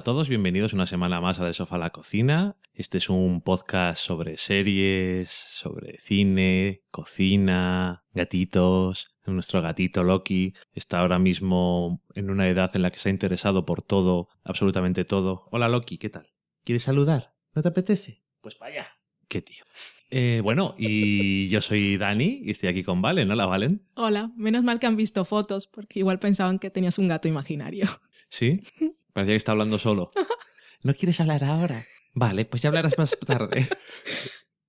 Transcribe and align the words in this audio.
Hola 0.00 0.04
a 0.12 0.14
todos, 0.14 0.30
bienvenidos 0.30 0.72
una 0.72 0.86
semana 0.86 1.20
más 1.20 1.40
a 1.40 1.44
Del 1.44 1.52
Sofá 1.52 1.76
a 1.76 1.78
la 1.78 1.90
Cocina. 1.90 2.56
Este 2.72 2.96
es 2.96 3.10
un 3.10 3.42
podcast 3.42 4.02
sobre 4.02 4.38
series, 4.38 5.28
sobre 5.28 5.98
cine, 5.98 6.84
cocina, 6.90 8.02
gatitos. 8.14 9.14
Nuestro 9.26 9.60
gatito 9.60 10.02
Loki 10.02 10.54
está 10.72 11.00
ahora 11.00 11.18
mismo 11.18 12.02
en 12.14 12.30
una 12.30 12.48
edad 12.48 12.70
en 12.74 12.80
la 12.80 12.90
que 12.90 12.96
está 12.96 13.10
interesado 13.10 13.66
por 13.66 13.82
todo, 13.82 14.28
absolutamente 14.42 15.04
todo. 15.04 15.46
Hola 15.50 15.68
Loki, 15.68 15.98
¿qué 15.98 16.08
tal? 16.08 16.32
¿Quieres 16.64 16.84
saludar? 16.84 17.34
¿No 17.54 17.60
te 17.60 17.68
apetece? 17.68 18.22
Pues 18.40 18.58
vaya. 18.58 18.88
¿Qué 19.28 19.42
tío? 19.42 19.64
Eh, 20.08 20.40
bueno, 20.42 20.76
y 20.78 21.50
yo 21.50 21.60
soy 21.60 21.98
Dani 21.98 22.40
y 22.42 22.52
estoy 22.52 22.70
aquí 22.70 22.84
con 22.84 23.02
Valen. 23.02 23.30
Hola, 23.30 23.44
Valen. 23.44 23.86
Hola, 23.96 24.32
menos 24.34 24.64
mal 24.64 24.80
que 24.80 24.86
han 24.86 24.96
visto 24.96 25.26
fotos 25.26 25.66
porque 25.66 25.98
igual 25.98 26.18
pensaban 26.18 26.58
que 26.58 26.70
tenías 26.70 26.96
un 26.96 27.06
gato 27.06 27.28
imaginario. 27.28 27.86
¿Sí? 28.30 28.62
Parecía 29.12 29.32
que 29.32 29.38
está 29.38 29.52
hablando 29.52 29.78
solo. 29.78 30.12
¿No 30.82 30.94
quieres 30.94 31.20
hablar 31.20 31.44
ahora? 31.44 31.86
Vale, 32.14 32.44
pues 32.44 32.62
ya 32.62 32.68
hablarás 32.68 32.98
más 32.98 33.18
tarde. 33.26 33.68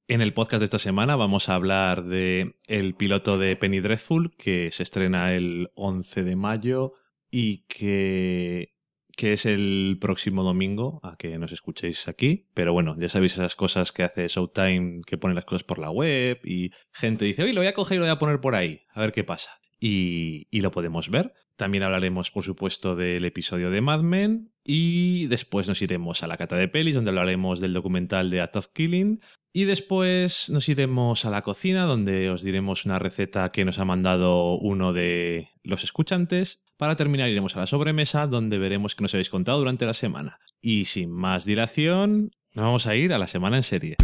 En 0.07 0.21
el 0.21 0.33
podcast 0.33 0.59
de 0.59 0.65
esta 0.65 0.79
semana 0.79 1.15
vamos 1.15 1.47
a 1.47 1.55
hablar 1.55 2.03
de 2.03 2.55
el 2.67 2.95
piloto 2.95 3.37
de 3.37 3.55
Penny 3.55 3.79
Dreadful 3.79 4.35
que 4.35 4.69
se 4.71 4.83
estrena 4.83 5.33
el 5.33 5.69
11 5.75 6.23
de 6.23 6.35
mayo 6.35 6.93
y 7.29 7.65
que, 7.67 8.73
que 9.15 9.33
es 9.33 9.45
el 9.45 9.97
próximo 10.01 10.43
domingo 10.43 10.99
a 11.03 11.15
que 11.15 11.37
nos 11.37 11.53
escuchéis 11.53 12.09
aquí. 12.09 12.49
Pero 12.53 12.73
bueno, 12.73 12.97
ya 12.99 13.07
sabéis 13.07 13.33
esas 13.33 13.55
cosas 13.55 13.93
que 13.93 14.03
hace 14.03 14.27
Showtime 14.27 14.99
que 15.07 15.17
pone 15.17 15.33
las 15.33 15.45
cosas 15.45 15.63
por 15.63 15.79
la 15.79 15.91
web 15.91 16.41
y 16.43 16.71
gente 16.91 17.23
dice, 17.23 17.43
oye, 17.43 17.53
lo 17.53 17.61
voy 17.61 17.67
a 17.67 17.73
coger 17.73 17.95
y 17.95 17.99
lo 17.99 18.05
voy 18.05 18.11
a 18.11 18.19
poner 18.19 18.41
por 18.41 18.55
ahí, 18.55 18.81
a 18.93 18.99
ver 18.99 19.13
qué 19.13 19.23
pasa. 19.23 19.61
Y, 19.79 20.47
y 20.51 20.61
lo 20.61 20.71
podemos 20.71 21.09
ver. 21.09 21.33
También 21.61 21.83
hablaremos, 21.83 22.31
por 22.31 22.43
supuesto, 22.43 22.95
del 22.95 23.23
episodio 23.23 23.69
de 23.69 23.81
Mad 23.81 24.01
Men 24.01 24.51
y 24.63 25.27
después 25.27 25.67
nos 25.67 25.79
iremos 25.83 26.23
a 26.23 26.27
la 26.27 26.35
cata 26.35 26.55
de 26.55 26.67
pelis, 26.67 26.95
donde 26.95 27.11
hablaremos 27.11 27.59
del 27.59 27.73
documental 27.73 28.31
de 28.31 28.41
Act 28.41 28.55
of 28.55 28.67
Killing. 28.73 29.21
Y 29.53 29.65
después 29.65 30.49
nos 30.49 30.67
iremos 30.69 31.23
a 31.23 31.29
la 31.29 31.43
cocina, 31.43 31.83
donde 31.83 32.31
os 32.31 32.41
diremos 32.41 32.85
una 32.85 32.97
receta 32.97 33.51
que 33.51 33.63
nos 33.63 33.77
ha 33.77 33.85
mandado 33.85 34.57
uno 34.57 34.91
de 34.91 35.49
los 35.61 35.83
escuchantes. 35.83 36.63
Para 36.77 36.95
terminar 36.95 37.29
iremos 37.29 37.55
a 37.55 37.59
la 37.59 37.67
sobremesa, 37.67 38.25
donde 38.25 38.57
veremos 38.57 38.95
qué 38.95 39.03
nos 39.03 39.13
habéis 39.13 39.29
contado 39.29 39.59
durante 39.59 39.85
la 39.85 39.93
semana. 39.93 40.39
Y 40.61 40.85
sin 40.85 41.11
más 41.11 41.45
dilación, 41.45 42.31
nos 42.55 42.65
vamos 42.65 42.87
a 42.87 42.95
ir 42.95 43.13
a 43.13 43.19
la 43.19 43.27
semana 43.27 43.57
en 43.57 43.63
serie. 43.63 43.97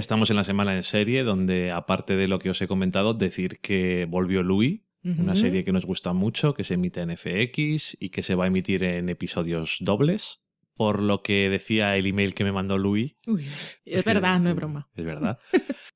Ya 0.00 0.02
estamos 0.02 0.30
en 0.30 0.36
la 0.36 0.44
semana 0.44 0.74
en 0.74 0.82
serie, 0.82 1.24
donde 1.24 1.72
aparte 1.72 2.16
de 2.16 2.26
lo 2.26 2.38
que 2.38 2.48
os 2.48 2.62
he 2.62 2.66
comentado, 2.66 3.12
decir 3.12 3.60
que 3.60 4.06
volvió 4.08 4.42
Louis, 4.42 4.80
una 5.02 5.36
serie 5.36 5.62
que 5.62 5.72
nos 5.72 5.84
gusta 5.84 6.14
mucho, 6.14 6.54
que 6.54 6.64
se 6.64 6.74
emite 6.74 7.00
en 7.02 7.14
FX 7.16 7.98
y 8.00 8.08
que 8.08 8.22
se 8.22 8.34
va 8.34 8.44
a 8.44 8.46
emitir 8.46 8.82
en 8.82 9.10
episodios 9.10 9.76
dobles. 9.80 10.40
Por 10.74 11.02
lo 11.02 11.22
que 11.22 11.50
decía 11.50 11.98
el 11.98 12.06
email 12.06 12.32
que 12.32 12.44
me 12.44 12.52
mandó 12.52 12.78
Louis. 12.78 13.14
Uy, 13.26 13.46
es, 13.84 14.02
verdad, 14.06 14.40
no 14.40 14.48
es 14.48 14.56
broma. 14.56 14.88
Es 14.94 15.04
verdad. 15.04 15.38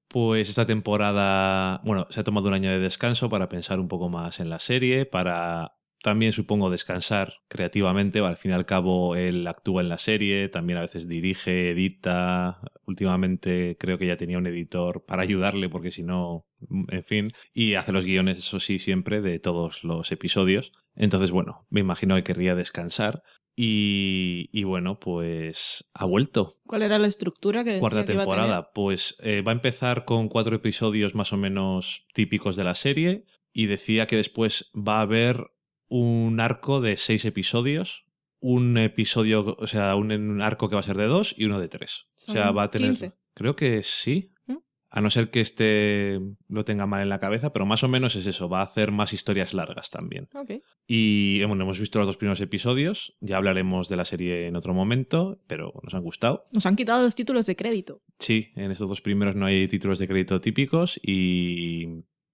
Pues 0.09 0.50
esta 0.50 0.66
temporada, 0.66 1.81
bueno, 1.84 2.06
se 2.10 2.21
ha 2.21 2.25
tomado 2.25 2.48
un 2.48 2.54
año 2.54 2.71
de 2.71 2.78
descanso 2.78 3.31
para 3.31 3.48
pensar 3.48 3.81
un 3.81 3.88
poco 3.88 4.10
más 4.10 4.38
en 4.38 4.50
la 4.50 4.59
serie, 4.59 5.06
para 5.06 5.78
también 6.04 6.32
supongo 6.32 6.69
descansar 6.69 7.38
creativamente. 7.48 8.19
Al 8.19 8.37
fin 8.37 8.50
y 8.50 8.54
al 8.54 8.66
cabo, 8.66 9.16
él 9.16 9.47
actúa 9.47 9.81
en 9.81 9.88
la 9.88 9.97
serie, 9.97 10.50
también 10.50 10.76
a 10.76 10.82
veces 10.82 11.09
dirige, 11.09 11.70
edita. 11.70 12.60
Últimamente 12.87 13.78
creo 13.81 13.97
que 13.97 14.06
ya 14.06 14.19
tenía 14.19 14.37
un 14.37 14.47
editor 14.47 15.06
para 15.06 15.22
ayudarle, 15.22 15.70
porque 15.70 15.91
si 15.91 16.03
no, 16.03 16.44
en 16.88 17.04
fin, 17.04 17.32
y 17.54 17.72
hace 17.72 17.92
los 17.92 18.04
guiones, 18.04 18.37
eso 18.37 18.60
sí, 18.60 18.78
siempre 18.78 19.22
de 19.22 19.38
todos 19.38 19.82
los 19.82 20.12
episodios. 20.12 20.72
Entonces, 20.94 21.31
bueno, 21.31 21.66
me 21.70 21.81
imagino 21.81 22.16
que 22.16 22.22
querría 22.22 22.54
descansar. 22.54 23.22
Y, 23.56 24.50
y 24.53 24.65
bueno, 24.65 24.98
pues 24.98 25.88
ha 25.94 26.04
vuelto 26.04 26.59
¿Cuál 26.66 26.82
era 26.82 26.98
la 26.98 27.06
estructura 27.06 27.65
que 27.65 27.71
decía 27.71 27.81
cuarta 27.81 28.04
que 28.04 28.12
iba 28.12 28.25
a 28.25 28.26
tener? 28.26 28.41
temporada. 28.41 28.72
Pues 28.75 29.16
eh, 29.21 29.41
va 29.41 29.53
a 29.53 29.54
empezar 29.54 30.04
con 30.04 30.28
cuatro 30.28 30.54
episodios 30.54 31.15
más 31.15 31.32
o 31.32 31.38
menos 31.38 32.04
típicos 32.12 32.56
de 32.56 32.65
la 32.65 32.75
serie 32.75 33.25
y 33.54 33.66
decía 33.66 34.06
que 34.06 34.16
después 34.16 34.71
va 34.75 34.98
a 34.98 35.03
haber 35.03 35.53
un 35.97 36.41
arco 36.41 36.81
de 36.81 36.97
seis 36.97 37.25
episodios, 37.25 38.05
un 38.41 38.77
episodio, 38.78 39.56
o 39.59 39.66
sea, 39.66 39.94
un, 39.94 40.10
un 40.12 40.43
arco 40.43 40.69
que 40.69 40.75
va 40.75 40.81
a 40.81 40.84
ser 40.84 40.97
de 40.97 41.06
dos 41.06 41.34
y 41.38 41.44
uno 41.44 41.60
de 41.60 41.69
tres. 41.69 42.06
O 42.28 42.32
sea, 42.32 42.50
va 42.50 42.65
a 42.65 42.71
tener... 42.71 42.91
15. 42.91 43.12
Creo 43.34 43.55
que 43.56 43.82
sí. 43.84 44.33
¿Mm? 44.47 44.56
A 44.91 45.00
no 45.00 45.10
ser 45.10 45.31
que 45.31 45.41
este 45.41 46.21
lo 46.49 46.65
tenga 46.65 46.87
mal 46.87 47.03
en 47.03 47.09
la 47.09 47.21
cabeza, 47.21 47.53
pero 47.53 47.65
más 47.65 47.84
o 47.84 47.88
menos 47.88 48.16
es 48.16 48.27
eso, 48.27 48.49
va 48.49 48.60
a 48.60 48.65
hacer 48.65 48.91
más 48.93 49.12
historias 49.12 49.54
largas 49.54 49.91
también. 49.91 50.28
Y 50.87 51.41
eh, 51.41 51.47
bueno, 51.47 51.62
hemos 51.62 51.78
visto 51.78 51.99
los 52.00 52.06
dos 52.09 52.16
primeros 52.16 52.41
episodios, 52.41 53.16
ya 53.21 53.37
hablaremos 53.37 53.88
de 53.88 53.97
la 53.97 54.04
serie 54.04 54.47
en 54.49 54.56
otro 54.56 54.75
momento, 54.75 55.41
pero 55.47 55.72
nos 55.84 55.94
han 55.94 56.03
gustado. 56.03 56.44
Nos 56.53 56.66
han 56.66 56.75
quitado 56.77 57.04
los 57.04 57.15
títulos 57.15 57.47
de 57.47 57.54
crédito. 57.56 58.03
Sí, 58.19 58.53
en 58.56 58.71
estos 58.72 58.88
dos 58.88 59.00
primeros 59.00 59.37
no 59.37 59.47
hay 59.47 59.69
títulos 59.69 59.99
de 60.00 60.09
crédito 60.09 60.41
típicos 60.41 60.99
y 61.03 61.87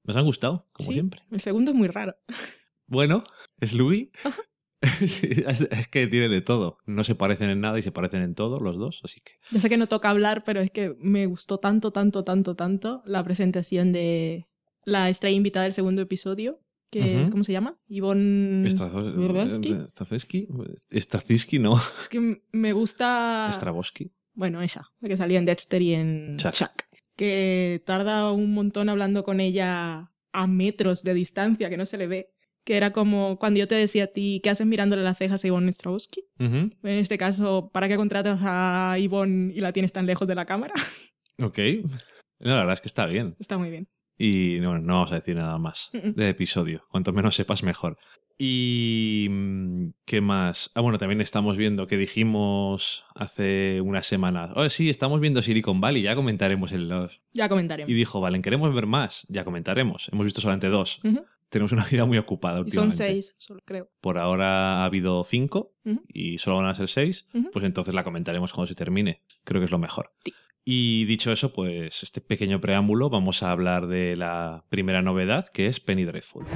nos 0.04 0.16
han 0.16 0.25
gustado, 0.25 0.66
como 0.72 0.88
Sí. 0.88 0.94
siempre. 0.94 1.20
El 1.31 1.41
segundo 1.41 1.70
es 1.72 1.76
muy 1.76 1.88
raro. 1.88 2.16
Bueno, 2.91 3.23
es 3.61 3.73
Louis. 3.73 4.09
Sí, 5.06 5.28
es 5.45 5.89
que 5.89 6.06
tiene 6.06 6.31
de 6.31 6.41
todo. 6.41 6.78
No 6.87 7.05
se 7.05 7.15
parecen 7.15 7.51
en 7.51 7.61
nada 7.61 7.78
y 7.78 7.83
se 7.83 7.93
parecen 7.93 8.23
en 8.23 8.34
todo 8.34 8.61
los 8.61 8.78
dos, 8.78 9.03
así 9.05 9.21
que... 9.21 9.33
Ya 9.51 9.61
sé 9.61 9.69
que 9.69 9.77
no 9.77 9.89
toca 9.89 10.09
hablar, 10.09 10.43
pero 10.43 10.61
es 10.61 10.71
que 10.71 10.97
me 10.99 11.27
gustó 11.27 11.59
tanto, 11.59 11.91
tanto, 11.91 12.25
tanto, 12.25 12.56
tanto 12.56 13.03
la 13.05 13.23
presentación 13.23 13.93
de 13.93 14.47
la 14.87 15.11
estrella 15.11 15.37
invitada 15.37 15.65
del 15.65 15.75
segundo 15.75 16.00
episodio, 16.00 16.62
que 16.91 17.25
es, 17.25 17.31
¿cómo 17.31 17.45
se 17.45 17.53
llama? 17.53 17.79
Ivonne... 17.89 18.67
Stravinsky. 18.71 19.77
Stravinsky, 19.87 20.49
Straczynski, 20.95 21.59
no. 21.59 21.79
Es 21.99 22.09
que 22.09 22.43
me 22.50 22.73
gusta... 22.73 23.50
Stravosky. 23.53 24.15
Bueno, 24.33 24.62
esa, 24.62 24.91
que 25.03 25.19
salía 25.19 25.39
en 25.39 25.45
Dexter 25.45 25.83
y 25.83 25.93
en 25.93 26.37
Chuck. 26.39 26.53
Chuck. 26.53 26.84
Que 27.17 27.83
tarda 27.84 28.33
un 28.33 28.55
montón 28.55 28.89
hablando 28.89 29.25
con 29.25 29.41
ella 29.41 30.11
a 30.33 30.47
metros 30.47 31.03
de 31.03 31.12
distancia, 31.12 31.69
que 31.69 31.77
no 31.77 31.84
se 31.84 31.99
le 31.99 32.06
ve. 32.06 32.33
Que 32.65 32.76
era 32.76 32.93
como 32.93 33.38
cuando 33.38 33.59
yo 33.59 33.66
te 33.69 33.75
decía 33.75 34.04
a 34.04 34.06
ti, 34.09 34.41
¿qué 34.43 34.50
haces 34.50 34.66
mirándole 34.66 35.03
las 35.03 35.16
cejas 35.19 35.43
a 35.44 35.47
Ivonne? 35.47 35.72
Ujú, 36.38 36.47
En 36.47 36.71
este 36.82 37.16
caso, 37.19 37.71
¿para 37.72 37.88
qué 37.88 37.97
contratas 37.97 38.41
a 38.43 38.97
Ivonne 38.98 39.53
y 39.54 39.60
la 39.60 39.72
tienes 39.72 39.93
tan 39.93 40.06
lejos 40.06 40.28
de 40.28 40.34
la 40.34 40.44
cámara? 40.47 40.75
Ok. 41.43 41.59
No, 42.40 42.50
la 42.50 42.56
verdad 42.61 42.75
es 42.75 42.81
que 42.82 42.88
está 42.88 43.06
bien. 43.06 43.35
Está 43.38 43.56
muy 43.56 43.70
bien. 43.70 43.88
Y 44.19 44.58
no, 44.61 44.79
no 44.79 44.94
vamos 44.96 45.12
a 45.12 45.14
decir 45.14 45.37
nada 45.37 45.56
más 45.56 45.88
Mm-mm. 45.94 46.14
del 46.14 46.29
episodio. 46.29 46.85
Cuanto 46.90 47.14
menos 47.14 47.35
sepas, 47.35 47.62
mejor. 47.62 47.96
Y. 48.38 49.26
mm, 49.31 49.90
¿Qué 50.05 50.20
más? 50.20 50.70
Ah, 50.75 50.82
bueno, 50.82 50.99
también 50.99 51.20
estamos 51.23 51.56
viendo 51.56 51.87
que 51.87 51.96
dijimos 51.96 53.05
hace 53.14 53.81
unas 53.81 54.06
semanas. 54.06 54.50
Oh, 54.55 54.69
sí, 54.69 54.90
estamos 54.90 55.20
viendo 55.20 55.40
Silicon 55.43 55.81
Valley, 55.81 56.02
ya 56.02 56.14
comentaremos 56.14 56.73
en 56.73 56.88
los. 56.88 57.20
Ya 57.32 57.49
comentaremos. 57.49 57.90
Y 57.90 57.94
dijo, 57.94 58.20
Valen, 58.20 58.43
queremos 58.43 58.75
ver 58.75 58.87
más, 58.87 59.26
ya 59.31 59.44
comentaremos. 59.44 60.08
Hemos 60.12 60.25
visto 60.25 60.40
solamente 60.40 60.69
dos. 60.69 61.00
Tenemos 61.50 61.73
una 61.73 61.85
vida 61.85 62.05
muy 62.05 62.17
ocupada 62.17 62.62
Y 62.64 62.70
son 62.70 62.93
seis, 62.93 63.35
solo 63.38 63.61
creo. 63.64 63.91
Por 64.00 64.19
ahora 64.19 64.79
ha 64.79 64.85
habido 64.85 65.23
cinco 65.25 65.75
y 66.08 66.38
solo 66.38 66.56
van 66.56 66.67
a 66.67 66.75
ser 66.75 66.88
seis. 66.88 67.26
Pues 67.52 67.64
entonces 67.64 67.93
la 67.93 68.05
comentaremos 68.05 68.52
cuando 68.52 68.69
se 68.69 68.75
termine. 68.75 69.23
Creo 69.44 69.61
que 69.61 69.67
es 69.67 69.70
lo 69.70 69.79
mejor. 69.79 70.12
Sí. 70.25 70.32
Y 70.64 71.05
dicho 71.06 71.32
eso, 71.32 71.52
pues 71.52 72.02
este 72.02 72.20
pequeño 72.20 72.61
preámbulo, 72.61 73.11
vamos 73.11 73.43
a 73.43 73.50
hablar 73.50 73.87
de 73.88 74.14
la 74.17 74.64
primera 74.69 75.02
novedad, 75.02 75.49
que 75.49 75.67
es 75.67 75.81
Penny 75.81 76.05
Dreadful. 76.05 76.47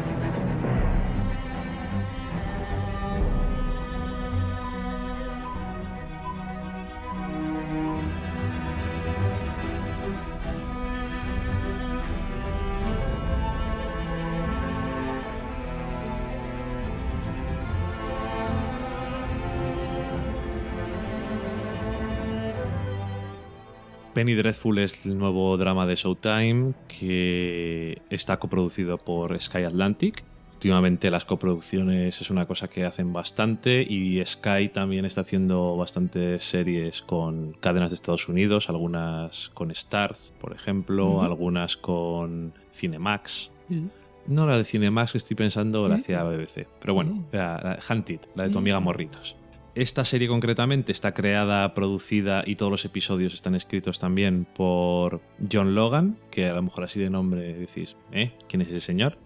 Penny 24.24 24.36
Dreadful 24.36 24.78
es 24.78 25.04
el 25.04 25.18
nuevo 25.18 25.54
drama 25.58 25.86
de 25.86 25.96
Showtime 25.96 26.72
que 26.88 28.00
está 28.08 28.38
coproducido 28.38 28.96
por 28.96 29.38
Sky 29.38 29.64
Atlantic. 29.64 30.24
últimamente 30.54 31.10
las 31.10 31.26
coproducciones 31.26 32.22
es 32.22 32.30
una 32.30 32.46
cosa 32.46 32.68
que 32.68 32.86
hacen 32.86 33.12
bastante 33.12 33.82
y 33.82 34.24
Sky 34.24 34.70
también 34.72 35.04
está 35.04 35.20
haciendo 35.20 35.76
bastantes 35.76 36.42
series 36.42 37.02
con 37.02 37.52
cadenas 37.60 37.90
de 37.90 37.96
Estados 37.96 38.26
Unidos, 38.30 38.70
algunas 38.70 39.50
con 39.50 39.74
Starz, 39.74 40.32
por 40.40 40.54
ejemplo, 40.54 41.22
algunas 41.22 41.76
con 41.76 42.54
Cinemax. 42.72 43.50
No 44.26 44.46
la 44.46 44.56
de 44.56 44.64
Cinemax, 44.64 45.16
estoy 45.16 45.36
pensando 45.36 45.86
la 45.86 45.96
hacía 45.96 46.22
BBC. 46.24 46.66
Pero 46.80 46.94
bueno, 46.94 47.10
Mm. 47.12 47.24
la, 47.32 47.60
la 47.62 47.94
Hunted, 47.94 48.20
la 48.36 48.44
de 48.44 48.48
tu 48.48 48.56
amiga 48.56 48.80
Morritos. 48.80 49.36
Esta 49.74 50.04
serie 50.04 50.28
concretamente 50.28 50.92
está 50.92 51.14
creada, 51.14 51.74
producida 51.74 52.44
y 52.46 52.54
todos 52.54 52.70
los 52.70 52.84
episodios 52.84 53.34
están 53.34 53.56
escritos 53.56 53.98
también 53.98 54.46
por 54.54 55.20
John 55.52 55.74
Logan, 55.74 56.16
que 56.30 56.46
a 56.46 56.54
lo 56.54 56.62
mejor 56.62 56.84
así 56.84 57.00
de 57.00 57.10
nombre 57.10 57.54
decís, 57.54 57.96
¿eh? 58.12 58.32
¿Quién 58.48 58.62
es 58.62 58.68
ese 58.68 58.78
señor? 58.78 59.18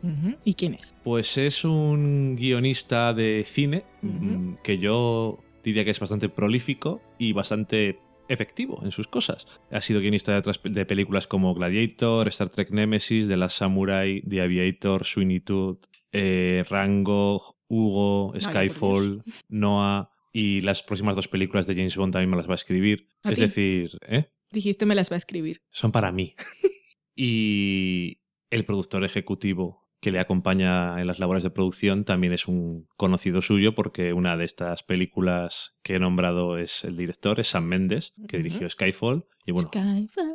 ¿Y 0.44 0.54
quién 0.54 0.72
es? 0.72 0.94
Pues 1.04 1.36
es 1.36 1.66
un 1.66 2.34
guionista 2.36 3.12
de 3.12 3.44
cine 3.46 3.84
mm, 4.00 4.54
que 4.62 4.78
yo 4.78 5.38
diría 5.62 5.84
que 5.84 5.90
es 5.90 6.00
bastante 6.00 6.30
prolífico 6.30 7.02
y 7.18 7.34
bastante 7.34 8.00
efectivo 8.28 8.80
en 8.82 8.90
sus 8.90 9.06
cosas. 9.06 9.46
Ha 9.70 9.82
sido 9.82 10.00
guionista 10.00 10.32
de, 10.32 10.38
otras 10.38 10.60
de 10.64 10.86
películas 10.86 11.26
como 11.26 11.52
Gladiator, 11.52 12.26
Star 12.28 12.48
Trek 12.48 12.70
Nemesis, 12.70 13.28
The 13.28 13.36
Last 13.36 13.58
Samurai, 13.58 14.22
The 14.22 14.40
Aviator, 14.40 15.04
Sweeney 15.04 15.40
Todd, 15.40 15.76
eh, 16.12 16.64
Rango, 16.70 17.42
Hugo, 17.68 18.32
Skyfall, 18.40 19.22
Noah 19.50 20.10
y 20.32 20.60
las 20.62 20.82
próximas 20.82 21.16
dos 21.16 21.28
películas 21.28 21.66
de 21.66 21.74
James 21.74 21.96
Bond 21.96 22.12
también 22.12 22.30
me 22.30 22.36
las 22.36 22.48
va 22.48 22.52
a 22.52 22.56
escribir. 22.56 23.08
¿A 23.22 23.30
es 23.30 23.36
ti? 23.36 23.40
decir, 23.42 23.98
¿eh? 24.06 24.30
Dijiste 24.50 24.86
me 24.86 24.94
las 24.94 25.10
va 25.10 25.14
a 25.14 25.18
escribir. 25.18 25.62
son 25.70 25.92
para 25.92 26.10
mí. 26.12 26.34
y 27.16 28.20
el 28.50 28.64
productor 28.64 29.04
ejecutivo 29.04 29.88
que 30.00 30.12
le 30.12 30.20
acompaña 30.20 31.00
en 31.00 31.06
las 31.08 31.18
labores 31.18 31.42
de 31.42 31.50
producción 31.50 32.04
también 32.04 32.32
es 32.32 32.46
un 32.46 32.86
conocido 32.96 33.42
suyo 33.42 33.74
porque 33.74 34.12
una 34.12 34.36
de 34.36 34.44
estas 34.44 34.84
películas 34.84 35.76
que 35.82 35.96
he 35.96 35.98
nombrado 35.98 36.56
es 36.56 36.84
el 36.84 36.96
director, 36.96 37.40
es 37.40 37.48
Sam 37.48 37.64
Mendes, 37.64 38.14
que 38.28 38.36
dirigió 38.38 38.70
Skyfall. 38.70 39.26
Y 39.44 39.50
bueno, 39.52 39.68
Skyfall. 39.68 40.34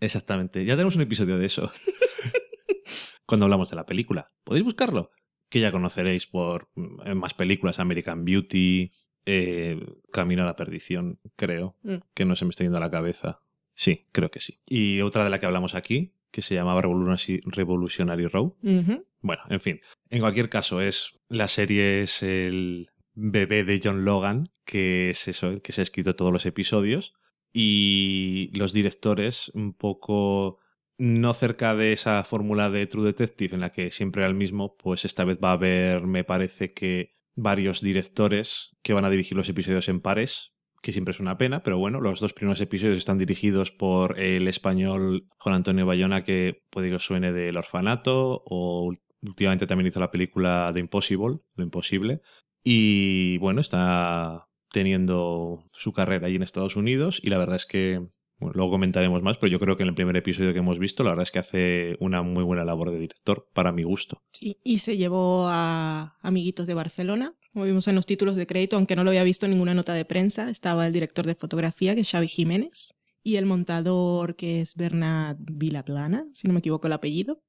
exactamente, 0.00 0.64
ya 0.64 0.74
tenemos 0.74 0.96
un 0.96 1.02
episodio 1.02 1.38
de 1.38 1.46
eso. 1.46 1.70
Cuando 3.26 3.44
hablamos 3.46 3.70
de 3.70 3.76
la 3.76 3.86
película. 3.86 4.32
¿Podéis 4.44 4.64
buscarlo? 4.64 5.10
Que 5.48 5.60
ya 5.60 5.70
conoceréis 5.72 6.26
por 6.26 6.68
mm, 6.74 7.12
más 7.14 7.34
películas, 7.34 7.78
American 7.78 8.24
Beauty, 8.24 8.90
eh, 9.26 9.84
Camino 10.12 10.42
a 10.42 10.46
la 10.46 10.56
Perdición, 10.56 11.18
creo 11.36 11.76
Mm. 11.82 11.96
que 12.14 12.24
no 12.24 12.36
se 12.36 12.44
me 12.44 12.50
está 12.50 12.64
yendo 12.64 12.78
a 12.78 12.80
la 12.80 12.90
cabeza. 12.90 13.40
Sí, 13.74 14.06
creo 14.12 14.30
que 14.30 14.40
sí. 14.40 14.58
Y 14.66 15.00
otra 15.02 15.24
de 15.24 15.30
la 15.30 15.38
que 15.38 15.46
hablamos 15.46 15.74
aquí, 15.74 16.14
que 16.30 16.40
se 16.42 16.54
llamaba 16.54 16.80
Revolutionary. 16.80 18.26
Ujú. 18.26 19.04
Bueno, 19.20 19.42
en 19.50 19.60
fin. 19.60 19.80
En 20.10 20.20
cualquier 20.20 20.48
caso, 20.48 20.80
es 20.80 21.18
la 21.28 21.48
serie 21.48 22.02
es 22.02 22.22
el 22.22 22.90
bebé 23.14 23.64
de 23.64 23.80
John 23.82 24.04
Logan, 24.04 24.50
que 24.64 25.10
es 25.10 25.28
eso, 25.28 25.48
el 25.50 25.62
que 25.62 25.72
se 25.72 25.80
ha 25.80 25.84
escrito 25.84 26.14
todos 26.16 26.32
los 26.32 26.46
episodios. 26.46 27.14
Y 27.52 28.50
los 28.54 28.72
directores, 28.72 29.50
un 29.54 29.72
poco 29.72 30.58
no 30.98 31.32
cerca 31.34 31.74
de 31.74 31.92
esa 31.92 32.22
fórmula 32.24 32.70
de 32.70 32.86
True 32.86 33.04
Detective 33.06 33.54
en 33.54 33.60
la 33.60 33.72
que 33.72 33.90
siempre 33.90 34.22
era 34.22 34.28
el 34.28 34.34
mismo, 34.34 34.76
pues 34.76 35.04
esta 35.04 35.24
vez 35.24 35.38
va 35.42 35.50
a 35.50 35.54
haber, 35.54 36.02
me 36.06 36.24
parece 36.24 36.72
que 36.74 37.15
varios 37.36 37.82
directores 37.82 38.70
que 38.82 38.94
van 38.94 39.04
a 39.04 39.10
dirigir 39.10 39.36
los 39.36 39.48
episodios 39.48 39.88
en 39.88 40.00
pares, 40.00 40.52
que 40.82 40.92
siempre 40.92 41.12
es 41.12 41.20
una 41.20 41.38
pena, 41.38 41.62
pero 41.62 41.78
bueno, 41.78 42.00
los 42.00 42.20
dos 42.20 42.32
primeros 42.32 42.60
episodios 42.60 42.98
están 42.98 43.18
dirigidos 43.18 43.70
por 43.70 44.18
el 44.18 44.48
español 44.48 45.28
Juan 45.38 45.54
Antonio 45.54 45.86
Bayona, 45.86 46.24
que 46.24 46.62
puede 46.70 46.88
que 46.88 46.96
os 46.96 47.04
suene 47.04 47.32
del 47.32 47.56
orfanato, 47.56 48.42
o 48.46 48.92
últimamente 49.22 49.66
también 49.66 49.88
hizo 49.88 50.00
la 50.00 50.10
película 50.10 50.70
The 50.72 50.80
Impossible, 50.80 51.38
Lo 51.54 51.64
Imposible, 51.64 52.20
y 52.64 53.38
bueno, 53.38 53.60
está 53.60 54.48
teniendo 54.70 55.64
su 55.72 55.92
carrera 55.92 56.26
ahí 56.26 56.36
en 56.36 56.42
Estados 56.42 56.76
Unidos, 56.76 57.20
y 57.22 57.30
la 57.30 57.38
verdad 57.38 57.56
es 57.56 57.66
que, 57.66 58.06
bueno, 58.38 58.52
luego 58.54 58.72
comentaremos 58.72 59.22
más, 59.22 59.38
pero 59.38 59.50
yo 59.50 59.58
creo 59.58 59.76
que 59.76 59.82
en 59.82 59.88
el 59.88 59.94
primer 59.94 60.16
episodio 60.16 60.52
que 60.52 60.58
hemos 60.58 60.78
visto, 60.78 61.02
la 61.02 61.10
verdad 61.10 61.22
es 61.22 61.30
que 61.30 61.38
hace 61.38 61.96
una 62.00 62.22
muy 62.22 62.44
buena 62.44 62.64
labor 62.64 62.90
de 62.90 62.98
director, 62.98 63.48
para 63.54 63.72
mi 63.72 63.82
gusto. 63.82 64.22
Sí, 64.32 64.58
y 64.62 64.78
se 64.78 64.96
llevó 64.96 65.46
a 65.48 66.16
amiguitos 66.20 66.66
de 66.66 66.74
Barcelona, 66.74 67.34
como 67.52 67.64
vimos 67.64 67.88
en 67.88 67.94
los 67.94 68.04
títulos 68.04 68.36
de 68.36 68.46
crédito, 68.46 68.76
aunque 68.76 68.94
no 68.94 69.04
lo 69.04 69.10
había 69.10 69.24
visto 69.24 69.46
en 69.46 69.52
ninguna 69.52 69.72
nota 69.72 69.94
de 69.94 70.04
prensa. 70.04 70.50
Estaba 70.50 70.86
el 70.86 70.92
director 70.92 71.26
de 71.26 71.34
fotografía, 71.34 71.94
que 71.94 72.02
es 72.02 72.10
Xavi 72.10 72.28
Jiménez, 72.28 72.98
y 73.22 73.36
el 73.36 73.46
montador, 73.46 74.36
que 74.36 74.60
es 74.60 74.74
Bernat 74.74 75.38
Vilaplana, 75.40 76.26
si 76.34 76.46
no 76.46 76.52
me 76.52 76.58
equivoco 76.58 76.88
el 76.88 76.92
apellido. 76.92 77.42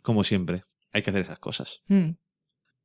Como 0.00 0.24
siempre, 0.24 0.62
hay 0.92 1.02
que 1.02 1.10
hacer 1.10 1.22
esas 1.22 1.38
cosas. 1.38 1.82
Mm. 1.88 2.12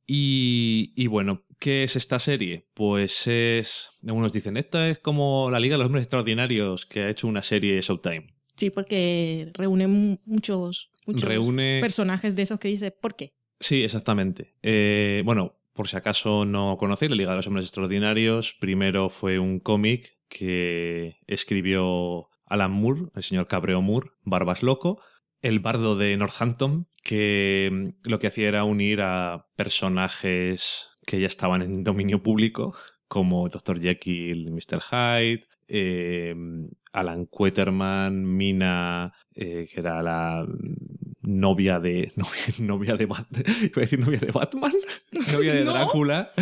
Y, 0.06 0.92
y 0.94 1.06
bueno, 1.06 1.44
¿qué 1.58 1.84
es 1.84 1.96
esta 1.96 2.18
serie? 2.18 2.66
Pues 2.74 3.26
es. 3.26 3.90
Algunos 4.06 4.32
dicen, 4.32 4.56
esta 4.56 4.88
es 4.88 4.98
como 4.98 5.50
la 5.50 5.60
Liga 5.60 5.74
de 5.74 5.78
los 5.78 5.86
Hombres 5.86 6.04
Extraordinarios 6.04 6.86
que 6.86 7.02
ha 7.02 7.10
hecho 7.10 7.26
una 7.26 7.42
serie 7.42 7.80
Showtime. 7.80 8.34
Sí, 8.56 8.70
porque 8.70 9.50
reúne 9.54 9.86
mu- 9.86 10.18
muchos, 10.24 10.90
muchos 11.06 11.22
Reúne. 11.28 11.78
personajes 11.80 12.34
de 12.34 12.42
esos 12.42 12.58
que 12.58 12.68
dice, 12.68 12.90
¿por 12.90 13.14
qué? 13.16 13.32
Sí, 13.60 13.82
exactamente. 13.84 14.54
Eh, 14.62 15.22
bueno, 15.24 15.60
por 15.72 15.88
si 15.88 15.96
acaso 15.96 16.44
no 16.44 16.76
conocéis, 16.76 17.10
la 17.10 17.16
Liga 17.16 17.30
de 17.30 17.36
los 17.36 17.46
Hombres 17.46 17.66
Extraordinarios, 17.66 18.54
primero 18.58 19.10
fue 19.10 19.38
un 19.38 19.60
cómic 19.60 20.18
que 20.28 21.18
escribió 21.26 22.28
Alan 22.46 22.72
Moore, 22.72 23.02
el 23.14 23.22
señor 23.22 23.46
Cabreo 23.46 23.80
Moore, 23.80 24.10
Barbas 24.22 24.62
Loco, 24.62 25.00
el 25.40 25.60
bardo 25.60 25.96
de 25.96 26.16
Northampton, 26.16 26.88
que 27.04 27.70
mm, 27.72 28.08
lo 28.10 28.18
que 28.18 28.26
hacía 28.26 28.48
era 28.48 28.64
unir 28.64 29.00
a 29.02 29.46
personajes 29.56 30.88
que 31.08 31.18
ya 31.20 31.26
estaban 31.26 31.62
en 31.62 31.82
dominio 31.84 32.22
público, 32.22 32.74
como 33.08 33.48
Dr. 33.48 33.80
Jekyll 33.80 34.50
Mr. 34.50 34.80
Hyde, 34.90 35.46
eh, 35.68 36.34
Alan 36.92 37.24
Quaterman, 37.26 38.24
Mina, 38.36 39.14
eh, 39.34 39.66
que 39.72 39.80
era 39.80 40.02
la 40.02 40.46
novia 41.22 41.80
de. 41.80 42.12
Novia, 42.16 42.44
novia 42.60 42.96
de 42.96 43.06
Bat- 43.08 43.26
Iba 43.64 43.72
a 43.76 43.80
decir 43.80 43.98
novia 43.98 44.18
de 44.18 44.30
Batman. 44.32 44.72
novia 45.32 45.54
de 45.54 45.64
No. 45.64 45.72
Drácula. 45.72 46.32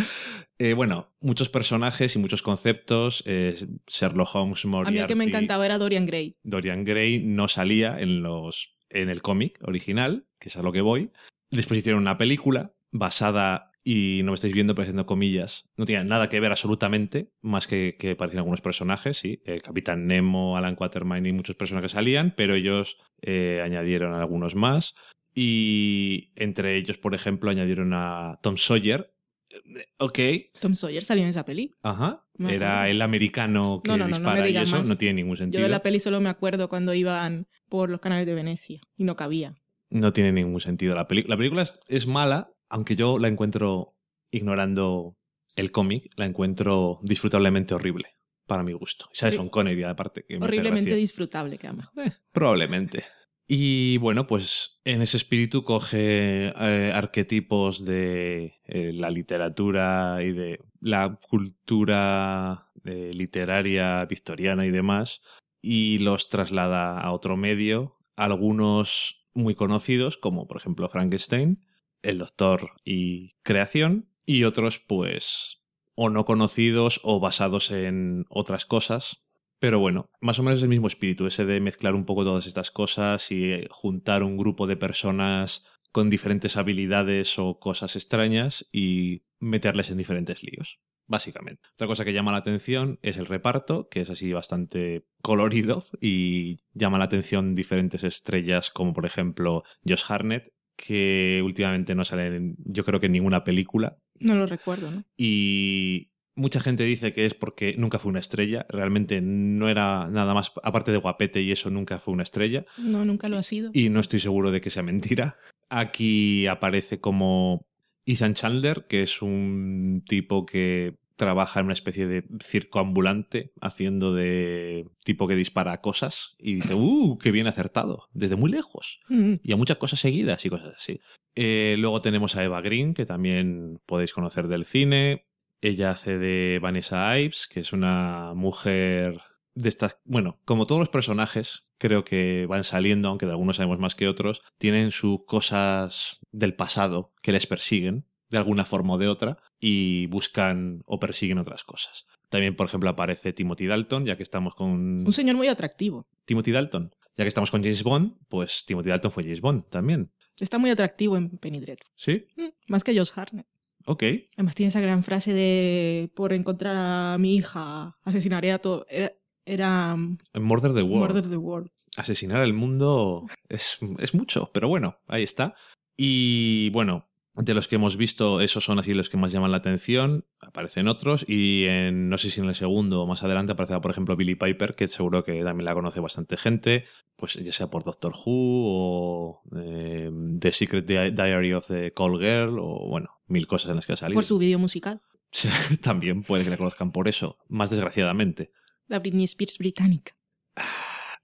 Eh, 0.59 0.73
bueno, 0.73 1.13
muchos 1.21 1.49
personajes 1.49 2.15
y 2.15 2.19
muchos 2.19 2.41
conceptos. 2.41 3.23
eh, 3.25 3.55
Sherlock 3.87 4.35
Holmes, 4.35 4.65
A 4.65 4.67
mí 4.67 4.71
Moriarty, 4.71 4.99
el 4.99 5.07
que 5.07 5.15
me 5.15 5.23
encantaba 5.25 5.65
era 5.65 5.77
Dorian 5.77 6.05
Gray. 6.05 6.35
Dorian 6.43 6.83
Gray 6.83 7.19
no 7.23 7.47
salía 7.47 7.99
en 7.99 8.21
los 8.21 8.75
en 8.89 9.09
el 9.09 9.21
cómic 9.21 9.59
original, 9.63 10.25
que 10.39 10.49
es 10.49 10.57
a 10.57 10.61
lo 10.63 10.71
que 10.71 10.81
voy. 10.81 11.11
Después 11.51 11.79
hicieron 11.79 12.01
una 12.01 12.17
película 12.17 12.73
basada 12.91 13.66
y 13.89 14.21
no 14.23 14.31
me 14.31 14.35
estáis 14.35 14.53
viendo 14.53 14.75
pero 14.75 14.83
haciendo 14.83 15.05
comillas. 15.05 15.63
No 15.77 15.85
tenía 15.85 16.03
nada 16.03 16.27
que 16.27 16.41
ver 16.41 16.51
absolutamente, 16.51 17.31
más 17.41 17.67
que 17.67 17.95
que 17.97 18.11
aparecían 18.11 18.39
algunos 18.39 18.59
personajes, 18.59 19.17
sí. 19.17 19.41
El 19.45 19.61
Capitán 19.61 20.07
Nemo, 20.07 20.57
Alan 20.57 20.75
Quatermain 20.75 21.25
y 21.25 21.31
muchos 21.31 21.55
personajes 21.55 21.91
salían, 21.91 22.33
pero 22.35 22.55
ellos 22.55 22.97
eh, 23.21 23.61
añadieron 23.63 24.13
algunos 24.13 24.55
más. 24.55 24.93
Y 25.33 26.33
entre 26.35 26.75
ellos, 26.75 26.97
por 26.97 27.15
ejemplo, 27.15 27.49
añadieron 27.49 27.93
a 27.93 28.39
Tom 28.41 28.57
Sawyer. 28.57 29.13
Eh, 29.51 29.85
Ok, 29.99 30.19
Tom 30.59 30.75
Sawyer 30.75 31.03
salió 31.05 31.23
en 31.23 31.29
esa 31.29 31.45
peli. 31.45 31.71
ajá. 31.81 32.25
Era 32.49 32.89
el 32.89 33.01
americano 33.01 33.81
que 33.83 33.89
No, 33.91 33.97
no, 33.97 34.07
dispara 34.07 34.49
y 34.49 34.57
eso 34.57 34.77
más. 34.79 34.87
no 34.89 34.97
tiene 34.97 35.21
ningún 35.21 35.37
sentido. 35.37 35.61
Yo 35.61 35.65
de 35.65 35.71
la 35.71 35.81
peli 35.81 35.99
solo 35.99 36.19
me 36.19 36.29
acuerdo 36.29 36.67
cuando 36.69 36.93
iban 36.93 37.47
por 37.69 37.89
los 37.89 37.99
canales 38.01 38.25
de 38.27 38.35
Venecia 38.35 38.81
y 38.97 39.03
no 39.05 39.15
cabía. 39.15 39.55
No 39.89 40.11
tiene 40.11 40.33
ningún 40.33 40.59
sentido 40.59 40.93
la 40.93 41.07
película. 41.07 41.35
La 41.35 41.37
película 41.37 41.61
es, 41.61 41.79
es 41.87 42.05
mala, 42.05 42.51
aunque 42.69 42.95
yo 42.95 43.19
la 43.19 43.27
encuentro, 43.27 43.95
ignorando 44.31 45.17
el 45.55 45.71
cómic, 45.71 46.11
la 46.15 46.25
encuentro 46.25 46.99
disfrutablemente 47.01 47.73
horrible, 47.73 48.15
para 48.45 48.63
mi 48.63 48.73
gusto. 48.73 49.09
Y 49.13 49.17
Sean 49.17 49.49
Connery, 49.49 49.83
aparte. 49.83 50.25
Que 50.27 50.37
Horriblemente 50.37 50.95
disfrutable, 50.95 51.57
que 51.57 51.71
mejor. 51.71 52.05
Eh, 52.05 52.11
probablemente. 52.31 53.03
Y 53.49 53.97
bueno, 53.99 54.27
pues 54.27 54.81
en 54.83 55.01
ese 55.01 55.15
espíritu 55.15 55.63
coge 55.63 56.47
eh, 56.49 56.91
arquetipos 56.93 57.85
de 57.85 58.59
eh, 58.65 58.91
la 58.93 59.09
literatura 59.09 60.17
y 60.21 60.33
de 60.33 60.59
la 60.81 61.17
cultura 61.29 62.69
eh, 62.83 63.11
literaria 63.13 64.03
victoriana 64.05 64.65
y 64.65 64.71
demás 64.71 65.21
y 65.61 65.99
los 65.99 66.29
traslada 66.29 66.99
a 66.99 67.11
otro 67.13 67.37
medio, 67.37 67.97
algunos 68.17 69.25
muy 69.33 69.55
conocidos 69.55 70.17
como 70.17 70.45
por 70.45 70.57
ejemplo 70.57 70.89
Frankenstein, 70.89 71.65
El 72.01 72.17
Doctor 72.17 72.71
y 72.83 73.35
Creación 73.43 74.09
y 74.25 74.43
otros 74.43 74.79
pues 74.79 75.61
o 75.95 76.09
no 76.09 76.25
conocidos 76.25 76.99
o 77.03 77.19
basados 77.19 77.71
en 77.71 78.25
otras 78.29 78.65
cosas 78.65 79.27
pero 79.59 79.79
bueno, 79.79 80.09
más 80.21 80.37
o 80.39 80.43
menos 80.43 80.59
es 80.59 80.63
el 80.63 80.69
mismo 80.69 80.87
espíritu, 80.87 81.25
ese 81.25 81.45
de 81.45 81.59
mezclar 81.59 81.95
un 81.95 82.05
poco 82.05 82.23
todas 82.23 82.45
estas 82.45 82.69
cosas 82.69 83.31
y 83.31 83.51
eh, 83.51 83.67
juntar 83.71 84.21
un 84.21 84.37
grupo 84.37 84.67
de 84.67 84.77
personas 84.77 85.65
con 85.91 86.09
diferentes 86.09 86.57
habilidades 86.57 87.39
o 87.39 87.59
cosas 87.59 87.95
extrañas 87.95 88.67
y 88.71 89.23
meterles 89.39 89.89
en 89.89 89.97
diferentes 89.97 90.43
líos, 90.43 90.79
básicamente. 91.07 91.67
Otra 91.73 91.87
cosa 91.87 92.05
que 92.05 92.13
llama 92.13 92.31
la 92.31 92.37
atención 92.37 92.99
es 93.01 93.17
el 93.17 93.25
reparto, 93.25 93.87
que 93.89 94.01
es 94.01 94.09
así 94.11 94.31
bastante 94.31 95.07
colorido 95.23 95.85
y 95.99 96.59
llama 96.73 96.99
la 96.99 97.05
atención 97.05 97.55
diferentes 97.55 98.03
estrellas 98.03 98.69
como 98.69 98.93
por 98.93 99.07
ejemplo 99.07 99.63
Josh 99.87 100.03
Harnett, 100.07 100.53
que 100.77 101.41
últimamente 101.43 101.95
no 101.95 102.05
sale, 102.05 102.35
en, 102.35 102.55
yo 102.63 102.85
creo 102.85 103.01
que 103.01 103.07
en 103.07 103.11
ninguna 103.11 103.43
película. 103.43 103.97
No 104.19 104.35
lo 104.35 104.45
recuerdo, 104.45 104.91
¿no? 104.91 105.03
Y 105.17 106.11
mucha 106.35 106.61
gente 106.61 106.83
dice 106.83 107.11
que 107.11 107.25
es 107.25 107.33
porque 107.33 107.75
nunca 107.77 107.99
fue 107.99 108.11
una 108.11 108.19
estrella. 108.19 108.65
Realmente 108.69 109.19
no 109.19 109.67
era 109.67 110.07
nada 110.09 110.33
más, 110.33 110.53
aparte 110.63 110.91
de 110.91 110.97
guapete 110.97 111.41
y 111.41 111.51
eso, 111.51 111.69
nunca 111.69 111.99
fue 111.99 112.13
una 112.13 112.23
estrella. 112.23 112.65
No, 112.77 113.03
nunca 113.03 113.27
lo 113.27 113.37
ha 113.37 113.43
sido. 113.43 113.71
Y 113.73 113.89
no 113.89 113.99
estoy 113.99 114.19
seguro 114.19 114.51
de 114.51 114.61
que 114.61 114.69
sea 114.69 114.83
mentira. 114.83 115.37
Aquí 115.69 116.47
aparece 116.47 117.01
como 117.01 117.67
Ethan 118.05 118.35
Chandler, 118.35 118.85
que 118.87 119.01
es 119.01 119.21
un 119.21 120.03
tipo 120.07 120.45
que 120.45 120.95
trabaja 121.17 121.59
en 121.59 121.65
una 121.65 121.73
especie 121.73 122.07
de 122.07 122.23
circo 122.41 122.79
ambulante 122.79 123.51
haciendo 123.59 124.13
de 124.13 124.87
tipo 125.03 125.27
que 125.27 125.35
dispara 125.35 125.81
cosas 125.81 126.35
y 126.39 126.55
dice, 126.55 126.73
¡uh! 126.75 127.17
¡Qué 127.17 127.31
bien 127.31 127.47
acertado! 127.47 128.07
Desde 128.13 128.37
muy 128.37 128.49
lejos. 128.49 128.99
Mm. 129.09 129.33
Y 129.43 129.51
a 129.51 129.57
muchas 129.57 129.77
cosas 129.77 129.99
seguidas 129.99 130.45
y 130.45 130.49
cosas 130.49 130.75
así. 130.77 131.01
Eh, 131.35 131.75
luego 131.77 132.01
tenemos 132.01 132.35
a 132.35 132.43
Eva 132.43 132.61
Green, 132.61 132.93
que 132.93 133.05
también 133.05 133.79
podéis 133.85 134.13
conocer 134.13 134.47
del 134.47 134.65
cine. 134.65 135.27
Ella 135.61 135.91
hace 135.91 136.17
de 136.17 136.59
Vanessa 136.61 137.19
Ives, 137.19 137.47
que 137.47 137.59
es 137.59 137.73
una 137.73 138.33
mujer 138.35 139.21
de 139.53 139.69
estas. 139.69 139.99
Bueno, 140.03 140.39
como 140.45 140.65
todos 140.65 140.79
los 140.79 140.89
personajes, 140.89 141.67
creo 141.77 142.03
que 142.03 142.45
van 142.47 142.63
saliendo, 142.63 143.09
aunque 143.09 143.25
de 143.25 143.33
algunos 143.33 143.57
sabemos 143.57 143.79
más 143.79 143.95
que 143.95 144.07
otros, 144.07 144.41
tienen 144.57 144.91
sus 144.91 145.25
cosas 145.25 146.19
del 146.31 146.55
pasado 146.55 147.13
que 147.21 147.31
les 147.31 147.45
persiguen, 147.45 148.06
de 148.29 148.37
alguna 148.37 148.65
forma 148.65 148.93
o 148.93 148.97
de 148.97 149.07
otra, 149.07 149.37
y 149.59 150.07
buscan 150.07 150.81
o 150.85 150.99
persiguen 150.99 151.37
otras 151.37 151.63
cosas. 151.63 152.05
También, 152.29 152.55
por 152.55 152.67
ejemplo, 152.67 152.89
aparece 152.89 153.31
Timothy 153.33 153.67
Dalton, 153.67 154.05
ya 154.05 154.17
que 154.17 154.23
estamos 154.23 154.53
con. 154.55 155.05
Un 155.05 155.13
señor 155.13 155.35
muy 155.37 155.47
atractivo. 155.47 156.07
Timothy 156.25 156.51
Dalton. 156.51 156.93
Ya 157.15 157.23
que 157.23 157.29
estamos 157.29 157.49
con 157.49 157.63
James 157.63 157.81
Bond, 157.83 158.15
pues 158.29 158.65
Timothy 158.65 158.89
Dalton 158.89 159.11
fue 159.11 159.23
James 159.23 159.41
Bond 159.41 159.63
también. 159.69 160.11
Está 160.39 160.59
muy 160.59 160.69
atractivo 160.69 161.17
en 161.17 161.29
Penny 161.37 161.59
Dreadful. 161.59 161.87
¿Sí? 161.95 162.27
Mm, 162.35 162.49
Más 162.67 162.83
que 162.83 162.95
Josh 162.95 163.09
Hartnett. 163.15 163.47
Ok. 163.85 164.03
Además 164.35 164.53
tiene 164.53 164.67
esa 164.67 164.81
gran 164.81 165.01
frase 165.01 165.33
de 165.33 166.11
por 166.13 166.33
encontrar 166.33 166.75
a 166.77 167.17
mi 167.17 167.35
hija, 167.37 167.97
asesinaré 168.03 168.51
a 168.51 168.59
todo. 168.59 168.85
Era, 168.89 169.13
era 169.45 169.93
um, 169.95 170.17
Murder 170.39 170.73
the 170.75 170.83
World. 170.83 171.07
Murder 171.13 171.29
the 171.29 171.37
World. 171.37 171.71
asesinar 171.95 172.41
al 172.41 172.53
mundo 172.53 173.25
es, 173.49 173.79
es 173.99 174.13
mucho, 174.13 174.51
pero 174.53 174.67
bueno, 174.67 174.97
ahí 175.07 175.23
está. 175.23 175.55
Y 175.95 176.69
bueno, 176.69 177.07
de 177.37 177.53
los 177.53 177.67
que 177.67 177.75
hemos 177.75 177.97
visto, 177.97 178.41
esos 178.41 178.63
son 178.65 178.79
así 178.79 178.93
los 178.93 179.09
que 179.09 179.17
más 179.17 179.31
llaman 179.31 179.51
la 179.51 179.57
atención. 179.57 180.25
Aparecen 180.41 180.87
otros 180.87 181.23
y 181.27 181.65
en, 181.65 182.09
no 182.09 182.17
sé 182.17 182.29
si 182.29 182.41
en 182.41 182.47
el 182.47 182.55
segundo 182.55 183.01
o 183.01 183.07
más 183.07 183.23
adelante 183.23 183.51
aparecerá, 183.53 183.79
por 183.79 183.91
ejemplo, 183.91 184.15
Billy 184.15 184.35
Piper, 184.35 184.75
que 184.75 184.87
seguro 184.87 185.23
que 185.23 185.43
también 185.43 185.65
la 185.65 185.73
conoce 185.73 185.99
bastante 185.99 186.35
gente, 186.37 186.85
pues 187.15 187.35
ya 187.35 187.51
sea 187.51 187.67
por 187.67 187.83
Doctor 187.83 188.13
Who 188.13 188.21
o 188.25 189.41
eh, 189.55 190.11
The 190.39 190.51
Secret 190.51 190.85
Di- 190.85 191.11
Diary 191.11 191.53
of 191.53 191.67
the 191.67 191.93
Call 191.93 192.19
Girl 192.19 192.57
o 192.59 192.87
bueno, 192.89 193.09
mil 193.27 193.45
cosas 193.47 193.69
en 193.69 193.75
las 193.77 193.85
que 193.85 193.93
ha 193.93 193.97
salido. 193.97 194.17
Por 194.17 194.25
su 194.25 194.37
vídeo 194.37 194.59
musical. 194.59 195.01
también 195.81 196.23
puede 196.23 196.43
que 196.43 196.49
la 196.49 196.57
conozcan 196.57 196.91
por 196.91 197.07
eso, 197.07 197.37
más 197.47 197.69
desgraciadamente. 197.69 198.51
La 198.87 198.99
Britney 198.99 199.25
Spears 199.25 199.57
británica. 199.57 200.13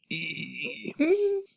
Y... 0.09 0.91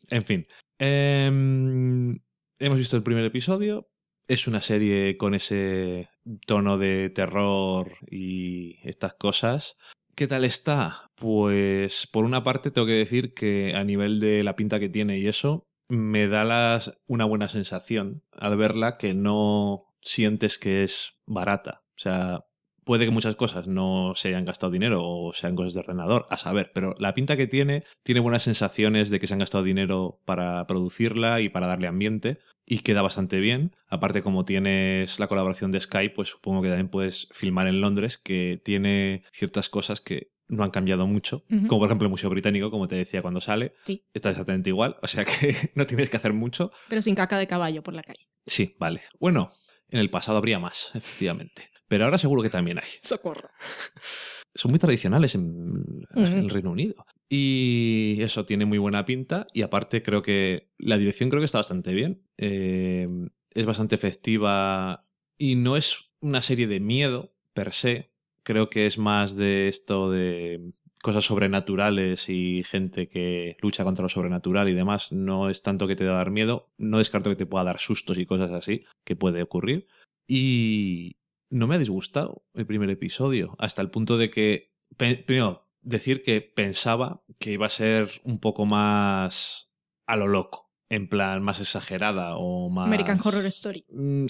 En 0.09 0.23
fin. 0.25 0.47
em, 0.79 2.19
hemos 2.59 2.77
visto 2.79 2.95
el 2.97 3.03
primer 3.03 3.23
episodio. 3.25 3.89
Es 4.27 4.45
una 4.45 4.59
serie 4.59 5.15
con 5.15 5.33
ese 5.33 6.09
tono 6.45 6.77
de 6.77 7.09
terror 7.09 7.93
y 8.11 8.75
estas 8.83 9.13
cosas. 9.13 9.77
¿Qué 10.15 10.27
tal 10.27 10.43
está? 10.43 11.11
Pues 11.15 12.07
por 12.07 12.25
una 12.25 12.43
parte 12.43 12.69
tengo 12.69 12.87
que 12.87 12.93
decir 12.93 13.33
que 13.33 13.73
a 13.73 13.85
nivel 13.85 14.19
de 14.19 14.43
la 14.43 14.57
pinta 14.57 14.81
que 14.81 14.89
tiene 14.89 15.17
y 15.17 15.27
eso, 15.27 15.63
me 15.87 16.27
da 16.27 16.81
una 17.07 17.23
buena 17.23 17.47
sensación 17.47 18.23
al 18.33 18.57
verla 18.57 18.97
que 18.97 19.13
no 19.13 19.85
sientes 20.01 20.57
que 20.57 20.83
es 20.83 21.13
barata. 21.25 21.83
O 21.95 21.99
sea, 21.99 22.41
puede 22.83 23.05
que 23.05 23.11
muchas 23.11 23.35
cosas 23.35 23.67
no 23.67 24.11
se 24.15 24.29
hayan 24.29 24.43
gastado 24.43 24.73
dinero 24.73 25.05
o 25.05 25.31
sean 25.31 25.55
cosas 25.55 25.73
de 25.73 25.79
ordenador, 25.79 26.25
a 26.29 26.37
saber, 26.37 26.71
pero 26.73 26.95
la 26.99 27.13
pinta 27.13 27.37
que 27.37 27.47
tiene 27.47 27.85
tiene 28.03 28.19
buenas 28.19 28.43
sensaciones 28.43 29.09
de 29.09 29.21
que 29.21 29.27
se 29.27 29.35
han 29.35 29.39
gastado 29.39 29.63
dinero 29.63 30.19
para 30.25 30.67
producirla 30.67 31.39
y 31.39 31.47
para 31.47 31.67
darle 31.67 31.87
ambiente 31.87 32.39
y 32.69 32.79
queda 32.79 33.01
bastante 33.01 33.39
bien. 33.39 33.73
Aparte, 33.87 34.21
como 34.21 34.43
tienes 34.45 35.19
la 35.19 35.27
colaboración 35.27 35.71
de 35.71 35.79
Skype, 35.81 36.13
pues 36.13 36.27
supongo 36.29 36.61
que 36.61 36.67
también 36.67 36.89
puedes 36.89 37.29
filmar 37.31 37.65
en 37.67 37.79
Londres, 37.81 38.17
que 38.17 38.61
tiene 38.63 39.23
ciertas 39.31 39.69
cosas 39.69 40.01
que 40.01 40.31
no 40.49 40.63
han 40.63 40.71
cambiado 40.71 41.07
mucho, 41.07 41.43
como 41.67 41.79
por 41.79 41.85
ejemplo 41.87 42.05
el 42.05 42.09
Museo 42.11 42.29
Británico, 42.29 42.69
como 42.71 42.87
te 42.87 42.95
decía 42.95 43.21
cuando 43.21 43.41
sale, 43.41 43.73
Sí. 43.85 44.05
está 44.13 44.29
exactamente 44.29 44.69
igual, 44.69 44.97
o 45.01 45.07
sea 45.07 45.25
que 45.25 45.55
no 45.75 45.87
tienes 45.87 46.09
que 46.09 46.17
hacer 46.17 46.33
mucho. 46.33 46.71
Pero 46.89 47.01
sin 47.01 47.15
caca 47.15 47.37
de 47.37 47.47
caballo 47.47 47.83
por 47.83 47.93
la 47.93 48.01
calle. 48.03 48.27
Sí, 48.45 48.75
vale. 48.79 49.01
Bueno, 49.19 49.51
en 49.89 49.99
el 49.99 50.09
pasado 50.09 50.37
habría 50.37 50.59
más, 50.59 50.91
efectivamente. 50.93 51.69
Pero 51.89 52.05
ahora 52.05 52.17
seguro 52.17 52.41
que 52.43 52.49
también 52.49 52.79
hay. 52.79 52.89
Socorro. 53.01 53.49
Son 54.57 54.71
muy 54.71 54.79
tradicionales 54.79 55.35
en, 55.35 56.05
en 56.15 56.25
el. 56.25 56.49
Reino 56.49 56.71
Unido. 56.71 57.05
Y 57.29 58.17
eso 58.21 58.45
tiene 58.45 58.65
muy 58.65 58.79
buena 58.79 59.05
pinta. 59.05 59.47
Y 59.53 59.61
aparte 59.61 60.01
creo 60.01 60.21
que 60.21 60.69
la 60.77 60.97
dirección 60.97 61.29
creo 61.29 61.41
que 61.41 61.45
está 61.45 61.59
bastante 61.59 61.93
bien. 61.93 62.23
Eh, 62.37 63.07
es 63.51 63.65
bastante 63.65 63.95
efectiva 63.95 65.05
y 65.37 65.55
no 65.55 65.77
es 65.77 66.11
una 66.19 66.41
serie 66.41 66.67
de 66.67 66.79
miedo 66.79 67.33
per 67.53 67.71
se. 67.71 68.11
Creo 68.43 68.69
que 68.69 68.85
es 68.85 68.97
más 68.97 69.35
de 69.35 69.67
esto 69.67 70.09
de 70.09 70.71
cosas 71.03 71.25
sobrenaturales 71.25 72.29
y 72.29 72.63
gente 72.63 73.07
que 73.07 73.57
lucha 73.61 73.83
contra 73.83 74.03
lo 74.03 74.09
sobrenatural 74.09 74.69
y 74.69 74.73
demás. 74.73 75.11
No 75.11 75.49
es 75.49 75.61
tanto 75.61 75.87
que 75.87 75.95
te 75.95 76.05
da 76.05 76.13
dar 76.13 76.31
miedo. 76.31 76.71
No 76.77 76.97
descarto 76.97 77.29
que 77.29 77.35
te 77.35 77.45
pueda 77.45 77.65
dar 77.65 77.79
sustos 77.79 78.17
y 78.17 78.25
cosas 78.25 78.51
así 78.51 78.85
que 79.03 79.15
puede 79.15 79.43
ocurrir. 79.43 79.87
Y 80.27 81.16
no 81.49 81.67
me 81.67 81.75
ha 81.75 81.79
disgustado 81.79 82.43
el 82.53 82.65
primer 82.65 82.89
episodio, 82.89 83.55
hasta 83.59 83.81
el 83.81 83.89
punto 83.89 84.17
de 84.17 84.29
que, 84.29 84.73
primero, 84.97 85.67
decir 85.81 86.23
que 86.23 86.41
pensaba 86.41 87.23
que 87.39 87.53
iba 87.53 87.65
a 87.65 87.69
ser 87.71 88.09
un 88.23 88.39
poco 88.39 88.65
más 88.65 89.71
a 90.05 90.15
lo 90.15 90.27
loco, 90.27 90.71
en 90.89 91.07
plan 91.09 91.41
más 91.41 91.59
exagerada 91.59 92.35
o 92.37 92.69
más... 92.69 92.87
American 92.87 93.19
Horror 93.23 93.45
Story. 93.45 93.85
Mm, 93.89 94.25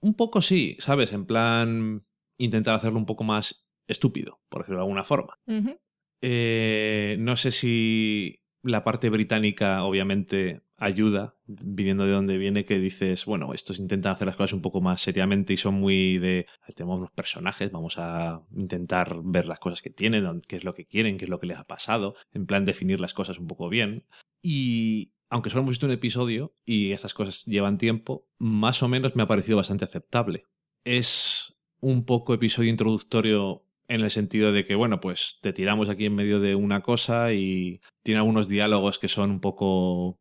Un 0.00 0.14
poco 0.14 0.42
sí, 0.42 0.76
¿sabes? 0.78 1.12
En 1.12 1.26
plan 1.26 2.04
intentar 2.38 2.74
hacerlo 2.74 2.98
un 2.98 3.06
poco 3.06 3.24
más 3.24 3.68
estúpido, 3.86 4.40
por 4.48 4.62
decirlo 4.62 4.78
de 4.78 4.82
alguna 4.82 5.04
forma. 5.04 5.38
Eh, 6.20 7.16
no 7.18 7.36
sé 7.36 7.50
si 7.50 8.42
la 8.62 8.84
parte 8.84 9.10
británica 9.10 9.82
obviamente 9.84 10.62
ayuda, 10.82 11.36
viniendo 11.46 12.04
de 12.04 12.12
donde 12.12 12.38
viene, 12.38 12.64
que 12.64 12.78
dices, 12.78 13.24
bueno, 13.24 13.54
estos 13.54 13.78
intentan 13.78 14.12
hacer 14.12 14.26
las 14.26 14.36
cosas 14.36 14.52
un 14.52 14.62
poco 14.62 14.80
más 14.80 15.00
seriamente 15.00 15.52
y 15.52 15.56
son 15.56 15.74
muy 15.74 16.18
de, 16.18 16.46
tenemos 16.74 16.98
unos 16.98 17.12
personajes, 17.12 17.70
vamos 17.70 17.98
a 17.98 18.42
intentar 18.54 19.20
ver 19.22 19.46
las 19.46 19.60
cosas 19.60 19.80
que 19.80 19.90
tienen, 19.90 20.42
qué 20.48 20.56
es 20.56 20.64
lo 20.64 20.74
que 20.74 20.86
quieren, 20.86 21.18
qué 21.18 21.26
es 21.26 21.28
lo 21.28 21.38
que 21.38 21.46
les 21.46 21.58
ha 21.58 21.64
pasado, 21.64 22.16
en 22.32 22.46
plan 22.46 22.64
definir 22.64 23.00
las 23.00 23.14
cosas 23.14 23.38
un 23.38 23.46
poco 23.46 23.68
bien. 23.68 24.06
Y 24.42 25.12
aunque 25.30 25.50
solo 25.50 25.60
hemos 25.60 25.70
visto 25.70 25.86
un 25.86 25.92
episodio 25.92 26.54
y 26.64 26.92
estas 26.92 27.14
cosas 27.14 27.44
llevan 27.46 27.78
tiempo, 27.78 28.26
más 28.38 28.82
o 28.82 28.88
menos 28.88 29.14
me 29.14 29.22
ha 29.22 29.28
parecido 29.28 29.56
bastante 29.58 29.84
aceptable. 29.84 30.44
Es 30.84 31.54
un 31.80 32.04
poco 32.04 32.34
episodio 32.34 32.70
introductorio 32.70 33.64
en 33.88 34.00
el 34.00 34.10
sentido 34.10 34.52
de 34.52 34.64
que, 34.64 34.74
bueno, 34.74 35.00
pues 35.00 35.38
te 35.42 35.52
tiramos 35.52 35.88
aquí 35.88 36.06
en 36.06 36.14
medio 36.14 36.40
de 36.40 36.54
una 36.54 36.82
cosa 36.82 37.32
y 37.32 37.80
tiene 38.02 38.18
algunos 38.18 38.48
diálogos 38.48 38.98
que 38.98 39.08
son 39.08 39.30
un 39.30 39.40
poco. 39.40 40.18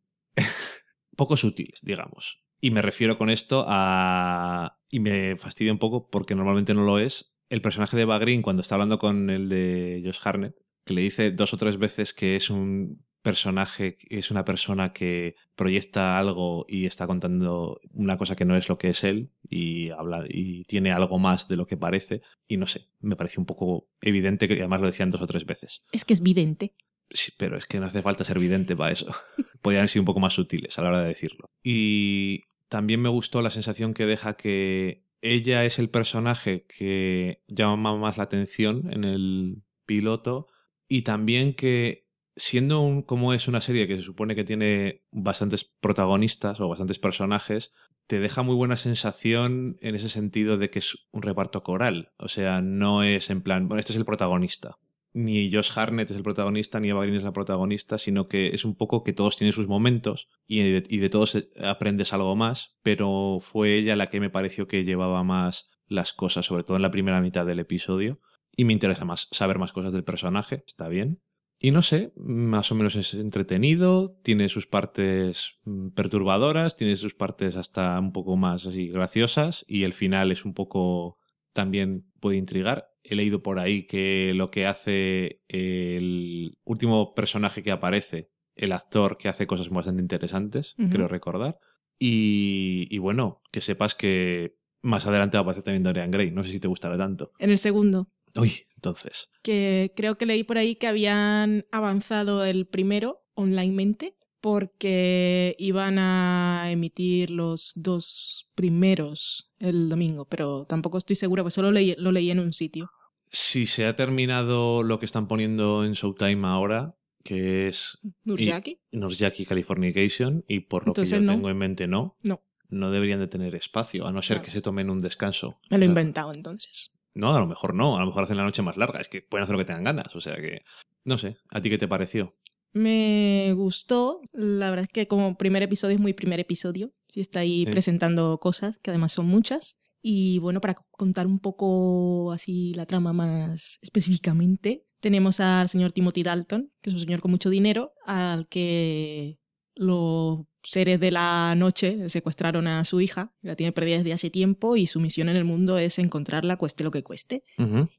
Poco 1.22 1.38
sutiles, 1.38 1.82
digamos. 1.84 2.42
Y 2.60 2.72
me 2.72 2.82
refiero 2.82 3.20
con 3.20 3.30
esto 3.30 3.64
a. 3.68 4.80
Y 4.90 5.00
me 5.00 5.38
fastidia 5.38 5.72
un 5.72 5.78
poco 5.78 6.10
porque 6.10 6.34
normalmente 6.34 6.74
no 6.74 6.84
lo 6.84 6.98
es. 6.98 7.36
El 7.48 7.62
personaje 7.62 7.96
de 7.96 8.04
Eva 8.04 8.18
Green, 8.18 8.42
cuando 8.42 8.64
está 8.64 8.74
hablando 8.74 8.98
con 8.98 9.30
el 9.30 9.48
de 9.48 10.02
Josh 10.04 10.18
Harnett, 10.24 10.56
que 10.84 10.96
le 10.96 11.02
dice 11.02 11.30
dos 11.30 11.54
o 11.54 11.58
tres 11.58 11.78
veces 11.78 12.16
que 12.16 12.36
es 12.36 12.50
un 12.50 13.06
personaje, 13.22 13.98
es 14.10 14.32
una 14.32 14.46
persona 14.46 14.94
que 14.94 15.36
proyecta 15.56 16.18
algo 16.18 16.66
y 16.68 16.88
está 16.88 17.06
contando 17.06 17.80
una 17.94 18.18
cosa 18.18 18.36
que 18.36 18.46
no 18.46 18.58
es 18.58 18.68
lo 18.68 18.80
que 18.80 18.90
es 18.90 19.04
él 19.04 19.30
y 19.48 19.92
habla 19.92 20.26
y 20.28 20.64
tiene 20.64 20.92
algo 20.92 21.20
más 21.20 21.48
de 21.48 21.56
lo 21.56 21.68
que 21.68 21.78
parece 21.78 22.24
y 22.48 22.58
no 22.58 22.66
sé, 22.66 22.88
me 23.00 23.16
pareció 23.16 23.40
un 23.42 23.46
poco 23.46 23.90
evidente 24.02 24.48
que 24.48 24.56
además 24.56 24.82
lo 24.82 24.88
decían 24.88 25.12
dos 25.12 25.22
o 25.22 25.28
tres 25.28 25.46
veces. 25.46 25.84
Es 25.92 26.04
que 26.04 26.16
es 26.16 26.24
vidente. 26.24 26.74
Sí, 27.14 27.32
pero 27.38 27.58
es 27.58 27.66
que 27.66 27.80
no 27.80 27.86
hace 27.86 28.02
falta 28.02 28.24
ser 28.24 28.40
vidente 28.40 28.76
para 28.76 28.92
eso. 28.92 29.14
Podrían 29.62 29.88
ser 29.88 30.00
un 30.00 30.06
poco 30.06 30.20
más 30.20 30.34
sutiles 30.34 30.78
a 30.78 30.82
la 30.82 30.90
hora 30.90 31.02
de 31.02 31.10
decirlo. 31.10 31.50
Y 31.64 32.46
también 32.70 33.02
me 33.02 33.10
gustó 33.10 33.42
la 33.42 33.52
sensación 33.52 33.94
que 33.94 34.06
deja 34.06 34.36
que 34.36 35.04
ella 35.22 35.66
es 35.66 35.78
el 35.78 35.90
personaje 35.90 36.66
que 36.66 37.42
llama 37.48 37.96
más 37.96 38.18
la 38.18 38.24
atención 38.24 38.92
en 38.92 39.04
el 39.04 39.62
piloto 39.86 40.48
y 40.88 41.04
también 41.04 41.54
que 41.54 42.08
siendo 42.36 42.82
un, 42.82 43.02
como 43.04 43.34
es 43.34 43.48
una 43.48 43.62
serie 43.62 43.88
que 43.88 43.98
se 43.98 44.02
supone 44.02 44.36
que 44.36 44.44
tiene 44.44 45.04
bastantes 45.12 45.64
protagonistas 45.64 46.60
o 46.60 46.70
bastantes 46.70 46.98
personajes, 46.98 47.72
te 48.08 48.20
deja 48.20 48.42
muy 48.42 48.56
buena 48.56 48.78
sensación 48.78 49.78
en 49.82 49.96
ese 49.96 50.10
sentido 50.10 50.58
de 50.58 50.70
que 50.70 50.80
es 50.80 50.98
un 51.12 51.22
reparto 51.22 51.64
coral. 51.64 52.12
O 52.18 52.28
sea, 52.28 52.62
no 52.62 53.04
es 53.04 53.30
en 53.30 53.42
plan, 53.42 53.68
bueno, 53.68 53.80
este 53.80 53.94
es 53.94 53.98
el 53.98 54.06
protagonista. 54.06 54.78
Ni 55.14 55.52
Josh 55.52 55.72
Harnett 55.76 56.12
es 56.12 56.18
el 56.18 56.24
protagonista, 56.24 56.80
ni 56.80 56.90
Eva 56.90 57.02
Green 57.02 57.16
es 57.16 57.24
la 57.24 57.34
protagonista, 57.34 57.98
sino 57.98 58.28
que 58.28 58.48
es 58.48 58.66
un 58.66 58.76
poco 58.76 59.04
que 59.04 59.14
todos 59.14 59.38
tienen 59.38 59.54
sus 59.54 59.68
momentos 59.68 60.28
y 60.48 60.62
de, 60.62 60.84
y 60.88 60.98
de 60.98 61.10
todos 61.10 61.38
aprendes 61.64 62.14
algo 62.14 62.36
más, 62.36 62.78
pero 62.84 63.40
fue 63.42 63.76
ella 63.76 63.96
la 63.96 64.10
que 64.10 64.20
me 64.20 64.30
pareció 64.30 64.68
que 64.68 64.84
llevaba 64.84 65.24
más 65.24 65.70
las 65.88 66.14
cosas, 66.14 66.46
sobre 66.46 66.64
todo 66.64 66.78
en 66.78 66.84
la 66.84 66.92
primera 66.92 67.22
mitad 67.22 67.46
del 67.46 67.60
episodio. 67.60 68.20
Y 68.56 68.66
me 68.66 68.74
interesa 68.74 69.06
más 69.06 69.28
saber 69.32 69.60
más 69.60 69.72
cosas 69.72 69.94
del 69.94 70.04
personaje, 70.04 70.64
está 70.66 70.88
bien. 70.88 71.22
Y 71.64 71.70
no 71.70 71.84
sé, 71.84 72.12
más 72.16 72.72
o 72.72 72.76
menos 72.76 72.96
es 72.96 73.14
entretenido, 73.14 74.18
tiene 74.24 74.50
sus 74.50 74.66
partes 74.66 75.60
mm, 75.64 75.90
perturbadoras, 75.90 76.76
tiene 76.76 76.96
sus 76.96 77.14
partes 77.14 77.56
hasta 77.56 78.00
un 78.00 78.12
poco 78.14 78.36
más 78.36 78.66
así 78.66 78.88
graciosas 78.88 79.64
y 79.68 79.84
el 79.84 79.94
final 79.94 80.32
es 80.32 80.44
un 80.44 80.56
poco 80.56 81.20
también 81.54 82.12
puede 82.20 82.38
intrigar. 82.38 82.91
He 83.04 83.16
leído 83.16 83.42
por 83.42 83.60
ahí 83.60 83.88
que 83.88 84.34
lo 84.36 84.52
que 84.52 84.66
hace 84.66 85.42
el 85.48 86.58
último 86.64 87.14
personaje 87.14 87.64
que 87.64 87.72
aparece, 87.72 88.30
el 88.56 88.72
actor 88.72 89.18
que 89.18 89.30
hace 89.30 89.48
cosas 89.48 89.70
bastante 89.70 90.02
interesantes, 90.02 90.76
creo 90.90 91.08
recordar. 91.08 91.58
Y, 92.00 92.88
y 92.90 92.98
bueno, 92.98 93.42
que 93.52 93.62
sepas 93.62 93.96
que 93.96 94.56
más 94.82 95.06
adelante 95.06 95.38
va 95.38 95.40
a 95.40 95.44
aparecer 95.44 95.64
también 95.64 95.84
Dorian 95.84 96.12
Gray. 96.12 96.32
No 96.32 96.44
sé 96.44 96.50
si 96.50 96.60
te 96.60 96.68
gustará 96.68 96.98
tanto. 96.98 97.32
En 97.38 97.52
el 97.52 97.58
segundo, 97.60 98.10
Uy, 98.36 98.66
entonces. 98.76 99.30
que 99.44 99.94
creo 99.96 100.18
que 100.18 100.26
leí 100.26 100.44
por 100.44 100.58
ahí 100.58 100.76
que 100.76 100.88
habían 100.88 101.66
avanzado 101.72 102.44
el 102.46 102.66
primero 102.68 103.24
onlinemente 103.34 104.16
porque 104.42 105.56
iban 105.60 105.98
a 106.00 106.66
emitir 106.72 107.30
los 107.30 107.74
dos 107.76 108.50
primeros 108.56 109.52
el 109.60 109.88
domingo, 109.90 110.26
pero 110.26 110.66
tampoco 110.66 110.98
estoy 110.98 111.16
segura, 111.16 111.44
pues 111.44 111.54
solo 111.54 111.72
leí- 111.72 111.96
lo 111.98 112.12
leí 112.12 112.32
en 112.32 112.40
un 112.40 112.52
sitio. 112.52 112.92
Si 113.30 113.66
se 113.66 113.86
ha 113.86 113.96
terminado 113.96 114.84
lo 114.84 115.00
que 115.00 115.06
están 115.06 115.28
poniendo 115.28 115.86
en 115.86 115.94
Showtime 115.94 116.46
ahora, 116.48 116.96
que 117.24 117.68
es 117.68 118.00
Nurjaki. 118.26 118.80
Nurjaki 118.92 119.46
Californication, 119.46 120.44
y 120.48 120.62
por 120.62 120.84
lo 120.86 120.90
Entonces 120.90 121.14
que 121.18 121.24
yo 121.24 121.26
no. 121.26 121.34
tengo 121.34 121.50
en 121.50 121.58
mente 121.58 121.88
no, 121.88 122.18
No. 122.24 122.42
no 122.70 122.92
deberían 122.92 123.20
de 123.20 123.28
tener 123.28 123.56
espacio, 123.56 124.06
a 124.08 124.12
no 124.12 124.22
ser 124.22 124.38
Claro. 124.38 124.46
que 124.46 124.52
se 124.52 124.62
tomen 124.62 124.90
un 124.90 125.00
descanso. 125.00 125.60
Me 125.70 125.78
lo 125.78 125.84
O 125.84 125.86
he 125.86 125.86
sea, 125.86 125.90
inventado 125.92 126.34
entonces. 126.34 126.92
No, 127.14 127.36
a 127.36 127.40
lo 127.40 127.46
mejor 127.48 127.74
no, 127.76 127.96
a 127.98 128.00
lo 128.00 128.08
mejor 128.08 128.24
hacen 128.24 128.38
la 128.38 128.44
noche 128.44 128.62
más 128.64 128.76
larga, 128.78 129.00
es 129.00 129.08
que 129.08 129.22
pueden 129.22 129.44
hacer 129.44 129.54
lo 129.54 129.60
que 129.60 129.66
tengan 129.66 129.84
ganas, 129.84 130.16
o 130.16 130.20
sea 130.22 130.36
que... 130.38 130.64
No 131.04 131.18
sé, 131.18 131.38
¿a 131.52 131.62
ti 131.62 131.70
qué 131.70 131.78
te 131.78 131.88
pareció? 131.88 132.36
Me 132.74 133.54
gustó, 133.56 134.22
la 134.32 134.70
verdad 134.70 134.86
es 134.86 134.94
que 134.94 135.08
como 135.08 135.36
primer 135.38 135.62
episodio 135.64 135.96
es 135.96 136.02
muy 136.02 136.14
primer 136.14 136.40
episodio, 136.40 136.94
sí 137.10 137.20
está 137.22 137.42
ahí 137.42 137.66
Sí. 137.66 137.72
presentando 137.72 138.38
cosas, 138.40 138.80
que 138.80 138.92
además 138.92 139.12
son 139.12 139.28
muchas. 139.28 139.82
Y 140.02 140.40
bueno, 140.40 140.62
para 140.62 140.76
contar 140.92 141.28
un 141.28 141.40
poco 141.40 142.32
así 142.32 142.74
la 142.74 142.86
trama 142.86 143.14
más 143.14 143.78
específicamente, 143.82 144.86
tenemos 145.00 145.40
al 145.40 145.68
señor 145.70 145.92
Timothy 145.92 146.24
Dalton, 146.24 146.72
que 146.82 146.90
es 146.90 146.94
un 146.96 147.02
señor 147.02 147.22
con 147.22 147.32
mucho 147.32 147.50
dinero, 147.50 147.94
al 148.06 148.48
que 148.48 149.38
los 149.76 150.40
seres 150.64 151.00
de 151.00 151.12
la 151.12 151.54
noche 151.56 152.10
secuestraron 152.10 152.68
a 152.68 152.84
su 152.86 153.02
hija, 153.02 153.34
la 153.42 153.56
tiene 153.56 153.72
perdida 153.72 153.98
desde 153.98 154.14
hace 154.14 154.30
tiempo 154.30 154.76
y 154.78 154.88
su 154.88 155.00
misión 155.00 155.30
en 155.30 155.38
el 155.38 155.46
mundo 155.46 155.78
es 155.78 156.00
encontrarla 156.00 156.58
cueste 156.58 156.84
lo 156.84 156.92
que 156.92 157.04
cueste. 157.04 157.44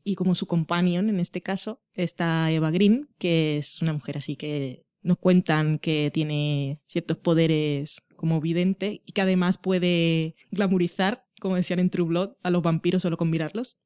Y 0.05 0.15
como 0.15 0.35
su 0.35 0.47
companion, 0.47 1.09
en 1.09 1.21
este 1.21 1.43
caso, 1.43 1.81
está 1.95 2.51
Eva 2.51 2.71
Green, 2.71 3.09
que 3.19 3.59
es 3.59 3.83
una 3.83 3.93
mujer 3.93 4.19
así 4.19 4.37
que 4.37 4.85
nos 5.03 5.19
cuentan 5.19 5.79
que 5.79 6.11
tiene 6.13 6.81
ciertos 6.87 7.17
poderes 7.17 8.07
como 8.17 8.41
vidente 8.41 9.03
y 9.05 9.13
que 9.13 9.23
además 9.23 9.59
puede 9.59 10.37
glamorizar, 10.53 11.27
como 11.41 11.57
decían 11.57 11.81
en 11.81 11.91
True 11.91 12.07
Blood, 12.07 12.31
a 12.43 12.51
los 12.51 12.63
vampiros 12.63 13.03
solo 13.03 13.17
con 13.17 13.31
mirarlos. 13.31 13.79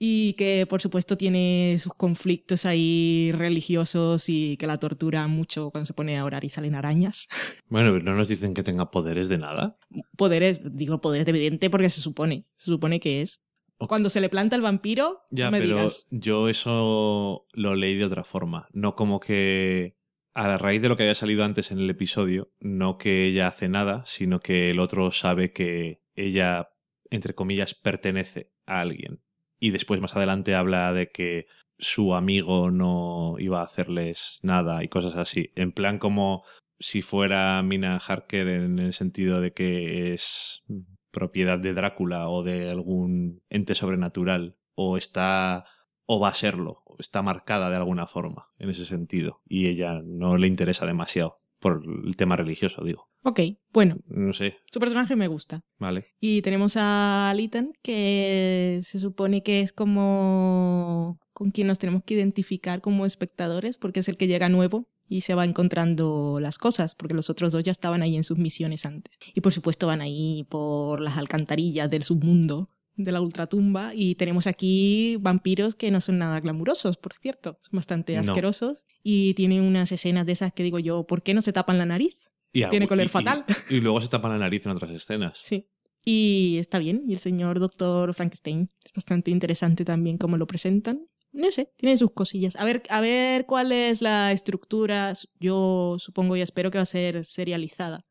Y 0.00 0.34
que 0.34 0.64
por 0.68 0.80
supuesto 0.80 1.16
tiene 1.16 1.76
sus 1.80 1.92
conflictos 1.94 2.64
ahí 2.66 3.32
religiosos 3.34 4.28
y 4.28 4.56
que 4.56 4.66
la 4.68 4.78
tortura 4.78 5.26
mucho 5.26 5.70
cuando 5.70 5.86
se 5.86 5.92
pone 5.94 6.16
a 6.16 6.24
orar 6.24 6.44
y 6.44 6.48
salen 6.50 6.74
arañas. 6.74 7.28
Bueno, 7.68 7.92
pero 7.92 8.04
no 8.04 8.14
nos 8.16 8.28
dicen 8.28 8.54
que 8.54 8.62
tenga 8.62 8.90
poderes 8.90 9.28
de 9.28 9.38
nada. 9.38 9.76
Poderes, 10.16 10.60
digo 10.74 11.00
poderes 11.00 11.26
de 11.26 11.32
vidente 11.32 11.68
porque 11.68 11.90
se 11.90 12.00
supone, 12.00 12.46
se 12.56 12.66
supone 12.66 12.98
que 13.00 13.20
es. 13.22 13.42
Cuando 13.78 14.08
se 14.10 14.20
le 14.20 14.28
planta 14.28 14.56
el 14.56 14.62
vampiro, 14.62 15.20
Ya, 15.30 15.46
no 15.46 15.50
me 15.52 15.60
pero 15.60 15.76
digas. 15.76 16.06
yo 16.10 16.48
eso 16.48 17.46
lo 17.52 17.74
leí 17.76 17.94
de 17.96 18.04
otra 18.04 18.24
forma. 18.24 18.68
No 18.72 18.94
como 18.96 19.20
que 19.20 19.96
a 20.34 20.48
la 20.48 20.58
raíz 20.58 20.80
de 20.80 20.88
lo 20.88 20.96
que 20.96 21.02
había 21.04 21.14
salido 21.14 21.44
antes 21.44 21.70
en 21.70 21.78
el 21.78 21.90
episodio, 21.90 22.50
no 22.60 22.96
que 22.98 23.26
ella 23.26 23.48
hace 23.48 23.68
nada, 23.68 24.02
sino 24.06 24.40
que 24.40 24.70
el 24.70 24.78
otro 24.80 25.10
sabe 25.12 25.50
que 25.50 26.02
ella, 26.14 26.70
entre 27.10 27.34
comillas, 27.34 27.74
pertenece 27.74 28.52
a 28.66 28.80
alguien. 28.80 29.20
Y 29.58 29.70
después 29.70 30.00
más 30.00 30.16
adelante 30.16 30.54
habla 30.54 30.92
de 30.92 31.10
que 31.10 31.46
su 31.78 32.14
amigo 32.14 32.70
no 32.70 33.36
iba 33.38 33.60
a 33.60 33.64
hacerles 33.64 34.40
nada 34.42 34.82
y 34.84 34.88
cosas 34.88 35.16
así. 35.16 35.52
En 35.54 35.72
plan 35.72 35.98
como 35.98 36.44
si 36.80 37.02
fuera 37.02 37.62
Mina 37.62 37.96
Harker 37.96 38.48
en 38.48 38.78
el 38.78 38.92
sentido 38.92 39.40
de 39.40 39.52
que 39.52 40.14
es 40.14 40.64
propiedad 41.10 41.58
de 41.58 41.74
Drácula 41.74 42.28
o 42.28 42.42
de 42.42 42.70
algún 42.70 43.42
ente 43.48 43.74
sobrenatural 43.74 44.56
o 44.74 44.96
está 44.96 45.64
o 46.06 46.20
va 46.20 46.28
a 46.28 46.34
serlo, 46.34 46.84
está 46.98 47.22
marcada 47.22 47.70
de 47.70 47.76
alguna 47.76 48.06
forma 48.06 48.48
en 48.58 48.70
ese 48.70 48.84
sentido 48.84 49.42
y 49.46 49.66
ella 49.66 50.00
no 50.04 50.36
le 50.36 50.46
interesa 50.46 50.86
demasiado 50.86 51.40
por 51.60 51.82
el 52.06 52.16
tema 52.16 52.36
religioso, 52.36 52.84
digo. 52.84 53.08
Ok, 53.24 53.40
bueno, 53.72 53.96
No 54.06 54.32
sé, 54.32 54.56
su 54.70 54.78
personaje 54.80 55.16
me 55.16 55.28
gusta. 55.28 55.60
vale. 55.78 56.06
Y 56.20 56.42
tenemos 56.42 56.74
a 56.76 57.32
Litan, 57.36 57.72
que 57.82 58.80
se 58.84 58.98
supone 58.98 59.42
que 59.42 59.60
es 59.60 59.72
como 59.72 61.18
con 61.32 61.50
quien 61.50 61.66
nos 61.66 61.78
tenemos 61.78 62.02
que 62.04 62.14
identificar 62.14 62.80
como 62.80 63.06
espectadores, 63.06 63.78
porque 63.78 64.00
es 64.00 64.08
el 64.08 64.16
que 64.16 64.26
llega 64.26 64.48
nuevo 64.48 64.88
y 65.08 65.22
se 65.22 65.34
va 65.34 65.44
encontrando 65.44 66.38
las 66.40 66.58
cosas, 66.58 66.94
porque 66.94 67.14
los 67.14 67.30
otros 67.30 67.52
dos 67.52 67.62
ya 67.62 67.72
estaban 67.72 68.02
ahí 68.02 68.16
en 68.16 68.24
sus 68.24 68.38
misiones 68.38 68.84
antes. 68.84 69.18
Y 69.34 69.40
por 69.40 69.52
supuesto 69.52 69.86
van 69.86 70.00
ahí 70.00 70.44
por 70.48 71.00
las 71.00 71.16
alcantarillas 71.16 71.88
del 71.90 72.02
submundo 72.02 72.68
de 72.98 73.12
la 73.12 73.20
ultratumba 73.22 73.92
y 73.94 74.14
tenemos 74.16 74.46
aquí 74.46 75.16
vampiros 75.20 75.74
que 75.74 75.90
no 75.90 76.00
son 76.02 76.18
nada 76.18 76.38
glamurosos, 76.40 76.96
por 76.98 77.14
cierto, 77.14 77.58
son 77.62 77.76
bastante 77.78 78.14
No. 78.16 78.20
asquerosos 78.20 78.84
y 79.02 79.32
tienen 79.34 79.62
unas 79.62 79.90
escenas 79.92 80.26
de 80.26 80.32
esas 80.32 80.52
que 80.52 80.62
digo 80.64 80.78
yo, 80.78 81.06
¿por 81.06 81.22
qué 81.22 81.32
no 81.32 81.40
se 81.40 81.52
tapan 81.52 81.78
la 81.78 81.86
nariz? 81.86 82.18
Y, 82.52 82.64
Tiene 82.68 82.86
y- 82.90 83.08
fatal. 83.08 83.44
Y, 83.70 83.76
y 83.76 83.80
luego 83.80 84.00
se 84.00 84.08
tapa 84.08 84.28
la 84.28 84.38
nariz 84.38 84.66
en 84.66 84.72
otras 84.72 84.90
escenas. 84.90 85.38
Sí. 85.42 85.68
Y 86.04 86.56
está 86.58 86.78
bien. 86.78 87.02
Y 87.06 87.12
el 87.12 87.18
señor 87.18 87.58
doctor 87.60 88.12
Frankenstein 88.14 88.70
es 88.84 88.92
bastante 88.92 89.30
interesante 89.30 89.84
también 89.84 90.16
como 90.18 90.36
lo 90.36 90.46
presentan. 90.46 91.06
No 91.30 91.50
sé, 91.50 91.70
tiene 91.76 91.96
sus 91.98 92.12
cosillas. 92.12 92.56
A 92.56 92.64
ver, 92.64 92.82
a 92.88 93.00
ver 93.02 93.44
cuál 93.44 93.70
es 93.72 94.00
la 94.00 94.32
estructura. 94.32 95.12
Yo 95.38 95.96
supongo 95.98 96.36
y 96.36 96.40
espero 96.40 96.70
que 96.70 96.78
va 96.78 96.82
a 96.82 96.86
ser 96.86 97.24
serializada. 97.26 98.06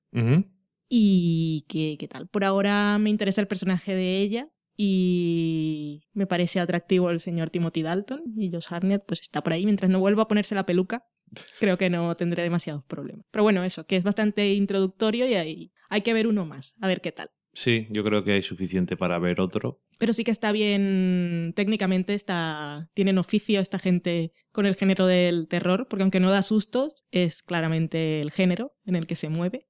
Y 0.90 1.66
qué, 1.68 1.98
qué 2.00 2.08
tal. 2.08 2.28
Por 2.28 2.44
ahora 2.44 2.98
me 3.00 3.10
interesa 3.10 3.42
el 3.42 3.48
personaje 3.48 3.94
de 3.96 4.22
ella. 4.22 4.50
Y 4.78 6.08
me 6.14 6.28
parece 6.28 6.60
atractivo 6.60 7.10
el 7.10 7.20
señor 7.20 7.50
Timothy 7.50 7.82
Dalton. 7.82 8.24
Y 8.38 8.52
Josh 8.52 8.68
Harnett 8.70 9.04
pues 9.06 9.22
está 9.22 9.44
por 9.44 9.54
ahí. 9.54 9.66
Mientras 9.66 9.90
no 9.90 10.00
vuelva 10.00 10.24
a 10.24 10.28
ponerse 10.28 10.56
la 10.56 10.66
peluca, 10.66 11.06
creo 11.60 11.78
que 11.78 11.90
no 11.90 12.16
tendré 12.16 12.44
demasiados 12.44 12.84
problemas. 12.86 13.26
Pero 13.32 13.44
bueno, 13.44 13.64
eso, 13.64 13.86
que 13.86 13.96
es 13.96 14.04
bastante 14.04 14.54
introductorio 14.54 15.28
y 15.28 15.34
hay, 15.34 15.72
hay 15.90 16.02
que 16.02 16.14
ver 16.14 16.28
uno 16.28 16.46
más. 16.46 16.76
A 16.80 16.88
ver 16.88 17.02
qué 17.02 17.12
tal. 17.12 17.30
Sí, 17.58 17.88
yo 17.90 18.04
creo 18.04 18.24
que 18.24 18.34
hay 18.34 18.44
suficiente 18.44 18.96
para 18.98 19.18
ver 19.18 19.42
otro. 19.42 19.82
Pero 19.98 20.14
sí 20.14 20.24
que 20.24 20.30
está 20.30 20.52
bien, 20.52 21.54
técnicamente 21.56 22.14
está, 22.14 22.92
tienen 22.94 23.18
oficio 23.18 23.60
esta 23.60 23.80
gente 23.80 24.32
con 24.52 24.68
el 24.68 24.76
género 24.76 25.08
del 25.08 25.48
terror, 25.48 25.88
porque 25.90 26.04
aunque 26.04 26.20
no 26.20 26.30
da 26.30 26.44
sustos, 26.44 27.04
es 27.10 27.42
claramente 27.42 28.22
el 28.22 28.30
género 28.30 28.76
en 28.86 28.96
el 28.96 29.08
que 29.08 29.16
se 29.16 29.30
mueve. 29.30 29.68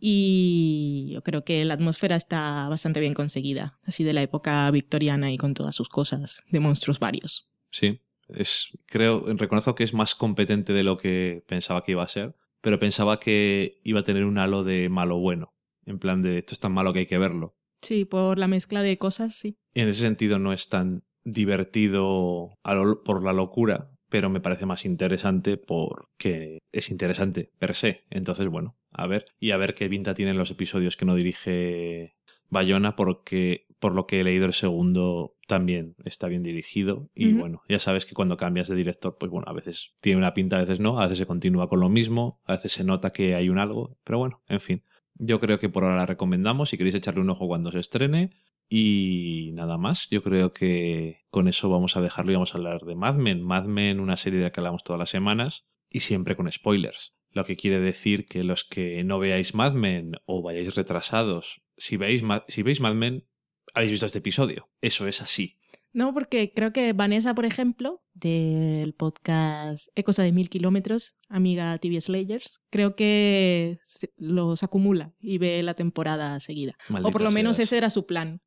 Y 0.00 1.10
yo 1.12 1.22
creo 1.22 1.44
que 1.44 1.64
la 1.64 1.74
atmósfera 1.74 2.16
está 2.16 2.68
bastante 2.68 3.00
bien 3.00 3.14
conseguida, 3.14 3.78
así 3.84 4.04
de 4.04 4.12
la 4.12 4.22
época 4.22 4.70
victoriana 4.70 5.32
y 5.32 5.38
con 5.38 5.54
todas 5.54 5.74
sus 5.74 5.88
cosas 5.88 6.42
de 6.50 6.60
monstruos 6.60 6.98
varios. 6.98 7.50
Sí, 7.70 8.00
es, 8.28 8.68
creo, 8.86 9.24
reconozco 9.34 9.74
que 9.74 9.84
es 9.84 9.94
más 9.94 10.14
competente 10.14 10.72
de 10.72 10.82
lo 10.82 10.96
que 10.98 11.44
pensaba 11.46 11.82
que 11.84 11.92
iba 11.92 12.02
a 12.02 12.08
ser, 12.08 12.36
pero 12.60 12.78
pensaba 12.78 13.18
que 13.20 13.80
iba 13.84 14.00
a 14.00 14.04
tener 14.04 14.24
un 14.24 14.38
halo 14.38 14.64
de 14.64 14.88
malo 14.88 15.18
bueno. 15.18 15.54
En 15.86 15.98
plan 15.98 16.22
de 16.22 16.38
esto 16.38 16.54
es 16.54 16.58
tan 16.60 16.72
malo 16.72 16.92
que 16.92 17.00
hay 17.00 17.06
que 17.06 17.18
verlo. 17.18 17.56
Sí, 17.82 18.04
por 18.06 18.38
la 18.38 18.48
mezcla 18.48 18.80
de 18.82 18.96
cosas, 18.96 19.34
sí. 19.34 19.58
Y 19.74 19.80
en 19.80 19.88
ese 19.88 20.00
sentido 20.00 20.38
no 20.38 20.52
es 20.52 20.68
tan 20.70 21.04
divertido 21.24 22.58
a 22.62 22.74
lo- 22.74 23.02
por 23.02 23.22
la 23.24 23.32
locura, 23.32 23.90
pero 24.14 24.30
me 24.30 24.38
parece 24.38 24.64
más 24.64 24.84
interesante 24.84 25.56
porque 25.56 26.60
es 26.70 26.88
interesante 26.92 27.50
per 27.58 27.74
se. 27.74 28.04
Entonces, 28.10 28.46
bueno, 28.46 28.76
a 28.92 29.08
ver. 29.08 29.26
Y 29.40 29.50
a 29.50 29.56
ver 29.56 29.74
qué 29.74 29.88
pinta 29.88 30.14
tienen 30.14 30.38
los 30.38 30.52
episodios 30.52 30.96
que 30.96 31.04
no 31.04 31.16
dirige 31.16 32.14
Bayona, 32.48 32.94
porque 32.94 33.66
por 33.80 33.92
lo 33.92 34.06
que 34.06 34.20
he 34.20 34.22
leído 34.22 34.46
el 34.46 34.52
segundo 34.52 35.34
también 35.48 35.96
está 36.04 36.28
bien 36.28 36.44
dirigido. 36.44 37.10
Y 37.12 37.32
bueno, 37.32 37.62
ya 37.68 37.80
sabes 37.80 38.06
que 38.06 38.14
cuando 38.14 38.36
cambias 38.36 38.68
de 38.68 38.76
director, 38.76 39.16
pues 39.18 39.32
bueno, 39.32 39.48
a 39.48 39.52
veces 39.52 39.96
tiene 40.00 40.18
una 40.18 40.32
pinta, 40.32 40.58
a 40.58 40.60
veces 40.60 40.78
no, 40.78 41.00
a 41.00 41.06
veces 41.06 41.18
se 41.18 41.26
continúa 41.26 41.68
con 41.68 41.80
lo 41.80 41.88
mismo, 41.88 42.40
a 42.44 42.52
veces 42.52 42.70
se 42.70 42.84
nota 42.84 43.12
que 43.12 43.34
hay 43.34 43.48
un 43.48 43.58
algo, 43.58 43.98
pero 44.04 44.20
bueno, 44.20 44.42
en 44.46 44.60
fin. 44.60 44.84
Yo 45.16 45.40
creo 45.40 45.58
que 45.58 45.68
por 45.68 45.82
ahora 45.82 45.96
la 45.96 46.06
recomendamos. 46.06 46.68
Si 46.68 46.76
queréis 46.76 46.94
echarle 46.94 47.20
un 47.20 47.30
ojo 47.30 47.48
cuando 47.48 47.72
se 47.72 47.80
estrene, 47.80 48.30
Y 48.68 49.50
nada 49.54 49.78
más, 49.78 50.08
yo 50.10 50.22
creo 50.22 50.52
que 50.52 51.22
con 51.30 51.48
eso 51.48 51.68
vamos 51.68 51.96
a 51.96 52.00
dejarlo 52.00 52.32
y 52.32 52.34
vamos 52.34 52.54
a 52.54 52.58
hablar 52.58 52.82
de 52.84 52.94
Mad 52.94 53.16
Men. 53.16 53.42
Mad 53.42 53.64
Men, 53.64 54.00
una 54.00 54.16
serie 54.16 54.38
de 54.38 54.46
la 54.46 54.52
que 54.52 54.60
hablamos 54.60 54.84
todas 54.84 54.98
las 54.98 55.10
semanas 55.10 55.66
y 55.90 56.00
siempre 56.00 56.36
con 56.36 56.50
spoilers. 56.50 57.14
Lo 57.30 57.44
que 57.44 57.56
quiere 57.56 57.80
decir 57.80 58.26
que 58.26 58.44
los 58.44 58.64
que 58.64 59.02
no 59.04 59.18
veáis 59.18 59.54
Mad 59.54 59.74
Men 59.74 60.12
o 60.24 60.42
vayáis 60.42 60.74
retrasados, 60.74 61.62
si 61.76 61.96
veis, 61.96 62.22
si 62.48 62.62
veis 62.62 62.80
Mad 62.80 62.94
Men, 62.94 63.26
habéis 63.74 63.92
visto 63.92 64.06
este 64.06 64.18
episodio. 64.18 64.70
Eso 64.80 65.06
es 65.06 65.20
así. 65.20 65.58
No, 65.94 66.12
porque 66.12 66.52
creo 66.52 66.72
que 66.72 66.92
Vanessa, 66.92 67.34
por 67.36 67.44
ejemplo, 67.44 68.02
del 68.14 68.94
podcast 68.94 69.88
Ecos 69.94 70.16
de 70.16 70.32
Mil 70.32 70.50
Kilómetros, 70.50 71.16
amiga 71.28 71.78
TV 71.78 72.00
Slayers, 72.00 72.60
creo 72.68 72.96
que 72.96 73.78
los 74.16 74.64
acumula 74.64 75.14
y 75.20 75.38
ve 75.38 75.62
la 75.62 75.74
temporada 75.74 76.40
seguida. 76.40 76.76
o 76.90 77.10
por 77.12 77.20
lo 77.20 77.30
menos 77.30 77.60
ese 77.60 77.78
era 77.78 77.90
su 77.90 78.06
plan. 78.06 78.42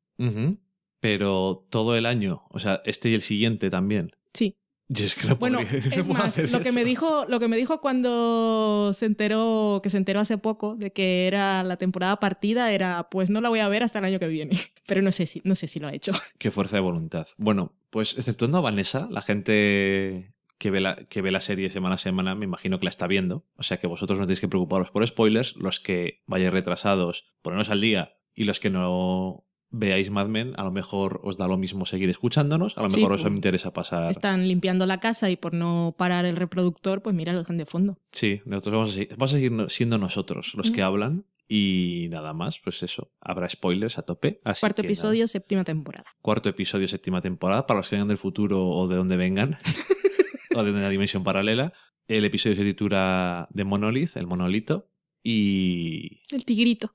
Pero 1.00 1.66
todo 1.70 1.96
el 1.96 2.06
año, 2.06 2.42
o 2.50 2.58
sea, 2.58 2.82
este 2.84 3.08
y 3.08 3.14
el 3.14 3.22
siguiente 3.22 3.70
también. 3.70 4.12
Sí. 4.34 4.56
Yo 4.90 5.04
es 5.04 5.14
que 5.14 5.28
no 5.28 5.36
bueno, 5.36 5.60
es 5.92 6.08
más, 6.08 6.38
lo 6.38 6.60
que 6.60 6.72
me 6.72 6.82
dijo, 6.82 7.26
lo 7.28 7.38
que 7.38 7.48
me 7.48 7.58
dijo 7.58 7.80
cuando 7.80 8.92
se 8.94 9.04
enteró, 9.04 9.80
que 9.82 9.90
se 9.90 9.98
enteró 9.98 10.20
hace 10.20 10.38
poco 10.38 10.76
de 10.76 10.92
que 10.92 11.26
era 11.26 11.62
la 11.62 11.76
temporada 11.76 12.18
partida, 12.18 12.72
era 12.72 13.08
pues 13.10 13.28
no 13.28 13.42
la 13.42 13.50
voy 13.50 13.60
a 13.60 13.68
ver 13.68 13.82
hasta 13.82 13.98
el 13.98 14.06
año 14.06 14.18
que 14.18 14.28
viene. 14.28 14.58
Pero 14.86 15.02
no 15.02 15.12
sé 15.12 15.26
si, 15.26 15.42
no 15.44 15.54
sé 15.56 15.68
si 15.68 15.78
lo 15.78 15.88
ha 15.88 15.92
hecho. 15.92 16.12
Qué 16.38 16.50
fuerza 16.50 16.76
de 16.76 16.80
voluntad. 16.80 17.26
Bueno, 17.36 17.74
pues 17.90 18.16
exceptuando 18.16 18.58
a 18.58 18.62
Vanessa, 18.62 19.08
la 19.10 19.20
gente 19.20 20.32
que 20.56 20.70
ve 20.70 20.80
la, 20.80 20.96
que 20.96 21.20
ve 21.20 21.30
la 21.30 21.42
serie 21.42 21.70
semana 21.70 21.96
a 21.96 21.98
semana, 21.98 22.34
me 22.34 22.46
imagino 22.46 22.78
que 22.78 22.84
la 22.84 22.90
está 22.90 23.06
viendo. 23.06 23.44
O 23.56 23.62
sea 23.62 23.76
que 23.76 23.86
vosotros 23.86 24.18
no 24.18 24.24
tenéis 24.24 24.40
que 24.40 24.48
preocuparos 24.48 24.90
por 24.90 25.06
spoilers. 25.06 25.54
Los 25.56 25.80
que 25.80 26.22
vayáis 26.26 26.52
retrasados, 26.52 27.26
ponernos 27.42 27.68
al 27.68 27.82
día. 27.82 28.16
Y 28.34 28.44
los 28.44 28.58
que 28.58 28.70
no 28.70 29.44
veáis 29.70 30.10
Mad 30.10 30.28
Men, 30.28 30.54
a 30.56 30.64
lo 30.64 30.70
mejor 30.70 31.20
os 31.24 31.36
da 31.36 31.46
lo 31.46 31.58
mismo 31.58 31.86
seguir 31.86 32.08
escuchándonos, 32.08 32.76
a 32.78 32.82
lo 32.82 32.88
mejor 32.88 33.12
os 33.12 33.22
pues, 33.22 33.34
interesa 33.34 33.72
pasar. 33.72 34.10
Están 34.10 34.48
limpiando 34.48 34.86
la 34.86 35.00
casa 35.00 35.30
y 35.30 35.36
por 35.36 35.54
no 35.54 35.94
parar 35.96 36.24
el 36.24 36.36
reproductor, 36.36 37.02
pues 37.02 37.14
mira, 37.14 37.32
lo 37.32 37.40
dejan 37.40 37.58
de 37.58 37.66
fondo. 37.66 37.98
Sí, 38.12 38.40
nosotros 38.44 38.72
vamos 38.72 38.90
a 38.90 38.92
seguir, 38.92 39.08
vamos 39.10 39.32
a 39.32 39.36
seguir 39.36 39.52
siendo 39.68 39.98
nosotros 39.98 40.54
los 40.54 40.70
que 40.70 40.82
hablan 40.82 41.26
y 41.48 42.08
nada 42.10 42.34
más, 42.34 42.60
pues 42.60 42.82
eso, 42.82 43.10
habrá 43.20 43.48
spoilers 43.48 43.98
a 43.98 44.02
tope. 44.02 44.40
Cuarto 44.60 44.82
episodio, 44.82 45.26
séptima 45.26 45.64
temporada. 45.64 46.04
Cuarto 46.20 46.48
episodio, 46.50 46.88
séptima 46.88 47.22
temporada, 47.22 47.66
para 47.66 47.78
los 47.78 47.88
que 47.88 47.96
vengan 47.96 48.08
del 48.08 48.18
futuro 48.18 48.68
o 48.68 48.86
de 48.86 48.96
donde 48.96 49.16
vengan, 49.16 49.58
o 50.54 50.62
de 50.62 50.70
una 50.70 50.90
dimensión 50.90 51.24
paralela. 51.24 51.72
El 52.06 52.24
episodio 52.24 52.56
se 52.56 52.64
titula 52.64 53.48
The 53.54 53.64
Monolith, 53.64 54.16
el 54.16 54.26
monolito, 54.26 54.90
y... 55.22 56.22
El 56.30 56.44
tigrito. 56.44 56.92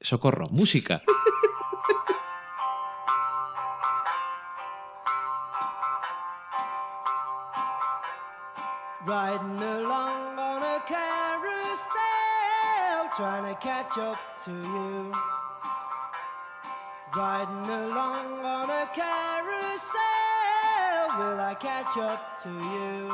Socorro, 0.00 0.46
música. 0.50 1.02
Riding 9.08 9.62
along 9.62 10.38
on 10.38 10.62
a 10.62 10.84
carousel, 10.86 11.88
trying 13.16 13.48
to 13.48 13.58
catch 13.58 13.96
up 13.96 14.18
to 14.44 14.50
you. 14.50 15.12
Riding 17.16 17.70
along 17.70 18.44
on 18.44 18.68
a 18.68 18.86
carousel, 18.92 19.96
will 21.16 21.40
I 21.40 21.54
catch 21.58 21.96
up 21.96 22.36
to 22.42 22.50
you? 22.50 23.08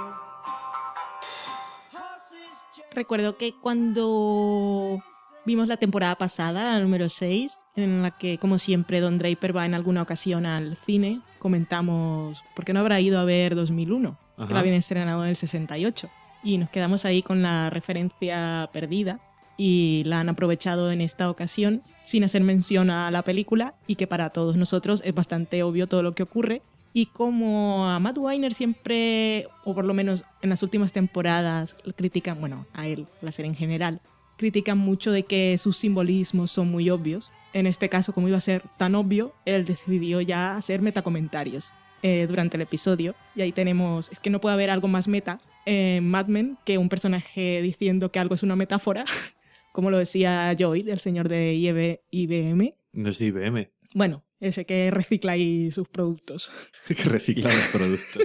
Recuerdo 2.90 3.36
que 3.36 3.54
cuando 3.54 5.00
vimos 5.44 5.68
la 5.68 5.76
temporada 5.76 6.16
pasada, 6.16 6.72
la 6.72 6.80
número 6.80 7.08
6, 7.08 7.68
en 7.76 8.02
la 8.02 8.10
que, 8.10 8.38
como 8.38 8.58
siempre, 8.58 8.98
Don 8.98 9.18
Draper 9.18 9.56
va 9.56 9.64
en 9.64 9.74
alguna 9.74 10.02
ocasión 10.02 10.44
al 10.44 10.74
cine, 10.74 11.20
comentamos, 11.38 12.42
¿por 12.56 12.64
qué 12.64 12.72
no 12.72 12.80
habrá 12.80 12.98
ido 12.98 13.20
a 13.20 13.24
ver 13.24 13.54
2001? 13.54 14.23
Que 14.36 14.52
la 14.54 14.60
habían 14.60 14.74
estrenado 14.74 15.22
en 15.24 15.30
el 15.30 15.36
68. 15.36 16.08
Y 16.42 16.58
nos 16.58 16.70
quedamos 16.70 17.04
ahí 17.04 17.22
con 17.22 17.42
la 17.42 17.70
referencia 17.70 18.68
perdida 18.72 19.20
y 19.56 20.02
la 20.06 20.20
han 20.20 20.28
aprovechado 20.28 20.90
en 20.90 21.00
esta 21.00 21.30
ocasión 21.30 21.82
sin 22.02 22.24
hacer 22.24 22.42
mención 22.42 22.90
a 22.90 23.10
la 23.10 23.22
película 23.22 23.74
y 23.86 23.94
que 23.94 24.06
para 24.06 24.30
todos 24.30 24.56
nosotros 24.56 25.02
es 25.04 25.14
bastante 25.14 25.62
obvio 25.62 25.86
todo 25.86 26.02
lo 26.02 26.14
que 26.14 26.22
ocurre. 26.22 26.62
Y 26.92 27.06
como 27.06 27.88
a 27.88 27.98
Matt 27.98 28.18
Weiner 28.18 28.54
siempre, 28.54 29.48
o 29.64 29.74
por 29.74 29.84
lo 29.84 29.94
menos 29.94 30.24
en 30.42 30.50
las 30.50 30.62
últimas 30.62 30.92
temporadas, 30.92 31.76
critican, 31.96 32.38
bueno, 32.38 32.66
a 32.72 32.86
él, 32.86 33.06
la 33.20 33.32
serie 33.32 33.50
en 33.50 33.56
general, 33.56 34.00
critican 34.36 34.78
mucho 34.78 35.10
de 35.10 35.24
que 35.24 35.58
sus 35.58 35.76
simbolismos 35.76 36.52
son 36.52 36.70
muy 36.70 36.90
obvios. 36.90 37.32
En 37.52 37.66
este 37.66 37.88
caso, 37.88 38.12
como 38.12 38.28
iba 38.28 38.38
a 38.38 38.40
ser 38.40 38.62
tan 38.76 38.94
obvio, 38.94 39.32
él 39.44 39.64
decidió 39.64 40.20
ya 40.20 40.54
hacer 40.54 40.82
metacomentarios. 40.82 41.72
Eh, 42.06 42.26
durante 42.28 42.58
el 42.58 42.60
episodio. 42.60 43.14
Y 43.34 43.40
ahí 43.40 43.52
tenemos, 43.52 44.12
es 44.12 44.20
que 44.20 44.28
no 44.28 44.38
puede 44.38 44.52
haber 44.52 44.68
algo 44.68 44.88
más 44.88 45.08
meta 45.08 45.40
en 45.64 46.06
Mad 46.06 46.26
Men 46.26 46.58
que 46.66 46.76
un 46.76 46.90
personaje 46.90 47.62
diciendo 47.62 48.12
que 48.12 48.18
algo 48.18 48.34
es 48.34 48.42
una 48.42 48.56
metáfora, 48.56 49.06
como 49.72 49.90
lo 49.90 49.96
decía 49.96 50.52
Joy, 50.52 50.82
del 50.82 51.00
señor 51.00 51.30
de 51.30 51.54
IBM. 51.54 52.74
No 52.92 53.08
es 53.08 53.18
de 53.18 53.24
IBM. 53.24 53.70
Bueno, 53.94 54.22
ese 54.38 54.66
que 54.66 54.90
recicla 54.90 55.32
ahí 55.32 55.70
sus 55.70 55.88
productos. 55.88 56.52
que 56.86 57.08
recicla 57.08 57.50
los 57.50 57.68
productos. 57.68 58.22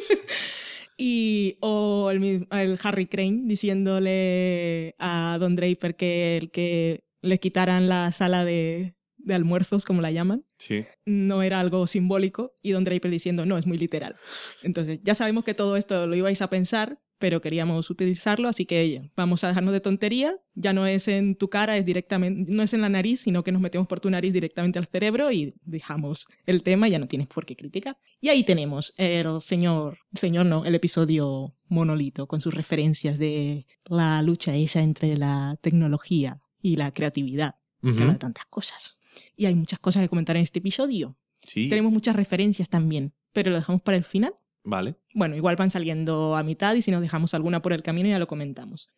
y 0.98 1.56
o 1.62 2.12
el, 2.12 2.48
el, 2.52 2.80
Harry 2.84 3.06
Crane 3.06 3.44
diciéndole 3.46 4.94
a 5.00 5.38
Don 5.40 5.56
Draper 5.56 5.96
que 5.96 6.36
el 6.36 6.52
que 6.52 7.06
le 7.22 7.40
quitaran 7.40 7.88
la 7.88 8.12
sala 8.12 8.44
de, 8.44 8.94
de 9.30 9.36
almuerzos, 9.36 9.86
como 9.86 10.02
la 10.02 10.12
llaman, 10.12 10.44
sí. 10.58 10.86
no 11.06 11.42
era 11.42 11.60
algo 11.60 11.88
simbólico 11.88 12.54
y 12.62 12.72
Don 12.72 12.84
Draper 12.84 13.10
diciendo, 13.10 13.46
no, 13.46 13.58
es 13.58 13.66
muy 13.66 13.78
literal. 13.78 14.16
Entonces, 14.64 15.00
ya 15.04 15.16
sabemos 15.16 15.46
que 15.46 15.54
todo 15.54 15.78
esto 15.78 16.08
lo 16.08 16.16
ibais 16.16 16.42
a 16.42 16.50
pensar, 16.50 17.00
pero 17.20 17.42
queríamos 17.42 17.90
utilizarlo, 17.90 18.48
así 18.48 18.66
que 18.66 19.12
vamos 19.16 19.44
a 19.44 19.50
dejarnos 19.50 19.74
de 19.74 19.82
tontería, 19.82 20.38
ya 20.56 20.74
no 20.74 20.88
es 20.88 21.08
en 21.08 21.36
tu 21.36 21.50
cara, 21.50 21.78
es 21.78 21.86
directamente, 21.86 22.52
no 22.52 22.64
es 22.64 22.74
en 22.74 22.82
la 22.82 22.90
nariz, 22.90 23.20
sino 23.20 23.44
que 23.44 23.52
nos 23.52 23.62
metemos 23.62 23.88
por 23.88 24.00
tu 24.00 24.10
nariz 24.10 24.34
directamente 24.34 24.80
al 24.80 24.88
cerebro 24.88 25.32
y 25.32 25.54
dejamos 25.64 26.28
el 26.46 26.64
tema, 26.64 26.88
ya 26.88 26.98
no 26.98 27.08
tienes 27.08 27.28
por 27.28 27.46
qué 27.46 27.56
criticar. 27.56 27.98
Y 28.22 28.30
ahí 28.30 28.44
tenemos 28.44 28.94
el 28.98 29.42
señor, 29.42 30.00
señor 30.14 30.46
no, 30.46 30.66
el 30.66 30.74
episodio 30.76 31.54
monolito, 31.68 32.26
con 32.26 32.42
sus 32.42 32.54
referencias 32.54 33.20
de 33.20 33.68
la 33.86 34.22
lucha 34.22 34.56
esa 34.56 34.82
entre 34.82 35.18
la 35.18 35.58
tecnología 35.62 36.42
y 36.62 36.78
la 36.78 36.92
creatividad, 36.94 37.56
que 37.82 37.90
habla 37.90 38.14
de 38.14 38.20
tantas 38.20 38.46
cosas. 38.46 38.99
Y 39.36 39.46
hay 39.46 39.56
muchas 39.56 39.80
cosas 39.80 40.02
que 40.04 40.10
comentar 40.10 40.36
en 40.36 40.44
este 40.44 40.60
episodio. 40.60 41.18
Sí. 41.42 41.70
Tenemos 41.70 41.92
muchas 41.92 42.16
referencias 42.16 42.70
también, 42.70 43.14
pero 43.34 43.52
lo 43.52 43.58
dejamos 43.58 43.82
para 43.82 43.98
el 43.98 44.04
final. 44.04 44.34
Vale. 44.64 44.96
Bueno, 45.14 45.36
igual 45.36 45.56
van 45.56 45.72
saliendo 45.72 46.36
a 46.36 46.44
mitad 46.44 46.76
y 46.76 46.82
si 46.82 46.92
nos 46.92 47.02
dejamos 47.02 47.34
alguna 47.34 47.62
por 47.62 47.74
el 47.74 47.82
camino 47.82 48.10
ya 48.10 48.20
lo 48.20 48.28
comentamos. 48.28 48.90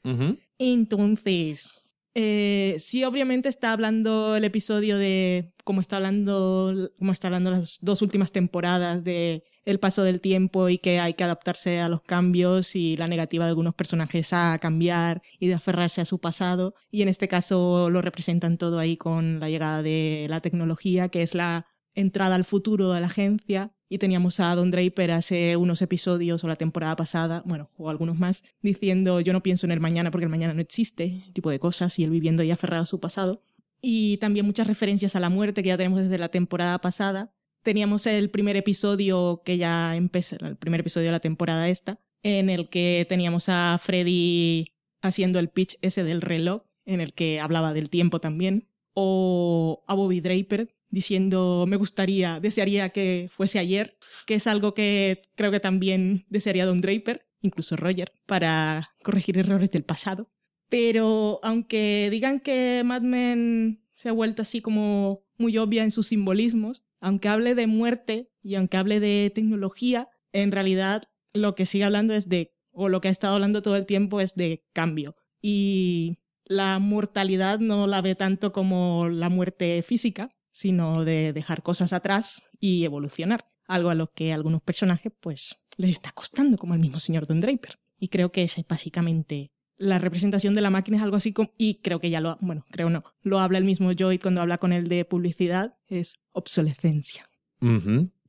Entonces, 0.58 1.70
eh, 2.14 2.76
sí, 2.80 3.04
obviamente 3.04 3.48
está 3.48 3.72
hablando 3.72 4.36
el 4.36 4.44
episodio 4.44 4.98
de 4.98 5.54
cómo 5.64 5.80
está 5.82 5.98
hablando, 5.98 6.92
cómo 6.98 7.12
está 7.12 7.28
hablando 7.28 7.52
las 7.52 7.80
dos 7.82 8.02
últimas 8.02 8.32
temporadas 8.32 9.04
de 9.04 9.44
el 9.66 9.80
paso 9.80 10.04
del 10.04 10.22
tiempo 10.22 10.70
y 10.70 10.78
que 10.78 11.00
hay 11.00 11.14
que 11.14 11.24
adaptarse 11.24 11.80
a 11.80 11.90
los 11.90 12.02
cambios 12.02 12.76
y 12.76 12.98
la 12.98 13.08
negativa 13.08 13.46
de 13.46 13.50
algunos 13.50 13.76
personajes 13.76 14.34
a 14.34 14.58
cambiar 14.60 15.22
y 15.40 15.48
de 15.48 15.54
aferrarse 15.54 16.02
a 16.02 16.06
su 16.06 16.20
pasado. 16.20 16.76
Y 16.90 17.02
en 17.02 17.10
este 17.10 17.28
caso 17.28 17.90
lo 17.90 18.02
representan 18.02 18.58
todo 18.58 18.80
ahí 18.80 18.98
con 18.98 19.40
la 19.40 19.50
llegada 19.50 19.82
de 19.82 20.28
la 20.30 20.42
tecnología, 20.42 21.10
que 21.10 21.22
es 21.22 21.36
la 21.36 21.68
entrada 21.94 22.36
al 22.36 22.46
futuro 22.46 22.92
de 22.92 23.02
la 23.02 23.08
agencia. 23.08 23.72
Y 23.90 23.98
teníamos 23.98 24.40
a 24.40 24.56
Don 24.56 24.72
Draper 24.72 25.12
hace 25.12 25.58
unos 25.58 25.82
episodios 25.82 26.44
o 26.44 26.48
la 26.48 26.56
temporada 26.56 26.96
pasada, 26.96 27.44
bueno, 27.46 27.70
o 27.76 27.90
algunos 27.90 28.18
más, 28.18 28.42
diciendo 28.62 29.20
yo 29.20 29.34
no 29.34 29.44
pienso 29.44 29.66
en 29.66 29.74
el 29.74 29.82
mañana 29.82 30.12
porque 30.12 30.24
el 30.24 30.32
mañana 30.32 30.54
no 30.54 30.62
existe, 30.62 31.22
tipo 31.34 31.50
de 31.52 31.60
cosas, 31.60 32.00
y 32.00 32.06
él 32.06 32.10
viviendo 32.10 32.42
ahí 32.42 32.52
aferrado 32.52 32.84
a 32.84 32.86
su 32.86 33.02
pasado. 33.02 33.44
Y 33.82 34.18
también 34.18 34.46
muchas 34.46 34.68
referencias 34.68 35.16
a 35.16 35.20
la 35.20 35.30
muerte 35.30 35.62
que 35.62 35.70
ya 35.70 35.78
tenemos 35.78 36.00
desde 36.00 36.18
la 36.18 36.30
temporada 36.30 36.80
pasada, 36.80 37.34
teníamos 37.64 38.06
el 38.08 38.30
primer 38.30 38.56
episodio 38.58 39.42
que 39.46 39.58
ya 39.58 39.96
empezó, 39.96 40.38
el 40.46 40.58
primer 40.58 40.82
episodio 40.82 41.08
de 41.08 41.14
la 41.14 41.20
temporada 41.20 41.70
esta, 41.70 42.00
en 42.24 42.50
el 42.50 42.70
que 42.70 43.06
teníamos 43.08 43.50
a 43.50 43.78
Freddy 43.82 44.74
haciendo 45.02 45.40
el 45.40 45.50
pitch 45.50 45.78
ese 45.82 46.04
del 46.04 46.22
reloj, 46.22 46.64
en 46.86 47.02
el 47.02 47.14
que 47.14 47.40
hablaba 47.40 47.74
del 47.74 47.90
tiempo 47.90 48.20
también, 48.20 48.68
o 48.94 49.84
a 49.88 49.94
Bobby 49.94 50.20
Draper 50.20 50.76
diciendo 50.90 51.66
me 51.68 51.78
gustaría, 51.78 52.40
desearía 52.40 52.90
que 52.90 53.30
fuese 53.32 53.60
ayer, 53.60 53.98
que 54.26 54.36
es 54.36 54.46
algo 54.46 54.74
que 54.74 55.22
creo 55.36 55.52
que 55.52 55.60
también 55.60 56.26
desearía 56.30 56.66
Don 56.66 56.82
Draper, 56.82 57.26
incluso 57.42 57.76
Roger, 57.76 58.14
para 58.26 58.90
corregir 59.02 59.38
errores 59.38 59.72
del 59.72 59.84
pasado. 59.84 60.30
Pero 60.70 61.40
aunque 61.44 62.10
digan 62.12 62.40
que 62.40 62.82
Mad 62.86 63.02
Men 63.02 63.84
se 63.92 64.10
ha 64.10 64.14
vuelto 64.14 64.42
así 64.42 64.62
como 64.62 65.24
muy 65.38 65.58
obvia 65.58 65.84
en 65.84 65.92
sus 65.92 66.08
simbolismos, 66.08 66.84
aunque 67.02 67.28
hable 67.28 67.56
de 67.56 67.68
muerte 67.68 68.32
y 68.42 68.56
aunque 68.56 68.78
hable 68.78 69.00
de 69.00 69.32
tecnología, 69.34 70.08
en 70.32 70.52
realidad 70.52 71.04
lo 71.34 71.56
que 71.56 71.66
sigue 71.66 71.84
hablando 71.84 72.14
es 72.14 72.30
de, 72.30 72.54
o 72.72 72.88
lo 72.88 73.02
que 73.02 73.10
ha 73.10 73.12
estado 73.12 73.36
hablando 73.36 73.62
todo 73.62 73.76
el 73.76 73.86
tiempo 73.86 74.22
es 74.22 74.36
de 74.36 74.64
cambio. 74.72 75.16
Y 75.42 76.20
la 76.46 76.80
mortalidad 76.80 77.60
no 77.60 77.88
la 77.88 78.02
ve 78.02 78.16
tanto 78.16 78.52
como 78.52 79.10
la 79.10 79.30
muerte 79.30 79.82
física, 79.84 80.30
sino 80.52 81.04
de 81.04 81.34
dejar 81.34 81.64
cosas 81.64 81.92
atrás 81.92 82.44
y 82.60 82.86
evolucionar. 82.86 83.46
Algo 83.66 83.90
a 83.90 83.96
lo 83.96 84.08
que 84.08 84.32
a 84.32 84.36
algunos 84.36 84.62
personajes 84.62 85.12
pues 85.20 85.56
les 85.78 85.92
está 85.92 86.12
costando, 86.12 86.58
como 86.58 86.74
el 86.74 86.80
mismo 86.80 87.00
señor 87.00 87.26
Don 87.26 87.42
Draper. 87.42 87.80
Y 87.98 88.10
creo 88.10 88.32
que 88.32 88.44
esa 88.44 88.62
es 88.62 88.68
básicamente 88.68 89.52
la 89.82 89.98
representación 89.98 90.54
de 90.54 90.62
la 90.62 90.70
máquina 90.70 90.98
es 90.98 91.04
algo 91.04 91.18
así 91.18 91.34
como, 91.34 91.52
y 91.58 91.82
creo 91.82 92.00
que 92.00 92.12
ya 92.12 92.22
lo, 92.22 92.38
bueno, 92.40 92.66
creo 92.70 92.90
no, 92.90 93.04
lo 93.24 93.40
habla 93.40 93.58
el 93.58 93.64
mismo 93.64 93.92
Joy 93.92 94.20
cuando 94.20 94.42
habla 94.42 94.60
con 94.60 94.74
él 94.74 94.88
de 94.88 95.06
publicidad, 95.06 95.76
es 95.88 96.20
obsolescencia. 96.34 97.28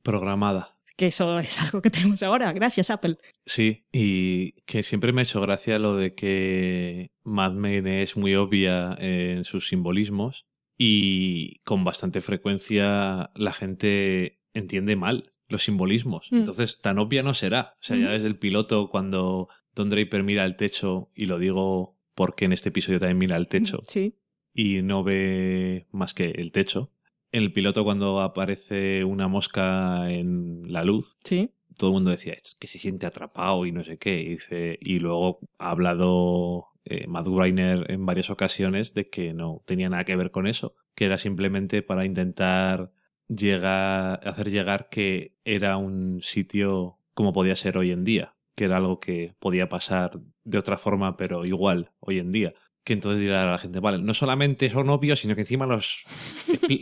Programada. 0.01 0.77
Que 0.95 1.07
eso 1.07 1.39
es 1.39 1.61
algo 1.61 1.81
que 1.81 1.89
tenemos 1.89 2.23
ahora, 2.23 2.51
gracias 2.53 2.89
Apple. 2.89 3.17
Sí, 3.45 3.85
y 3.91 4.53
que 4.65 4.83
siempre 4.83 5.13
me 5.13 5.21
ha 5.21 5.23
hecho 5.23 5.41
gracia 5.41 5.79
lo 5.79 5.95
de 5.95 6.15
que 6.15 7.11
Mad 7.23 7.53
Men 7.53 7.87
es 7.87 8.17
muy 8.17 8.35
obvia 8.35 8.95
en 8.99 9.43
sus 9.43 9.67
simbolismos 9.67 10.45
y 10.77 11.59
con 11.59 11.83
bastante 11.83 12.21
frecuencia 12.21 13.31
la 13.35 13.53
gente 13.53 14.41
entiende 14.53 14.95
mal 14.95 15.33
los 15.47 15.63
simbolismos. 15.63 16.31
Mm. 16.31 16.37
Entonces, 16.37 16.81
tan 16.81 16.97
obvia 16.97 17.21
no 17.21 17.33
será. 17.35 17.73
O 17.75 17.83
sea, 17.83 17.95
ya 17.95 18.07
Mm. 18.07 18.11
desde 18.11 18.27
el 18.27 18.39
piloto, 18.39 18.89
cuando 18.89 19.49
Don 19.75 19.89
Draper 19.89 20.23
mira 20.23 20.45
el 20.45 20.55
techo, 20.55 21.09
y 21.15 21.25
lo 21.25 21.39
digo 21.39 21.97
porque 22.15 22.45
en 22.45 22.53
este 22.53 22.69
episodio 22.69 22.99
también 22.99 23.17
mira 23.17 23.37
el 23.37 23.47
techo, 23.47 23.79
Sí. 23.87 24.15
y 24.53 24.81
no 24.83 25.03
ve 25.03 25.87
más 25.91 26.13
que 26.13 26.25
el 26.25 26.51
techo. 26.51 26.91
En 27.31 27.41
el 27.43 27.51
piloto, 27.51 27.83
cuando 27.83 28.21
aparece 28.21 29.03
una 29.03 29.27
mosca 29.27 30.11
en 30.11 30.71
la 30.71 30.83
luz, 30.83 31.17
Sí. 31.23 31.49
todo 31.77 31.89
el 31.89 31.93
mundo 31.95 32.11
decía 32.11 32.33
"Es 32.33 32.55
que 32.59 32.67
se 32.67 32.77
siente 32.77 33.07
atrapado 33.07 33.65
y 33.65 33.71
no 33.71 33.83
sé 33.83 33.97
qué. 33.97 34.21
Y, 34.21 34.29
dice, 34.29 34.77
y 34.79 34.99
luego 34.99 35.39
ha 35.57 35.71
hablado 35.71 36.67
eh, 36.85 37.07
Matt 37.07 37.27
Greiner 37.27 37.89
en 37.89 38.05
varias 38.05 38.29
ocasiones 38.29 38.93
de 38.93 39.09
que 39.09 39.33
no 39.33 39.63
tenía 39.65 39.87
nada 39.89 40.03
que 40.03 40.15
ver 40.17 40.31
con 40.31 40.45
eso, 40.47 40.75
que 40.95 41.05
era 41.05 41.17
simplemente 41.17 41.81
para 41.81 42.03
intentar 42.05 42.91
llegar, 43.29 44.19
hacer 44.27 44.51
llegar 44.51 44.89
que 44.89 45.33
era 45.45 45.77
un 45.77 46.19
sitio 46.21 46.97
como 47.13 47.31
podía 47.33 47.55
ser 47.55 47.77
hoy 47.77 47.91
en 47.91 48.03
día, 48.03 48.35
que 48.55 48.65
era 48.65 48.77
algo 48.77 48.99
que 48.99 49.35
podía 49.39 49.69
pasar 49.69 50.19
de 50.43 50.57
otra 50.57 50.77
forma, 50.77 51.17
pero 51.17 51.45
igual 51.45 51.91
hoy 51.99 52.19
en 52.19 52.31
día. 52.31 52.53
Que 52.83 52.93
entonces 52.93 53.21
dirá 53.21 53.43
a 53.43 53.51
la 53.51 53.57
gente, 53.57 53.79
vale, 53.79 53.99
no 53.99 54.13
solamente 54.13 54.69
son 54.69 54.89
obvios, 54.89 55.19
sino 55.21 55.35
que 55.35 55.41
encima 55.41 55.65
los, 55.65 56.03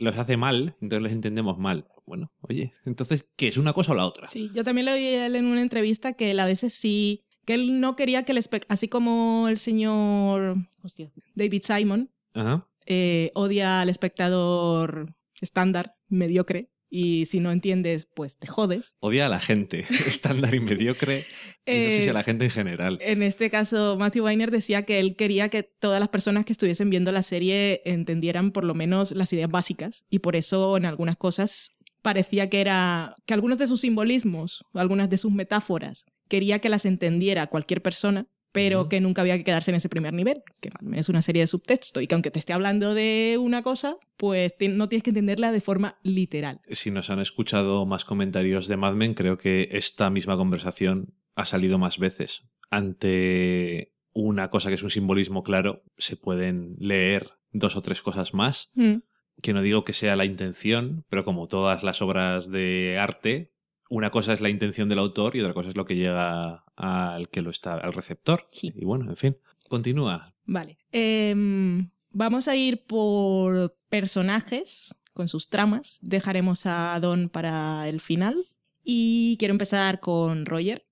los 0.01 0.17
hace 0.17 0.35
mal, 0.35 0.75
entonces 0.81 1.03
les 1.03 1.11
entendemos 1.11 1.59
mal. 1.59 1.87
Bueno, 2.07 2.31
oye, 2.41 2.73
entonces, 2.85 3.27
¿qué 3.35 3.47
es 3.49 3.57
una 3.57 3.73
cosa 3.73 3.91
o 3.91 3.95
la 3.95 4.05
otra? 4.05 4.27
Sí, 4.27 4.49
yo 4.53 4.63
también 4.63 4.85
le 4.85 4.93
oí 4.93 5.05
a 5.05 5.27
él 5.27 5.35
en 5.35 5.45
una 5.45 5.61
entrevista 5.61 6.13
que 6.13 6.31
él 6.31 6.39
a 6.39 6.45
veces 6.47 6.73
sí, 6.73 7.23
que 7.45 7.53
él 7.53 7.79
no 7.79 7.95
quería 7.95 8.23
que 8.23 8.31
el 8.31 8.39
así 8.67 8.87
como 8.87 9.47
el 9.47 9.57
señor 9.57 10.55
hostia, 10.83 11.11
David 11.35 11.61
Simon 11.63 12.09
Ajá. 12.33 12.67
eh, 12.87 13.31
odia 13.35 13.81
al 13.81 13.89
espectador 13.89 15.13
estándar, 15.39 15.95
mediocre, 16.09 16.69
y 16.91 17.25
si 17.27 17.39
no 17.39 17.51
entiendes, 17.51 18.05
pues 18.05 18.37
te 18.37 18.47
jodes. 18.47 18.97
Odia 18.99 19.25
a 19.25 19.29
la 19.29 19.39
gente 19.39 19.85
estándar 20.05 20.53
y 20.53 20.59
mediocre. 20.59 21.25
Y 21.65 21.71
no 21.71 21.89
sé 21.89 22.01
si 22.01 22.07
Eh, 22.07 22.09
a 22.09 22.13
la 22.13 22.23
gente 22.23 22.43
en 22.43 22.51
general. 22.51 22.99
En 23.01 23.23
este 23.23 23.49
caso, 23.49 23.95
Matthew 23.97 24.25
Weiner 24.25 24.51
decía 24.51 24.83
que 24.83 24.99
él 24.99 25.15
quería 25.15 25.49
que 25.49 25.63
todas 25.63 25.99
las 25.99 26.09
personas 26.09 26.43
que 26.43 26.51
estuviesen 26.51 26.89
viendo 26.89 27.11
la 27.11 27.23
serie 27.23 27.81
entendieran 27.85 28.51
por 28.51 28.65
lo 28.65 28.75
menos 28.75 29.11
las 29.13 29.31
ideas 29.31 29.49
básicas 29.49 30.05
y 30.09 30.19
por 30.19 30.35
eso 30.35 30.75
en 30.75 30.85
algunas 30.85 31.15
cosas 31.15 31.71
parecía 32.01 32.49
que 32.49 32.59
era 32.59 33.15
que 33.25 33.33
algunos 33.33 33.57
de 33.57 33.67
sus 33.67 33.81
simbolismos 33.81 34.65
o 34.73 34.79
algunas 34.79 35.09
de 35.09 35.17
sus 35.17 35.31
metáforas 35.31 36.05
quería 36.27 36.59
que 36.59 36.69
las 36.69 36.85
entendiera 36.85 37.47
cualquier 37.47 37.81
persona, 37.81 38.27
pero 38.51 38.89
que 38.89 39.01
nunca 39.01 39.21
había 39.21 39.37
que 39.37 39.43
quedarse 39.43 39.71
en 39.71 39.75
ese 39.75 39.89
primer 39.89 40.13
nivel, 40.13 40.43
que 40.59 40.69
es 40.93 41.09
una 41.09 41.21
serie 41.21 41.43
de 41.43 41.47
subtexto 41.47 42.01
y 42.01 42.07
que 42.07 42.15
aunque 42.15 42.31
te 42.31 42.39
esté 42.39 42.53
hablando 42.53 42.93
de 42.93 43.37
una 43.39 43.63
cosa, 43.63 43.97
pues 44.17 44.53
no 44.59 44.89
tienes 44.89 45.03
que 45.03 45.11
entenderla 45.11 45.51
de 45.51 45.61
forma 45.61 45.99
literal. 46.03 46.61
Si 46.69 46.91
nos 46.91 47.09
han 47.09 47.19
escuchado 47.19 47.85
más 47.85 48.05
comentarios 48.05 48.67
de 48.67 48.77
Mad 48.77 48.93
Men, 48.93 49.13
creo 49.13 49.37
que 49.37 49.69
esta 49.71 50.09
misma 50.09 50.37
conversación 50.37 51.13
ha 51.35 51.45
salido 51.45 51.77
más 51.77 51.97
veces. 51.97 52.43
Ante 52.69 53.93
una 54.13 54.49
cosa 54.49 54.69
que 54.69 54.75
es 54.75 54.83
un 54.83 54.89
simbolismo 54.89 55.43
claro, 55.43 55.83
se 55.97 56.17
pueden 56.17 56.75
leer 56.77 57.31
dos 57.51 57.75
o 57.75 57.81
tres 57.81 58.01
cosas 58.01 58.33
más, 58.33 58.71
Mm, 58.75 58.97
que 59.41 59.53
no 59.53 59.61
digo 59.61 59.83
que 59.83 59.93
sea 59.93 60.15
la 60.15 60.25
intención, 60.25 61.05
pero 61.09 61.23
como 61.25 61.47
todas 61.47 61.83
las 61.83 62.01
obras 62.01 62.51
de 62.51 62.97
arte, 62.99 63.53
una 63.91 64.09
cosa 64.09 64.31
es 64.31 64.39
la 64.39 64.49
intención 64.49 64.87
del 64.87 64.99
autor 64.99 65.35
y 65.35 65.41
otra 65.41 65.53
cosa 65.53 65.67
es 65.67 65.75
lo 65.75 65.85
que 65.85 65.97
llega 65.97 66.63
al 66.77 67.27
que 67.27 67.41
lo 67.41 67.49
está, 67.49 67.73
al 67.73 67.91
receptor. 67.91 68.47
Sí. 68.49 68.71
Y 68.73 68.85
bueno, 68.85 69.09
en 69.09 69.17
fin. 69.17 69.37
Continúa. 69.67 70.33
Vale. 70.45 70.77
Em, 70.93 71.89
vamos 72.09 72.47
a 72.47 72.55
ir 72.55 72.85
por 72.85 73.75
personajes 73.89 74.97
con 75.11 75.27
sus 75.27 75.49
tramas. 75.49 75.99
Dejaremos 76.01 76.65
a 76.65 76.97
Don 77.01 77.27
para 77.27 77.89
el 77.89 77.99
final. 77.99 78.47
Y 78.81 79.35
quiero 79.39 79.51
empezar 79.51 79.99
con 79.99 80.45
Roger 80.45 80.87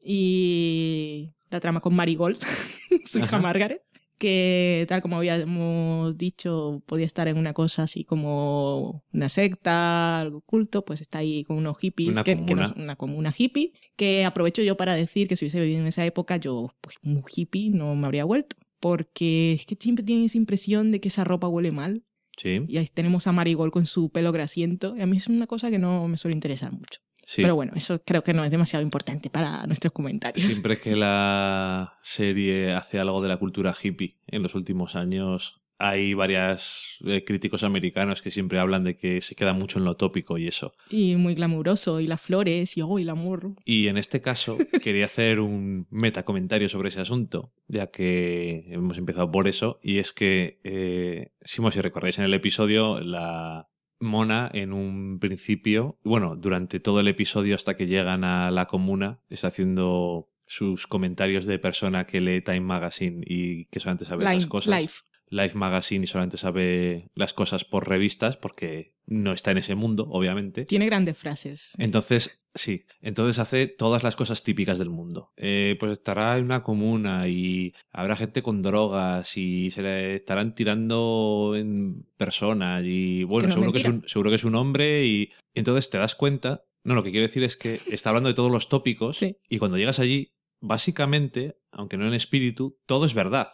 y 0.00 1.32
la 1.50 1.58
trama 1.58 1.80
con 1.80 1.94
Marigold, 1.94 2.38
su 3.04 3.18
hija. 3.18 3.40
Margaret, 3.40 3.82
que 4.18 4.84
tal 4.88 5.02
como 5.02 5.16
habíamos 5.16 6.16
dicho, 6.16 6.82
podía 6.86 7.06
estar 7.06 7.28
en 7.28 7.38
una 7.38 7.52
cosa 7.52 7.84
así 7.84 8.04
como 8.04 9.04
una 9.12 9.28
secta, 9.28 10.20
algo 10.20 10.40
culto, 10.42 10.84
pues 10.84 11.00
está 11.00 11.18
ahí 11.18 11.44
con 11.44 11.56
unos 11.58 11.78
hippies, 11.78 12.10
Una 12.14 12.24
que, 12.24 12.34
que 12.34 12.40
no 12.40 12.46
comuna. 12.46 12.64
es 12.66 12.72
una 12.76 12.96
comuna 12.96 13.34
hippie, 13.36 13.72
que 13.96 14.24
aprovecho 14.24 14.62
yo 14.62 14.76
para 14.76 14.94
decir 14.94 15.28
que 15.28 15.36
si 15.36 15.44
hubiese 15.44 15.60
vivido 15.60 15.80
en 15.80 15.86
esa 15.86 16.04
época, 16.04 16.36
yo, 16.36 16.68
pues 16.80 16.96
un 17.02 17.22
hippie 17.34 17.70
no 17.70 17.94
me 17.94 18.06
habría 18.06 18.24
vuelto, 18.24 18.56
porque 18.80 19.52
es 19.52 19.66
que 19.66 19.76
siempre 19.78 20.04
tienen 20.04 20.24
esa 20.26 20.38
impresión 20.38 20.90
de 20.92 21.00
que 21.00 21.08
esa 21.08 21.24
ropa 21.24 21.48
huele 21.48 21.72
mal, 21.72 22.02
Sí. 22.38 22.60
y 22.68 22.76
ahí 22.76 22.86
tenemos 22.92 23.26
a 23.26 23.32
Marigold 23.32 23.72
con 23.72 23.86
su 23.86 24.10
pelo 24.10 24.30
grasiento, 24.30 24.94
y 24.96 25.00
a 25.00 25.06
mí 25.06 25.16
es 25.16 25.26
una 25.28 25.46
cosa 25.46 25.70
que 25.70 25.78
no 25.78 26.06
me 26.06 26.18
suele 26.18 26.34
interesar 26.34 26.70
mucho. 26.70 27.00
Sí. 27.26 27.42
Pero 27.42 27.54
bueno, 27.54 27.72
eso 27.76 28.00
creo 28.02 28.24
que 28.24 28.32
no 28.32 28.42
es 28.42 28.50
demasiado 28.50 28.82
importante 28.82 29.28
para 29.28 29.66
nuestros 29.66 29.92
comentarios. 29.92 30.46
Siempre 30.46 30.80
que 30.80 30.96
la 30.96 31.98
serie 32.00 32.72
hace 32.72 32.98
algo 32.98 33.20
de 33.20 33.28
la 33.28 33.36
cultura 33.36 33.76
hippie 33.80 34.16
en 34.26 34.42
los 34.42 34.54
últimos 34.54 34.96
años, 34.96 35.60
hay 35.78 36.14
varios 36.14 36.98
críticos 37.26 37.62
americanos 37.62 38.22
que 38.22 38.30
siempre 38.30 38.58
hablan 38.58 38.84
de 38.84 38.96
que 38.96 39.20
se 39.20 39.34
queda 39.34 39.52
mucho 39.52 39.78
en 39.78 39.84
lo 39.84 39.96
tópico 39.96 40.38
y 40.38 40.48
eso. 40.48 40.72
Y 40.90 41.16
muy 41.16 41.34
glamuroso, 41.34 42.00
y 42.00 42.06
las 42.06 42.20
flores, 42.20 42.76
y 42.76 42.82
oh, 42.82 42.98
y 42.98 43.02
el 43.02 43.10
amor. 43.10 43.54
Y 43.64 43.88
en 43.88 43.98
este 43.98 44.20
caso 44.20 44.56
quería 44.82 45.06
hacer 45.06 45.40
un 45.40 45.86
metacomentario 45.90 46.68
sobre 46.68 46.88
ese 46.88 47.00
asunto, 47.00 47.52
ya 47.68 47.88
que 47.88 48.66
hemos 48.70 48.98
empezado 48.98 49.30
por 49.30 49.48
eso, 49.48 49.78
y 49.82 49.98
es 49.98 50.12
que, 50.12 50.60
eh, 50.64 51.32
si, 51.42 51.62
si 51.70 51.80
recordáis 51.80 52.18
en 52.18 52.24
el 52.24 52.34
episodio, 52.34 53.00
la 53.00 53.68
Mona 54.00 54.50
en 54.52 54.72
un 54.72 55.18
principio, 55.18 55.98
bueno, 56.04 56.36
durante 56.36 56.80
todo 56.80 57.00
el 57.00 57.08
episodio 57.08 57.54
hasta 57.54 57.76
que 57.76 57.86
llegan 57.86 58.24
a 58.24 58.50
la 58.50 58.66
comuna, 58.66 59.20
está 59.28 59.48
haciendo 59.48 60.28
sus 60.46 60.86
comentarios 60.86 61.44
de 61.46 61.58
persona 61.58 62.06
que 62.06 62.20
lee 62.20 62.40
Time 62.42 62.60
Magazine 62.60 63.22
y 63.26 63.64
que 63.66 63.80
solamente 63.80 64.04
sabe 64.04 64.24
las 64.24 64.34
Life, 64.34 64.48
cosas. 64.48 64.80
life. 64.80 65.00
Life 65.28 65.56
Magazine 65.56 66.04
y 66.04 66.06
solamente 66.06 66.36
sabe 66.36 67.10
las 67.14 67.32
cosas 67.32 67.64
por 67.64 67.88
revistas 67.88 68.36
porque 68.36 68.94
no 69.06 69.32
está 69.32 69.50
en 69.52 69.58
ese 69.58 69.74
mundo, 69.74 70.06
obviamente. 70.10 70.64
Tiene 70.64 70.86
grandes 70.86 71.16
frases. 71.16 71.74
Entonces, 71.78 72.44
sí, 72.54 72.84
entonces 73.00 73.38
hace 73.38 73.66
todas 73.66 74.02
las 74.02 74.16
cosas 74.16 74.42
típicas 74.42 74.78
del 74.78 74.90
mundo. 74.90 75.32
Eh, 75.36 75.76
pues 75.78 75.92
estará 75.92 76.36
en 76.38 76.44
una 76.44 76.62
comuna 76.62 77.28
y 77.28 77.74
habrá 77.92 78.16
gente 78.16 78.42
con 78.42 78.62
drogas 78.62 79.36
y 79.36 79.70
se 79.70 79.82
le 79.82 80.16
estarán 80.16 80.54
tirando 80.54 81.54
en 81.56 82.06
persona 82.16 82.80
y 82.82 83.24
bueno, 83.24 83.48
no 83.48 83.54
seguro, 83.54 83.72
que 83.72 83.78
es 83.78 83.84
un, 83.84 84.08
seguro 84.08 84.30
que 84.30 84.36
es 84.36 84.44
un 84.44 84.54
hombre 84.54 85.04
y 85.04 85.30
entonces 85.54 85.90
te 85.90 85.98
das 85.98 86.14
cuenta, 86.14 86.64
no, 86.84 86.94
lo 86.94 87.02
que 87.02 87.10
quiero 87.10 87.26
decir 87.26 87.42
es 87.42 87.56
que 87.56 87.80
está 87.90 88.10
hablando 88.10 88.28
de 88.28 88.34
todos 88.34 88.50
los 88.50 88.68
tópicos 88.68 89.16
Sí. 89.16 89.36
y 89.48 89.58
cuando 89.58 89.76
llegas 89.76 89.98
allí, 89.98 90.32
básicamente, 90.60 91.58
aunque 91.70 91.96
no 91.96 92.06
en 92.06 92.14
espíritu, 92.14 92.78
todo 92.86 93.06
es 93.06 93.14
verdad. 93.14 93.48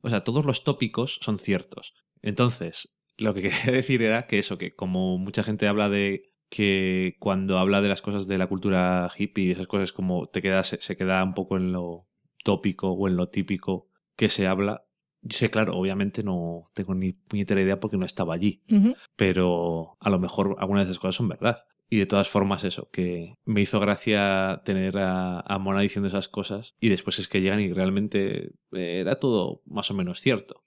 O 0.00 0.08
sea, 0.08 0.24
todos 0.24 0.44
los 0.44 0.64
tópicos 0.64 1.18
son 1.22 1.38
ciertos. 1.38 1.94
Entonces, 2.22 2.94
lo 3.18 3.34
que 3.34 3.42
quería 3.50 3.72
decir 3.72 4.02
era 4.02 4.26
que 4.26 4.38
eso, 4.38 4.58
que 4.58 4.74
como 4.74 5.18
mucha 5.18 5.42
gente 5.42 5.68
habla 5.68 5.88
de 5.88 6.32
que 6.48 7.16
cuando 7.18 7.58
habla 7.58 7.80
de 7.80 7.88
las 7.88 8.02
cosas 8.02 8.28
de 8.28 8.38
la 8.38 8.46
cultura 8.46 9.10
hippie 9.16 9.46
y 9.46 9.50
esas 9.50 9.66
cosas 9.66 9.92
como 9.92 10.28
te 10.28 10.42
queda, 10.42 10.62
se, 10.62 10.80
se 10.80 10.96
queda 10.96 11.22
un 11.24 11.34
poco 11.34 11.56
en 11.56 11.72
lo 11.72 12.06
tópico 12.44 12.92
o 12.92 13.08
en 13.08 13.16
lo 13.16 13.28
típico 13.28 13.88
que 14.16 14.28
se 14.28 14.46
habla. 14.46 14.84
Yo 15.22 15.36
sé, 15.36 15.50
claro, 15.50 15.76
obviamente 15.76 16.22
no 16.22 16.70
tengo 16.72 16.94
ni 16.94 17.12
puñetera 17.12 17.60
idea 17.60 17.80
porque 17.80 17.96
no 17.96 18.06
estaba 18.06 18.34
allí, 18.34 18.62
pero 19.16 19.96
a 19.98 20.08
lo 20.08 20.20
mejor 20.20 20.54
algunas 20.60 20.86
de 20.86 20.92
esas 20.92 21.00
cosas 21.00 21.16
son 21.16 21.28
verdad. 21.28 21.64
Y 21.88 21.98
de 21.98 22.06
todas 22.06 22.28
formas 22.28 22.64
eso, 22.64 22.88
que 22.90 23.36
me 23.44 23.60
hizo 23.60 23.78
gracia 23.78 24.62
tener 24.64 24.98
a, 24.98 25.40
a 25.40 25.58
Mona 25.58 25.80
diciendo 25.82 26.08
esas 26.08 26.28
cosas 26.28 26.74
y 26.80 26.88
después 26.88 27.18
es 27.20 27.28
que 27.28 27.40
llegan 27.40 27.60
y 27.60 27.72
realmente 27.72 28.52
eh, 28.72 29.00
era 29.00 29.20
todo 29.20 29.62
más 29.66 29.90
o 29.90 29.94
menos 29.94 30.20
cierto. 30.20 30.64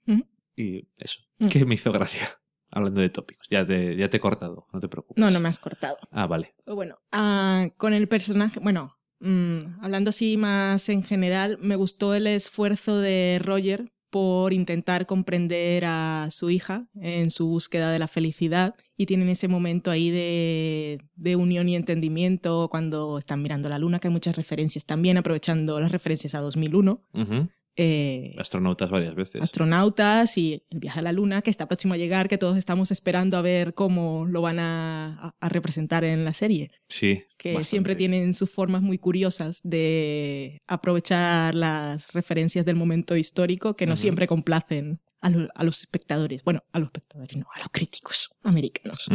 Y 0.56 0.88
eso, 0.96 1.20
Mm. 1.38 1.48
que 1.48 1.64
me 1.64 1.74
hizo 1.74 1.90
gracia. 1.92 2.38
Hablando 2.70 3.00
de 3.00 3.08
tópicos. 3.08 3.46
Ya 3.50 3.66
te, 3.66 3.96
ya 3.96 4.08
te 4.10 4.18
he 4.18 4.20
cortado, 4.20 4.66
no 4.72 4.78
te 4.80 4.88
preocupes. 4.88 5.20
No, 5.20 5.30
no 5.30 5.40
me 5.40 5.48
has 5.48 5.58
cortado. 5.58 5.96
Ah, 6.10 6.26
vale. 6.26 6.54
Bueno, 6.66 6.98
ah, 7.12 7.68
con 7.78 7.94
el 7.94 8.06
personaje, 8.08 8.60
bueno, 8.60 8.96
mm, 9.20 9.82
hablando 9.82 10.10
así 10.10 10.36
más 10.36 10.88
en 10.88 11.02
general, 11.02 11.58
me 11.60 11.76
gustó 11.76 12.14
el 12.14 12.26
esfuerzo 12.26 12.98
de 12.98 13.40
Roger 13.42 13.90
por 14.10 14.52
intentar 14.52 15.06
comprender 15.06 15.84
a 15.86 16.28
su 16.30 16.50
hija 16.50 16.88
en 17.00 17.30
su 17.30 17.46
búsqueda 17.46 17.90
de 17.92 17.98
la 17.98 18.08
felicidad 18.08 18.74
y 18.96 19.06
tienen 19.06 19.28
ese 19.28 19.48
momento 19.48 19.90
ahí 19.90 20.10
de, 20.10 21.00
de, 21.14 21.36
unión 21.36 21.68
y 21.68 21.76
entendimiento 21.76 22.68
cuando 22.70 23.18
están 23.18 23.40
mirando 23.40 23.68
la 23.68 23.78
luna, 23.78 24.00
que 24.00 24.08
hay 24.08 24.12
muchas 24.12 24.36
referencias 24.36 24.84
también, 24.84 25.16
aprovechando 25.16 25.80
las 25.80 25.92
referencias 25.92 26.34
a 26.34 26.40
2001. 26.40 27.02
Ujú. 27.14 27.48
Eh, 27.82 28.32
Astronautas 28.36 28.90
varias 28.90 29.14
veces. 29.14 29.40
astronautas 29.40 30.36
y 30.36 30.62
el 30.68 30.80
viaje 30.80 30.98
a 30.98 31.02
la 31.02 31.12
luna 31.12 31.40
que 31.40 31.48
está 31.48 31.66
próximo 31.66 31.94
a 31.94 31.96
llegar, 31.96 32.28
que 32.28 32.36
todos 32.36 32.58
estamos 32.58 32.90
esperando 32.90 33.38
a 33.38 33.40
ver 33.42 33.72
cómo 33.72 34.26
lo 34.26 34.42
van 34.42 34.58
a, 34.58 35.34
representar 35.40 36.04
en 36.04 36.26
la 36.26 36.34
serie, 36.34 36.72
sí. 36.90 37.24
que 37.38 37.52
bastante. 37.54 37.68
siempre 37.70 37.96
tienen 37.96 38.34
sus 38.34 38.50
formas 38.50 38.82
muy 38.82 38.98
curiosas 38.98 39.60
de 39.64 40.60
aprovechar 40.66 41.54
las 41.54 42.12
referencias 42.12 42.66
del 42.66 42.76
momento 42.76 43.16
histórico 43.16 43.74
que 43.76 43.86
no 43.86 43.96
siempre 43.96 44.26
complacen 44.26 45.00
a, 45.22 45.30
lo- 45.30 45.48
a 45.54 45.64
los 45.64 45.80
espectadores, 45.80 46.44
bueno, 46.44 46.62
a 46.72 46.80
los 46.80 46.88
espectadores, 46.88 47.34
no, 47.38 47.46
a 47.54 47.60
los 47.60 47.68
críticos 47.72 48.28
americanos. 48.42 49.06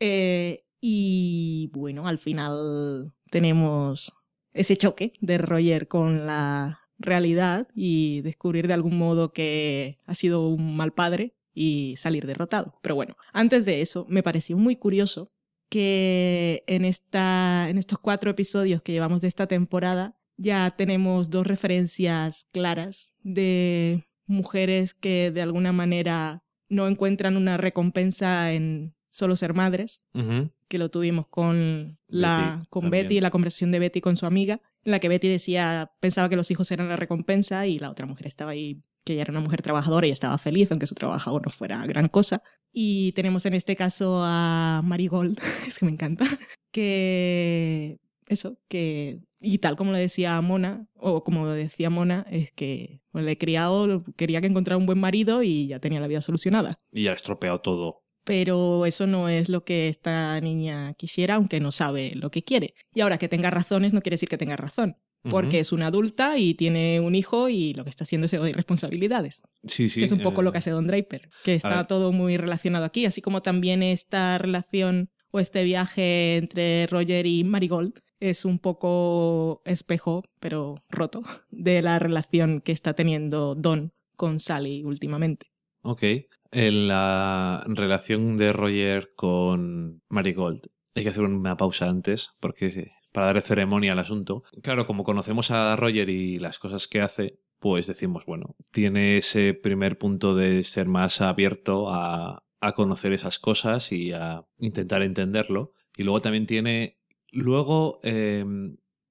Eh, 0.00 0.58
y 0.82 1.70
bueno, 1.72 2.06
al 2.06 2.18
final 2.18 3.12
tenemos 3.30 4.12
ese 4.52 4.76
choque 4.76 5.14
de 5.20 5.38
Roger 5.38 5.88
con 5.88 6.26
la 6.26 6.80
realidad 6.98 7.68
y 7.74 8.20
descubrir 8.22 8.68
de 8.68 8.74
algún 8.74 8.98
modo 8.98 9.32
que 9.32 9.98
ha 10.06 10.14
sido 10.14 10.48
un 10.48 10.76
mal 10.76 10.92
padre 10.92 11.34
y 11.54 11.94
salir 11.96 12.26
derrotado. 12.26 12.78
Pero 12.82 12.94
bueno, 12.94 13.16
antes 13.32 13.64
de 13.64 13.82
eso, 13.82 14.06
me 14.08 14.22
pareció 14.22 14.56
muy 14.56 14.76
curioso 14.76 15.32
que 15.68 16.62
en, 16.66 16.84
esta, 16.84 17.68
en 17.68 17.78
estos 17.78 17.98
cuatro 17.98 18.30
episodios 18.30 18.82
que 18.82 18.92
llevamos 18.92 19.20
de 19.20 19.28
esta 19.28 19.46
temporada 19.46 20.16
ya 20.36 20.70
tenemos 20.76 21.30
dos 21.30 21.46
referencias 21.46 22.48
claras 22.52 23.12
de 23.22 24.06
mujeres 24.26 24.94
que 24.94 25.30
de 25.30 25.42
alguna 25.42 25.72
manera 25.72 26.44
no 26.68 26.88
encuentran 26.88 27.36
una 27.36 27.56
recompensa 27.56 28.52
en 28.52 28.94
solo 29.08 29.36
ser 29.36 29.54
madres, 29.54 30.04
que 30.68 30.78
lo 30.78 30.90
tuvimos 30.90 31.26
con, 31.28 31.98
la, 32.06 32.56
Betty 32.56 32.68
con 32.68 32.82
también. 32.82 33.04
Betty, 33.04 33.20
la 33.20 33.30
conversación 33.30 33.70
de 33.70 33.78
Betty 33.78 34.00
con 34.00 34.16
su 34.16 34.26
amiga, 34.26 34.60
en 34.86 34.92
la 34.92 35.00
que 35.00 35.08
Betty 35.08 35.28
decía, 35.28 35.90
pensaba 36.00 36.28
que 36.28 36.36
los 36.36 36.50
hijos 36.50 36.70
eran 36.70 36.88
la 36.88 36.96
recompensa 36.96 37.66
y 37.66 37.78
la 37.78 37.90
otra 37.90 38.06
mujer 38.06 38.28
estaba 38.28 38.52
ahí, 38.52 38.82
que 39.04 39.14
ella 39.14 39.22
era 39.22 39.32
una 39.32 39.40
mujer 39.40 39.60
trabajadora 39.60 40.06
y 40.06 40.12
estaba 40.12 40.38
feliz, 40.38 40.70
aunque 40.70 40.86
su 40.86 40.94
trabajo 40.94 41.40
no 41.40 41.50
fuera 41.50 41.84
gran 41.86 42.08
cosa. 42.08 42.42
Y 42.72 43.12
tenemos 43.12 43.44
en 43.46 43.54
este 43.54 43.74
caso 43.74 44.22
a 44.24 44.82
Marigold, 44.84 45.38
es 45.66 45.78
que 45.78 45.86
me 45.86 45.92
encanta, 45.92 46.24
que 46.70 47.98
eso, 48.28 48.58
que 48.68 49.20
y 49.40 49.58
tal 49.58 49.76
como 49.76 49.90
lo 49.90 49.98
decía 49.98 50.40
Mona, 50.40 50.86
o 50.94 51.24
como 51.24 51.48
decía 51.48 51.90
Mona, 51.90 52.24
es 52.30 52.52
que 52.52 53.00
le 53.12 53.32
he 53.32 53.38
criado, 53.38 54.04
quería 54.16 54.40
que 54.40 54.46
encontrara 54.46 54.78
un 54.78 54.86
buen 54.86 54.98
marido 54.98 55.42
y 55.42 55.66
ya 55.66 55.80
tenía 55.80 56.00
la 56.00 56.08
vida 56.08 56.22
solucionada 56.22 56.78
Y 56.92 57.04
ya 57.04 57.12
estropeado 57.12 57.60
todo. 57.60 58.05
Pero 58.26 58.84
eso 58.86 59.06
no 59.06 59.28
es 59.28 59.48
lo 59.48 59.64
que 59.64 59.88
esta 59.88 60.38
niña 60.40 60.92
quisiera, 60.94 61.36
aunque 61.36 61.60
no 61.60 61.70
sabe 61.70 62.12
lo 62.16 62.30
que 62.32 62.42
quiere. 62.42 62.74
Y 62.92 63.00
ahora 63.00 63.18
que 63.18 63.28
tenga 63.28 63.50
razones 63.50 63.92
no 63.92 64.02
quiere 64.02 64.14
decir 64.14 64.28
que 64.28 64.36
tenga 64.36 64.56
razón, 64.56 64.96
porque 65.30 65.60
es 65.60 65.70
una 65.72 65.86
adulta 65.86 66.36
y 66.36 66.54
tiene 66.54 66.98
un 66.98 67.14
hijo 67.14 67.48
y 67.48 67.72
lo 67.74 67.84
que 67.84 67.90
está 67.90 68.02
haciendo 68.02 68.26
es 68.26 68.32
evadir 68.32 68.56
responsabilidades, 68.56 69.42
Sí, 69.64 69.88
sí. 69.88 70.00
que 70.00 70.04
es 70.06 70.12
un 70.12 70.20
poco 70.20 70.40
eh, 70.40 70.44
lo 70.44 70.50
que 70.50 70.58
hace 70.58 70.70
Don 70.70 70.88
Draper, 70.88 71.30
que 71.44 71.54
está 71.54 71.86
todo 71.86 72.10
muy 72.12 72.36
relacionado 72.36 72.84
aquí, 72.84 73.06
así 73.06 73.22
como 73.22 73.42
también 73.42 73.82
esta 73.84 74.38
relación 74.38 75.08
o 75.30 75.38
este 75.38 75.62
viaje 75.62 76.36
entre 76.38 76.88
Roger 76.88 77.26
y 77.26 77.44
Marigold 77.44 78.00
es 78.18 78.44
un 78.44 78.58
poco 78.58 79.62
espejo, 79.64 80.24
pero 80.40 80.82
roto, 80.88 81.22
de 81.50 81.80
la 81.80 82.00
relación 82.00 82.60
que 82.60 82.72
está 82.72 82.94
teniendo 82.94 83.54
Don 83.54 83.92
con 84.16 84.40
Sally 84.40 84.82
últimamente. 84.82 85.46
Ok. 85.82 86.02
En 86.52 86.88
la 86.88 87.64
relación 87.66 88.36
de 88.36 88.52
Roger 88.52 89.12
con 89.14 90.02
Marigold, 90.08 90.66
hay 90.94 91.02
que 91.02 91.10
hacer 91.10 91.24
una 91.24 91.56
pausa 91.56 91.88
antes, 91.88 92.30
porque 92.40 92.92
para 93.12 93.26
darle 93.26 93.42
ceremonia 93.42 93.92
al 93.92 93.98
asunto. 93.98 94.42
Claro, 94.62 94.86
como 94.86 95.04
conocemos 95.04 95.50
a 95.50 95.74
Roger 95.76 96.10
y 96.10 96.38
las 96.38 96.58
cosas 96.58 96.86
que 96.88 97.00
hace, 97.00 97.40
pues 97.58 97.86
decimos, 97.86 98.24
bueno, 98.26 98.56
tiene 98.72 99.18
ese 99.18 99.54
primer 99.54 99.98
punto 99.98 100.34
de 100.34 100.64
ser 100.64 100.86
más 100.86 101.20
abierto 101.20 101.90
a, 101.90 102.44
a 102.60 102.72
conocer 102.72 103.12
esas 103.12 103.38
cosas 103.38 103.92
y 103.92 104.12
a 104.12 104.44
intentar 104.58 105.02
entenderlo. 105.02 105.72
Y 105.96 106.02
luego 106.02 106.20
también 106.20 106.46
tiene. 106.46 106.98
Luego 107.32 108.00
eh, 108.02 108.44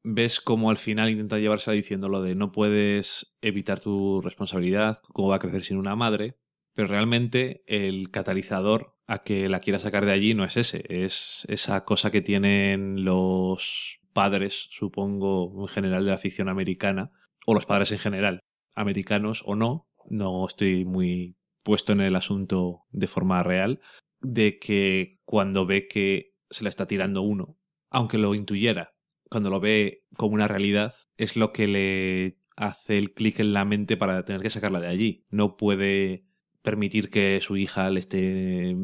ves 0.03 0.39
cómo 0.39 0.69
al 0.69 0.77
final 0.77 1.09
intenta 1.09 1.39
llevarse 1.39 1.71
diciendo 1.71 2.09
lo 2.09 2.21
de 2.21 2.35
no 2.35 2.51
puedes 2.51 3.35
evitar 3.41 3.79
tu 3.79 4.21
responsabilidad, 4.21 4.99
cómo 5.13 5.29
va 5.29 5.37
a 5.37 5.39
crecer 5.39 5.63
sin 5.63 5.77
una 5.77 5.95
madre. 5.95 6.37
Pero 6.75 6.89
realmente 6.89 7.63
el 7.67 8.11
catalizador 8.11 8.95
a 9.07 9.23
que 9.23 9.49
la 9.49 9.59
quiera 9.59 9.79
sacar 9.79 10.05
de 10.05 10.11
allí 10.11 10.33
no 10.33 10.43
es 10.43 10.57
ese, 10.57 10.83
es 10.89 11.45
esa 11.49 11.85
cosa 11.85 12.11
que 12.11 12.21
tienen 12.21 13.05
los 13.05 13.99
padres, 14.13 14.67
supongo, 14.71 15.53
en 15.61 15.67
general 15.67 16.05
de 16.05 16.11
la 16.11 16.17
ficción 16.17 16.49
americana, 16.49 17.11
o 17.45 17.53
los 17.53 17.65
padres 17.65 17.91
en 17.91 17.99
general, 17.99 18.39
americanos 18.75 19.43
o 19.45 19.55
no, 19.55 19.87
no 20.09 20.45
estoy 20.45 20.85
muy 20.85 21.37
puesto 21.63 21.93
en 21.93 22.01
el 22.01 22.15
asunto 22.15 22.83
de 22.91 23.07
forma 23.07 23.41
real, 23.41 23.79
de 24.21 24.59
que 24.59 25.19
cuando 25.25 25.65
ve 25.65 25.87
que 25.87 26.33
se 26.49 26.63
la 26.63 26.69
está 26.69 26.87
tirando 26.87 27.21
uno, 27.21 27.57
aunque 27.89 28.17
lo 28.17 28.35
intuyera, 28.35 28.95
cuando 29.29 29.49
lo 29.49 29.59
ve 29.59 30.05
como 30.17 30.35
una 30.35 30.47
realidad, 30.47 30.93
es 31.17 31.35
lo 31.35 31.51
que 31.51 31.67
le 31.67 32.39
hace 32.55 32.97
el 32.97 33.13
clic 33.13 33.39
en 33.39 33.53
la 33.53 33.65
mente 33.65 33.97
para 33.97 34.23
tener 34.25 34.41
que 34.41 34.49
sacarla 34.49 34.79
de 34.79 34.87
allí. 34.87 35.25
No 35.29 35.57
puede 35.57 36.24
permitir 36.65 37.09
que 37.09 37.39
su 37.39 37.55
hija 37.55 37.89
le 37.89 38.01
esté, 38.01 38.75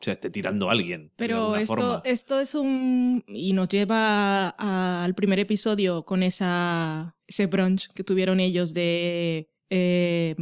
se 0.00 0.12
esté 0.12 0.30
tirando 0.30 0.68
a 0.68 0.72
alguien. 0.72 1.10
Pero 1.16 1.56
esto, 1.56 1.74
forma. 1.74 2.02
esto 2.04 2.38
es 2.38 2.54
un... 2.54 3.24
y 3.26 3.52
nos 3.54 3.68
lleva 3.68 4.50
al 4.50 5.14
primer 5.14 5.40
episodio 5.40 6.04
con 6.04 6.22
esa, 6.22 7.16
ese 7.26 7.46
brunch 7.46 7.88
que 7.92 8.04
tuvieron 8.04 8.38
ellos 8.38 8.72
de 8.74 9.50
eh, 9.70 10.36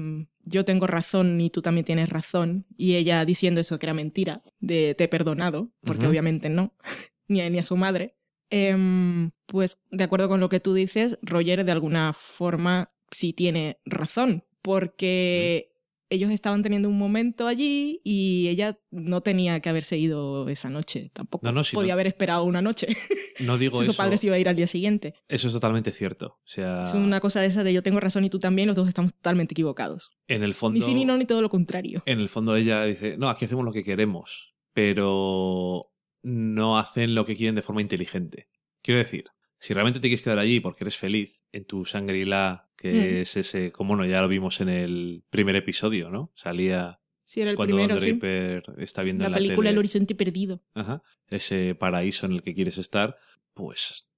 yo 0.44 0.64
tengo 0.64 0.86
razón 0.88 1.40
y 1.40 1.50
tú 1.50 1.62
también 1.62 1.84
tienes 1.84 2.08
razón 2.08 2.66
y 2.76 2.96
ella 2.96 3.24
diciendo 3.24 3.60
eso 3.60 3.78
que 3.78 3.86
era 3.86 3.94
mentira, 3.94 4.42
de 4.58 4.94
te 4.96 5.04
he 5.04 5.08
perdonado, 5.08 5.70
porque 5.82 6.06
obviamente 6.08 6.48
no, 6.48 6.74
ni 7.28 7.40
a, 7.40 7.48
ni 7.48 7.58
a 7.58 7.62
su 7.62 7.76
madre. 7.76 8.16
Em, 8.50 9.30
pues 9.46 9.78
de 9.92 10.02
acuerdo 10.02 10.28
con 10.28 10.40
lo 10.40 10.48
que 10.48 10.58
tú 10.58 10.74
dices, 10.74 11.18
Roger 11.22 11.64
de 11.64 11.70
alguna 11.70 12.12
forma 12.12 12.92
sí 13.12 13.32
tiene 13.32 13.78
razón, 13.84 14.44
porque 14.60 15.69
ellos 16.10 16.30
estaban 16.30 16.62
teniendo 16.62 16.88
un 16.88 16.98
momento 16.98 17.46
allí 17.46 18.00
y 18.04 18.48
ella 18.48 18.78
no 18.90 19.20
tenía 19.22 19.60
que 19.60 19.68
haberse 19.68 19.96
ido 19.96 20.48
esa 20.48 20.68
noche 20.68 21.10
tampoco. 21.12 21.46
No, 21.46 21.52
no, 21.52 21.64
si 21.64 21.74
Podía 21.76 21.92
no- 21.92 21.94
haber 21.94 22.08
esperado 22.08 22.44
una 22.44 22.60
noche. 22.62 22.88
No 23.40 23.56
digo 23.56 23.78
si 23.78 23.86
su 23.86 23.92
eso. 23.92 23.96
padre 23.96 24.18
se 24.18 24.26
iba 24.26 24.36
a 24.36 24.38
ir 24.38 24.50
al 24.50 24.56
día 24.56 24.66
siguiente. 24.66 25.14
Eso 25.26 25.46
es 25.46 25.54
totalmente 25.54 25.92
cierto. 25.92 26.26
O 26.44 26.46
sea, 26.46 26.82
Es 26.82 26.92
una 26.92 27.20
cosa 27.20 27.40
de 27.40 27.46
esa 27.46 27.64
de 27.64 27.72
yo 27.72 27.82
tengo 27.82 27.98
razón 27.98 28.22
y 28.24 28.28
tú 28.28 28.38
también, 28.38 28.66
los 28.66 28.76
dos 28.76 28.86
estamos 28.86 29.14
totalmente 29.14 29.54
equivocados. 29.54 30.10
en 30.28 30.42
el 30.42 30.52
fondo. 30.52 30.78
Ni 30.78 30.84
sí 30.84 30.92
ni 30.92 31.06
no, 31.06 31.16
ni 31.16 31.24
todo 31.24 31.40
lo 31.40 31.48
contrario. 31.48 32.02
En 32.04 32.20
el 32.20 32.28
fondo 32.28 32.54
ella 32.54 32.84
dice, 32.84 33.16
no, 33.16 33.30
aquí 33.30 33.46
hacemos 33.46 33.64
lo 33.64 33.72
que 33.72 33.82
queremos, 33.82 34.52
pero 34.74 35.92
no 36.22 36.78
hacen 36.78 37.14
lo 37.14 37.24
que 37.24 37.36
quieren 37.36 37.54
de 37.54 37.62
forma 37.62 37.80
inteligente. 37.80 38.48
Quiero 38.82 38.98
decir, 38.98 39.24
si 39.58 39.72
realmente 39.74 40.00
te 40.00 40.08
quieres 40.08 40.22
quedar 40.22 40.38
allí 40.38 40.60
porque 40.60 40.84
eres 40.84 40.96
feliz 40.96 41.42
en 41.52 41.64
tu 41.64 41.84
Shangri-La, 41.84 42.69
que 42.80 42.92
Mm. 42.92 43.16
es 43.22 43.36
ese, 43.36 43.70
como 43.72 43.94
no, 43.94 44.06
ya 44.06 44.22
lo 44.22 44.28
vimos 44.28 44.60
en 44.62 44.70
el 44.70 45.22
primer 45.28 45.54
episodio, 45.54 46.08
¿no? 46.10 46.32
Salía 46.34 46.98
Sí, 47.26 47.42
era 47.42 47.50
el 47.50 47.56
cuando 47.56 47.76
primero, 47.76 47.94
Don 47.94 48.02
sí. 48.02 48.10
Draper 48.12 48.64
está 48.78 49.02
viendo 49.02 49.22
La 49.22 49.26
en 49.28 49.32
la 49.32 49.36
película 49.38 49.56
tele 49.68 49.70
El 49.70 49.78
Horizonte 49.78 50.14
Perdido. 50.16 50.62
Ajá, 50.74 51.02
ese 51.28 51.74
paraíso 51.76 52.26
en 52.26 52.32
el 52.32 52.42
que 52.42 52.54
quieres 52.54 52.78
estar, 52.78 53.16
pues 53.54 54.08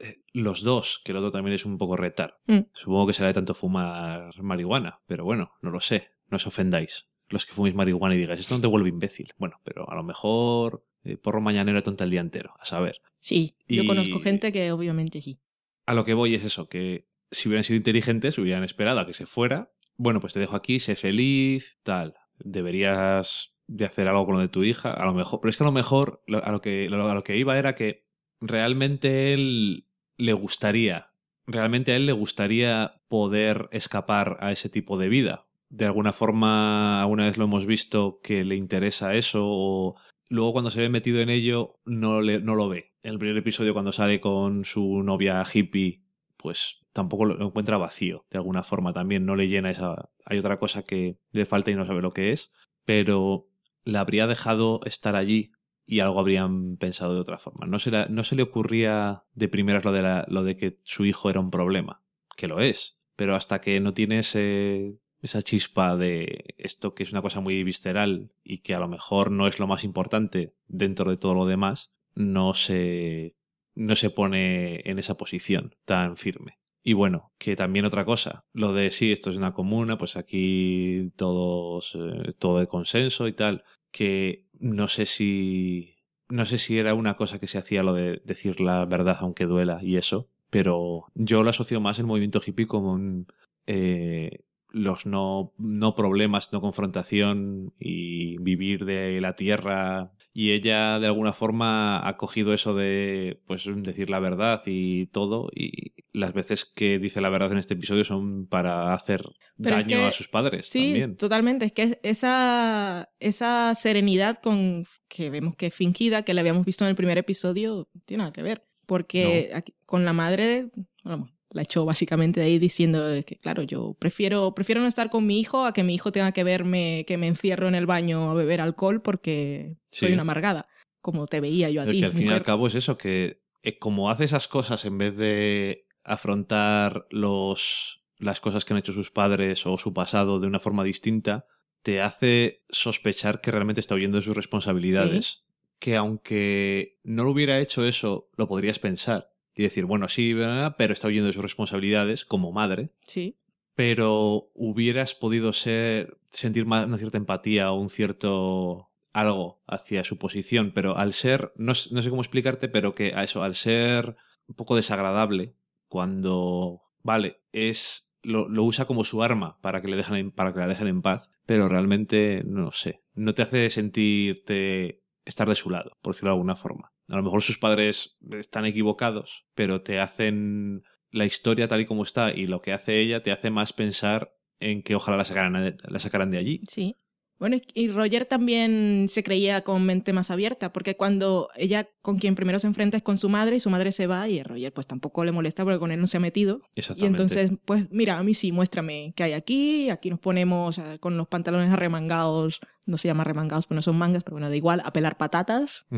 eh, 0.00 0.20
los 0.32 0.62
dos, 0.62 1.00
que 1.04 1.12
el 1.12 1.18
otro 1.18 1.30
también 1.30 1.54
es 1.54 1.64
un 1.64 1.78
poco 1.78 1.96
retar. 1.96 2.40
Mm. 2.46 2.58
Supongo 2.74 3.06
que 3.06 3.14
será 3.14 3.28
de 3.28 3.34
tanto 3.34 3.54
fumar 3.54 4.32
marihuana, 4.42 5.00
pero 5.06 5.24
bueno, 5.24 5.52
no 5.62 5.70
lo 5.70 5.80
sé, 5.80 6.08
no 6.28 6.36
os 6.36 6.46
ofendáis. 6.46 7.08
Los 7.28 7.46
que 7.46 7.52
fuméis 7.54 7.74
marihuana 7.74 8.14
y 8.14 8.18
digáis, 8.18 8.40
esto 8.40 8.54
no 8.54 8.60
te 8.60 8.66
vuelve 8.66 8.88
imbécil. 8.90 9.32
Bueno, 9.38 9.60
pero 9.64 9.88
a 9.90 9.94
lo 9.94 10.02
mejor 10.02 10.84
eh, 11.04 11.16
porro 11.16 11.40
mañanero 11.40 11.82
tonta 11.82 12.04
el 12.04 12.10
día 12.10 12.20
entero, 12.20 12.52
a 12.58 12.64
saber. 12.66 13.00
Sí, 13.18 13.54
yo 13.68 13.86
conozco 13.86 14.18
gente 14.20 14.52
que 14.52 14.72
obviamente 14.72 15.22
sí. 15.22 15.38
A 15.86 15.94
lo 15.94 16.04
que 16.04 16.12
voy 16.14 16.34
es 16.34 16.44
eso, 16.44 16.68
que 16.68 17.06
si 17.32 17.48
hubieran 17.48 17.64
sido 17.64 17.78
inteligentes, 17.78 18.38
hubieran 18.38 18.62
esperado 18.62 19.00
a 19.00 19.06
que 19.06 19.14
se 19.14 19.26
fuera. 19.26 19.72
Bueno, 19.96 20.20
pues 20.20 20.32
te 20.32 20.40
dejo 20.40 20.56
aquí, 20.56 20.78
sé 20.80 20.94
feliz, 20.94 21.78
tal. 21.82 22.14
Deberías 22.38 23.54
de 23.66 23.86
hacer 23.86 24.08
algo 24.08 24.26
con 24.26 24.36
lo 24.36 24.40
de 24.40 24.48
tu 24.48 24.64
hija, 24.64 24.92
a 24.92 25.04
lo 25.04 25.14
mejor. 25.14 25.40
Pero 25.40 25.50
es 25.50 25.56
que 25.56 25.64
a 25.64 25.66
lo 25.66 25.72
mejor 25.72 26.22
a 26.42 26.52
lo 26.52 26.60
que, 26.60 26.88
a 26.90 27.14
lo 27.14 27.24
que 27.24 27.36
iba 27.36 27.58
era 27.58 27.74
que 27.74 28.06
realmente 28.40 29.32
él 29.32 29.88
le 30.16 30.32
gustaría, 30.34 31.12
realmente 31.46 31.92
a 31.92 31.96
él 31.96 32.06
le 32.06 32.12
gustaría 32.12 33.02
poder 33.08 33.68
escapar 33.72 34.36
a 34.40 34.52
ese 34.52 34.68
tipo 34.68 34.98
de 34.98 35.08
vida. 35.08 35.48
De 35.68 35.86
alguna 35.86 36.12
forma, 36.12 37.00
alguna 37.00 37.24
vez 37.24 37.38
lo 37.38 37.44
hemos 37.44 37.64
visto 37.64 38.20
que 38.22 38.44
le 38.44 38.56
interesa 38.56 39.14
eso 39.14 39.40
o 39.42 39.96
luego 40.28 40.52
cuando 40.52 40.70
se 40.70 40.80
ve 40.80 40.88
metido 40.90 41.20
en 41.20 41.30
ello 41.30 41.80
no, 41.84 42.20
le, 42.20 42.40
no 42.40 42.54
lo 42.54 42.68
ve. 42.68 42.92
En 43.02 43.12
el 43.12 43.18
primer 43.18 43.38
episodio 43.38 43.72
cuando 43.72 43.92
sale 43.92 44.20
con 44.20 44.64
su 44.64 45.02
novia 45.02 45.42
hippie, 45.50 46.04
pues 46.36 46.81
tampoco 46.92 47.24
lo 47.24 47.44
encuentra 47.44 47.78
vacío, 47.78 48.26
de 48.30 48.38
alguna 48.38 48.62
forma 48.62 48.92
también, 48.92 49.24
no 49.24 49.36
le 49.36 49.48
llena 49.48 49.70
esa... 49.70 50.10
Hay 50.24 50.38
otra 50.38 50.58
cosa 50.58 50.82
que 50.82 51.18
le 51.30 51.46
falta 51.46 51.70
y 51.70 51.74
no 51.74 51.86
sabe 51.86 52.02
lo 52.02 52.12
que 52.12 52.32
es, 52.32 52.52
pero 52.84 53.48
la 53.84 54.00
habría 54.00 54.26
dejado 54.26 54.80
estar 54.84 55.16
allí 55.16 55.52
y 55.86 56.00
algo 56.00 56.20
habrían 56.20 56.76
pensado 56.76 57.14
de 57.14 57.20
otra 57.20 57.38
forma. 57.38 57.66
No 57.66 57.78
se, 57.78 57.90
no 58.08 58.24
se 58.24 58.36
le 58.36 58.42
ocurría 58.42 59.24
de 59.34 59.48
primeras 59.48 59.84
lo 59.84 59.92
de, 59.92 60.02
la, 60.02 60.24
lo 60.28 60.44
de 60.44 60.56
que 60.56 60.78
su 60.84 61.04
hijo 61.04 61.30
era 61.30 61.40
un 61.40 61.50
problema, 61.50 62.02
que 62.36 62.48
lo 62.48 62.60
es, 62.60 62.98
pero 63.16 63.34
hasta 63.34 63.60
que 63.60 63.80
no 63.80 63.92
tiene 63.92 64.20
ese, 64.20 64.98
esa 65.20 65.42
chispa 65.42 65.96
de 65.96 66.54
esto 66.58 66.94
que 66.94 67.02
es 67.02 67.12
una 67.12 67.22
cosa 67.22 67.40
muy 67.40 67.62
visceral 67.64 68.32
y 68.42 68.58
que 68.58 68.74
a 68.74 68.80
lo 68.80 68.88
mejor 68.88 69.30
no 69.30 69.46
es 69.46 69.58
lo 69.58 69.66
más 69.66 69.84
importante 69.84 70.54
dentro 70.66 71.10
de 71.10 71.16
todo 71.16 71.34
lo 71.34 71.46
demás, 71.46 71.92
no 72.14 72.54
se, 72.54 73.36
no 73.74 73.96
se 73.96 74.10
pone 74.10 74.82
en 74.88 74.98
esa 74.98 75.16
posición 75.16 75.74
tan 75.84 76.16
firme. 76.16 76.58
Y 76.82 76.94
bueno, 76.94 77.32
que 77.38 77.54
también 77.54 77.84
otra 77.84 78.04
cosa, 78.04 78.44
lo 78.52 78.72
de 78.72 78.90
sí, 78.90 79.12
esto 79.12 79.30
es 79.30 79.36
una 79.36 79.54
comuna, 79.54 79.98
pues 79.98 80.16
aquí 80.16 81.12
todos, 81.16 81.94
eh, 81.94 82.32
todo 82.38 82.58
de 82.58 82.66
consenso 82.66 83.28
y 83.28 83.32
tal, 83.32 83.64
que 83.92 84.46
no 84.58 84.88
sé 84.88 85.06
si, 85.06 85.96
no 86.28 86.44
sé 86.44 86.58
si 86.58 86.78
era 86.78 86.94
una 86.94 87.16
cosa 87.16 87.38
que 87.38 87.46
se 87.46 87.58
hacía 87.58 87.84
lo 87.84 87.94
de 87.94 88.20
decir 88.24 88.60
la 88.60 88.84
verdad 88.84 89.18
aunque 89.20 89.44
duela 89.44 89.78
y 89.82 89.96
eso, 89.96 90.28
pero 90.50 91.06
yo 91.14 91.44
lo 91.44 91.50
asocio 91.50 91.80
más 91.80 91.98
el 92.00 92.06
movimiento 92.06 92.42
hippie 92.44 92.66
como 92.66 92.92
un, 92.92 93.28
eh, 93.66 94.44
los 94.72 95.06
no, 95.06 95.52
no 95.58 95.94
problemas, 95.94 96.52
no 96.52 96.60
confrontación 96.60 97.74
y 97.78 98.38
vivir 98.38 98.84
de 98.84 99.20
la 99.20 99.36
tierra 99.36 100.12
y 100.34 100.52
ella 100.52 100.98
de 100.98 101.06
alguna 101.06 101.32
forma 101.32 102.06
ha 102.06 102.16
cogido 102.16 102.54
eso 102.54 102.74
de 102.74 103.40
pues 103.46 103.64
decir 103.76 104.08
la 104.08 104.18
verdad 104.18 104.62
y 104.66 105.06
todo 105.06 105.50
y 105.54 105.92
las 106.12 106.32
veces 106.32 106.64
que 106.64 106.98
dice 106.98 107.20
la 107.20 107.28
verdad 107.28 107.52
en 107.52 107.58
este 107.58 107.74
episodio 107.74 108.04
son 108.04 108.46
para 108.46 108.94
hacer 108.94 109.24
daño 109.56 110.06
a 110.06 110.12
sus 110.12 110.28
padres 110.28 110.68
sí 110.68 111.04
totalmente 111.18 111.66
es 111.66 111.72
que 111.72 111.98
esa 112.02 113.10
esa 113.20 113.74
serenidad 113.74 114.40
con 114.40 114.84
que 115.08 115.30
vemos 115.30 115.56
que 115.56 115.66
es 115.66 115.74
fingida 115.74 116.22
que 116.22 116.34
la 116.34 116.40
habíamos 116.40 116.64
visto 116.64 116.84
en 116.84 116.90
el 116.90 116.96
primer 116.96 117.18
episodio 117.18 117.88
tiene 118.06 118.22
nada 118.22 118.32
que 118.32 118.42
ver 118.42 118.64
porque 118.86 119.62
con 119.86 120.04
la 120.04 120.12
madre 120.12 120.70
vamos, 121.04 121.31
la 121.54 121.62
echó 121.62 121.84
básicamente 121.84 122.40
de 122.40 122.46
ahí 122.46 122.58
diciendo 122.58 123.08
que, 123.26 123.36
claro, 123.36 123.62
yo 123.62 123.94
prefiero, 123.98 124.54
prefiero 124.54 124.80
no 124.80 124.86
estar 124.86 125.10
con 125.10 125.26
mi 125.26 125.38
hijo 125.40 125.64
a 125.64 125.72
que 125.72 125.82
mi 125.82 125.94
hijo 125.94 126.12
tenga 126.12 126.32
que 126.32 126.44
verme 126.44 127.04
que 127.06 127.16
me 127.16 127.26
encierro 127.26 127.68
en 127.68 127.74
el 127.74 127.86
baño 127.86 128.30
a 128.30 128.34
beber 128.34 128.60
alcohol 128.60 129.02
porque 129.02 129.76
soy 129.90 130.12
una 130.12 130.22
amargada, 130.22 130.68
como 131.00 131.26
te 131.26 131.40
veía 131.40 131.70
yo 131.70 131.82
a 131.82 131.86
ti. 131.86 132.00
Que 132.00 132.06
al 132.06 132.12
fin 132.12 132.26
y 132.26 132.32
al 132.32 132.42
cabo 132.42 132.66
es 132.66 132.74
eso, 132.74 132.96
que 132.96 133.42
eh, 133.62 133.78
como 133.78 134.10
hace 134.10 134.24
esas 134.24 134.48
cosas 134.48 134.84
en 134.84 134.98
vez 134.98 135.16
de 135.16 135.86
afrontar 136.04 137.06
los, 137.10 138.02
las 138.18 138.40
cosas 138.40 138.64
que 138.64 138.74
han 138.74 138.78
hecho 138.78 138.92
sus 138.92 139.10
padres 139.10 139.66
o 139.66 139.78
su 139.78 139.92
pasado 139.92 140.40
de 140.40 140.46
una 140.46 140.60
forma 140.60 140.84
distinta, 140.84 141.46
te 141.82 142.00
hace 142.00 142.64
sospechar 142.70 143.40
que 143.40 143.50
realmente 143.50 143.80
está 143.80 143.94
huyendo 143.94 144.16
de 144.16 144.22
sus 144.22 144.36
responsabilidades. 144.36 145.44
Que 145.78 145.96
aunque 145.96 147.00
no 147.02 147.24
lo 147.24 147.32
hubiera 147.32 147.58
hecho 147.58 147.84
eso, 147.84 148.30
lo 148.36 148.46
podrías 148.46 148.78
pensar 148.78 149.31
y 149.54 149.62
decir, 149.62 149.84
bueno, 149.84 150.08
sí, 150.08 150.34
pero 150.78 150.92
está 150.92 151.08
huyendo 151.08 151.26
de 151.26 151.32
sus 151.32 151.42
responsabilidades 151.42 152.24
como 152.24 152.52
madre. 152.52 152.90
Sí. 153.06 153.36
Pero 153.74 154.50
hubieras 154.54 155.14
podido 155.14 155.52
ser, 155.52 156.18
sentir 156.30 156.64
una 156.64 156.98
cierta 156.98 157.18
empatía 157.18 157.72
o 157.72 157.80
un 157.80 157.88
cierto 157.88 158.92
algo 159.12 159.62
hacia 159.66 160.04
su 160.04 160.18
posición, 160.18 160.72
pero 160.74 160.96
al 160.96 161.12
ser, 161.12 161.52
no, 161.56 161.72
no 161.90 162.02
sé 162.02 162.10
cómo 162.10 162.22
explicarte, 162.22 162.68
pero 162.68 162.94
que 162.94 163.12
a 163.14 163.24
eso, 163.24 163.42
al 163.42 163.54
ser 163.54 164.16
un 164.46 164.54
poco 164.54 164.76
desagradable, 164.76 165.54
cuando, 165.88 166.82
vale, 167.02 167.42
es 167.52 168.10
lo, 168.22 168.48
lo, 168.48 168.64
usa 168.64 168.86
como 168.86 169.04
su 169.04 169.22
arma 169.22 169.58
para 169.60 169.82
que 169.82 169.88
le 169.88 169.96
dejen 169.96 170.30
para 170.30 170.52
que 170.52 170.60
la 170.60 170.66
dejen 170.66 170.88
en 170.88 171.02
paz, 171.02 171.30
pero 171.44 171.68
realmente 171.68 172.42
no 172.46 172.72
sé, 172.72 173.02
no 173.14 173.34
te 173.34 173.42
hace 173.42 173.68
sentirte 173.70 175.02
estar 175.24 175.48
de 175.48 175.56
su 175.56 175.70
lado, 175.70 175.98
por 176.00 176.14
decirlo 176.14 176.30
de 176.30 176.34
alguna 176.34 176.56
forma. 176.56 176.92
A 177.12 177.16
lo 177.16 177.22
mejor 177.22 177.42
sus 177.42 177.58
padres 177.58 178.16
están 178.30 178.64
equivocados, 178.64 179.44
pero 179.54 179.82
te 179.82 180.00
hacen 180.00 180.82
la 181.10 181.26
historia 181.26 181.68
tal 181.68 181.82
y 181.82 181.84
como 181.84 182.04
está 182.04 182.30
y 182.30 182.46
lo 182.46 182.62
que 182.62 182.72
hace 182.72 183.00
ella 183.00 183.22
te 183.22 183.32
hace 183.32 183.50
más 183.50 183.74
pensar 183.74 184.34
en 184.60 184.82
que 184.82 184.94
ojalá 184.94 185.18
la 185.18 185.24
sacaran, 185.26 186.30
de 186.30 186.38
allí. 186.38 186.60
Sí. 186.66 186.96
Bueno, 187.42 187.56
y 187.74 187.88
Roger 187.88 188.24
también 188.24 189.06
se 189.08 189.24
creía 189.24 189.62
con 189.62 189.84
mente 189.84 190.12
más 190.12 190.30
abierta, 190.30 190.72
porque 190.72 190.96
cuando 190.96 191.48
ella 191.56 191.88
con 192.00 192.20
quien 192.20 192.36
primero 192.36 192.60
se 192.60 192.68
enfrenta 192.68 192.96
es 192.96 193.02
con 193.02 193.18
su 193.18 193.28
madre 193.28 193.56
y 193.56 193.58
su 193.58 193.68
madre 193.68 193.90
se 193.90 194.06
va 194.06 194.28
y 194.28 194.38
a 194.38 194.44
Roger 194.44 194.72
pues 194.72 194.86
tampoco 194.86 195.24
le 195.24 195.32
molesta 195.32 195.64
porque 195.64 195.80
con 195.80 195.90
él 195.90 196.00
no 196.00 196.06
se 196.06 196.18
ha 196.18 196.20
metido. 196.20 196.60
Y 196.94 197.04
entonces, 197.04 197.50
pues 197.64 197.90
mira, 197.90 198.20
a 198.20 198.22
mí 198.22 198.34
sí, 198.34 198.52
muéstrame 198.52 199.12
qué 199.16 199.24
hay 199.24 199.32
aquí, 199.32 199.90
aquí 199.90 200.08
nos 200.08 200.20
ponemos 200.20 200.80
con 201.00 201.16
los 201.16 201.26
pantalones 201.26 201.72
arremangados, 201.72 202.60
no 202.86 202.96
se 202.96 203.08
llama 203.08 203.22
arremangados, 203.22 203.66
pero 203.66 203.74
no 203.74 203.82
son 203.82 203.98
mangas, 203.98 204.22
pero 204.22 204.36
bueno, 204.36 204.48
da 204.48 204.54
igual, 204.54 204.80
a 204.84 204.92
pelar 204.92 205.16
patatas. 205.16 205.88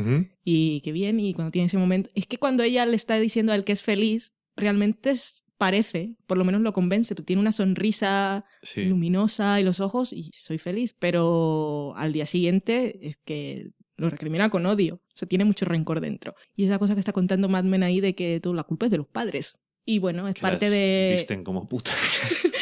Y 0.43 0.81
qué 0.81 0.91
bien, 0.91 1.19
y 1.19 1.35
cuando 1.35 1.51
tiene 1.51 1.67
ese 1.67 1.77
momento, 1.77 2.09
es 2.15 2.25
que 2.25 2.39
cuando 2.39 2.63
ella 2.63 2.87
le 2.87 2.95
está 2.95 3.19
diciendo 3.19 3.51
a 3.51 3.55
él 3.55 3.65
que 3.65 3.73
es 3.73 3.83
feliz, 3.83 4.33
realmente 4.55 5.13
parece, 5.57 6.15
por 6.27 6.37
lo 6.37 6.45
menos 6.45 6.61
lo 6.61 6.73
convence, 6.73 7.15
tiene 7.15 7.41
una 7.41 7.51
sonrisa 7.51 8.45
luminosa 8.75 9.59
y 9.59 9.63
los 9.63 9.79
ojos 9.79 10.13
y 10.13 10.31
soy 10.33 10.57
feliz, 10.57 10.95
pero 10.97 11.93
al 11.95 12.13
día 12.13 12.25
siguiente 12.25 12.99
es 13.07 13.17
que 13.23 13.71
lo 13.97 14.09
recrimina 14.09 14.49
con 14.49 14.65
odio, 14.65 14.95
o 14.95 15.15
sea, 15.15 15.27
tiene 15.27 15.45
mucho 15.45 15.65
rencor 15.65 16.01
dentro. 16.01 16.35
Y 16.55 16.65
esa 16.65 16.79
cosa 16.79 16.93
que 16.93 16.99
está 16.99 17.13
contando 17.13 17.47
Mad 17.47 17.63
Men 17.63 17.83
ahí 17.83 18.01
de 18.01 18.15
que 18.15 18.39
toda 18.41 18.55
la 18.55 18.63
culpa 18.63 18.85
es 18.85 18.91
de 18.91 18.97
los 18.97 19.07
padres. 19.07 19.61
Y 19.85 19.99
bueno, 19.99 20.27
es 20.27 20.35
parte 20.39 20.69
de... 20.69 21.13
Visten 21.15 21.43
como 21.43 21.69
putas. 21.69 22.21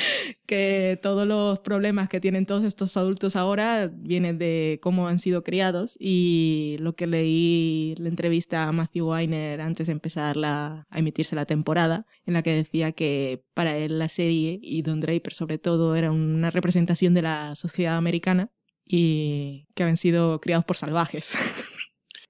que 0.45 0.99
todos 1.01 1.27
los 1.27 1.59
problemas 1.59 2.09
que 2.09 2.19
tienen 2.19 2.45
todos 2.45 2.63
estos 2.63 2.95
adultos 2.97 3.35
ahora 3.35 3.89
vienen 3.91 4.37
de 4.37 4.79
cómo 4.81 5.07
han 5.07 5.19
sido 5.19 5.43
criados 5.43 5.97
y 5.99 6.77
lo 6.79 6.95
que 6.95 7.07
leí 7.07 7.95
la 7.97 8.09
entrevista 8.09 8.63
a 8.63 8.71
Matthew 8.71 9.09
Weiner 9.09 9.61
antes 9.61 9.87
de 9.87 9.93
empezar 9.93 10.37
a 10.43 10.85
emitirse 10.93 11.35
la 11.35 11.45
temporada, 11.45 12.05
en 12.25 12.33
la 12.33 12.43
que 12.43 12.53
decía 12.53 12.91
que 12.91 13.43
para 13.53 13.77
él 13.77 13.99
la 13.99 14.09
serie 14.09 14.59
y 14.61 14.81
Don 14.81 14.99
Draper 14.99 15.33
sobre 15.33 15.57
todo 15.57 15.95
era 15.95 16.11
una 16.11 16.51
representación 16.51 17.13
de 17.13 17.21
la 17.21 17.55
sociedad 17.55 17.97
americana 17.97 18.51
y 18.85 19.67
que 19.75 19.83
habían 19.83 19.97
sido 19.97 20.39
criados 20.41 20.65
por 20.65 20.77
salvajes. 20.77 21.33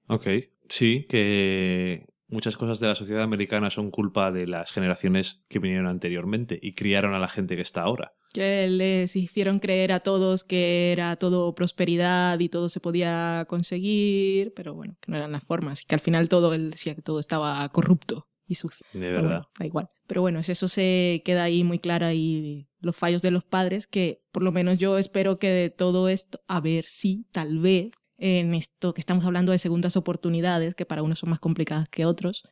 Ok, 0.06 0.26
sí, 0.68 1.06
que 1.08 2.06
muchas 2.34 2.56
cosas 2.56 2.80
de 2.80 2.88
la 2.88 2.94
sociedad 2.94 3.22
americana 3.22 3.70
son 3.70 3.90
culpa 3.90 4.30
de 4.30 4.46
las 4.46 4.72
generaciones 4.72 5.44
que 5.48 5.60
vinieron 5.60 5.86
anteriormente 5.86 6.58
y 6.60 6.74
criaron 6.74 7.14
a 7.14 7.18
la 7.18 7.28
gente 7.28 7.56
que 7.56 7.62
está 7.62 7.82
ahora. 7.82 8.12
Que 8.34 8.68
les 8.68 9.14
hicieron 9.14 9.60
creer 9.60 9.92
a 9.92 10.00
todos 10.00 10.42
que 10.42 10.92
era 10.92 11.16
todo 11.16 11.54
prosperidad 11.54 12.38
y 12.40 12.48
todo 12.48 12.68
se 12.68 12.80
podía 12.80 13.46
conseguir, 13.48 14.52
pero 14.54 14.74
bueno, 14.74 14.96
que 15.00 15.12
no 15.12 15.16
eran 15.16 15.32
las 15.32 15.44
formas. 15.44 15.84
Que 15.84 15.94
al 15.94 16.00
final 16.00 16.28
todo, 16.28 16.52
él 16.52 16.70
decía 16.70 16.94
que 16.94 17.02
todo 17.02 17.20
estaba 17.20 17.66
corrupto 17.68 18.26
y 18.46 18.56
sucio. 18.56 18.84
De 18.92 19.10
verdad. 19.10 19.44
da 19.58 19.66
igual. 19.66 19.88
Pero 20.06 20.20
bueno, 20.20 20.40
eso 20.40 20.68
se 20.68 21.22
queda 21.24 21.44
ahí 21.44 21.64
muy 21.64 21.78
claro 21.78 22.10
y 22.10 22.68
los 22.80 22.96
fallos 22.96 23.22
de 23.22 23.30
los 23.30 23.44
padres, 23.44 23.86
que 23.86 24.22
por 24.32 24.42
lo 24.42 24.52
menos 24.52 24.78
yo 24.78 24.98
espero 24.98 25.38
que 25.38 25.48
de 25.48 25.70
todo 25.70 26.08
esto, 26.08 26.40
a 26.48 26.60
ver 26.60 26.84
si 26.84 27.26
tal 27.32 27.58
vez 27.60 27.92
en 28.18 28.54
esto 28.54 28.94
que 28.94 29.00
estamos 29.00 29.24
hablando 29.24 29.52
de 29.52 29.58
segundas 29.58 29.96
oportunidades, 29.96 30.74
que 30.74 30.86
para 30.86 31.02
unos 31.02 31.18
son 31.18 31.30
más 31.30 31.40
complicadas 31.40 31.88
que 31.88 32.06
otros, 32.06 32.44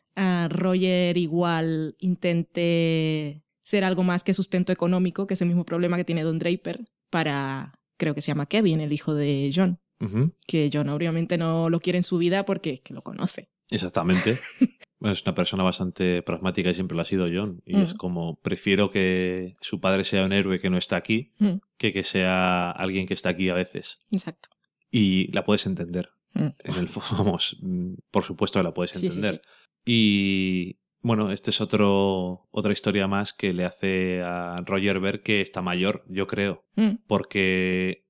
Roger 0.49 1.17
igual 1.17 1.97
intente 1.99 3.43
ser 3.63 3.85
algo 3.85 4.03
más 4.03 4.25
que 4.25 4.35
sustento 4.35 4.73
económico, 4.73 5.27
que 5.27 5.35
es 5.35 5.43
el 5.43 5.49
mismo 5.49 5.65
problema 5.65 5.97
que 5.97 6.05
tiene 6.05 6.25
Don 6.25 6.39
Draper 6.39 6.85
para, 7.11 7.75
creo 7.97 8.15
que 8.15 8.23
se 8.23 8.29
llama 8.29 8.47
Kevin, 8.47 8.81
el 8.81 8.93
hijo 8.93 9.15
de 9.15 9.51
John. 9.55 9.79
Que 10.49 10.69
John 10.73 10.89
obviamente 10.89 11.39
no 11.39 11.71
lo 11.71 11.79
quiere 11.79 11.97
en 11.97 12.03
su 12.03 12.19
vida 12.19 12.45
porque 12.45 12.71
es 12.71 12.81
que 12.81 12.93
lo 12.93 13.03
conoce. 13.03 13.51
Exactamente. 13.71 14.41
es 15.01 15.23
una 15.23 15.37
persona 15.37 15.63
bastante 15.63 16.23
pragmática 16.23 16.71
y 16.71 16.75
siempre 16.75 16.97
lo 16.97 17.03
ha 17.03 17.05
sido 17.05 17.29
John. 17.33 17.63
Y 17.65 17.81
es 17.81 17.95
como, 17.95 18.35
prefiero 18.43 18.91
que 18.91 19.55
su 19.61 19.81
padre 19.81 20.03
sea 20.03 20.25
un 20.25 20.33
héroe 20.33 20.59
que 20.59 20.71
no 20.71 20.77
está 20.77 20.97
aquí, 20.97 21.33
que 21.77 21.93
que 21.93 22.03
sea 22.03 22.73
alguien 22.73 23.07
que 23.07 23.15
está 23.15 23.29
aquí 23.29 23.49
a 23.49 23.55
veces. 23.55 24.01
Exacto 24.11 24.49
y 24.93 25.33
la 25.33 25.45
puedes 25.45 25.67
entender. 25.67 26.11
Mm. 26.35 26.49
En 26.63 26.75
el 26.75 26.89
vamos, 27.13 27.57
mm, 27.61 27.95
por 28.13 28.23
supuesto 28.23 28.61
que 28.61 28.65
la 28.65 28.75
puedes 28.75 28.95
entender. 28.95 29.43
Y 29.85 30.79
bueno, 31.01 31.33
este 31.33 31.51
es 31.51 31.61
otro 31.61 32.47
otra 32.53 32.73
historia 32.73 33.09
más 33.09 33.33
que 33.33 33.53
le 33.53 33.65
hace 33.65 34.23
a 34.23 34.57
Roger 34.65 35.01
ver 35.01 35.23
que 35.23 35.41
está 35.41 35.63
mayor, 35.63 36.05
yo 36.09 36.29
creo, 36.29 36.65
mm. 36.77 37.07
porque 37.09 38.05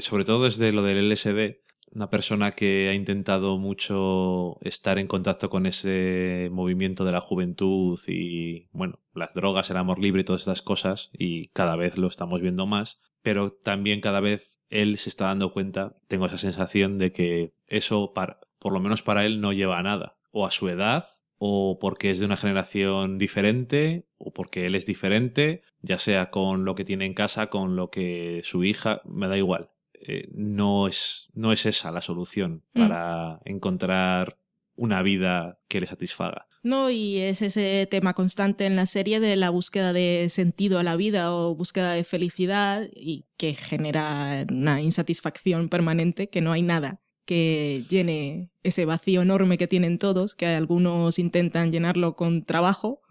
sobre 0.00 0.24
todo 0.24 0.44
desde 0.44 0.72
lo 0.72 0.82
del 0.82 1.10
LSD, 1.10 1.58
una 1.92 2.10
persona 2.10 2.52
que 2.52 2.88
ha 2.88 2.94
intentado 2.94 3.58
mucho 3.58 4.58
estar 4.62 4.98
en 4.98 5.06
contacto 5.06 5.50
con 5.50 5.66
ese 5.66 6.48
movimiento 6.52 7.04
de 7.04 7.12
la 7.12 7.20
juventud 7.20 7.98
y, 8.06 8.68
bueno, 8.72 9.00
las 9.14 9.34
drogas, 9.34 9.70
el 9.70 9.78
amor 9.78 9.98
libre 9.98 10.22
y 10.22 10.24
todas 10.24 10.42
estas 10.42 10.62
cosas, 10.62 11.10
y 11.12 11.48
cada 11.48 11.76
vez 11.76 11.96
lo 11.96 12.08
estamos 12.08 12.40
viendo 12.40 12.66
más, 12.66 12.98
pero 13.22 13.52
también 13.52 14.00
cada 14.00 14.20
vez 14.20 14.60
él 14.70 14.98
se 14.98 15.08
está 15.08 15.26
dando 15.26 15.52
cuenta, 15.52 15.96
tengo 16.08 16.26
esa 16.26 16.38
sensación 16.38 16.98
de 16.98 17.12
que 17.12 17.52
eso, 17.66 18.12
para, 18.14 18.40
por 18.58 18.72
lo 18.72 18.80
menos 18.80 19.02
para 19.02 19.24
él, 19.24 19.40
no 19.40 19.52
lleva 19.52 19.78
a 19.78 19.82
nada. 19.82 20.16
O 20.30 20.46
a 20.46 20.50
su 20.50 20.68
edad, 20.68 21.04
o 21.38 21.78
porque 21.80 22.10
es 22.10 22.18
de 22.18 22.26
una 22.26 22.36
generación 22.36 23.18
diferente, 23.18 24.06
o 24.18 24.32
porque 24.32 24.66
él 24.66 24.74
es 24.74 24.86
diferente, 24.86 25.62
ya 25.80 25.98
sea 25.98 26.30
con 26.30 26.64
lo 26.64 26.74
que 26.74 26.84
tiene 26.84 27.06
en 27.06 27.14
casa, 27.14 27.48
con 27.48 27.76
lo 27.76 27.90
que 27.90 28.42
su 28.44 28.64
hija, 28.64 29.00
me 29.04 29.28
da 29.28 29.38
igual. 29.38 29.70
Eh, 29.94 30.28
no, 30.32 30.86
es, 30.86 31.28
no 31.34 31.52
es 31.52 31.66
esa 31.66 31.90
la 31.90 32.02
solución 32.02 32.62
Mm. 32.74 32.80
para 32.80 33.40
encontrar 33.44 34.38
una 34.76 35.02
vida 35.02 35.58
que 35.68 35.80
le 35.80 35.86
satisfaga. 35.86 36.47
No, 36.62 36.90
y 36.90 37.18
es 37.18 37.42
ese 37.42 37.86
tema 37.90 38.14
constante 38.14 38.66
en 38.66 38.76
la 38.76 38.86
serie 38.86 39.20
de 39.20 39.36
la 39.36 39.50
búsqueda 39.50 39.92
de 39.92 40.26
sentido 40.30 40.78
a 40.78 40.82
la 40.82 40.96
vida 40.96 41.34
o 41.34 41.54
búsqueda 41.54 41.92
de 41.92 42.04
felicidad 42.04 42.88
y 42.94 43.26
que 43.36 43.54
genera 43.54 44.44
una 44.50 44.80
insatisfacción 44.82 45.68
permanente, 45.68 46.28
que 46.28 46.40
no 46.40 46.52
hay 46.52 46.62
nada 46.62 47.00
que 47.24 47.84
llene 47.90 48.50
ese 48.62 48.86
vacío 48.86 49.20
enorme 49.20 49.58
que 49.58 49.66
tienen 49.66 49.98
todos, 49.98 50.34
que 50.34 50.46
algunos 50.46 51.18
intentan 51.18 51.70
llenarlo 51.70 52.16
con 52.16 52.42
trabajo. 52.44 53.02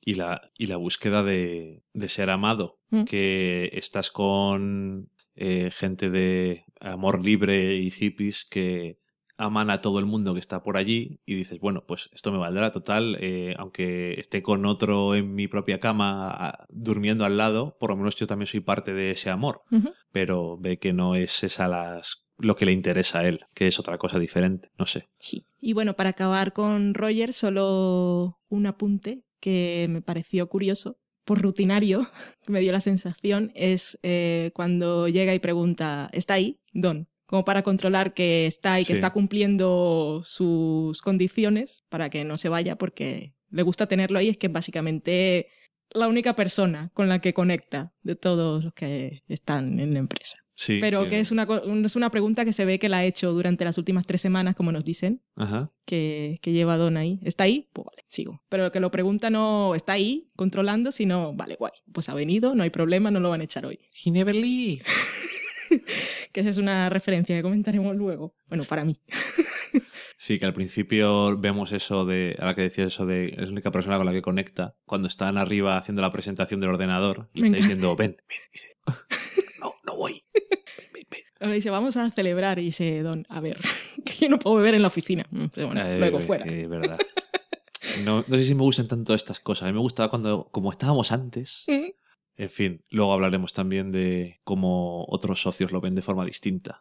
Y, 0.00 0.14
la, 0.14 0.52
y 0.56 0.66
la 0.66 0.76
búsqueda 0.76 1.24
de, 1.24 1.82
de 1.92 2.08
ser 2.08 2.30
amado, 2.30 2.76
Mm. 2.90 3.04
que 3.04 3.68
estás 3.74 4.10
con 4.10 5.10
eh, 5.34 5.70
gente 5.70 6.08
de 6.08 6.64
amor 6.80 7.22
libre 7.22 7.76
y 7.76 7.90
hippies 7.90 8.46
que 8.46 8.98
aman 9.38 9.70
a 9.70 9.80
todo 9.80 9.98
el 10.00 10.04
mundo 10.06 10.34
que 10.34 10.40
está 10.40 10.62
por 10.62 10.76
allí 10.76 11.20
y 11.24 11.34
dices, 11.34 11.58
bueno, 11.60 11.84
pues 11.86 12.10
esto 12.12 12.30
me 12.32 12.38
valdrá 12.38 12.72
total, 12.72 13.16
eh, 13.20 13.54
aunque 13.58 14.18
esté 14.20 14.42
con 14.42 14.66
otro 14.66 15.14
en 15.14 15.34
mi 15.34 15.48
propia 15.48 15.80
cama 15.80 16.28
a- 16.30 16.66
durmiendo 16.68 17.24
al 17.24 17.36
lado, 17.36 17.76
por 17.78 17.90
lo 17.90 17.96
menos 17.96 18.16
yo 18.16 18.26
también 18.26 18.46
soy 18.48 18.60
parte 18.60 18.92
de 18.92 19.12
ese 19.12 19.30
amor, 19.30 19.62
pero 20.12 20.58
ve 20.58 20.78
que 20.78 20.92
no 20.92 21.14
es 21.14 21.42
esa 21.44 21.68
las, 21.68 22.24
lo 22.36 22.56
que 22.56 22.66
le 22.66 22.72
interesa 22.72 23.20
a 23.20 23.28
él, 23.28 23.40
que 23.54 23.66
es 23.68 23.78
otra 23.78 23.96
cosa 23.98 24.18
diferente, 24.18 24.70
no 24.78 24.86
sé. 24.86 25.08
Sí. 25.18 25.44
Y 25.60 25.72
bueno, 25.72 25.94
para 25.94 26.10
acabar 26.10 26.52
con 26.52 26.94
Roger, 26.94 27.32
solo 27.32 28.38
un 28.48 28.66
apunte 28.66 29.22
que 29.40 29.86
me 29.90 30.02
pareció 30.02 30.48
curioso, 30.48 30.98
por 31.24 31.40
rutinario, 31.42 32.08
me 32.48 32.60
dio 32.60 32.72
la 32.72 32.80
sensación, 32.80 33.52
es 33.54 33.98
eh, 34.02 34.50
cuando 34.54 35.08
llega 35.08 35.34
y 35.34 35.38
pregunta, 35.38 36.08
¿está 36.12 36.34
ahí? 36.34 36.58
Don. 36.72 37.08
Como 37.28 37.44
para 37.44 37.62
controlar 37.62 38.14
que 38.14 38.46
está 38.46 38.72
ahí, 38.72 38.84
que 38.84 38.94
Sí. 38.94 38.98
está 38.98 39.10
cumpliendo 39.12 40.22
sus 40.24 41.02
condiciones 41.02 41.84
para 41.90 42.08
que 42.08 42.24
no 42.24 42.38
se 42.38 42.48
vaya, 42.48 42.76
porque 42.76 43.34
le 43.50 43.62
gusta 43.62 43.86
tenerlo 43.86 44.18
ahí, 44.18 44.30
es 44.30 44.38
que 44.38 44.46
es 44.46 44.52
básicamente 44.52 45.48
la 45.90 46.08
única 46.08 46.34
persona 46.34 46.90
con 46.94 47.08
la 47.08 47.20
que 47.20 47.34
conecta 47.34 47.92
de 48.02 48.16
todos 48.16 48.64
los 48.64 48.72
que 48.74 49.22
están 49.28 49.78
en 49.78 49.92
la 49.92 49.98
empresa. 50.00 50.38
Sí, 50.54 50.78
Pero 50.80 51.04
eh, 51.04 51.08
que 51.08 51.20
es 51.20 51.30
una, 51.30 51.46
es 51.84 51.96
una 51.96 52.10
pregunta 52.10 52.44
que 52.44 52.52
se 52.52 52.64
ve 52.64 52.78
que 52.80 52.88
la 52.88 52.98
ha 52.98 53.04
hecho 53.04 53.32
durante 53.32 53.64
las 53.64 53.78
últimas 53.78 54.06
tres 54.06 54.20
semanas, 54.20 54.54
como 54.56 54.72
nos 54.72 54.84
dicen, 54.84 55.22
Ajá. 55.36 55.70
que, 55.86 56.38
que 56.42 56.52
lleva 56.52 56.76
Don 56.78 56.96
ahí. 56.96 57.20
¿Está 57.22 57.44
ahí? 57.44 57.66
Pues 57.72 57.84
vale, 57.86 58.04
sigo. 58.08 58.42
Pero 58.48 58.72
que 58.72 58.80
lo 58.80 58.90
pregunta 58.90 59.30
no 59.30 59.74
está 59.76 59.92
ahí 59.92 60.26
controlando, 60.34 60.90
sino, 60.92 61.32
vale, 61.34 61.54
guay, 61.56 61.72
pues 61.92 62.08
ha 62.08 62.14
venido, 62.14 62.54
no 62.56 62.64
hay 62.64 62.70
problema, 62.70 63.10
no 63.12 63.20
lo 63.20 63.30
van 63.30 63.42
a 63.42 63.44
echar 63.44 63.66
hoy. 63.66 63.78
He 64.04 64.10
never 64.10 64.34
leaves. 64.34 64.84
Que 66.32 66.40
esa 66.40 66.50
es 66.50 66.58
una 66.58 66.88
referencia 66.88 67.34
que 67.36 67.42
comentaremos 67.42 67.94
luego. 67.96 68.34
Bueno, 68.48 68.64
para 68.64 68.84
mí. 68.84 68.96
Sí, 70.20 70.40
que 70.40 70.46
al 70.46 70.54
principio 70.54 71.36
vemos 71.38 71.70
eso 71.70 72.04
de, 72.04 72.34
ahora 72.40 72.56
que 72.56 72.62
decías 72.62 72.88
eso 72.92 73.06
de, 73.06 73.28
es 73.28 73.36
la 73.38 73.48
única 73.50 73.70
persona 73.70 73.98
con 73.98 74.06
la 74.06 74.10
que 74.12 74.20
conecta, 74.22 74.74
cuando 74.84 75.06
están 75.06 75.38
arriba 75.38 75.76
haciendo 75.76 76.02
la 76.02 76.10
presentación 76.10 76.58
del 76.58 76.70
ordenador, 76.70 77.28
y 77.34 77.42
Me 77.42 77.46
está 77.46 77.58
encanta. 77.58 77.62
diciendo, 77.74 77.96
ven, 77.96 78.16
ven, 78.28 78.38
y 78.48 78.52
dice, 78.52 78.76
no, 79.60 79.74
no 79.84 79.96
voy. 79.96 80.24
Ven, 80.34 80.88
ven, 80.92 81.04
ven. 81.08 81.20
Ahora 81.38 81.54
dice, 81.54 81.70
vamos 81.70 81.96
a 81.96 82.10
celebrar. 82.10 82.58
Y 82.58 82.64
dice 82.64 83.00
Don, 83.02 83.26
a 83.28 83.40
ver, 83.40 83.58
que 84.04 84.14
yo 84.14 84.28
no 84.28 84.40
puedo 84.40 84.56
beber 84.56 84.74
en 84.74 84.82
la 84.82 84.88
oficina. 84.88 85.24
Mm, 85.30 85.44
Pero 85.54 85.66
bueno, 85.68 85.82
Eh, 85.86 85.98
luego 86.00 86.18
eh, 86.18 86.22
fuera. 86.22 86.46
eh, 86.52 86.66
verdad. 86.66 86.98
No, 88.04 88.24
no 88.26 88.36
sé 88.36 88.44
si 88.44 88.54
me 88.56 88.62
gustan 88.62 88.88
tanto 88.88 89.14
estas 89.14 89.38
cosas. 89.38 89.64
A 89.64 89.66
mí 89.66 89.72
me 89.74 89.80
gustaba 89.80 90.08
cuando, 90.10 90.48
como 90.50 90.72
estábamos 90.72 91.12
antes. 91.12 91.64
Mm, 91.68 91.90
En 92.38 92.48
fin, 92.50 92.82
luego 92.88 93.12
hablaremos 93.12 93.52
también 93.52 93.92
de 93.92 94.40
cómo 94.44 95.04
otros 95.08 95.42
socios 95.42 95.72
lo 95.72 95.80
ven 95.80 95.94
de 95.94 96.02
forma 96.02 96.24
distinta. 96.24 96.80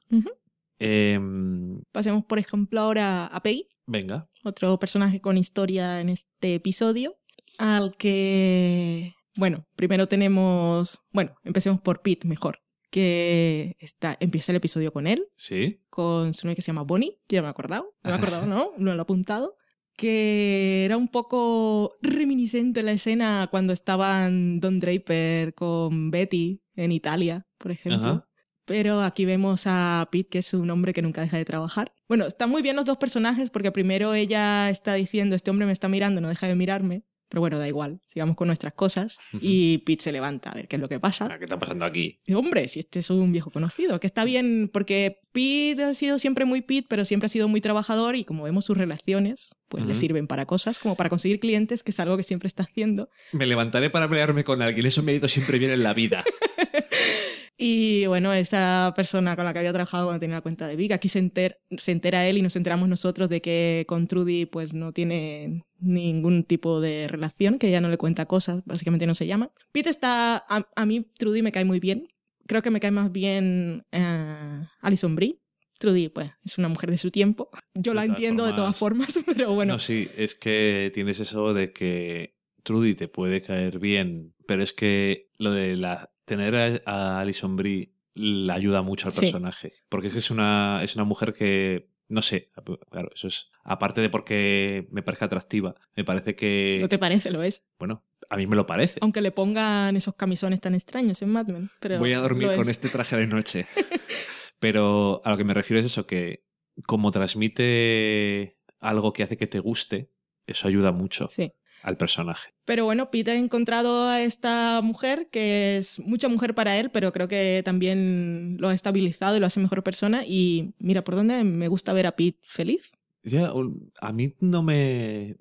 Em, 0.80 1.82
Pasemos, 1.92 2.24
por 2.26 2.38
ejemplo, 2.40 2.80
ahora 2.80 3.26
a 3.26 3.42
Peggy. 3.42 3.68
venga. 3.88 4.30
otro 4.44 4.78
personaje 4.80 5.20
con 5.20 5.38
historia 5.38 6.00
en 6.00 6.10
este 6.10 6.56
episodio, 6.56 7.18
al 7.58 7.96
que, 7.98 9.14
bueno, 9.36 9.66
primero 9.76 10.08
tenemos, 10.08 11.02
bueno, 11.12 11.36
empecemos 11.44 11.82
por 11.82 12.02
Pete 12.02 12.28
mejor, 12.28 12.60
que 12.92 13.76
está, 13.80 14.16
empieza 14.20 14.52
el 14.52 14.58
episodio 14.58 14.94
con 14.94 15.08
él, 15.08 15.26
Sí. 15.38 15.82
con 15.90 16.34
su 16.36 16.46
novia 16.46 16.56
que 16.56 16.62
se 16.62 16.68
llama 16.68 16.84
Bonnie, 16.84 17.20
ya 17.28 17.42
me 17.42 17.48
he 17.48 17.52
acordado, 17.52 17.96
no 18.04 18.12
me 18.12 18.16
he 18.16 18.20
acordado, 18.20 18.46
¿no? 18.46 18.72
No 18.78 18.94
lo 18.94 19.00
he 19.00 19.02
apuntado, 19.02 19.56
que 19.98 20.86
era 20.86 20.96
un 20.96 21.10
poco 21.10 21.94
reminiscente 22.02 22.84
la 22.84 22.94
escena 22.94 23.48
cuando 23.52 23.74
estaban 23.74 24.60
Don 24.60 24.80
Draper 24.80 25.54
con 25.56 26.12
Betty 26.12 26.62
en 26.76 26.92
Italia, 26.92 27.48
por 27.58 27.72
ejemplo. 27.72 28.08
Ajá. 28.08 28.28
Pero 28.66 29.02
aquí 29.02 29.26
vemos 29.26 29.64
a 29.66 30.08
Pete, 30.12 30.30
que 30.30 30.40
es 30.40 30.54
un 30.54 30.70
hombre 30.70 30.94
que 30.94 31.02
nunca 31.02 31.22
deja 31.22 31.38
de 31.38 31.46
trabajar. 31.46 31.94
Bueno, 32.08 32.26
están 32.26 32.50
muy 32.50 32.62
bien 32.62 32.76
los 32.76 32.86
dos 32.86 32.98
personajes 32.98 33.50
porque 33.50 33.72
primero 33.72 34.14
ella 34.14 34.70
está 34.70 34.94
diciendo, 34.94 35.36
este 35.36 35.50
hombre 35.50 35.66
me 35.66 35.72
está 35.72 35.88
mirando, 35.88 36.22
no 36.22 36.28
deja 36.28 36.48
de 36.48 36.56
mirarme. 36.56 37.04
Pero 37.30 37.42
bueno, 37.42 37.60
da 37.60 37.68
igual, 37.68 38.00
sigamos 38.06 38.36
con 38.36 38.48
nuestras 38.48 38.74
cosas. 38.74 39.20
Y 39.40 39.80
Pete 39.80 40.04
se 40.04 40.12
levanta 40.12 40.50
a 40.50 40.56
ver 40.56 40.68
qué 40.68 40.78
es 40.78 40.82
lo 40.82 40.88
que 40.88 41.00
pasa. 41.00 41.28
¿Qué 41.38 41.46
está 41.46 41.60
pasando 41.60 41.86
aquí? 41.86 42.20
Y, 42.26 42.34
hombre, 42.34 42.68
si 42.68 42.80
este 42.80 43.00
es 43.00 43.10
un 43.10 43.32
viejo 43.32 43.52
conocido, 43.52 44.00
que 44.00 44.08
está 44.08 44.24
bien, 44.24 44.70
porque 44.72 45.20
Pete 45.32 45.84
ha 45.84 45.94
sido 45.94 46.20
siempre 46.20 46.46
muy 46.46 46.62
Pete, 46.62 46.88
pero 46.90 47.06
siempre 47.06 47.26
ha 47.26 47.30
sido 47.30 47.48
muy 47.48 47.62
trabajador 47.62 48.16
y 48.16 48.24
como 48.24 48.44
vemos 48.44 48.66
sus 48.66 48.78
relaciones, 48.78 49.56
pues 49.68 49.84
le 49.86 49.96
sirven 49.96 50.28
para 50.28 50.46
cosas, 50.46 50.80
como 50.80 50.96
para 50.96 51.10
conseguir 51.10 51.40
clientes, 51.40 51.84
que 51.84 51.92
es 51.92 52.00
algo 52.00 52.16
que 52.16 52.24
siempre 52.24 52.48
está 52.48 52.64
haciendo. 52.64 53.10
Me 53.34 53.46
levantaré 53.46 53.90
para 53.90 54.08
pelearme 54.08 54.44
con 54.44 54.62
alguien. 54.62 54.86
Eso 54.86 55.04
me 55.04 55.12
ha 55.12 55.16
ido 55.16 55.28
siempre 55.28 55.60
bien 55.60 55.72
en 55.72 55.84
la 55.84 55.94
vida. 55.94 56.24
Y 57.60 58.06
bueno, 58.06 58.34
esa 58.34 58.94
persona 58.96 59.36
con 59.36 59.46
la 59.46 59.52
que 59.54 59.60
había 59.60 59.74
trabajado 59.74 60.06
cuando 60.06 60.20
tenía 60.20 60.36
la 60.38 60.42
cuenta 60.42 60.68
de 60.68 60.76
Vic, 60.76 60.92
aquí 60.92 61.10
se, 61.10 61.20
enter- 61.20 61.58
se 61.76 61.92
entera 61.92 62.28
él 62.28 62.38
y 62.38 62.42
nos 62.44 62.56
enteramos 62.56 62.88
nosotros 62.88 63.30
de 63.30 63.42
que 63.42 63.86
con 63.88 64.08
Trudy 64.08 64.46
pues 64.46 64.74
no 64.76 64.94
tiene 64.94 65.64
ningún 65.80 66.44
tipo 66.44 66.80
de 66.82 67.08
relación, 67.08 67.58
que 67.58 67.70
ella 67.70 67.82
no 67.82 67.90
le 67.90 67.98
cuenta 67.98 68.28
cosas, 68.28 68.62
básicamente 68.66 69.08
no 69.08 69.16
se 69.16 69.26
llama. 69.26 69.52
Pete 69.72 69.90
está, 69.90 70.38
a, 70.38 70.68
a 70.76 70.86
mí 70.86 71.08
Trudy 71.18 71.42
me 71.42 71.52
cae 71.52 71.66
muy 71.66 71.80
bien, 71.80 72.08
creo 72.46 72.62
que 72.62 72.70
me 72.70 72.80
cae 72.80 72.92
más 72.92 73.12
bien 73.12 73.86
eh, 73.92 74.62
Alison 74.82 75.16
Brie. 75.16 75.40
Trudy, 75.80 76.10
pues, 76.10 76.32
es 76.44 76.58
una 76.58 76.70
mujer 76.70 76.90
de 76.90 76.98
su 76.98 77.12
tiempo. 77.12 77.50
Yo 77.76 77.94
la 77.94 78.04
entiendo 78.04 78.46
de 78.48 78.54
todas 78.54 78.76
formas, 78.76 79.20
pero 79.28 79.54
bueno. 79.54 79.74
No, 79.74 79.80
sí, 79.80 80.10
es 80.18 80.34
que 80.34 80.92
tienes 80.94 81.20
eso 81.20 81.54
de 81.54 81.72
que 81.72 82.36
Trudy 82.64 82.96
te 82.96 83.08
puede 83.08 83.42
caer 83.44 83.78
bien, 83.78 84.34
pero 84.48 84.64
es 84.64 84.74
que 84.74 85.30
lo 85.38 85.52
de 85.52 85.76
la 85.76 86.12
tener 86.28 86.56
a, 86.56 86.82
a 86.86 87.22
Alison 87.22 87.56
Brie 87.56 87.94
le 88.14 88.52
ayuda 88.54 88.82
mucho 88.84 89.08
al 89.08 89.14
Sí. 89.14 89.22
personaje. 89.22 89.74
Porque 89.90 90.08
es 90.08 90.14
que 90.14 90.20
es 90.20 90.30
una, 90.30 90.82
es 90.84 90.96
una 90.96 91.04
mujer 91.06 91.34
que, 91.34 91.90
no 92.10 92.22
sé, 92.22 92.52
claro, 92.92 93.10
eso 93.16 93.28
es, 93.28 93.50
aparte 93.64 94.02
de 94.02 94.10
porque 94.10 94.88
me 94.92 95.02
parezca 95.04 95.26
atractiva, 95.26 95.76
me 95.96 96.04
parece 96.04 96.36
que, 96.36 96.80
¿No 96.82 96.88
te 96.90 96.98
parece? 97.00 97.32
Lo 97.32 97.42
es. 97.44 97.64
bueno, 97.80 98.04
a 98.30 98.38
mí 98.38 98.46
me 98.48 98.56
lo 98.56 98.66
parece. 98.66 99.00
Aunque 99.02 99.22
le 99.22 99.32
pongan 99.32 99.96
esos 99.96 100.16
camisones 100.16 100.60
tan 100.62 100.76
extraños 100.76 101.22
en 101.22 101.30
Mad 101.32 101.48
Men. 101.48 101.70
Pero 101.80 101.98
Voy 102.00 102.14
a 102.14 102.20
dormir 102.20 102.48
con 102.50 102.62
es. 102.62 102.68
este 102.70 102.90
traje 102.90 103.16
de 103.18 103.28
noche. 103.28 103.68
Pero 104.60 105.22
a 105.24 105.30
lo 105.30 105.38
que 105.38 105.44
me 105.44 105.54
refiero 105.54 105.80
es 105.80 105.86
eso, 105.86 106.08
que 106.08 106.44
como 106.86 107.12
transmite 107.12 108.58
algo 108.80 109.14
que 109.14 109.24
hace 109.24 109.38
que 109.38 109.48
te 109.48 109.60
guste, 109.60 110.12
eso 110.46 110.68
ayuda 110.68 110.92
mucho 110.92 111.28
Sí. 111.30 111.52
Al 111.88 111.96
personaje. 111.96 112.50
Pero 112.66 112.84
bueno, 112.84 113.10
Pete 113.10 113.32
ha 113.32 113.36
encontrado 113.36 114.10
a 114.10 114.22
esta 114.22 114.82
mujer 114.84 115.30
que 115.32 115.78
es 115.78 116.00
mucha 116.00 116.28
mujer 116.28 116.54
para 116.54 116.78
él, 116.78 116.92
pero 116.92 117.14
creo 117.14 117.30
que 117.30 117.62
también 117.64 118.58
lo 118.60 118.68
ha 118.68 118.74
estabilizado 118.74 119.38
y 119.38 119.40
lo 119.40 119.46
hace 119.46 119.62
mejor 119.62 119.84
persona. 119.84 120.24
Y 120.28 120.74
mira, 120.80 121.06
por 121.06 121.16
dónde 121.16 121.46
me 121.46 121.70
gusta 121.70 121.94
ver 121.94 122.06
a 122.06 122.18
Pete 122.18 122.40
feliz. 122.44 122.92
Ya, 123.24 123.54
a 124.02 124.12
mí 124.12 124.36
no 124.42 124.64
me... 124.64 125.38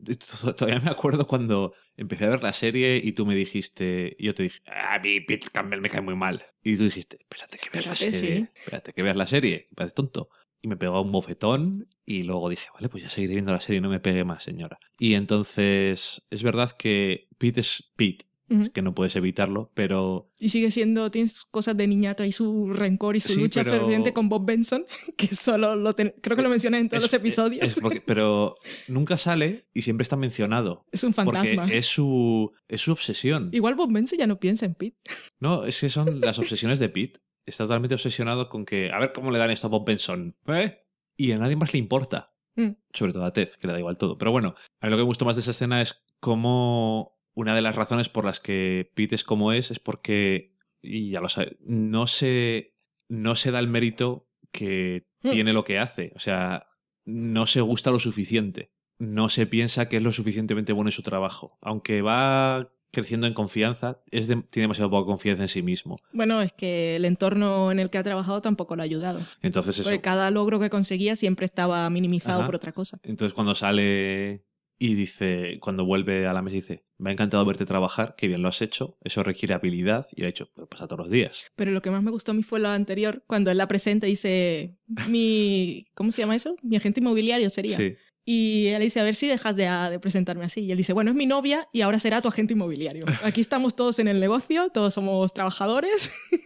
Todavía 0.57 0.81
me 0.81 0.91
acuerdo 0.91 1.27
cuando 1.27 1.75
empecé 1.97 2.27
a 2.27 2.31
ver 2.31 2.43
la 2.45 2.53
serie 2.53 3.01
y 3.03 3.11
tú 3.11 3.27
me 3.27 3.35
dijiste... 3.35 4.17
Yo 4.21 4.33
te 4.33 4.45
dije, 4.45 4.61
a 4.67 5.01
mí 5.01 5.21
Pete 5.21 5.49
Campbell 5.53 5.81
me 5.81 5.91
cae 5.91 6.01
muy 6.01 6.15
mal. 6.15 6.47
Y 6.63 6.77
tú 6.77 6.85
dijiste, 6.85 7.19
espérate 7.21 7.59
que 7.59 7.71
veas 7.73 7.87
la 7.87 7.97
serie. 7.97 8.21
sí. 8.21 8.49
Espérate 8.55 8.93
que 8.93 9.03
veas 9.03 9.17
la 9.17 9.27
serie. 9.27 9.69
Parece 9.75 9.97
tonto. 9.97 10.29
Y 10.67 10.69
me 10.69 10.77
pegó 10.77 11.01
un 11.01 11.13
bofetón 11.13 11.87
y 12.05 12.25
luego 12.25 12.49
dije, 12.49 12.67
vale, 12.75 12.89
pues 12.89 13.05
ya 13.05 13.09
seguiré 13.09 13.35
viendo 13.35 13.53
la 13.53 13.61
serie, 13.61 13.81
no 13.81 13.89
me 13.89 14.01
pegue 14.01 14.25
más, 14.25 14.43
señora. 14.43 14.81
Y 14.99 15.15
entonces 15.15 16.27
es 16.29 16.43
verdad 16.43 16.73
que 16.73 17.29
Pete 17.39 17.61
es 17.61 17.93
Pete, 17.95 18.27
es 18.49 18.71
que 18.71 18.83
no 18.83 18.93
puedes 18.93 19.15
evitarlo, 19.15 19.71
pero 19.75 20.31
Y 20.39 20.49
sigue 20.49 20.73
siendo, 20.73 21.11
tienes 21.13 21.45
cosas 21.45 21.77
de 21.77 21.87
niñato 21.87 22.25
y 22.25 22.33
su 22.33 22.73
rencor 22.73 23.15
y 23.15 23.21
su 23.21 23.29
Sí, 23.33 23.41
lucha 23.41 23.63
pero- 23.63 23.79
ferviente 23.79 24.13
con 24.13 24.29
Bob 24.29 24.45
Benson, 24.45 24.87
que 25.17 25.35
solo 25.37 25.77
lo 25.77 25.93
ten- 25.95 26.15
creo 26.21 26.37
que 26.37 26.43
lo 26.43 26.51
mencioné 26.51 26.79
en 26.81 26.89
todos 26.89 27.05
es- 27.05 27.13
los 27.13 27.21
episodios. 27.21 27.65
es 27.65 27.79
porque- 27.81 28.01
pero 28.05 28.57
nunca 28.89 29.17
sale 29.19 29.69
y 29.73 29.83
siempre 29.83 30.03
está 30.03 30.17
mencionado. 30.17 30.85
Es 30.91 31.05
un 31.05 31.15
fantasma. 31.15 31.63
Porque 31.63 31.79
es 31.79 31.87
su, 31.87 32.51
es 32.67 32.81
su 32.81 32.91
obsesión. 32.91 33.51
Igual 33.53 33.77
Bob 33.77 33.93
Benson 33.93 34.19
ya 34.19 34.27
no 34.27 34.41
piensa 34.41 34.67
en 34.67 34.75
Pete. 34.75 34.97
No, 35.39 35.65
es 35.65 35.81
que 35.81 35.89
son 35.91 36.21
las 36.21 36.39
obsesiones 36.41 36.81
de 36.81 36.89
Pete. 36.89 37.21
Está 37.47 37.65
totalmente 37.65 37.95
obsesionado 37.95 38.49
con 38.49 38.65
que, 38.65 38.91
a 38.93 38.99
ver 38.99 39.13
cómo 39.13 39.31
le 39.31 39.39
dan 39.39 39.51
esto 39.51 39.69
a 39.69 39.71
Bob 39.71 39.87
Benson. 39.87 40.37
¿Eh? 40.49 40.85
Y 41.17 41.33
a 41.33 41.39
nadie 41.39 41.57
más 41.57 41.73
le 41.73 41.79
importa. 41.79 42.35
Mm. 42.57 42.71
Sobre 42.93 43.13
todo 43.13 43.25
a 43.25 43.33
Tez, 43.33 43.57
que 43.57 43.67
le 43.67 43.73
da 43.73 43.79
igual 43.79 43.97
todo. 43.99 44.19
Pero 44.19 44.33
bueno, 44.33 44.55
a 44.81 44.87
mí 44.87 44.91
lo 44.91 44.97
que 44.97 45.03
me 45.03 45.07
gustó 45.07 45.25
más 45.25 45.37
de 45.37 45.41
esa 45.43 45.53
escena 45.53 45.81
es 45.81 46.05
cómo 46.21 47.19
una 47.35 47.55
de 47.55 47.63
las 47.63 47.77
razones 47.77 48.09
por 48.09 48.25
las 48.25 48.41
que 48.41 48.91
Pete 48.95 49.15
es 49.15 49.25
como 49.25 49.53
es 49.53 49.71
es 49.71 49.79
porque, 49.79 50.55
y 50.83 51.11
ya 51.11 51.21
lo 51.21 51.29
sabes, 51.29 51.57
no 51.61 52.07
se, 52.07 52.75
no 53.09 53.37
se 53.37 53.51
da 53.51 53.59
el 53.59 53.69
mérito 53.69 54.29
que 54.53 55.07
Mm. 55.23 55.31
tiene 55.31 55.53
lo 55.53 55.65
que 55.65 55.79
hace. 55.79 56.13
O 56.15 56.21
sea, 56.21 56.69
no 57.05 57.47
se 57.47 57.61
gusta 57.61 57.91
lo 57.91 57.99
suficiente. 57.99 58.71
No 58.99 59.29
se 59.29 59.47
piensa 59.47 59.89
que 59.89 59.97
es 59.99 60.03
lo 60.03 60.13
suficientemente 60.13 60.73
bueno 60.73 60.89
en 60.89 60.93
su 60.93 61.03
trabajo. 61.03 61.59
Aunque 61.61 62.01
va 62.03 62.71
creciendo 62.93 63.27
en 63.27 63.35
confianza, 63.35 64.01
es 64.11 64.27
de- 64.29 64.37
tiene 64.51 64.65
demasiado 64.65 64.91
poca 64.91 65.07
confianza 65.07 65.43
en 65.43 65.49
sí 65.49 65.63
mismo. 65.63 65.99
Bueno, 66.13 66.41
es 66.43 66.53
que 66.53 66.97
el 66.97 67.05
entorno 67.05 67.71
en 67.71 67.79
el 67.79 67.91
que 67.91 67.99
ha 67.99 68.03
trabajado 68.03 68.41
tampoco 68.41 68.75
lo 68.77 68.83
ha 68.83 68.85
ayudado. 68.85 69.21
Entonces 69.43 69.77
eso. 69.77 69.85
Porque 69.85 70.01
cada 70.01 70.31
logro 70.31 70.59
que 70.61 70.71
conseguía 70.71 71.17
siempre 71.17 71.45
estaba 71.47 71.89
minimizado 71.91 72.39
Ajá. 72.41 72.47
por 72.47 72.57
otra 72.57 72.73
cosa. 72.73 72.99
Entonces 73.03 73.35
cuando 73.35 73.55
sale 73.55 74.45
y 74.79 74.95
dice, 74.95 75.59
cuando 75.61 75.87
vuelve 75.87 76.27
a 76.27 76.35
la 76.35 76.43
mesa 76.43 76.55
dice, 76.57 76.85
me 76.99 77.09
ha 77.09 77.13
encantado 77.15 77.43
verte 77.47 77.65
trabajar, 77.65 78.15
qué 78.17 78.29
bien 78.29 78.43
lo 78.43 78.49
has 78.49 78.61
hecho, 78.61 78.99
eso 79.03 79.23
requiere 79.23 79.55
habilidad 79.55 80.07
y 80.15 80.21
lo 80.21 80.27
ha 80.27 80.31
hecho, 80.31 80.51
pues 80.55 80.69
pasa 80.69 80.87
todos 80.87 80.99
los 81.01 81.11
días. 81.11 81.45
Pero 81.57 81.71
lo 81.71 81.81
que 81.81 81.91
más 81.91 82.03
me 82.03 82.11
gustó 82.11 82.33
a 82.33 82.35
mí 82.35 82.43
fue 82.43 82.61
lo 82.61 82.69
anterior, 82.69 83.23
cuando 83.27 83.51
él 83.51 83.57
la 83.57 83.69
presenta 83.69 84.07
y 84.07 84.11
dice, 84.11 84.75
mi, 85.09 85.87
¿cómo 85.95 86.13
se 86.13 86.21
llama 86.23 86.37
eso? 86.37 86.57
Mi 86.63 86.77
agente 86.77 87.01
inmobiliario 87.01 87.49
sería. 87.49 87.77
Sí. 87.77 87.97
Y 88.29 88.67
él 88.69 88.83
dice, 88.83 88.99
a 88.99 89.05
ver 89.05 89.15
si 89.15 89.29
dejas 89.29 89.55
de, 89.55 89.67
de 89.69 90.01
presentarme 90.01 90.45
así. 90.45 90.63
Y 90.63 90.73
él 90.73 90.77
dice, 90.77 90.93
bueno, 90.93 91.13
es 91.13 91.17
mi 91.17 91.27
novia 91.27 91.69
y 91.73 91.83
ahora 91.83 92.01
será 92.01 92.21
tu 92.21 92.27
agente 92.27 92.55
inmobiliario. 92.55 93.07
Aquí 93.23 93.41
estamos 93.41 93.77
todos 93.77 94.01
en 94.01 94.09
el 94.09 94.19
negocio, 94.19 94.69
todos 94.71 94.93
somos 94.93 95.33
trabajadores. 95.33 96.13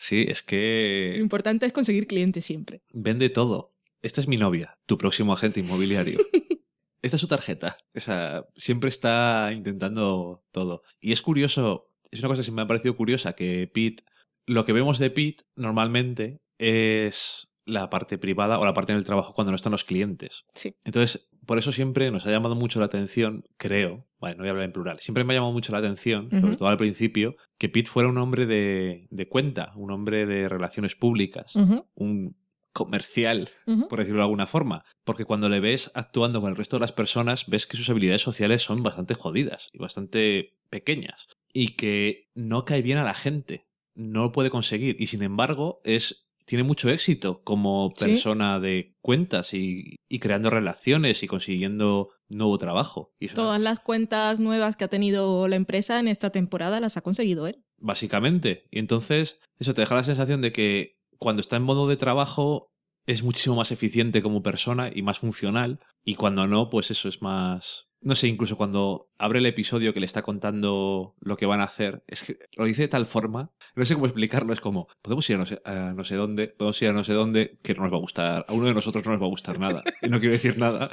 Sí, 0.00 0.26
es 0.28 0.42
Lo 0.42 0.46
que 0.46 1.16
importante 1.18 1.66
es 1.66 1.72
conseguir 1.72 2.06
clientes 2.06 2.44
siempre. 2.44 2.82
vende 2.92 3.28
todo. 3.30 3.70
Esta 4.02 4.20
es 4.20 4.28
mi 4.28 4.36
novia, 4.36 4.78
tu 4.86 4.96
próximo 4.98 5.32
agente 5.32 5.58
inmobiliario. 5.58 6.18
Esta 7.02 7.16
es 7.16 7.20
su 7.20 7.26
tarjeta. 7.26 7.76
O 7.96 8.00
sea, 8.00 8.44
siempre 8.54 8.88
está 8.88 9.50
intentando 9.52 10.44
todo. 10.52 10.82
Y 11.00 11.10
es 11.12 11.22
curioso, 11.22 11.90
es 12.12 12.20
una 12.20 12.28
cosa 12.28 12.44
que 12.44 12.52
me 12.52 12.62
ha 12.62 12.66
parecido 12.68 12.94
curiosa, 12.96 13.32
que 13.32 13.66
Pete, 13.72 14.04
lo 14.46 14.64
que 14.64 14.72
vemos 14.72 15.00
de 15.00 15.10
Pete 15.10 15.42
normalmente 15.56 16.38
es 16.58 17.47
la 17.68 17.90
parte 17.90 18.18
privada 18.18 18.58
o 18.58 18.64
la 18.64 18.74
parte 18.74 18.92
en 18.92 18.98
el 18.98 19.04
trabajo 19.04 19.34
cuando 19.34 19.52
no 19.52 19.56
están 19.56 19.72
los 19.72 19.84
clientes. 19.84 20.44
Sí. 20.54 20.74
Entonces, 20.84 21.28
por 21.46 21.58
eso 21.58 21.72
siempre 21.72 22.10
nos 22.10 22.26
ha 22.26 22.30
llamado 22.30 22.54
mucho 22.54 22.80
la 22.80 22.86
atención, 22.86 23.44
creo, 23.56 24.06
bueno, 24.18 24.36
no 24.36 24.42
voy 24.42 24.48
a 24.48 24.50
hablar 24.50 24.64
en 24.64 24.72
plural, 24.72 25.00
siempre 25.00 25.24
me 25.24 25.32
ha 25.32 25.36
llamado 25.36 25.52
mucho 25.52 25.72
la 25.72 25.78
atención, 25.78 26.28
sobre 26.30 26.56
todo 26.56 26.68
al 26.68 26.76
principio, 26.76 27.36
que 27.58 27.68
Pete 27.68 27.88
fuera 27.88 28.08
un 28.08 28.18
hombre 28.18 28.46
de, 28.46 29.06
de 29.10 29.28
cuenta, 29.28 29.72
un 29.76 29.90
hombre 29.90 30.26
de 30.26 30.48
relaciones 30.48 30.94
públicas, 30.94 31.54
un 31.94 32.36
comercial, 32.78 33.50
por 33.88 33.98
decirlo 33.98 34.18
de 34.18 34.24
alguna 34.24 34.46
forma. 34.46 34.84
Porque 35.04 35.24
cuando 35.24 35.48
le 35.48 35.58
ves 35.58 35.90
actuando 35.94 36.40
con 36.40 36.50
el 36.50 36.56
resto 36.56 36.76
de 36.76 36.80
las 36.80 36.92
personas, 36.92 37.46
ves 37.48 37.66
que 37.66 37.76
sus 37.76 37.90
habilidades 37.90 38.22
sociales 38.22 38.62
son 38.62 38.84
bastante 38.84 39.14
jodidas 39.14 39.68
y 39.72 39.78
bastante 39.78 40.56
pequeñas. 40.70 41.26
Y 41.52 41.74
que 41.76 42.28
no 42.34 42.64
cae 42.64 42.82
bien 42.82 42.98
a 42.98 43.04
la 43.04 43.14
gente. 43.14 43.66
No 43.94 44.22
lo 44.22 44.32
puede 44.32 44.50
conseguir. 44.50 44.96
Y 45.00 45.08
sin 45.08 45.22
embargo, 45.22 45.80
es. 45.82 46.27
Tiene 46.48 46.64
mucho 46.64 46.88
éxito 46.88 47.42
como 47.44 47.90
Sí. 47.94 48.06
persona 48.06 48.58
de 48.58 48.96
cuentas 49.02 49.52
y, 49.52 49.96
y 50.08 50.18
creando 50.18 50.48
relaciones 50.48 51.22
y 51.22 51.26
consiguiendo 51.26 52.08
nuevo 52.30 52.56
trabajo. 52.56 53.12
Y 53.20 53.28
Todas 53.28 53.60
las 53.60 53.80
cuentas 53.80 54.40
nuevas 54.40 54.74
que 54.76 54.84
ha 54.84 54.88
tenido 54.88 55.46
la 55.46 55.56
empresa 55.56 56.00
en 56.00 56.08
esta 56.08 56.30
temporada 56.30 56.80
las 56.80 56.96
ha 56.96 57.02
conseguido 57.02 57.46
él. 57.46 57.62
básicamente. 57.76 58.64
Y 58.70 58.78
entonces, 58.78 59.40
eso 59.58 59.74
te 59.74 59.82
deja 59.82 59.94
la 59.94 60.04
sensación 60.04 60.40
de 60.40 60.52
que 60.52 60.96
cuando 61.18 61.40
está 61.40 61.56
en 61.56 61.64
modo 61.64 61.86
de 61.86 61.96
trabajo 61.98 62.70
es 63.08 63.22
muchísimo 63.22 63.56
más 63.56 63.72
eficiente 63.72 64.22
como 64.22 64.42
persona 64.42 64.90
y 64.94 65.00
más 65.00 65.20
funcional. 65.20 65.80
Y 66.04 66.16
cuando 66.16 66.46
no, 66.46 66.68
pues 66.68 66.90
eso 66.90 67.08
es 67.08 67.22
más. 67.22 67.88
No 68.02 68.14
sé, 68.14 68.28
incluso 68.28 68.58
cuando 68.58 69.10
abre 69.16 69.38
el 69.38 69.46
episodio 69.46 69.94
que 69.94 70.00
le 70.00 70.06
está 70.06 70.20
contando 70.20 71.16
lo 71.18 71.36
que 71.38 71.46
van 71.46 71.60
a 71.60 71.64
hacer, 71.64 72.04
es 72.06 72.22
que 72.22 72.38
lo 72.54 72.66
dice 72.66 72.82
de 72.82 72.88
tal 72.88 73.06
forma, 73.06 73.50
no 73.74 73.84
sé 73.86 73.94
cómo 73.94 74.06
explicarlo, 74.06 74.52
es 74.52 74.60
como, 74.60 74.88
podemos 75.02 75.28
ir 75.30 75.36
a 75.36 75.38
no 75.38 75.46
sé, 75.46 75.60
no 75.66 76.04
sé 76.04 76.14
dónde, 76.14 76.48
podemos 76.48 76.80
ir 76.82 76.88
a 76.90 76.92
no 76.92 77.02
sé 77.02 77.14
dónde, 77.14 77.58
que 77.62 77.74
no 77.74 77.82
nos 77.82 77.92
va 77.92 77.96
a 77.96 78.00
gustar, 78.00 78.44
a 78.46 78.52
uno 78.52 78.66
de 78.66 78.74
nosotros 78.74 79.04
no 79.04 79.12
nos 79.12 79.22
va 79.22 79.26
a 79.26 79.30
gustar 79.30 79.58
nada. 79.58 79.82
Y 80.00 80.08
no 80.10 80.20
quiero 80.20 80.34
decir 80.34 80.58
nada, 80.58 80.90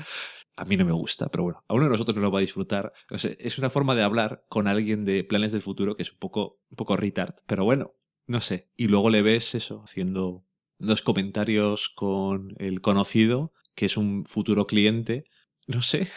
a 0.55 0.66
mí 0.66 0.78
no 0.78 0.86
me 0.86 0.93
gusta, 0.93 1.30
pero 1.30 1.43
bueno, 1.43 1.63
a 1.68 1.74
uno 1.76 1.84
de 1.84 1.91
nosotros 1.91 2.16
no 2.16 2.24
lo 2.24 2.32
va 2.32 2.39
a 2.39 2.41
disfrutar. 2.41 2.93
No 3.11 3.20
sé, 3.20 3.38
es 3.39 3.59
una 3.59 3.70
forma 3.70 3.93
de 3.93 4.01
hablar 4.01 4.45
con 4.47 4.68
alguien 4.68 5.05
de 5.05 5.24
planes 5.26 5.51
del 5.51 5.61
futuro 5.61 5.95
que 5.95 6.03
es 6.03 6.11
un 6.11 6.18
poco, 6.18 6.61
un 6.70 6.78
poco 6.78 6.97
retard, 6.97 7.36
pero 7.45 7.66
bueno, 7.66 7.93
no 8.26 8.41
sé. 8.41 8.72
Y 8.78 8.88
luego 8.88 9.11
le 9.11 9.22
ves 9.22 9.53
eso, 9.53 9.84
haciendo 9.84 10.43
dos 10.78 11.01
comentarios 11.01 11.89
con 11.89 12.55
el 12.57 12.82
conocido, 12.82 13.53
que 13.76 13.86
es 13.86 13.97
un 13.97 14.26
futuro 14.26 14.65
cliente. 14.65 15.26
No 15.67 15.82
sé, 15.82 16.07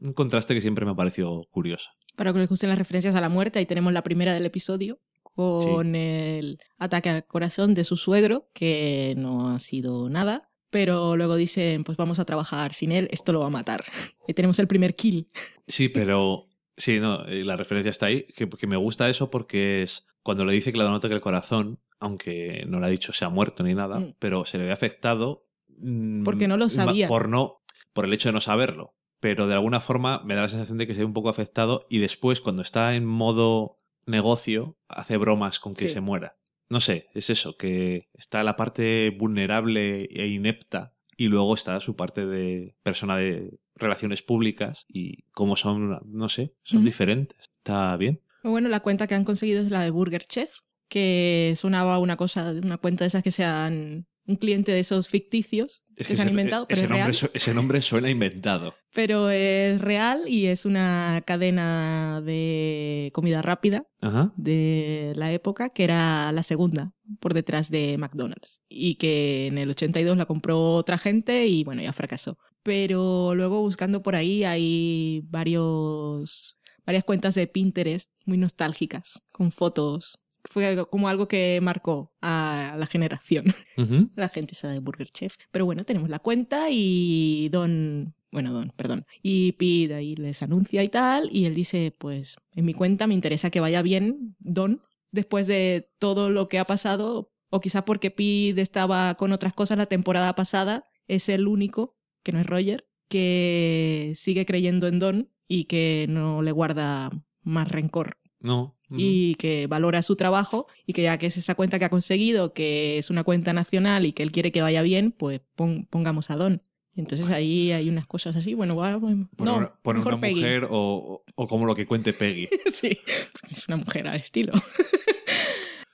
un 0.00 0.12
contraste 0.12 0.54
que 0.54 0.60
siempre 0.60 0.84
me 0.84 0.92
ha 0.92 0.96
parecido 0.96 1.46
curioso. 1.50 1.90
Para 2.16 2.32
que 2.32 2.40
les 2.40 2.48
gusten 2.48 2.68
las 2.68 2.78
referencias 2.78 3.14
a 3.14 3.20
la 3.20 3.28
muerte, 3.28 3.58
ahí 3.58 3.66
tenemos 3.66 3.92
la 3.92 4.02
primera 4.02 4.34
del 4.34 4.46
episodio 4.46 5.00
con 5.34 5.94
el 5.94 6.58
ataque 6.78 7.08
al 7.08 7.26
corazón 7.26 7.74
de 7.74 7.84
su 7.84 7.96
suegro, 7.96 8.50
que 8.52 9.14
no 9.16 9.50
ha 9.50 9.58
sido 9.58 10.10
nada. 10.10 10.50
Pero 10.70 11.16
luego 11.16 11.36
dicen, 11.36 11.84
pues 11.84 11.98
vamos 11.98 12.18
a 12.18 12.24
trabajar 12.24 12.72
sin 12.72 12.92
él, 12.92 13.08
esto 13.10 13.32
lo 13.32 13.40
va 13.40 13.46
a 13.46 13.50
matar. 13.50 13.84
Y 14.28 14.34
tenemos 14.34 14.58
el 14.60 14.68
primer 14.68 14.94
kill. 14.94 15.28
Sí, 15.66 15.88
pero 15.88 16.48
sí, 16.76 17.00
no, 17.00 17.26
eh, 17.26 17.44
la 17.44 17.56
referencia 17.56 17.90
está 17.90 18.06
ahí, 18.06 18.24
que, 18.36 18.48
que 18.48 18.66
me 18.66 18.76
gusta 18.76 19.10
eso 19.10 19.30
porque 19.30 19.82
es 19.82 20.06
cuando 20.22 20.44
le 20.44 20.52
dice 20.52 20.70
que 20.70 20.78
le 20.78 20.84
da 20.84 20.90
un 20.90 20.96
ataque 20.96 21.14
al 21.14 21.20
corazón, 21.20 21.80
aunque 22.02 22.64
no 22.66 22.78
le 22.80 22.86
ha 22.86 22.90
dicho 22.90 23.12
se 23.12 23.24
ha 23.24 23.28
muerto 23.30 23.62
ni 23.62 23.74
nada, 23.74 23.98
Mm. 24.00 24.14
pero 24.18 24.44
se 24.44 24.58
le 24.58 24.64
ve 24.64 24.72
afectado. 24.72 25.46
mm, 25.78 26.22
Porque 26.24 26.46
no 26.48 26.56
lo 26.58 26.68
sabía. 26.68 27.08
Por 27.08 27.28
no, 27.28 27.62
por 27.94 28.04
el 28.04 28.12
hecho 28.12 28.28
de 28.28 28.34
no 28.34 28.40
saberlo. 28.40 28.94
Pero 29.20 29.46
de 29.46 29.54
alguna 29.54 29.80
forma 29.80 30.20
me 30.24 30.34
da 30.34 30.42
la 30.42 30.48
sensación 30.48 30.78
de 30.78 30.86
que 30.86 30.92
se 30.94 31.00
ve 31.00 31.04
un 31.06 31.12
poco 31.14 31.28
afectado 31.28 31.86
y 31.88 31.98
después, 31.98 32.40
cuando 32.40 32.60
está 32.62 32.94
en 32.94 33.04
modo 33.06 33.76
negocio, 34.06 34.76
hace 34.88 35.16
bromas 35.16 35.58
con 35.60 35.74
que 35.74 35.82
Sí. 35.82 35.88
se 35.88 36.00
muera. 36.00 36.36
No 36.68 36.80
sé, 36.80 37.08
es 37.14 37.30
eso, 37.30 37.56
que 37.56 38.08
está 38.14 38.42
la 38.42 38.56
parte 38.56 39.10
vulnerable 39.10 40.04
e 40.10 40.26
inepta 40.28 40.94
y 41.16 41.26
luego 41.28 41.54
está 41.54 41.78
su 41.80 41.94
parte 41.96 42.26
de 42.26 42.74
persona 42.82 43.16
de 43.16 43.58
relaciones 43.74 44.22
públicas 44.22 44.84
y 44.88 45.22
como 45.32 45.56
son, 45.56 46.00
no 46.04 46.28
sé, 46.28 46.54
son 46.62 46.84
diferentes. 46.84 47.38
Está 47.52 47.96
bien. 47.96 48.20
Bueno, 48.42 48.68
la 48.68 48.80
cuenta 48.80 49.06
que 49.06 49.14
han 49.14 49.24
conseguido 49.24 49.62
es 49.62 49.70
la 49.70 49.82
de 49.82 49.90
Burger 49.90 50.24
Chef, 50.24 50.58
que 50.92 51.54
sonaba 51.56 51.98
una 51.98 52.16
cosa, 52.18 52.50
una 52.52 52.76
cuenta 52.76 53.04
de 53.04 53.08
esas 53.08 53.22
que 53.22 53.30
sean 53.32 54.06
un 54.24 54.36
cliente 54.36 54.70
de 54.70 54.78
esos 54.80 55.08
ficticios 55.08 55.84
Es 55.96 56.06
que, 56.06 56.14
se 56.14 56.20
han 56.22 56.28
ese- 56.28 56.32
inventado, 56.32 56.66
pero 56.68 56.76
ese 56.80 56.84
es 56.84 56.90
real. 56.90 57.14
su- 57.14 57.30
ese 57.34 57.54
nombre 57.54 57.80
suena 57.82 58.08
inventado. 58.10 58.74
Pero 58.94 59.30
es 59.30 59.80
real 59.80 60.24
y 60.28 60.46
es 60.46 60.64
una 60.64 61.22
cadena 61.26 62.20
de 62.24 63.10
comida 63.14 63.42
rápida 63.42 63.84
Ajá. 64.00 64.32
de 64.36 65.12
la 65.16 65.32
época, 65.32 65.70
que 65.70 65.82
era 65.84 66.30
la 66.30 66.42
segunda 66.44 66.92
por 67.18 67.34
detrás 67.34 67.68
de 67.70 67.96
McDonald's. 67.98 68.62
Y 68.68 68.94
que 68.94 69.46
en 69.46 69.58
el 69.58 69.70
82 69.70 70.16
la 70.16 70.26
compró 70.26 70.74
otra 70.74 70.98
gente 70.98 71.46
y 71.48 71.64
bueno, 71.64 71.82
ya 71.82 71.92
fracasó. 71.92 72.38
Pero 72.62 73.34
luego 73.34 73.60
buscando 73.60 74.02
por 74.02 74.14
ahí 74.14 74.44
hay 74.44 75.22
varios, 75.24 76.58
varias 76.86 77.04
cuentas 77.04 77.34
de 77.34 77.46
Pinterest 77.48 78.10
muy 78.24 78.38
nostálgicas, 78.38 79.24
con 79.32 79.50
fotos. 79.52 80.20
Fue 80.44 80.84
como 80.90 81.08
algo 81.08 81.28
que 81.28 81.60
marcó 81.62 82.12
a 82.20 82.74
la 82.78 82.86
generación, 82.86 83.54
la 84.16 84.28
gente 84.28 84.54
esa 84.54 84.68
de 84.68 84.80
Burger 84.80 85.08
Chef. 85.08 85.36
Pero 85.50 85.64
bueno, 85.64 85.84
tenemos 85.84 86.10
la 86.10 86.18
cuenta 86.18 86.66
y 86.70 87.48
Don, 87.50 88.14
bueno, 88.30 88.52
Don, 88.52 88.72
perdón, 88.76 89.06
y 89.22 89.52
Pete 89.52 89.94
ahí 89.94 90.16
les 90.16 90.42
anuncia 90.42 90.82
y 90.82 90.88
tal, 90.88 91.28
y 91.30 91.46
él 91.46 91.54
dice, 91.54 91.94
pues 91.96 92.36
en 92.54 92.64
mi 92.64 92.74
cuenta 92.74 93.06
me 93.06 93.14
interesa 93.14 93.50
que 93.50 93.60
vaya 93.60 93.82
bien, 93.82 94.36
Don, 94.40 94.82
después 95.10 95.46
de 95.46 95.90
todo 95.98 96.30
lo 96.30 96.48
que 96.48 96.58
ha 96.58 96.64
pasado, 96.64 97.32
o 97.50 97.60
quizá 97.60 97.84
porque 97.84 98.10
Pete 98.10 98.60
estaba 98.60 99.14
con 99.14 99.32
otras 99.32 99.52
cosas 99.52 99.78
la 99.78 99.86
temporada 99.86 100.34
pasada, 100.34 100.84
es 101.06 101.28
el 101.28 101.46
único, 101.46 101.96
que 102.22 102.32
no 102.32 102.40
es 102.40 102.46
Roger, 102.46 102.88
que 103.08 104.14
sigue 104.16 104.46
creyendo 104.46 104.86
en 104.86 104.98
Don 104.98 105.30
y 105.46 105.64
que 105.64 106.06
no 106.08 106.40
le 106.40 106.50
guarda 106.50 107.10
más 107.42 107.70
rencor 107.70 108.16
No. 108.40 108.78
Y 108.96 109.34
que 109.36 109.66
valora 109.66 110.02
su 110.02 110.16
trabajo 110.16 110.66
y 110.86 110.92
que 110.92 111.02
ya 111.02 111.18
que 111.18 111.26
es 111.26 111.36
esa 111.36 111.54
cuenta 111.54 111.78
que 111.78 111.84
ha 111.86 111.90
conseguido, 111.90 112.52
que 112.52 112.98
es 112.98 113.10
una 113.10 113.24
cuenta 113.24 113.52
nacional 113.52 114.06
y 114.06 114.12
que 114.12 114.22
él 114.22 114.32
quiere 114.32 114.52
que 114.52 114.62
vaya 114.62 114.82
bien, 114.82 115.12
pues 115.12 115.40
pon- 115.56 115.86
pongamos 115.90 116.30
a 116.30 116.36
Don. 116.36 116.62
Entonces 116.94 117.30
ahí 117.30 117.72
hay 117.72 117.88
unas 117.88 118.06
cosas 118.06 118.36
así, 118.36 118.52
bueno, 118.52 118.76
va- 118.76 118.96
bueno, 118.96 119.28
Pone 119.36 119.50
no, 119.50 119.56
una, 119.56 119.72
pone 119.82 119.98
mejor 120.00 120.12
una 120.14 120.20
Peggy. 120.20 120.34
mujer 120.34 120.66
o, 120.70 121.24
o 121.34 121.46
como 121.48 121.64
lo 121.64 121.74
que 121.74 121.86
cuente 121.86 122.12
Peggy. 122.12 122.48
sí, 122.70 122.98
porque 123.40 123.54
es 123.54 123.66
una 123.68 123.78
mujer 123.78 124.06
al 124.08 124.16
estilo. 124.16 124.52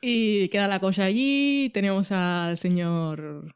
y 0.00 0.48
queda 0.48 0.68
la 0.68 0.80
cosa 0.80 1.04
allí, 1.04 1.70
tenemos 1.72 2.12
al 2.12 2.56
señor 2.58 3.52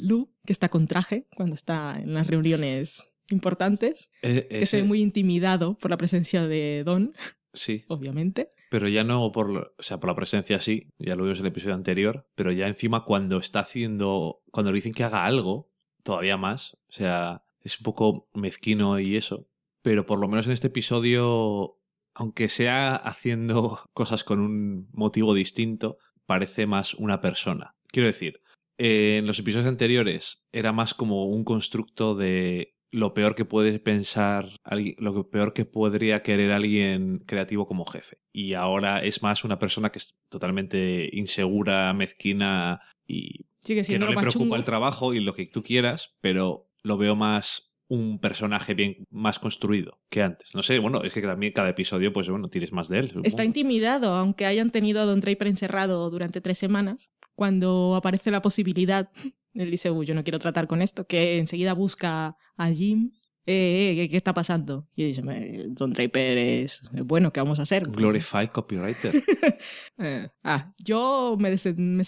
Lu, 0.00 0.32
que 0.46 0.52
está 0.52 0.68
con 0.68 0.86
traje 0.86 1.26
cuando 1.36 1.54
está 1.54 1.98
en 2.00 2.14
las 2.14 2.26
reuniones 2.26 3.06
importantes, 3.30 4.10
Eh, 4.22 4.46
que 4.48 4.66
se 4.66 4.76
ve 4.78 4.80
ese- 4.80 4.88
muy 4.88 5.00
intimidado 5.02 5.76
por 5.76 5.90
la 5.90 5.96
presencia 5.98 6.46
de 6.46 6.82
Don, 6.84 7.12
Sí, 7.54 7.84
obviamente. 7.88 8.50
pero 8.70 8.88
ya 8.88 9.04
no 9.04 9.32
por, 9.32 9.48
lo- 9.50 9.72
o 9.78 9.82
sea, 9.82 9.98
por 10.00 10.08
la 10.08 10.14
presencia 10.16 10.60
sí, 10.60 10.88
ya 10.98 11.16
lo 11.16 11.24
vimos 11.24 11.38
en 11.38 11.46
el 11.46 11.52
episodio 11.52 11.74
anterior, 11.74 12.26
pero 12.34 12.52
ya 12.52 12.68
encima 12.68 13.04
cuando 13.04 13.38
está 13.38 13.60
haciendo, 13.60 14.42
cuando 14.50 14.70
le 14.72 14.76
dicen 14.76 14.92
que 14.94 15.04
haga 15.04 15.24
algo, 15.24 15.70
todavía 16.02 16.36
más. 16.36 16.74
O 16.88 16.92
sea, 16.92 17.42
es 17.62 17.78
un 17.80 17.84
poco 17.84 18.28
mezquino 18.34 19.00
y 19.00 19.16
eso. 19.16 19.46
Pero 19.82 20.06
por 20.06 20.18
lo 20.20 20.28
menos 20.28 20.46
en 20.46 20.52
este 20.52 20.68
episodio, 20.68 21.78
aunque 22.14 22.48
sea 22.48 22.94
haciendo 22.96 23.80
cosas 23.94 24.24
con 24.24 24.40
un 24.40 24.88
motivo 24.92 25.34
distinto, 25.34 25.98
parece 26.26 26.66
más 26.66 26.94
una 26.94 27.20
persona. 27.20 27.74
Quiero 27.88 28.06
decir, 28.06 28.42
en 28.76 29.26
los 29.26 29.38
episodios 29.38 29.66
anteriores 29.68 30.44
era 30.52 30.72
más 30.72 30.94
como 30.94 31.24
un 31.26 31.42
constructo 31.44 32.14
de 32.14 32.74
lo 32.90 33.14
peor 33.14 33.34
que 33.34 33.44
puede 33.44 33.78
pensar, 33.78 34.60
lo 34.98 35.30
peor 35.30 35.52
que 35.52 35.64
podría 35.64 36.22
querer 36.22 36.52
alguien 36.52 37.18
creativo 37.26 37.66
como 37.66 37.84
jefe. 37.84 38.18
Y 38.32 38.54
ahora 38.54 39.02
es 39.02 39.22
más 39.22 39.44
una 39.44 39.58
persona 39.58 39.90
que 39.90 39.98
es 39.98 40.16
totalmente 40.28 41.10
insegura, 41.12 41.92
mezquina 41.92 42.80
y 43.06 43.46
que 43.64 43.98
no 43.98 44.06
le 44.06 44.16
preocupa 44.16 44.56
el 44.56 44.64
trabajo 44.64 45.12
y 45.12 45.20
lo 45.20 45.34
que 45.34 45.46
tú 45.46 45.62
quieras, 45.62 46.16
pero 46.20 46.70
lo 46.82 46.96
veo 46.96 47.16
más 47.16 47.68
un 47.88 48.18
personaje 48.20 48.74
bien 48.74 49.06
más 49.10 49.38
construido 49.38 50.00
que 50.10 50.22
antes. 50.22 50.54
No 50.54 50.62
sé, 50.62 50.78
bueno, 50.78 51.02
es 51.02 51.12
que 51.12 51.22
también 51.22 51.52
cada 51.52 51.70
episodio, 51.70 52.12
pues 52.12 52.28
bueno, 52.28 52.48
tienes 52.48 52.72
más 52.72 52.88
de 52.88 52.98
él. 52.98 53.20
Está 53.24 53.44
intimidado, 53.44 54.14
aunque 54.14 54.44
hayan 54.44 54.70
tenido 54.70 55.00
a 55.00 55.04
Don 55.04 55.20
Draper 55.20 55.48
encerrado 55.48 56.08
durante 56.10 56.40
tres 56.40 56.58
semanas. 56.58 57.12
Cuando 57.38 57.94
aparece 57.94 58.32
la 58.32 58.42
posibilidad, 58.42 59.12
él 59.54 59.70
dice, 59.70 59.92
uy, 59.92 60.06
yo 60.06 60.12
no 60.16 60.24
quiero 60.24 60.40
tratar 60.40 60.66
con 60.66 60.82
esto, 60.82 61.06
que 61.06 61.38
enseguida 61.38 61.72
busca 61.72 62.36
a 62.56 62.68
Jim. 62.68 63.12
Eh, 63.46 63.94
eh, 63.96 64.08
¿qué, 64.10 64.16
está 64.16 64.34
pasando? 64.34 64.88
Y 64.96 65.04
dice, 65.04 65.22
Don 65.68 65.92
Draper 65.92 66.36
es 66.36 66.82
bueno, 66.90 67.32
¿qué 67.32 67.38
vamos 67.38 67.60
a 67.60 67.62
hacer? 67.62 67.84
Glorify 67.84 68.48
copywriter. 68.48 69.22
Eh, 70.00 70.28
ah, 70.44 70.72
yo 70.84 71.36
me, 71.38 71.50
me 71.76 72.04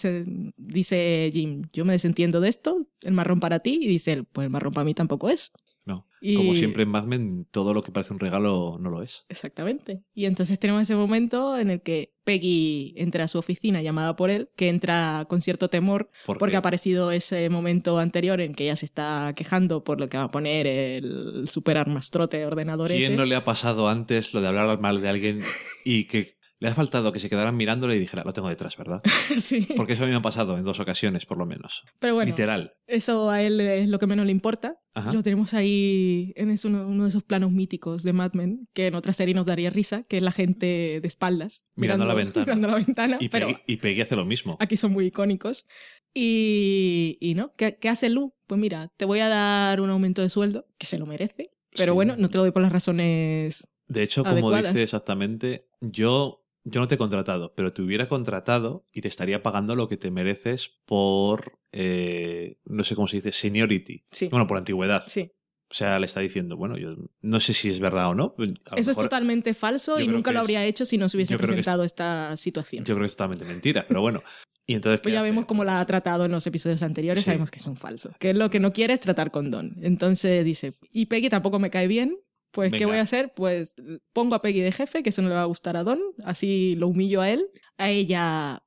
dice 0.55 1.29
Jim, 1.33 1.63
yo 1.73 1.83
me 1.83 1.93
desentiendo 1.93 2.39
de 2.39 2.47
esto, 2.47 2.87
el 3.01 3.13
marrón 3.13 3.41
para 3.41 3.59
ti, 3.59 3.79
y 3.81 3.87
dice 3.87 4.13
él, 4.13 4.25
pues 4.25 4.45
el 4.45 4.51
marrón 4.51 4.71
para 4.71 4.85
mí 4.85 4.93
tampoco 4.93 5.29
es. 5.29 5.51
No. 5.85 6.07
Como 6.35 6.53
siempre 6.53 6.83
en 6.83 6.89
Mad 6.89 7.05
Men, 7.05 7.47
todo 7.49 7.73
lo 7.73 7.83
que 7.83 7.91
parece 7.91 8.13
un 8.13 8.19
regalo 8.19 8.77
no 8.79 8.91
lo 8.91 9.01
es. 9.01 9.25
Exactamente. 9.29 10.03
Y 10.13 10.25
entonces 10.25 10.59
tenemos 10.59 10.83
ese 10.83 10.95
momento 10.95 11.57
en 11.57 11.71
el 11.71 11.81
que 11.81 12.13
Peggy 12.23 12.93
entra 12.95 13.23
a 13.23 13.27
su 13.27 13.39
oficina 13.39 13.81
llamada 13.81 14.15
por 14.15 14.29
él, 14.29 14.49
que 14.55 14.69
entra 14.69 15.25
con 15.27 15.41
cierto 15.41 15.69
temor 15.69 16.11
porque 16.37 16.55
ha 16.55 16.59
aparecido 16.59 17.11
ese 17.11 17.49
momento 17.49 17.97
anterior 17.97 18.39
en 18.39 18.53
que 18.53 18.65
ella 18.65 18.75
se 18.75 18.85
está 18.85 19.33
quejando 19.35 19.83
por 19.83 19.99
lo 19.99 20.09
que 20.09 20.17
va 20.17 20.25
a 20.25 20.31
poner 20.31 20.67
el 20.67 21.47
super 21.47 21.77
armastrote 21.77 22.37
de 22.37 22.45
ordenadores. 22.45 22.95
¿Quién 22.97 23.15
no 23.15 23.25
le 23.25 23.35
ha 23.35 23.43
pasado 23.43 23.89
antes 23.89 24.35
lo 24.35 24.41
de 24.41 24.47
hablar 24.47 24.79
mal 24.79 25.01
de 25.01 25.09
alguien 25.09 25.41
y 25.83 26.03
que 26.03 26.40
le 26.61 26.69
ha 26.69 26.75
faltado 26.75 27.11
que 27.11 27.19
se 27.19 27.27
quedaran 27.27 27.57
mirándole 27.57 27.95
y 27.95 27.99
dijera, 27.99 28.23
lo 28.23 28.33
tengo 28.33 28.47
detrás, 28.47 28.77
¿verdad? 28.77 29.01
sí. 29.39 29.67
Porque 29.75 29.93
eso 29.93 30.03
a 30.03 30.05
mí 30.05 30.11
me 30.11 30.17
ha 30.17 30.21
pasado 30.21 30.59
en 30.59 30.63
dos 30.63 30.79
ocasiones, 30.79 31.25
por 31.25 31.39
lo 31.39 31.47
menos. 31.47 31.83
Pero 31.97 32.13
bueno. 32.13 32.29
Literal. 32.29 32.75
Eso 32.85 33.31
a 33.31 33.41
él 33.41 33.59
es 33.59 33.89
lo 33.89 33.97
que 33.97 34.05
menos 34.05 34.27
le 34.27 34.31
importa. 34.31 34.77
Lo 35.11 35.23
tenemos 35.23 35.55
ahí 35.55 36.33
en 36.35 36.55
uno, 36.65 37.03
de 37.03 37.09
esos 37.09 37.23
planos 37.23 37.51
míticos 37.51 38.03
de 38.03 38.13
Mad 38.13 38.33
Men, 38.33 38.67
que 38.73 38.87
en 38.87 38.95
otra 38.95 39.11
serie 39.11 39.33
nos 39.33 39.47
daría 39.47 39.71
risa, 39.71 40.03
que 40.03 40.17
es 40.17 40.23
la 40.23 40.31
gente 40.31 40.99
de 41.01 41.07
espaldas. 41.07 41.65
Mirando, 41.75 42.05
la 42.05 42.13
ventana. 42.13 42.45
Mirando 42.45 42.67
la 42.67 42.75
ventana. 42.75 43.17
Y, 43.19 43.29
pero 43.29 43.47
Peggy, 43.65 44.01
hace 44.01 44.15
lo 44.15 44.25
mismo. 44.25 44.57
Aquí 44.59 44.77
son 44.77 44.91
muy 44.91 45.07
icónicos. 45.07 45.65
Y, 46.13 47.17
y 47.19 47.33
¿no? 47.33 47.55
¿Qué, 47.55 47.79
¿Qué 47.81 47.89
hace 47.89 48.09
Lu? 48.09 48.35
Pues 48.45 48.61
mira, 48.61 48.89
te 48.97 49.05
voy 49.05 49.21
a 49.21 49.29
dar 49.29 49.81
un 49.81 49.89
aumento 49.89 50.21
de 50.21 50.29
sueldo, 50.29 50.67
que 50.77 50.85
se 50.85 50.99
lo 50.99 51.07
merece. 51.07 51.49
Pero 51.75 51.95
bueno, 51.95 52.15
no 52.17 52.29
te 52.29 52.37
lo 52.37 52.43
doy 52.43 52.51
por 52.51 52.61
las 52.61 52.71
razones 52.71 53.71
de 53.91 54.03
hecho, 54.03 54.23
como 54.23 54.55
dice 54.55 54.83
exactamente, 54.83 55.67
yo 55.81 56.40
yo 56.63 56.81
no 56.81 56.87
te 56.87 56.95
he 56.95 56.97
contratado, 56.97 57.53
pero 57.55 57.73
te 57.73 57.81
hubiera 57.81 58.07
contratado 58.07 58.85
y 58.91 59.01
te 59.01 59.07
estaría 59.07 59.41
pagando 59.41 59.75
lo 59.75 59.87
que 59.87 59.97
te 59.97 60.11
mereces 60.11 60.79
por, 60.85 61.59
eh, 61.71 62.59
no 62.65 62.83
sé 62.83 62.95
cómo 62.95 63.07
se 63.07 63.17
dice, 63.17 63.31
seniority. 63.31 64.05
Sí. 64.11 64.27
Bueno, 64.29 64.47
por 64.47 64.57
antigüedad. 64.57 65.03
Sí. 65.05 65.31
O 65.69 65.73
sea, 65.73 65.99
le 65.99 66.05
está 66.05 66.19
diciendo, 66.19 66.57
bueno, 66.57 66.77
yo 66.77 66.95
no 67.21 67.39
sé 67.39 67.53
si 67.53 67.69
es 67.69 67.79
verdad 67.79 68.09
o 68.09 68.13
no. 68.13 68.35
Eso 68.75 68.91
es 68.91 68.97
totalmente 68.97 69.53
falso 69.53 70.01
y 70.01 70.07
nunca 70.07 70.33
lo 70.33 70.41
habría 70.41 70.65
hecho 70.65 70.83
si 70.83 70.97
no 70.97 71.07
se 71.07 71.15
hubiese 71.15 71.37
presentado 71.37 71.85
esta 71.85 72.35
situación. 72.35 72.83
Yo 72.83 72.93
creo 72.95 73.05
que 73.05 73.07
es 73.07 73.15
totalmente 73.15 73.45
mentira, 73.45 73.85
pero 73.87 74.01
bueno. 74.01 74.21
Y 74.67 74.73
entonces, 74.73 74.99
pues 74.99 75.13
ya 75.13 75.21
vemos 75.21 75.45
cómo 75.45 75.63
la 75.63 75.79
ha 75.79 75.85
tratado 75.85 76.25
en 76.25 76.31
los 76.31 76.45
episodios 76.45 76.83
anteriores, 76.83 77.23
sabemos 77.23 77.49
que 77.49 77.57
es 77.57 77.65
un 77.65 77.77
falso. 77.77 78.11
Que 78.19 78.31
es 78.31 78.35
lo 78.35 78.49
que 78.49 78.59
no 78.59 78.73
quiere 78.73 78.93
es 78.93 78.99
tratar 78.99 79.31
con 79.31 79.49
Don. 79.49 79.77
Entonces 79.81 80.43
dice, 80.43 80.77
y 80.91 81.05
Peggy 81.05 81.29
tampoco 81.29 81.57
me 81.57 81.69
cae 81.69 81.87
bien, 81.87 82.17
pues, 82.51 82.71
¿qué 82.71 82.85
voy 82.85 82.97
a 82.97 83.01
hacer? 83.01 83.33
Pues 83.33 83.75
pongo 84.13 84.35
a 84.35 84.41
Peggy 84.41 84.61
de 84.61 84.71
jefe, 84.71 85.03
que 85.03 85.09
eso 85.09 85.21
no 85.21 85.29
le 85.29 85.35
va 85.35 85.43
a 85.43 85.45
gustar 85.45 85.77
a 85.77 85.83
Don, 85.83 85.99
así 86.23 86.75
lo 86.75 86.87
humillo 86.87 87.21
a 87.21 87.29
él. 87.29 87.47
A 87.77 87.89
ella 87.89 88.63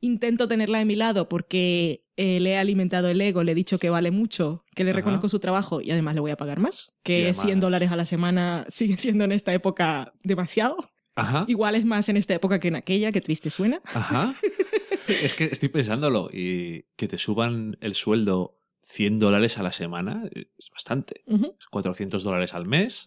intento 0.00 0.48
tenerla 0.48 0.78
de 0.78 0.84
mi 0.84 0.96
lado 0.96 1.28
porque 1.28 2.04
eh, 2.16 2.38
le 2.40 2.50
he 2.50 2.58
alimentado 2.58 3.08
el 3.08 3.20
ego, 3.20 3.42
le 3.42 3.52
he 3.52 3.54
dicho 3.54 3.78
que 3.78 3.90
vale 3.90 4.10
mucho, 4.10 4.64
que 4.74 4.84
le 4.84 4.92
reconozco 4.92 5.28
su 5.28 5.38
trabajo 5.38 5.80
y 5.80 5.90
además 5.90 6.14
le 6.14 6.20
voy 6.20 6.30
a 6.30 6.36
pagar 6.36 6.60
más. 6.60 6.92
Que 7.02 7.32
100 7.34 7.60
dólares 7.60 7.90
a 7.90 7.96
la 7.96 8.06
semana 8.06 8.66
sigue 8.68 8.96
siendo 8.98 9.24
en 9.24 9.32
esta 9.32 9.52
época 9.54 10.12
demasiado. 10.22 10.90
Ajá. 11.16 11.44
Igual 11.48 11.74
es 11.74 11.84
más 11.84 12.08
en 12.08 12.16
esta 12.16 12.34
época 12.34 12.58
que 12.58 12.68
en 12.68 12.76
aquella, 12.76 13.12
que 13.12 13.20
triste 13.20 13.50
suena. 13.50 13.80
Ajá. 13.84 14.34
es 15.08 15.34
que 15.34 15.44
estoy 15.44 15.68
pensándolo 15.68 16.28
y 16.32 16.86
que 16.96 17.08
te 17.08 17.18
suban 17.18 17.76
el 17.80 17.94
sueldo 17.94 18.58
100 18.84 19.18
dólares 19.18 19.58
a 19.58 19.62
la 19.62 19.72
semana 19.72 20.28
es 20.32 20.70
bastante. 20.70 21.24
400 21.70 22.22
dólares 22.22 22.54
al 22.54 22.66
mes. 22.66 23.06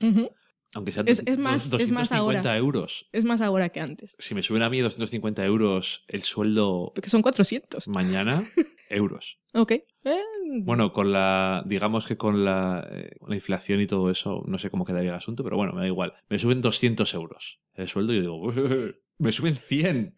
Aunque 0.73 0.91
sean 0.91 1.07
es, 1.07 1.23
más, 1.37 1.69
250 1.69 2.57
euros. 2.57 3.07
Es 3.13 3.23
más 3.23 3.41
ahora 3.41 3.69
que 3.69 3.79
antes. 3.79 4.17
Si 4.19 4.35
me 4.35 4.43
suben 4.43 4.63
a 4.63 4.69
mí 4.69 4.79
250 4.79 5.45
euros 5.45 6.03
el 6.07 6.23
sueldo. 6.23 6.91
Porque 6.93 7.09
son 7.09 7.21
400. 7.21 7.87
Mañana, 7.87 8.45
euros. 8.89 9.39
Ok. 9.53 9.71
Eh, 9.71 9.85
bueno, 10.63 10.91
con 10.91 11.13
la. 11.13 11.63
Digamos 11.65 12.05
que 12.05 12.17
con 12.17 12.43
la, 12.43 12.85
eh, 12.91 13.11
la, 13.25 13.35
inflación 13.35 13.79
y 13.79 13.87
todo 13.87 14.11
eso, 14.11 14.43
no 14.45 14.59
sé 14.59 14.69
cómo 14.69 14.83
quedaría 14.83 15.11
el 15.11 15.15
asunto, 15.15 15.43
pero 15.43 15.55
bueno, 15.55 15.73
me 15.73 15.81
da 15.81 15.87
igual. 15.87 16.13
Me 16.27 16.37
suben 16.37 16.61
200 16.61 17.13
euros 17.13 17.59
el 17.75 17.87
sueldo 17.87 18.13
y 18.13 18.17
yo 18.17 18.21
digo, 18.21 18.93
me 19.17 19.31
suben 19.31 19.55
100. 19.55 20.15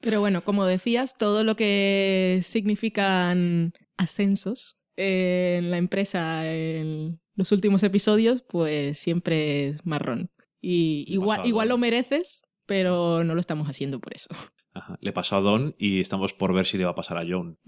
Pero 0.00 0.20
bueno, 0.20 0.44
como 0.44 0.64
decías, 0.64 1.18
todo 1.18 1.44
lo 1.44 1.56
que 1.56 2.40
significan 2.42 3.74
ascensos 3.96 4.79
en 4.96 5.70
la 5.70 5.76
empresa 5.76 6.50
en 6.50 7.20
los 7.34 7.52
últimos 7.52 7.82
episodios, 7.82 8.42
pues 8.42 8.98
siempre 8.98 9.68
es 9.68 9.86
marrón. 9.86 10.30
Y 10.60 11.04
igual, 11.08 11.46
igual 11.46 11.68
lo 11.68 11.78
mereces, 11.78 12.42
pero 12.66 13.24
no 13.24 13.34
lo 13.34 13.40
estamos 13.40 13.68
haciendo 13.68 14.00
por 14.00 14.14
eso. 14.14 14.28
Le 15.00 15.12
pasó 15.12 15.36
a 15.36 15.40
Don 15.40 15.74
y 15.78 16.00
estamos 16.00 16.32
por 16.32 16.52
ver 16.52 16.66
si 16.66 16.78
le 16.78 16.84
va 16.84 16.92
a 16.92 16.94
pasar 16.94 17.18
a 17.18 17.24
John. 17.28 17.58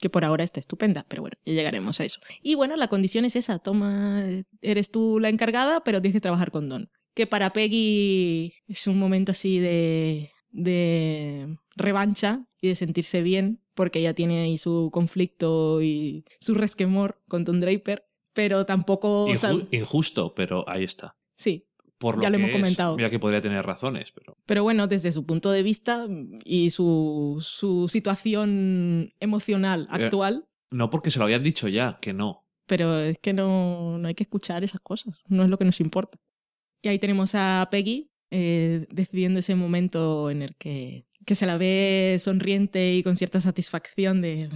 Que 0.00 0.10
por 0.10 0.24
ahora 0.24 0.44
está 0.44 0.60
estupenda, 0.60 1.04
pero 1.08 1.22
bueno, 1.22 1.36
ya 1.44 1.52
llegaremos 1.52 2.00
a 2.00 2.04
eso. 2.04 2.20
Y 2.42 2.54
bueno, 2.54 2.76
la 2.76 2.88
condición 2.88 3.24
es 3.24 3.36
esa, 3.36 3.58
toma, 3.58 4.24
eres 4.60 4.90
tú 4.90 5.20
la 5.20 5.28
encargada, 5.28 5.84
pero 5.84 6.00
tienes 6.00 6.14
que 6.14 6.20
trabajar 6.20 6.50
con 6.50 6.68
Don. 6.68 6.90
Que 7.14 7.26
para 7.26 7.52
Peggy 7.52 8.54
es 8.66 8.86
un 8.86 8.98
momento 8.98 9.32
así 9.32 9.58
de, 9.58 10.30
de 10.50 11.56
revancha 11.76 12.46
y 12.60 12.68
de 12.68 12.74
sentirse 12.74 13.22
bien, 13.22 13.60
porque 13.78 14.00
ella 14.00 14.12
tiene 14.12 14.40
ahí 14.40 14.58
su 14.58 14.90
conflicto 14.92 15.80
y 15.80 16.24
su 16.40 16.54
resquemor 16.54 17.22
con 17.28 17.44
Tom 17.44 17.60
Draper, 17.60 18.08
pero 18.32 18.66
tampoco... 18.66 19.28
injusto, 19.70 20.34
pero 20.34 20.68
ahí 20.68 20.82
está. 20.82 21.16
Sí. 21.36 21.68
Por 21.96 22.20
ya 22.20 22.28
lo 22.28 22.38
hemos 22.38 22.50
comentado. 22.50 22.96
Mira 22.96 23.08
que 23.08 23.20
podría 23.20 23.40
tener 23.40 23.64
razones, 23.64 24.10
pero... 24.10 24.36
Pero 24.46 24.64
bueno, 24.64 24.88
desde 24.88 25.12
su 25.12 25.24
punto 25.26 25.52
de 25.52 25.62
vista 25.62 26.08
y 26.44 26.70
su, 26.70 27.38
su 27.40 27.88
situación 27.88 29.14
emocional 29.20 29.82
eh, 29.82 30.06
actual... 30.06 30.48
no 30.72 30.90
porque 30.90 31.12
se 31.12 31.20
lo 31.20 31.26
habían 31.26 31.44
dicho 31.44 31.68
ya, 31.68 32.00
que 32.02 32.12
no. 32.12 32.48
Pero 32.66 32.98
es 32.98 33.20
que 33.20 33.32
no, 33.32 33.96
no 33.98 34.08
hay 34.08 34.16
que 34.16 34.24
escuchar 34.24 34.64
esas 34.64 34.80
cosas, 34.80 35.22
no 35.28 35.44
es 35.44 35.50
lo 35.50 35.56
que 35.56 35.64
nos 35.64 35.78
importa. 35.78 36.18
Y 36.82 36.88
ahí 36.88 36.98
tenemos 36.98 37.36
a 37.36 37.68
Peggy 37.70 38.10
eh, 38.32 38.88
decidiendo 38.90 39.38
ese 39.38 39.54
momento 39.54 40.30
en 40.30 40.42
el 40.42 40.56
que 40.56 41.06
que 41.28 41.34
se 41.34 41.44
la 41.44 41.58
ve 41.58 42.16
sonriente 42.20 42.94
y 42.94 43.02
con 43.02 43.14
cierta 43.14 43.38
satisfacción 43.38 44.22
de 44.22 44.48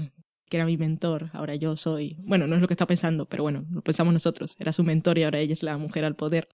que 0.48 0.56
era 0.56 0.64
mi 0.64 0.78
mentor, 0.78 1.28
ahora 1.34 1.54
yo 1.54 1.76
soy, 1.76 2.16
bueno, 2.20 2.46
no 2.46 2.54
es 2.54 2.62
lo 2.62 2.66
que 2.66 2.72
está 2.72 2.86
pensando, 2.86 3.28
pero 3.28 3.42
bueno, 3.42 3.66
lo 3.70 3.82
pensamos 3.82 4.14
nosotros, 4.14 4.56
era 4.58 4.72
su 4.72 4.82
mentor 4.82 5.18
y 5.18 5.24
ahora 5.24 5.38
ella 5.38 5.52
es 5.52 5.62
la 5.62 5.76
mujer 5.76 6.06
al 6.06 6.16
poder. 6.16 6.48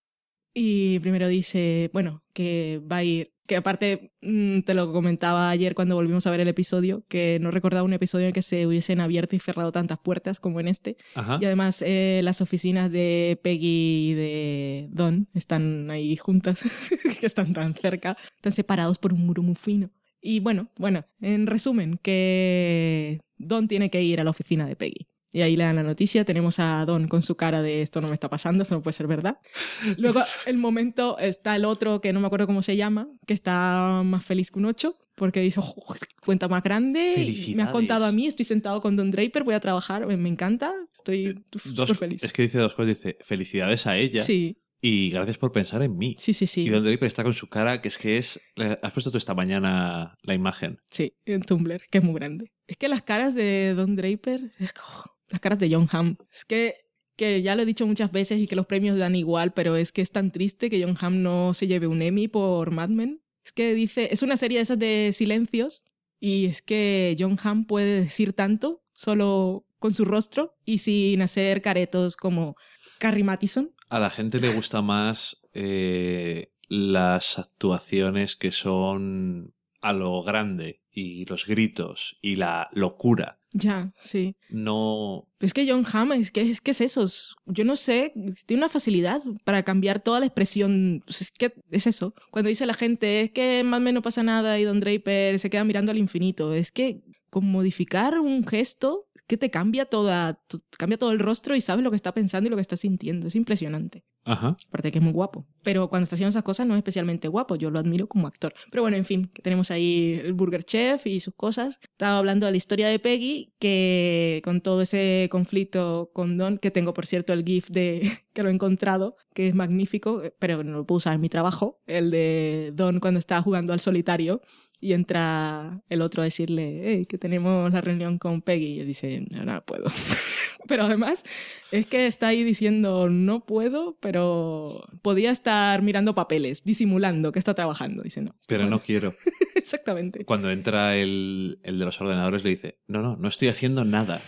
Y 0.52 0.98
primero 0.98 1.28
dice, 1.28 1.88
bueno, 1.92 2.24
que 2.32 2.82
va 2.90 2.96
a 2.96 3.04
ir, 3.04 3.32
que 3.46 3.54
aparte 3.54 4.12
mm, 4.20 4.62
te 4.62 4.74
lo 4.74 4.92
comentaba 4.92 5.50
ayer 5.50 5.76
cuando 5.76 5.94
volvimos 5.94 6.26
a 6.26 6.32
ver 6.32 6.40
el 6.40 6.48
episodio, 6.48 7.04
que 7.06 7.38
no 7.40 7.52
recordaba 7.52 7.84
un 7.84 7.92
episodio 7.92 8.26
en 8.26 8.32
que 8.32 8.42
se 8.42 8.66
hubiesen 8.66 9.00
abierto 9.00 9.36
y 9.36 9.38
cerrado 9.38 9.70
tantas 9.70 9.98
puertas 9.98 10.40
como 10.40 10.58
en 10.58 10.66
este. 10.66 10.96
Y 11.40 11.44
además 11.44 11.80
eh, 11.86 12.22
las 12.24 12.40
oficinas 12.40 12.90
de 12.90 13.38
Peggy 13.40 14.10
y 14.10 14.14
de 14.14 14.88
Don 14.90 15.28
están 15.34 15.92
ahí 15.92 16.16
juntas, 16.16 16.60
que 17.20 17.26
están 17.26 17.52
tan 17.52 17.74
cerca, 17.74 18.16
están 18.34 18.52
separados 18.52 18.98
por 18.98 19.12
un 19.12 19.24
muro 19.24 19.44
muy 19.44 19.54
fino. 19.54 19.92
Y 20.20 20.40
bueno, 20.40 20.70
bueno, 20.76 21.04
en 21.20 21.46
resumen, 21.46 21.98
que 22.02 23.20
Don 23.36 23.68
tiene 23.68 23.90
que 23.90 24.02
ir 24.02 24.20
a 24.20 24.24
la 24.24 24.30
oficina 24.30 24.66
de 24.66 24.76
Peggy. 24.76 25.06
Y 25.30 25.42
ahí 25.42 25.56
le 25.56 25.64
dan 25.64 25.76
la 25.76 25.82
noticia. 25.82 26.24
Tenemos 26.24 26.58
a 26.58 26.84
Don 26.86 27.06
con 27.06 27.22
su 27.22 27.36
cara 27.36 27.60
de 27.62 27.82
esto 27.82 28.00
no 28.00 28.08
me 28.08 28.14
está 28.14 28.30
pasando, 28.30 28.62
esto 28.62 28.74
no 28.74 28.82
puede 28.82 28.94
ser 28.94 29.06
verdad. 29.06 29.38
Luego, 29.98 30.20
el 30.46 30.56
momento, 30.56 31.18
está 31.18 31.54
el 31.54 31.64
otro 31.66 32.00
que 32.00 32.12
no 32.12 32.20
me 32.20 32.26
acuerdo 32.26 32.46
cómo 32.46 32.62
se 32.62 32.76
llama, 32.76 33.08
que 33.26 33.34
está 33.34 34.02
más 34.04 34.24
feliz 34.24 34.50
que 34.50 34.58
un 34.58 34.64
8, 34.64 34.96
porque 35.14 35.40
dice, 35.40 35.60
"Oh, 35.62 35.94
cuenta 36.24 36.48
más 36.48 36.62
grande. 36.62 37.32
Me 37.54 37.62
has 37.62 37.70
contado 37.70 38.06
a 38.06 38.12
mí, 38.12 38.26
estoy 38.26 38.46
sentado 38.46 38.80
con 38.80 38.96
Don 38.96 39.10
Draper, 39.10 39.44
voy 39.44 39.54
a 39.54 39.60
trabajar, 39.60 40.06
me, 40.06 40.16
me 40.16 40.30
encanta, 40.30 40.74
estoy 40.92 41.44
Dos- 41.52 41.62
súper 41.62 41.96
feliz. 41.96 42.24
Es 42.24 42.32
que 42.32 42.42
dice 42.42 42.58
dos 42.58 42.74
cosas. 42.74 42.88
Dice, 42.88 43.18
felicidades 43.20 43.86
a 43.86 43.96
ella 43.98 44.22
Sí, 44.24 44.56
y 44.80 45.10
gracias 45.10 45.38
por 45.38 45.52
pensar 45.52 45.82
en 45.82 45.96
mí. 45.96 46.14
sí, 46.18 46.32
sí, 46.32 46.46
sí. 46.46 46.62
Y 46.62 46.68
Don 46.68 46.84
Draper 46.84 47.06
está 47.06 47.24
con 47.24 47.34
su 47.34 47.48
cara, 47.48 47.80
que 47.80 47.88
es 47.88 47.98
que 47.98 48.18
es... 48.18 48.40
Has 48.82 48.92
puesto 48.92 49.10
tú 49.10 49.18
esta 49.18 49.34
mañana 49.34 50.16
la 50.22 50.34
imagen. 50.34 50.80
Sí, 50.90 51.14
en 51.24 51.42
Tumblr, 51.42 51.82
que 51.90 51.98
es 51.98 52.04
muy 52.04 52.14
grande. 52.14 52.52
Es 52.66 52.76
que 52.76 52.88
las 52.88 53.02
caras 53.02 53.34
de 53.34 53.74
Don 53.74 53.96
Draper, 53.96 54.52
es 54.58 54.72
como 54.72 55.04
las 55.28 55.40
caras 55.40 55.58
de 55.58 55.72
John 55.72 55.88
Hamm. 55.90 56.16
Es 56.32 56.44
que, 56.44 56.74
que 57.16 57.42
ya 57.42 57.56
lo 57.56 57.62
he 57.62 57.66
dicho 57.66 57.86
muchas 57.86 58.12
veces 58.12 58.38
y 58.40 58.46
que 58.46 58.56
los 58.56 58.66
premios 58.66 58.96
dan 58.96 59.16
igual, 59.16 59.52
pero 59.52 59.76
es 59.76 59.92
que 59.92 60.02
es 60.02 60.10
tan 60.10 60.30
triste 60.30 60.70
que 60.70 60.82
John 60.82 60.96
Hamm 61.00 61.22
no 61.22 61.54
se 61.54 61.66
lleve 61.66 61.86
un 61.86 62.02
Emmy 62.02 62.28
por 62.28 62.70
Mad 62.70 62.90
Men. 62.90 63.22
Es 63.44 63.52
que 63.52 63.74
dice, 63.74 64.08
es 64.12 64.22
una 64.22 64.36
serie 64.36 64.58
de 64.58 64.62
esas 64.62 64.78
de 64.78 65.10
silencios 65.12 65.84
y 66.20 66.46
es 66.46 66.62
que 66.62 67.16
John 67.18 67.38
Hamm 67.42 67.64
puede 67.64 68.02
decir 68.02 68.32
tanto 68.32 68.80
solo 68.92 69.64
con 69.78 69.94
su 69.94 70.04
rostro 70.04 70.56
y 70.64 70.78
sin 70.78 71.22
hacer 71.22 71.62
caretos 71.62 72.16
como 72.16 72.56
Carrie 72.98 73.24
Mathison. 73.24 73.70
A 73.88 73.98
la 73.98 74.10
gente 74.10 74.40
le 74.40 74.52
gusta 74.52 74.82
más 74.82 75.40
eh, 75.54 76.52
las 76.68 77.38
actuaciones 77.38 78.36
que 78.36 78.52
son 78.52 79.54
a 79.80 79.92
lo 79.92 80.22
grande 80.22 80.82
y 80.90 81.24
los 81.26 81.46
gritos 81.46 82.18
y 82.20 82.36
la 82.36 82.68
locura. 82.72 83.36
Ya, 83.52 83.92
sí. 83.96 84.36
No... 84.50 85.26
Es 85.40 85.54
que 85.54 85.66
John 85.70 85.86
Hamm, 85.90 86.12
es 86.12 86.30
que, 86.32 86.42
es 86.42 86.60
que 86.60 86.72
es 86.72 86.80
eso. 86.82 87.04
es- 87.04 87.34
Yo 87.46 87.64
no 87.64 87.76
sé, 87.76 88.12
tiene 88.44 88.64
una 88.64 88.68
facilidad 88.68 89.20
para 89.44 89.62
cambiar 89.62 90.00
toda 90.00 90.20
la 90.20 90.26
expresión. 90.26 91.02
Pues 91.06 91.22
es 91.22 91.30
que 91.30 91.54
es 91.70 91.86
eso. 91.86 92.14
Cuando 92.30 92.48
dice 92.50 92.66
la 92.66 92.74
gente, 92.74 93.22
es 93.22 93.30
que 93.30 93.62
más 93.64 93.78
o 93.78 93.80
menos 93.80 94.00
no 94.00 94.02
pasa 94.02 94.22
nada 94.22 94.58
y 94.58 94.64
Don 94.64 94.80
Draper 94.80 95.38
se 95.38 95.48
queda 95.48 95.64
mirando 95.64 95.92
al 95.92 95.98
infinito. 95.98 96.52
Es 96.52 96.72
que 96.72 97.00
con 97.30 97.50
modificar 97.50 98.18
un 98.18 98.46
gesto, 98.46 99.08
es 99.14 99.22
que 99.22 99.36
te 99.36 99.50
cambia 99.50 99.86
toda, 99.86 100.40
cambia 100.76 100.98
todo 100.98 101.12
el 101.12 101.18
rostro 101.18 101.54
y 101.54 101.60
sabes 101.60 101.84
lo 101.84 101.90
que 101.90 101.96
está 101.96 102.12
pensando 102.12 102.46
y 102.48 102.50
lo 102.50 102.56
que 102.56 102.62
está 102.62 102.76
sintiendo. 102.76 103.28
Es 103.28 103.36
impresionante. 103.36 104.04
Ajá. 104.24 104.56
Aparte 104.68 104.92
que 104.92 104.98
es 104.98 105.04
muy 105.04 105.12
guapo. 105.12 105.46
Pero 105.62 105.88
cuando 105.88 106.04
está 106.04 106.16
haciendo 106.16 106.30
esas 106.30 106.42
cosas 106.42 106.66
no 106.66 106.74
es 106.74 106.78
especialmente 106.78 107.28
guapo. 107.28 107.56
Yo 107.56 107.70
lo 107.70 107.78
admiro 107.78 108.08
como 108.08 108.26
actor. 108.26 108.52
Pero 108.70 108.82
bueno, 108.82 108.96
en 108.96 109.06
fin, 109.06 109.30
tenemos 109.42 109.70
ahí 109.70 110.20
el 110.22 110.34
Burger 110.34 110.64
Chef 110.64 111.06
y 111.06 111.20
sus 111.20 111.34
cosas. 111.34 111.78
Estaba 111.82 112.18
hablando 112.18 112.44
de 112.44 112.52
la 112.52 112.58
historia 112.58 112.88
de 112.88 112.98
Peggy, 112.98 113.54
que 113.58 114.42
con 114.44 114.60
todo 114.60 114.82
ese 114.82 115.28
conflicto 115.30 116.10
con 116.12 116.36
Don, 116.36 116.58
que 116.58 116.70
tengo 116.70 116.92
por 116.92 117.06
cierto 117.06 117.32
el 117.32 117.44
GIF 117.44 117.68
de 117.70 118.00
que 118.34 118.42
lo 118.42 118.50
he 118.50 118.52
encontrado, 118.52 119.16
que 119.38 119.46
es 119.46 119.54
magnífico, 119.54 120.20
pero 120.40 120.64
no 120.64 120.78
lo 120.78 120.84
puedo 120.84 120.96
usar 120.96 121.14
en 121.14 121.20
mi 121.20 121.28
trabajo. 121.28 121.80
El 121.86 122.10
de 122.10 122.72
Don 122.74 122.98
cuando 122.98 123.20
está 123.20 123.40
jugando 123.40 123.72
al 123.72 123.78
solitario. 123.78 124.42
Y 124.80 124.94
entra 124.94 125.80
el 125.88 126.02
otro 126.02 126.22
a 126.22 126.24
decirle, 126.24 126.82
hey, 126.84 127.04
que 127.04 127.18
tenemos 127.18 127.72
la 127.72 127.80
reunión 127.80 128.18
con 128.18 128.42
Peggy. 128.42 128.66
Y 128.66 128.80
él 128.80 128.88
dice, 128.88 129.24
no, 129.30 129.44
no 129.44 129.64
puedo. 129.64 129.84
pero 130.66 130.82
además, 130.82 131.22
es 131.70 131.86
que 131.86 132.08
está 132.08 132.26
ahí 132.26 132.42
diciendo, 132.42 133.08
no 133.10 133.46
puedo, 133.46 133.96
pero 134.00 134.84
podía 135.02 135.30
estar 135.30 135.82
mirando 135.82 136.16
papeles, 136.16 136.64
disimulando 136.64 137.30
que 137.30 137.38
está 137.38 137.54
trabajando. 137.54 138.02
Dice, 138.02 138.20
no. 138.20 138.34
Pero 138.48 138.64
bueno, 138.64 138.78
no 138.78 138.82
quiero. 138.84 139.14
Exactamente. 139.54 140.24
Cuando 140.24 140.50
entra 140.50 140.96
el, 140.96 141.60
el 141.62 141.78
de 141.78 141.84
los 141.84 142.00
ordenadores 142.00 142.42
le 142.42 142.50
dice, 142.50 142.80
no, 142.88 143.02
no, 143.02 143.14
no 143.14 143.28
estoy 143.28 143.46
haciendo 143.46 143.84
nada. 143.84 144.20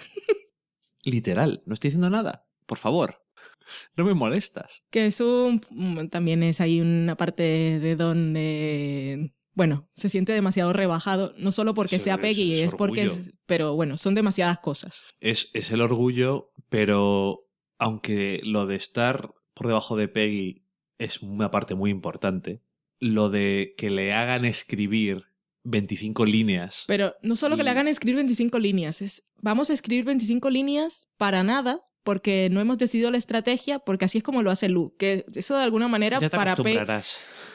Literal, 1.03 1.65
no 1.67 1.75
estoy 1.75 1.89
haciendo 1.89 2.11
nada. 2.11 2.47
Por 2.67 2.79
favor, 2.79 3.25
no 3.97 4.05
me 4.05 4.15
molestas. 4.15 4.83
Que 4.91 5.07
es 5.07 5.21
un... 5.21 5.61
mm, 5.71 6.09
También 6.09 6.43
es 6.43 6.61
ahí 6.61 6.81
una 6.81 7.17
parte 7.17 7.43
de 7.81 7.97
Don 7.97 8.33
de... 8.33 9.33
Bueno, 9.53 9.89
se 9.95 10.09
siente 10.09 10.33
demasiado 10.33 10.73
rebajado, 10.73 11.35
no 11.37 11.53
solo 11.53 11.75
porque 11.75 11.99
sea 11.99 12.19
Peggy, 12.19 12.55
es 12.55 12.69
es, 12.69 12.75
porque 12.75 13.03
es... 13.03 13.33
Pero 13.47 13.75
bueno, 13.75 13.99
son 13.99 14.15
demasiadas 14.15 14.59
cosas. 14.61 15.05
Es, 15.19 15.51
es 15.55 15.71
el 15.71 15.81
orgullo, 15.81 16.53
pero 16.69 17.49
aunque 17.79 18.41
lo 18.45 18.67
de 18.67 18.77
estar 18.77 19.35
por 19.55 19.67
debajo 19.67 19.97
de 19.97 20.09
Peggy 20.09 20.65
es 20.99 21.21
una 21.21 21.51
parte 21.51 21.75
muy 21.75 21.91
importante, 21.91 22.63
lo 23.01 23.29
de 23.29 23.75
que 23.77 23.91
le 23.91 24.13
hagan 24.13 24.45
escribir 24.45 25.25
25 25.65 26.25
líneas. 26.25 26.85
Pero 26.87 27.15
no 27.23 27.37
solo 27.37 27.57
que 27.57 27.65
le 27.65 27.71
hagan 27.71 27.89
escribir 27.89 28.17
25 28.17 28.59
líneas, 28.59 29.03
es 29.03 29.25
vamos 29.37 29.71
a 29.71 29.73
escribir 29.75 30.05
25 30.05 30.49
líneas 30.51 31.09
para 31.17 31.43
nada, 31.43 31.83
porque 32.03 32.49
no 32.51 32.61
hemos 32.61 32.79
decidido 32.79 33.11
la 33.11 33.19
estrategia, 33.19 33.79
porque 33.79 34.05
así 34.07 34.19
es 34.19 34.25
como 34.25 34.43
lo 34.43 34.51
hace 34.51 34.69
Lu. 34.69 34.95
Que 34.99 35.25
eso 35.35 35.57
de 35.57 35.65
alguna 35.65 35.89
manera 35.89 36.19
ya 36.19 36.31
te 36.31 36.37
para 36.37 36.57
Peggy... 36.57 36.79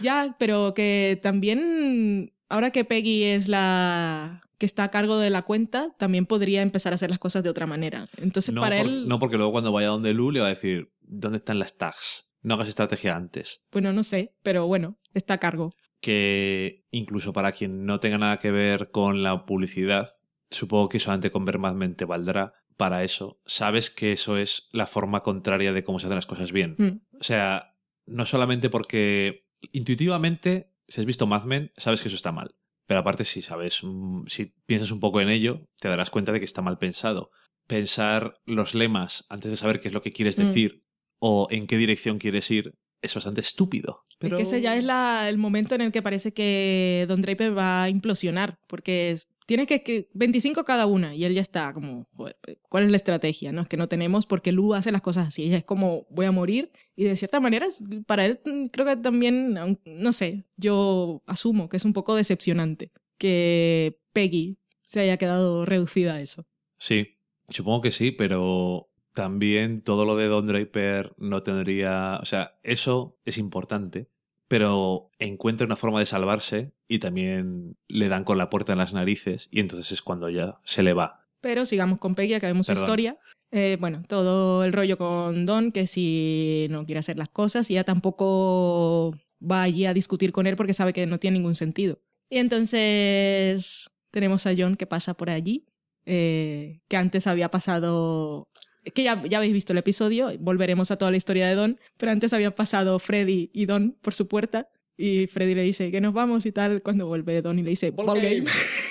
Ya, 0.02 0.36
pero 0.40 0.74
que 0.74 1.20
también, 1.22 2.34
ahora 2.50 2.72
que 2.72 2.86
Peggy 2.86 3.24
es 3.24 3.48
la 3.48 4.42
que 4.58 4.66
está 4.66 4.86
a 4.86 4.92
cargo 4.92 5.18
de 5.18 5.30
la 5.30 5.42
cuenta, 5.42 5.94
también 5.98 6.26
podría 6.26 6.62
empezar 6.62 6.94
a 6.94 6.96
hacer 6.96 7.10
las 7.10 7.20
cosas 7.20 7.44
de 7.44 7.50
otra 7.50 7.66
manera. 7.68 8.08
Entonces, 8.18 8.54
No, 8.56 8.62
para 8.62 8.78
por- 8.78 8.88
él, 8.88 9.08
no, 9.08 9.20
porque 9.20 9.36
luego 9.38 9.52
cuando 9.52 9.72
vaya 9.72 9.88
donde 9.90 10.14
Lu 10.14 10.32
le 10.32 10.40
va 10.40 10.46
a 10.48 10.50
decir, 10.50 10.92
¿dónde 11.02 11.38
están 11.38 11.60
las 11.60 11.78
tags? 11.78 12.30
No 12.42 12.54
hagas 12.54 12.70
estrategia 12.70 13.16
antes. 13.16 13.66
bueno, 13.72 13.92
no 13.92 14.04
sé, 14.04 14.34
pero 14.44 14.68
bueno, 14.68 14.98
está 15.14 15.34
a 15.36 15.38
cargo. 15.40 15.74
que 16.00 16.86
incluso 16.92 17.34
para 17.34 17.52
quien 17.52 17.86
no 17.86 18.00
tenga 18.00 18.18
nada 18.18 18.38
que 18.38 18.52
ver 18.52 18.92
con 18.92 19.24
la 19.24 19.46
publicidad, 19.46 20.10
supongo 20.52 20.88
que 20.90 21.00
solamente 21.00 21.32
con 21.32 21.44
ver 21.46 21.58
Mad 21.58 21.74
Men 21.74 21.96
te 21.96 22.06
valdrá 22.06 22.54
para 22.78 23.04
eso. 23.04 23.42
Sabes 23.46 23.90
que 23.90 24.12
eso 24.12 24.38
es 24.38 24.68
la 24.72 24.88
forma 24.88 25.24
contraria 25.24 25.74
de 25.74 25.84
cómo 25.84 26.00
se 26.00 26.08
hacen 26.08 26.16
las 26.16 26.26
cosas 26.26 26.52
bien. 26.52 26.76
Mm. 26.78 27.18
O 27.20 27.24
sea, 27.24 27.76
no 28.06 28.26
solamente 28.26 28.70
porque 28.70 29.46
intuitivamente, 29.72 30.72
si 30.88 31.00
has 31.00 31.06
visto 31.06 31.28
Mad 31.28 31.44
Men, 31.46 31.72
sabes 31.78 32.02
que 32.02 32.08
eso 32.10 32.18
está 32.18 32.32
mal. 32.32 32.56
Pero 32.88 33.00
aparte, 33.00 33.26
si 33.26 33.42
sabes, 33.42 33.80
mm, 33.84 34.28
si 34.28 34.54
piensas 34.66 34.92
un 34.92 35.00
poco 35.00 35.22
en 35.22 35.30
ello, 35.30 35.68
te 35.80 35.88
darás 35.88 36.10
cuenta 36.10 36.32
de 36.32 36.40
que 36.40 36.46
está 36.46 36.62
mal 36.62 36.78
pensado. 36.78 37.32
Pensar 37.68 38.40
los 38.46 38.76
lemas 38.76 39.26
antes 39.30 39.50
de 39.50 39.58
saber 39.58 39.80
qué 39.80 39.88
es 39.88 39.94
lo 39.94 40.02
que 40.02 40.12
quieres 40.12 40.38
Mm. 40.38 40.42
decir 40.44 40.84
o 41.20 41.48
en 41.50 41.66
qué 41.66 41.78
dirección 41.78 42.20
quieres 42.20 42.52
ir 42.52 42.76
es 43.06 43.16
bastante 43.16 43.42
estúpido. 43.42 44.04
Pero... 44.20 44.36
Es 44.36 44.40
que 44.40 44.44
ese 44.44 44.62
ya 44.62 44.76
es 44.76 44.84
la- 44.84 45.28
el 45.30 45.38
momento 45.38 45.76
en 45.76 45.82
el 45.82 45.92
que 45.92 46.02
parece 46.02 46.34
que 46.34 47.06
Don 47.08 47.22
Draper 47.22 47.58
va 47.58 47.84
a 47.84 47.90
implosionar, 47.90 48.60
porque 48.68 49.12
es, 49.12 49.28
tiene 49.46 49.68
que, 49.68 49.84
que 49.84 50.10
25 50.14 50.64
cada 50.66 50.86
una 50.88 51.14
y 51.16 51.24
él 51.24 51.34
ya 51.36 51.42
está 51.42 51.72
como, 51.74 52.08
"Joder, 52.14 52.38
¿cuál 52.70 52.86
es 52.86 52.90
la 52.92 52.98
estrategia? 52.98 53.52
No 53.52 53.62
es 53.62 53.68
que 53.68 53.78
no 53.78 53.88
tenemos 53.88 54.26
porque 54.26 54.52
Lu 54.52 54.74
hace 54.74 54.92
las 54.92 55.02
cosas 55.02 55.28
así, 55.28 55.44
ella 55.44 55.58
es 55.58 55.64
como 55.66 56.08
voy 56.10 56.26
a 56.26 56.32
morir 56.32 56.72
y 56.96 57.04
de 57.04 57.16
cierta 57.16 57.40
manera 57.40 57.66
es- 57.68 57.84
para 58.08 58.26
él 58.26 58.40
mm, 58.46 58.68
creo 58.68 58.86
que 58.86 58.96
también, 58.98 59.58
no 59.86 60.12
sé, 60.14 60.46
yo 60.58 61.22
asumo 61.28 61.70
que 61.70 61.78
es 61.78 61.86
un 61.86 61.94
poco 61.94 62.16
decepcionante 62.16 62.92
que 63.18 64.00
Peggy 64.14 64.58
se 64.80 65.00
haya 65.02 65.18
quedado 65.18 65.66
reducida 65.66 66.16
a 66.16 66.22
eso. 66.22 66.46
Sí, 66.78 67.18
supongo 67.50 67.82
que 67.82 67.92
sí, 67.92 68.12
pero 68.12 68.90
también 69.16 69.82
todo 69.82 70.06
lo 70.06 70.16
de 70.16 70.28
Don 70.28 70.46
Draper 70.46 71.16
no 71.18 71.42
tendría. 71.42 72.20
O 72.22 72.26
sea, 72.26 72.60
eso 72.62 73.18
es 73.26 73.40
importante, 73.40 74.12
pero 74.48 75.10
encuentra 75.18 75.66
una 75.66 75.78
forma 75.78 76.00
de 76.00 76.06
salvarse 76.06 76.74
y 76.88 77.00
también 77.00 77.78
le 77.88 78.10
dan 78.10 78.26
con 78.26 78.38
la 78.38 78.52
puerta 78.52 78.74
en 78.74 78.78
las 78.78 78.94
narices 78.94 79.48
y 79.50 79.62
entonces 79.62 79.92
es 79.92 80.04
cuando 80.04 80.30
ya 80.30 80.60
se 80.64 80.84
le 80.84 80.94
va. 80.94 81.28
Pero 81.42 81.66
sigamos 81.66 81.98
con 81.98 82.14
Peggy, 82.14 82.34
acabemos 82.36 82.68
su 82.68 82.74
historia. 82.74 83.18
Eh, 83.52 83.78
bueno, 83.80 84.04
todo 84.08 84.66
el 84.66 84.74
rollo 84.74 84.98
con 84.98 85.46
Don, 85.46 85.72
que 85.72 85.88
si 85.88 86.68
no 86.70 86.86
quiere 86.86 87.00
hacer 87.00 87.18
las 87.18 87.30
cosas, 87.30 87.70
y 87.72 87.76
ella 87.76 87.84
tampoco 87.86 89.12
va 89.42 89.64
allí 89.64 89.86
a 89.86 89.94
discutir 89.94 90.32
con 90.32 90.46
él 90.46 90.56
porque 90.56 90.74
sabe 90.74 90.92
que 90.92 91.06
no 91.06 91.20
tiene 91.20 91.38
ningún 91.38 91.56
sentido. 91.56 92.02
Y 92.30 92.40
entonces 92.40 93.90
tenemos 94.12 94.46
a 94.46 94.54
John 94.58 94.76
que 94.76 94.88
pasa 94.88 95.14
por 95.14 95.30
allí, 95.30 95.68
eh, 96.06 96.82
que 96.90 96.98
antes 96.98 97.28
había 97.28 97.50
pasado... 97.50 98.50
Que 98.94 99.04
ya, 99.04 99.24
ya 99.26 99.38
habéis 99.38 99.54
visto 99.54 99.74
el 99.74 99.80
episodio, 99.80 100.32
volveremos 100.40 100.92
a 100.92 100.98
toda 100.98 101.12
la 101.12 101.18
historia 101.18 101.48
de 101.48 101.56
Don, 101.56 101.80
pero 101.98 102.12
antes 102.12 102.34
habían 102.34 102.54
pasado 102.54 103.00
Freddy 103.00 103.50
y 103.54 103.66
Don 103.66 103.98
por 104.02 104.14
su 104.14 104.28
puerta, 104.28 104.70
y 104.98 105.28
Freddy 105.28 105.56
le 105.56 105.64
dice 105.64 105.92
que 105.92 106.02
nos 106.02 106.14
vamos 106.14 106.46
y 106.46 106.52
tal, 106.52 106.82
cuando 106.82 107.08
vuelve 107.08 107.42
Don 107.42 107.60
y 107.60 107.64
le 107.64 107.72
dice, 107.72 107.92
Ball 107.92 108.06
"Ball 108.06 108.22
game". 108.22 108.36
game". 108.42 108.50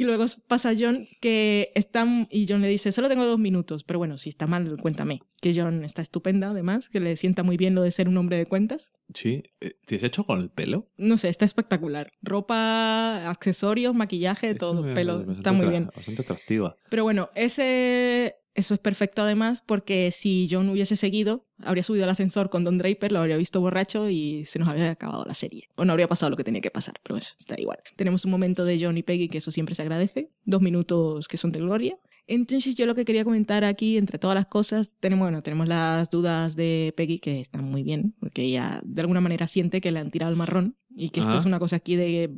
Y 0.00 0.04
luego 0.04 0.24
pasa 0.46 0.72
John 0.78 1.06
que 1.20 1.72
está 1.74 2.06
y 2.30 2.46
John 2.48 2.62
le 2.62 2.68
dice, 2.68 2.90
solo 2.90 3.10
tengo 3.10 3.26
dos 3.26 3.38
minutos, 3.38 3.84
pero 3.84 3.98
bueno, 3.98 4.16
si 4.16 4.30
está 4.30 4.46
mal, 4.46 4.78
cuéntame. 4.78 5.20
Que 5.42 5.52
John 5.54 5.84
está 5.84 6.00
estupenda 6.00 6.52
además, 6.52 6.88
que 6.88 7.00
le 7.00 7.16
sienta 7.16 7.42
muy 7.42 7.58
bien 7.58 7.74
lo 7.74 7.82
de 7.82 7.90
ser 7.90 8.08
un 8.08 8.16
hombre 8.16 8.38
de 8.38 8.46
cuentas. 8.46 8.94
Sí, 9.12 9.42
eh, 9.60 9.74
¿te 9.84 9.96
has 9.96 10.02
hecho 10.02 10.24
con 10.24 10.40
el 10.40 10.48
pelo? 10.48 10.88
No 10.96 11.18
sé, 11.18 11.28
está 11.28 11.44
espectacular. 11.44 12.12
Ropa, 12.22 13.28
accesorios, 13.28 13.94
maquillaje, 13.94 14.46
Es 14.46 14.52
que 14.54 14.58
todo, 14.58 14.94
pelo, 14.94 15.30
está 15.30 15.52
muy 15.52 15.66
bien. 15.66 15.90
Bastante 15.94 16.22
atractiva. 16.22 16.78
Pero 16.88 17.04
bueno, 17.04 17.28
ese 17.34 18.36
eso 18.60 18.74
es 18.74 18.80
perfecto 18.80 19.22
además 19.22 19.62
porque 19.64 20.10
si 20.12 20.48
John 20.50 20.68
hubiese 20.68 20.96
seguido, 20.96 21.46
habría 21.58 21.82
subido 21.82 22.04
al 22.04 22.10
ascensor 22.10 22.50
con 22.50 22.62
Don 22.62 22.78
Draper, 22.78 23.10
lo 23.12 23.18
habría 23.18 23.36
visto 23.36 23.60
borracho 23.60 24.08
y 24.08 24.44
se 24.44 24.58
nos 24.58 24.68
habría 24.68 24.90
acabado 24.90 25.24
la 25.24 25.34
serie. 25.34 25.68
O 25.74 25.84
no 25.84 25.92
habría 25.92 26.08
pasado 26.08 26.30
lo 26.30 26.36
que 26.36 26.44
tenía 26.44 26.60
que 26.60 26.70
pasar, 26.70 26.94
pero 27.02 27.18
eso 27.18 27.34
está 27.38 27.60
igual. 27.60 27.78
Tenemos 27.96 28.24
un 28.24 28.30
momento 28.30 28.64
de 28.64 28.78
John 28.80 28.96
y 28.96 29.02
Peggy 29.02 29.28
que 29.28 29.38
eso 29.38 29.50
siempre 29.50 29.74
se 29.74 29.82
agradece, 29.82 30.30
dos 30.44 30.62
minutos 30.62 31.26
que 31.26 31.36
son 31.36 31.52
de 31.52 31.60
gloria. 31.60 31.98
Entonces 32.26 32.76
yo 32.76 32.86
lo 32.86 32.94
que 32.94 33.04
quería 33.04 33.24
comentar 33.24 33.64
aquí, 33.64 33.96
entre 33.96 34.18
todas 34.18 34.36
las 34.36 34.46
cosas, 34.46 34.94
tenemos, 35.00 35.26
bueno, 35.26 35.42
tenemos 35.42 35.66
las 35.66 36.10
dudas 36.10 36.54
de 36.54 36.94
Peggy 36.96 37.18
que 37.18 37.40
están 37.40 37.64
muy 37.64 37.82
bien, 37.82 38.14
porque 38.20 38.42
ella 38.42 38.80
de 38.84 39.00
alguna 39.00 39.20
manera 39.20 39.48
siente 39.48 39.80
que 39.80 39.90
le 39.90 39.98
han 39.98 40.12
tirado 40.12 40.30
el 40.30 40.38
marrón 40.38 40.76
y 40.94 41.08
que 41.08 41.20
esto 41.20 41.30
Ajá. 41.30 41.38
es 41.38 41.44
una 41.46 41.58
cosa 41.58 41.76
aquí 41.76 41.96
de 41.96 42.30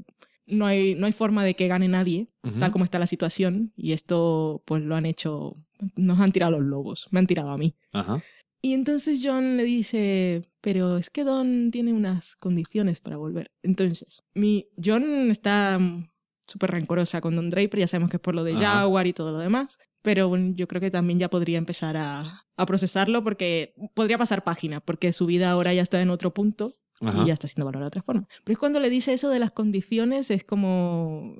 no 0.46 0.66
hay, 0.66 0.94
no 0.94 1.06
hay 1.06 1.12
forma 1.12 1.44
de 1.44 1.54
que 1.54 1.68
gane 1.68 1.88
nadie, 1.88 2.28
Ujú. 2.42 2.58
tal 2.58 2.70
como 2.70 2.84
está 2.84 2.98
la 2.98 3.06
situación, 3.06 3.72
y 3.76 3.92
esto 3.92 4.62
pues 4.66 4.82
lo 4.82 4.96
han 4.96 5.06
hecho, 5.06 5.56
nos 5.96 6.20
han 6.20 6.32
tirado 6.32 6.52
los 6.52 6.62
lobos, 6.62 7.06
me 7.10 7.20
han 7.20 7.26
tirado 7.26 7.50
a 7.50 7.58
mí. 7.58 7.74
Ajá. 7.92 8.22
Y 8.60 8.74
entonces 8.74 9.20
John 9.22 9.56
le 9.56 9.64
dice, 9.64 10.42
pero 10.60 10.96
es 10.96 11.10
que 11.10 11.24
Don 11.24 11.70
tiene 11.72 11.92
unas 11.92 12.36
condiciones 12.36 13.00
para 13.00 13.16
volver. 13.16 13.50
Entonces, 13.64 14.22
mi 14.34 14.68
John 14.82 15.30
está 15.32 15.80
súper 16.46 16.70
rencorosa 16.70 17.20
con 17.20 17.34
Don 17.34 17.50
Draper, 17.50 17.80
ya 17.80 17.88
sabemos 17.88 18.10
que 18.10 18.18
es 18.18 18.22
por 18.22 18.34
lo 18.34 18.44
de 18.44 18.52
Ajá. 18.52 18.78
Jaguar 18.80 19.06
y 19.06 19.12
todo 19.12 19.32
lo 19.32 19.38
demás, 19.38 19.78
pero 20.02 20.28
bueno, 20.28 20.54
yo 20.54 20.68
creo 20.68 20.80
que 20.80 20.90
también 20.90 21.18
ya 21.18 21.30
podría 21.30 21.58
empezar 21.58 21.96
a, 21.96 22.44
a 22.56 22.66
procesarlo 22.66 23.24
porque 23.24 23.74
podría 23.94 24.18
pasar 24.18 24.44
página, 24.44 24.80
porque 24.80 25.12
su 25.12 25.26
vida 25.26 25.50
ahora 25.50 25.72
ya 25.74 25.82
está 25.82 26.00
en 26.00 26.10
otro 26.10 26.34
punto 26.34 26.74
Ajá. 27.10 27.22
y 27.22 27.26
ya 27.26 27.32
está 27.34 27.48
siendo 27.48 27.66
valorada 27.66 27.86
de 27.86 27.88
otra 27.88 28.02
forma. 28.02 28.26
Pero 28.44 28.52
es 28.54 28.58
cuando 28.58 28.80
le 28.80 28.88
dice 28.90 29.12
eso 29.12 29.28
de 29.30 29.38
las 29.38 29.50
condiciones, 29.50 30.30
es 30.30 30.44
como... 30.44 31.34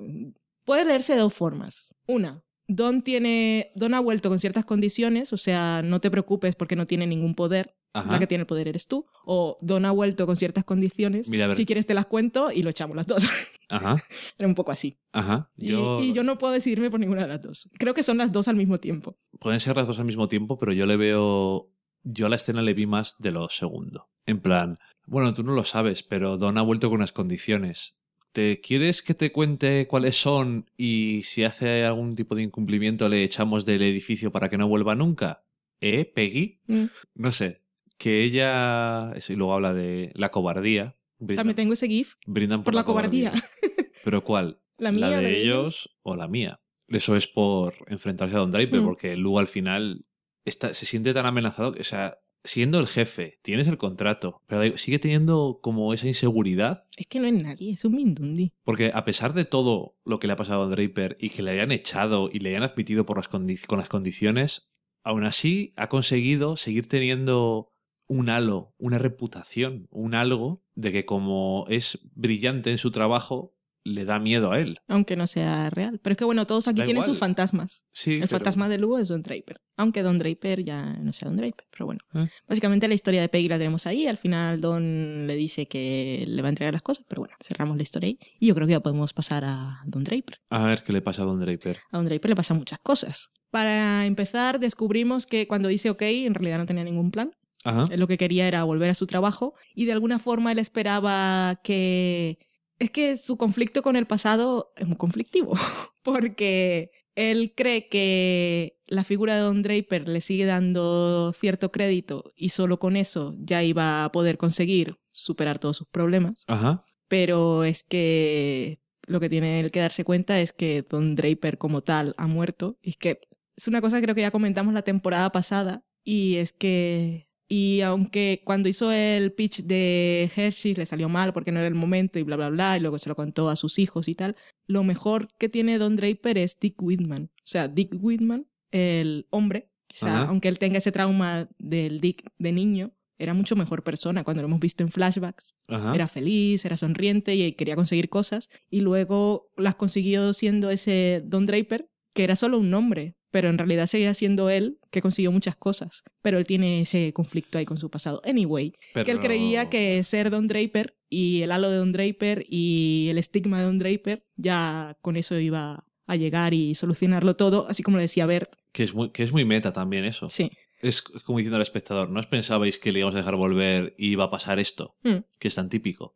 Puede 0.65 0.85
leerse 0.85 1.13
de 1.13 1.19
dos 1.19 1.33
formas. 1.33 1.95
Una, 2.07 2.43
Don 2.67 3.01
tiene... 3.01 3.71
Don 3.75 3.93
ha 3.93 3.99
vuelto 3.99 4.29
con 4.29 4.39
ciertas 4.39 4.65
condiciones, 4.65 5.33
o 5.33 5.37
sea, 5.37 5.81
no 5.83 5.99
te 5.99 6.09
preocupes 6.11 6.55
porque 6.55 6.75
no 6.75 6.85
tiene 6.85 7.05
ningún 7.07 7.35
poder. 7.35 7.75
Ajá. 7.95 8.13
La 8.13 8.17
que 8.19 8.25
tiene 8.25 8.41
el 8.41 8.47
poder 8.47 8.67
eres 8.67 8.87
tú. 8.87 9.05
O 9.23 9.55
Don 9.61 9.85
ha 9.85 9.91
vuelto 9.91 10.25
con 10.25 10.35
ciertas 10.35 10.63
condiciones. 10.63 11.29
Mira. 11.29 11.53
Si 11.53 11.65
quieres 11.65 11.85
te 11.85 11.93
las 11.93 12.07
cuento 12.07 12.49
y 12.51 12.63
lo 12.63 12.71
echamos 12.71 12.95
las 12.95 13.05
dos. 13.05 13.27
Ajá. 13.69 14.03
Era 14.39 14.47
un 14.47 14.55
poco 14.55 14.71
así. 14.71 14.97
Ajá. 15.11 15.51
Y- 15.57 15.67
Yo... 15.67 16.01
Y, 16.01 16.13
yo 16.13 16.23
no 16.23 16.37
puedo 16.39 16.53
decidirme 16.53 16.89
por 16.89 16.99
ninguna 16.99 17.21
de 17.23 17.27
las 17.27 17.41
dos. 17.41 17.69
Creo 17.77 17.93
que 17.93 18.01
son 18.01 18.17
las 18.17 18.31
dos 18.31 18.47
al 18.47 18.55
mismo 18.55 18.79
tiempo. 18.79 19.15
Pueden 19.39 19.59
ser 19.59 19.75
las 19.75 19.85
dos 19.87 19.99
al 19.99 20.05
mismo 20.05 20.27
tiempo, 20.27 20.57
pero 20.57 20.73
yo 20.73 20.85
le 20.85 20.97
veo. 20.97 21.69
Yo 22.03 22.25
a 22.25 22.29
la 22.29 22.35
escena 22.37 22.61
le 22.61 22.73
vi 22.73 22.85
más 22.87 23.15
de 23.19 23.31
lo 23.31 23.47
segundo. 23.49 24.09
En 24.25 24.41
plan, 24.41 24.79
bueno, 25.05 25.33
tú 25.33 25.43
no 25.43 25.53
lo 25.53 25.65
sabes, 25.65 26.03
pero 26.03 26.37
Don 26.37 26.57
ha 26.57 26.61
vuelto 26.61 26.89
con 26.89 26.97
unas 26.97 27.11
condiciones. 27.11 27.95
¿Te 28.31 28.61
quieres 28.61 29.01
que 29.03 29.13
te 29.13 29.31
cuente 29.31 29.85
cuáles 29.87 30.15
son 30.19 30.69
y 30.75 31.21
si 31.23 31.43
hace 31.43 31.83
algún 31.85 32.15
tipo 32.15 32.33
de 32.35 32.41
incumplimiento 32.43 33.07
le 33.07 33.23
echamos 33.23 33.65
del 33.65 33.83
edificio 33.83 34.31
para 34.31 34.49
que 34.49 34.57
no 34.57 34.67
vuelva 34.67 34.95
nunca? 34.95 35.43
¿Eh, 35.81 36.05
Peggy? 36.05 36.61
Mm. 36.67 36.85
No 37.15 37.31
sé. 37.31 37.61
Que 37.97 38.23
ella. 38.23 39.11
eso, 39.15 39.33
Y 39.33 39.35
luego 39.35 39.53
habla 39.53 39.73
de 39.73 40.11
la 40.15 40.29
cobardía. 40.31 40.95
Brindan, 41.19 41.37
También 41.41 41.55
tengo 41.55 41.73
ese 41.73 41.87
GIF 41.87 42.15
brindan 42.25 42.61
por, 42.61 42.65
por 42.65 42.73
la 42.73 42.83
cobardía. 42.83 43.33
¿Pero 44.03 44.23
cuál? 44.23 44.59
La 44.77 44.91
mía, 44.91 45.01
¿La 45.01 45.09
de, 45.09 45.15
la 45.21 45.21
de 45.29 45.41
ellos, 45.41 45.95
o 46.01 46.15
la 46.15 46.27
mía? 46.27 46.59
Eso 46.87 47.15
es 47.15 47.27
por 47.27 47.75
enfrentarse 47.87 48.35
a 48.35 48.39
Don 48.39 48.51
Draper, 48.51 48.81
Mm. 48.81 48.85
porque 48.85 49.15
luego 49.15 49.39
al 49.39 49.47
final 49.47 50.05
está, 50.43 50.73
se 50.73 50.85
siente 50.87 51.13
tan 51.13 51.25
amenazado 51.27 51.71
que, 51.73 51.81
o 51.81 51.85
sea, 51.85 52.17
siendo 52.43 52.79
el 52.79 52.87
jefe, 52.87 53.39
tienes 53.41 53.67
el 53.67 53.77
contrato, 53.77 54.41
pero 54.47 54.77
sigue 54.77 54.99
teniendo 54.99 55.59
como 55.61 55.93
esa 55.93 56.07
inseguridad, 56.07 56.85
Es 56.97 57.07
que 57.07 57.19
no 57.19 57.27
es 57.27 57.33
nadie, 57.33 57.71
es 57.71 57.85
un 57.85 57.95
Mindundi. 57.95 58.51
porque 58.63 58.91
a 58.93 59.05
pesar 59.05 59.33
de 59.33 59.45
todo 59.45 59.95
lo 60.05 60.19
que 60.19 60.27
le 60.27 60.33
ha 60.33 60.37
pasado 60.37 60.63
a 60.63 60.67
Draper 60.67 61.17
y 61.19 61.29
que 61.29 61.41
le 61.41 61.51
hayan 61.51 61.71
echado 61.71 62.29
y 62.31 62.39
le 62.39 62.49
hayan 62.49 62.63
admitido 62.63 63.05
por 63.05 63.17
las 63.17 63.27
con 63.27 63.77
las 63.77 63.89
condiciones, 63.89 64.69
aún 65.03 65.23
así 65.23 65.73
ha 65.75 65.89
conseguido 65.89 66.57
seguir 66.57 66.87
teniendo 66.87 67.71
un 68.07 68.29
halo, 68.29 68.73
una 68.77 68.97
reputación, 68.97 69.87
un 69.89 70.13
algo 70.13 70.61
de 70.75 70.91
que 70.91 71.05
como 71.05 71.65
es 71.69 71.99
brillante 72.13 72.71
en 72.71 72.77
su 72.77 72.91
trabajo, 72.91 73.55
le 73.85 74.05
da 74.05 74.17
miedo 74.19 74.51
a 74.51 74.59
él. 74.59 74.79
Aunque 74.87 75.15
no 75.15 75.27
sea 75.27 75.69
real. 75.69 75.99
Pero 76.01 76.13
es 76.13 76.17
que 76.17 76.23
bueno, 76.25 76.45
todos 76.47 76.67
aquí 76.67 76.79
Da 76.79 76.85
tienen 76.85 77.03
igual. 77.03 77.09
sus 77.09 77.19
fantasmas. 77.19 77.85
Sí, 77.91 78.13
El 78.13 78.19
pero- 78.21 78.27
fantasma 78.29 78.69
de 78.69 78.77
Lugo 78.77 78.97
es 78.99 79.09
Don 79.09 79.21
Draper. 79.21 79.59
Aunque 79.75 80.03
Don 80.03 80.17
Draper 80.17 80.63
ya 80.63 80.93
no 80.93 81.11
sea 81.13 81.27
Don 81.27 81.37
Draper, 81.37 81.65
pero 81.71 81.85
bueno. 81.87 81.99
Eh. 82.13 82.27
Básicamente 82.47 82.87
la 82.87 82.93
historia 82.93 83.21
de 83.21 83.29
Peggy 83.29 83.49
la 83.49 83.57
tenemos 83.57 83.85
ahí. 83.85 84.07
Al 84.07 84.17
final 84.17 84.61
Don 84.61 85.27
le 85.27 85.35
dice 85.35 85.65
que 85.67 86.23
le 86.27 86.41
va 86.41 86.47
a 86.47 86.49
entregar 86.49 86.73
las 86.73 86.81
cosas, 86.83 87.05
pero 87.09 87.21
bueno, 87.23 87.35
cerramos 87.41 87.75
la 87.75 87.83
historia 87.83 88.07
ahí. 88.07 88.19
Y 88.39 88.47
yo 88.47 88.55
creo 88.55 88.67
que 88.67 88.73
ya 88.73 88.79
podemos 88.79 89.13
pasar 89.13 89.43
a 89.45 89.81
Don 89.85 90.03
Draper. 90.03 90.39
A 90.49 90.65
ver 90.65 90.83
qué 90.83 90.93
le 90.93 91.01
pasa 91.01 91.23
a 91.23 91.25
Don 91.25 91.39
Draper. 91.39 91.79
A 91.91 91.97
Don 91.97 92.05
Draper 92.05 92.29
le 92.29 92.35
pasan 92.35 92.57
muchas 92.57 92.79
cosas. 92.79 93.31
Para 93.51 94.05
empezar, 94.05 94.59
descubrimos 94.59 95.25
que 95.25 95.47
cuando 95.47 95.67
dice 95.67 95.89
ok, 95.89 96.01
en 96.03 96.33
realidad 96.33 96.57
no 96.57 96.65
tenía 96.65 96.83
ningún 96.83 97.11
plan. 97.11 97.31
Ajá. 97.65 97.85
Él 97.91 97.99
lo 97.99 98.07
que 98.07 98.17
quería 98.17 98.47
era 98.47 98.63
volver 98.63 98.89
a 98.89 98.93
su 98.95 99.07
trabajo 99.07 99.53
y 99.75 99.85
de 99.85 99.91
alguna 99.93 100.19
forma 100.19 100.51
él 100.51 100.59
esperaba 100.59 101.59
que... 101.63 102.37
Es 102.79 102.91
que 102.91 103.17
su 103.17 103.37
conflicto 103.37 103.81
con 103.81 103.95
el 103.95 104.07
pasado 104.07 104.73
es 104.75 104.87
muy 104.87 104.97
conflictivo, 104.97 105.53
porque 106.03 106.91
él 107.15 107.53
cree 107.55 107.87
que 107.87 108.79
la 108.87 109.03
figura 109.03 109.35
de 109.35 109.41
Don 109.41 109.61
Draper 109.61 110.07
le 110.07 110.21
sigue 110.21 110.45
dando 110.45 111.33
cierto 111.33 111.71
crédito 111.71 112.33
y 112.35 112.49
solo 112.49 112.79
con 112.79 112.95
eso 112.95 113.35
ya 113.37 113.63
iba 113.63 114.03
a 114.03 114.11
poder 114.11 114.37
conseguir 114.37 114.97
superar 115.11 115.59
todos 115.59 115.77
sus 115.77 115.87
problemas, 115.87 116.43
Ajá. 116.47 116.85
pero 117.07 117.63
es 117.63 117.83
que 117.83 118.81
lo 119.05 119.19
que 119.19 119.29
tiene 119.29 119.59
él 119.59 119.71
que 119.71 119.79
darse 119.79 120.03
cuenta 120.03 120.39
es 120.39 120.53
que 120.53 120.85
Don 120.87 121.15
Draper 121.15 121.57
como 121.57 121.81
tal 121.81 122.13
ha 122.17 122.27
muerto. 122.27 122.77
Y 122.81 122.91
es 122.91 122.97
que 122.97 123.21
es 123.55 123.67
una 123.67 123.81
cosa 123.81 123.97
que 123.97 124.03
creo 124.03 124.15
que 124.15 124.21
ya 124.21 124.31
comentamos 124.31 124.73
la 124.73 124.81
temporada 124.81 125.31
pasada 125.31 125.83
y 126.03 126.35
es 126.37 126.53
que 126.53 127.27
y 127.47 127.81
aunque 127.81 128.41
cuando 128.45 128.69
hizo 128.69 128.91
el 128.91 129.31
pitch 129.33 129.63
de 129.63 130.31
Hershey 130.35 130.75
le 130.75 130.85
salió 130.85 131.09
mal 131.09 131.33
porque 131.33 131.51
no 131.51 131.59
era 131.59 131.67
el 131.67 131.75
momento 131.75 132.19
y 132.19 132.23
bla 132.23 132.35
bla 132.35 132.49
bla 132.49 132.77
y 132.77 132.79
luego 132.79 132.99
se 132.99 133.09
lo 133.09 133.15
contó 133.15 133.49
a 133.49 133.55
sus 133.55 133.79
hijos 133.79 134.07
y 134.07 134.15
tal, 134.15 134.35
lo 134.67 134.83
mejor 134.83 135.27
que 135.37 135.49
tiene 135.49 135.77
Don 135.77 135.95
Draper 135.95 136.37
es 136.37 136.57
Dick 136.59 136.81
Whitman. 136.81 137.29
O 137.35 137.41
sea, 137.43 137.67
Dick 137.67 137.95
Whitman, 137.99 138.45
el 138.71 139.27
hombre, 139.29 139.69
quizá, 139.87 140.21
Ajá. 140.21 140.29
aunque 140.29 140.47
él 140.47 140.57
tenga 140.59 140.77
ese 140.77 140.91
trauma 140.91 141.49
del 141.59 141.99
Dick 141.99 142.31
de 142.39 142.51
niño, 142.51 142.93
era 143.19 143.33
mucho 143.33 143.55
mejor 143.55 143.83
persona 143.83 144.23
cuando 144.23 144.41
lo 144.41 144.47
hemos 144.47 144.59
visto 144.59 144.83
en 144.83 144.89
flashbacks 144.89 145.55
Ajá. 145.67 145.93
era 145.93 146.07
feliz, 146.07 146.65
era 146.65 146.77
sonriente 146.77 147.35
y 147.35 147.53
quería 147.53 147.75
conseguir 147.75 148.09
cosas. 148.09 148.49
Y 148.69 148.79
luego 148.81 149.51
las 149.55 149.75
consiguió 149.75 150.33
siendo 150.33 150.69
ese 150.71 151.21
Don 151.25 151.45
Draper, 151.45 151.89
que 152.13 152.23
era 152.23 152.35
solo 152.35 152.57
un 152.59 152.69
nombre, 152.69 153.15
pero 153.31 153.49
en 153.49 153.57
realidad 153.57 153.87
seguía 153.87 154.13
siendo 154.13 154.49
él 154.49 154.79
que 154.91 155.01
consiguió 155.01 155.31
muchas 155.31 155.55
cosas. 155.55 156.03
Pero 156.21 156.37
él 156.37 156.45
tiene 156.45 156.81
ese 156.81 157.11
conflicto 157.13 157.57
ahí 157.57 157.65
con 157.65 157.77
su 157.77 157.89
pasado. 157.89 158.21
Anyway, 158.25 158.73
Pero- 158.93 159.05
que 159.05 159.11
él 159.11 159.19
creía 159.19 159.69
que 159.69 160.03
ser 160.03 160.29
Don 160.29 160.47
Draper 160.47 160.95
y 161.09 161.41
el 161.41 161.51
halo 161.51 161.69
de 161.71 161.77
Don 161.77 161.91
Draper 161.91 162.45
y 162.47 163.07
el 163.09 163.17
estigma 163.17 163.59
de 163.59 163.65
Don 163.65 163.79
Draper 163.79 164.25
ya 164.35 164.97
con 165.01 165.15
eso 165.15 165.37
iba 165.39 165.85
a 166.05 166.15
llegar 166.15 166.53
y 166.53 166.75
solucionarlo 166.75 167.33
todo, 167.33 167.65
así 167.69 167.81
como 167.81 167.97
le 167.97 168.03
decía 168.03 168.25
Bert. 168.25 168.51
Que 168.71 168.83
es 168.83 168.93
muy, 168.93 169.09
que 169.11 169.23
es 169.23 169.31
muy 169.31 169.45
meta 169.45 169.73
también 169.73 170.05
eso. 170.05 170.29
Sí. 170.29 170.51
Es 170.81 171.01
como 171.01 171.37
diciendo 171.37 171.55
al 171.55 171.61
espectador, 171.61 172.09
¿no 172.09 172.19
os 172.19 172.27
pensabais 172.27 172.77
que 172.77 172.91
le 172.91 172.99
íbamos 172.99 173.15
a 173.15 173.19
dejar 173.19 173.37
volver 173.37 173.95
y 173.97 174.09
iba 174.11 174.25
a 174.25 174.29
pasar 174.29 174.59
esto? 174.59 174.97
Mm. 175.03 175.19
Que 175.39 175.47
es 175.47 175.55
tan 175.55 175.69
típico. 175.69 176.13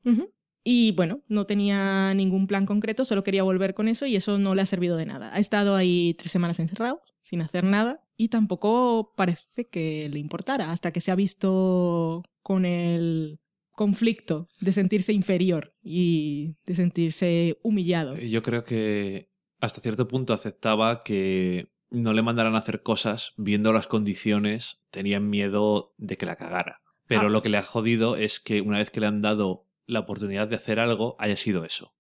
Y 0.69 0.91
bueno, 0.91 1.21
no 1.29 1.45
tenía 1.45 2.13
ningún 2.13 2.45
plan 2.45 2.65
concreto, 2.65 3.05
solo 3.05 3.23
quería 3.23 3.41
volver 3.43 3.73
con 3.73 3.87
eso 3.87 4.05
y 4.05 4.17
eso 4.17 4.37
no 4.37 4.53
le 4.53 4.61
ha 4.63 4.65
servido 4.65 4.97
de 4.97 5.05
nada. 5.05 5.33
Ha 5.33 5.39
estado 5.39 5.77
ahí 5.77 6.13
tres 6.17 6.33
semanas 6.33 6.59
encerrado, 6.59 6.99
sin 7.21 7.39
hacer 7.41 7.63
nada, 7.63 8.01
y 8.17 8.27
tampoco 8.27 9.13
parece 9.15 9.63
que 9.71 10.09
le 10.09 10.19
importara, 10.19 10.71
hasta 10.73 10.91
que 10.91 10.99
se 10.99 11.09
ha 11.09 11.15
visto 11.15 12.23
con 12.41 12.65
el 12.65 13.39
conflicto 13.71 14.49
de 14.59 14.73
sentirse 14.73 15.13
inferior 15.13 15.73
y 15.81 16.57
de 16.65 16.75
sentirse 16.75 17.57
humillado. 17.63 18.17
Yo 18.17 18.43
creo 18.43 18.65
que 18.65 19.29
hasta 19.61 19.79
cierto 19.79 20.09
punto 20.09 20.33
aceptaba 20.33 21.01
que 21.01 21.69
no 21.89 22.11
le 22.11 22.23
mandaran 22.23 22.55
a 22.55 22.59
hacer 22.59 22.83
cosas 22.83 23.31
viendo 23.37 23.71
las 23.71 23.87
condiciones, 23.87 24.81
tenían 24.91 25.29
miedo 25.29 25.93
de 25.97 26.17
que 26.17 26.25
la 26.25 26.35
cagara. 26.35 26.81
Pero 27.05 27.27
Ah. 27.27 27.29
lo 27.29 27.41
que 27.41 27.47
le 27.47 27.57
ha 27.57 27.63
jodido 27.63 28.17
es 28.17 28.41
que 28.41 28.59
una 28.59 28.79
vez 28.79 28.91
que 28.91 28.99
le 28.99 29.07
han 29.07 29.21
dado 29.21 29.66
la 29.87 30.01
oportunidad 30.01 30.47
de 30.47 30.57
hacer 30.57 30.79
algo, 30.79 31.15
haya 31.17 31.37
sido 31.37 31.65
eso. 31.65 31.93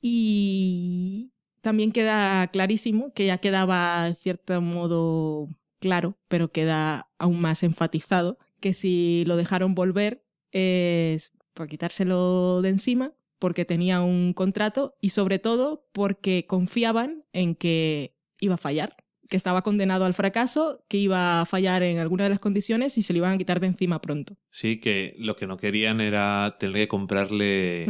Y 0.00 1.32
también 1.62 1.90
queda 1.90 2.46
clarísimo, 2.48 3.12
que 3.12 3.26
ya 3.26 3.38
quedaba 3.38 4.06
en 4.06 4.14
cierto 4.14 4.60
modo 4.60 5.48
claro, 5.80 6.18
pero 6.28 6.52
queda 6.52 7.10
aún 7.18 7.40
más 7.40 7.62
enfatizado, 7.62 8.38
que 8.60 8.74
si 8.74 9.24
lo 9.26 9.36
dejaron 9.36 9.74
volver 9.74 10.24
es 10.52 11.32
para 11.54 11.68
quitárselo 11.68 12.62
de 12.62 12.68
encima, 12.68 13.14
porque 13.38 13.64
tenía 13.64 14.00
un 14.00 14.32
contrato 14.32 14.96
y 15.00 15.10
sobre 15.10 15.38
todo 15.38 15.88
porque 15.92 16.46
confiaban 16.46 17.24
en 17.32 17.54
que 17.54 18.16
iba 18.38 18.54
a 18.54 18.58
fallar, 18.58 18.96
que 19.28 19.36
estaba 19.36 19.62
condenado 19.62 20.04
al 20.04 20.14
fracaso, 20.14 20.84
que 20.88 20.98
iba 20.98 21.40
a 21.40 21.46
fallar 21.46 21.82
en 21.82 21.98
alguna 21.98 22.24
de 22.24 22.30
las 22.30 22.40
condiciones 22.40 22.96
y 22.98 23.02
se 23.02 23.12
lo 23.12 23.18
iban 23.18 23.34
a 23.34 23.38
quitar 23.38 23.60
de 23.60 23.66
encima 23.68 24.00
pronto. 24.00 24.36
Sí, 24.50 24.80
que 24.80 25.14
lo 25.18 25.36
que 25.36 25.46
no 25.46 25.56
querían 25.56 26.00
era 26.00 26.56
tener 26.58 26.82
que 26.82 26.88
comprarle 26.88 27.86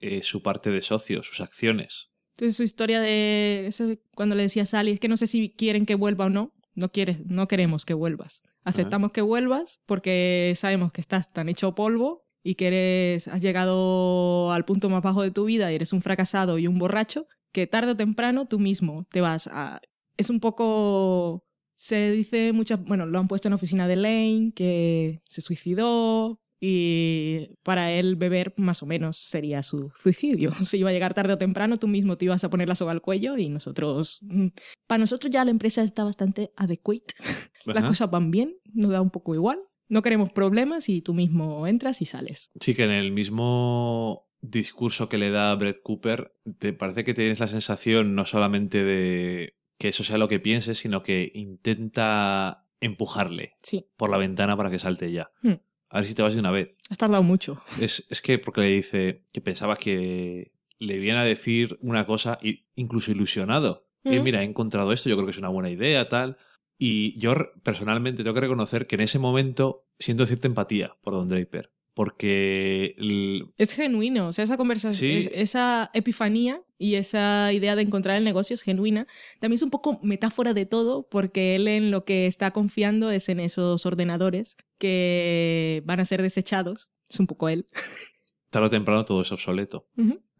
eh, 0.00 0.22
su 0.22 0.42
parte 0.42 0.70
de 0.70 0.82
socio, 0.82 1.22
sus 1.22 1.40
acciones. 1.40 2.10
Entonces 2.36 2.56
su 2.56 2.62
historia 2.62 3.00
de 3.00 3.66
eso, 3.66 3.96
cuando 4.14 4.36
le 4.36 4.42
decía 4.42 4.62
a 4.62 4.66
Sally, 4.66 4.92
es 4.92 5.00
que 5.00 5.08
no 5.08 5.16
sé 5.16 5.26
si 5.26 5.50
quieren 5.50 5.86
que 5.86 5.96
vuelva 5.96 6.26
o 6.26 6.30
no. 6.30 6.54
No 6.74 6.90
quieres, 6.90 7.26
no 7.26 7.48
queremos 7.48 7.84
que 7.84 7.94
vuelvas. 7.94 8.44
Aceptamos 8.62 9.10
que 9.10 9.20
vuelvas 9.20 9.80
porque 9.84 10.54
sabemos 10.56 10.92
que 10.92 11.00
estás 11.00 11.32
tan 11.32 11.48
hecho 11.48 11.74
polvo 11.74 12.28
y 12.44 12.54
que 12.54 12.68
eres, 12.68 13.26
has 13.26 13.40
llegado 13.40 14.52
al 14.52 14.64
punto 14.64 14.88
más 14.88 15.02
bajo 15.02 15.22
de 15.22 15.32
tu 15.32 15.46
vida 15.46 15.72
y 15.72 15.74
eres 15.74 15.92
un 15.92 16.02
fracasado 16.02 16.56
y 16.56 16.68
un 16.68 16.78
borracho 16.78 17.26
que 17.50 17.66
tarde 17.66 17.92
o 17.92 17.96
temprano 17.96 18.46
tú 18.46 18.60
mismo 18.60 19.04
te 19.10 19.20
vas 19.20 19.48
a 19.48 19.80
es 20.18 20.28
un 20.30 20.40
poco... 20.40 21.44
Se 21.74 22.10
dice 22.10 22.52
muchas... 22.52 22.84
Bueno, 22.84 23.06
lo 23.06 23.18
han 23.18 23.28
puesto 23.28 23.48
en 23.48 23.52
la 23.52 23.56
oficina 23.56 23.86
de 23.88 23.96
Lane, 23.96 24.52
que 24.54 25.22
se 25.26 25.40
suicidó, 25.40 26.40
y 26.60 27.50
para 27.62 27.92
él 27.92 28.16
beber 28.16 28.52
más 28.56 28.82
o 28.82 28.86
menos 28.86 29.16
sería 29.16 29.62
su 29.62 29.90
suicidio. 30.00 30.50
Si 30.64 30.78
iba 30.78 30.90
a 30.90 30.92
llegar 30.92 31.14
tarde 31.14 31.34
o 31.34 31.38
temprano, 31.38 31.76
tú 31.76 31.86
mismo 31.86 32.16
te 32.16 32.24
ibas 32.24 32.42
a 32.44 32.50
poner 32.50 32.68
la 32.68 32.74
soga 32.74 32.92
al 32.92 33.00
cuello 33.00 33.36
y 33.38 33.48
nosotros... 33.48 34.18
mm, 34.22 34.48
Para 34.86 34.98
nosotros 34.98 35.30
ya 35.32 35.44
la 35.44 35.50
empresa 35.50 35.82
está 35.82 36.04
bastante 36.04 36.50
adequate. 36.56 37.14
Las 37.64 37.84
cosas 37.84 38.10
van 38.10 38.30
bien, 38.30 38.56
nos 38.72 38.92
da 38.92 39.00
un 39.00 39.10
poco 39.10 39.34
igual. 39.34 39.60
No 39.88 40.02
queremos 40.02 40.32
problemas 40.32 40.88
y 40.88 41.02
tú 41.02 41.14
mismo 41.14 41.66
entras 41.66 42.00
y 42.02 42.06
sales. 42.06 42.50
Sí, 42.60 42.74
que 42.74 42.84
en 42.84 42.90
el 42.90 43.12
mismo 43.12 44.26
discurso 44.40 45.08
que 45.08 45.18
le 45.18 45.30
da 45.30 45.54
Brett 45.54 45.82
Cooper, 45.82 46.34
te 46.58 46.72
parece 46.72 47.04
que 47.04 47.14
tienes 47.14 47.40
la 47.40 47.48
sensación 47.48 48.14
no 48.14 48.24
solamente 48.24 48.84
de 48.84 49.54
que 49.78 49.88
eso 49.88 50.04
sea 50.04 50.18
lo 50.18 50.28
que 50.28 50.40
pienses, 50.40 50.78
sino 50.78 51.02
que 51.02 51.30
intenta 51.34 52.64
empujarle 52.80 53.54
Sí, 53.62 53.86
por 53.96 54.10
la 54.10 54.18
ventana 54.18 54.56
para 54.56 54.70
que 54.70 54.78
salte 54.78 55.10
ya. 55.12 55.30
Hmm. 55.42 55.54
A 55.90 55.98
ver 55.98 56.06
si 56.06 56.14
te 56.14 56.22
vas 56.22 56.34
de 56.34 56.40
una 56.40 56.50
vez. 56.50 56.76
has 56.90 56.98
tardado 56.98 57.22
mucho. 57.22 57.62
Es, 57.80 58.06
es 58.10 58.20
que 58.20 58.38
porque 58.38 58.60
le 58.60 58.68
dice 58.68 59.24
que 59.32 59.40
pensaba 59.40 59.76
que 59.76 60.52
le 60.78 60.98
viene 60.98 61.18
a 61.18 61.24
decir 61.24 61.78
una 61.80 62.06
cosa, 62.06 62.38
incluso 62.74 63.10
ilusionado. 63.10 63.86
Eh, 64.04 64.20
Mm. 64.20 64.22
mira, 64.22 64.42
he 64.42 64.44
encontrado 64.44 64.92
esto, 64.92 65.08
yo 65.08 65.16
creo 65.16 65.26
que 65.26 65.32
es 65.32 65.38
una 65.38 65.48
buena 65.48 65.70
idea, 65.70 66.08
tal. 66.08 66.36
Y 66.78 67.18
yo 67.18 67.34
personalmente 67.64 68.22
tengo 68.22 68.34
que 68.34 68.40
reconocer 68.42 68.86
que 68.86 68.94
en 68.94 69.00
ese 69.00 69.18
momento 69.18 69.86
siento 69.98 70.24
cierta 70.26 70.46
empatía 70.46 70.96
por 71.02 71.14
Don 71.14 71.28
Draper. 71.28 71.72
Porque 71.98 72.94
l- 72.96 73.46
Es 73.58 73.72
genuino, 73.72 74.28
o 74.28 74.32
sea, 74.32 74.44
esa 74.44 74.56
conversación, 74.56 75.20
Sí. 75.20 75.28
esa 75.34 75.90
epifanía 75.94 76.62
y 76.78 76.94
esa 76.94 77.52
idea 77.52 77.74
de 77.74 77.82
encontrar 77.82 78.16
el 78.16 78.22
negocio 78.22 78.54
es 78.54 78.62
genuina. 78.62 79.08
También 79.40 79.56
es 79.56 79.62
un 79.64 79.70
poco 79.70 79.98
metáfora 80.04 80.54
de 80.54 80.64
todo, 80.64 81.08
porque 81.08 81.56
él 81.56 81.66
en 81.66 81.90
lo 81.90 82.04
que 82.04 82.28
está 82.28 82.52
confiando 82.52 83.10
es 83.10 83.28
en 83.28 83.40
esos 83.40 83.84
ordenadores 83.84 84.56
que 84.78 85.82
van 85.86 85.98
a 85.98 86.04
ser 86.04 86.22
desechados. 86.22 86.92
Es 87.10 87.18
un 87.18 87.26
poco 87.26 87.48
él. 87.48 87.66
tarde 88.50 88.66
o 88.68 88.70
temprano 88.70 89.04
todo 89.04 89.22
es 89.22 89.32
obsoleto. 89.32 89.88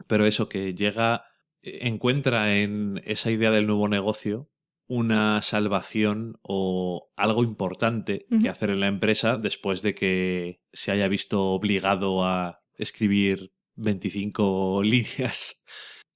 Pero 0.07 0.27
eso 0.27 0.49
que 0.49 0.75
llega, 0.75 1.25
eh, 1.63 1.81
encuentra 1.83 2.57
en 2.57 3.01
esa 3.05 3.33
idea 3.33 3.51
del 3.51 3.67
nuevo 3.67 3.89
negocio 3.89 4.49
una 4.89 5.43
salvación 5.43 6.39
o 6.43 7.11
algo 7.17 7.45
importante 7.45 8.27
que 8.41 8.49
hacer 8.49 8.71
en 8.71 8.81
la 8.81 8.87
empresa 8.89 9.37
después 9.37 9.83
de 9.83 9.95
que 9.95 10.61
se 10.73 10.91
haya 10.91 11.07
visto 11.09 11.45
obligado 11.51 12.25
a 12.25 12.61
escribir 12.75 13.53
25 13.77 14.83
líneas. 14.85 15.65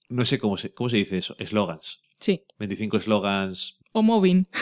No 0.08 0.24
sé 0.24 0.38
cómo 0.38 0.56
se, 0.56 0.72
cómo 0.72 0.88
se 0.88 0.96
dice 0.96 1.18
eso, 1.18 1.36
eslogans. 1.38 2.00
Sí. 2.18 2.44
25 2.58 2.96
eslogans. 2.96 3.78
O 3.92 4.02
Movin. 4.02 4.48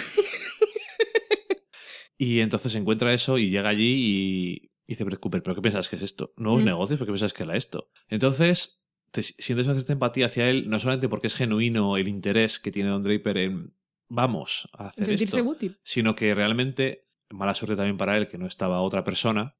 Y 2.18 2.40
entonces 2.40 2.74
encuentra 2.74 3.14
eso 3.14 3.38
y 3.38 3.48
llega 3.48 3.70
allí 3.70 3.94
y 3.96 4.70
dice, 4.86 5.04
pero 5.06 5.18
Cooper, 5.18 5.42
¿pero 5.42 5.54
qué 5.54 5.62
piensas 5.62 5.88
que 5.88 5.96
es 5.96 6.02
esto? 6.02 6.34
¿Nuevos 6.36 6.61
Mm. 6.62 6.66
negocios? 6.66 6.98
¿Por 6.98 7.06
qué 7.06 7.12
piensas 7.12 7.32
que 7.32 7.44
era 7.44 7.56
esto? 7.56 7.88
Entonces, 8.08 8.82
te 9.11 9.22
sientes 9.22 9.66
una 9.66 9.74
cierta 9.74 9.94
empatía 9.94 10.26
hacia 10.26 10.50
él, 10.50 10.68
no 10.68 10.78
solamente 10.78 11.08
porque 11.08 11.28
es 11.28 11.34
genuino 11.34 11.96
el 11.96 12.08
interés 12.08 12.58
que 12.61 12.70
tiene 12.70 12.90
Don 12.90 13.02
Draper 13.02 13.38
en 13.38 13.74
vamos 14.11 14.68
a 14.74 14.88
hacer 14.88 15.06
Sentirse 15.06 15.38
esto, 15.38 15.48
útil. 15.48 15.78
sino 15.82 16.14
que 16.14 16.34
realmente, 16.34 17.08
mala 17.30 17.54
suerte 17.54 17.76
también 17.76 17.96
para 17.96 18.18
él 18.18 18.28
que 18.28 18.36
no 18.36 18.46
estaba 18.46 18.82
otra 18.82 19.04
persona, 19.04 19.56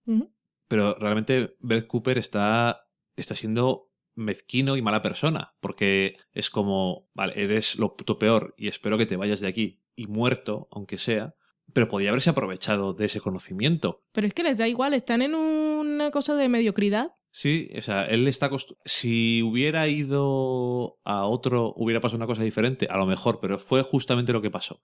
pero 0.68 0.94
realmente 0.96 1.57
Brett 1.61 1.86
Cooper 1.86 2.18
está, 2.18 2.86
está 3.16 3.34
siendo 3.34 3.90
mezquino 4.14 4.76
y 4.76 4.82
mala 4.82 5.01
persona, 5.01 5.55
porque 5.61 6.16
es 6.32 6.51
como, 6.51 7.09
vale, 7.14 7.32
eres 7.42 7.78
lo 7.78 7.96
puto 7.96 8.18
peor 8.18 8.55
y 8.59 8.68
espero 8.68 8.98
que 8.98 9.07
te 9.07 9.16
vayas 9.16 9.40
de 9.40 9.48
aquí 9.48 9.82
y 9.94 10.09
muerto, 10.09 10.68
aunque 10.72 10.98
sea, 10.98 11.34
pero 11.72 11.88
podía 11.88 12.11
haberse 12.11 12.30
aprovechado 12.30 12.92
de 12.92 13.07
ese 13.07 13.20
conocimiento. 13.20 14.05
Pero 14.12 14.26
es 14.26 14.34
que 14.34 14.42
les 14.42 14.59
da 14.59 14.66
igual, 14.66 14.94
están 14.94 15.22
en 15.22 15.34
una 15.34 16.11
cosa 16.11 16.34
de 16.34 16.48
mediocridad. 16.48 17.14
Sí, 17.33 17.70
o 17.78 17.83
sea, 17.83 18.05
él 18.07 18.26
está 18.26 18.51
Si 18.85 19.43
hubiera 19.43 19.87
ido 19.89 20.99
a 21.05 21.24
otro, 21.26 21.72
hubiera 21.76 22.01
pasado 22.01 22.16
una 22.16 22.26
cosa 22.26 22.43
diferente, 22.43 22.87
a 22.91 22.97
lo 22.99 23.07
mejor, 23.07 23.39
pero 23.41 23.59
fue 23.59 23.83
justamente 23.83 24.33
lo 24.33 24.43
que 24.43 24.51
pasó. 24.51 24.81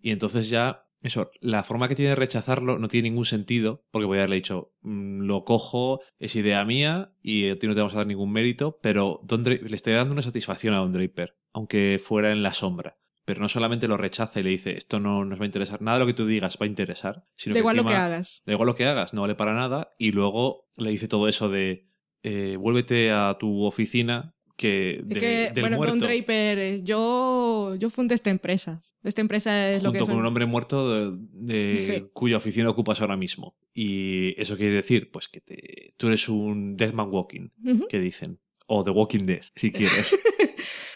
Y 0.00 0.10
entonces 0.10 0.48
ya, 0.50 0.86
eso, 1.02 1.30
la 1.40 1.62
forma 1.62 1.88
que 1.88 1.94
tiene 1.94 2.10
de 2.10 2.16
rechazarlo 2.16 2.78
no 2.78 2.88
tiene 2.88 3.10
ningún 3.10 3.26
sentido, 3.26 3.84
porque 3.90 4.06
voy 4.06 4.16
a 4.18 4.20
haberle 4.22 4.36
dicho, 4.36 4.72
"Mm, 4.82 5.20
lo 5.22 5.44
cojo, 5.44 6.00
es 6.18 6.34
idea 6.34 6.64
mía 6.64 7.12
y 7.22 7.50
a 7.50 7.58
ti 7.58 7.66
no 7.66 7.74
te 7.74 7.80
vamos 7.80 7.94
a 7.94 7.98
dar 7.98 8.06
ningún 8.06 8.32
mérito, 8.32 8.78
pero 8.82 9.20
Don 9.22 9.44
Dra- 9.44 9.60
le 9.60 9.76
estoy 9.76 9.92
dando 9.92 10.12
una 10.12 10.22
satisfacción 10.22 10.74
a 10.74 10.78
Don 10.78 10.92
Draper, 10.92 11.36
aunque 11.52 12.00
fuera 12.02 12.32
en 12.32 12.42
la 12.42 12.52
sombra. 12.54 12.98
Pero 13.24 13.40
no 13.40 13.48
solamente 13.48 13.88
lo 13.88 13.96
rechaza 13.96 14.40
y 14.40 14.42
le 14.42 14.50
dice, 14.50 14.76
esto 14.76 15.00
no 15.00 15.24
nos 15.24 15.38
va 15.40 15.44
a 15.44 15.46
interesar, 15.46 15.80
nada 15.80 15.98
de 15.98 16.04
lo 16.04 16.06
que 16.06 16.14
tú 16.14 16.26
digas 16.26 16.58
va 16.60 16.66
a 16.66 16.68
interesar, 16.68 17.24
sino 17.36 17.54
Da 17.54 17.58
que 17.58 17.60
igual 17.60 17.76
lo 17.76 17.84
que 17.86 17.94
hagas. 17.94 18.42
Da 18.44 18.52
igual 18.52 18.66
lo 18.66 18.74
que 18.74 18.84
hagas, 18.84 19.14
no 19.14 19.22
vale 19.22 19.34
para 19.34 19.54
nada. 19.54 19.94
Y 19.98 20.12
luego 20.12 20.68
le 20.76 20.90
dice 20.90 21.08
todo 21.08 21.26
eso 21.28 21.48
de 21.48 21.86
eh, 22.22 22.56
vuélvete 22.58 23.10
a 23.12 23.36
tu 23.38 23.64
oficina 23.64 24.34
que, 24.56 25.00
de- 25.04 25.16
que, 25.20 25.50
del 25.54 25.62
bueno, 25.62 25.76
muerto. 25.78 25.96
Don 25.96 26.00
Draper, 26.00 26.58
eh, 26.58 26.80
yo, 26.84 27.74
yo 27.76 27.90
fundé 27.90 28.14
esta 28.14 28.30
empresa. 28.30 28.82
Esta 29.02 29.20
empresa 29.20 29.70
es 29.70 29.82
lo 29.82 29.92
que 29.92 29.98
junto 29.98 30.12
con 30.12 30.20
un 30.20 30.26
hombre 30.26 30.46
muerto 30.46 31.10
de, 31.12 31.18
de- 31.32 31.80
Sí. 31.80 32.04
cuya 32.14 32.38
oficina 32.38 32.70
ocupas 32.70 33.00
ahora 33.02 33.16
mismo. 33.16 33.56
Y 33.74 34.40
eso 34.40 34.56
quiere 34.56 34.74
decir, 34.76 35.10
pues 35.10 35.28
que 35.28 35.40
te- 35.40 35.94
tú 35.96 36.08
eres 36.08 36.28
un 36.28 36.76
Deathman 36.76 37.10
Walking, 37.10 37.48
que 37.88 37.98
dicen. 38.00 38.38
O 38.66 38.82
The 38.82 38.90
Walking 38.90 39.26
Dead, 39.26 39.42
si 39.56 39.70
quieres. 39.72 40.14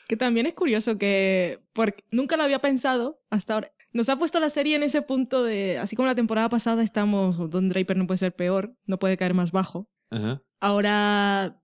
Que 0.09 0.16
también 0.16 0.46
es 0.46 0.54
curioso 0.54 0.98
que 0.98 1.61
porque 1.72 2.02
nunca 2.11 2.36
lo 2.36 2.42
había 2.42 2.61
pensado 2.61 3.22
hasta 3.30 3.54
ahora. 3.54 3.72
Nos 3.92 4.09
ha 4.09 4.18
puesto 4.18 4.40
la 4.40 4.50
serie 4.50 4.74
en 4.74 4.82
ese 4.82 5.02
punto 5.02 5.44
de, 5.44 5.78
así 5.78 5.96
como 5.96 6.06
la 6.06 6.14
temporada 6.14 6.48
pasada 6.48 6.82
estamos, 6.82 7.50
Don 7.50 7.68
Draper 7.68 7.96
no 7.96 8.06
puede 8.06 8.18
ser 8.18 8.34
peor, 8.34 8.74
no 8.86 8.98
puede 8.98 9.16
caer 9.16 9.34
más 9.34 9.52
bajo. 9.52 9.88
Ajá. 10.11 10.42
Ahora 10.61 11.62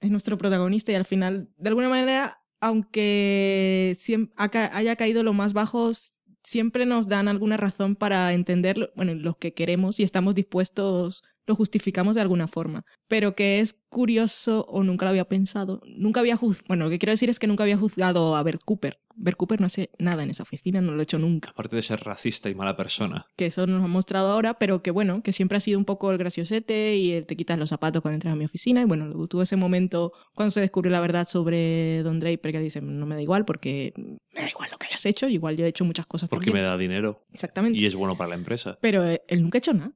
es 0.00 0.10
nuestro 0.10 0.36
protagonista 0.36 0.92
y 0.92 0.96
al 0.96 1.04
final, 1.04 1.48
de 1.56 1.68
alguna 1.68 1.88
manera, 1.88 2.42
aunque 2.60 3.96
haya 4.36 4.96
caído 4.96 5.22
lo 5.22 5.32
más 5.32 5.52
bajos, 5.52 6.14
siempre 6.42 6.86
nos 6.86 7.08
dan 7.08 7.28
alguna 7.28 7.56
razón 7.56 7.96
para 7.96 8.32
entender, 8.32 8.92
bueno, 8.94 9.14
lo 9.14 9.38
que 9.38 9.54
queremos 9.54 9.98
y 9.98 10.02
estamos 10.02 10.34
dispuestos, 10.34 11.22
lo 11.46 11.54
justificamos 11.56 12.14
de 12.14 12.22
alguna 12.22 12.46
forma. 12.46 12.84
Pero 13.08 13.34
que 13.34 13.60
es 13.60 13.84
curioso 13.88 14.66
o 14.68 14.82
nunca 14.82 15.06
lo 15.06 15.10
había 15.10 15.26
pensado, 15.26 15.80
nunca 15.86 16.20
había 16.20 16.36
juzgado, 16.36 16.64
bueno, 16.68 16.84
lo 16.84 16.90
que 16.90 16.98
quiero 16.98 17.12
decir 17.12 17.30
es 17.30 17.38
que 17.38 17.46
nunca 17.46 17.64
había 17.64 17.76
juzgado 17.76 18.36
a 18.36 18.42
Bert 18.42 18.62
Cooper. 18.64 18.98
Bert 19.16 19.36
Cooper 19.36 19.60
no 19.60 19.66
hace 19.66 19.90
nada 19.98 20.24
en 20.24 20.30
esa 20.30 20.42
oficina, 20.42 20.80
no 20.80 20.92
lo 20.92 21.00
ha 21.00 21.02
hecho 21.04 21.18
nunca. 21.18 21.50
Aparte 21.50 21.76
de 21.76 21.82
ser 21.82 22.00
racista 22.00 22.50
y 22.50 22.54
mala 22.54 22.76
persona. 22.76 23.26
Que 23.36 23.46
eso 23.46 23.66
nos 23.66 23.84
ha 23.84 23.86
mostrado 23.86 24.32
ahora, 24.32 24.54
pero 24.54 24.82
que 24.82 24.90
bueno, 24.90 25.22
que 25.22 25.32
siempre 25.32 25.58
ha 25.58 25.60
sido 25.60 25.78
un 25.78 25.84
poco 25.84 26.10
el 26.10 26.18
graciosete 26.18 26.96
y 26.96 27.12
el 27.12 27.26
te 27.26 27.36
quitas 27.36 27.58
los 27.58 27.68
zapatos 27.68 28.02
cuando 28.02 28.16
entras 28.16 28.32
a 28.32 28.36
mi 28.36 28.44
oficina. 28.44 28.82
Y 28.82 28.84
bueno, 28.84 29.06
luego 29.06 29.28
tuvo 29.28 29.42
ese 29.42 29.56
momento 29.56 30.12
cuando 30.34 30.50
se 30.50 30.60
descubrió 30.60 30.90
la 30.90 31.00
verdad 31.00 31.28
sobre 31.28 32.02
Don 32.02 32.18
Draper 32.18 32.52
que 32.52 32.60
dice, 32.60 32.80
no 32.80 33.06
me 33.06 33.14
da 33.14 33.22
igual 33.22 33.44
porque 33.44 33.92
me 33.96 34.40
da 34.40 34.48
igual 34.48 34.70
lo 34.72 34.78
que 34.78 34.86
hayas 34.86 35.06
hecho, 35.06 35.28
igual 35.28 35.56
yo 35.56 35.64
he 35.64 35.68
hecho 35.68 35.84
muchas 35.84 36.06
cosas 36.06 36.28
Porque 36.28 36.50
me 36.50 36.62
da 36.62 36.76
dinero 36.76 37.24
Exactamente. 37.32 37.78
y 37.78 37.86
es 37.86 37.94
bueno 37.94 38.16
para 38.16 38.30
la 38.30 38.34
empresa. 38.34 38.78
Pero 38.80 39.06
eh, 39.06 39.22
él 39.28 39.42
nunca 39.42 39.58
ha 39.58 39.60
hecho 39.60 39.72
nada. 39.72 39.92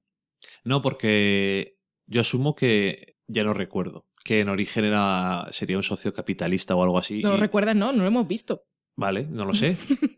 No, 0.68 0.82
porque 0.82 1.78
yo 2.06 2.20
asumo 2.20 2.54
que 2.54 3.16
ya 3.26 3.44
no 3.44 3.54
recuerdo. 3.54 4.06
Que 4.24 4.40
en 4.40 4.48
origen 4.50 4.84
era, 4.84 5.46
sería 5.50 5.76
un 5.78 5.82
socio 5.82 6.12
capitalista 6.12 6.74
o 6.76 6.82
algo 6.82 6.98
así. 6.98 7.20
¿No 7.22 7.30
lo 7.30 7.36
recuerdas? 7.38 7.74
No, 7.76 7.92
no 7.92 8.02
lo 8.02 8.08
hemos 8.08 8.28
visto. 8.28 8.64
Vale, 8.96 9.26
no 9.30 9.44
lo 9.44 9.54
sé. 9.54 9.76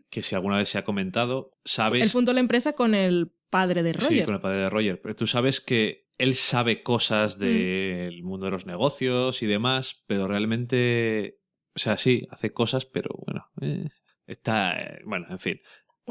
que 0.09 0.21
si 0.23 0.35
alguna 0.35 0.57
vez 0.57 0.67
se 0.69 0.77
ha 0.77 0.83
comentado, 0.83 1.51
Él 1.53 1.59
sabes. 1.65 2.11
fundó 2.11 2.33
la 2.33 2.39
empresa 2.41 2.73
con 2.73 2.93
el 2.95 3.31
padre 3.49 3.83
de 3.83 3.93
Roger. 3.93 4.09
Sí, 4.19 4.25
con 4.25 4.33
el 4.35 4.41
padre 4.41 4.57
de 4.57 4.69
Roger. 4.69 4.99
Pero 5.01 5.15
tú 5.15 5.27
sabes 5.27 5.61
que 5.61 6.07
él 6.17 6.35
sabe 6.35 6.83
cosas 6.83 7.37
Mm. 7.37 7.39
del 7.41 8.23
mundo 8.23 8.45
de 8.47 8.51
los 8.51 8.65
negocios 8.65 9.41
y 9.43 9.45
demás, 9.47 10.03
pero 10.07 10.27
realmente. 10.27 11.39
O 11.75 11.79
sea, 11.79 11.97
sí, 11.97 12.27
hace 12.31 12.51
cosas, 12.51 12.85
pero 12.85 13.09
bueno. 13.25 13.45
eh, 13.61 13.87
está. 14.27 14.77
eh, 14.81 15.01
bueno, 15.05 15.27
en 15.29 15.39
fin. 15.39 15.61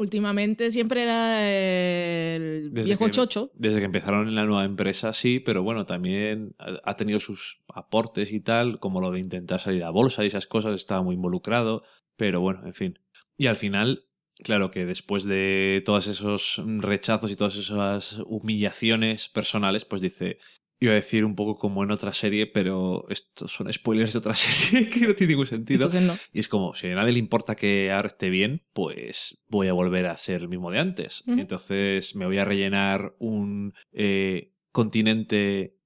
Últimamente 0.01 0.71
siempre 0.71 1.03
era 1.03 1.47
el 1.47 2.69
Desde 2.73 2.89
viejo 2.89 3.05
que- 3.05 3.11
chocho. 3.11 3.51
Desde 3.53 3.77
que 3.77 3.85
empezaron 3.85 4.27
en 4.27 4.33
la 4.33 4.45
nueva 4.45 4.65
empresa, 4.65 5.13
sí, 5.13 5.39
pero 5.39 5.61
bueno, 5.61 5.85
también 5.85 6.55
ha 6.57 6.79
ha 6.83 6.95
tenido 6.95 7.19
sus 7.19 7.61
aportes 7.71 8.31
y 8.31 8.39
tal, 8.39 8.79
como 8.79 8.99
lo 8.99 9.11
de 9.11 9.19
intentar 9.19 9.59
salir 9.61 9.83
a 9.83 9.91
bolsa 9.91 10.23
y 10.23 10.27
esas 10.27 10.47
cosas, 10.47 10.73
estaba 10.73 11.03
muy 11.03 11.13
involucrado, 11.15 11.83
pero 12.17 12.41
bueno, 12.41 12.65
en 12.65 12.73
fin. 12.73 12.99
Y 13.37 13.45
al 13.45 13.57
final, 13.57 14.05
claro 14.43 14.71
que 14.71 14.85
después 14.87 15.23
de 15.25 15.83
todos 15.85 16.07
esos 16.07 16.59
rechazos 16.79 17.29
y 17.29 17.35
todas 17.35 17.55
esas 17.55 18.17
humillaciones 18.25 19.29
personales, 19.29 19.85
pues 19.85 20.01
dice, 20.01 20.39
iba 20.81 20.93
a 20.93 20.95
decir 20.95 21.23
un 21.23 21.35
poco 21.35 21.57
como 21.57 21.83
en 21.83 21.91
otra 21.91 22.11
serie, 22.11 22.47
pero 22.47 23.05
estos 23.09 23.53
son 23.53 23.71
spoilers 23.71 24.13
de 24.13 24.19
otra 24.19 24.35
serie 24.35 24.89
que 24.89 25.07
no 25.07 25.13
tiene 25.13 25.33
ningún 25.33 25.47
sentido. 25.47 25.85
Entonces 25.85 26.01
no. 26.01 26.17
Y 26.33 26.39
es 26.39 26.47
como, 26.49 26.73
si 26.75 26.87
a 26.87 26.95
nadie 26.95 27.13
le 27.13 27.19
importa 27.19 27.55
que 27.55 27.91
ahora 27.91 28.07
esté 28.07 28.29
bien, 28.29 28.63
pues 28.73 29.37
voy 29.47 29.67
a 29.67 29.73
volver 29.73 30.07
a 30.07 30.17
ser 30.17 30.41
el 30.41 30.49
mismo 30.49 30.71
de 30.71 30.79
antes. 30.79 31.23
Entonces 31.27 32.15
me 32.15 32.25
voy 32.25 32.39
a 32.39 32.45
rellenar 32.45 33.15
un 33.19 33.75
eh, 33.93 34.53
continente 34.71 35.77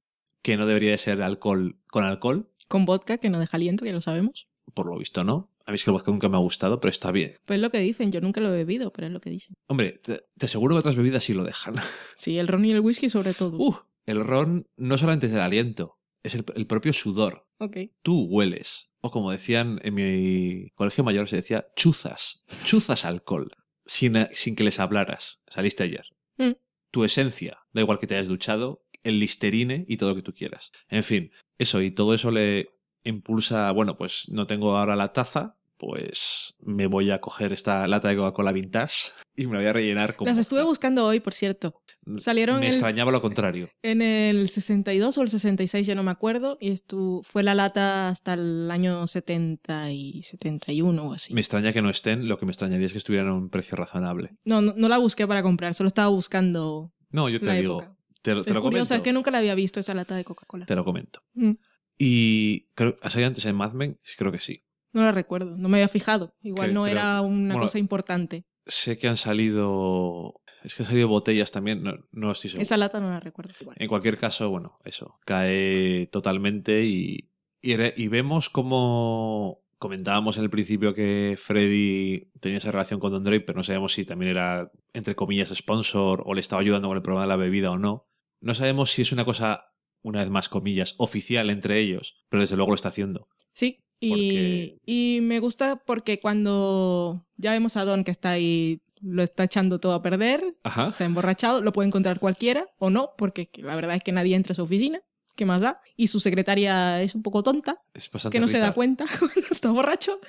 que 0.41 0.55
no 0.55 0.65
debería 0.65 0.91
de 0.91 0.97
ser 0.97 1.22
alcohol 1.22 1.77
con 1.88 2.05
alcohol. 2.05 2.49
Con 2.69 2.85
vodka, 2.85 3.17
que 3.17 3.30
no 3.30 3.39
deja 3.39 3.57
aliento, 3.57 3.84
que 3.84 3.91
lo 3.91 4.01
sabemos. 4.01 4.47
Por 4.73 4.88
lo 4.88 4.97
visto, 4.97 5.26
no. 5.26 5.51
A 5.65 5.72
mí 5.72 5.76
es 5.76 5.84
que 5.84 5.89
el 5.89 5.93
vodka 5.93 6.11
nunca 6.11 6.30
me 6.30 6.38
ha 6.38 6.39
gustado, 6.39 6.80
pero 6.80 6.89
está 6.89 7.11
bien. 7.11 7.35
Pues 7.43 7.57
es 7.57 7.61
lo 7.61 7.69
que 7.69 7.80
dicen, 7.80 8.11
yo 8.11 8.22
nunca 8.22 8.39
lo 8.39 8.47
he 8.47 8.57
bebido, 8.57 8.93
pero 8.93 9.07
es 9.07 9.13
lo 9.13 9.19
que 9.19 9.30
dicen. 9.30 9.55
Hombre, 9.67 9.99
te, 10.01 10.23
te 10.38 10.45
aseguro 10.45 10.76
que 10.76 10.80
otras 10.80 10.95
bebidas 10.95 11.23
sí 11.26 11.34
lo 11.34 11.43
dejan. 11.43 11.76
Sí, 12.15 12.38
el 12.38 12.47
ron 12.47 12.63
y 12.63 12.72
el 12.72 12.80
whisky 12.80 13.09
sobre 13.09 13.34
todo. 13.34 13.57
Uh, 13.57 13.76
el 14.06 14.23
ron 14.23 14.68
no 14.77 14.98
solamente 14.98 15.27
es 15.27 15.34
el 15.34 15.40
aliento, 15.40 15.99
es 16.23 16.36
el, 16.36 16.45
el 16.56 16.68
propio 16.68 16.94
sudor. 16.94 17.48
Ok. 17.60 17.77
Tú 18.02 18.26
hueles. 18.26 18.90
O 19.02 19.11
como 19.11 19.32
decían 19.32 19.80
en 19.84 19.94
mi 19.94 20.69
colegio 20.72 21.03
mayor, 21.03 21.30
se 21.30 21.36
decía 21.38 21.68
chuzas. 21.76 22.44
Chuzas 22.65 23.06
alcohol. 23.06 23.52
Sin, 23.86 24.27
sin 24.32 24.56
que 24.56 24.64
les 24.64 24.80
hablaras. 24.80 25.41
Saliste 25.48 25.84
ayer. 25.84 26.06
Mm. 26.38 26.53
Tu 26.91 27.03
esencia. 27.03 27.60
Da 27.72 27.82
igual 27.82 27.99
que 27.99 28.07
te 28.07 28.15
hayas 28.15 28.27
duchado, 28.27 28.86
el 29.03 29.19
listerine 29.19 29.86
y 29.88 29.98
todo 29.98 30.10
lo 30.10 30.15
que 30.15 30.23
tú 30.23 30.34
quieras. 30.34 30.72
En 30.90 31.03
fin, 31.03 31.32
eso 31.57 31.82
y 31.82 31.91
todo 31.91 32.14
eso 32.14 32.32
le 32.32 32.69
impulsa, 33.03 33.72
bueno, 33.72 33.98
pues 33.98 34.27
no 34.30 34.48
tengo 34.48 34.77
ahora 34.77 34.95
la 34.95 35.14
taza, 35.14 35.57
pues 35.77 36.56
me 36.60 36.88
voy 36.88 37.11
a 37.11 37.19
coger 37.22 37.53
esta 37.53 37.88
lata 37.88 38.07
de 38.10 38.15
Coca-Cola 38.15 38.52
vintage 38.52 39.11
y 39.35 39.45
me 39.47 39.53
la 39.53 39.60
voy 39.60 39.68
a 39.68 39.73
rellenar 39.73 40.15
con 40.15 40.27
Las 40.27 40.38
estuve 40.38 40.64
buscando 40.64 41.06
hoy, 41.06 41.19
por 41.19 41.34
cierto. 41.34 41.81
salieron 42.18 42.60
Me 42.60 42.68
el- 42.68 42.72
extrañaba 42.73 43.11
lo 43.11 43.22
contrario. 43.22 43.69
En 43.81 44.02
el 44.02 44.47
62 44.49 45.18
o 45.18 45.22
el 45.22 45.30
66, 45.30 45.85
ya 45.85 45.95
no 45.95 46.03
me 46.03 46.11
acuerdo, 46.11 46.57
y 46.61 46.69
estu 46.72 47.22
fue 47.23 47.43
la 47.43 47.56
lata 47.56 48.07
hasta 48.10 48.34
el 48.35 48.69
año 48.72 49.06
70 49.07 49.91
y 49.91 50.23
71 50.23 51.10
o 51.10 51.14
así. 51.14 51.34
Me 51.34 51.41
extraña 51.41 51.73
que 51.73 51.81
no 51.81 51.89
estén, 51.89 52.27
lo 52.27 52.38
que 52.39 52.45
me 52.45 52.52
extrañaría 52.52 52.85
es 52.85 52.91
que 52.93 52.97
estuvieran 52.99 53.27
a 53.30 53.34
un 53.34 53.49
precio 53.49 53.76
razonable. 53.76 54.31
No, 54.45 54.61
no, 54.61 54.73
no 54.77 54.88
la 54.88 54.97
busqué 54.97 55.27
para 55.27 55.43
comprar, 55.43 55.73
solo 55.73 55.88
estaba 55.88 56.07
buscando 56.07 56.93
No, 57.10 57.27
yo 57.30 57.39
te 57.39 57.47
la 57.47 57.53
digo, 57.56 57.81
época. 57.81 57.97
te, 58.22 58.34
lo- 58.34 58.43
te 58.43 58.49
es 58.52 58.53
lo 58.56 58.61
curioso, 58.61 58.89
comento. 58.89 58.95
es 58.95 59.02
que 59.02 59.14
nunca 59.14 59.31
la 59.31 59.39
había 59.39 59.56
visto 59.56 59.80
esa 59.80 59.93
lata 59.93 60.15
de 60.15 60.23
Coca-Cola. 60.23 60.65
Te 60.65 60.76
lo 60.76 60.85
comento. 60.85 61.22
Mm, 61.34 61.52
Y 61.97 62.68
creo, 62.76 62.97
¿has 63.02 63.14
salido 63.14 63.27
antes 63.30 63.45
en 63.45 63.56
Mad 63.56 63.72
Men? 63.73 63.99
Creo 64.18 64.31
que 64.31 64.39
sí. 64.39 64.64
No 64.95 65.03
la 65.03 65.11
recuerdo, 65.11 65.55
no 65.57 65.67
me 65.69 65.77
había 65.77 65.88
fijado. 65.88 66.34
Igual 66.41 66.69
Que- 66.69 66.73
no 66.73 66.88
era 66.88 67.22
una 67.22 67.53
bueno, 67.55 67.65
cosa 67.67 67.77
importante. 67.80 68.45
Sé 68.65 68.97
que 68.97 69.07
han 69.07 69.17
salido. 69.17 70.41
Es 70.63 70.73
que 70.73 70.81
han 70.84 70.88
salido 70.88 71.07
botellas 71.07 71.51
también, 71.51 71.84
no, 71.84 71.93
no 72.11 72.31
estoy 72.31 72.49
seguro. 72.49 72.63
Esa 72.63 72.77
lata 72.77 72.99
no 72.99 73.09
la 73.11 73.19
recuerdo. 73.19 73.53
Igual. 73.59 73.76
En 73.80 73.88
cualquier 73.88 74.17
caso, 74.17 74.49
bueno, 74.49 74.72
eso. 74.85 75.19
Cae 75.26 76.07
totalmente 76.11 76.84
y, 76.85 77.30
y, 77.61 77.76
re- 77.76 77.93
y 77.95 78.07
vemos 78.07 78.49
como 78.49 79.61
comentábamos 79.77 80.38
en 80.38 80.43
el 80.43 80.49
principio 80.49 80.93
que 80.95 81.35
Freddy 81.38 82.31
tenía 82.39 82.57
esa 82.57 82.72
relación 82.72 82.99
con 82.99 83.11
Don 83.11 83.23
Draper, 83.23 83.55
no 83.55 83.63
sabemos 83.63 83.93
si 83.93 84.05
también 84.05 84.31
era, 84.31 84.72
entre 84.93 85.15
comillas, 85.15 85.49
sponsor 85.53 86.23
o 86.26 86.34
le 86.34 86.41
estaba 86.41 86.61
ayudando 86.61 86.88
con 86.88 86.97
el 86.97 87.03
problema 87.03 87.23
de 87.23 87.27
la 87.27 87.35
bebida 87.35 87.69
o 87.72 87.77
no. 87.77 88.07
No 88.41 88.55
sabemos 88.55 88.91
si 88.91 89.01
es 89.03 89.11
una 89.11 89.26
cosa, 89.26 89.73
una 90.01 90.22
vez 90.22 90.30
más, 90.31 90.49
comillas, 90.49 90.95
oficial 90.97 91.49
entre 91.51 91.80
ellos, 91.80 92.15
pero 92.30 92.41
desde 92.41 92.55
luego 92.55 92.72
lo 92.72 92.76
está 92.76 92.89
haciendo. 92.89 93.27
Sí, 93.53 93.84
y, 93.99 95.19
me 95.22 95.39
gusta 95.39 95.77
porque 95.77 96.19
cuando 96.19 97.26
ya 97.38 97.51
vemos 97.51 97.77
a 97.77 97.85
Don 97.85 98.03
que 98.03 98.11
está 98.11 98.31
ahí, 98.31 98.81
lo 99.01 99.23
está 99.23 99.43
echando 99.43 99.80
todo 99.80 99.93
a 99.93 100.01
perder, 100.01 100.55
Ajá. 100.63 100.89
se 100.91 101.03
ha 101.03 101.07
emborrachado, 101.07 101.61
lo 101.61 101.73
puede 101.73 101.88
encontrar 101.88 102.19
cualquiera 102.19 102.67
o 102.77 102.89
no, 102.89 103.11
porque 103.17 103.49
la 103.55 103.76
verdad 103.76 103.95
es 103.95 104.03
que 104.03 104.11
nadie 104.11 104.35
entra 104.35 104.53
a 104.53 104.55
su 104.55 104.63
oficina, 104.63 105.01
¿qué 105.35 105.45
más 105.45 105.61
da? 105.61 105.81
Y 105.95 106.07
su 106.07 106.19
secretaria 106.19 107.01
es 107.01 107.15
un 107.15 107.23
poco 107.23 107.43
tonta, 107.43 107.81
Es 107.93 108.09
que 108.31 108.39
no 108.39 108.47
se 108.47 108.59
da 108.59 108.73
cuenta 108.73 109.05
cuando 109.19 109.47
está 109.51 109.72
borracho. 109.72 110.19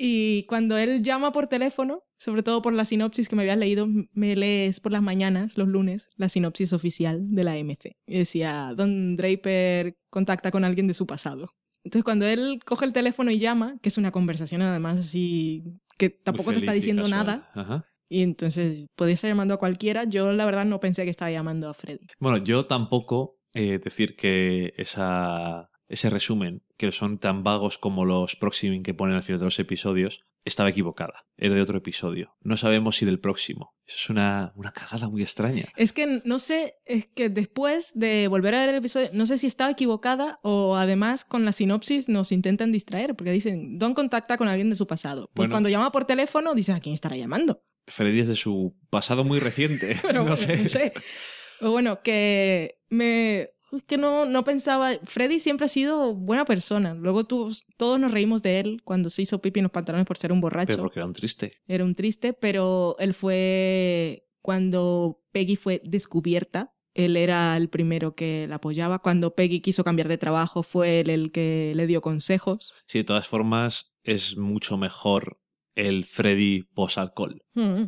Y 0.00 0.44
cuando 0.44 0.76
él 0.78 1.02
llama 1.02 1.32
por 1.32 1.48
teléfono, 1.48 2.04
sobre 2.18 2.42
todo 2.42 2.62
por 2.62 2.72
la 2.72 2.84
sinopsis 2.84 3.28
que 3.28 3.34
me 3.34 3.42
habías 3.42 3.58
leído, 3.58 3.88
me 4.12 4.36
lees 4.36 4.78
por 4.78 4.92
las 4.92 5.02
mañanas, 5.02 5.56
los 5.56 5.66
lunes, 5.66 6.10
la 6.16 6.28
sinopsis 6.28 6.72
oficial 6.72 7.34
de 7.34 7.44
la 7.44 7.56
MC. 7.56 7.96
Y 8.06 8.18
decía, 8.18 8.74
Don 8.76 9.16
Draper 9.16 9.96
contacta 10.10 10.50
con 10.50 10.64
alguien 10.64 10.86
de 10.86 10.94
su 10.94 11.06
pasado. 11.06 11.54
Entonces 11.88 12.04
cuando 12.04 12.26
él 12.26 12.60
coge 12.66 12.84
el 12.84 12.92
teléfono 12.92 13.30
y 13.30 13.38
llama, 13.38 13.78
que 13.80 13.88
es 13.88 13.96
una 13.96 14.10
conversación 14.12 14.60
además 14.60 14.98
así 14.98 15.64
que 15.96 16.10
tampoco 16.10 16.52
te 16.52 16.58
está 16.58 16.72
diciendo 16.72 17.04
casual. 17.04 17.26
nada, 17.26 17.50
Ajá. 17.54 17.84
y 18.10 18.22
entonces 18.22 18.84
podía 18.94 19.14
estar 19.14 19.30
llamando 19.30 19.54
a 19.54 19.56
cualquiera, 19.56 20.04
yo 20.04 20.30
la 20.32 20.44
verdad 20.44 20.66
no 20.66 20.80
pensé 20.80 21.04
que 21.04 21.10
estaba 21.10 21.30
llamando 21.30 21.66
a 21.66 21.72
Freddy. 21.72 22.06
Bueno, 22.20 22.36
yo 22.36 22.66
tampoco 22.66 23.38
eh, 23.54 23.80
decir 23.82 24.16
que 24.16 24.74
esa, 24.76 25.70
ese 25.88 26.10
resumen, 26.10 26.62
que 26.76 26.92
son 26.92 27.18
tan 27.18 27.42
vagos 27.42 27.78
como 27.78 28.04
los 28.04 28.36
proximing 28.36 28.82
que 28.82 28.94
ponen 28.94 29.16
al 29.16 29.22
final 29.22 29.38
de 29.40 29.46
los 29.46 29.58
episodios, 29.58 30.24
estaba 30.44 30.70
equivocada. 30.70 31.26
Era 31.36 31.54
de 31.54 31.60
otro 31.62 31.78
episodio. 31.78 32.36
No 32.40 32.56
sabemos 32.56 32.96
si 32.96 33.04
del 33.04 33.20
próximo. 33.20 33.74
Eso 33.86 33.96
es 33.98 34.10
una, 34.10 34.52
una 34.54 34.72
cagada 34.72 35.08
muy 35.08 35.22
extraña. 35.22 35.66
Es 35.76 35.92
que 35.92 36.22
no 36.24 36.38
sé, 36.38 36.76
es 36.86 37.06
que 37.06 37.28
después 37.28 37.92
de 37.94 38.28
volver 38.28 38.54
a 38.54 38.60
ver 38.60 38.70
el 38.70 38.76
episodio, 38.76 39.08
no 39.12 39.26
sé 39.26 39.36
si 39.38 39.46
estaba 39.46 39.70
equivocada 39.70 40.38
o 40.42 40.76
además 40.76 41.24
con 41.24 41.44
la 41.44 41.52
sinopsis 41.52 42.08
nos 42.08 42.32
intentan 42.32 42.72
distraer, 42.72 43.14
porque 43.14 43.30
dicen, 43.32 43.78
Don 43.78 43.94
contacta 43.94 44.36
con 44.38 44.48
alguien 44.48 44.70
de 44.70 44.76
su 44.76 44.86
pasado. 44.86 45.26
Pues 45.34 45.44
Bueno. 45.48 45.52
cuando 45.52 45.68
llama 45.68 45.92
por 45.92 46.04
teléfono, 46.06 46.54
dice, 46.54 46.72
¿a 46.72 46.80
quién 46.80 46.94
estará 46.94 47.16
llamando? 47.16 47.62
Freddy 47.86 48.20
es 48.20 48.28
de 48.28 48.36
su 48.36 48.76
pasado 48.90 49.24
muy 49.24 49.38
reciente. 49.40 49.98
Pero 50.02 50.20
no 50.20 50.22
bueno, 50.22 50.36
sé. 50.36 50.62
no 50.62 50.68
sé. 50.68 50.92
O 51.60 51.70
bueno, 51.72 52.02
que 52.02 52.78
me... 52.88 53.50
es 53.72 53.82
que 53.82 53.98
no, 53.98 54.24
no 54.24 54.44
pensaba... 54.44 54.92
Freddy 55.04 55.40
siempre 55.40 55.66
ha 55.66 55.68
sido 55.68 56.14
buena 56.14 56.44
persona. 56.44 56.94
Luego 56.94 57.24
tú, 57.24 57.50
todos 57.76 58.00
nos 58.00 58.12
reímos 58.12 58.42
de 58.42 58.60
él 58.60 58.80
cuando 58.84 59.10
se 59.10 59.22
hizo 59.22 59.40
pipi 59.40 59.60
en 59.60 59.64
los 59.64 59.72
pantalones 59.72 60.06
por 60.06 60.16
ser 60.16 60.32
un 60.32 60.40
borracho. 60.40 60.68
Pero 60.68 60.82
porque 60.82 61.00
era 61.00 61.06
un 61.06 61.12
triste. 61.12 61.60
Era 61.66 61.84
un 61.84 61.94
triste, 61.94 62.32
pero 62.32 62.96
él 62.98 63.14
fue 63.14 64.26
cuando 64.40 65.22
Peggy 65.32 65.56
fue 65.56 65.82
descubierta. 65.84 66.74
Él 66.94 67.16
era 67.16 67.56
el 67.56 67.68
primero 67.68 68.14
que 68.14 68.46
la 68.48 68.56
apoyaba. 68.56 69.00
Cuando 69.00 69.34
Peggy 69.34 69.60
quiso 69.60 69.84
cambiar 69.84 70.08
de 70.08 70.18
trabajo, 70.18 70.62
fue 70.62 71.00
él 71.00 71.10
el 71.10 71.30
que 71.30 71.72
le 71.76 71.86
dio 71.86 72.00
consejos. 72.00 72.72
Sí, 72.86 72.98
de 72.98 73.04
todas 73.04 73.28
formas, 73.28 73.92
es 74.02 74.36
mucho 74.36 74.76
mejor 74.78 75.40
el 75.74 76.04
Freddy 76.04 76.62
post-alcohol. 76.74 77.42
Mm. 77.54 77.84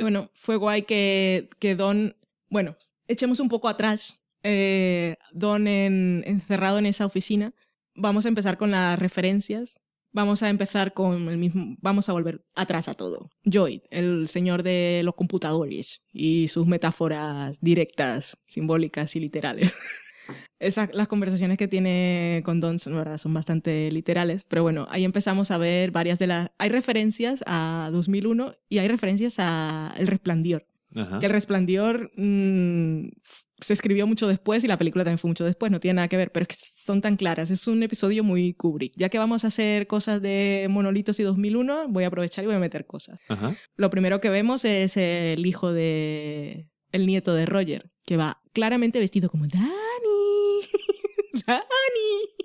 Bueno, 0.00 0.30
fue 0.34 0.56
guay 0.56 0.82
que, 0.82 1.50
que 1.58 1.76
Don. 1.76 2.16
Bueno, 2.48 2.76
echemos 3.06 3.38
un 3.38 3.48
poco 3.48 3.68
atrás. 3.68 4.20
Eh, 4.42 5.16
Don 5.32 5.66
en- 5.68 6.22
encerrado 6.26 6.78
en 6.78 6.86
esa 6.86 7.06
oficina. 7.06 7.54
Vamos 7.94 8.24
a 8.24 8.28
empezar 8.28 8.58
con 8.58 8.70
las 8.70 8.98
referencias. 8.98 9.80
Vamos 10.12 10.42
a 10.42 10.48
empezar 10.48 10.94
con 10.94 11.28
el 11.28 11.36
mismo. 11.38 11.76
Vamos 11.80 12.08
a 12.08 12.12
volver 12.12 12.44
atrás 12.54 12.88
a 12.88 12.94
todo. 12.94 13.30
Joy, 13.44 13.82
el 13.90 14.26
señor 14.28 14.62
de 14.62 15.02
los 15.04 15.14
computadores 15.14 16.02
y 16.12 16.48
sus 16.48 16.66
metáforas 16.66 17.60
directas, 17.60 18.38
simbólicas 18.46 19.14
y 19.16 19.20
literales. 19.20 19.74
Esas, 20.60 20.90
las 20.92 21.08
conversaciones 21.08 21.56
que 21.56 21.68
tiene 21.68 22.42
con 22.44 22.58
Don 22.58 22.78
son, 22.78 22.96
¿verdad? 22.96 23.18
son 23.18 23.32
bastante 23.32 23.90
literales, 23.92 24.44
pero 24.48 24.62
bueno, 24.62 24.86
ahí 24.90 25.04
empezamos 25.04 25.50
a 25.52 25.58
ver 25.58 25.90
varias 25.92 26.18
de 26.18 26.26
las... 26.26 26.50
Hay 26.58 26.68
referencias 26.68 27.44
a 27.46 27.88
2001 27.92 28.54
y 28.68 28.78
hay 28.78 28.88
referencias 28.88 29.36
a 29.38 29.94
El 29.98 30.08
Resplandor. 30.08 30.66
Que 31.20 31.26
El 31.26 31.32
Resplandor 31.32 32.10
mm, 32.16 33.08
se 33.60 33.72
escribió 33.72 34.06
mucho 34.06 34.28
después 34.28 34.62
y 34.64 34.68
la 34.68 34.78
película 34.78 35.04
también 35.04 35.18
fue 35.18 35.28
mucho 35.28 35.44
después, 35.44 35.72
no 35.72 35.80
tiene 35.80 35.96
nada 35.96 36.08
que 36.08 36.16
ver, 36.16 36.30
pero 36.30 36.42
es 36.42 36.48
que 36.48 36.56
son 36.58 37.00
tan 37.00 37.16
claras. 37.16 37.50
Es 37.50 37.66
un 37.66 37.82
episodio 37.82 38.24
muy 38.24 38.54
Kubrick. 38.54 38.92
Ya 38.96 39.08
que 39.08 39.18
vamos 39.18 39.44
a 39.44 39.48
hacer 39.48 39.86
cosas 39.86 40.22
de 40.22 40.66
Monolitos 40.70 41.18
y 41.20 41.22
2001, 41.22 41.88
voy 41.88 42.04
a 42.04 42.08
aprovechar 42.08 42.44
y 42.44 42.46
voy 42.46 42.56
a 42.56 42.60
meter 42.60 42.86
cosas. 42.86 43.18
Ajá. 43.28 43.56
Lo 43.76 43.90
primero 43.90 44.20
que 44.20 44.30
vemos 44.30 44.64
es 44.64 44.96
el 44.96 45.44
hijo 45.46 45.72
de... 45.72 46.68
el 46.92 47.06
nieto 47.06 47.34
de 47.34 47.46
Roger, 47.46 47.90
que 48.04 48.16
va 48.16 48.40
claramente 48.52 49.00
vestido 49.00 49.28
como 49.28 49.46
Dani. 49.46 49.68
Dani. 51.46 52.38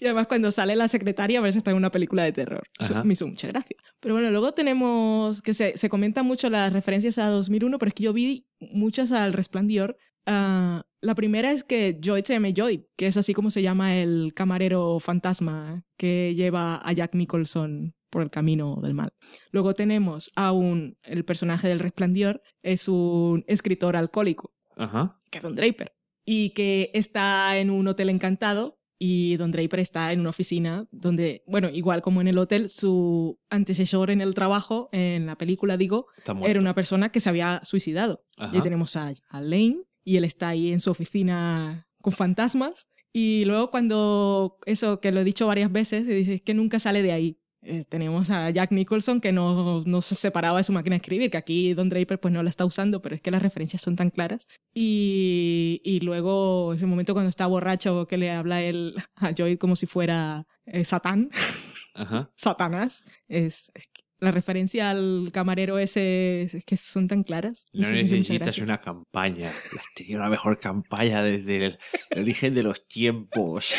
Y 0.00 0.06
además 0.06 0.26
cuando 0.26 0.50
sale 0.50 0.74
la 0.76 0.88
secretaria 0.88 1.40
parece 1.40 1.58
estar 1.58 1.72
en 1.72 1.78
una 1.78 1.90
película 1.90 2.22
de 2.22 2.32
terror. 2.32 2.66
Eso 2.78 3.04
me 3.04 3.12
hizo 3.12 3.26
mucha 3.26 3.48
gracia. 3.48 3.76
Pero 4.00 4.14
bueno, 4.14 4.30
luego 4.30 4.52
tenemos 4.52 5.42
que 5.42 5.52
se, 5.52 5.76
se 5.76 5.88
comentan 5.88 6.24
mucho 6.24 6.48
las 6.48 6.72
referencias 6.72 7.18
a 7.18 7.28
2001, 7.28 7.78
pero 7.78 7.88
es 7.88 7.94
que 7.94 8.04
yo 8.04 8.12
vi 8.12 8.46
muchas 8.58 9.12
al 9.12 9.32
Resplandor. 9.32 9.98
Ah, 10.26 10.82
la 11.00 11.14
primera 11.14 11.50
es 11.50 11.64
que 11.64 11.98
Lloyd 12.00 12.24
se 12.24 12.34
llama 12.34 12.50
Lloyd, 12.50 12.82
que 12.96 13.06
es 13.06 13.16
así 13.16 13.32
como 13.32 13.50
se 13.50 13.62
llama 13.62 13.96
el 13.96 14.32
camarero 14.34 15.00
fantasma 15.00 15.84
que 15.96 16.34
lleva 16.34 16.76
a 16.76 16.92
Jack 16.92 17.14
Nicholson 17.14 17.94
por 18.10 18.22
el 18.22 18.30
camino 18.30 18.78
del 18.82 18.94
mal. 18.94 19.14
Luego 19.50 19.74
tenemos 19.74 20.30
a 20.36 20.52
un, 20.52 20.98
el 21.04 21.24
personaje 21.24 21.68
del 21.68 21.78
Resplandor, 21.78 22.42
es 22.62 22.88
un 22.88 23.44
escritor 23.46 23.96
alcohólico, 23.96 24.52
Ajá. 24.76 25.18
que 25.30 25.38
es 25.38 25.42
Don 25.42 25.56
Draper, 25.56 25.94
y 26.26 26.50
que 26.50 26.90
está 26.92 27.56
en 27.56 27.70
un 27.70 27.86
hotel 27.88 28.10
encantado 28.10 28.78
y 28.98 29.38
Don 29.38 29.50
Draper 29.50 29.80
está 29.80 30.12
en 30.12 30.20
una 30.20 30.28
oficina 30.28 30.86
donde, 30.90 31.42
bueno, 31.46 31.70
igual 31.70 32.02
como 32.02 32.20
en 32.20 32.28
el 32.28 32.36
hotel, 32.36 32.68
su 32.68 33.40
antecesor 33.48 34.10
en 34.10 34.20
el 34.20 34.34
trabajo, 34.34 34.90
en 34.92 35.24
la 35.24 35.38
película 35.38 35.78
digo, 35.78 36.08
era 36.44 36.60
una 36.60 36.74
persona 36.74 37.10
que 37.10 37.20
se 37.20 37.30
había 37.30 37.62
suicidado. 37.64 38.26
Ajá. 38.36 38.50
Y 38.52 38.56
ahí 38.56 38.62
tenemos 38.62 38.96
a, 38.96 39.10
a 39.30 39.40
Lane 39.40 39.78
y 40.04 40.16
él 40.16 40.24
está 40.24 40.48
ahí 40.48 40.72
en 40.72 40.80
su 40.80 40.90
oficina 40.90 41.88
con 42.00 42.12
fantasmas. 42.12 42.88
Y 43.12 43.44
luego 43.44 43.70
cuando, 43.70 44.58
eso 44.66 45.00
que 45.00 45.12
lo 45.12 45.20
he 45.20 45.24
dicho 45.24 45.46
varias 45.46 45.72
veces, 45.72 46.06
se 46.06 46.14
dice 46.14 46.42
que 46.42 46.54
nunca 46.54 46.78
sale 46.78 47.02
de 47.02 47.12
ahí. 47.12 47.40
Eh, 47.62 47.84
tenemos 47.86 48.30
a 48.30 48.48
Jack 48.48 48.72
Nicholson 48.72 49.20
que 49.20 49.32
no, 49.32 49.82
no 49.84 50.00
se 50.00 50.14
separaba 50.14 50.58
de 50.58 50.64
su 50.64 50.72
máquina 50.72 50.94
de 50.94 50.98
escribir, 50.98 51.30
que 51.30 51.36
aquí 51.36 51.74
Don 51.74 51.90
Draper 51.90 52.18
pues 52.18 52.32
no 52.32 52.42
la 52.42 52.48
está 52.48 52.64
usando, 52.64 53.02
pero 53.02 53.14
es 53.14 53.20
que 53.20 53.30
las 53.30 53.42
referencias 53.42 53.82
son 53.82 53.96
tan 53.96 54.08
claras. 54.08 54.46
Y, 54.72 55.80
y 55.84 56.00
luego 56.00 56.72
ese 56.72 56.86
momento 56.86 57.12
cuando 57.12 57.28
está 57.28 57.46
borracho 57.46 58.06
que 58.06 58.16
le 58.16 58.30
habla 58.30 58.62
él 58.62 58.94
a 59.16 59.34
Joy 59.34 59.58
como 59.58 59.76
si 59.76 59.86
fuera 59.86 60.46
eh, 60.64 60.84
Satán. 60.84 61.30
Ajá. 61.94 62.30
Satanás. 62.36 63.04
Es, 63.28 63.70
la 64.20 64.30
referencia 64.30 64.90
al 64.90 65.30
camarero 65.32 65.78
ese 65.78 66.42
es 66.42 66.64
que 66.64 66.76
son 66.76 67.08
tan 67.08 67.22
claras. 67.24 67.66
No 67.72 67.90
necesitas 67.90 68.58
una 68.58 68.78
campaña. 68.78 69.48
Has 69.50 69.94
tenido 69.94 70.20
la 70.20 70.28
mejor 70.28 70.60
campaña 70.60 71.22
desde 71.22 71.66
el, 71.66 71.78
el 72.10 72.22
origen 72.22 72.54
de 72.54 72.62
los 72.62 72.86
tiempos. 72.86 73.72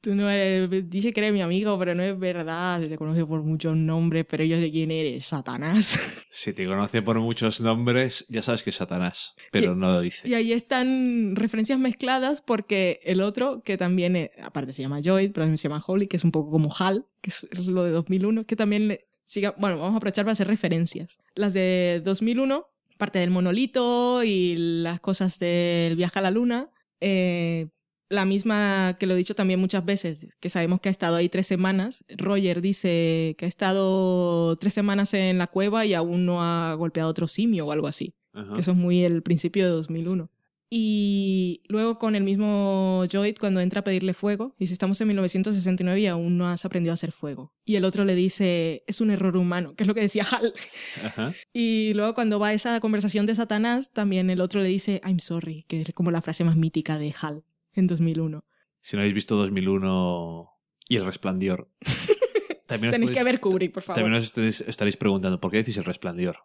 Tú 0.00 0.14
no 0.14 0.28
eres, 0.28 0.68
dice 0.90 1.14
que 1.14 1.20
eres 1.20 1.32
mi 1.32 1.40
amigo, 1.40 1.78
pero 1.78 1.94
no 1.94 2.02
es 2.02 2.18
verdad. 2.18 2.78
Te 2.86 2.98
conoce 2.98 3.24
por 3.24 3.42
muchos 3.42 3.74
nombres, 3.74 4.26
pero 4.28 4.44
yo 4.44 4.58
sé 4.58 4.70
quién 4.70 4.90
eres, 4.90 5.24
Satanás. 5.26 5.98
Si 6.34 6.52
te 6.52 6.66
conoce 6.66 7.00
por 7.00 7.18
muchos 7.20 7.60
nombres, 7.60 8.26
ya 8.28 8.42
sabes 8.42 8.64
que 8.64 8.70
es 8.70 8.76
Satanás, 8.76 9.34
pero 9.52 9.72
Y- 9.72 9.76
no 9.76 9.92
lo 9.92 10.00
dice. 10.00 10.28
Y 10.28 10.34
ahí 10.34 10.52
están 10.52 11.36
referencias 11.36 11.78
mezcladas 11.78 12.42
porque 12.42 12.98
el 13.04 13.22
otro, 13.22 13.62
que 13.62 13.78
también, 13.78 14.16
eh, 14.16 14.32
aparte 14.42 14.72
se 14.72 14.82
llama 14.82 15.00
Joy, 15.00 15.28
pero 15.28 15.44
también 15.44 15.58
se 15.58 15.68
llama 15.68 15.82
Holly, 15.86 16.08
que 16.08 16.16
es 16.16 16.24
un 16.24 16.32
poco 16.32 16.50
como 16.50 16.74
Hal, 16.76 17.06
que 17.22 17.30
es, 17.30 17.46
lo 17.68 17.84
de 17.84 17.92
2001, 17.92 18.44
que 18.46 18.56
también 18.56 18.98
siga, 19.24 19.54
bueno, 19.58 19.78
vamos 19.78 19.94
a 19.94 19.96
aprovechar 19.96 20.24
para 20.24 20.32
hacer 20.32 20.46
referencias. 20.46 21.18
Las 21.34 21.54
de 21.54 22.02
2001, 22.04 22.66
parte 22.98 23.18
del 23.18 23.30
monolito 23.30 24.22
y 24.22 24.56
las 24.56 25.00
cosas 25.00 25.38
del 25.38 25.96
viaje 25.96 26.18
a 26.18 26.22
la 26.22 26.30
luna, 26.30 26.70
eh, 27.00 27.68
la 28.08 28.24
misma 28.24 28.96
que 28.98 29.06
lo 29.06 29.14
he 29.14 29.16
dicho 29.16 29.34
también 29.34 29.60
muchas 29.60 29.84
veces, 29.84 30.18
que 30.40 30.50
sabemos 30.50 30.80
que 30.80 30.88
ha 30.88 30.92
estado 30.92 31.16
ahí 31.16 31.28
tres 31.28 31.46
semanas. 31.46 32.04
Roger 32.08 32.60
dice 32.60 33.34
que 33.38 33.46
ha 33.46 33.48
estado 33.48 34.56
tres 34.56 34.74
semanas 34.74 35.14
en 35.14 35.38
la 35.38 35.46
cueva 35.46 35.84
y 35.84 35.94
aún 35.94 36.24
no 36.26 36.42
ha 36.42 36.74
golpeado 36.74 37.10
otro 37.10 37.28
simio 37.28 37.66
o 37.66 37.72
algo 37.72 37.88
así 37.88 38.14
Ajá. 38.32 38.54
que 38.54 38.60
eso 38.60 38.72
es 38.72 38.76
muy 38.76 39.04
el 39.04 39.22
principio 39.22 39.64
de 39.64 39.70
2001. 39.70 40.30
Y 40.76 41.62
luego 41.68 42.00
con 42.00 42.16
el 42.16 42.24
mismo 42.24 43.04
Joyd 43.08 43.36
cuando 43.38 43.60
entra 43.60 43.82
a 43.82 43.84
pedirle 43.84 44.12
fuego, 44.12 44.56
dice, 44.58 44.72
estamos 44.72 45.00
en 45.00 45.06
1969 45.06 46.00
y 46.00 46.06
aún 46.08 46.36
no 46.36 46.48
has 46.48 46.64
aprendido 46.64 46.92
a 46.92 46.94
hacer 46.94 47.12
fuego. 47.12 47.52
Y 47.64 47.76
el 47.76 47.84
otro 47.84 48.04
le 48.04 48.16
dice, 48.16 48.82
es 48.88 49.00
un 49.00 49.12
error 49.12 49.36
humano, 49.36 49.76
que 49.76 49.84
es 49.84 49.86
lo 49.86 49.94
que 49.94 50.00
decía 50.00 50.26
Hal. 50.28 50.52
Ajá. 51.04 51.32
Y 51.52 51.92
luego 51.94 52.14
cuando 52.14 52.40
va 52.40 52.48
a 52.48 52.54
esa 52.54 52.80
conversación 52.80 53.24
de 53.24 53.36
Satanás, 53.36 53.92
también 53.92 54.30
el 54.30 54.40
otro 54.40 54.62
le 54.62 54.66
dice, 54.66 55.00
I'm 55.04 55.20
sorry, 55.20 55.64
que 55.68 55.82
es 55.82 55.92
como 55.94 56.10
la 56.10 56.20
frase 56.22 56.42
más 56.42 56.56
mítica 56.56 56.98
de 56.98 57.14
Hal 57.20 57.44
en 57.72 57.86
2001. 57.86 58.44
Si 58.80 58.96
no 58.96 59.02
habéis 59.02 59.14
visto 59.14 59.36
2001 59.36 60.50
y 60.88 60.96
El 60.96 61.04
Resplandor, 61.04 61.70
también 62.66 62.90
Tenéis 62.90 63.12
que 63.12 63.22
ver 63.22 63.38
Kubrick, 63.38 63.72
por 63.72 63.84
favor. 63.84 64.02
también 64.02 64.18
os 64.18 64.24
estaréis, 64.24 64.60
estaréis 64.62 64.96
preguntando, 64.96 65.38
¿por 65.40 65.52
qué 65.52 65.58
decís 65.58 65.76
El 65.76 65.84
Resplandor? 65.84 66.38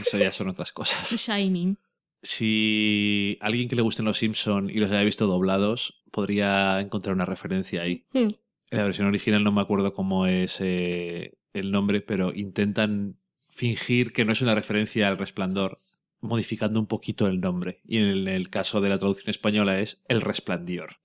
Eso 0.00 0.18
ya 0.18 0.32
son 0.32 0.48
otras 0.48 0.72
cosas. 0.72 1.08
Shining. 1.14 1.78
Si 2.22 3.38
alguien 3.40 3.68
que 3.68 3.76
le 3.76 3.82
gusten 3.82 4.04
los 4.04 4.18
Simpson 4.18 4.70
y 4.70 4.74
los 4.74 4.90
haya 4.90 5.04
visto 5.04 5.26
doblados, 5.26 6.02
podría 6.10 6.80
encontrar 6.80 7.14
una 7.14 7.24
referencia 7.24 7.82
ahí. 7.82 8.06
Hmm. 8.12 8.30
En 8.70 8.78
la 8.78 8.84
versión 8.84 9.06
original 9.06 9.44
no 9.44 9.52
me 9.52 9.60
acuerdo 9.60 9.94
cómo 9.94 10.26
es 10.26 10.58
eh, 10.60 11.38
el 11.52 11.70
nombre, 11.70 12.00
pero 12.00 12.34
intentan 12.34 13.16
fingir 13.48 14.12
que 14.12 14.24
no 14.24 14.32
es 14.32 14.42
una 14.42 14.54
referencia 14.54 15.08
al 15.08 15.16
resplandor, 15.16 15.80
modificando 16.20 16.80
un 16.80 16.86
poquito 16.86 17.26
el 17.26 17.40
nombre. 17.40 17.80
Y 17.84 17.98
en 17.98 18.04
el, 18.04 18.28
el 18.28 18.50
caso 18.50 18.80
de 18.80 18.88
la 18.88 18.98
traducción 18.98 19.30
española 19.30 19.78
es 19.78 20.02
El 20.08 20.20
Resplandor. 20.20 20.96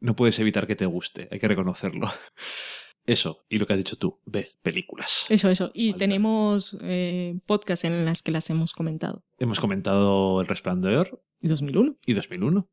No 0.00 0.16
puedes 0.16 0.38
evitar 0.38 0.66
que 0.66 0.76
te 0.76 0.86
guste, 0.86 1.28
hay 1.30 1.38
que 1.38 1.48
reconocerlo. 1.48 2.10
Eso, 3.08 3.46
y 3.48 3.58
lo 3.58 3.66
que 3.66 3.72
has 3.72 3.78
dicho 3.78 3.96
tú, 3.96 4.20
ved 4.26 4.46
películas. 4.62 5.24
Eso, 5.30 5.48
eso. 5.48 5.70
Y 5.72 5.92
Falta. 5.92 5.98
tenemos 6.04 6.76
eh, 6.82 7.40
podcasts 7.46 7.86
en 7.86 8.04
las 8.04 8.22
que 8.22 8.30
las 8.30 8.50
hemos 8.50 8.74
comentado. 8.74 9.24
Hemos 9.38 9.60
comentado 9.60 10.42
El 10.42 10.46
Resplandor 10.46 11.24
2001. 11.40 11.96
y 12.04 12.12
2001. 12.12 12.68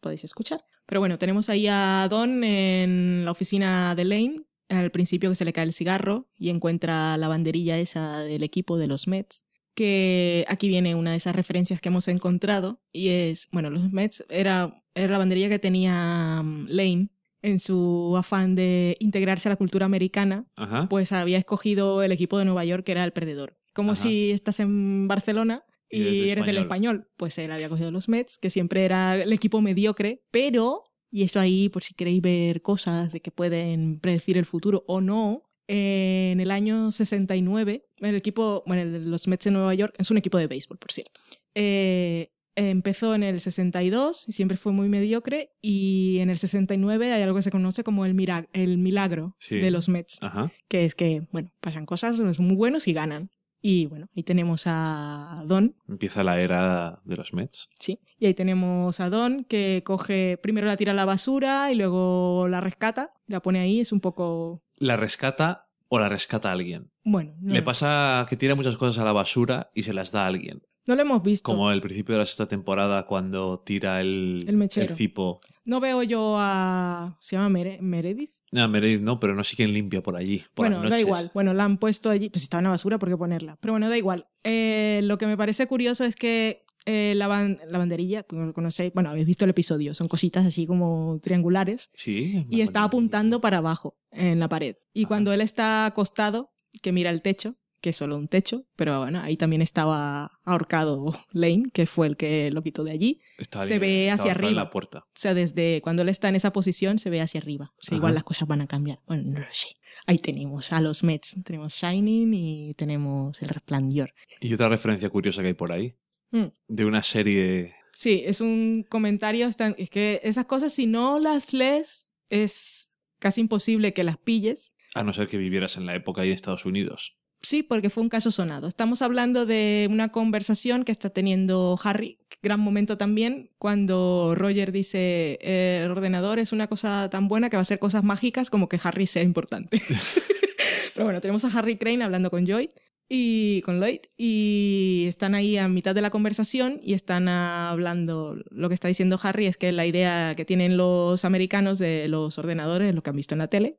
podéis 0.00 0.24
escuchar. 0.24 0.64
Pero 0.84 1.00
bueno, 1.00 1.16
tenemos 1.18 1.48
ahí 1.48 1.68
a 1.68 2.08
Don 2.10 2.42
en 2.42 3.24
la 3.24 3.30
oficina 3.30 3.94
de 3.94 4.04
Lane, 4.04 4.42
al 4.68 4.90
principio 4.90 5.30
que 5.30 5.36
se 5.36 5.44
le 5.44 5.52
cae 5.52 5.64
el 5.64 5.72
cigarro 5.72 6.28
y 6.36 6.48
encuentra 6.48 7.16
la 7.16 7.28
banderilla 7.28 7.78
esa 7.78 8.18
del 8.20 8.42
equipo 8.42 8.78
de 8.78 8.88
los 8.88 9.06
Mets, 9.06 9.44
que 9.74 10.44
aquí 10.48 10.68
viene 10.68 10.96
una 10.96 11.12
de 11.12 11.18
esas 11.18 11.36
referencias 11.36 11.80
que 11.80 11.88
hemos 11.88 12.08
encontrado 12.08 12.82
y 12.90 13.10
es, 13.10 13.48
bueno, 13.52 13.70
los 13.70 13.92
Mets 13.92 14.24
era, 14.28 14.82
era 14.94 15.12
la 15.12 15.18
banderilla 15.18 15.48
que 15.48 15.60
tenía 15.60 16.38
um, 16.40 16.66
Lane 16.68 17.10
en 17.42 17.58
su 17.58 18.14
afán 18.16 18.54
de 18.54 18.96
integrarse 18.98 19.48
a 19.48 19.50
la 19.50 19.56
cultura 19.56 19.86
americana, 19.86 20.46
Ajá. 20.56 20.88
pues 20.88 21.12
había 21.12 21.38
escogido 21.38 22.02
el 22.02 22.12
equipo 22.12 22.38
de 22.38 22.44
Nueva 22.44 22.64
York 22.64 22.84
que 22.84 22.92
era 22.92 23.04
el 23.04 23.12
perdedor. 23.12 23.56
Como 23.74 23.92
Ajá. 23.92 24.02
si 24.02 24.30
estás 24.30 24.60
en 24.60 25.06
Barcelona 25.08 25.64
Y 25.90 25.98
y, 25.98 26.02
eres 26.02 26.24
de 26.24 26.30
eres 26.32 26.46
del 26.46 26.58
español. 26.58 27.08
Pues 27.16 27.38
él 27.38 27.50
había 27.52 27.68
cogido 27.68 27.90
los 27.90 28.08
Mets, 28.08 28.38
que 28.38 28.50
siempre 28.50 28.84
era 28.84 29.16
el 29.16 29.32
equipo 29.32 29.60
mediocre, 29.60 30.22
pero, 30.30 30.84
y 31.10 31.22
eso 31.22 31.40
ahí 31.40 31.68
por 31.68 31.82
si 31.82 31.94
queréis 31.94 32.20
ver 32.20 32.60
cosas 32.60 33.12
de 33.12 33.20
que 33.20 33.30
pueden 33.30 34.00
predecir 34.00 34.36
el 34.36 34.44
futuro 34.44 34.84
o 34.86 35.00
no, 35.00 35.44
eh, 35.68 36.30
en 36.32 36.40
el 36.40 36.50
año 36.50 36.90
69, 36.90 37.84
el 37.98 38.14
equipo, 38.16 38.64
bueno, 38.66 38.84
los 38.98 39.28
Mets 39.28 39.44
de 39.44 39.50
Nueva 39.50 39.74
York, 39.74 39.94
es 39.98 40.10
un 40.10 40.16
equipo 40.16 40.38
de 40.38 40.46
béisbol, 40.46 40.78
por 40.78 40.90
cierto. 40.92 41.20
Eh, 41.54 42.32
empezó 42.58 43.14
en 43.14 43.22
el 43.22 43.40
62 43.40 44.28
y 44.28 44.32
siempre 44.32 44.56
fue 44.56 44.72
muy 44.72 44.88
mediocre 44.88 45.52
y 45.62 46.18
en 46.18 46.30
el 46.30 46.38
69 46.38 47.12
hay 47.12 47.22
algo 47.22 47.36
que 47.36 47.42
se 47.42 47.50
conoce 47.50 47.84
como 47.84 48.04
el, 48.04 48.14
mira- 48.14 48.48
el 48.52 48.78
milagro 48.78 49.36
Sí. 49.38 49.56
de 49.58 49.70
los 49.70 49.88
Mets 49.88 50.18
Ajá. 50.22 50.50
que 50.68 50.84
es 50.84 50.94
que, 50.94 51.26
bueno, 51.32 51.50
pasan 51.60 51.86
cosas, 51.86 52.16
son 52.16 52.46
muy 52.46 52.56
buenos 52.56 52.88
y 52.88 52.92
ganan. 52.92 53.30
Y 53.60 53.86
bueno, 53.86 54.06
ahí 54.16 54.22
tenemos 54.22 54.62
a 54.66 55.42
Don, 55.46 55.74
Empieza 55.88 56.22
la 56.22 56.40
era 56.40 57.00
de 57.04 57.16
los 57.16 57.32
Mets. 57.32 57.68
sí. 57.80 57.98
Y 58.16 58.26
ahí 58.26 58.34
tenemos 58.34 59.00
a 59.00 59.10
Don 59.10 59.44
que 59.44 59.82
coge, 59.84 60.38
primero 60.40 60.66
la 60.68 60.76
tira 60.76 60.92
a 60.92 60.94
la 60.94 61.04
basura 61.04 61.72
y 61.72 61.74
luego 61.74 62.46
la 62.48 62.60
rescata, 62.60 63.12
la 63.26 63.40
pone 63.42 63.58
ahí, 63.60 63.80
es 63.80 63.90
un 63.92 64.00
poco... 64.00 64.62
¿La 64.76 64.96
rescata 64.96 65.68
o 65.88 65.98
la 65.98 66.08
rescata 66.08 66.52
alguien? 66.52 66.92
Bueno, 67.04 67.34
no, 67.40 67.52
Le 67.52 67.62
pasa 67.62 68.26
que 68.28 68.36
tira 68.36 68.54
muchas 68.54 68.76
cosas 68.76 68.98
a 69.00 69.04
la 69.04 69.12
basura 69.12 69.70
y 69.74 69.82
se 69.82 69.92
las 69.92 70.12
da 70.12 70.24
a 70.24 70.26
alguien. 70.28 70.62
No 70.88 70.96
lo 70.96 71.02
hemos 71.02 71.22
visto. 71.22 71.44
Como 71.44 71.70
el 71.70 71.80
principio 71.80 72.14
de 72.14 72.18
la 72.20 72.26
sexta 72.26 72.48
temporada 72.48 73.06
cuando 73.06 73.60
tira 73.60 74.00
el, 74.00 74.44
El 74.48 74.56
mechero. 74.56 74.96
cipo. 74.96 75.38
No 75.64 75.78
veo 75.78 76.02
yo 76.02 76.36
a... 76.38 77.16
¿Se 77.20 77.36
llama 77.36 77.48
Mere- 77.50 77.80
Meredith? 77.80 78.30
No, 78.50 78.66
Meredith 78.66 79.02
no, 79.02 79.20
pero 79.20 79.34
no 79.34 79.44
sé 79.44 79.54
quién 79.56 79.72
limpia 79.74 80.02
por 80.02 80.16
allí. 80.16 80.42
Por 80.54 80.66
bueno, 80.66 80.80
las 80.82 80.90
da 80.90 80.98
igual. 81.00 81.30
Bueno, 81.34 81.52
la 81.54 81.64
han 81.64 81.76
puesto 81.78 82.08
allí. 82.10 82.30
Pues 82.30 82.40
si 82.42 82.46
estaba 82.46 82.60
en 82.60 82.64
la 82.64 82.70
basura, 82.70 82.98
¿por 82.98 83.08
qué 83.10 83.16
ponerla? 83.16 83.58
Pero 83.60 83.74
bueno, 83.74 83.88
da 83.90 83.98
igual. 83.98 84.24
Eh, 84.42 85.00
lo 85.04 85.18
que 85.18 85.26
me 85.26 85.36
parece 85.36 85.66
curioso 85.66 86.04
es 86.04 86.16
que 86.16 86.64
eh, 86.86 87.12
la, 87.14 87.28
ban- 87.28 87.58
la 87.68 87.76
banderilla, 87.76 88.22
como 88.22 88.46
lo 88.46 88.54
conocéis, 88.54 88.94
bueno, 88.94 89.10
habéis 89.10 89.26
visto 89.26 89.44
el 89.44 89.50
episodio, 89.50 89.92
son 89.92 90.08
cositas 90.08 90.46
así 90.46 90.66
como 90.66 91.20
triangulares. 91.22 91.90
Sí. 91.92 92.46
y 92.48 92.62
está 92.62 92.82
apuntando 92.84 93.42
para 93.42 93.58
abajo 93.58 93.98
en 94.10 94.40
la 94.40 94.48
pared. 94.48 94.76
Y 94.94 95.02
Ajá. 95.02 95.08
cuando 95.08 95.34
él 95.34 95.42
está 95.42 95.84
acostado, 95.84 96.50
que 96.80 96.92
mira 96.92 97.10
el 97.10 97.20
techo, 97.20 97.56
que 97.80 97.90
es 97.90 97.96
solo 97.96 98.16
un 98.16 98.28
techo, 98.28 98.64
pero 98.76 99.00
bueno, 99.00 99.20
ahí 99.20 99.36
también 99.36 99.62
estaba 99.62 100.40
ahorcado 100.44 101.12
Lane, 101.32 101.70
que 101.72 101.86
fue 101.86 102.06
el 102.06 102.16
que 102.16 102.50
lo 102.50 102.62
quitó 102.62 102.84
de 102.84 102.92
allí. 102.92 103.20
Está 103.38 103.60
se 103.60 103.78
bien, 103.78 103.80
ve 103.80 104.10
hacia 104.10 104.32
arriba. 104.32 104.52
la 104.52 104.70
puerta. 104.70 105.00
O 105.00 105.10
sea, 105.14 105.34
desde 105.34 105.80
cuando 105.82 106.02
él 106.02 106.08
está 106.08 106.28
en 106.28 106.36
esa 106.36 106.52
posición, 106.52 106.98
se 106.98 107.10
ve 107.10 107.20
hacia 107.20 107.40
arriba. 107.40 107.72
O 107.78 107.82
sea, 107.82 107.96
igual 107.96 108.14
las 108.14 108.24
cosas 108.24 108.48
van 108.48 108.60
a 108.60 108.66
cambiar. 108.66 109.00
Bueno, 109.06 109.24
no 109.32 109.38
lo 109.40 109.46
sé. 109.50 109.68
Ahí 110.06 110.18
tenemos 110.18 110.72
a 110.72 110.80
los 110.80 111.04
Mets. 111.04 111.36
Tenemos 111.44 111.74
Shining 111.74 112.32
y 112.34 112.74
tenemos 112.74 113.40
El 113.42 113.48
Resplandor. 113.48 114.14
Y 114.40 114.54
otra 114.54 114.68
referencia 114.68 115.10
curiosa 115.10 115.42
que 115.42 115.48
hay 115.48 115.54
por 115.54 115.72
ahí. 115.72 115.94
Mm. 116.30 116.46
De 116.68 116.84
una 116.84 117.02
serie. 117.02 117.74
Sí, 117.92 118.22
es 118.24 118.40
un 118.40 118.86
comentario. 118.88 119.48
Es 119.48 119.90
que 119.90 120.20
esas 120.22 120.46
cosas, 120.46 120.72
si 120.72 120.86
no 120.86 121.18
las 121.18 121.52
lees, 121.52 122.14
es 122.30 122.96
casi 123.18 123.40
imposible 123.40 123.92
que 123.92 124.04
las 124.04 124.18
pilles. 124.18 124.74
A 124.94 125.02
no 125.02 125.12
ser 125.12 125.28
que 125.28 125.36
vivieras 125.36 125.76
en 125.76 125.86
la 125.86 125.94
época 125.94 126.22
ahí 126.22 126.28
en 126.28 126.34
Estados 126.34 126.64
Unidos. 126.64 127.17
Sí, 127.40 127.62
porque 127.62 127.90
fue 127.90 128.02
un 128.02 128.08
caso 128.08 128.30
sonado. 128.30 128.66
Estamos 128.68 129.00
hablando 129.00 129.46
de 129.46 129.88
una 129.90 130.10
conversación 130.10 130.84
que 130.84 130.92
está 130.92 131.10
teniendo 131.10 131.78
Harry, 131.82 132.18
gran 132.42 132.60
momento 132.60 132.96
también, 132.98 133.50
cuando 133.58 134.34
Roger 134.36 134.72
dice 134.72 135.38
el 135.40 135.90
ordenador 135.90 136.38
es 136.38 136.52
una 136.52 136.66
cosa 136.66 137.08
tan 137.10 137.28
buena 137.28 137.50
que 137.50 137.56
va 137.56 137.60
a 137.60 137.62
hacer 137.62 137.78
cosas 137.78 138.04
mágicas 138.04 138.50
como 138.50 138.68
que 138.68 138.80
Harry 138.82 139.06
sea 139.06 139.22
importante. 139.22 139.82
Pero 140.94 141.04
bueno, 141.04 141.20
tenemos 141.20 141.44
a 141.44 141.58
Harry 141.58 141.76
Crane 141.76 142.02
hablando 142.02 142.30
con 142.30 142.46
Joy 142.46 142.70
y 143.08 143.62
con 143.62 143.80
Lloyd 143.80 144.00
y 144.16 145.06
están 145.08 145.34
ahí 145.34 145.56
a 145.56 145.68
mitad 145.68 145.94
de 145.94 146.02
la 146.02 146.10
conversación 146.10 146.80
y 146.82 146.94
están 146.94 147.28
hablando 147.28 148.36
lo 148.50 148.68
que 148.68 148.74
está 148.74 148.88
diciendo 148.88 149.18
Harry 149.22 149.46
es 149.46 149.56
que 149.56 149.72
la 149.72 149.86
idea 149.86 150.34
que 150.34 150.44
tienen 150.44 150.76
los 150.76 151.24
americanos 151.24 151.78
de 151.78 152.08
los 152.08 152.38
ordenadores 152.38 152.94
lo 152.94 153.02
que 153.02 153.10
han 153.10 153.16
visto 153.16 153.34
en 153.34 153.38
la 153.38 153.48
tele 153.48 153.78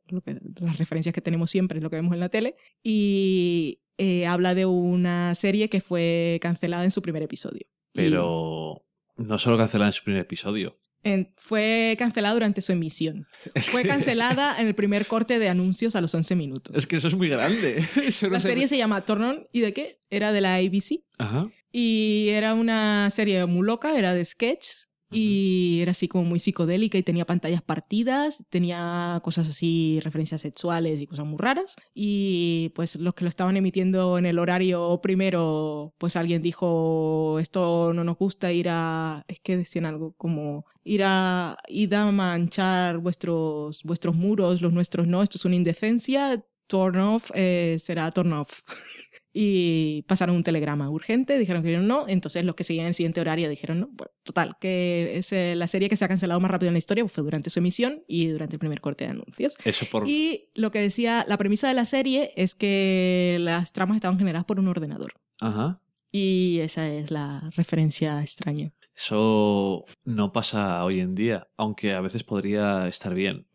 las 0.60 0.78
referencias 0.78 1.14
que 1.14 1.22
tenemos 1.22 1.52
siempre 1.52 1.78
es 1.78 1.84
lo 1.84 1.90
que 1.90 1.98
vemos 1.98 2.14
en 2.14 2.20
la 2.20 2.30
tele 2.30 2.56
y 2.84 3.82
eh, 3.98 4.26
habla 4.26 4.56
de 4.56 4.66
una 4.66 5.36
serie 5.36 5.70
que 5.70 5.82
fue 5.82 6.40
cancelada 6.42 6.84
en 6.84 6.92
su 6.92 7.02
primer 7.02 7.22
episodio 7.22 7.68
Pero 7.94 8.84
no 9.20 9.38
solo 9.38 9.58
cancelan 9.58 9.88
en 9.88 9.94
su 9.94 10.04
primer 10.04 10.22
episodio. 10.22 10.80
En- 11.04 11.32
fue 11.38 11.96
cancelada 11.98 12.34
durante 12.34 12.62
su 12.62 12.72
emisión. 12.72 13.28
Es 13.56 13.70
fue 13.70 13.84
que- 13.84 13.88
cancelada 13.90 14.56
en 14.60 14.68
el 14.68 14.76
primer 14.76 15.06
corte 15.06 15.40
de 15.40 15.50
anuncios 15.50 15.96
a 15.96 16.02
los 16.02 16.14
11 16.14 16.36
minutos. 16.36 16.76
Es 16.78 16.86
que 16.88 16.98
eso 16.98 17.08
es 17.08 17.16
muy 17.16 17.30
grande. 17.30 17.84
Eso 18.04 18.28
no 18.28 18.34
la 18.34 18.40
se- 18.40 18.48
serie 18.50 18.68
se 18.68 18.78
llama 18.78 19.06
Turn 19.06 19.24
On 19.24 19.48
y 19.52 19.62
de 19.62 19.74
qué 19.74 20.00
era 20.10 20.32
de 20.32 20.42
la 20.42 20.56
ABC 20.56 21.02
Ajá. 21.18 21.50
Y 21.72 22.30
era 22.30 22.54
una 22.56 23.10
serie 23.12 23.46
muy 23.46 23.66
loca, 23.66 23.96
era 23.98 24.14
de 24.14 24.26
sketches 24.26 24.89
y 25.12 25.80
era 25.82 25.92
así 25.92 26.08
como 26.08 26.24
muy 26.26 26.40
psicodélica 26.40 26.98
y 26.98 27.04
tenía 27.04 27.26
pantallas 27.26 27.62
partidas, 27.62 28.46
tenía 28.50 29.20
cosas 29.24 29.48
así, 29.50 30.00
referencias 30.04 30.42
sexuales 30.42 31.02
y 31.02 31.08
cosas 31.08 31.26
muy 31.26 31.38
raras. 31.40 31.76
Y 31.94 32.72
pues 32.76 32.96
los 32.96 33.14
que 33.16 33.26
lo 33.26 33.30
estaban 33.30 33.58
emitiendo 33.58 34.18
en 34.18 34.26
el 34.26 34.40
horario 34.40 35.00
primero, 35.02 35.94
pues 35.98 36.16
alguien 36.16 36.42
dijo, 36.42 37.40
esto 37.40 37.94
no 37.94 38.04
nos 38.04 38.18
gusta 38.18 38.52
ir 38.52 38.68
a, 38.70 39.26
es 39.28 39.40
que 39.40 39.58
decían 39.58 39.86
algo 39.86 40.14
como 40.18 40.66
ir 40.84 41.04
a, 41.04 41.58
ir 41.68 41.96
a 41.96 42.12
manchar 42.12 43.00
vuestros, 43.00 43.82
vuestros 43.84 44.16
muros, 44.16 44.62
los 44.62 44.74
nuestros 44.74 45.08
no, 45.08 45.24
esto 45.24 45.38
es 45.38 45.46
una 45.46 45.56
indecencia, 45.56 46.44
turn 46.68 47.00
off 47.00 47.32
eh, 47.34 47.78
será 47.80 48.12
turn 48.12 48.34
off. 48.34 48.62
y 49.32 50.04
pasaron 50.08 50.36
un 50.36 50.44
telegrama 50.44 50.90
urgente, 50.90 51.38
dijeron 51.38 51.64
que 51.64 51.78
no, 51.78 52.08
entonces 52.08 52.44
los 52.46 52.56
que 52.56 52.64
seguían 52.64 52.88
el 52.88 52.94
siguiente 52.94 53.22
horario 53.22 53.50
dijeron 53.50 53.80
no. 53.80 53.90
Bueno, 53.92 54.12
total, 54.24 54.58
que 54.60 55.18
es 55.18 55.32
la 55.32 55.68
serie 55.68 55.90
que 55.90 55.96
se 55.96 56.06
ha 56.06 56.08
cancelado 56.08 56.40
más 56.40 56.50
rápido 56.50 56.70
en 56.70 56.74
la 56.74 56.80
historia 56.80 57.08
fue 57.08 57.24
durante 57.24 57.50
su 57.50 57.60
emisión 57.60 58.04
y 58.08 58.28
durante 58.28 58.56
el 58.56 58.60
primer 58.60 58.82
corte 58.82 59.06
de 59.06 59.12
anuncios. 59.12 59.56
Eso 59.64 59.86
por... 59.86 60.08
Y 60.08 60.50
lo 60.56 60.72
que 60.72 60.80
decía, 60.80 61.26
la 61.28 61.38
premisa 61.38 61.68
de 61.68 61.74
la 61.74 61.86
serie 61.86 62.32
es 62.36 62.56
que 62.56 63.38
las 63.40 63.72
tramas 63.72 63.96
estaban 63.96 64.18
generadas 64.18 64.46
por 64.46 64.60
un 64.60 64.68
ordenador. 64.68 65.14
Ajá. 65.40 65.82
Y 66.12 66.60
esa 66.62 66.92
es 66.92 67.12
la 67.12 67.52
referencia 67.56 68.22
extraña. 68.22 68.74
Eso 68.96 69.86
no 70.04 70.34
pasa 70.34 70.84
hoy 70.84 71.00
en 71.00 71.16
día, 71.16 71.48
aunque 71.56 71.94
a 71.94 72.02
veces 72.02 72.24
podría 72.24 72.88
estar 72.88 73.14
bien. 73.14 73.48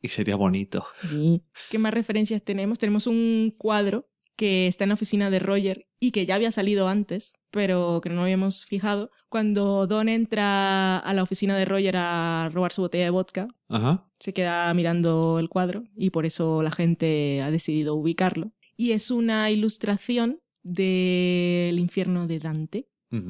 Y 0.00 0.08
sería 0.08 0.34
bonito. 0.34 0.84
¿Qué 1.70 1.78
más 1.78 1.94
referencias 1.94 2.42
tenemos? 2.42 2.78
Tenemos 2.78 3.06
un 3.06 3.54
cuadro 3.56 4.10
que 4.42 4.66
está 4.66 4.82
en 4.82 4.88
la 4.88 4.94
oficina 4.94 5.30
de 5.30 5.38
Roger 5.38 5.86
y 6.00 6.10
que 6.10 6.26
ya 6.26 6.34
había 6.34 6.50
salido 6.50 6.88
antes, 6.88 7.38
pero 7.52 8.00
que 8.02 8.10
no 8.10 8.22
habíamos 8.22 8.64
fijado. 8.64 9.12
Cuando 9.28 9.86
Don 9.86 10.08
entra 10.08 10.98
a 10.98 11.14
la 11.14 11.22
oficina 11.22 11.56
de 11.56 11.64
Roger 11.64 11.94
a 11.96 12.50
robar 12.52 12.72
su 12.72 12.82
botella 12.82 13.04
de 13.04 13.10
vodka, 13.10 13.46
Ajá. 13.68 14.10
se 14.18 14.32
queda 14.32 14.74
mirando 14.74 15.38
el 15.38 15.48
cuadro 15.48 15.84
y 15.94 16.10
por 16.10 16.26
eso 16.26 16.60
la 16.64 16.72
gente 16.72 17.40
ha 17.40 17.52
decidido 17.52 17.94
ubicarlo. 17.94 18.50
Y 18.76 18.90
es 18.90 19.12
una 19.12 19.48
ilustración 19.52 20.40
del 20.64 21.78
infierno 21.78 22.26
de 22.26 22.40
Dante, 22.40 22.88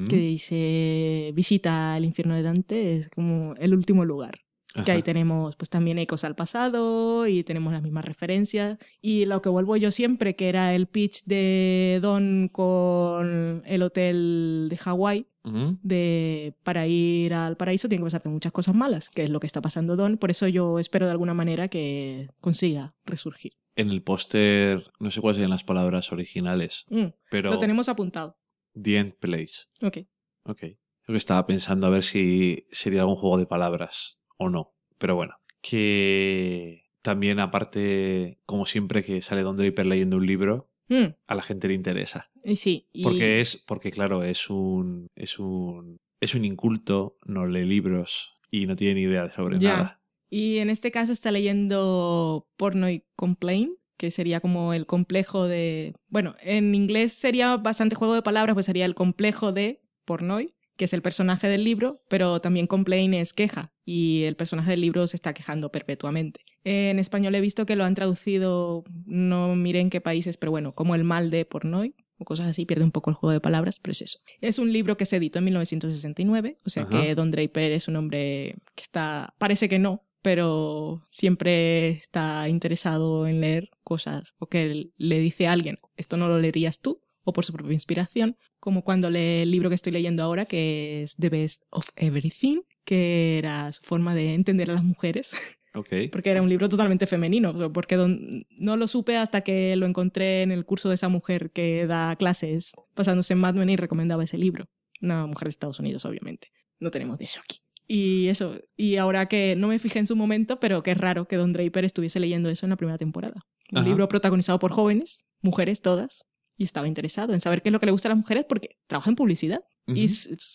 que 0.08 0.16
dice 0.16 1.32
visita 1.34 1.94
el 1.98 2.06
infierno 2.06 2.36
de 2.36 2.42
Dante, 2.42 2.96
es 2.96 3.10
como 3.10 3.54
el 3.56 3.74
último 3.74 4.06
lugar. 4.06 4.41
Que 4.84 4.92
ahí 4.92 5.02
tenemos 5.02 5.54
pues 5.56 5.68
también 5.68 5.98
ecos 5.98 6.24
al 6.24 6.34
pasado 6.34 7.26
y 7.26 7.44
tenemos 7.44 7.72
las 7.72 7.82
mismas 7.82 8.04
referencias. 8.04 8.78
Y 9.00 9.26
lo 9.26 9.42
que 9.42 9.48
vuelvo 9.50 9.76
yo 9.76 9.90
siempre, 9.90 10.34
que 10.34 10.48
era 10.48 10.74
el 10.74 10.86
pitch 10.86 11.24
de 11.24 11.98
Don 12.00 12.48
con 12.48 13.62
el 13.66 13.82
hotel 13.82 14.68
de 14.70 14.76
Hawái, 14.78 15.26
de 15.44 16.54
para 16.62 16.86
ir 16.86 17.34
al 17.34 17.56
paraíso 17.56 17.88
tiene 17.88 18.00
que 18.00 18.06
pasarte 18.06 18.28
muchas 18.28 18.52
cosas 18.52 18.74
malas, 18.74 19.10
que 19.10 19.24
es 19.24 19.30
lo 19.30 19.40
que 19.40 19.46
está 19.46 19.60
pasando 19.60 19.96
Don. 19.96 20.16
Por 20.16 20.30
eso 20.30 20.48
yo 20.48 20.78
espero 20.78 21.06
de 21.06 21.12
alguna 21.12 21.34
manera 21.34 21.68
que 21.68 22.28
consiga 22.40 22.94
resurgir. 23.04 23.52
En 23.74 23.90
el 23.90 24.02
póster, 24.02 24.84
no 25.00 25.10
sé 25.10 25.20
cuáles 25.20 25.36
serían 25.36 25.50
las 25.50 25.64
palabras 25.64 26.12
originales, 26.12 26.84
Mm, 26.88 27.06
pero 27.30 27.50
Lo 27.50 27.58
tenemos 27.58 27.88
apuntado. 27.88 28.36
The 28.80 28.98
End 28.98 29.14
Place. 29.18 29.66
Ok. 29.82 29.98
Ok. 30.44 30.58
Creo 31.04 31.14
que 31.14 31.16
estaba 31.16 31.46
pensando 31.46 31.86
a 31.86 31.90
ver 31.90 32.04
si 32.04 32.66
sería 32.70 33.00
algún 33.00 33.16
juego 33.16 33.36
de 33.38 33.46
palabras 33.46 34.20
o 34.42 34.50
no. 34.50 34.74
Pero 34.98 35.14
bueno. 35.16 35.34
Que 35.60 36.84
también, 37.02 37.40
aparte, 37.40 38.38
como 38.46 38.66
siempre 38.66 39.02
que 39.02 39.22
sale 39.22 39.42
Don 39.42 39.56
Draper 39.56 39.86
leyendo 39.86 40.16
un 40.16 40.26
libro, 40.26 40.68
Mm, 40.88 41.14
a 41.26 41.34
la 41.34 41.42
gente 41.42 41.68
le 41.68 41.74
interesa. 41.74 42.30
sí. 42.54 42.88
y- 42.92 43.02
Porque 43.04 43.40
es, 43.40 43.56
porque 43.56 43.90
claro, 43.90 44.24
es 44.24 44.50
un, 44.50 45.06
es 45.16 45.38
un, 45.38 46.00
es 46.20 46.34
un 46.34 46.44
inculto, 46.44 47.16
no 47.24 47.46
lee 47.46 47.64
libros 47.64 48.34
y 48.50 48.66
no 48.66 48.76
tiene 48.76 48.94
ni 48.94 49.02
idea 49.02 49.30
sobre 49.32 49.58
Ya. 49.58 49.76
nada. 49.76 50.02
Y 50.28 50.58
en 50.58 50.68
este 50.70 50.90
caso 50.90 51.12
está 51.12 51.30
leyendo 51.30 52.48
Porno 52.56 52.90
y 52.90 53.04
Complain, 53.16 53.76
que 53.96 54.10
sería 54.10 54.40
como 54.40 54.74
el 54.74 54.86
complejo 54.86 55.46
de... 55.46 55.94
Bueno, 56.08 56.34
en 56.40 56.74
inglés 56.74 57.12
sería 57.12 57.56
bastante 57.56 57.94
juego 57.94 58.14
de 58.14 58.22
palabras, 58.22 58.54
pues 58.54 58.66
sería 58.66 58.84
el 58.84 58.94
complejo 58.94 59.52
de 59.52 59.82
Pornoy, 60.04 60.54
que 60.76 60.86
es 60.86 60.92
el 60.92 61.02
personaje 61.02 61.48
del 61.48 61.64
libro, 61.64 62.02
pero 62.08 62.40
también 62.40 62.66
Complain 62.66 63.14
es 63.14 63.32
queja, 63.32 63.72
y 63.84 64.24
el 64.24 64.36
personaje 64.36 64.70
del 64.70 64.80
libro 64.80 65.06
se 65.06 65.16
está 65.16 65.34
quejando 65.34 65.70
perpetuamente. 65.70 66.40
En 66.64 66.98
español 66.98 67.34
he 67.34 67.40
visto 67.40 67.66
que 67.66 67.76
lo 67.76 67.84
han 67.84 67.94
traducido, 67.94 68.84
no 69.04 69.54
miré 69.56 69.80
en 69.80 69.90
qué 69.90 70.00
países, 70.00 70.36
pero 70.36 70.50
bueno, 70.52 70.74
como 70.74 70.94
el 70.94 71.04
mal 71.04 71.30
de 71.30 71.44
Pornoy, 71.44 71.94
o 72.18 72.24
cosas 72.24 72.46
así, 72.46 72.64
pierde 72.64 72.84
un 72.84 72.92
poco 72.92 73.10
el 73.10 73.16
juego 73.16 73.32
de 73.32 73.40
palabras, 73.40 73.80
pero 73.80 73.92
es 73.92 74.02
eso. 74.02 74.18
Es 74.40 74.58
un 74.58 74.72
libro 74.72 74.96
que 74.96 75.06
se 75.06 75.16
editó 75.16 75.38
en 75.38 75.46
1969, 75.46 76.58
o 76.64 76.70
sea 76.70 76.84
Ajá. 76.84 76.90
que 76.90 77.14
Don 77.14 77.30
Draper 77.30 77.72
es 77.72 77.88
un 77.88 77.96
hombre 77.96 78.56
que 78.74 78.82
está, 78.82 79.34
parece 79.38 79.68
que 79.68 79.78
no, 79.78 80.04
pero 80.22 81.04
siempre 81.08 81.90
está 81.90 82.48
interesado 82.48 83.26
en 83.26 83.40
leer 83.40 83.70
cosas 83.82 84.34
o 84.38 84.46
que 84.46 84.90
le 84.96 85.18
dice 85.18 85.48
a 85.48 85.52
alguien, 85.52 85.80
esto 85.96 86.16
no 86.16 86.28
lo 86.28 86.38
leerías 86.38 86.80
tú, 86.80 87.02
o 87.24 87.32
por 87.32 87.44
su 87.44 87.52
propia 87.52 87.72
inspiración, 87.72 88.36
como 88.60 88.82
cuando 88.82 89.10
lee 89.10 89.42
el 89.42 89.50
libro 89.50 89.68
que 89.68 89.74
estoy 89.74 89.92
leyendo 89.92 90.22
ahora, 90.22 90.44
que 90.46 91.02
es 91.02 91.14
The 91.16 91.28
Best 91.28 91.62
of 91.70 91.88
Everything, 91.96 92.60
que 92.84 93.38
era 93.38 93.70
su 93.72 93.82
forma 93.82 94.14
de 94.14 94.34
entender 94.34 94.70
a 94.70 94.74
las 94.74 94.84
mujeres, 94.84 95.30
Ok. 95.74 95.88
porque 96.12 96.30
era 96.30 96.42
un 96.42 96.48
libro 96.48 96.68
totalmente 96.68 97.06
femenino, 97.06 97.72
porque 97.72 97.96
don- 97.96 98.44
no 98.50 98.76
lo 98.76 98.86
supe 98.88 99.16
hasta 99.16 99.40
que 99.42 99.74
lo 99.76 99.86
encontré 99.86 100.42
en 100.42 100.50
el 100.52 100.64
curso 100.64 100.88
de 100.88 100.96
esa 100.96 101.08
mujer 101.08 101.50
que 101.52 101.86
da 101.86 102.14
clases 102.16 102.72
basándose 102.94 103.32
en 103.32 103.38
Mad 103.40 103.54
Men 103.54 103.70
y 103.70 103.76
recomendaba 103.76 104.24
ese 104.24 104.36
libro. 104.38 104.66
Una 105.00 105.26
mujer 105.26 105.46
de 105.46 105.50
Estados 105.50 105.78
Unidos, 105.80 106.04
obviamente. 106.04 106.48
No 106.78 106.90
tenemos 106.90 107.18
de 107.18 107.24
eso 107.24 107.40
aquí. 107.42 107.58
Y 107.88 108.28
eso, 108.28 108.58
y 108.76 108.96
ahora 108.96 109.26
que 109.26 109.54
no 109.56 109.68
me 109.68 109.78
fijé 109.78 109.98
en 109.98 110.06
su 110.06 110.14
momento, 110.16 110.60
pero 110.60 110.82
que 110.82 110.92
es 110.92 110.98
raro 110.98 111.26
que 111.26 111.36
Don 111.36 111.52
Draper 111.52 111.84
estuviese 111.84 112.20
leyendo 112.20 112.48
eso 112.48 112.64
en 112.66 112.70
la 112.70 112.76
primera 112.76 112.98
temporada. 112.98 113.44
Un 113.72 113.78
Ajá. 113.78 113.88
libro 113.88 114.06
protagonizado 114.08 114.58
por 114.58 114.70
jóvenes, 114.72 115.26
mujeres 115.40 115.82
todas, 115.82 116.26
y 116.56 116.64
estaba 116.64 116.88
interesado 116.88 117.32
en 117.34 117.40
saber 117.40 117.62
qué 117.62 117.68
es 117.68 117.72
lo 117.72 117.80
que 117.80 117.86
le 117.86 117.92
gusta 117.92 118.08
a 118.08 118.10
las 118.10 118.18
mujeres 118.18 118.44
porque 118.48 118.70
trabaja 118.86 119.10
en 119.10 119.16
publicidad 119.16 119.64
y 119.86 120.06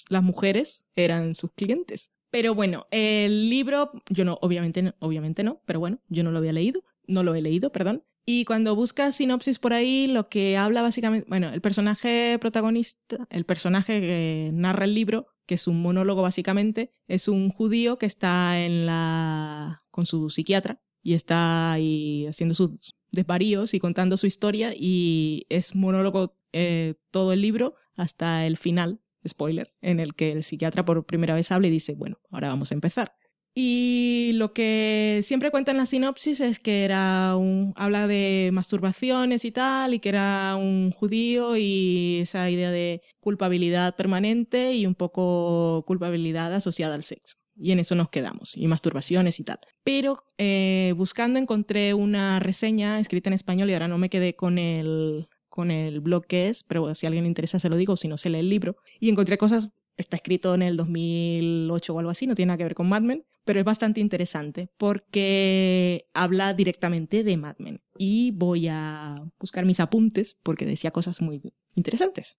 las 0.10 0.24
mujeres 0.24 0.86
eran 0.96 1.36
sus 1.36 1.52
clientes. 1.54 2.14
Pero 2.30 2.54
bueno, 2.56 2.88
el 2.92 3.50
libro, 3.50 3.92
yo 4.10 4.26
no, 4.26 4.38
obviamente 4.42 4.82
no, 4.82 4.96
obviamente 5.00 5.44
no, 5.44 5.62
pero 5.66 5.80
bueno, 5.80 6.02
yo 6.08 6.24
no 6.24 6.32
lo 6.32 6.40
había 6.40 6.54
leído, 6.54 6.84
no 7.08 7.24
lo 7.24 7.36
he 7.36 7.42
leído, 7.42 7.72
perdón. 7.72 8.04
Y 8.26 8.44
cuando 8.44 8.76
buscas 8.76 9.16
sinopsis 9.16 9.58
por 9.58 9.74
ahí, 9.74 10.08
lo 10.08 10.28
que 10.28 10.58
habla 10.58 10.82
básicamente, 10.82 11.26
bueno, 11.30 11.50
el 11.50 11.62
personaje 11.62 12.38
protagonista, 12.40 13.26
el 13.30 13.46
personaje 13.46 14.02
que 14.02 14.52
narra 14.54 14.84
el 14.84 14.94
libro, 14.94 15.28
que 15.46 15.56
es 15.56 15.66
un 15.68 15.82
monólogo 15.82 16.22
básicamente, 16.22 16.92
es 17.08 17.30
un 17.30 17.50
judío 17.50 17.98
que 17.98 18.06
está 18.06 18.60
en 18.60 18.86
la 18.86 19.86
con 19.92 20.06
su 20.06 20.30
psiquiatra 20.30 20.82
y 21.02 21.14
está 21.14 21.72
ahí 21.72 22.28
haciendo 22.28 22.54
sus 22.54 22.97
desvaríos 23.12 23.74
y 23.74 23.80
contando 23.80 24.18
su 24.18 24.28
historia 24.28 24.74
y 24.76 25.46
es 25.50 25.76
monólogo 25.76 26.36
eh, 26.54 26.96
todo 27.12 27.34
el 27.34 27.42
libro 27.42 27.76
hasta 27.96 28.46
el 28.46 28.58
final, 28.58 29.02
spoiler, 29.28 29.74
en 29.82 30.00
el 30.00 30.16
que 30.16 30.32
el 30.32 30.44
psiquiatra 30.44 30.86
por 30.86 31.06
primera 31.06 31.36
vez 31.36 31.52
habla 31.52 31.68
y 31.68 31.72
dice, 31.72 31.96
bueno, 31.96 32.20
ahora 32.32 32.50
vamos 32.50 32.72
a 32.72 32.76
empezar. 32.76 33.14
Y 33.60 34.34
lo 34.36 34.54
que 34.54 35.22
siempre 35.24 35.50
cuenta 35.50 35.72
en 35.72 35.78
la 35.78 35.88
sinopsis 35.88 36.42
es 36.42 36.60
que 36.60 36.84
era 36.84 37.36
un. 37.36 37.74
habla 37.76 38.06
de 38.06 38.52
masturbaciones 38.54 39.46
y 39.46 39.52
tal, 39.52 39.96
y 39.96 40.00
que 40.00 40.10
era 40.10 40.56
un 40.56 40.92
judío 40.92 41.58
y 41.58 42.20
esa 42.22 42.52
idea 42.52 42.70
de 42.70 43.02
culpabilidad 43.20 43.96
permanente 43.96 44.74
y 44.74 44.86
un 44.86 44.94
poco 44.94 45.84
culpabilidad 45.88 46.54
asociada 46.54 46.94
al 46.94 47.04
sexo. 47.04 47.38
Y 47.60 47.72
en 47.72 47.80
eso 47.80 47.96
nos 47.96 48.10
quedamos, 48.10 48.56
y 48.56 48.68
masturbaciones 48.68 49.40
y 49.40 49.44
tal. 49.44 49.60
Pero 49.84 50.24
eh, 50.38 50.94
buscando 50.96 51.40
encontré 51.40 51.94
una 51.94 52.40
reseña 52.40 53.00
escrita 53.00 53.30
en 53.30 53.34
español 53.34 53.70
y 53.70 53.74
ahora 53.74 53.88
no 53.88 53.98
me 53.98 54.10
quedé 54.10 54.36
con 54.36 54.60
el, 54.60 55.28
con 55.50 55.72
el 55.72 56.02
blog 56.02 56.28
que 56.28 56.50
es, 56.50 56.64
pero 56.64 56.94
si 56.94 57.06
a 57.06 57.08
alguien 57.08 57.24
le 57.24 57.30
interesa 57.30 57.60
se 57.60 57.70
lo 57.70 57.78
digo, 57.78 57.98
si 57.98 58.08
no 58.08 58.18
se 58.18 58.30
lee 58.30 58.40
el 58.40 58.50
libro. 58.50 58.78
Y 59.00 59.10
encontré 59.10 59.38
cosas, 59.38 59.70
está 59.98 60.18
escrito 60.18 60.54
en 60.54 60.62
el 60.62 60.78
2008 60.78 61.94
o 61.94 62.00
algo 62.00 62.12
así, 62.12 62.28
no 62.28 62.36
tiene 62.36 62.48
nada 62.48 62.58
que 62.58 62.64
ver 62.64 62.76
con 62.76 62.88
Mad 62.88 63.02
Men, 63.02 63.26
pero 63.44 63.60
es 63.60 63.66
bastante 63.66 64.02
interesante 64.02 64.70
porque 64.78 66.08
habla 66.14 66.54
directamente 66.54 67.24
de 67.24 67.38
Mad 67.38 67.56
Men. 67.58 67.82
Y 67.98 68.32
voy 68.32 68.68
a 68.68 69.16
buscar 69.40 69.66
mis 69.66 69.80
apuntes 69.80 70.38
porque 70.44 70.66
decía 70.66 70.92
cosas 70.92 71.22
muy 71.22 71.42
interesantes. 71.76 72.38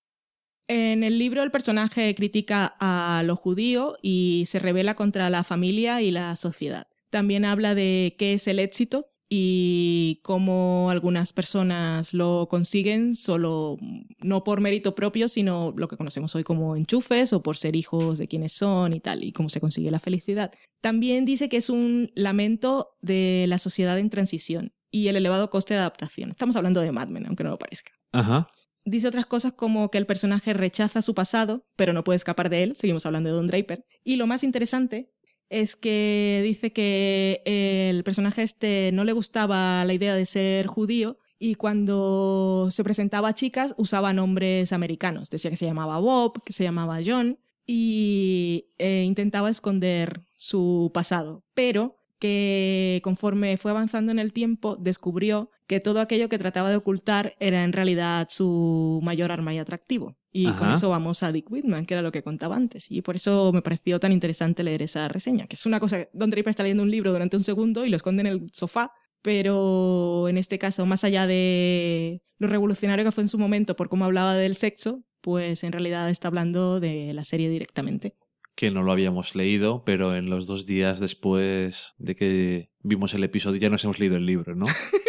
En 0.69 1.03
el 1.03 1.19
libro 1.19 1.43
el 1.43 1.51
personaje 1.51 2.15
critica 2.15 2.77
a 2.79 3.23
lo 3.25 3.37
judío 3.37 3.97
y 4.03 4.45
se 4.47 4.59
revela 4.59 4.95
contra 4.95 5.31
la 5.31 5.43
familia 5.43 6.03
y 6.03 6.11
la 6.11 6.37
sociedad. 6.37 6.87
También 7.09 7.47
habla 7.47 7.75
de 7.75 8.15
qué 8.19 8.35
es 8.35 8.47
el 8.49 8.59
éxito 8.59 9.07
y 9.31 10.21
cómo 10.23 10.91
algunas 10.91 11.33
personas 11.33 12.13
lo 12.13 12.49
consiguen 12.51 13.15
solo 13.15 13.79
no 14.21 14.45
por 14.45 14.61
mérito 14.61 14.95
propio, 14.95 15.29
sino 15.29 15.73
lo 15.77 15.89
que 15.89 15.97
conocemos 15.97 16.35
hoy 16.35 16.45
como 16.45 16.77
enchufes 16.77 17.33
o 17.33 17.43
por 17.43 17.57
ser 17.57 17.75
hijos 17.75 18.19
de 18.19 18.29
quienes 18.29 18.53
son 18.53 18.93
y 18.93 19.01
tal, 19.01 19.25
y 19.25 19.33
cómo 19.33 19.49
se 19.49 19.61
consigue 19.61 19.91
la 19.91 20.01
felicidad. 20.01 20.53
También 20.83 21.25
dice 21.25 21.49
que 21.49 21.59
es 21.59 21.71
un 21.71 22.11
lamento 22.15 22.97
de 23.01 23.47
la 23.49 23.59
sociedad 23.59 23.99
en 23.99 24.11
transición 24.11 24.73
y 24.91 25.09
el 25.09 25.17
elevado 25.17 25.49
coste 25.49 25.75
de 25.75 25.81
adaptación. 25.81 26.31
Estamos 26.31 26.57
hablando 26.57 26.81
de 26.81 26.93
Mad 26.93 27.09
Men, 27.09 27.27
aunque 27.27 27.45
no 27.45 27.51
lo 27.51 27.59
parezca. 27.59 27.93
Ajá. 28.13 28.49
Dice 28.89 29.09
otras 29.09 29.27
cosas 29.27 29.53
como 29.53 29.91
que 29.91 29.99
el 29.99 30.07
personaje 30.07 30.53
rechaza 30.53 31.03
su 31.03 31.15
pasado, 31.15 31.65
pero 31.77 31.93
no 31.93 32.05
puede 32.05 32.17
escapar 32.17 32.51
de 32.51 32.63
él. 32.63 32.77
Seguimos 32.77 33.07
hablando 33.07 33.29
de 33.29 33.37
Don 33.37 33.47
Draper. 33.47 33.85
Y 34.05 34.17
lo 34.17 34.27
más 34.27 34.45
interesante 34.45 35.11
es 35.51 35.77
que 35.77 36.43
dice 36.45 36.73
que 36.73 37.43
el 37.45 38.05
personaje 38.05 38.43
este 38.43 38.91
no 38.93 39.05
le 39.05 39.13
gustaba 39.13 39.85
la 39.85 39.95
idea 39.95 40.15
de 40.15 40.27
ser 40.27 40.67
judío 40.67 41.19
y 41.39 41.55
cuando 41.55 42.69
se 42.71 42.85
presentaba 42.85 43.29
a 43.29 43.35
chicas 43.35 43.75
usaba 43.77 44.13
nombres 44.13 44.73
americanos. 44.73 45.31
Decía 45.31 45.51
que 45.51 45.57
se 45.57 45.67
llamaba 45.67 45.99
Bob, 45.99 46.43
que 46.45 46.53
se 46.53 46.65
llamaba 46.65 46.99
John 47.05 47.39
y 47.67 48.71
eh, 48.79 49.05
intentaba 49.07 49.51
esconder 49.51 50.23
su 50.37 50.91
pasado, 50.93 51.45
pero 51.55 51.97
que 52.19 53.01
conforme 53.03 53.57
fue 53.57 53.71
avanzando 53.71 54.13
en 54.13 54.19
el 54.19 54.33
tiempo 54.33 54.77
descubrió 54.77 55.51
que 55.67 55.81
todo 55.81 56.01
aquello 56.01 56.29
que 56.29 56.39
trataba 56.39 56.71
de 56.71 56.77
ocultar 56.77 57.35
era 57.41 57.65
en 57.65 57.73
realidad 57.73 58.27
su 58.31 59.01
mayor 59.03 59.31
arma 59.31 59.55
y 59.55 59.59
atractivo. 59.59 60.17
Y 60.31 60.51
con 60.53 60.71
eso 60.73 60.89
vamos 60.89 61.23
a 61.23 61.33
Dick 61.33 61.51
Whitman, 61.51 61.87
que 61.87 61.95
era 61.95 62.03
lo 62.03 62.13
que 62.13 62.23
contaba 62.23 62.57
antes. 62.57 62.91
Y 62.91 63.03
por 63.03 63.17
eso 63.17 63.51
me 63.53 63.63
pareció 63.63 63.99
tan 63.99 64.13
interesante 64.13 64.63
leer 64.63 64.83
esa 64.83 65.09
reseña, 65.09 65.47
que 65.47 65.57
es 65.57 65.67
una 65.67 65.81
cosa, 65.81 66.09
Don 66.13 66.31
Draper 66.31 66.51
está 66.51 66.63
leyendo 66.63 66.83
un 66.83 66.91
libro 66.91 67.13
durante 67.13 67.37
un 67.37 67.45
segundo 67.45 67.85
y 67.85 67.91
lo 67.91 67.97
esconde 67.97 68.21
en 68.21 68.27
el 68.27 68.51
sofá, 68.53 68.93
pero 69.23 70.29
en 70.29 70.39
este 70.39 70.59
caso, 70.59 70.87
más 70.87 71.05
allá 71.05 71.27
de 71.27 72.23
lo 72.39 72.49
revolucionario 72.49 73.05
que 73.05 73.13
fue 73.13 73.23
en 73.23 73.29
su 73.29 73.39
momento 73.39 73.75
por 73.75 73.89
cómo 73.89 74.05
hablaba 74.05 74.35
del 74.35 74.55
sexo, 74.55 75.03
pues 75.21 75.65
en 75.65 75.73
realidad 75.73 76.09
está 76.09 76.29
hablando 76.29 76.79
de 76.81 77.13
la 77.15 77.25
serie 77.25 77.49
directamente. 77.49 78.15
Que 78.59 78.73
no 78.73 78.83
lo 78.83 78.91
habíamos 78.91 79.37
leído, 79.37 79.85
pero 79.85 80.17
en 80.17 80.29
los 80.31 80.49
dos 80.49 80.67
días 80.67 80.99
después 80.99 81.95
de 81.99 82.17
que 82.17 82.71
vimos 82.83 83.15
el 83.15 83.23
episodio 83.23 83.61
ya 83.61 83.71
nos 83.71 83.85
hemos 83.85 84.01
leído 84.01 84.17
el 84.17 84.27
libro, 84.27 84.57
¿no? 84.57 84.67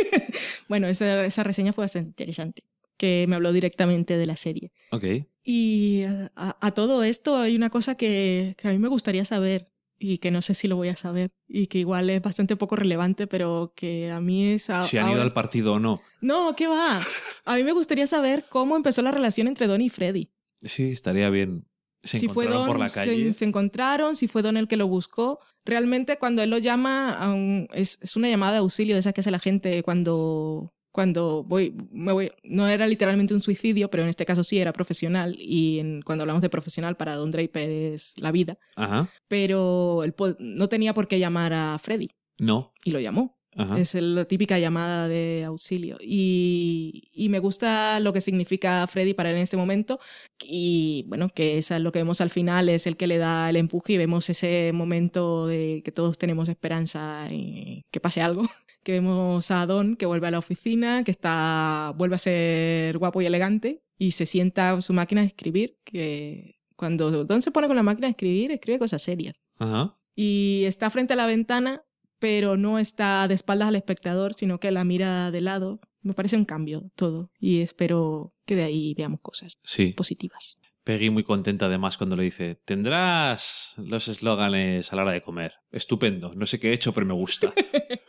Bueno, 0.68 0.86
esa, 0.88 1.26
esa 1.26 1.44
reseña 1.44 1.74
fue 1.74 1.84
bastante 1.86 2.10
interesante, 2.10 2.62
que 2.96 3.26
me 3.28 3.36
habló 3.36 3.52
directamente 3.52 4.18
de 4.18 4.26
la 4.28 4.36
serie. 4.36 4.72
ok. 4.92 5.04
Y 5.44 6.04
a, 6.36 6.58
a 6.62 6.72
todo 6.76 7.02
esto 7.04 7.38
hay 7.38 7.56
una 7.56 7.72
cosa 7.72 7.96
que, 7.96 8.56
que 8.60 8.68
a 8.68 8.72
mí 8.72 8.78
me 8.78 8.88
gustaría 8.88 9.26
saber 9.26 9.72
y 9.98 10.20
que 10.20 10.30
no 10.30 10.44
sé 10.44 10.54
si 10.54 10.68
lo 10.68 10.76
voy 10.76 10.90
a 10.90 10.96
saber 10.96 11.32
y 11.48 11.66
que 11.68 11.80
igual 11.80 12.10
es 12.12 12.22
bastante 12.22 12.56
poco 12.56 12.76
relevante, 12.76 13.26
pero 13.26 13.74
que 13.76 14.12
a 14.12 14.22
mí 14.22 14.46
es... 14.52 14.70
a- 14.70 14.84
Si 14.84 15.00
han 15.00 15.10
ido 15.12 15.24
al 15.24 15.34
partido 15.34 15.74
o 15.74 15.80
no. 15.80 16.02
No, 16.22 16.56
¿qué 16.56 16.68
va? 16.68 17.02
A 17.46 17.56
mí 17.56 17.64
me 17.64 17.72
gustaría 17.72 18.06
saber 18.06 18.46
cómo 18.48 18.76
empezó 18.76 19.02
la 19.02 19.10
relación 19.12 19.48
entre 19.48 19.66
Don 19.66 19.82
y 19.82 19.90
Freddy. 19.90 20.30
Sí, 20.62 20.92
estaría 20.92 21.32
bien. 21.32 21.66
Se 22.04 22.18
si 22.18 22.28
fue 22.30 22.46
encontraron 22.46 22.68
Don, 22.68 22.68
por 22.68 22.80
la 22.80 22.90
se- 22.90 23.00
calle. 23.00 23.34
Se, 23.34 23.46
encontraron, 23.46 24.16
si 24.16 24.28
fue 24.28 24.42
Don 24.42 24.58
el 24.58 24.68
que 24.68 24.78
lo 24.78 24.88
buscó. 24.88 25.40
Realmente 25.66 26.18
cuando 26.18 26.42
él 26.42 26.50
lo 26.50 26.58
llama, 26.58 27.68
es, 27.74 28.00
es 28.02 28.16
una 28.16 28.30
llamada 28.30 28.54
de 28.54 28.58
auxilio 28.60 28.96
de 28.96 29.00
esa 29.02 29.12
que 29.14 29.22
hace 29.22 29.32
la 29.32 29.40
gente 29.40 29.84
cuando, 29.84 30.74
cuando 30.92 31.44
voy, 31.44 31.76
me 31.92 32.12
voy. 32.14 32.32
No 32.44 32.68
era 32.68 32.88
literalmente 32.88 33.34
un 33.34 33.42
suicidio, 33.42 33.90
pero 33.90 34.04
en 34.04 34.10
este 34.10 34.26
caso 34.26 34.44
sí 34.44 34.58
era 34.60 34.72
profesional. 34.74 35.36
Y 35.38 35.80
en- 35.80 36.02
cuando 36.02 36.24
hablamos 36.24 36.42
de 36.42 36.50
profesional, 36.50 36.96
para 36.96 37.16
Don 37.16 37.32
Draper 37.32 37.70
es 37.70 38.14
la 38.18 38.32
vida. 38.32 38.58
Ajá. 38.76 39.10
Pero 39.28 40.04
él 40.04 40.16
no 40.40 40.70
tenía 40.70 40.94
por 40.94 41.08
qué 41.08 41.20
llamar 41.20 41.54
a 41.54 41.78
Freddy. 41.80 42.10
No. 42.40 42.74
Y 42.86 42.92
lo 42.92 43.00
llamó. 43.00 43.34
Ajá. 43.56 43.80
Es 43.80 43.96
la 43.96 44.26
típica 44.26 44.60
llamada 44.60 45.08
de 45.08 45.44
auxilio. 45.46 45.98
Y, 46.02 47.10
y 47.12 47.30
me 47.30 47.40
gusta 47.40 48.00
lo 48.00 48.14
que 48.14 48.22
significa 48.22 48.86
Freddy 48.88 49.14
para 49.14 49.30
él 49.32 49.38
en 49.38 49.42
este 49.42 49.58
momento. 49.58 50.00
Y 50.44 51.06
bueno, 51.08 51.30
que 51.30 51.58
eso 51.58 51.76
es 51.76 51.82
lo 51.82 51.92
que 51.92 52.00
vemos 52.00 52.22
al 52.22 52.30
final, 52.30 52.70
es 52.70 52.88
el 52.88 52.96
que 52.96 53.08
le 53.08 53.18
da 53.18 53.50
el 53.50 53.56
empuje 53.58 53.94
y 53.94 53.98
vemos 53.98 54.30
ese 54.30 54.72
momento 54.74 55.48
de 55.48 55.82
que 55.84 55.92
todos 55.92 56.18
tenemos 56.18 56.48
esperanza 56.50 57.28
y 57.32 57.86
que 57.92 58.00
pase 58.00 58.22
algo. 58.22 58.44
Que 58.82 58.94
vemos 58.94 59.52
a 59.52 59.66
Don 59.66 59.98
que 59.98 60.06
vuelve 60.06 60.28
a 60.28 60.32
la 60.32 60.40
oficina, 60.40 61.04
que 61.04 61.12
está, 61.12 61.94
vuelve 61.98 62.16
a 62.16 62.18
ser 62.18 62.98
guapo 62.98 63.22
y 63.22 63.26
elegante 63.26 63.84
y 63.98 64.12
se 64.12 64.26
sienta 64.26 64.70
en 64.70 64.82
su 64.82 64.94
máquina 64.94 65.20
de 65.20 65.28
escribir. 65.28 65.78
Que 65.84 66.62
cuando 66.78 67.26
Don 67.26 67.42
se 67.42 67.52
pone 67.52 67.68
con 67.68 67.76
la 67.76 67.84
máquina 67.84 68.08
de 68.08 68.12
escribir, 68.12 68.52
escribe 68.52 68.80
cosas 68.80 69.02
serias 69.02 69.36
Ajá. 69.58 70.00
y 70.16 70.64
está 70.66 70.90
frente 70.90 71.12
a 71.12 71.18
la 71.18 71.26
ventana, 71.26 71.84
pero 72.20 72.58
no 72.58 72.80
está 72.80 73.28
de 73.28 73.34
espaldas 73.36 73.70
al 73.70 73.76
espectador, 73.76 74.34
sino 74.34 74.60
que 74.60 74.72
la 74.72 74.84
mira 74.84 75.32
de 75.32 75.42
lado. 75.42 75.80
Me 76.02 76.14
parece 76.14 76.38
un 76.38 76.46
cambio 76.46 76.92
todo 76.96 77.32
y 77.40 77.62
espero 77.62 78.34
que 78.46 78.56
de 78.56 78.64
ahí 78.64 78.94
veamos 78.94 79.20
cosas 79.22 79.58
Sí. 79.64 79.94
positivas. 79.98 80.58
Peggy 80.86 81.10
muy 81.10 81.24
contenta 81.24 81.66
además 81.66 81.98
cuando 81.98 82.16
le 82.16 82.24
dice, 82.24 82.56
tendrás 82.66 83.74
los 83.78 84.08
eslóganes 84.08 84.92
a 84.92 84.96
la 84.96 85.02
hora 85.04 85.12
de 85.12 85.22
comer. 85.22 85.54
Estupendo. 85.72 86.32
No 86.36 86.48
sé 86.48 86.60
qué 86.60 86.70
he 86.70 86.74
hecho, 86.74 86.94
pero 86.94 87.06
me 87.06 87.14
gusta. 87.14 87.54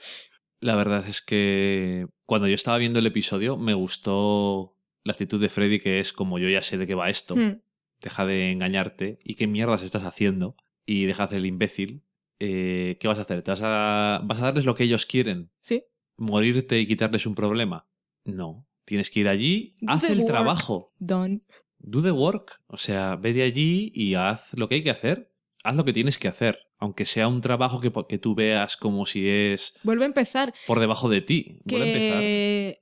la 0.61 0.77
verdad 0.77 1.07
es 1.09 1.21
que 1.21 2.07
cuando 2.27 2.47
yo 2.49 2.55
estaba 2.55 2.79
viendo 2.79 2.99
el 2.99 3.07
episodio 3.07 3.57
me 3.57 3.75
gustó 3.75 4.77
la 5.03 5.13
actitud 5.13 5.41
de 5.41 5.49
Freddy 5.49 5.81
que 5.81 5.99
es 6.01 6.13
como 6.13 6.39
yo 6.39 6.49
ya 6.49 6.63
sé 6.63 6.79
de 6.79 6.87
qué 6.87 6.95
va 6.95 7.11
esto. 7.11 7.35
Hmm. 7.37 7.61
Deja 8.01 8.25
de 8.25 8.51
engañarte. 8.53 9.19
¿Y 9.25 9.35
qué 9.35 9.47
mierdas 9.47 9.83
estás 9.83 10.05
haciendo? 10.05 10.57
Y 10.87 11.05
deja 11.07 11.27
de 11.27 11.37
el 11.37 11.47
imbécil. 11.47 12.05
Eh, 12.41 12.97
¿Qué 12.99 13.07
vas 13.07 13.19
a 13.19 13.23
hacer? 13.23 13.43
¿Te 13.43 13.51
vas 13.51 13.61
a, 13.63 14.21
¿Vas 14.25 14.41
a 14.41 14.47
darles 14.47 14.65
lo 14.65 14.75
que 14.75 14.85
ellos 14.85 15.07
quieren? 15.07 15.51
Sí, 15.61 15.85
¿Morirte 16.17 16.79
y 16.81 16.87
quitarles 16.87 17.27
un 17.27 17.35
problema? 17.35 17.87
No. 18.25 18.67
Tienes 18.85 19.11
que 19.11 19.21
ir 19.21 19.29
allí, 19.29 19.75
Do 19.81 19.93
haz 19.93 20.05
el 20.05 20.19
work. 20.19 20.27
trabajo. 20.27 20.93
Don. 20.99 21.45
Do 21.79 22.03
the 22.03 22.11
work. 22.13 22.61
O 22.67 22.77
sea, 22.77 23.17
ve 23.17 23.33
de 23.33 23.43
allí 23.43 23.93
y 23.95 24.15
haz 24.15 24.53
lo 24.55 24.69
que 24.69 24.75
hay 24.77 24.83
que 24.83 24.91
hacer. 24.91 25.33
Haz 25.65 25.77
lo 25.77 25.85
que 25.85 25.93
tienes 25.93 26.19
que 26.19 26.29
hacer. 26.29 26.59
Aunque 26.79 27.05
sea 27.07 27.29
un 27.29 27.41
trabajo 27.43 27.81
que, 27.81 27.93
que 28.09 28.19
tú 28.19 28.35
veas 28.35 28.77
como 28.77 29.05
si 29.07 29.29
es 29.29 29.75
Vuelve 29.83 30.05
a 30.05 30.07
empezar. 30.09 30.53
por 30.67 30.81
debajo 30.81 31.09
de 31.09 31.21
ti. 31.21 31.61
Vuelve 31.65 31.85
a 31.87 31.93
empezar. 31.93 32.23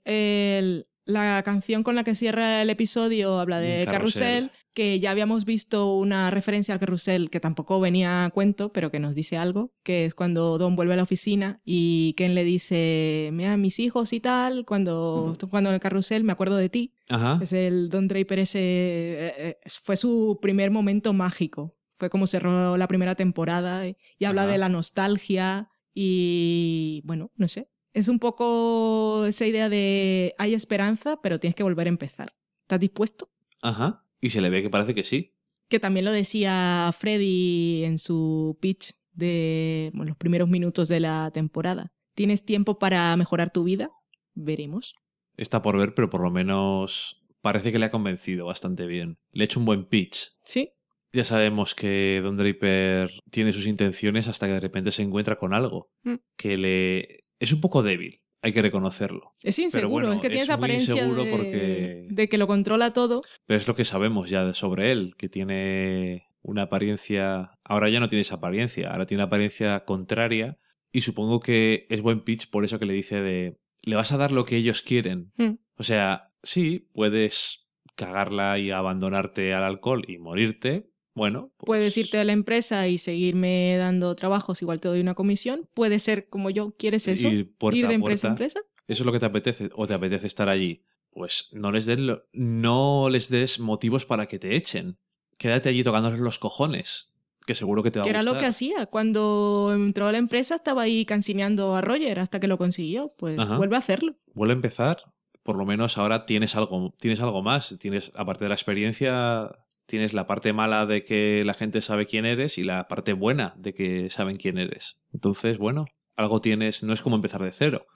El- 0.05 0.87
la 1.09 1.43
canción 1.43 1.83
con 1.83 1.95
la 1.95 2.05
que 2.05 2.15
cierra 2.15 2.61
el 2.61 2.69
episodio 2.69 3.41
habla 3.41 3.61
de 3.61 3.87
carrusel. 3.87 4.23
carrusel, 4.23 4.51
que 4.75 5.01
ya 5.01 5.11
habíamos 5.11 5.47
visto 5.47 5.95
una 5.95 6.31
referencia 6.31 6.75
al 6.75 6.81
carrusel 6.81 7.31
que 7.31 7.41
tampoco 7.41 7.81
venía 7.81 8.27
a 8.27 8.31
cuento, 8.31 8.75
pero 8.75 8.91
que 8.91 9.01
nos 9.01 9.15
dice 9.15 9.39
algo, 9.39 9.73
que 9.83 10.05
es 10.05 10.15
cuando 10.15 10.59
Don 10.59 10.77
vuelve 10.77 10.93
a 10.93 10.97
la 10.99 11.05
oficina 11.05 11.63
y 11.65 12.13
Ken 12.19 12.35
le 12.35 12.45
dice, 12.45 13.31
mira, 13.33 13.57
mis 13.57 13.79
hijos 13.79 14.13
y 14.13 14.21
tal, 14.21 14.67
cuando 14.67 15.31
estoy 15.33 15.49
jugando 15.49 15.71
en 15.71 15.75
el 15.75 15.81
carrusel, 15.81 16.25
me 16.25 16.33
acuerdo 16.33 16.57
de 16.57 16.69
ti. 16.69 16.93
Ajá. 17.09 17.41
Es 17.43 17.55
el 17.55 17.89
Don 17.89 18.07
Draper 18.07 18.41
ese, 18.41 18.59
eh, 18.59 19.35
eh, 19.39 19.59
fue 19.67 19.97
su 19.97 20.39
primer 20.43 20.71
momento 20.71 21.15
mágico. 21.15 21.75
Fue 21.99 22.11
como 22.11 22.27
cerró 22.27 22.77
la 22.77 22.87
primera 22.87 23.15
temporada 23.15 23.89
y, 23.89 23.97
y 24.19 24.27
habla 24.27 24.43
Ajá. 24.43 24.53
de 24.53 24.59
la 24.59 24.69
nostalgia 24.69 25.71
y 25.95 27.01
bueno, 27.07 27.33
no 27.35 27.49
sé. 27.49 27.71
Es 27.93 28.09
un 28.09 28.19
poco 28.19 29.25
esa 29.27 29.47
idea 29.47 29.69
de 29.69 30.35
hay 30.39 30.55
esperanza, 30.55 31.21
pero 31.23 31.41
tienes 31.41 31.55
que 31.55 31.63
volver 31.63 31.87
a 31.87 31.91
empezar. 31.91 32.33
¿Estás 32.63 32.81
dispuesto? 32.81 33.31
Ajá. 33.63 34.05
Y 34.21 34.31
se 34.31 34.41
le 34.41 34.51
ve 34.51 34.63
que 34.63 34.71
parece 34.71 34.95
que 34.95 35.05
sí. 35.05 35.35
Que 35.69 35.81
también 35.81 36.05
lo 36.05 36.13
decía 36.13 36.91
Freddy 36.97 37.85
en 37.85 37.99
su 37.99 38.57
pitch 38.61 38.93
de 39.13 39.91
bueno, 39.95 40.11
los 40.11 40.17
primeros 40.17 40.49
minutos 40.49 40.89
de 40.89 41.01
la 41.01 41.31
temporada. 41.33 41.93
¿Tienes 42.15 42.45
tiempo 42.45 42.79
para 42.79 43.17
mejorar 43.17 43.53
tu 43.53 43.65
vida? 43.65 43.91
Veremos. 44.35 44.95
Está 45.37 45.63
por 45.63 45.77
ver, 45.79 45.95
pero 45.95 46.11
por 46.11 46.21
lo 46.23 46.31
menos 46.31 47.23
parece 47.41 47.71
que 47.73 47.79
le 47.79 47.87
ha 47.87 47.91
convencido 47.91 48.47
bastante 48.47 48.87
bien. 48.87 49.19
Le 49.33 49.43
ha 49.43 49.47
hecho 49.47 49.61
un 49.61 49.67
buen 49.67 49.85
pitch. 49.87 50.33
Sí, 50.45 50.71
Ya 51.13 51.25
sabemos 51.25 51.75
que 51.75 52.21
Don 52.23 52.37
Draper 52.37 53.11
tiene 53.31 53.53
sus 53.53 53.67
intenciones 53.67 54.29
hasta 54.29 54.47
que 54.47 54.53
de 54.55 54.61
repente 54.61 54.93
se 54.93 55.03
encuentra 55.03 55.37
con 55.39 55.55
algo 55.55 55.91
Mm. 56.03 56.15
que 56.37 56.57
le 56.59 57.25
es 57.41 57.53
un 57.53 57.61
poco 57.61 57.83
débil, 57.83 58.21
hay 58.43 58.53
que 58.53 58.63
reconocerlo. 58.63 59.33
es 59.43 59.59
inseguro. 59.59 59.91
bueno, 60.07 60.13
es 60.13 60.21
que 60.21 60.29
tiene 60.29 60.43
es 60.43 60.43
esa 60.45 60.55
apariencia 60.55 60.95
inseguro 60.95 61.25
de, 61.25 61.31
porque- 61.31 62.07
de 62.11 62.29
que 62.29 62.39
lo 62.39 62.47
controla 62.47 62.93
todo. 62.93 63.23
Pero 63.47 63.59
es 63.59 63.67
lo 63.69 63.75
que 63.75 63.85
sabemos 63.85 64.31
ya 64.31 64.55
sobre 64.55 64.91
él, 64.91 65.15
que 65.17 65.29
tiene 65.29 66.27
una 66.43 66.63
apariencia, 66.63 67.51
ahora 67.65 67.89
ya 67.91 68.01
no 68.01 68.09
tiene 68.09 68.23
esa 68.23 68.37
apariencia, 68.37 68.91
ahora 68.91 69.07
tiene 69.07 69.23
una 69.23 69.27
apariencia 69.27 69.85
contraria 69.85 70.59
y 70.93 71.03
supongo 71.03 71.41
que 71.41 71.87
es 71.91 72.01
buen 72.01 72.21
pitch 72.21 72.49
por 72.51 72.65
eso 72.65 72.79
que 72.79 72.87
le 72.87 72.95
dice 72.95 73.21
de 73.21 73.59
le 73.83 73.97
vas 73.97 74.13
a 74.13 74.17
dar 74.17 74.33
lo 74.33 74.45
que 74.45 74.57
ellos 74.57 74.83
quieren. 74.83 75.33
Mm. 75.37 75.55
O 75.77 75.83
sea, 75.83 76.25
sí, 76.43 76.89
puedes 76.93 77.69
cagarla 77.95 78.59
y 78.59 78.71
abandonarte 78.71 79.55
al 79.55 79.63
alcohol 79.65 80.05
y 80.09 80.19
morirte. 80.19 80.91
Bueno, 81.19 81.51
pues- 81.59 81.67
Puedes 81.67 81.97
irte 81.99 82.19
a 82.19 82.25
la 82.25 82.33
empresa 82.33 82.89
y 82.89 82.97
seguirme 82.99 83.77
dando 83.77 84.15
trabajos, 84.17 84.63
igual 84.63 84.81
te 84.81 84.89
doy 84.89 85.01
una 85.01 85.15
comisión. 85.15 85.69
Puede 85.75 85.99
ser 85.99 86.29
como 86.31 86.49
yo, 86.49 86.75
¿quieres 86.79 87.07
eso? 87.09 87.29
ir 87.29 87.53
puerta 87.59 87.79
Ir 87.79 87.89
de 87.89 87.95
empresa 87.95 88.29
a 88.29 88.31
empresa. 88.31 88.61
¿Eso 88.87 89.03
es 89.03 89.07
lo 89.07 89.13
que 89.13 89.21
te 89.21 89.27
apetece? 89.27 89.69
¿O 89.75 89.87
te 89.87 89.93
apetece 89.95 90.27
estar 90.27 90.49
allí? 90.49 90.83
Pues 91.11 91.51
no 91.53 91.71
les, 91.73 91.85
den 91.85 92.07
lo- 92.07 92.23
no 92.33 93.09
les 93.11 93.29
des 93.29 93.61
motivos 93.61 94.07
para 94.07 94.27
que 94.29 94.39
te 94.39 94.57
echen. 94.57 94.97
Quédate 95.37 95.69
allí 95.69 95.83
tocándoles 95.85 96.21
los 96.21 96.39
cojones, 96.39 97.11
que 97.47 97.55
seguro 97.55 97.83
que 97.83 97.91
te 97.91 97.99
va 97.99 98.05
Que 98.05 98.11
a 98.11 98.13
era 98.13 98.21
gustar. 98.21 98.35
lo 98.35 98.41
que 98.41 98.47
hacía. 98.47 98.87
Cuando 98.87 99.73
entró 99.75 100.07
a 100.07 100.13
la 100.13 100.19
empresa 100.19 100.55
estaba 100.57 100.83
ahí 100.83 101.05
cansineando 101.05 101.75
a 101.77 101.81
Roger 101.81 102.19
hasta 102.21 102.41
que 102.41 102.49
lo 102.49 102.57
consiguió. 102.59 103.13
Pues 103.19 103.39
Ajá. 103.39 103.57
vuelve 103.57 103.77
a 103.77 103.81
hacerlo. 103.81 104.17
Vuelve 104.35 104.53
a 104.53 104.57
empezar. 104.57 104.99
Por 105.43 105.57
lo 105.57 105.65
menos 105.65 105.97
ahora 105.99 106.27
tienes 106.27 106.57
algo, 106.57 106.95
tienes 107.01 107.21
algo 107.21 107.43
más. 107.43 107.75
Tienes, 107.81 108.13
aparte 108.15 108.45
de 108.45 108.49
la 108.51 108.55
experiencia, 108.55 109.51
tienes 109.89 110.13
la 110.13 110.27
parte 110.27 110.53
mala 110.53 110.85
de 110.87 111.03
que 111.03 111.43
la 111.45 111.55
gente 111.55 111.81
sabe 111.81 112.07
quién 112.07 112.27
eres 112.27 112.59
y 112.59 112.63
la 112.63 112.87
parte 112.89 113.15
buena 113.15 113.55
de 113.57 113.73
que 113.73 114.11
saben 114.11 114.37
quién 114.37 114.59
eres. 114.59 114.99
Entonces, 115.13 115.57
bueno, 115.57 115.87
algo 116.15 116.41
tienes, 116.41 116.83
no 116.83 116.93
es 116.93 117.01
como 117.01 117.17
empezar 117.17 117.43
de 117.43 117.53
cero. 117.53 117.87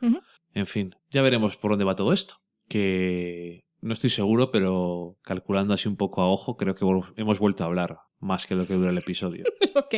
En 0.55 0.67
fin, 0.67 0.97
ya 1.11 1.23
veremos 1.23 1.57
por 1.57 1.73
dónde 1.73 1.85
va 1.85 1.95
todo 1.95 2.13
esto. 2.13 2.37
Que 2.67 3.61
no 3.83 3.93
estoy 3.93 4.09
seguro, 4.11 4.51
pero 4.51 5.19
calculando 5.23 5.75
así 5.75 5.87
un 5.87 5.97
poco 5.97 6.23
a 6.23 6.31
ojo, 6.31 6.57
creo 6.57 6.75
que 6.75 6.87
hemos 7.17 7.39
vuelto 7.39 7.63
a 7.63 7.67
hablar 7.67 7.99
más 8.19 8.47
que 8.47 8.55
lo 8.55 8.67
que 8.67 8.75
dura 8.75 8.91
el 8.91 8.99
episodio. 8.99 9.45
ok, 9.75 9.95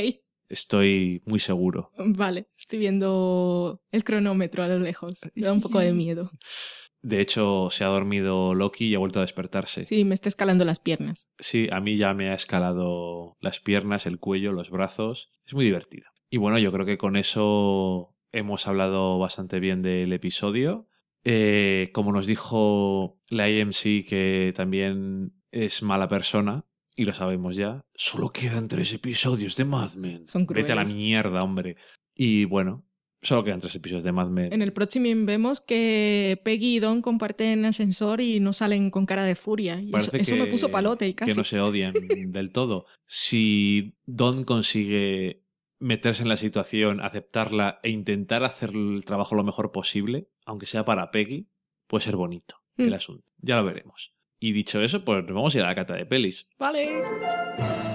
Estoy 0.49 1.23
muy 1.25 1.39
seguro. 1.41 1.91
vale. 1.97 2.49
Estoy 2.59 2.79
viendo 2.79 3.81
el 3.91 4.05
cronómetro 4.05 4.63
a 4.63 4.69
lo 4.69 4.79
lejos. 4.79 5.21
Me 5.35 5.43
da 5.47 5.53
un 5.53 5.61
poco 5.61 5.79
de 5.79 5.93
miedo. 5.93 6.31
De 7.05 7.21
hecho, 7.21 7.69
se 7.71 7.85
ha 7.85 7.89
dormido 7.89 8.55
Loki 8.55 8.87
y 8.87 8.95
ha 8.95 8.99
vuelto 8.99 9.19
a 9.19 9.23
despertarse. 9.23 9.83
Sí, 9.85 10.07
me 10.07 10.15
está 10.15 10.31
escalando 10.31 10.65
las 10.65 10.81
piernas. 10.81 11.29
Sí, 11.39 11.69
a 11.71 11.79
mí 11.79 11.99
ya 11.99 12.15
me 12.15 12.31
ha 12.31 12.35
escalado 12.35 13.37
las 13.41 13.61
piernas, 13.61 14.07
el 14.07 14.19
cuello, 14.19 14.53
los 14.53 14.71
brazos. 14.71 15.31
Es 15.47 15.53
muy 15.53 15.67
divertido. 15.67 16.07
Y 16.31 16.39
bueno, 16.39 16.59
yo 16.59 16.73
creo 16.73 16.87
que 16.87 16.97
con 16.97 17.17
eso 17.17 18.17
hemos 18.33 18.67
hablado 18.67 19.19
bastante 19.19 19.61
bien 19.61 19.83
del 19.83 20.15
episodio. 20.15 20.89
Eh, 21.25 21.91
como 21.93 22.11
nos 22.11 22.27
dijo 22.27 23.21
la 23.29 23.45
AMC, 23.45 24.07
que 24.09 24.55
también 24.57 25.35
es 25.51 25.83
mala 25.83 26.09
persona, 26.09 26.65
y 26.97 27.05
lo 27.05 27.13
sabemos 27.13 27.55
ya, 27.55 27.83
solo 27.95 28.31
quedan 28.31 28.67
tres 28.67 28.95
episodios 28.95 29.57
de 29.57 29.67
Mad 29.67 29.95
Men. 29.97 30.27
Son 30.27 30.47
Vete 30.47 30.73
a 30.73 30.75
la 30.75 30.83
crueles. 30.85 30.97
mierda, 30.97 31.41
hombre. 31.43 31.77
Y 32.15 32.47
bueno, 32.47 32.87
solo 33.25 33.43
quedan 33.43 33.61
tres 33.61 33.75
episodios 33.75 34.05
de 34.05 34.13
Mad 34.13 34.29
Men. 34.29 34.53
En 34.53 34.63
el 34.63 34.73
próximo 34.73 35.07
vemos 35.27 35.61
que 35.61 36.41
Peggy 36.45 36.77
y 36.77 36.79
Don 36.79 37.03
comparten 37.03 37.65
ascensor 37.65 38.21
y 38.21 38.39
no 38.41 38.53
salen 38.53 38.91
con 38.91 39.07
cara 39.07 39.25
de 39.25 39.35
furia. 39.35 39.81
Y 39.81 39.91
eso, 39.97 40.37
me 40.37 40.47
puso 40.47 40.71
palote 40.71 41.09
y 41.09 41.15
casi. 41.15 41.33
que 41.33 41.37
no 41.37 41.45
se 41.45 41.61
odian 41.61 41.93
del 42.33 42.53
todo. 42.53 42.87
Si 43.07 43.97
Don 44.07 44.45
consigue 44.45 45.43
meterse 45.81 46.23
en 46.23 46.29
la 46.29 46.37
situación, 46.37 47.01
aceptarla 47.01 47.81
e 47.83 47.91
intentar 47.91 48.45
hacer 48.45 48.71
el 48.75 49.05
trabajo 49.05 49.35
lo 49.35 49.43
mejor 49.45 49.73
posible, 49.73 50.29
aunque 50.47 50.67
sea 50.67 50.85
para 50.85 51.11
Peggy, 51.11 51.49
puede 51.87 52.05
ser 52.05 52.17
bonito 52.17 52.57
el 52.77 52.91
Mm. 52.91 52.95
asunto. 52.95 53.25
Ya 53.39 53.57
lo 53.57 53.65
veremos. 53.65 54.15
Y 54.41 54.53
dicho 54.53 54.83
eso, 54.83 55.05
pues 55.05 55.25
nos 55.25 55.35
vamos 55.35 55.55
a 55.55 55.59
ir 55.59 55.65
a 55.65 55.69
la 55.69 55.75
cata 55.75 55.95
de 55.95 56.07
pelis. 56.07 56.49
Vale. 56.59 57.94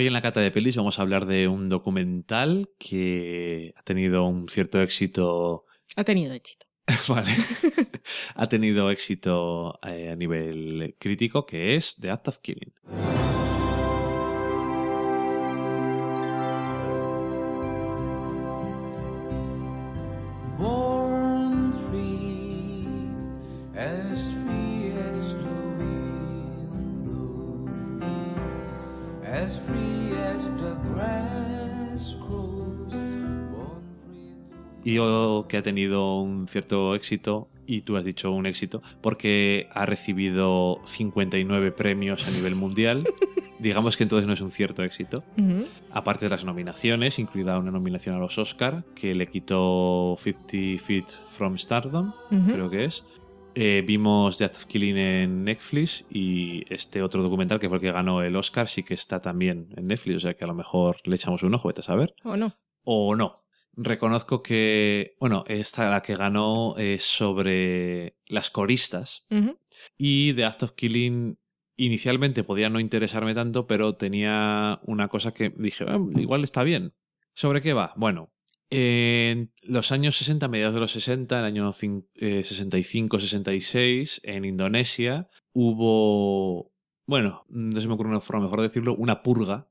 Hoy 0.00 0.06
en 0.06 0.14
la 0.14 0.22
cata 0.22 0.40
de 0.40 0.50
pelis 0.50 0.76
vamos 0.76 0.98
a 0.98 1.02
hablar 1.02 1.26
de 1.26 1.46
un 1.46 1.68
documental 1.68 2.70
que 2.78 3.74
ha 3.76 3.82
tenido 3.82 4.24
un 4.24 4.48
cierto 4.48 4.80
éxito 4.80 5.66
Ha 5.94 6.04
tenido 6.04 6.32
éxito. 6.32 6.64
Vale. 7.06 7.30
ha 8.34 8.48
tenido 8.48 8.90
éxito 8.90 9.78
eh, 9.82 10.08
a 10.08 10.16
nivel 10.16 10.96
crítico, 10.98 11.44
que 11.44 11.76
es 11.76 11.96
The 11.96 12.12
Act 12.12 12.28
of 12.28 12.38
Killing. 12.38 12.72
Y 34.84 34.96
que 35.48 35.56
ha 35.56 35.62
tenido 35.62 36.20
un 36.20 36.46
cierto 36.48 36.94
éxito, 36.94 37.48
y 37.66 37.82
tú 37.82 37.96
has 37.96 38.04
dicho 38.04 38.32
un 38.32 38.46
éxito, 38.46 38.82
porque 39.00 39.68
ha 39.72 39.86
recibido 39.86 40.80
59 40.84 41.72
premios 41.72 42.26
a 42.26 42.30
nivel 42.30 42.54
mundial. 42.54 43.04
Digamos 43.58 43.96
que 43.96 44.04
entonces 44.04 44.26
no 44.26 44.32
es 44.32 44.40
un 44.40 44.50
cierto 44.50 44.82
éxito. 44.82 45.22
Aparte 45.92 46.26
de 46.26 46.30
las 46.30 46.44
nominaciones, 46.44 47.18
incluida 47.18 47.58
una 47.58 47.70
nominación 47.70 48.16
a 48.16 48.18
los 48.18 48.38
Oscar, 48.38 48.84
que 48.94 49.14
le 49.14 49.26
quitó 49.26 50.16
50 50.18 50.82
Feet 50.82 51.06
from 51.26 51.58
Stardom, 51.58 52.12
creo 52.50 52.70
que 52.70 52.86
es. 52.86 53.04
Eh, 53.54 53.82
vimos 53.84 54.38
The 54.38 54.44
Act 54.44 54.56
of 54.56 54.64
Killing 54.66 54.96
en 54.96 55.44
Netflix 55.44 56.06
y 56.08 56.62
este 56.72 57.02
otro 57.02 57.22
documental 57.22 57.58
que 57.58 57.68
fue 57.68 57.78
el 57.78 57.80
que 57.82 57.90
ganó 57.90 58.22
el 58.22 58.36
Oscar 58.36 58.68
sí 58.68 58.84
que 58.84 58.94
está 58.94 59.20
también 59.20 59.68
en 59.76 59.88
Netflix, 59.88 60.18
o 60.18 60.20
sea 60.20 60.34
que 60.34 60.44
a 60.44 60.46
lo 60.46 60.54
mejor 60.54 60.98
le 61.04 61.16
echamos 61.16 61.42
un 61.42 61.54
ojo, 61.54 61.68
vete 61.68 61.80
a 61.80 61.84
saber. 61.84 62.14
¿O 62.22 62.36
no? 62.36 62.54
O 62.84 63.16
no. 63.16 63.39
Reconozco 63.76 64.42
que, 64.42 65.16
bueno, 65.20 65.44
esta 65.46 65.88
la 65.90 66.02
que 66.02 66.16
ganó 66.16 66.76
es 66.76 67.04
sobre 67.04 68.16
las 68.26 68.50
coristas 68.50 69.24
y 69.96 70.34
The 70.34 70.44
Act 70.44 70.62
of 70.64 70.72
Killing 70.72 71.38
inicialmente 71.76 72.44
podía 72.44 72.68
no 72.68 72.80
interesarme 72.80 73.34
tanto, 73.34 73.66
pero 73.66 73.94
tenía 73.96 74.80
una 74.84 75.08
cosa 75.08 75.32
que 75.32 75.50
dije, 75.56 75.84
"Ah, 75.88 75.96
igual 76.20 76.44
está 76.44 76.62
bien. 76.62 76.92
¿Sobre 77.34 77.62
qué 77.62 77.72
va? 77.72 77.94
Bueno, 77.96 78.32
en 78.70 79.52
los 79.66 79.90
años 79.92 80.16
60, 80.16 80.46
mediados 80.48 80.74
de 80.74 80.80
los 80.80 80.92
60, 80.92 81.38
el 81.38 81.44
año 81.46 81.70
cin- 81.72 82.06
eh, 82.16 82.42
65-66, 82.44 84.20
en 84.24 84.44
Indonesia 84.44 85.28
hubo, 85.52 86.69
bueno, 87.10 87.44
no 87.48 87.80
se 87.80 87.88
me 87.88 87.94
ocurre 87.94 88.10
una 88.10 88.20
forma 88.20 88.44
mejor 88.44 88.60
de 88.60 88.68
decirlo, 88.68 88.94
una 88.94 89.24
purga. 89.24 89.66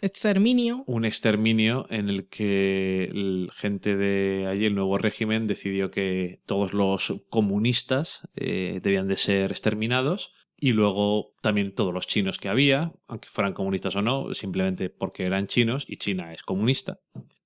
Exterminio. 0.00 0.84
un 0.86 1.04
exterminio 1.04 1.86
en 1.90 2.08
el 2.08 2.28
que 2.28 3.10
el 3.12 3.50
gente 3.52 3.94
de 3.94 4.46
allí, 4.48 4.64
el 4.64 4.74
nuevo 4.74 4.96
régimen, 4.96 5.46
decidió 5.46 5.90
que 5.90 6.40
todos 6.46 6.72
los 6.72 7.24
comunistas 7.28 8.26
eh, 8.36 8.80
debían 8.82 9.06
de 9.06 9.18
ser 9.18 9.50
exterminados 9.50 10.32
y 10.56 10.72
luego 10.72 11.34
también 11.42 11.74
todos 11.74 11.92
los 11.92 12.06
chinos 12.06 12.38
que 12.38 12.48
había, 12.48 12.94
aunque 13.06 13.28
fueran 13.28 13.52
comunistas 13.52 13.94
o 13.96 14.00
no, 14.00 14.32
simplemente 14.32 14.88
porque 14.88 15.24
eran 15.24 15.48
chinos 15.48 15.84
y 15.86 15.98
China 15.98 16.32
es 16.32 16.42
comunista. 16.42 17.00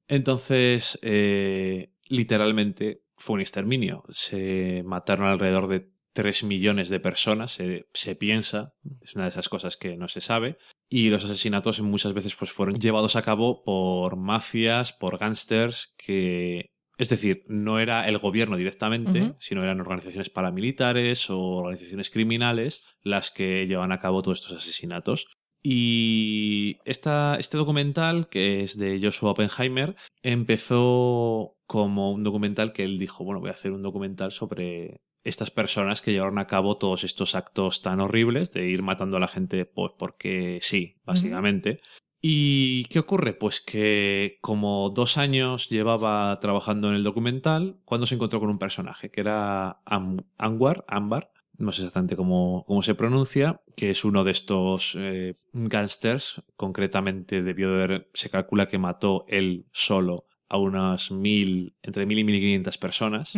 Entonces, 0.06 1.00
eh, 1.02 1.90
literalmente 2.04 3.02
fue 3.16 3.34
un 3.34 3.40
exterminio. 3.40 4.04
Se 4.08 4.84
mataron 4.84 5.26
alrededor 5.26 5.66
de 5.66 5.90
3 6.16 6.44
millones 6.44 6.88
de 6.88 6.98
personas, 6.98 7.52
se, 7.52 7.86
se 7.92 8.16
piensa, 8.16 8.72
es 9.02 9.14
una 9.14 9.24
de 9.24 9.30
esas 9.30 9.50
cosas 9.50 9.76
que 9.76 9.98
no 9.98 10.08
se 10.08 10.22
sabe, 10.22 10.56
y 10.88 11.10
los 11.10 11.24
asesinatos 11.26 11.80
muchas 11.82 12.14
veces 12.14 12.34
pues, 12.34 12.50
fueron 12.50 12.80
llevados 12.80 13.16
a 13.16 13.22
cabo 13.22 13.62
por 13.64 14.16
mafias, 14.16 14.92
por 14.92 15.18
gángsters, 15.18 15.94
que... 15.98 16.70
Es 16.98 17.10
decir, 17.10 17.42
no 17.46 17.78
era 17.78 18.08
el 18.08 18.16
gobierno 18.16 18.56
directamente, 18.56 19.34
sino 19.38 19.62
eran 19.62 19.82
organizaciones 19.82 20.30
paramilitares 20.30 21.28
o 21.28 21.38
organizaciones 21.38 22.08
criminales 22.08 22.84
las 23.02 23.30
que 23.30 23.66
llevan 23.66 23.92
a 23.92 24.00
cabo 24.00 24.22
todos 24.22 24.40
estos 24.40 24.56
asesinatos. 24.56 25.26
Y 25.62 26.78
esta, 26.86 27.36
este 27.38 27.58
documental, 27.58 28.30
que 28.30 28.62
es 28.62 28.78
de 28.78 28.98
Joshua 29.02 29.32
Oppenheimer, 29.32 29.94
empezó 30.22 31.58
como 31.66 32.12
un 32.12 32.24
documental 32.24 32.72
que 32.72 32.84
él 32.84 32.98
dijo, 32.98 33.24
bueno, 33.24 33.40
voy 33.40 33.50
a 33.50 33.54
hacer 33.54 33.72
un 33.72 33.82
documental 33.82 34.32
sobre 34.32 35.02
estas 35.26 35.50
personas 35.50 36.00
que 36.00 36.12
llevaron 36.12 36.38
a 36.38 36.46
cabo 36.46 36.78
todos 36.78 37.04
estos 37.04 37.34
actos 37.34 37.82
tan 37.82 38.00
horribles 38.00 38.52
de 38.52 38.68
ir 38.68 38.82
matando 38.82 39.16
a 39.16 39.20
la 39.20 39.28
gente 39.28 39.64
pues 39.64 39.92
porque 39.98 40.58
sí, 40.62 40.96
básicamente. 41.04 41.80
¿Y 42.20 42.84
qué 42.84 42.98
ocurre? 42.98 43.34
Pues 43.34 43.60
que 43.60 44.38
como 44.40 44.90
dos 44.90 45.18
años 45.18 45.68
llevaba 45.68 46.38
trabajando 46.40 46.88
en 46.88 46.94
el 46.94 47.04
documental, 47.04 47.78
cuando 47.84 48.06
se 48.06 48.14
encontró 48.14 48.40
con 48.40 48.50
un 48.50 48.58
personaje 48.58 49.10
que 49.10 49.20
era 49.20 49.80
Am- 49.84 50.24
Anwar, 50.38 50.84
Ambar, 50.88 51.32
no 51.58 51.72
sé 51.72 51.82
exactamente 51.82 52.16
cómo, 52.16 52.64
cómo 52.66 52.82
se 52.82 52.94
pronuncia, 52.94 53.62
que 53.76 53.90
es 53.90 54.04
uno 54.04 54.24
de 54.24 54.30
estos 54.32 54.94
eh, 54.98 55.38
gángsters, 55.52 56.42
concretamente 56.56 57.42
debió 57.42 57.70
de 57.70 57.84
haber, 57.84 58.10
se 58.14 58.30
calcula 58.30 58.66
que 58.66 58.78
mató 58.78 59.24
él 59.28 59.66
solo 59.72 60.26
a 60.48 60.58
unas 60.58 61.10
mil, 61.10 61.76
entre 61.82 62.06
mil 62.06 62.18
y 62.18 62.24
mil 62.24 62.40
quinientas 62.40 62.78
personas, 62.78 63.32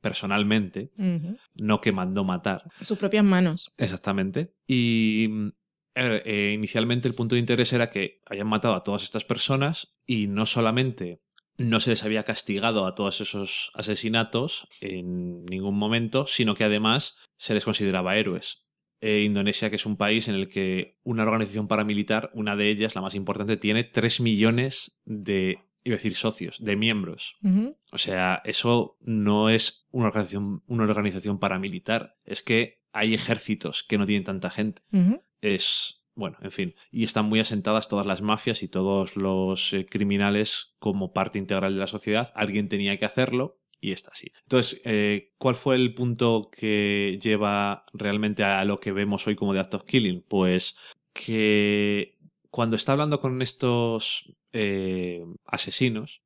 personalmente, 0.00 0.92
no 1.54 1.80
que 1.80 1.92
mandó 1.92 2.24
matar. 2.24 2.64
Sus 2.82 2.98
propias 2.98 3.24
manos. 3.24 3.72
Exactamente. 3.76 4.54
Y 4.66 5.28
ver, 5.94 6.22
eh, 6.26 6.52
inicialmente 6.54 7.08
el 7.08 7.14
punto 7.14 7.34
de 7.34 7.40
interés 7.40 7.72
era 7.72 7.90
que 7.90 8.20
habían 8.26 8.46
matado 8.46 8.74
a 8.74 8.84
todas 8.84 9.02
estas 9.02 9.24
personas 9.24 9.96
y 10.06 10.26
no 10.26 10.46
solamente 10.46 11.22
no 11.56 11.80
se 11.80 11.90
les 11.90 12.04
había 12.04 12.22
castigado 12.22 12.86
a 12.86 12.94
todos 12.94 13.20
esos 13.20 13.72
asesinatos 13.74 14.68
en 14.80 15.44
ningún 15.44 15.76
momento, 15.76 16.26
sino 16.26 16.54
que 16.54 16.64
además 16.64 17.16
se 17.36 17.54
les 17.54 17.64
consideraba 17.64 18.16
héroes. 18.16 18.64
Eh, 19.00 19.22
Indonesia, 19.24 19.70
que 19.70 19.76
es 19.76 19.86
un 19.86 19.96
país 19.96 20.28
en 20.28 20.36
el 20.36 20.48
que 20.48 20.98
una 21.02 21.22
organización 21.24 21.68
paramilitar, 21.68 22.30
una 22.32 22.56
de 22.56 22.68
ellas, 22.68 22.94
la 22.94 23.00
más 23.00 23.14
importante, 23.14 23.56
tiene 23.56 23.84
3 23.84 24.20
millones 24.20 25.00
de, 25.04 25.67
iba 25.88 25.94
a 25.94 25.98
decir 25.98 26.14
socios, 26.14 26.62
de 26.62 26.76
miembros. 26.76 27.36
O 27.92 27.98
sea, 27.98 28.42
eso 28.44 28.96
no 29.00 29.50
es 29.50 29.86
una 29.90 30.08
organización, 30.08 30.62
una 30.66 30.84
organización 30.84 31.38
paramilitar. 31.38 32.16
Es 32.24 32.42
que 32.42 32.82
hay 32.92 33.14
ejércitos 33.14 33.82
que 33.82 33.98
no 33.98 34.06
tienen 34.06 34.24
tanta 34.24 34.50
gente. 34.50 34.82
Es, 35.40 36.02
bueno, 36.14 36.36
en 36.42 36.50
fin. 36.50 36.74
Y 36.90 37.04
están 37.04 37.26
muy 37.26 37.40
asentadas 37.40 37.88
todas 37.88 38.06
las 38.06 38.22
mafias 38.22 38.62
y 38.62 38.68
todos 38.68 39.16
los 39.16 39.72
eh, 39.72 39.86
criminales 39.86 40.74
como 40.78 41.12
parte 41.12 41.38
integral 41.38 41.74
de 41.74 41.80
la 41.80 41.86
sociedad. 41.86 42.32
Alguien 42.34 42.68
tenía 42.68 42.98
que 42.98 43.04
hacerlo 43.04 43.60
y 43.80 43.92
está 43.92 44.10
así. 44.12 44.32
Entonces, 44.42 44.80
eh, 44.84 45.32
¿cuál 45.38 45.54
fue 45.54 45.76
el 45.76 45.94
punto 45.94 46.50
que 46.50 47.18
lleva 47.22 47.86
realmente 47.92 48.42
a 48.42 48.64
lo 48.64 48.80
que 48.80 48.92
vemos 48.92 49.26
hoy 49.26 49.36
como 49.36 49.54
de 49.54 49.60
Act 49.60 49.74
of 49.74 49.84
Killing? 49.84 50.24
Pues 50.26 50.76
que 51.12 52.17
cuando 52.50 52.76
está 52.76 52.92
hablando 52.92 53.20
con 53.20 53.42
estos 53.42 54.34
eh, 54.52 55.24
asesinos, 55.44 56.22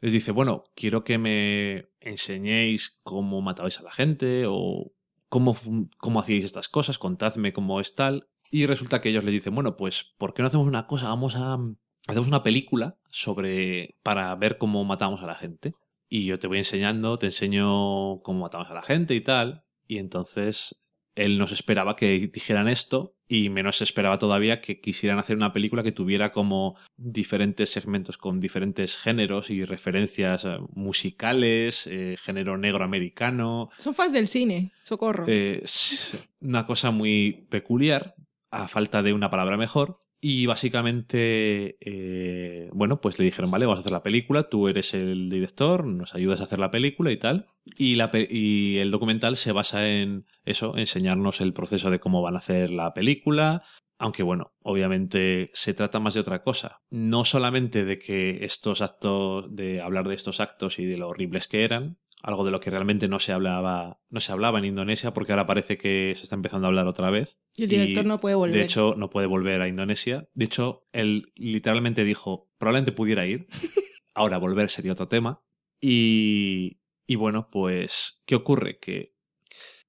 les 0.00 0.12
dice, 0.12 0.32
bueno, 0.32 0.64
quiero 0.74 1.02
que 1.02 1.18
me 1.18 1.88
enseñéis 2.00 3.00
cómo 3.02 3.40
matabais 3.40 3.80
a 3.80 3.82
la 3.82 3.92
gente 3.92 4.44
o 4.46 4.92
cómo, 5.28 5.56
cómo 5.98 6.20
hacíais 6.20 6.44
estas 6.44 6.68
cosas, 6.68 6.98
contadme 6.98 7.52
cómo 7.52 7.80
es 7.80 7.94
tal. 7.94 8.28
Y 8.50 8.66
resulta 8.66 9.00
que 9.00 9.08
ellos 9.08 9.24
les 9.24 9.32
dicen, 9.32 9.54
bueno, 9.54 9.76
pues, 9.76 10.14
¿por 10.18 10.34
qué 10.34 10.42
no 10.42 10.48
hacemos 10.48 10.66
una 10.66 10.86
cosa? 10.86 11.08
Vamos 11.08 11.34
a... 11.36 11.58
Hacemos 12.06 12.28
una 12.28 12.42
película 12.42 12.98
sobre... 13.08 13.96
para 14.02 14.34
ver 14.36 14.58
cómo 14.58 14.84
matamos 14.84 15.22
a 15.22 15.26
la 15.26 15.34
gente. 15.34 15.72
Y 16.08 16.26
yo 16.26 16.38
te 16.38 16.46
voy 16.46 16.58
enseñando, 16.58 17.18
te 17.18 17.26
enseño 17.26 18.20
cómo 18.22 18.40
matamos 18.40 18.70
a 18.70 18.74
la 18.74 18.82
gente 18.82 19.14
y 19.14 19.22
tal. 19.22 19.64
Y 19.88 19.98
entonces 19.98 20.83
él 21.14 21.38
no 21.38 21.46
se 21.46 21.54
esperaba 21.54 21.96
que 21.96 22.30
dijeran 22.32 22.68
esto 22.68 23.16
y 23.28 23.48
menos 23.48 23.80
esperaba 23.80 24.18
todavía 24.18 24.60
que 24.60 24.80
quisieran 24.80 25.18
hacer 25.18 25.36
una 25.36 25.52
película 25.52 25.82
que 25.82 25.92
tuviera 25.92 26.32
como 26.32 26.76
diferentes 26.96 27.70
segmentos 27.70 28.18
con 28.18 28.40
diferentes 28.40 28.98
géneros 28.98 29.50
y 29.50 29.64
referencias 29.64 30.44
eh, 30.44 30.58
musicales, 30.74 31.86
eh, 31.86 32.16
género 32.20 32.58
negro 32.58 32.84
americano. 32.84 33.70
Son 33.78 33.94
fans 33.94 34.12
del 34.12 34.28
cine, 34.28 34.72
socorro. 34.82 35.24
Eh, 35.28 35.60
es 35.64 36.28
una 36.40 36.66
cosa 36.66 36.90
muy 36.90 37.46
peculiar, 37.48 38.14
a 38.50 38.68
falta 38.68 39.02
de 39.02 39.12
una 39.12 39.30
palabra 39.30 39.56
mejor. 39.56 39.98
Y 40.26 40.46
básicamente, 40.46 41.76
eh, 41.82 42.70
bueno, 42.72 42.98
pues 43.02 43.18
le 43.18 43.26
dijeron, 43.26 43.50
vale, 43.50 43.66
vamos 43.66 43.80
a 43.80 43.80
hacer 43.80 43.92
la 43.92 44.02
película, 44.02 44.48
tú 44.48 44.68
eres 44.68 44.94
el 44.94 45.28
director, 45.28 45.84
nos 45.84 46.14
ayudas 46.14 46.40
a 46.40 46.44
hacer 46.44 46.58
la 46.58 46.70
película 46.70 47.12
y 47.12 47.18
tal. 47.18 47.48
Y, 47.76 47.98
y 48.30 48.78
el 48.78 48.90
documental 48.90 49.36
se 49.36 49.52
basa 49.52 49.86
en 49.86 50.24
eso, 50.46 50.78
enseñarnos 50.78 51.42
el 51.42 51.52
proceso 51.52 51.90
de 51.90 52.00
cómo 52.00 52.22
van 52.22 52.36
a 52.36 52.38
hacer 52.38 52.70
la 52.70 52.94
película. 52.94 53.64
Aunque 53.98 54.22
bueno, 54.22 54.54
obviamente 54.62 55.50
se 55.52 55.74
trata 55.74 56.00
más 56.00 56.14
de 56.14 56.20
otra 56.20 56.42
cosa. 56.42 56.80
No 56.88 57.26
solamente 57.26 57.84
de 57.84 57.98
que 57.98 58.46
estos 58.46 58.80
actos, 58.80 59.54
de 59.54 59.82
hablar 59.82 60.08
de 60.08 60.14
estos 60.14 60.40
actos 60.40 60.78
y 60.78 60.86
de 60.86 60.96
lo 60.96 61.08
horribles 61.10 61.48
que 61.48 61.64
eran, 61.64 61.98
algo 62.24 62.42
de 62.42 62.50
lo 62.50 62.58
que 62.58 62.70
realmente 62.70 63.06
no 63.06 63.20
se 63.20 63.32
hablaba, 63.32 64.00
no 64.08 64.18
se 64.18 64.32
hablaba 64.32 64.58
en 64.58 64.64
Indonesia, 64.64 65.12
porque 65.12 65.32
ahora 65.32 65.46
parece 65.46 65.76
que 65.76 66.14
se 66.16 66.22
está 66.22 66.34
empezando 66.34 66.66
a 66.66 66.68
hablar 66.68 66.86
otra 66.86 67.10
vez. 67.10 67.38
y 67.54 67.64
el 67.64 67.68
director 67.68 68.06
y, 68.06 68.08
no 68.08 68.18
puede 68.18 68.34
volver. 68.34 68.56
De 68.56 68.64
hecho, 68.64 68.94
no 68.96 69.10
puede 69.10 69.26
volver 69.26 69.60
a 69.60 69.68
Indonesia. 69.68 70.26
De 70.32 70.46
hecho, 70.46 70.88
él 70.92 71.32
literalmente 71.34 72.02
dijo, 72.02 72.50
probablemente 72.56 72.92
pudiera 72.92 73.26
ir. 73.26 73.46
Ahora 74.14 74.38
volver 74.38 74.70
sería 74.70 74.92
otro 74.92 75.06
tema. 75.06 75.44
Y, 75.82 76.80
y 77.06 77.16
bueno, 77.16 77.50
pues, 77.50 78.22
¿qué 78.24 78.36
ocurre? 78.36 78.78
Que 78.78 79.14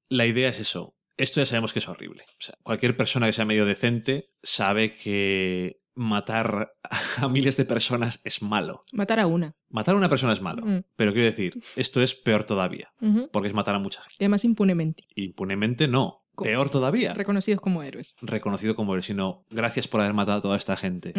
la 0.10 0.26
idea 0.26 0.49
es 0.49 0.60
eso. 0.60 0.98
Esto 1.16 1.40
ya 1.40 1.45
sabemos 1.45 1.72
que 1.72 1.80
es 1.80 1.88
horrible. 1.88 2.26
O 2.32 2.41
sea, 2.41 2.56
cualquier 2.64 2.98
persona 2.98 3.28
que 3.28 3.34
sea 3.34 3.45
medio 3.45 3.66
decente 3.66 4.34
sabe 4.44 4.94
que 4.94 5.80
matar 5.96 6.74
a 7.18 7.28
miles 7.28 7.58
de 7.58 7.66
personas 7.66 8.22
es 8.24 8.42
malo. 8.42 8.84
Matar 8.92 9.20
a 9.20 9.28
una. 9.28 9.56
Matar 9.70 9.96
a 9.96 9.98
una 9.98 10.10
persona 10.10 10.34
es 10.34 10.42
malo. 10.42 10.66
Mm. 10.66 10.84
Pero 10.96 11.14
quiero 11.14 11.26
decir, 11.26 11.60
esto 11.76 12.02
es 12.02 12.14
peor 12.16 12.44
todavía. 12.44 12.94
Porque 13.32 13.48
es 13.48 13.54
matar 13.54 13.76
a 13.76 13.80
mucha 13.80 14.02
gente. 14.02 14.16
Y 14.20 14.24
además 14.26 14.44
impunemente. 14.46 15.04
Impunemente 15.16 15.88
no. 15.88 16.24
Co- 16.36 16.44
Peor 16.44 16.70
todavía. 16.70 17.14
Reconocidos 17.14 17.62
como 17.62 17.82
héroes. 17.82 18.14
reconocido 18.22 18.76
como 18.76 18.94
héroe, 18.94 19.04
sino 19.04 19.46
gracias 19.50 19.88
por 19.88 20.02
haber 20.02 20.14
matado 20.14 20.40
a 20.40 20.42
toda 20.42 20.58
esta 20.58 20.76
gente. 20.76 21.14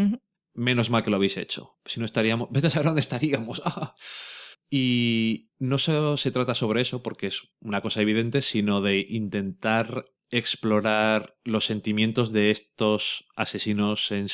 Menos 0.52 0.90
mal 0.90 1.02
que 1.02 1.10
lo 1.10 1.16
habéis 1.16 1.36
hecho. 1.38 1.78
Si 1.86 2.00
no 2.00 2.06
estaríamos. 2.06 2.48
Vete 2.52 2.66
a 2.66 2.70
saber 2.70 2.86
dónde 2.86 3.00
estaríamos. 3.00 3.62
y 4.70 5.50
no 5.58 5.78
solo 5.78 6.16
se 6.16 6.30
trata 6.30 6.54
sobre 6.54 6.80
eso, 6.80 7.02
porque 7.02 7.28
es 7.28 7.42
una 7.60 7.80
cosa 7.80 8.02
evidente, 8.02 8.42
sino 8.42 8.80
de 8.80 9.06
intentar 9.08 10.04
explorar 10.30 11.36
los 11.44 11.64
sentimientos 11.66 12.32
de 12.32 12.50
estos 12.50 13.26
asesinos 13.36 14.10
en, 14.10 14.26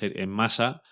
en 0.00 0.28
masa 0.30 0.82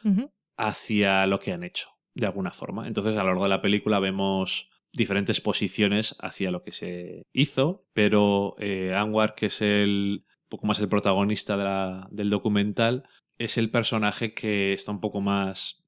hacia 0.59 1.27
lo 1.27 1.41
que 1.41 1.53
han 1.53 1.65
hecho, 1.65 1.89
de 2.15 2.27
alguna 2.27 2.51
forma. 2.53 2.87
Entonces, 2.87 3.15
a 3.17 3.21
lo 3.23 3.29
largo 3.29 3.45
de 3.45 3.49
la 3.51 3.63
película 3.63 3.99
vemos 4.01 4.69
diferentes 4.93 5.41
posiciones 5.41 6.17
hacia 6.21 6.51
lo 6.51 6.63
que 6.63 6.73
se 6.73 7.23
hizo, 7.33 7.87
pero 7.93 8.57
eh, 8.59 8.93
Anwar, 8.95 9.35
que 9.35 9.47
es 9.47 9.63
el 9.63 10.25
un 10.27 10.49
poco 10.59 10.67
más 10.67 10.81
el 10.81 10.89
protagonista 10.89 11.57
de 11.57 11.63
la- 11.65 12.09
del 12.11 12.29
documental, 12.29 13.05
es 13.39 13.57
el 13.57 13.71
personaje 13.71 14.35
que 14.35 14.73
está 14.73 14.91
un 14.91 15.01
poco 15.01 15.21
más 15.21 15.80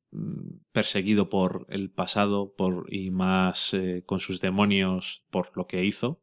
perseguido 0.72 1.28
por 1.28 1.66
el 1.68 1.90
pasado 1.90 2.54
por, 2.56 2.86
y 2.92 3.10
más 3.10 3.74
eh, 3.74 4.02
con 4.06 4.20
sus 4.20 4.40
demonios 4.40 5.24
por 5.30 5.56
lo 5.56 5.66
que 5.66 5.84
hizo. 5.84 6.22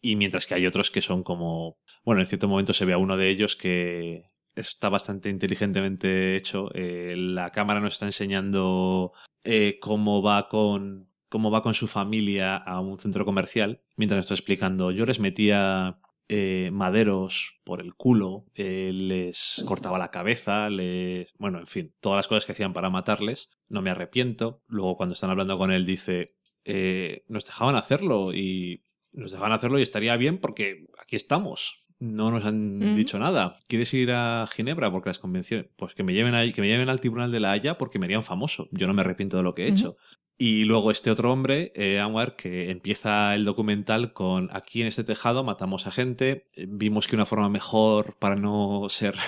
Y 0.00 0.16
mientras 0.16 0.46
que 0.46 0.54
hay 0.54 0.66
otros 0.66 0.90
que 0.90 1.02
son 1.02 1.22
como... 1.22 1.78
Bueno, 2.04 2.20
en 2.20 2.26
cierto 2.26 2.48
momento 2.48 2.72
se 2.72 2.84
ve 2.84 2.92
a 2.92 2.98
uno 2.98 3.16
de 3.16 3.30
ellos 3.30 3.56
que 3.56 4.30
está 4.54 4.88
bastante 4.88 5.30
inteligentemente 5.30 6.36
hecho. 6.36 6.68
Eh, 6.74 7.14
la 7.16 7.50
cámara 7.50 7.80
nos 7.80 7.94
está 7.94 8.06
enseñando 8.06 9.12
eh, 9.42 9.78
cómo 9.80 10.22
va 10.22 10.48
con 10.48 11.08
cómo 11.34 11.50
va 11.50 11.64
con 11.64 11.74
su 11.74 11.88
familia 11.88 12.56
a 12.56 12.78
un 12.78 13.00
centro 13.00 13.24
comercial, 13.24 13.82
mientras 13.96 14.18
nos 14.18 14.26
está 14.26 14.34
explicando, 14.34 14.92
yo 14.92 15.04
les 15.04 15.18
metía 15.18 15.98
eh, 16.28 16.70
maderos 16.72 17.60
por 17.64 17.80
el 17.80 17.94
culo, 17.94 18.46
eh, 18.54 18.90
les 18.94 19.62
cortaba 19.66 19.98
la 19.98 20.10
cabeza, 20.10 20.70
les... 20.70 21.32
Bueno, 21.38 21.58
en 21.58 21.66
fin, 21.66 21.92
todas 22.00 22.16
las 22.16 22.28
cosas 22.28 22.46
que 22.46 22.52
hacían 22.52 22.72
para 22.72 22.90
matarles, 22.90 23.50
no 23.68 23.82
me 23.82 23.90
arrepiento. 23.90 24.62
Luego 24.66 24.96
cuando 24.96 25.14
están 25.14 25.30
hablando 25.30 25.58
con 25.58 25.70
él 25.70 25.84
dice, 25.84 26.34
eh, 26.64 27.24
nos 27.28 27.44
dejaban 27.44 27.76
hacerlo 27.76 28.32
y 28.32 28.84
nos 29.12 29.32
dejaban 29.32 29.52
hacerlo 29.52 29.78
y 29.78 29.82
estaría 29.82 30.16
bien 30.16 30.38
porque 30.38 30.86
aquí 30.98 31.16
estamos. 31.16 31.84
No 32.00 32.30
nos 32.30 32.44
han 32.44 32.96
dicho 32.96 33.18
nada. 33.18 33.58
¿Quieres 33.68 33.94
ir 33.94 34.10
a 34.10 34.46
Ginebra? 34.50 34.90
Porque 34.90 35.10
las 35.10 35.18
convenciones. 35.18 35.66
Pues 35.76 35.94
que 35.94 36.02
me 36.02 36.12
lleven 36.12 36.34
ahí, 36.34 36.52
que 36.52 36.60
me 36.60 36.66
lleven 36.66 36.88
al 36.88 37.00
tribunal 37.00 37.30
de 37.30 37.40
la 37.40 37.52
Haya 37.52 37.78
porque 37.78 37.98
me 37.98 38.06
harían 38.06 38.24
famoso. 38.24 38.68
Yo 38.72 38.86
no 38.86 38.94
me 38.94 39.02
arrepiento 39.02 39.36
de 39.36 39.42
lo 39.42 39.54
que 39.54 39.64
he 39.64 39.68
hecho. 39.68 39.96
Y 40.36 40.64
luego 40.64 40.90
este 40.90 41.10
otro 41.10 41.32
hombre, 41.32 41.72
eh, 41.76 42.00
Anwar, 42.00 42.34
que 42.36 42.70
empieza 42.70 43.34
el 43.34 43.44
documental 43.44 44.12
con 44.12 44.48
aquí 44.52 44.80
en 44.80 44.88
este 44.88 45.04
tejado 45.04 45.44
matamos 45.44 45.86
a 45.86 45.92
gente, 45.92 46.48
vimos 46.56 47.06
que 47.06 47.14
una 47.16 47.26
forma 47.26 47.48
mejor 47.48 48.16
para 48.18 48.36
no 48.36 48.86
ser... 48.88 49.14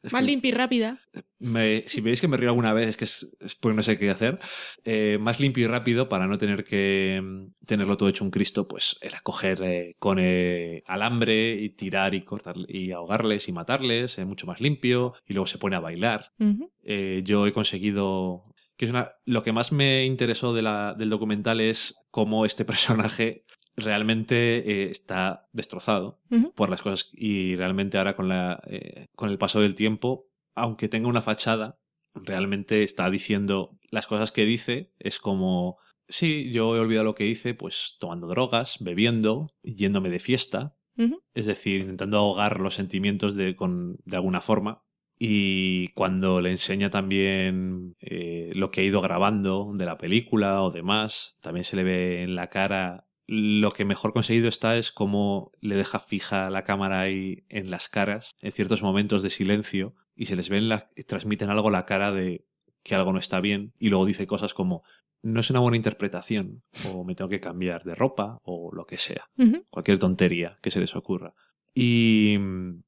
Es 0.00 0.12
Más 0.12 0.24
limpia 0.24 0.50
y 0.50 0.52
rápida. 0.52 1.00
me- 1.40 1.82
si 1.88 2.00
veis 2.00 2.20
que 2.20 2.28
me 2.28 2.36
río 2.36 2.50
alguna 2.50 2.72
vez 2.72 2.86
es 2.86 2.96
que 2.96 3.02
es, 3.02 3.36
es 3.40 3.56
porque 3.56 3.74
no 3.74 3.82
sé 3.82 3.98
qué 3.98 4.10
hacer. 4.10 4.38
Eh, 4.84 5.18
más 5.20 5.40
limpio 5.40 5.64
y 5.64 5.66
rápido 5.66 6.08
para 6.08 6.28
no 6.28 6.38
tener 6.38 6.64
que 6.64 7.20
mm, 7.20 7.66
tenerlo 7.66 7.96
todo 7.96 8.08
hecho 8.08 8.22
un 8.22 8.30
Cristo, 8.30 8.68
pues 8.68 8.96
era 9.00 9.18
coger 9.22 9.60
eh, 9.64 9.96
con 9.98 10.18
eh, 10.20 10.84
alambre 10.86 11.54
y 11.60 11.70
tirar 11.70 12.14
y 12.14 12.22
cortar 12.22 12.54
y 12.68 12.92
ahogarles 12.92 13.48
y 13.48 13.52
matarles, 13.52 14.18
eh, 14.18 14.24
mucho 14.24 14.46
más 14.46 14.60
limpio, 14.60 15.14
y 15.26 15.32
luego 15.32 15.48
se 15.48 15.58
pone 15.58 15.74
a 15.74 15.80
bailar 15.80 16.30
yo 17.24 17.46
he 17.46 17.52
conseguido 17.52 18.47
que 18.78 18.86
es 18.86 18.90
una 18.90 19.12
lo 19.26 19.42
que 19.42 19.52
más 19.52 19.72
me 19.72 20.06
interesó 20.06 20.54
de 20.54 20.62
la, 20.62 20.94
del 20.94 21.10
documental 21.10 21.60
es 21.60 21.96
cómo 22.10 22.46
este 22.46 22.64
personaje 22.64 23.44
realmente 23.76 24.58
eh, 24.58 24.90
está 24.90 25.48
destrozado 25.52 26.20
por 26.54 26.70
las 26.70 26.80
cosas 26.80 27.10
y 27.12 27.54
realmente 27.56 27.98
ahora 27.98 28.16
con 28.16 28.28
la 28.28 28.62
eh, 28.66 29.06
con 29.14 29.28
el 29.28 29.38
paso 29.38 29.60
del 29.60 29.74
tiempo 29.74 30.30
aunque 30.54 30.88
tenga 30.88 31.08
una 31.08 31.22
fachada 31.22 31.78
realmente 32.14 32.82
está 32.82 33.10
diciendo 33.10 33.78
las 33.90 34.06
cosas 34.06 34.32
que 34.32 34.44
dice. 34.44 34.92
Es 34.98 35.18
como 35.18 35.78
sí 36.08 36.50
yo 36.50 36.74
he 36.74 36.80
olvidado 36.80 37.04
lo 37.04 37.14
que 37.14 37.26
hice 37.26 37.54
pues 37.54 37.96
tomando 38.00 38.26
drogas 38.26 38.78
bebiendo 38.80 39.48
yéndome 39.62 40.08
de 40.08 40.18
fiesta 40.18 40.78
es 41.34 41.46
decir, 41.46 41.80
intentando 41.80 42.18
ahogar 42.18 42.60
los 42.60 42.74
sentimientos 42.74 43.36
de, 43.36 43.54
con, 43.54 43.98
de 44.04 44.16
alguna 44.16 44.40
forma. 44.40 44.84
Y 45.18 45.88
cuando 45.88 46.40
le 46.40 46.50
enseña 46.50 46.90
también 46.90 47.96
eh, 48.00 48.52
lo 48.54 48.70
que 48.70 48.80
ha 48.80 48.84
ido 48.84 49.00
grabando 49.00 49.72
de 49.74 49.84
la 49.84 49.98
película 49.98 50.62
o 50.62 50.70
demás, 50.70 51.36
también 51.40 51.64
se 51.64 51.76
le 51.76 51.82
ve 51.82 52.22
en 52.22 52.36
la 52.36 52.48
cara. 52.48 53.06
Lo 53.26 53.72
que 53.72 53.84
mejor 53.84 54.12
conseguido 54.12 54.48
está 54.48 54.76
es 54.78 54.92
cómo 54.92 55.52
le 55.60 55.74
deja 55.74 55.98
fija 55.98 56.50
la 56.50 56.64
cámara 56.64 57.00
ahí 57.00 57.44
en 57.48 57.70
las 57.70 57.88
caras, 57.88 58.30
en 58.40 58.52
ciertos 58.52 58.82
momentos 58.82 59.22
de 59.22 59.30
silencio, 59.30 59.94
y 60.14 60.26
se 60.26 60.36
les 60.36 60.48
ve 60.48 60.58
en 60.58 60.68
la, 60.68 60.88
transmiten 61.06 61.50
algo 61.50 61.68
la 61.70 61.84
cara 61.84 62.12
de 62.12 62.46
que 62.82 62.94
algo 62.94 63.12
no 63.12 63.18
está 63.18 63.40
bien, 63.40 63.74
y 63.78 63.88
luego 63.88 64.06
dice 64.06 64.26
cosas 64.26 64.54
como 64.54 64.82
no 65.20 65.40
es 65.40 65.50
una 65.50 65.60
buena 65.60 65.76
interpretación, 65.76 66.62
o 66.88 67.04
me 67.04 67.14
tengo 67.14 67.28
que 67.28 67.40
cambiar 67.40 67.82
de 67.82 67.96
ropa, 67.96 68.38
o 68.44 68.70
lo 68.72 68.86
que 68.86 68.98
sea 68.98 69.28
cualquier 69.68 69.98
tontería 69.98 70.58
que 70.62 70.70
se 70.70 70.80
les 70.80 70.94
ocurra. 70.94 71.34
Y 71.74 72.36
mm, 72.38 72.82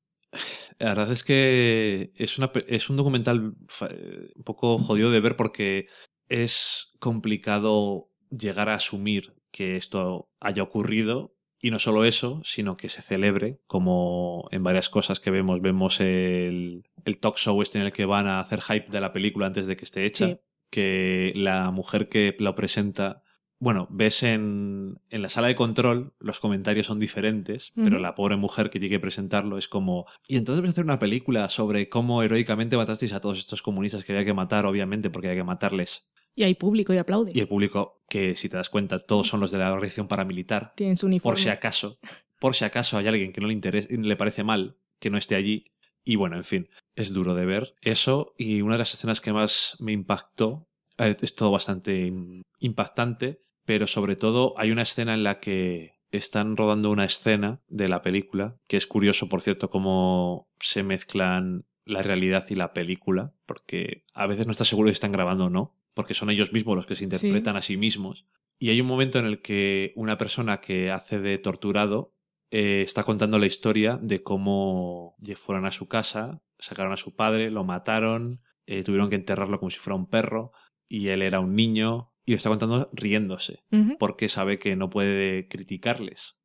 la 0.78 0.86
verdad 0.89 1.12
es 1.12 1.24
que 1.24 2.12
es, 2.16 2.39
una, 2.39 2.51
es 2.69 2.90
un 2.90 2.97
documental 2.97 3.55
eh, 3.89 4.31
un 4.35 4.44
poco 4.44 4.78
jodido 4.78 5.11
de 5.11 5.20
ver 5.20 5.36
porque 5.36 5.86
es 6.28 6.93
complicado 7.01 8.11
llegar 8.31 8.69
a 8.69 8.74
asumir 8.74 9.35
que 9.51 9.77
esto 9.77 10.31
haya 10.40 10.62
ocurrido 10.62 11.35
y 11.62 11.70
no 11.70 11.78
solo 11.78 12.05
eso, 12.05 12.40
sino 12.44 12.77
que 12.78 12.89
se 12.89 13.02
celebre, 13.02 13.61
como 13.66 14.48
en 14.51 14.62
varias 14.62 14.89
cosas 14.89 15.20
que 15.20 15.31
vemos. 15.31 15.61
Vemos 15.61 16.01
el, 16.01 16.85
el 17.05 17.19
talk 17.19 17.36
show 17.36 17.61
este 17.61 17.78
en 17.78 17.85
el 17.85 17.93
que 17.93 18.07
van 18.07 18.27
a 18.27 18.40
hacer 18.40 18.62
hype 18.62 18.89
de 18.90 19.01
la 19.01 19.12
película 19.12 19.47
antes 19.47 19.66
de 19.66 19.77
que 19.77 19.85
esté 19.85 20.07
hecha, 20.07 20.27
Sí. 20.28 20.39
que 20.70 21.32
la 21.35 21.70
mujer 21.70 22.09
que 22.09 22.35
lo 22.39 22.55
presenta 22.55 23.23
bueno, 23.61 23.87
ves 23.91 24.23
en, 24.23 24.99
en 25.11 25.23
la 25.23 25.28
sala 25.28 25.47
de 25.49 25.55
control, 25.55 26.15
los 26.19 26.41
comentarios 26.41 26.87
son 26.87 26.99
diferentes, 26.99 27.73
pero 27.77 27.99
la 27.99 28.15
pobre 28.15 28.37
mujer 28.37 28.70
que 28.70 28.81
tiene 28.81 28.91
que 28.95 29.01
presentarlo 29.01 29.59
es 29.59 29.69
como, 29.69 30.07
y 30.27 30.37
entonces 30.37 30.62
vas 30.62 30.70
a 30.70 30.73
hacer 30.73 30.85
una 30.85 30.99
película 30.99 31.49
sobre 31.51 31.89
cómo 31.89 32.23
heroicamente 32.23 32.77
matasteis 32.77 33.12
a 33.12 33.20
todos 33.20 33.39
estos 33.39 33.61
comunistas 33.62 34.03
que 34.05 34.12
había 34.12 34.24
que 34.24 34.35
matar, 34.35 34.66
obviamente, 34.66 35.11
porque 35.11 35.28
había 35.28 35.41
que 35.43 35.45
matarles. 35.45 36.09
Y 36.35 36.45
hay 36.45 36.55
público 36.55 36.95
y 36.95 36.99
aplaude. 36.99 37.32
Y 37.35 37.41
el 37.41 37.49
público, 37.49 38.03
que 38.09 38.35
si 38.35 38.49
te 38.49 38.57
das 38.57 38.70
cuenta, 38.70 38.99
todos 38.99 39.28
son 39.28 39.41
los 39.41 39.51
de 39.51 39.59
la 39.59 39.73
organización 39.73 40.09
paramilitar, 40.09 40.73
Tienen 40.77 40.97
su 40.97 41.07
uniforme. 41.07 41.35
por 41.35 41.39
si 41.41 41.49
acaso, 41.51 41.99
por 42.39 42.55
si 42.55 42.65
acaso 42.65 42.97
hay 42.97 43.09
alguien 43.09 43.32
que 43.32 43.41
no 43.43 43.47
le 43.49 43.53
interesa, 43.53 43.89
le 43.91 44.16
parece 44.16 44.43
mal 44.43 44.77
que 44.99 45.11
no 45.11 45.19
esté 45.19 45.35
allí. 45.35 45.66
Y 46.03 46.16
bueno, 46.16 46.37
en 46.37 46.45
fin, 46.45 46.69
es 46.97 47.12
duro 47.12 47.35
de 47.35 47.45
ver 47.45 47.74
eso. 47.82 48.32
Y 48.39 48.62
una 48.62 48.77
de 48.77 48.78
las 48.78 48.95
escenas 48.95 49.20
que 49.20 49.32
más 49.35 49.77
me 49.81 49.93
impactó, 49.93 50.66
eh, 50.97 51.15
es 51.20 51.35
todo 51.35 51.51
bastante 51.51 52.07
im- 52.07 52.43
impactante, 52.59 53.43
pero 53.65 53.87
sobre 53.87 54.16
todo 54.16 54.55
hay 54.57 54.70
una 54.70 54.82
escena 54.82 55.15
en 55.15 55.23
la 55.23 55.41
que 55.41 56.01
están 56.11 56.57
rodando 56.57 56.91
una 56.91 57.05
escena 57.05 57.61
de 57.69 57.89
la 57.89 58.03
película, 58.03 58.57
que 58.66 58.77
es 58.77 58.87
curioso, 58.87 59.28
por 59.28 59.43
cierto, 59.43 59.70
cómo 59.70 60.49
se 60.59 60.82
mezclan 60.82 61.66
la 61.85 62.03
realidad 62.03 62.45
y 62.49 62.55
la 62.55 62.73
película, 62.73 63.32
porque 63.47 64.05
a 64.15 64.27
veces 64.27 64.47
no 64.47 64.53
estás 64.53 64.69
seguro 64.69 64.89
si 64.89 64.95
están 64.95 65.12
grabando 65.12 65.47
o 65.47 65.51
no, 65.51 65.77
porque 65.95 66.15
son 66.15 66.31
ellos 66.31 66.53
mismos 66.53 66.77
los 66.77 66.87
que 66.87 66.97
se 66.97 67.05
interpretan 67.05 67.57
a 67.57 67.62
sí 67.62 67.77
mismos. 67.77 68.27
Y 68.59 68.70
hay 68.70 68.81
un 68.81 68.87
momento 68.87 69.19
en 69.19 69.27
el 69.27 69.41
que 69.41 69.93
una 69.97 70.19
persona 70.19 70.61
que 70.61 70.91
hace 70.91 71.19
de 71.19 71.39
torturado 71.39 72.15
eh, 72.51 72.82
está 72.82 73.05
contando 73.05 73.39
la 73.39 73.47
historia 73.47 73.99
de 74.03 74.23
cómo 74.23 75.16
fueron 75.37 75.66
a 75.66 75.73
su 75.73 75.89
casa, 75.89 76.43
sacaron 76.59 76.93
a 76.93 76.97
su 76.97 77.15
padre, 77.15 77.51
lo 77.51 77.65
mataron, 77.65 78.43
eh, 78.66 78.82
tuvieron 78.82 79.09
que 79.09 79.16
enterrarlo 79.16 79.59
como 79.59 79.70
si 79.70 79.78
fuera 79.78 79.97
un 79.97 80.09
perro, 80.09 80.53
y 80.89 81.09
él 81.09 81.23
era 81.23 81.41
un 81.41 81.55
niño, 81.55 82.10
y 82.31 82.35
lo 82.35 82.36
está 82.36 82.48
contando 82.48 82.89
riéndose, 82.93 83.65
porque 83.98 84.28
sabe 84.28 84.59
que 84.59 84.77
no 84.77 84.89
puede 84.89 85.48
criticarles. 85.48 86.36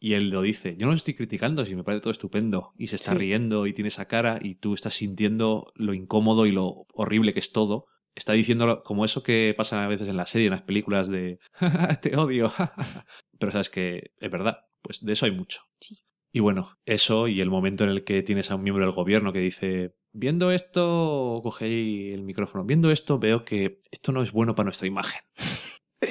Y 0.00 0.12
él 0.14 0.30
lo 0.30 0.42
dice, 0.42 0.76
yo 0.76 0.86
no 0.86 0.92
lo 0.92 0.96
estoy 0.96 1.14
criticando, 1.14 1.64
si 1.64 1.74
me 1.74 1.82
parece 1.84 2.02
todo 2.02 2.10
estupendo. 2.12 2.72
Y 2.76 2.88
se 2.88 2.96
está 2.96 3.12
Sí. 3.12 3.18
riendo 3.18 3.66
y 3.66 3.72
tiene 3.72 3.88
esa 3.88 4.06
cara 4.06 4.38
y 4.42 4.56
tú 4.56 4.74
estás 4.74 4.94
sintiendo 4.94 5.72
lo 5.74 5.94
incómodo 5.94 6.46
y 6.46 6.52
lo 6.52 6.86
horrible 6.92 7.32
que 7.32 7.40
es 7.40 7.52
todo. 7.52 7.86
Está 8.14 8.32
diciendo 8.32 8.82
como 8.84 9.04
eso 9.04 9.22
que 9.22 9.54
pasa 9.56 9.84
a 9.84 9.88
veces 9.88 10.08
en 10.08 10.16
la 10.16 10.26
serie, 10.26 10.46
en 10.48 10.52
las 10.52 10.62
películas 10.62 11.08
de 11.08 11.38
te 12.02 12.16
odio. 12.16 12.52
Pero 13.38 13.52
sabes 13.52 13.70
que 13.70 14.10
es 14.18 14.30
verdad, 14.30 14.58
pues 14.82 15.04
de 15.04 15.12
eso 15.12 15.26
hay 15.26 15.32
mucho. 15.32 15.60
Sí. 15.80 15.96
Y 16.32 16.40
bueno, 16.40 16.78
eso 16.84 17.26
y 17.28 17.40
el 17.40 17.50
momento 17.50 17.84
en 17.84 17.90
el 17.90 18.04
que 18.04 18.22
tienes 18.22 18.50
a 18.50 18.56
un 18.56 18.62
miembro 18.62 18.84
del 18.84 18.94
gobierno 18.94 19.32
que 19.32 19.40
dice, 19.40 19.94
viendo 20.12 20.50
esto, 20.52 21.40
coge 21.42 21.64
ahí 21.64 22.10
el 22.12 22.22
micrófono, 22.22 22.64
viendo 22.64 22.90
esto 22.90 23.18
veo 23.18 23.44
que 23.44 23.80
esto 23.90 24.12
no 24.12 24.22
es 24.22 24.32
bueno 24.32 24.54
para 24.54 24.64
nuestra 24.66 24.86
imagen. 24.86 25.22
Eh, 26.00 26.08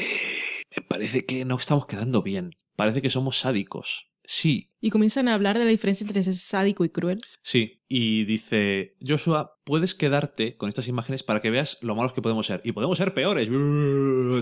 me 0.76 0.82
parece 0.84 1.26
que 1.26 1.46
no 1.46 1.56
estamos 1.56 1.86
quedando 1.86 2.22
bien. 2.22 2.52
Parece 2.76 3.02
que 3.02 3.10
somos 3.10 3.38
sádicos. 3.40 4.10
Sí, 4.30 4.74
Y 4.82 4.90
comienzan 4.90 5.30
a 5.30 5.34
hablar 5.36 5.58
de 5.58 5.64
la 5.64 5.72
diferencia 5.72 6.04
entre 6.04 6.22
ser 6.22 6.36
sádico 6.36 6.84
y 6.84 6.90
cruel. 6.90 7.20
sí. 7.42 7.82
Y 7.88 8.26
dice, 8.26 8.98
Joshua, 9.00 9.58
puedes 9.64 9.96
quedarte 9.96 10.58
con 10.58 10.68
estas 10.68 10.90
imágenes 10.90 11.24
para 11.24 11.40
que 11.40 11.50
veas 11.50 11.78
lo 11.80 11.96
malos 11.96 12.12
que 12.12 12.22
podemos 12.22 12.46
ser. 12.46 12.60
Y 12.66 12.74
podemos 12.74 12.98
ser 12.98 13.14
peores. 13.14 13.48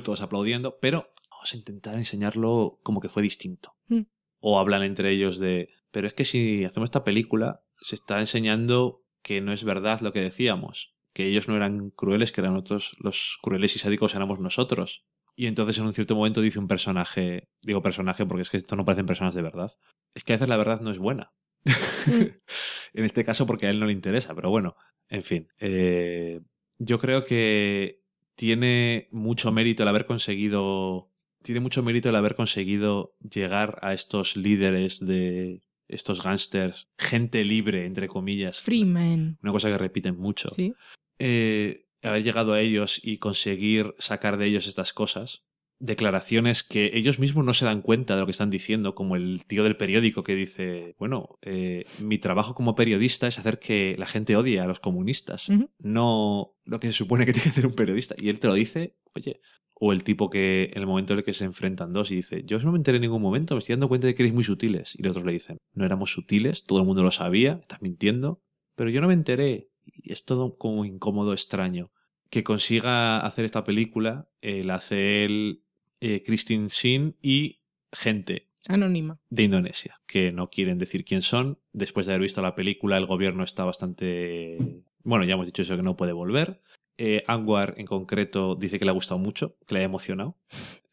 Todos 0.04 0.22
aplaudiendo, 0.22 0.80
pero 0.82 1.12
vamos 1.30 1.54
a 1.54 1.58
intentar 1.58 2.00
enseñarlo 2.00 2.80
como 2.82 3.00
que 3.02 3.10
fue 3.10 3.22
distinto. 3.22 3.76
Mm. 3.90 4.02
O 4.48 4.60
hablan 4.60 4.84
entre 4.84 5.10
ellos 5.10 5.40
de, 5.40 5.70
pero 5.90 6.06
es 6.06 6.14
que 6.14 6.24
si 6.24 6.66
hacemos 6.66 6.88
esta 6.88 7.04
película, 7.04 7.64
se 7.82 7.96
está 7.96 8.20
enseñando 8.20 9.04
que 9.24 9.42
no 9.42 9.52
es 9.52 9.64
verdad 9.64 10.02
lo 10.02 10.14
que 10.14 10.22
decíamos. 10.22 10.94
Que 11.14 11.26
ellos 11.26 11.48
no 11.48 11.56
eran 11.56 11.90
crueles, 11.90 12.32
que 12.32 12.42
eran 12.42 12.56
otros, 12.56 12.96
los 13.00 13.40
crueles 13.42 13.76
y 13.76 13.80
sádicos 13.80 14.14
éramos 14.14 14.40
nosotros. 14.40 15.04
Y 15.36 15.48
entonces 15.48 15.80
en 15.80 15.86
un 15.86 15.94
cierto 15.94 16.16
momento 16.16 16.42
dice 16.42 16.60
un 16.60 16.68
personaje, 16.68 17.50
digo 17.64 17.82
personaje 17.82 18.24
porque 18.28 18.44
es 18.44 18.52
que 18.52 18.58
esto 18.58 18.76
no 18.76 18.86
parecen 18.86 19.08
personas 19.08 19.34
de 19.34 19.42
verdad, 19.42 19.72
es 20.14 20.24
que 20.24 20.34
a 20.34 20.36
veces 20.36 20.48
la 20.48 20.58
verdad 20.58 20.80
no 20.82 20.92
es 20.92 21.00
buena. 21.00 21.34
en 22.06 23.04
este 23.04 23.26
caso 23.26 23.48
porque 23.48 23.66
a 23.66 23.72
él 23.72 23.80
no 23.80 23.88
le 23.88 23.94
interesa, 23.94 24.36
pero 24.36 24.52
bueno, 24.52 24.76
en 25.10 25.24
fin. 25.24 25.48
eh, 25.58 26.42
yo 26.78 27.00
creo 27.00 27.24
que 27.24 28.04
tiene 28.36 29.08
mucho 29.12 29.52
mérito 29.52 29.82
el 29.82 29.90
haber 29.90 30.06
conseguido, 30.06 31.10
tiene 31.46 31.62
mucho 31.62 31.84
mérito 31.84 32.10
el 32.10 32.16
haber 32.16 32.34
conseguido 32.36 33.16
llegar 33.20 33.78
a 33.84 33.94
estos 33.94 34.36
líderes 34.36 35.00
de 35.00 35.62
estos 35.88 36.24
gángsters, 36.24 36.90
gente 36.98 37.46
libre, 37.46 37.86
entre 37.86 38.08
comillas. 38.08 38.60
Freeman. 38.60 39.38
Una 39.44 39.52
cosa 39.52 39.70
que 39.70 39.78
repiten 39.78 40.18
mucho 40.18 40.50
Sí. 40.50 40.74
eh, 41.20 41.86
haber 42.02 42.24
llegado 42.24 42.54
a 42.54 42.62
ellos 42.62 43.00
y 43.04 43.20
conseguir 43.20 43.94
sacar 44.00 44.38
de 44.38 44.48
ellos 44.48 44.66
estas 44.66 44.92
cosas, 44.92 45.44
declaraciones 45.80 46.64
que 46.64 46.92
ellos 46.94 47.20
mismos 47.20 47.46
no 47.46 47.54
se 47.54 47.66
dan 47.66 47.82
cuenta 47.82 48.16
de 48.16 48.22
lo 48.22 48.26
que 48.26 48.32
están 48.32 48.50
diciendo, 48.50 48.96
como 48.96 49.16
el 49.16 49.46
tío 49.46 49.64
del 49.64 49.78
periódico 49.78 50.24
que 50.24 50.36
dice, 50.36 50.96
bueno, 50.98 51.38
eh, 51.42 51.86
mi 52.00 52.18
trabajo 52.18 52.56
como 52.56 52.76
periodista 52.76 53.28
es 53.28 53.38
hacer 53.38 53.60
que 53.60 53.96
la 53.98 54.06
gente 54.06 54.36
odie 54.36 54.60
a 54.60 54.68
los 54.68 54.80
comunistas, 54.80 55.48
no 55.80 56.56
lo 56.64 56.80
que 56.80 56.88
se 56.88 56.94
supone 56.94 57.26
que 57.26 57.34
tiene 57.34 57.44
que 57.44 57.50
hacer 57.50 57.68
un 57.68 57.76
periodista. 57.76 58.16
Y 58.18 58.30
él 58.30 58.40
te 58.40 58.48
lo 58.48 58.54
dice, 58.54 58.98
oye, 59.14 59.42
o 59.74 59.92
el 59.92 60.04
tipo 60.04 60.30
que 60.30 60.72
en 60.74 60.80
el 60.80 60.88
momento 60.88 61.14
en 61.14 61.20
el 61.20 61.26
que 61.26 61.34
se 61.34 61.44
enfrentan 61.44 61.92
dos 61.92 62.10
y 62.10 62.16
dice, 62.16 62.44
yo 62.46 62.58
no 62.60 62.72
me 62.72 62.78
enteré 62.78 62.96
en 62.96 63.02
ningún 63.02 63.22
momento, 63.22 63.56
me 63.56 63.60
estoy 63.60 63.74
dando 63.74 63.90
cuenta 63.90 64.08
de 64.08 64.16
que 64.16 64.24
eres 64.24 64.34
muy 64.34 64.44
sutiles. 64.44 64.96
Y 64.96 65.04
los 65.04 65.12
otros 65.12 65.26
le 65.26 65.34
dicen, 65.34 65.58
no 65.74 65.86
éramos 65.86 66.12
sutiles, 66.12 66.64
todo 66.64 66.80
el 66.80 66.86
mundo 66.86 67.04
lo 67.04 67.12
sabía, 67.12 67.60
estás 67.62 67.82
mintiendo, 67.82 68.42
pero 68.76 68.90
yo 68.90 69.02
no 69.02 69.08
me 69.08 69.14
enteré. 69.14 69.70
Y 69.84 70.14
es 70.14 70.24
todo 70.24 70.58
como 70.58 70.86
incómodo, 70.86 71.34
extraño. 71.34 71.92
Que 72.30 72.44
consiga 72.44 73.20
hacer 73.20 73.46
esta 73.46 73.64
película, 73.64 74.30
eh, 74.42 74.64
la 74.64 74.76
hace 74.76 75.26
él, 75.26 75.65
eh, 76.06 76.22
Christine 76.24 76.70
Sin 76.70 77.16
y 77.20 77.62
gente 77.92 78.48
Anónima. 78.68 79.20
de 79.32 79.42
Indonesia, 79.42 80.00
que 80.06 80.32
no 80.32 80.52
quieren 80.52 80.78
decir 80.78 81.04
quién 81.04 81.24
son. 81.24 81.58
Después 81.74 82.06
de 82.06 82.14
haber 82.14 82.22
visto 82.22 82.44
la 82.44 82.54
película, 82.54 82.98
el 82.98 83.08
gobierno 83.08 83.44
está 83.44 83.66
bastante... 83.66 84.84
Bueno, 85.04 85.26
ya 85.26 85.34
hemos 85.34 85.48
dicho 85.48 85.64
eso, 85.64 85.76
que 85.76 85.82
no 85.82 85.98
puede 85.98 86.14
volver. 86.14 86.62
Eh, 87.00 87.24
Anwar, 87.28 87.74
en 87.78 87.88
concreto, 87.88 88.56
dice 88.56 88.78
que 88.78 88.86
le 88.86 88.92
ha 88.92 88.94
gustado 88.94 89.18
mucho, 89.18 89.58
que 89.66 89.74
le 89.74 89.82
ha 89.82 89.84
emocionado. 89.84 90.38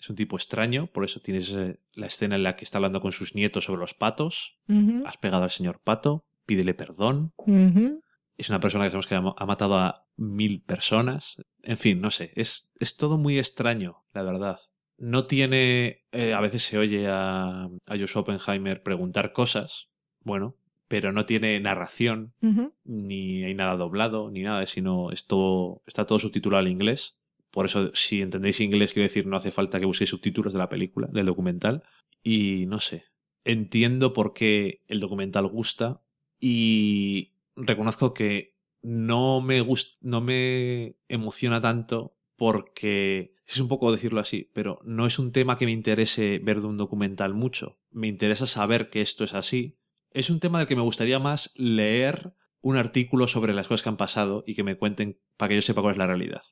Es 0.01 0.09
un 0.09 0.16
tipo 0.16 0.36
extraño, 0.36 0.86
por 0.86 1.05
eso 1.05 1.20
tienes 1.20 1.52
eh, 1.52 1.78
la 1.93 2.06
escena 2.06 2.36
en 2.36 2.43
la 2.43 2.56
que 2.56 2.64
está 2.64 2.78
hablando 2.78 3.02
con 3.02 3.12
sus 3.12 3.34
nietos 3.34 3.64
sobre 3.64 3.80
los 3.80 3.93
patos. 3.93 4.56
Has 5.05 5.18
pegado 5.18 5.44
al 5.44 5.51
señor 5.51 5.78
pato, 5.78 6.24
pídele 6.47 6.72
perdón. 6.72 7.34
Es 8.39 8.48
una 8.48 8.60
persona 8.60 8.84
que 8.84 8.90
sabemos 8.90 9.06
que 9.06 9.14
ha 9.14 9.34
ha 9.36 9.47
matado 9.47 9.78
a 9.78 10.06
mil 10.16 10.62
personas. 10.62 11.36
En 11.62 11.76
fin, 11.76 12.01
no 12.01 12.10
sé, 12.10 12.32
es, 12.34 12.72
es 12.80 12.97
todo 12.97 13.18
muy 13.18 13.39
extraño, 13.39 14.05
la 14.14 14.22
verdad. 14.22 14.59
No 14.98 15.27
tiene... 15.27 16.05
eh, 16.12 16.35
a 16.35 16.40
veces 16.40 16.62
se 16.62 16.78
oye 16.78 17.06
a, 17.09 17.64
a 17.64 17.98
Joshua 17.98 18.23
Oppenheimer 18.23 18.82
preguntar 18.82 19.32
cosas, 19.32 19.89
bueno, 20.20 20.56
pero 20.89 21.10
no 21.10 21.24
tiene 21.24 21.59
narración, 21.59 22.35
ni 22.85 23.44
hay 23.44 23.55
nada 23.55 23.77
doblado, 23.77 24.31
ni 24.31 24.43
nada, 24.43 24.66
sino 24.66 25.10
es 25.10 25.27
todo, 25.27 25.82
está 25.86 26.05
todo 26.06 26.19
subtitulado 26.19 26.60
al 26.60 26.69
inglés. 26.69 27.16
Por 27.51 27.64
eso, 27.64 27.90
si 27.94 28.20
entendéis 28.20 28.60
inglés, 28.60 28.93
quiero 28.93 29.09
decir, 29.09 29.27
no 29.27 29.36
hace 29.36 29.51
falta 29.52 29.81
que 29.81 29.86
busquéis 29.86 30.10
subtítulos 30.10 30.52
de 30.52 30.59
la 30.59 30.69
película, 30.69 31.09
del 31.10 31.24
documental. 31.27 31.82
Y 32.23 32.66
no 32.66 32.78
sé, 32.78 33.06
entiendo 33.44 34.12
por 34.12 34.35
qué 34.35 34.82
el 34.86 35.01
documental 35.01 35.47
gusta 35.47 36.02
y 36.39 37.32
reconozco 37.56 38.12
que 38.12 38.56
no 38.82 39.40
me 39.40 39.60
gust 39.60 39.97
no 40.02 40.20
me 40.20 40.97
emociona 41.09 41.60
tanto 41.60 42.16
porque 42.36 43.35
es 43.55 43.61
un 43.61 43.69
poco 43.69 43.93
decirlo 43.93 44.20
así, 44.20 44.51
pero 44.53 44.81
no 44.85 45.07
es 45.07 45.19
un 45.19 45.33
tema 45.33 45.59
que 45.59 45.66
me 45.66 45.73
interese 45.73 46.39
ver 46.39 46.61
de 46.61 46.66
un 46.66 46.77
documental 46.77 47.35
mucho. 47.35 47.79
Me 47.91 48.09
interesa 48.09 48.47
saber 48.47 48.91
que 48.91 49.01
esto 49.01 49.24
es 49.24 49.35
así. 49.35 49.79
Es 50.11 50.31
un 50.31 50.41
tema 50.41 50.59
del 50.59 50.69
que 50.69 50.77
me 50.77 50.83
gustaría 50.83 51.19
más 51.19 51.53
leer 51.57 52.35
un 52.61 52.77
artículo 52.77 53.27
sobre 53.29 53.53
las 53.53 53.66
cosas 53.66 53.83
que 53.83 53.89
han 53.89 53.97
pasado 53.97 54.45
y 54.47 54.55
que 54.55 54.62
me 54.62 54.77
cuenten 54.77 55.19
para 55.37 55.51
que 55.51 55.55
yo 55.57 55.62
sepa 55.62 55.83
cuál 55.83 55.93
es 55.93 55.99
la 55.99 56.07
realidad. 56.07 56.43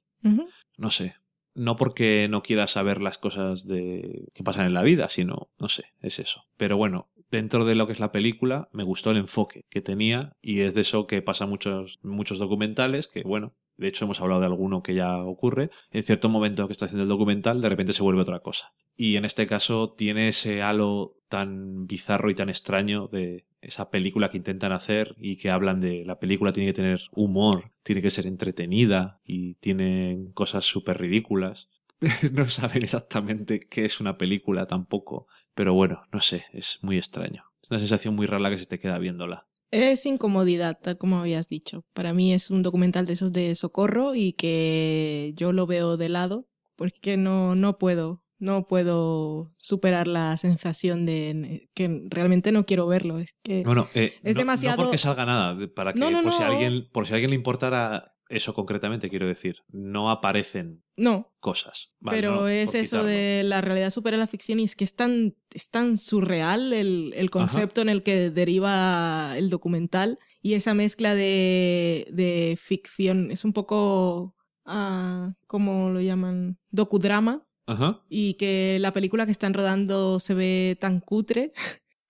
No 0.77 0.91
sé. 0.91 1.15
No 1.55 1.77
porque 1.77 2.29
no 2.31 2.43
quiera 2.43 2.67
saber 2.67 3.01
las 3.01 3.19
cosas 3.19 3.67
de 3.67 4.29
que 4.35 4.45
pasan 4.45 4.67
en 4.67 4.75
la 4.75 4.83
vida, 4.83 5.09
sino, 5.09 5.51
no 5.59 5.69
sé, 5.69 5.85
es 6.01 6.19
eso. 6.19 6.45
Pero 6.57 6.77
bueno, 6.77 7.11
dentro 7.31 7.65
de 7.65 7.75
lo 7.75 7.87
que 7.87 7.93
es 7.93 8.01
la 8.01 8.13
película, 8.13 8.69
me 8.73 8.85
gustó 8.85 9.11
el 9.11 9.17
enfoque 9.17 9.65
que 9.69 9.81
tenía 9.81 10.37
y 10.41 10.61
es 10.61 10.75
de 10.75 10.83
eso 10.83 11.07
que 11.07 11.23
pasa 11.23 11.47
muchos, 11.47 11.99
muchos 12.03 12.39
documentales, 12.39 13.09
que 13.09 13.23
bueno, 13.23 13.55
de 13.77 13.89
hecho 13.89 14.05
hemos 14.05 14.21
hablado 14.21 14.41
de 14.41 14.47
alguno 14.47 14.83
que 14.83 14.95
ya 14.95 15.19
ocurre. 15.19 15.71
En 15.91 16.03
cierto 16.03 16.29
momento 16.29 16.67
que 16.67 16.73
está 16.73 16.85
haciendo 16.85 17.05
el 17.05 17.09
documental, 17.09 17.61
de 17.61 17.69
repente 17.69 17.93
se 17.93 18.03
vuelve 18.03 18.23
otra 18.23 18.41
cosa. 18.41 18.73
Y 18.97 19.17
en 19.17 19.25
este 19.25 19.47
caso 19.47 19.95
tiene 19.97 20.29
ese 20.29 20.63
halo 20.63 21.17
tan 21.29 21.87
bizarro 21.87 22.31
y 22.31 22.35
tan 22.35 22.49
extraño 22.49 23.09
de 23.09 23.47
esa 23.63 23.91
película 23.91 24.31
que 24.31 24.39
intentan 24.39 24.73
hacer 24.73 25.15
y 25.19 25.37
que 25.37 25.51
hablan 25.51 25.81
de 25.81 26.05
la 26.05 26.19
película 26.19 26.53
tiene 26.53 26.71
que 26.71 26.77
tener 26.77 27.03
humor, 27.13 27.73
tiene 27.83 28.03
que 28.03 28.11
ser 28.11 28.27
entretenida 28.27 29.21
y 29.25 29.55
tienen 29.55 30.33
cosas 30.33 30.65
súper 30.65 30.99
ridículas. 30.99 31.71
no 32.33 32.49
saben 32.49 32.83
exactamente 32.83 33.61
qué 33.61 33.85
es 33.85 34.01
una 34.01 34.17
película 34.17 34.67
tampoco, 34.67 35.27
pero 35.55 35.75
bueno, 35.75 36.03
no 36.13 36.21
sé, 36.21 36.45
es 36.53 36.79
muy 36.83 36.97
extraño. 36.97 37.45
Es 37.63 37.71
una 37.71 37.81
sensación 37.81 38.15
muy 38.15 38.27
rara 38.27 38.51
que 38.51 38.59
se 38.59 38.67
te 38.67 38.79
queda 38.79 38.99
viéndola. 38.99 39.47
Es 39.71 40.05
incomodidad, 40.07 40.79
tal 40.83 40.99
como 40.99 41.19
habías 41.21 41.49
dicho. 41.49 41.85
Para 41.93 42.13
mí 42.13 42.33
es 42.33 42.51
un 42.51 42.63
documental 42.63 43.07
de 43.07 43.13
esos 43.13 43.33
de 43.33 43.55
socorro 43.55 44.15
y 44.15 44.33
que 44.33 45.33
yo 45.37 45.53
lo 45.53 45.67
veo 45.67 45.97
de 45.97 46.09
lado 46.09 46.49
porque 46.77 47.17
no, 47.17 47.55
no 47.55 47.79
puedo. 47.79 48.25
No 48.39 48.67
puedo 48.67 49.53
superar 49.59 50.07
la 50.09 50.35
sensación 50.39 51.05
de 51.05 51.69
que 51.75 52.05
realmente 52.09 52.53
no 52.53 52.65
quiero 52.65 52.87
verlo. 52.87 53.19
Es 53.19 53.35
que 53.43 53.63
Bueno, 53.65 53.89
eh, 53.95 54.15
Es 54.23 54.35
no, 54.35 54.41
demasiado- 54.41 54.79
no 54.79 54.83
porque 54.85 54.97
salga 54.97 55.27
nada, 55.27 55.59
para 55.75 55.93
que 55.93 56.01
No, 56.01 56.11
no, 56.11 56.23
por, 56.23 56.33
Si 56.33 56.43
alguien, 56.43 56.89
por 56.91 57.07
si 57.07 57.13
a 57.13 57.17
alguien 57.17 57.31
le 57.31 57.37
importara 57.37 58.15
eso 58.31 58.55
concretamente, 58.55 59.11
quiero 59.11 59.27
decir, 59.27 59.57
no 59.69 60.11
aparecen 60.11 60.83
no, 60.97 61.33
cosas. 61.41 61.91
Vale, 61.99 62.17
pero 62.17 62.35
no, 62.37 62.49
es 62.49 62.75
eso 62.75 62.99
quitarlo. 62.99 63.07
de 63.07 63.43
la 63.45 63.61
realidad 63.61 63.91
supera 63.91 64.17
la 64.17 64.29
ficción 64.29 64.61
y 64.61 64.65
es 64.65 64.77
que 64.77 64.85
es 64.85 64.95
tan, 64.95 65.35
es 65.53 65.69
tan 65.69 65.99
surreal 65.99 66.73
el, 66.73 67.13
el 67.17 67.29
concepto 67.31 67.81
en 67.81 67.89
el 67.89 68.03
que 68.03 68.31
deriva 68.31 69.35
el 69.37 69.51
documental 69.51 70.19
y 70.43 70.55
esa 70.55 70.75
mezcla 70.75 71.15
de, 71.15 72.07
de 72.13 72.57
ficción 72.61 73.31
es 73.31 73.45
un 73.45 73.53
poco, 73.53 74.37
ah, 74.65 75.35
¿cómo 75.47 75.91
lo 75.91 76.01
llaman? 76.01 76.59
Docudrama 76.71 77.45
Ajá, 77.67 78.03
y 78.09 78.35
que 78.35 78.79
la 78.81 78.93
película 78.93 79.27
que 79.27 79.33
están 79.33 79.55
rodando 79.55 80.21
se 80.21 80.35
ve 80.35 80.79
tan 80.81 81.01
cutre, 81.01 81.53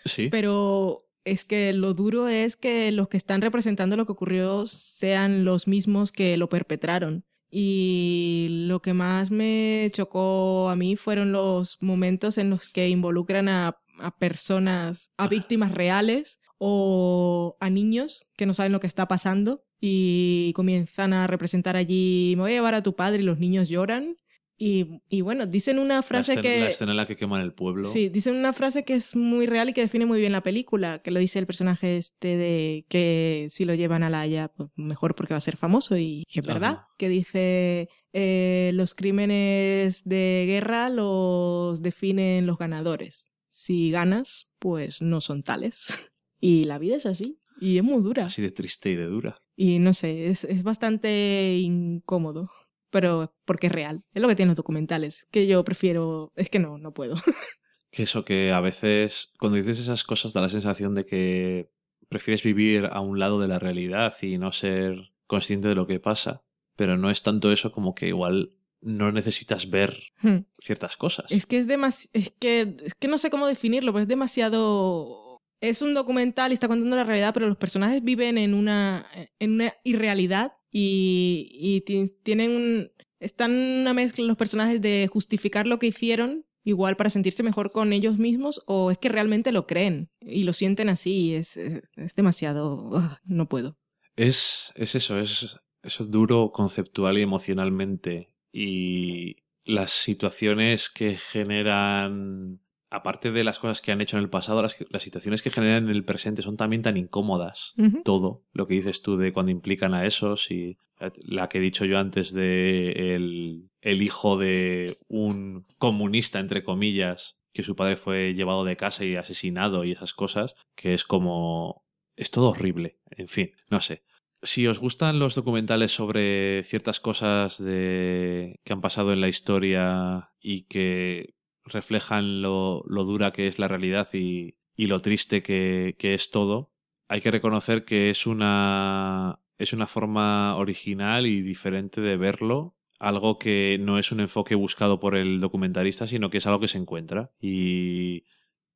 sí. 0.04 0.28
pero 0.30 1.09
es 1.24 1.44
que 1.44 1.72
lo 1.72 1.94
duro 1.94 2.28
es 2.28 2.56
que 2.56 2.90
los 2.92 3.08
que 3.08 3.16
están 3.16 3.42
representando 3.42 3.96
lo 3.96 4.06
que 4.06 4.12
ocurrió 4.12 4.66
sean 4.66 5.44
los 5.44 5.66
mismos 5.66 6.12
que 6.12 6.36
lo 6.36 6.48
perpetraron. 6.48 7.24
Y 7.50 8.46
lo 8.68 8.80
que 8.80 8.94
más 8.94 9.30
me 9.30 9.88
chocó 9.92 10.68
a 10.68 10.76
mí 10.76 10.96
fueron 10.96 11.32
los 11.32 11.78
momentos 11.80 12.38
en 12.38 12.50
los 12.50 12.68
que 12.68 12.88
involucran 12.88 13.48
a, 13.48 13.80
a 13.98 14.16
personas, 14.16 15.10
a 15.16 15.26
víctimas 15.26 15.72
reales 15.72 16.40
o 16.58 17.56
a 17.58 17.70
niños 17.70 18.28
que 18.36 18.46
no 18.46 18.54
saben 18.54 18.72
lo 18.72 18.80
que 18.80 18.86
está 18.86 19.08
pasando 19.08 19.64
y 19.80 20.52
comienzan 20.54 21.12
a 21.12 21.26
representar 21.26 21.74
allí, 21.74 22.34
me 22.36 22.42
voy 22.42 22.52
a 22.52 22.56
llevar 22.56 22.74
a 22.74 22.82
tu 22.82 22.94
padre 22.94 23.22
y 23.22 23.24
los 23.24 23.38
niños 23.38 23.68
lloran. 23.68 24.18
Y, 24.62 25.00
y 25.08 25.22
bueno, 25.22 25.46
dicen 25.46 25.78
una 25.78 25.96
la, 25.96 26.02
frase 26.02 26.32
escena, 26.32 26.42
que... 26.42 26.60
la 26.60 26.68
escena 26.68 26.90
en 26.90 26.98
la 26.98 27.06
que 27.06 27.16
queman 27.16 27.40
el 27.40 27.54
pueblo. 27.54 27.82
Sí, 27.84 28.10
dicen 28.10 28.34
una 28.34 28.52
frase 28.52 28.84
que 28.84 28.94
es 28.94 29.16
muy 29.16 29.46
real 29.46 29.70
y 29.70 29.72
que 29.72 29.80
define 29.80 30.04
muy 30.04 30.20
bien 30.20 30.32
la 30.32 30.42
película, 30.42 30.98
que 30.98 31.10
lo 31.10 31.18
dice 31.18 31.38
el 31.38 31.46
personaje 31.46 31.96
este 31.96 32.36
de 32.36 32.84
que 32.90 33.46
si 33.48 33.64
lo 33.64 33.74
llevan 33.74 34.02
a 34.02 34.10
la 34.10 34.20
Haya, 34.20 34.48
pues 34.48 34.68
mejor 34.76 35.14
porque 35.14 35.32
va 35.32 35.38
a 35.38 35.40
ser 35.40 35.56
famoso 35.56 35.96
y 35.96 36.24
que 36.30 36.40
es 36.40 36.46
verdad, 36.46 36.72
Ajá. 36.72 36.88
que 36.98 37.08
dice 37.08 37.88
eh, 38.12 38.72
los 38.74 38.94
crímenes 38.94 40.02
de 40.04 40.44
guerra 40.46 40.90
los 40.90 41.80
definen 41.80 42.46
los 42.46 42.58
ganadores. 42.58 43.32
Si 43.48 43.90
ganas, 43.90 44.54
pues 44.58 45.00
no 45.00 45.22
son 45.22 45.42
tales. 45.42 45.98
Y 46.42 46.64
la 46.64 46.78
vida 46.78 46.96
es 46.96 47.04
así. 47.04 47.38
Y 47.60 47.76
es 47.76 47.84
muy 47.84 48.02
dura. 48.02 48.24
Así 48.24 48.40
de 48.40 48.50
triste 48.50 48.90
y 48.90 48.96
de 48.96 49.04
dura. 49.04 49.42
Y 49.56 49.78
no 49.78 49.92
sé, 49.92 50.28
es, 50.30 50.44
es 50.44 50.62
bastante 50.62 51.58
incómodo. 51.58 52.50
Pero 52.90 53.32
porque 53.44 53.68
es 53.68 53.72
real. 53.72 54.02
Es 54.14 54.20
lo 54.22 54.28
que 54.28 54.34
tienen 54.36 54.50
los 54.50 54.56
documentales. 54.56 55.26
Que 55.30 55.46
yo 55.46 55.62
prefiero. 55.64 56.32
Es 56.36 56.50
que 56.50 56.58
no, 56.58 56.78
no 56.78 56.92
puedo. 56.92 57.14
Que 57.92 58.04
eso 58.04 58.24
que 58.24 58.52
a 58.52 58.60
veces, 58.60 59.32
cuando 59.40 59.58
dices 59.58 59.80
esas 59.80 60.04
cosas, 60.04 60.32
da 60.32 60.40
la 60.40 60.48
sensación 60.48 60.94
de 60.94 61.04
que 61.06 61.72
prefieres 62.08 62.40
vivir 62.44 62.88
a 62.92 63.00
un 63.00 63.18
lado 63.18 63.40
de 63.40 63.48
la 63.48 63.58
realidad 63.58 64.14
y 64.22 64.38
no 64.38 64.52
ser 64.52 65.12
consciente 65.26 65.66
de 65.66 65.74
lo 65.74 65.88
que 65.88 65.98
pasa. 65.98 66.44
Pero 66.76 66.96
no 66.96 67.10
es 67.10 67.24
tanto 67.24 67.50
eso 67.50 67.72
como 67.72 67.96
que 67.96 68.06
igual 68.06 68.52
no 68.80 69.10
necesitas 69.10 69.70
ver 69.70 69.96
Hmm. 70.22 70.44
ciertas 70.58 70.96
cosas. 70.96 71.26
Es 71.32 71.46
que 71.46 71.58
es 71.58 71.66
demasiado. 71.66 72.10
Es 72.12 72.30
que, 72.30 72.76
es 72.84 72.94
que 72.94 73.08
no 73.08 73.18
sé 73.18 73.28
cómo 73.28 73.48
definirlo, 73.48 73.92
pero 73.92 74.02
es 74.02 74.08
demasiado. 74.08 75.29
Es 75.60 75.82
un 75.82 75.94
documental 75.94 76.50
y 76.50 76.54
está 76.54 76.68
contando 76.68 76.96
la 76.96 77.04
realidad, 77.04 77.34
pero 77.34 77.46
los 77.48 77.56
personajes 77.58 78.02
viven 78.02 78.38
en 78.38 78.54
una, 78.54 79.06
en 79.38 79.52
una 79.52 79.74
irrealidad 79.84 80.52
y, 80.70 81.50
y 81.52 81.80
ti- 81.82 82.16
tienen 82.22 82.50
un. 82.52 82.92
Están 83.18 83.50
una 83.52 83.92
mezcla 83.92 84.24
los 84.24 84.36
personajes 84.38 84.80
de 84.80 85.08
justificar 85.12 85.66
lo 85.66 85.78
que 85.78 85.88
hicieron, 85.88 86.46
igual 86.64 86.96
para 86.96 87.10
sentirse 87.10 87.42
mejor 87.42 87.70
con 87.72 87.92
ellos 87.92 88.16
mismos, 88.16 88.62
o 88.66 88.90
es 88.90 88.96
que 88.96 89.10
realmente 89.10 89.52
lo 89.52 89.66
creen 89.66 90.10
y 90.20 90.44
lo 90.44 90.54
sienten 90.54 90.88
así. 90.88 91.34
Es, 91.34 91.58
es, 91.58 91.82
es 91.96 92.14
demasiado. 92.14 92.90
no 93.24 93.46
puedo. 93.48 93.76
Es, 94.16 94.72
es 94.76 94.94
eso, 94.94 95.18
es 95.18 95.58
eso 95.82 96.04
duro 96.06 96.50
conceptual 96.52 97.18
y 97.18 97.22
emocionalmente. 97.22 98.34
Y 98.52 99.36
las 99.64 99.92
situaciones 99.92 100.88
que 100.88 101.16
generan, 101.18 102.60
aparte 102.90 103.30
de 103.30 103.44
las 103.44 103.58
cosas 103.58 103.80
que 103.80 103.92
han 103.92 104.00
hecho 104.00 104.16
en 104.16 104.24
el 104.24 104.30
pasado, 104.30 104.62
las, 104.62 104.76
situaciones 105.02 105.42
que 105.42 105.50
generan 105.50 105.84
en 105.84 105.90
el 105.90 106.04
presente 106.04 106.42
son 106.42 106.56
también 106.56 106.82
tan 106.82 106.96
incómodas. 106.96 107.74
Todo 108.04 108.44
lo 108.52 108.66
que 108.66 108.74
dices 108.74 109.00
tú 109.02 109.16
de 109.16 109.32
cuando 109.32 109.52
implican 109.52 109.94
a 109.94 110.04
esos 110.04 110.50
y 110.50 110.76
la 111.16 111.48
que 111.48 111.58
he 111.58 111.62
dicho 111.62 111.84
yo 111.84 111.98
antes 111.98 112.34
de 112.34 113.14
el, 113.14 113.70
el 113.80 114.02
hijo 114.02 114.36
de 114.36 114.98
un 115.08 115.66
comunista, 115.78 116.40
entre 116.40 116.64
comillas, 116.64 117.38
que 117.52 117.62
su 117.62 117.76
padre 117.76 117.96
fue 117.96 118.34
llevado 118.34 118.64
de 118.64 118.76
casa 118.76 119.04
y 119.04 119.16
asesinado 119.16 119.84
y 119.84 119.92
esas 119.92 120.12
cosas, 120.12 120.54
que 120.74 120.92
es 120.92 121.04
como... 121.04 121.84
Es 122.16 122.30
todo 122.30 122.50
horrible. 122.50 122.98
En 123.10 123.28
fin, 123.28 123.52
no 123.70 123.80
sé. 123.80 124.04
Si 124.42 124.66
os 124.66 124.78
gustan 124.78 125.18
los 125.18 125.34
documentales 125.34 125.92
sobre 125.92 126.62
ciertas 126.64 127.00
cosas 127.00 127.62
de... 127.62 128.60
que 128.64 128.72
han 128.72 128.80
pasado 128.80 129.12
en 129.12 129.20
la 129.20 129.28
historia 129.28 130.32
y 130.40 130.62
que 130.62 131.34
reflejan 131.64 132.42
lo, 132.42 132.84
lo 132.86 133.04
dura 133.04 133.32
que 133.32 133.46
es 133.46 133.58
la 133.58 133.68
realidad 133.68 134.08
y, 134.12 134.56
y 134.74 134.86
lo 134.86 135.00
triste 135.00 135.42
que, 135.42 135.94
que 135.98 136.14
es 136.14 136.30
todo, 136.30 136.72
hay 137.10 137.20
que 137.20 137.32
reconocer 137.32 137.84
que 137.84 138.08
es 138.08 138.26
una, 138.26 139.40
es 139.58 139.72
una 139.72 139.88
forma 139.88 140.56
original 140.56 141.26
y 141.26 141.42
diferente 141.42 142.00
de 142.00 142.16
verlo. 142.16 142.76
Algo 143.00 143.36
que 143.36 143.78
no 143.80 143.98
es 143.98 144.12
un 144.12 144.20
enfoque 144.20 144.54
buscado 144.54 145.00
por 145.00 145.16
el 145.16 145.40
documentalista, 145.40 146.06
sino 146.06 146.30
que 146.30 146.38
es 146.38 146.46
algo 146.46 146.60
que 146.60 146.68
se 146.68 146.78
encuentra. 146.78 147.32
Y 147.40 148.26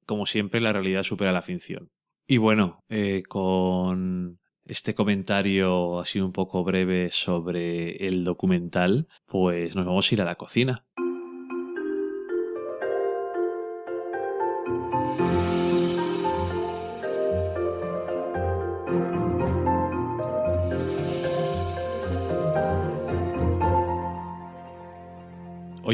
como 0.04 0.26
siempre, 0.26 0.60
la 0.60 0.72
realidad 0.72 1.04
supera 1.04 1.30
la 1.30 1.42
ficción. 1.42 1.92
Y 2.26 2.38
bueno, 2.38 2.82
eh, 2.88 3.22
con 3.28 4.40
este 4.64 4.94
comentario 4.94 6.00
así 6.00 6.20
un 6.20 6.32
poco 6.32 6.64
breve 6.64 7.10
sobre 7.12 8.08
el 8.08 8.24
documental, 8.24 9.06
pues 9.26 9.76
nos 9.76 9.86
vamos 9.86 10.10
a 10.10 10.14
ir 10.14 10.22
a 10.22 10.24
la 10.24 10.34
cocina. 10.34 10.84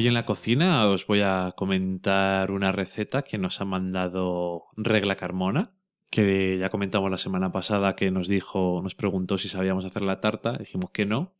Hoy 0.01 0.07
en 0.07 0.15
la 0.15 0.25
cocina 0.25 0.87
os 0.87 1.07
voy 1.07 1.21
a 1.21 1.53
comentar 1.55 2.53
una 2.53 2.73
receta 2.73 3.21
que 3.21 3.37
nos 3.37 3.61
ha 3.61 3.67
mandado 3.67 4.63
Regla 4.75 5.15
Carmona, 5.15 5.75
que 6.09 6.57
ya 6.59 6.71
comentamos 6.71 7.11
la 7.11 7.19
semana 7.19 7.53
pasada 7.53 7.97
que 7.97 8.11
nos 8.11 8.27
dijo, 8.27 8.81
nos 8.83 8.95
preguntó 8.95 9.37
si 9.37 9.51
sabíamos 9.51 9.85
hacer 9.85 10.01
la 10.01 10.19
tarta, 10.23 10.57
dijimos 10.57 10.91
que 10.91 11.05
no, 11.05 11.35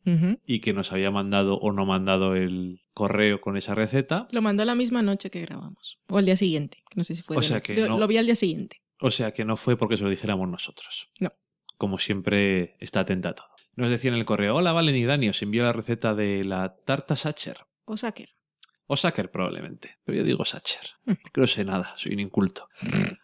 y 0.45 0.59
que 0.59 0.73
nos 0.73 0.91
había 0.91 1.09
mandado 1.09 1.57
o 1.57 1.71
no 1.71 1.87
mandado 1.87 2.35
el 2.35 2.81
correo 2.93 3.41
con 3.41 3.57
esa 3.57 3.73
receta. 3.73 4.27
Lo 4.29 4.43
mandó 4.43 4.63
la 4.63 4.75
misma 4.75 5.01
noche 5.01 5.31
que 5.31 5.41
grabamos. 5.41 5.97
O 6.07 6.19
al 6.19 6.25
día 6.25 6.35
siguiente. 6.35 6.83
No 6.95 7.03
sé 7.03 7.15
si 7.15 7.23
fue. 7.23 7.37
O 7.37 7.41
sea 7.41 7.61
que 7.61 7.75
no- 7.87 7.97
Lo 7.97 8.05
vi 8.05 8.17
al 8.17 8.27
día 8.27 8.35
siguiente. 8.35 8.83
O 8.99 9.09
sea 9.09 9.31
que 9.33 9.43
no 9.43 9.57
fue 9.57 9.75
porque 9.75 9.97
se 9.97 10.03
lo 10.03 10.11
dijéramos 10.11 10.47
nosotros. 10.47 11.09
No. 11.19 11.33
Como 11.79 11.97
siempre, 11.97 12.75
está 12.79 12.99
atenta 12.99 13.29
a 13.29 13.33
todo. 13.33 13.47
Nos 13.75 13.89
decía 13.89 14.11
en 14.11 14.17
el 14.19 14.25
correo, 14.25 14.55
hola 14.57 14.71
Valen 14.71 14.95
y 14.97 15.03
Dani, 15.05 15.29
os 15.29 15.41
envío 15.41 15.63
la 15.63 15.73
receta 15.73 16.13
de 16.13 16.43
la 16.43 16.75
tarta 16.85 17.15
Sacher. 17.15 17.57
O 17.85 17.97
Saker. 17.97 18.29
O 18.91 18.97
Sacher 18.97 19.31
probablemente, 19.31 19.97
pero 20.03 20.17
yo 20.17 20.23
digo 20.25 20.43
Sacher, 20.45 20.81
Mm. 21.05 21.13
porque 21.23 21.41
no 21.41 21.47
sé 21.47 21.63
nada, 21.63 21.93
soy 21.97 22.13
un 22.13 22.19
inculto. 22.19 22.67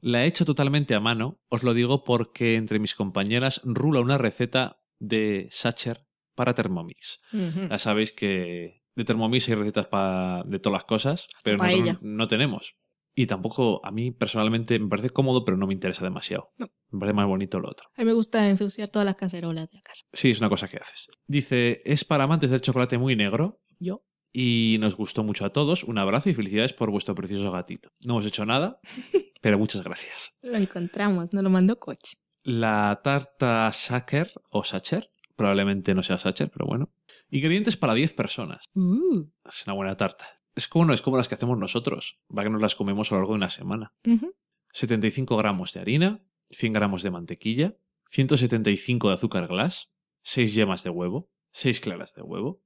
la 0.00 0.24
he 0.24 0.26
hecho 0.26 0.44
totalmente 0.44 0.94
a 0.94 1.00
mano, 1.00 1.40
os 1.48 1.62
lo 1.62 1.74
digo 1.74 2.04
porque 2.04 2.56
entre 2.56 2.78
mis 2.78 2.94
compañeras 2.94 3.60
rula 3.64 4.00
una 4.00 4.18
receta 4.18 4.80
de 4.98 5.48
Sacher 5.50 6.06
para 6.34 6.54
Thermomix. 6.54 7.20
Ya 7.32 7.78
sabéis 7.78 8.12
que 8.12 8.82
de 8.94 9.04
Thermomix 9.04 9.48
hay 9.48 9.54
recetas 9.56 9.86
pa- 9.88 10.42
de 10.46 10.58
todas 10.58 10.74
las 10.78 10.84
cosas, 10.84 11.26
pero 11.42 11.58
no 12.00 12.28
tenemos. 12.28 12.76
Y 13.14 13.26
tampoco, 13.26 13.84
a 13.84 13.90
mí 13.90 14.12
personalmente 14.12 14.78
me 14.78 14.88
parece 14.88 15.10
cómodo, 15.10 15.44
pero 15.44 15.56
no 15.56 15.66
me 15.66 15.74
interesa 15.74 16.04
demasiado. 16.04 16.52
No. 16.58 16.68
Me 16.90 17.00
parece 17.00 17.14
más 17.14 17.26
bonito 17.26 17.58
lo 17.58 17.68
otro. 17.68 17.88
A 17.96 18.02
mí 18.02 18.04
me 18.06 18.12
gusta 18.12 18.48
ensuciar 18.48 18.88
todas 18.90 19.06
las 19.06 19.16
cacerolas 19.16 19.68
de 19.72 19.78
la 19.78 19.82
casa. 19.82 20.04
Sí, 20.12 20.30
es 20.30 20.38
una 20.38 20.48
cosa 20.48 20.68
que 20.68 20.76
haces. 20.76 21.08
Dice, 21.26 21.82
es 21.84 22.04
para 22.04 22.24
amantes 22.24 22.50
del 22.50 22.60
chocolate 22.60 22.96
muy 22.98 23.16
negro 23.16 23.60
Yo. 23.80 24.04
Y 24.32 24.76
nos 24.80 24.96
gustó 24.96 25.22
mucho 25.22 25.44
a 25.44 25.52
todos. 25.52 25.84
Un 25.84 25.98
abrazo 25.98 26.30
y 26.30 26.34
felicidades 26.34 26.72
por 26.72 26.90
vuestro 26.90 27.14
precioso 27.14 27.50
gatito. 27.50 27.90
No 28.04 28.14
hemos 28.14 28.26
hecho 28.26 28.44
nada, 28.44 28.80
pero 29.40 29.58
muchas 29.58 29.82
gracias. 29.82 30.36
Lo 30.42 30.56
encontramos, 30.56 31.32
nos 31.32 31.42
lo 31.42 31.50
mandó 31.50 31.78
coche. 31.78 32.18
La 32.42 33.00
tarta 33.02 33.70
Sacher 33.72 34.32
o 34.50 34.64
Sacher, 34.64 35.10
probablemente 35.36 35.94
no 35.94 36.02
sea 36.02 36.18
Sacher, 36.18 36.50
pero 36.50 36.66
bueno. 36.66 36.90
Ingredientes 37.30 37.76
para 37.76 37.94
10 37.94 38.12
personas. 38.14 38.64
Uh. 38.74 39.26
Es 39.44 39.66
una 39.66 39.74
buena 39.74 39.96
tarta. 39.96 40.40
Es 40.54 40.66
como, 40.66 40.86
no, 40.86 40.92
es 40.94 41.02
como 41.02 41.16
las 41.16 41.28
que 41.28 41.34
hacemos 41.34 41.58
nosotros, 41.58 42.18
va 42.36 42.42
que 42.42 42.50
nos 42.50 42.62
las 42.62 42.74
comemos 42.74 43.12
a 43.12 43.14
lo 43.14 43.20
largo 43.20 43.34
de 43.34 43.36
una 43.36 43.50
semana. 43.50 43.94
Ujú. 44.06 44.34
75 44.72 45.36
gramos 45.36 45.72
de 45.72 45.80
harina, 45.80 46.24
100 46.50 46.72
gramos 46.72 47.02
de 47.02 47.10
mantequilla, 47.10 47.76
175 48.08 49.08
de 49.08 49.14
azúcar 49.14 49.46
glass, 49.46 49.90
6 50.22 50.54
yemas 50.54 50.82
de 50.82 50.90
huevo, 50.90 51.30
6 51.50 51.80
claras 51.80 52.14
de 52.14 52.22
huevo. 52.22 52.62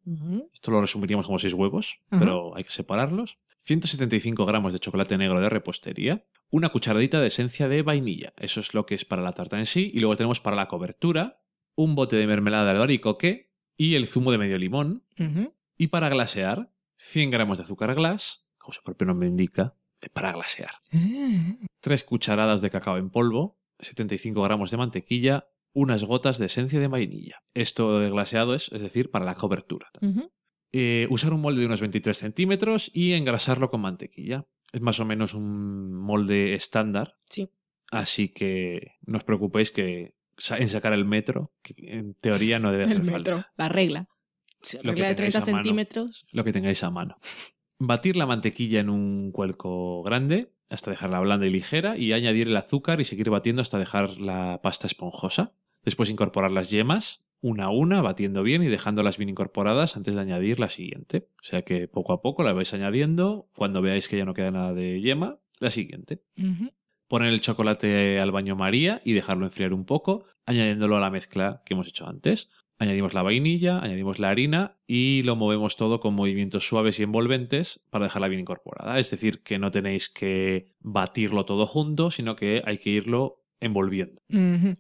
Esto 0.52 0.70
lo 0.70 0.80
resumiríamos 0.80 1.26
como 1.26 1.38
6 1.38 1.54
huevos, 1.54 2.00
pero 2.10 2.56
hay 2.56 2.64
que 2.64 2.70
separarlos. 2.70 3.38
175 3.58 4.44
gramos 4.44 4.72
de 4.72 4.80
chocolate 4.80 5.16
negro 5.16 5.40
de 5.40 5.48
repostería. 5.48 6.26
Una 6.50 6.70
cucharadita 6.70 7.20
de 7.20 7.28
esencia 7.28 7.68
de 7.68 7.82
vainilla. 7.82 8.34
Eso 8.36 8.60
es 8.60 8.74
lo 8.74 8.86
que 8.86 8.94
es 8.94 9.04
para 9.04 9.22
la 9.22 9.32
tarta 9.32 9.58
en 9.58 9.66
sí. 9.66 9.90
Y 9.94 10.00
luego 10.00 10.16
tenemos 10.16 10.40
para 10.40 10.56
la 10.56 10.66
cobertura 10.66 11.40
un 11.74 11.94
bote 11.94 12.16
de 12.16 12.26
mermelada 12.26 12.64
de 12.64 12.70
albaricoque 12.72 13.52
y 13.76 13.94
el 13.94 14.06
zumo 14.06 14.32
de 14.32 14.38
medio 14.38 14.58
limón. 14.58 15.04
Y 15.78 15.86
para 15.86 16.08
glasear, 16.08 16.72
100 16.96 17.30
gramos 17.30 17.58
de 17.58 17.64
azúcar 17.64 17.94
glass, 17.94 18.44
como 18.58 18.72
su 18.72 18.82
propio 18.82 19.06
nombre 19.06 19.28
indica, 19.28 19.74
para 20.12 20.32
glasear. 20.32 20.72
Ah. 20.92 21.56
3 21.80 22.02
cucharadas 22.02 22.60
de 22.60 22.70
cacao 22.70 22.96
en 22.96 23.10
polvo, 23.10 23.58
75 23.78 24.42
gramos 24.42 24.70
de 24.70 24.76
mantequilla, 24.76 25.48
unas 25.74 26.04
gotas 26.04 26.38
de 26.38 26.46
esencia 26.46 26.80
de 26.80 26.88
vainilla. 26.88 27.42
Esto 27.54 27.98
de 28.00 28.10
glaseado 28.10 28.54
es, 28.54 28.70
es 28.72 28.80
decir, 28.82 29.10
para 29.10 29.24
la 29.24 29.34
cobertura. 29.34 29.90
Eh, 30.72 31.06
usar 31.10 31.32
un 31.32 31.40
molde 31.40 31.60
de 31.60 31.66
unos 31.66 31.80
23 31.80 32.16
centímetros 32.16 32.90
y 32.94 33.12
engrasarlo 33.12 33.70
con 33.70 33.80
mantequilla. 33.82 34.46
Es 34.72 34.80
más 34.80 35.00
o 35.00 35.04
menos 35.04 35.34
un 35.34 35.92
molde 35.92 36.54
estándar, 36.54 37.16
Sí. 37.28 37.50
así 37.90 38.28
que 38.30 38.92
no 39.02 39.18
os 39.18 39.24
preocupéis 39.24 39.70
que 39.70 40.14
en 40.58 40.68
sacar 40.70 40.94
el 40.94 41.04
metro, 41.04 41.52
que 41.62 41.74
en 41.78 42.14
teoría 42.14 42.58
no 42.58 42.70
debe 42.72 42.84
hacer 42.84 42.96
El 42.96 43.02
falta. 43.04 43.18
metro. 43.36 43.44
La 43.56 43.68
regla. 43.68 44.08
Que 44.62 44.78
regla 44.78 45.08
de 45.08 45.14
tengáis 45.14 45.16
30 45.34 45.38
a 45.38 45.40
mano. 45.40 45.56
centímetros. 45.64 46.24
lo 46.32 46.44
que 46.44 46.52
tengáis 46.52 46.82
a 46.84 46.90
mano. 46.90 47.16
Batir 47.84 48.14
la 48.14 48.26
mantequilla 48.26 48.78
en 48.78 48.88
un 48.88 49.32
cuenco 49.32 50.04
grande 50.04 50.52
hasta 50.70 50.92
dejarla 50.92 51.18
blanda 51.18 51.48
y 51.48 51.50
ligera 51.50 51.98
y 51.98 52.12
añadir 52.12 52.46
el 52.46 52.56
azúcar 52.56 53.00
y 53.00 53.04
seguir 53.04 53.28
batiendo 53.28 53.60
hasta 53.60 53.76
dejar 53.76 54.20
la 54.20 54.60
pasta 54.62 54.86
esponjosa. 54.86 55.52
Después 55.82 56.08
incorporar 56.08 56.52
las 56.52 56.70
yemas 56.70 57.24
una 57.40 57.64
a 57.64 57.70
una, 57.70 58.00
batiendo 58.00 58.44
bien 58.44 58.62
y 58.62 58.68
dejándolas 58.68 59.18
bien 59.18 59.30
incorporadas 59.30 59.96
antes 59.96 60.14
de 60.14 60.20
añadir 60.20 60.60
la 60.60 60.68
siguiente. 60.68 61.26
O 61.40 61.42
sea 61.42 61.62
que 61.62 61.88
poco 61.88 62.12
a 62.12 62.22
poco 62.22 62.44
la 62.44 62.52
vais 62.52 62.72
añadiendo. 62.72 63.48
Cuando 63.56 63.82
veáis 63.82 64.06
que 64.06 64.16
ya 64.16 64.24
no 64.24 64.32
queda 64.32 64.52
nada 64.52 64.74
de 64.74 65.00
yema, 65.00 65.40
la 65.58 65.72
siguiente. 65.72 66.22
Poner 67.08 67.32
el 67.32 67.40
chocolate 67.40 68.20
al 68.20 68.30
baño 68.30 68.54
María 68.54 69.02
y 69.04 69.12
dejarlo 69.12 69.44
enfriar 69.44 69.74
un 69.74 69.86
poco, 69.86 70.26
añadiéndolo 70.46 70.98
a 70.98 71.00
la 71.00 71.10
mezcla 71.10 71.62
que 71.66 71.74
hemos 71.74 71.88
hecho 71.88 72.06
antes. 72.06 72.48
Añadimos 72.82 73.14
la 73.14 73.22
vainilla, 73.22 73.78
añadimos 73.78 74.18
la 74.18 74.30
harina 74.30 74.76
y 74.88 75.22
lo 75.22 75.36
movemos 75.36 75.76
todo 75.76 76.00
con 76.00 76.14
movimientos 76.14 76.66
suaves 76.66 76.98
y 76.98 77.04
envolventes 77.04 77.80
para 77.90 78.06
dejarla 78.06 78.26
bien 78.26 78.40
incorporada. 78.40 78.98
Es 78.98 79.08
decir, 79.12 79.44
que 79.44 79.60
no 79.60 79.70
tenéis 79.70 80.08
que 80.10 80.72
batirlo 80.80 81.44
todo 81.44 81.66
junto, 81.66 82.10
sino 82.10 82.34
que 82.34 82.60
hay 82.66 82.78
que 82.78 82.90
irlo 82.90 83.44
envolviendo. 83.60 84.20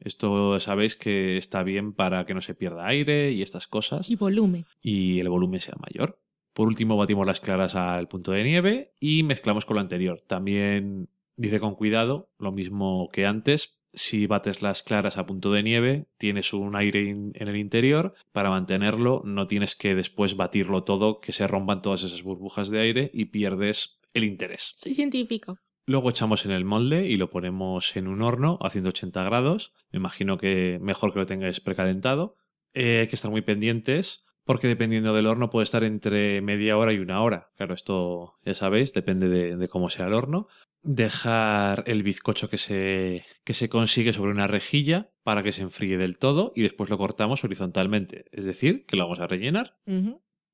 Esto 0.02 0.58
sabéis 0.58 0.96
que 0.96 1.36
está 1.36 1.62
bien 1.62 1.92
para 1.92 2.26
que 2.26 2.34
no 2.34 2.40
se 2.40 2.56
pierda 2.56 2.88
aire 2.88 3.30
y 3.30 3.40
estas 3.40 3.68
cosas 3.68 4.10
Y 4.10 4.16
volumen. 4.16 4.66
y 4.80 5.20
el 5.20 5.28
volumen 5.28 5.60
sea 5.60 5.76
mayor. 5.78 6.20
Por 6.54 6.66
último, 6.66 6.96
batimos 6.96 7.24
las 7.24 7.38
claras 7.38 7.76
al 7.76 8.08
punto 8.08 8.32
de 8.32 8.42
nieve 8.42 8.94
y 8.98 9.22
mezclamos 9.22 9.64
con 9.64 9.76
lo 9.76 9.80
anterior. 9.80 10.20
También 10.22 11.08
dice 11.36 11.60
con 11.60 11.76
cuidado, 11.76 12.32
lo 12.40 12.50
mismo 12.50 13.08
que 13.12 13.26
antes. 13.26 13.78
Si 13.94 14.26
bates 14.26 14.62
las 14.62 14.82
claras 14.82 15.18
a 15.18 15.26
punto 15.26 15.52
de 15.52 15.62
nieve, 15.62 16.06
tienes 16.18 16.52
un 16.52 16.74
aire 16.76 17.02
in- 17.02 17.32
en 17.34 17.48
el 17.48 17.56
interior. 17.56 18.14
Para 18.32 18.50
mantenerlo, 18.50 19.22
no 19.24 19.46
tienes 19.46 19.76
que 19.76 19.94
después 19.94 20.36
batirlo 20.36 20.84
todo, 20.84 21.20
que 21.20 21.32
se 21.32 21.46
rompan 21.46 21.82
todas 21.82 22.02
esas 22.02 22.22
burbujas 22.22 22.70
de 22.70 22.80
aire 22.80 23.10
y 23.12 23.26
pierdes 23.26 24.00
el 24.14 24.24
interés. 24.24 24.72
Soy 24.76 24.94
científico. 24.94 25.58
Luego 25.84 26.10
echamos 26.10 26.46
en 26.46 26.52
el 26.52 26.64
molde 26.64 27.06
y 27.08 27.16
lo 27.16 27.28
ponemos 27.28 27.96
en 27.96 28.06
un 28.06 28.22
horno 28.22 28.58
a 28.62 28.70
180 28.70 29.24
grados. 29.24 29.72
Me 29.90 29.98
imagino 29.98 30.38
que 30.38 30.78
mejor 30.80 31.12
que 31.12 31.18
lo 31.18 31.26
tengáis 31.26 31.60
precalentado. 31.60 32.36
Eh, 32.72 33.00
hay 33.00 33.06
que 33.08 33.16
estar 33.16 33.30
muy 33.30 33.42
pendientes 33.42 34.24
porque 34.44 34.68
dependiendo 34.68 35.12
del 35.12 35.26
horno 35.26 35.50
puede 35.50 35.64
estar 35.64 35.84
entre 35.84 36.40
media 36.40 36.76
hora 36.78 36.92
y 36.92 36.98
una 36.98 37.20
hora. 37.22 37.50
Claro, 37.56 37.74
esto 37.74 38.38
ya 38.44 38.54
sabéis, 38.54 38.92
depende 38.92 39.28
de, 39.28 39.56
de 39.56 39.68
cómo 39.68 39.90
sea 39.90 40.06
el 40.06 40.14
horno. 40.14 40.46
Dejar 40.82 41.84
el 41.86 42.02
bizcocho 42.02 42.50
que 42.50 42.58
se, 42.58 43.24
que 43.44 43.54
se 43.54 43.68
consigue 43.68 44.12
sobre 44.12 44.32
una 44.32 44.46
rejilla 44.46 45.10
para 45.22 45.42
que 45.42 45.52
se 45.52 45.62
enfríe 45.62 45.96
del 45.96 46.18
todo 46.18 46.52
y 46.56 46.62
después 46.62 46.90
lo 46.90 46.98
cortamos 46.98 47.44
horizontalmente. 47.44 48.24
Es 48.32 48.44
decir, 48.44 48.84
que 48.86 48.96
lo 48.96 49.04
vamos 49.04 49.20
a 49.20 49.26
rellenar. 49.28 49.76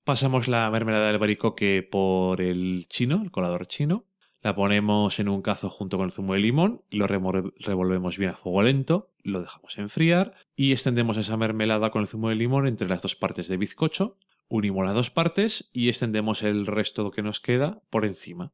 Pasamos 0.04 0.48
la 0.48 0.70
mermelada 0.70 1.08
del 1.08 1.18
baricoque 1.18 1.82
por 1.82 2.40
el 2.40 2.86
chino, 2.88 3.20
el 3.22 3.30
colador 3.30 3.66
chino. 3.66 4.04
La 4.40 4.54
ponemos 4.54 5.18
en 5.18 5.28
un 5.28 5.42
cazo 5.42 5.68
junto 5.68 5.96
con 5.96 6.04
el 6.04 6.12
zumo 6.12 6.34
de 6.34 6.40
limón, 6.40 6.82
lo 6.90 7.08
revolvemos 7.08 8.18
bien 8.18 8.30
a 8.30 8.36
fuego 8.36 8.62
lento, 8.62 9.10
lo 9.22 9.40
dejamos 9.40 9.76
enfriar 9.78 10.34
y 10.54 10.70
extendemos 10.70 11.16
esa 11.16 11.36
mermelada 11.36 11.90
con 11.90 12.02
el 12.02 12.08
zumo 12.08 12.28
de 12.28 12.36
limón 12.36 12.68
entre 12.68 12.88
las 12.88 13.02
dos 13.02 13.16
partes 13.16 13.48
de 13.48 13.56
bizcocho. 13.56 14.16
Unimos 14.48 14.84
las 14.86 14.94
dos 14.94 15.10
partes 15.10 15.68
y 15.72 15.88
extendemos 15.88 16.42
el 16.42 16.66
resto 16.66 17.10
que 17.10 17.22
nos 17.22 17.40
queda 17.40 17.82
por 17.90 18.04
encima. 18.04 18.52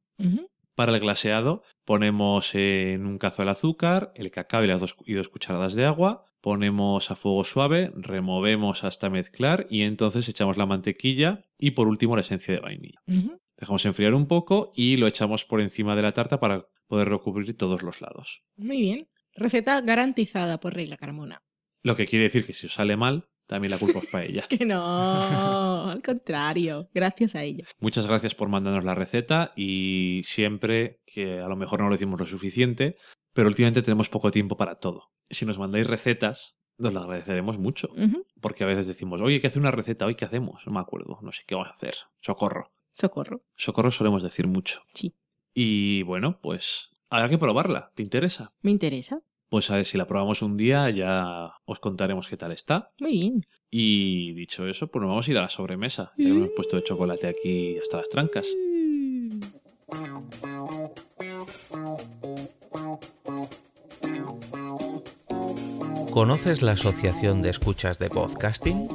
Para 0.75 0.93
el 0.93 1.01
glaseado 1.01 1.63
ponemos 1.85 2.55
en 2.55 3.07
un 3.07 3.19
cazo 3.19 3.43
el 3.43 3.49
azúcar, 3.49 4.13
el 4.15 4.31
cacao 4.31 4.65
y 4.65 4.67
las 4.67 4.81
dos, 4.81 4.97
y 5.07 5.15
dos 5.15 5.29
cucharadas 5.29 5.75
de 5.75 5.85
agua, 5.85 6.25
ponemos 6.41 7.11
a 7.11 7.17
fuego 7.17 7.45
suave, 7.45 7.93
removemos 7.95 8.85
hasta 8.85 9.09
mezclar 9.09 9.67
y 9.71 9.83
entonces 9.83 10.29
echamos 10.29 10.57
la 10.57 10.67
mantequilla 10.67 11.45
y 11.59 11.73
por 11.73 11.89
último 11.89 12.17
la 12.17 12.23
esencia 12.23 12.55
de 12.55 12.61
vainilla. 12.61 13.01
Dejamos 13.57 13.85
enfriar 13.87 14.15
un 14.15 14.27
poco 14.27 14.73
y 14.75 14.97
lo 14.97 15.07
echamos 15.07 15.45
por 15.45 15.61
encima 15.61 15.95
de 15.95 16.03
la 16.03 16.13
tarta 16.13 16.41
para 16.41 16.67
poder 16.87 17.09
recubrir 17.09 17.57
todos 17.57 17.83
los 17.83 18.01
lados. 18.01 18.43
Muy 18.57 18.81
bien. 18.81 19.09
Receta 19.37 19.81
garantizada 19.81 20.61
por 20.61 20.75
regla 20.75 20.97
Carmona. 20.97 21.43
Lo 21.83 21.97
que 21.97 22.07
quiere 22.07 22.25
decir 22.25 22.47
que 22.47 22.53
si 22.53 22.67
os 22.67 22.75
sale 22.75 22.97
mal, 22.97 23.29
también 23.47 23.71
la 23.71 23.79
culpa 23.79 23.99
es 23.99 24.07
para 24.07 24.25
ella. 24.25 24.43
Que 24.49 24.65
no, 24.65 25.91
al 25.91 26.03
contrario. 26.03 26.89
Gracias 26.95 27.35
a 27.35 27.43
ella. 27.43 27.65
Muchas 27.79 28.07
gracias 28.07 28.35
por 28.35 28.49
mandarnos 28.49 28.85
la 28.85 28.95
receta 28.95 29.53
y 29.57 30.23
siempre 30.25 31.01
que 31.07 31.41
a 31.41 31.49
lo 31.49 31.57
mejor 31.57 31.81
no 31.81 31.89
lo 31.89 31.95
decimos 31.95 32.21
lo 32.21 32.27
suficiente, 32.27 32.97
pero 33.33 33.49
últimamente 33.49 33.83
tenemos 33.83 34.09
poco 34.09 34.31
tiempo 34.31 34.57
para 34.57 34.77
todo. 34.77 35.13
Si 35.31 35.45
nos 35.45 35.59
mandáis 35.59 35.87
recetas, 35.87 36.57
nos 36.79 36.93
lo 36.93 37.01
agradeceremos 37.01 37.59
mucho, 37.59 37.89
porque 38.41 38.65
a 38.65 38.67
veces 38.67 38.87
decimos, 38.87 39.21
oye, 39.21 39.35
hay 39.35 39.41
que 39.41 39.47
hacer 39.47 39.61
una 39.61 39.71
receta, 39.71 40.07
hoy 40.07 40.15
qué 40.15 40.25
hacemos, 40.25 40.63
no 40.67 40.73
me 40.73 40.81
acuerdo, 40.81 41.19
no 41.23 41.33
sé 41.33 41.43
qué 41.47 41.55
vamos 41.55 41.71
a 41.71 41.75
hacer, 41.75 41.95
socorro. 42.21 42.73
Socorro. 42.93 43.45
Socorro 43.57 43.91
solemos 43.91 44.23
decir 44.23 44.47
mucho. 44.47 44.83
Sí. 44.95 45.15
Y 45.53 46.03
bueno, 46.03 46.41
pues 46.41 46.91
habrá 47.11 47.29
que 47.29 47.39
probarla, 47.39 47.91
¿te 47.95 48.03
interesa? 48.03 48.53
Me 48.61 48.71
interesa. 48.71 49.23
Pues 49.55 49.71
a 49.71 49.77
ver, 49.77 49.87
si 49.87 49.97
la 49.97 50.09
probamos 50.09 50.43
un 50.43 50.57
día 50.57 50.91
ya 50.91 51.53
os 51.65 51.79
contaremos 51.79 52.27
qué 52.27 52.37
tal 52.37 52.51
está. 52.51 52.91
Muy 52.99 53.13
bien. 53.13 53.47
Y 53.71 54.33
dicho 54.33 54.67
eso, 54.67 54.89
pues 54.89 55.01
nos 55.01 55.11
vamos 55.11 55.29
a 55.29 55.31
ir 55.31 55.39
a 55.39 55.43
la 55.43 55.49
sobremesa. 55.49 56.13
Ya 56.19 56.31
hemos 56.31 56.49
puesto 56.57 56.75
de 56.75 56.83
chocolate 56.83 57.29
aquí 57.29 57.79
hasta 57.79 57.99
las 57.99 58.09
trancas. 58.09 58.49
¿Conoces 66.11 66.63
la 66.63 66.73
Asociación 66.73 67.43
de 67.43 67.51
Escuchas 67.51 68.01
de 68.01 68.11
Podcasting? 68.11 68.89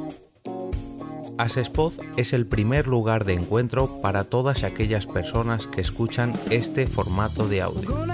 Asespod 1.37 1.93
es 2.17 2.33
el 2.33 2.45
primer 2.45 2.85
lugar 2.85 3.23
de 3.23 3.35
encuentro 3.35 4.01
para 4.01 4.25
todas 4.25 4.65
aquellas 4.65 5.07
personas 5.07 5.67
que 5.67 5.79
escuchan 5.79 6.33
este 6.49 6.85
formato 6.85 7.47
de 7.47 7.61
audio. 7.61 8.05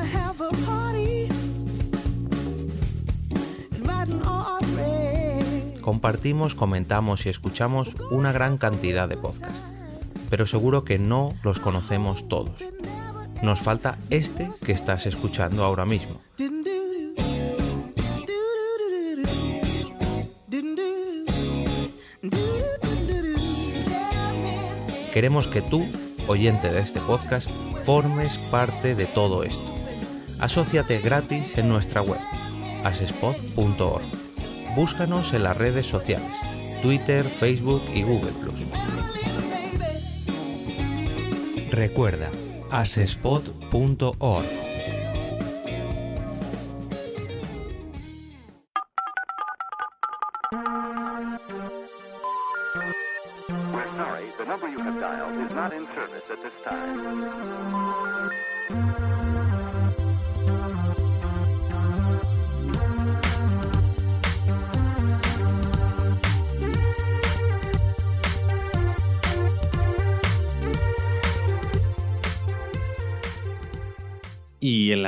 Compartimos, 5.86 6.56
comentamos 6.56 7.28
y 7.28 7.30
escuchamos 7.30 7.96
una 8.10 8.32
gran 8.32 8.58
cantidad 8.58 9.08
de 9.08 9.18
podcasts, 9.18 9.62
pero 10.32 10.48
seguro 10.48 10.84
que 10.84 10.98
no 10.98 11.38
los 11.44 11.60
conocemos 11.60 12.28
todos. 12.28 12.60
Nos 13.44 13.60
falta 13.60 14.00
este 14.10 14.50
que 14.66 14.72
estás 14.72 15.06
escuchando 15.06 15.64
ahora 15.64 15.86
mismo. 15.86 16.20
Queremos 25.14 25.48
que 25.48 25.62
tú, 25.62 25.86
oyente 26.26 26.72
de 26.72 26.80
este 26.80 27.00
podcast, 27.00 27.48
formes 27.86 28.40
parte 28.50 28.96
de 28.96 29.06
todo 29.06 29.44
esto. 29.44 29.72
Asociate 30.40 30.98
gratis 30.98 31.56
en 31.60 31.70
nuestra 31.70 32.02
web, 32.02 32.20
asespod.org. 32.84 34.25
Búscanos 34.76 35.34
en 35.34 35.44
las 35.44 35.58
redes 35.58 35.86
sociales, 35.86 36.32
Twitter, 36.82 37.24
Facebook 37.24 37.82
y 37.94 38.04
Google 38.04 38.34
Recuerda, 41.72 42.30
asespod.org. 42.72 44.65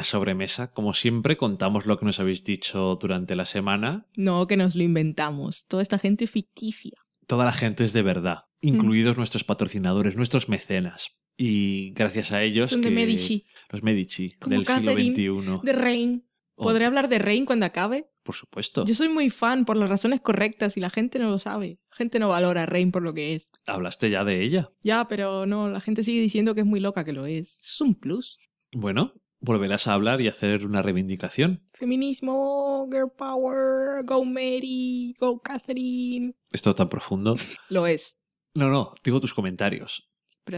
sobremesa, 0.07 0.71
como 0.71 0.93
siempre, 0.93 1.37
contamos 1.37 1.85
lo 1.85 1.99
que 1.99 2.05
nos 2.05 2.19
habéis 2.19 2.43
dicho 2.43 2.97
durante 2.99 3.35
la 3.35 3.45
semana. 3.45 4.07
No, 4.15 4.47
que 4.47 4.57
nos 4.57 4.75
lo 4.75 4.83
inventamos. 4.83 5.65
Toda 5.67 5.83
esta 5.83 5.99
gente 5.99 6.27
ficticia. 6.27 6.93
Toda 7.27 7.45
la 7.45 7.51
gente 7.51 7.83
es 7.83 7.93
de 7.93 8.01
verdad, 8.01 8.45
incluidos 8.61 9.17
nuestros 9.17 9.43
patrocinadores, 9.43 10.15
nuestros 10.15 10.49
mecenas. 10.49 11.17
Y 11.37 11.91
gracias 11.91 12.31
a 12.31 12.41
ellos. 12.41 12.69
Son 12.69 12.81
de 12.81 12.89
Medici. 12.89 13.45
Los 13.69 13.83
Medici 13.83 14.31
Como 14.39 14.55
del 14.55 14.65
Catherine 14.65 15.15
siglo 15.15 15.41
XXI. 15.41 15.59
De 15.63 15.73
Rain. 15.73 16.27
Oh, 16.55 16.63
¿Podré 16.63 16.85
hablar 16.85 17.07
de 17.07 17.19
Rain 17.19 17.45
cuando 17.45 17.67
acabe? 17.67 18.09
Por 18.23 18.33
supuesto. 18.33 18.83
Yo 18.85 18.95
soy 18.95 19.09
muy 19.09 19.29
fan 19.29 19.63
por 19.63 19.77
las 19.77 19.89
razones 19.89 20.19
correctas 20.21 20.75
y 20.75 20.79
la 20.79 20.89
gente 20.89 21.19
no 21.19 21.29
lo 21.29 21.37
sabe. 21.37 21.79
La 21.91 21.97
gente 21.97 22.17
no 22.17 22.29
valora 22.29 22.63
a 22.63 22.65
Rain 22.65 22.91
por 22.91 23.03
lo 23.03 23.13
que 23.13 23.35
es. 23.35 23.51
Hablaste 23.67 24.09
ya 24.09 24.23
de 24.23 24.41
ella. 24.41 24.71
Ya, 24.81 25.07
pero 25.07 25.45
no, 25.45 25.69
la 25.69 25.79
gente 25.79 26.03
sigue 26.03 26.19
diciendo 26.19 26.55
que 26.55 26.61
es 26.61 26.67
muy 26.67 26.79
loca 26.79 27.05
que 27.05 27.13
lo 27.13 27.27
es. 27.27 27.59
Es 27.59 27.81
un 27.81 27.93
plus. 27.93 28.39
Bueno, 28.73 29.13
volverás 29.39 29.87
a 29.87 29.93
hablar 29.93 30.21
y 30.21 30.27
hacer 30.27 30.65
una 30.65 30.81
reivindicación. 30.81 31.63
Feminismo, 31.73 32.87
girl 32.91 33.11
power, 33.15 34.03
go 34.03 34.25
Mary, 34.25 35.15
go 35.19 35.39
Catherine. 35.41 36.35
Esto 36.51 36.73
tan 36.75 36.89
profundo. 36.89 37.35
Lo 37.69 37.87
es. 37.87 38.19
No, 38.53 38.69
no, 38.69 38.95
digo 39.03 39.19
tus 39.19 39.33
comentarios. 39.33 40.09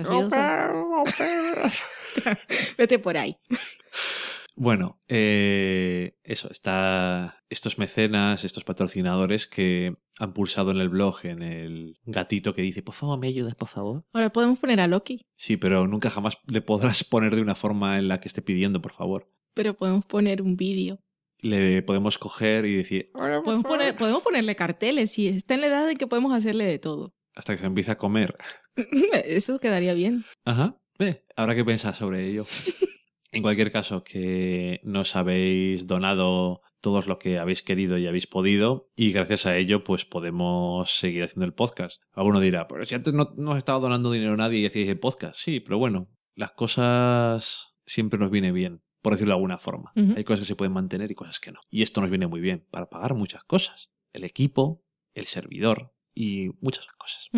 Vete 2.77 2.99
por 2.99 3.17
ahí. 3.17 3.37
Bueno, 4.61 4.99
eh, 5.07 6.17
eso, 6.23 6.51
está 6.51 7.41
estos 7.49 7.77
mecenas, 7.77 8.43
estos 8.43 8.65
patrocinadores 8.65 9.47
que 9.47 9.95
han 10.19 10.33
pulsado 10.33 10.71
en 10.71 10.77
el 10.79 10.89
blog, 10.89 11.19
en 11.23 11.41
el 11.41 11.97
gatito 12.03 12.53
que 12.53 12.61
dice, 12.61 12.81
por 12.83 12.93
favor, 12.93 13.17
me 13.17 13.27
ayudas, 13.27 13.55
por 13.55 13.69
favor. 13.69 14.03
Ahora 14.11 14.31
podemos 14.33 14.59
poner 14.59 14.81
a 14.81 14.87
Loki, 14.87 15.25
Sí, 15.37 15.55
pero 15.55 15.87
nunca 15.87 16.09
jamás 16.09 16.37
le 16.47 16.59
podrás 16.61 17.05
poner 17.05 17.35
de 17.37 17.41
una 17.41 17.55
forma 17.55 17.97
en 17.99 18.09
la 18.09 18.19
que 18.19 18.27
esté 18.27 18.41
pidiendo, 18.41 18.81
por 18.81 18.91
favor. 18.91 19.31
pero 19.53 19.75
podemos 19.75 20.03
poner 20.05 20.41
un 20.41 20.57
vídeo. 20.57 20.99
Le 21.39 21.81
podemos 21.83 22.17
coger 22.17 22.65
y 22.65 22.75
decir, 22.75 23.11
Podemos, 23.13 23.63
poner, 23.63 23.95
podemos 23.95 24.21
ponerle 24.23 24.57
carteles 24.57 25.17
y 25.19 25.29
está 25.29 25.53
en 25.53 25.61
la 25.61 25.67
edad 25.67 25.87
de 25.87 25.95
que 25.95 26.05
podemos 26.05 26.33
hacerle 26.33 26.65
de 26.65 26.79
todo. 26.79 27.15
hasta 27.33 27.53
que 27.55 27.61
se 27.61 27.65
empiece 27.65 27.91
a 27.91 27.97
comer. 27.97 28.35
Eso 29.23 29.57
quedaría 29.61 29.93
bien. 29.93 30.25
Ajá. 30.43 30.75
Ve, 30.97 31.23
habrá 31.37 31.55
que 31.55 31.63
pensar 31.63 31.95
sobre 31.95 32.27
ello. 32.27 32.45
en 33.31 33.41
cualquier 33.41 33.71
caso, 33.71 34.03
que 34.03 34.79
nos 34.83 35.15
habéis 35.15 35.87
donado 35.87 36.61
todos 36.81 37.07
lo 37.07 37.19
que 37.19 37.39
habéis 37.39 37.61
querido 37.61 37.97
y 37.97 38.07
habéis 38.07 38.27
podido, 38.27 38.89
y 38.95 39.11
gracias 39.11 39.45
a 39.45 39.57
ello, 39.57 39.83
pues 39.83 40.05
podemos 40.05 40.97
seguir 40.97 41.23
haciendo 41.23 41.45
el 41.45 41.53
podcast. 41.53 42.01
Alguno 42.13 42.39
dirá, 42.39 42.67
pero 42.67 42.85
si 42.85 42.95
antes 42.95 43.13
no 43.13 43.33
nos 43.37 43.57
estaba 43.57 43.79
donando 43.79 44.11
dinero 44.11 44.37
nadie 44.37 44.59
y 44.59 44.65
hacíais 44.65 44.89
el 44.89 44.99
podcast. 44.99 45.39
Sí, 45.39 45.59
pero 45.59 45.77
bueno, 45.77 46.09
las 46.35 46.51
cosas 46.51 47.75
siempre 47.85 48.19
nos 48.19 48.31
viene 48.31 48.51
bien, 48.51 48.81
por 49.01 49.13
decirlo 49.13 49.33
de 49.33 49.37
alguna 49.37 49.57
forma. 49.57 49.91
Hay 49.95 50.23
cosas 50.23 50.41
que 50.41 50.45
se 50.45 50.55
pueden 50.55 50.73
mantener 50.73 51.11
y 51.11 51.15
cosas 51.15 51.39
que 51.39 51.51
no. 51.51 51.59
Y 51.69 51.81
esto 51.81 52.01
nos 52.01 52.09
viene 52.09 52.27
muy 52.27 52.39
bien 52.39 52.65
para 52.71 52.89
pagar 52.89 53.13
muchas 53.13 53.43
cosas. 53.43 53.91
El 54.13 54.23
equipo, 54.23 54.83
el 55.13 55.25
servidor 55.25 55.93
y 56.13 56.49
muchas 56.61 56.87
cosas. 56.97 57.29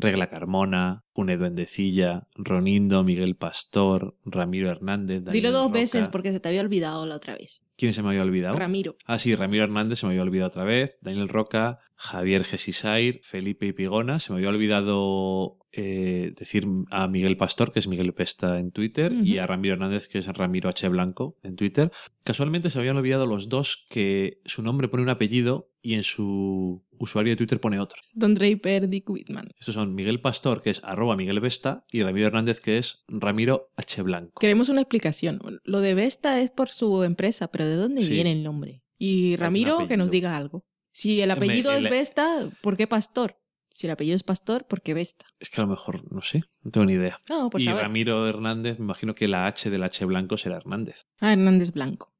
Regla 0.00 0.28
Carmona, 0.28 1.04
Une 1.12 1.36
Duendecilla, 1.36 2.28
Ronindo, 2.34 3.02
Miguel 3.02 3.34
Pastor, 3.36 4.16
Ramiro 4.24 4.70
Hernández. 4.70 5.24
Daniel 5.24 5.32
Dilo 5.32 5.50
dos 5.52 5.66
Roca. 5.66 5.78
veces 5.80 6.08
porque 6.08 6.30
se 6.32 6.40
te 6.40 6.48
había 6.48 6.60
olvidado 6.60 7.04
la 7.06 7.16
otra 7.16 7.34
vez. 7.34 7.60
¿Quién 7.76 7.92
se 7.92 8.02
me 8.02 8.08
había 8.08 8.22
olvidado? 8.22 8.56
Ramiro. 8.58 8.96
Ah, 9.06 9.18
sí, 9.18 9.34
Ramiro 9.34 9.64
Hernández 9.64 10.00
se 10.00 10.06
me 10.06 10.12
había 10.12 10.22
olvidado 10.22 10.48
otra 10.48 10.64
vez. 10.64 10.98
Daniel 11.00 11.28
Roca, 11.28 11.78
Javier 11.94 12.44
Gesisair, 12.44 13.20
Felipe 13.22 13.72
Pigona. 13.72 14.18
Se 14.18 14.32
me 14.32 14.38
había 14.38 14.48
olvidado 14.48 15.58
eh, 15.72 16.32
decir 16.36 16.66
a 16.90 17.06
Miguel 17.06 17.36
Pastor, 17.36 17.72
que 17.72 17.78
es 17.78 17.86
Miguel 17.86 18.14
Pesta 18.14 18.58
en 18.58 18.72
Twitter, 18.72 19.12
y 19.12 19.38
a 19.38 19.46
Ramiro 19.46 19.74
Hernández, 19.74 20.08
que 20.08 20.18
es 20.18 20.26
Ramiro 20.26 20.68
H. 20.68 20.88
Blanco 20.88 21.36
en 21.44 21.54
Twitter. 21.54 21.92
Casualmente 22.24 22.70
se 22.70 22.80
habían 22.80 22.96
olvidado 22.96 23.26
los 23.26 23.48
dos 23.48 23.84
que 23.88 24.40
su 24.44 24.62
nombre 24.62 24.88
pone 24.88 25.04
un 25.04 25.10
apellido 25.10 25.70
y 25.88 25.94
en 25.94 26.04
su 26.04 26.84
usuario 26.98 27.32
de 27.32 27.36
Twitter 27.36 27.60
pone 27.60 27.78
otro. 27.80 28.00
Don 28.12 28.34
Draper, 28.34 28.88
Dick 28.88 29.08
Whitman. 29.08 29.48
Estos 29.58 29.74
son 29.74 29.94
Miguel 29.94 30.20
Pastor, 30.20 30.60
que 30.60 30.70
es 30.70 30.80
arroba 30.84 31.16
Miguel 31.16 31.40
Vesta, 31.40 31.84
y 31.90 32.02
Ramiro 32.02 32.26
Hernández, 32.26 32.60
que 32.60 32.76
es 32.78 33.04
Ramiro 33.08 33.70
H. 33.76 34.02
Blanco. 34.02 34.38
Queremos 34.40 34.68
una 34.68 34.82
explicación. 34.82 35.40
Lo 35.64 35.80
de 35.80 35.94
Vesta 35.94 36.40
es 36.40 36.50
por 36.50 36.68
su 36.68 37.04
empresa, 37.04 37.50
pero 37.50 37.64
¿de 37.64 37.76
dónde 37.76 38.02
Sí. 38.02 38.12
viene 38.12 38.32
el 38.32 38.42
nombre? 38.42 38.82
Y 38.98 39.36
Ramiro, 39.36 39.86
que 39.88 39.96
nos 39.96 40.10
diga 40.10 40.36
algo. 40.36 40.66
Si 40.92 41.20
el 41.22 41.30
apellido 41.30 41.72
el- 41.72 41.84
es 41.86 41.90
Vesta, 41.90 42.50
¿por 42.60 42.76
qué 42.76 42.86
Pastor? 42.86 43.38
Si 43.70 43.86
el 43.86 43.92
apellido 43.92 44.16
es 44.16 44.24
Pastor, 44.24 44.66
¿por 44.66 44.82
qué 44.82 44.92
Vesta? 44.92 45.24
Es 45.38 45.48
que 45.50 45.60
a 45.60 45.64
lo 45.64 45.70
mejor, 45.70 46.12
no 46.12 46.20
sé, 46.20 46.42
no 46.62 46.70
tengo 46.70 46.84
ni 46.86 46.94
idea. 46.94 47.20
No, 47.30 47.48
pues 47.48 47.64
y. 47.64 47.68
Ramiro 47.68 48.26
Hernández, 48.28 48.78
me 48.78 48.84
imagino 48.86 49.14
que 49.14 49.28
la 49.28 49.46
H 49.46 49.70
del 49.70 49.84
H 49.84 50.04
Blanco 50.04 50.36
será 50.36 50.56
Hernández. 50.56 51.06
Ah, 51.20 51.32
Hernández 51.32 51.72
Blanco. 51.72 52.12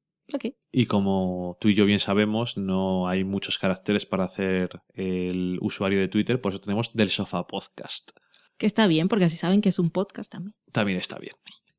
Y 0.71 0.85
como 0.85 1.57
tú 1.59 1.69
y 1.69 1.73
yo 1.73 1.85
bien 1.85 1.99
sabemos, 1.99 2.57
no 2.57 3.07
hay 3.07 3.23
muchos 3.23 3.57
caracteres 3.57 4.05
para 4.05 4.25
hacer 4.25 4.81
el 4.93 5.57
usuario 5.61 5.99
de 5.99 6.07
Twitter, 6.07 6.41
por 6.41 6.51
eso 6.51 6.61
tenemos 6.61 6.91
del 6.93 7.09
sofá 7.09 7.47
podcast. 7.47 8.11
Que 8.57 8.65
está 8.65 8.87
bien, 8.87 9.07
porque 9.07 9.25
así 9.25 9.37
saben 9.37 9.61
que 9.61 9.69
es 9.69 9.79
un 9.79 9.89
podcast 9.89 10.31
también. 10.31 10.55
También 10.71 10.97
está 10.97 11.17
bien. 11.17 11.35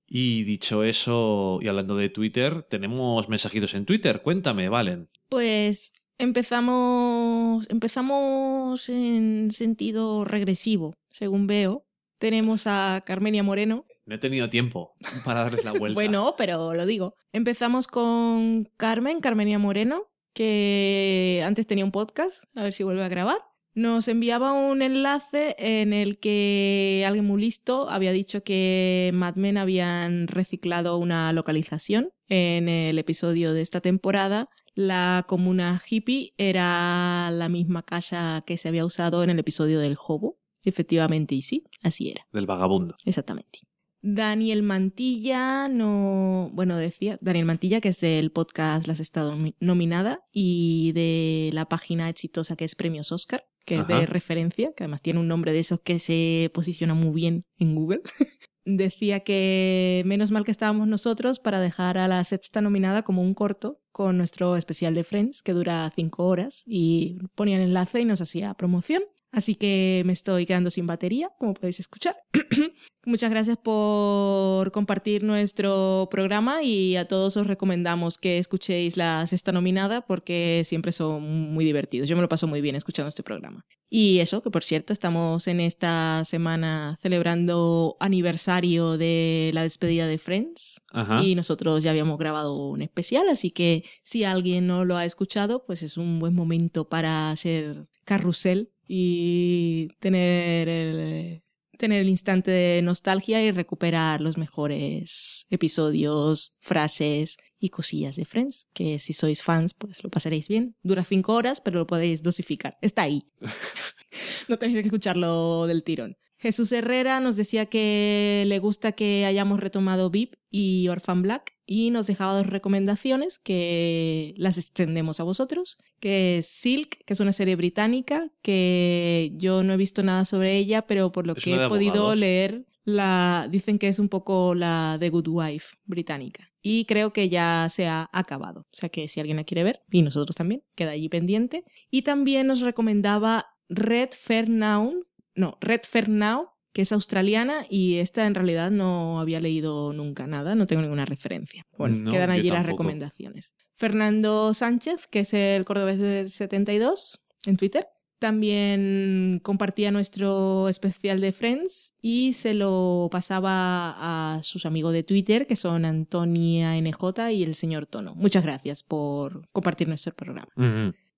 Y 0.07 0.43
dicho 0.43 0.83
eso, 0.83 1.61
y 1.63 1.69
hablando 1.69 1.97
de 1.97 2.09
Twitter, 2.09 2.65
tenemos 2.69 3.29
mensajitos 3.29 3.75
en 3.75 3.85
Twitter. 3.85 4.23
Cuéntame, 4.23 4.69
Valen. 4.69 5.09
Pues 5.29 5.93
empezamos, 6.19 7.67
empezamos 7.71 8.89
en 8.89 9.53
sentido 9.53 10.25
regresivo, 10.25 10.97
según 11.11 11.47
veo. 11.47 11.87
Tenemos 12.19 12.67
a 12.67 13.03
Carmenia 13.07 13.43
Moreno. 13.43 13.87
No 14.07 14.15
he 14.15 14.19
tenido 14.19 14.49
tiempo 14.49 14.95
para 15.25 15.43
darles 15.43 15.65
la 15.65 15.73
vuelta. 15.79 15.95
Bueno, 15.95 16.35
pero 16.37 16.75
lo 16.75 16.87
digo. 16.87 17.15
Empezamos 17.33 17.87
con 17.87 18.69
Carmen, 18.77 19.21
Carmenia 19.21 19.59
Moreno, 19.59 20.11
que 20.35 21.43
antes 21.45 21.67
tenía 21.67 21.85
un 21.85 21.93
podcast, 21.93 22.45
a 22.55 22.63
ver 22.63 22.73
si 22.73 22.83
vuelve 22.83 23.05
a 23.05 23.09
grabar. 23.09 23.39
Nos 23.73 24.09
enviaba 24.09 24.53
un 24.53 24.83
enlace 24.83 25.55
en 25.59 25.93
el 25.93 26.19
que 26.19 27.05
alguien 27.07 27.25
muy 27.25 27.41
listo 27.41 27.89
había 27.89 28.11
dicho 28.11 28.43
que 28.43 29.13
Mad 29.15 29.37
Men 29.37 29.59
habían 29.59 30.27
reciclado 30.27 30.97
una 30.99 31.33
localización. 31.33 32.11
En 32.29 32.69
el 32.69 32.99
episodio 32.99 33.53
de 33.53 33.63
esta 33.63 33.81
temporada, 33.81 34.49
la 34.75 35.25
comuna 35.29 35.81
hippie 35.89 36.35
era 36.37 37.31
la 37.33 37.49
misma 37.49 37.83
casa 37.85 38.43
que 38.45 38.59
se 38.59 38.69
había 38.69 38.85
usado 38.85 39.23
en 39.23 39.31
el 39.31 39.39
episodio 39.39 39.79
del 39.79 39.97
Hobo. 40.05 40.39
Efectivamente, 40.63 41.35
y 41.35 41.43
sí, 41.43 41.65
así 41.83 42.11
era. 42.11 42.27
Del 42.33 42.47
vagabundo. 42.47 42.97
Exactamente. 43.05 43.61
Daniel 44.03 44.63
Mantilla 44.63 45.69
no. 45.69 46.51
Bueno, 46.53 46.77
decía. 46.77 47.19
Daniel 47.21 47.45
Mantilla, 47.45 47.81
que 47.81 47.91
es 47.91 48.01
del 48.01 48.33
podcast 48.33 48.87
Las 48.87 49.01
Estado 49.01 49.37
nominada 49.61 50.25
y 50.33 50.93
de 50.93 51.51
la 51.53 51.67
página 51.67 52.09
exitosa 52.09 52.57
que 52.57 52.65
es 52.65 52.75
Premios 52.75 53.13
Oscar, 53.13 53.45
que 53.65 53.77
es 53.81 53.87
de 53.87 54.07
referencia, 54.07 54.73
que 54.75 54.85
además 54.85 55.03
tiene 55.03 55.21
un 55.21 55.29
nombre 55.29 55.53
de 55.53 55.61
esos 55.61 55.81
que 55.81 55.99
se 55.99 56.51
posiciona 56.55 56.95
muy 56.95 57.15
bien 57.15 57.45
en 57.59 57.75
Google. 57.75 58.03
Decía 58.65 59.21
que 59.21 60.03
menos 60.07 60.31
mal 60.31 60.45
que 60.45 60.51
estábamos 60.51 60.87
nosotros 60.87 61.39
para 61.41 61.61
dejar 61.61 61.99
a 61.99 62.09
la 62.09 62.23
sexta 62.25 62.61
nominada 62.61 63.03
como 63.03 63.23
un 63.23 63.35
corto 63.35 63.81
con 63.91 64.17
nuestro 64.17 64.57
especial 64.57 64.95
de 64.95 65.05
Friends, 65.05 65.43
que 65.43 65.53
dura 65.53 65.91
cinco 65.95 66.27
horas, 66.27 66.63
y 66.67 67.19
ponía 67.35 67.57
el 67.57 67.63
enlace 67.63 68.01
y 68.01 68.05
nos 68.05 68.21
hacía 68.21 68.55
promoción. 68.55 69.03
Así 69.33 69.55
que 69.55 70.03
me 70.07 70.13
estoy 70.13 70.45
quedando 70.45 70.71
sin 70.71 70.87
batería, 70.87 71.31
como 71.39 71.55
podéis 71.55 71.81
escuchar. 71.81 72.17
Muchas 73.07 73.31
gracias 73.31 73.57
por 73.57 74.73
compartir 74.73 75.23
nuestro 75.23 76.09
programa 76.11 76.63
y 76.63 76.97
a 76.97 77.07
todos 77.07 77.37
os 77.37 77.47
recomendamos 77.47 78.19
que 78.19 78.39
escuchéis 78.39 78.97
la 78.97 79.27
sexta 79.27 79.53
nominada 79.53 80.03
porque 80.03 80.63
siempre 80.67 80.93
son 80.93 81.23
muy 81.53 81.65
divertidos. 81.65 82.09
Yo 82.09 82.17
me 82.17 82.23
lo 82.23 82.29
paso 82.29 82.47
muy 82.47 82.61
bien 82.61 82.77
escuchando 82.77 83.09
este 83.09 83.23
programa. 83.23 83.65
Y 83.89 84.19
eso, 84.19 84.43
que 84.43 84.51
por 84.51 84.63
cierto, 84.63 84.93
estamos 84.93 85.49
en 85.49 85.61
esta 85.61 86.23
semana 86.25 86.99
celebrando 87.01 87.97
aniversario 88.01 88.99
de 88.99 89.51
la 89.55 89.63
despedida 89.63 90.07
de 90.07 90.19
Friends 90.19 90.81
Ajá. 90.93 91.23
y 91.23 91.35
nosotros 91.35 91.83
ya 91.83 91.91
habíamos 91.91 92.19
grabado 92.19 92.55
un 92.69 92.83
especial, 92.83 93.29
así 93.29 93.51
que 93.51 93.85
si 94.03 94.25
alguien 94.25 94.67
no 94.67 94.85
lo 94.85 94.97
ha 94.97 95.05
escuchado, 95.05 95.65
pues 95.65 95.83
es 95.83 95.97
un 95.97 96.21
buen 96.21 96.35
momento 96.35 96.89
para 96.89 97.31
hacer 97.31 97.89
carrusel 98.05 98.71
y 98.93 99.87
tener 100.01 100.69
el, 100.69 101.45
tener 101.79 102.01
el 102.01 102.09
instante 102.09 102.51
de 102.51 102.83
nostalgia 102.83 103.41
y 103.41 103.53
recuperar 103.53 104.21
los 104.21 104.37
mejores 104.37 105.47
episodios, 105.49 106.59
frases 106.61 107.37
y 107.61 107.69
cosillas 107.69 108.17
de 108.17 108.25
Friends, 108.25 108.69
que 108.75 108.99
si 108.99 109.13
sois 109.13 109.45
fans, 109.45 109.75
pues 109.75 110.03
lo 110.03 110.11
pasaréis 110.11 110.49
bien. 110.49 110.75
Dura 110.83 111.05
cinco 111.05 111.35
horas, 111.35 111.61
pero 111.61 111.79
lo 111.79 111.87
podéis 111.87 112.25
dosificar. 112.25 112.79
Está 112.83 113.03
ahí. 113.03 113.29
no 114.49 114.59
tenéis 114.59 114.81
que 114.81 114.89
escucharlo 114.89 115.69
del 115.69 115.85
tirón. 115.85 116.17
Jesús 116.39 116.73
Herrera 116.73 117.21
nos 117.21 117.37
decía 117.37 117.67
que 117.67 118.43
le 118.49 118.59
gusta 118.59 118.91
que 118.91 119.25
hayamos 119.25 119.61
retomado 119.61 120.11
VIP 120.11 120.35
y 120.51 120.89
Orphan 120.89 121.23
Black 121.23 121.53
y 121.73 121.91
nos 121.91 122.09
dejaba 122.09 122.35
dos 122.35 122.49
recomendaciones 122.49 123.39
que 123.39 124.35
las 124.37 124.59
extendemos 124.59 125.21
a 125.21 125.23
vosotros, 125.23 125.79
que 126.01 126.39
es 126.39 126.49
Silk, 126.49 127.05
que 127.05 127.13
es 127.13 127.21
una 127.21 127.33
serie 127.33 127.55
británica 127.55 128.29
que 128.43 129.31
yo 129.37 129.63
no 129.63 129.75
he 129.75 129.77
visto 129.77 130.03
nada 130.03 130.25
sobre 130.25 130.57
ella, 130.57 130.83
pero 130.89 131.13
por 131.13 131.29
lo 131.29 131.35
Es 131.37 131.45
que 131.45 131.55
he 131.55 131.59
de 131.59 131.69
podido 131.69 131.93
abogados. 131.93 132.19
leer 132.19 132.67
La, 132.83 133.47
dicen 133.49 133.79
que 133.79 133.87
es 133.87 134.01
un 134.01 134.09
poco 134.09 134.57
la 134.57 134.97
The 134.99 135.11
Good 135.11 135.29
Wife 135.29 135.77
británica. 135.85 136.51
Y 136.61 136.87
creo 136.87 137.13
que 137.13 137.29
ya 137.29 137.69
se 137.71 137.87
ha 137.87 138.11
acabado. 138.13 138.63
O 138.63 138.77
sea 138.77 138.89
que 138.89 139.07
si 139.07 139.21
alguien 139.21 139.37
la 139.37 139.45
quiere 139.45 139.63
ver, 139.63 139.85
y 139.93 140.03
nosotros 140.03 140.35
también, 140.35 140.65
queda 140.75 140.91
allí 140.91 141.09
pendiente. 141.09 141.63
Y 141.89 142.03
también 142.03 142.49
nos 142.49 142.63
recomendaba 142.63 143.47
Red 143.69 144.11
Fair 144.21 144.49
Now, 144.49 145.07
no, 145.37 145.57
Red 145.61 145.83
Fair 145.89 146.09
Now, 146.09 146.49
que 146.73 146.83
es 146.83 146.93
australiana 146.93 147.65
y 147.69 147.97
esta 147.97 148.27
en 148.27 148.35
realidad 148.35 148.71
no 148.71 149.21
había 149.21 149.41
leído 149.41 149.93
nunca 149.93 150.27
nada, 150.27 150.55
no 150.55 150.67
tengo 150.67 150.83
ninguna 150.83 151.05
referencia. 151.05 151.67
Bueno, 151.77 151.97
No, 151.97 152.11
quedan 152.11 152.31
allí 152.31 152.51
las 152.51 152.67
recomendaciones. 152.67 153.55
Fernando 153.77 154.53
Sánchez, 154.55 155.07
que 155.07 155.21
es 155.21 155.35
el 155.35 155.65
cordobés 155.65 155.99
del 155.99 156.31
72 156.31 157.21
en 157.47 157.57
Twitter, 157.57 157.87
también 158.21 159.41
compartía 159.43 159.91
nuestro 159.91 160.69
especial 160.69 161.23
de 161.23 161.33
Friends 161.33 161.95
y 162.03 162.35
se 162.35 162.53
lo 162.53 163.09
pasaba 163.11 164.37
a 164.37 164.43
sus 164.43 164.67
amigos 164.67 164.93
de 164.93 165.03
Twitter, 165.03 165.47
que 165.47 165.57
son 165.57 165.87
Antonia 165.87 166.79
NJ 166.79 167.33
y 167.33 167.43
el 167.43 167.55
señor 167.55 167.87
Tono. 167.87 168.15
Muchas 168.15 168.45
gracias 168.45 168.83
por 168.83 169.49
compartir 169.53 169.89
nuestro 169.89 170.15
programa. 170.15 170.49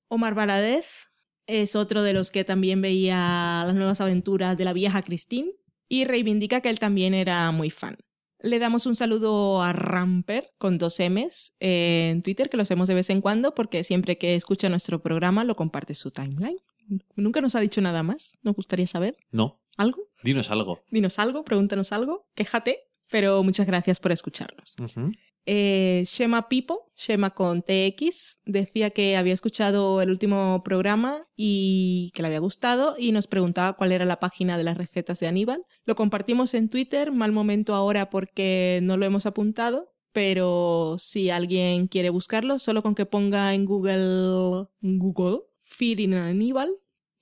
Omar 0.07 0.35
Valadez 0.35 1.11
es 1.47 1.77
otro 1.77 2.03
de 2.03 2.13
los 2.13 2.31
que 2.31 2.45
también 2.45 2.81
veía 2.81 3.63
las 3.67 3.75
nuevas 3.75 4.01
aventuras 4.01 4.57
de 4.57 4.65
la 4.65 4.73
vieja 4.73 5.03
Christine 5.03 5.53
y 5.89 6.05
reivindica 6.05 6.61
que 6.61 6.71
él 6.71 6.79
también 6.79 7.15
era 7.15 7.51
muy 7.51 7.71
fan. 7.71 7.97
Le 8.41 8.59
damos 8.59 8.87
un 8.87 8.97
saludo 8.97 9.63
a 9.63 9.73
Ramper 9.73 10.53
con 10.59 10.77
dos 10.79 10.99
M's 10.99 11.55
en 11.61 12.23
Twitter, 12.23 12.51
que 12.51 12.57
lo 12.57 12.63
hacemos 12.65 12.89
de 12.89 12.95
vez 12.95 13.09
en 13.11 13.21
cuando 13.21 13.55
porque 13.55 13.85
siempre 13.85 14.19
que 14.19 14.35
escucha 14.35 14.69
nuestro 14.69 15.01
programa 15.01 15.45
lo 15.45 15.55
comparte 15.55 15.95
su 15.95 16.11
timeline. 16.11 16.59
Nunca 17.15 17.41
nos 17.41 17.55
ha 17.55 17.61
dicho 17.61 17.81
nada 17.81 18.03
más. 18.03 18.39
Nos 18.43 18.57
gustaría 18.57 18.87
saber 18.89 19.17
No, 19.31 19.61
algo. 19.77 20.09
dinos 20.25 20.51
algo. 20.51 20.83
Dinos 20.91 21.19
algo, 21.21 21.45
pregúntanos 21.45 21.93
algo, 21.93 22.27
quéjate. 22.35 22.81
Pero 23.11 23.43
muchas 23.43 23.67
gracias 23.67 24.01
por 24.01 24.11
escucharnos. 24.11 24.75
Eh, 25.45 26.05
Shema 26.07 26.49
Pipo, 26.49 26.93
Shema 26.97 27.31
con 27.31 27.63
TX, 27.63 28.41
decía 28.45 28.91
que 28.91 29.17
había 29.17 29.35
escuchado 29.35 30.01
el 30.01 30.11
último 30.11 30.63
programa 30.63 31.27
y 31.37 32.13
que 32.15 32.23
le 32.23 32.29
había 32.29 32.39
gustado 32.39 32.95
y 32.97 33.11
nos 33.11 33.27
preguntaba 33.27 33.73
cuál 33.73 33.91
era 33.91 34.05
la 34.05 34.21
página 34.21 34.57
de 34.57 34.65
las 34.65 34.77
recetas 34.77 35.19
de 35.19 35.27
Aníbal. 35.27 35.65
Lo 35.85 35.97
compartimos 35.97 36.55
en 36.55 36.69
Twitter, 36.69 37.11
mal 37.11 37.33
momento 37.33 37.75
ahora 37.75 38.09
porque 38.09 38.81
no 38.83 38.97
lo 38.97 39.05
hemos 39.05 39.27
apuntado, 39.27 39.93
pero 40.13 40.97
si 40.99 41.31
alguien 41.31 41.89
quiere 41.89 42.11
buscarlo, 42.11 42.59
solo 42.59 42.83
con 42.83 42.95
que 42.95 43.07
ponga 43.07 43.55
en 43.55 43.65
Google, 43.65 44.69
Google, 44.81 45.41
Feeding 45.63 46.15
Aníbal, 46.15 46.71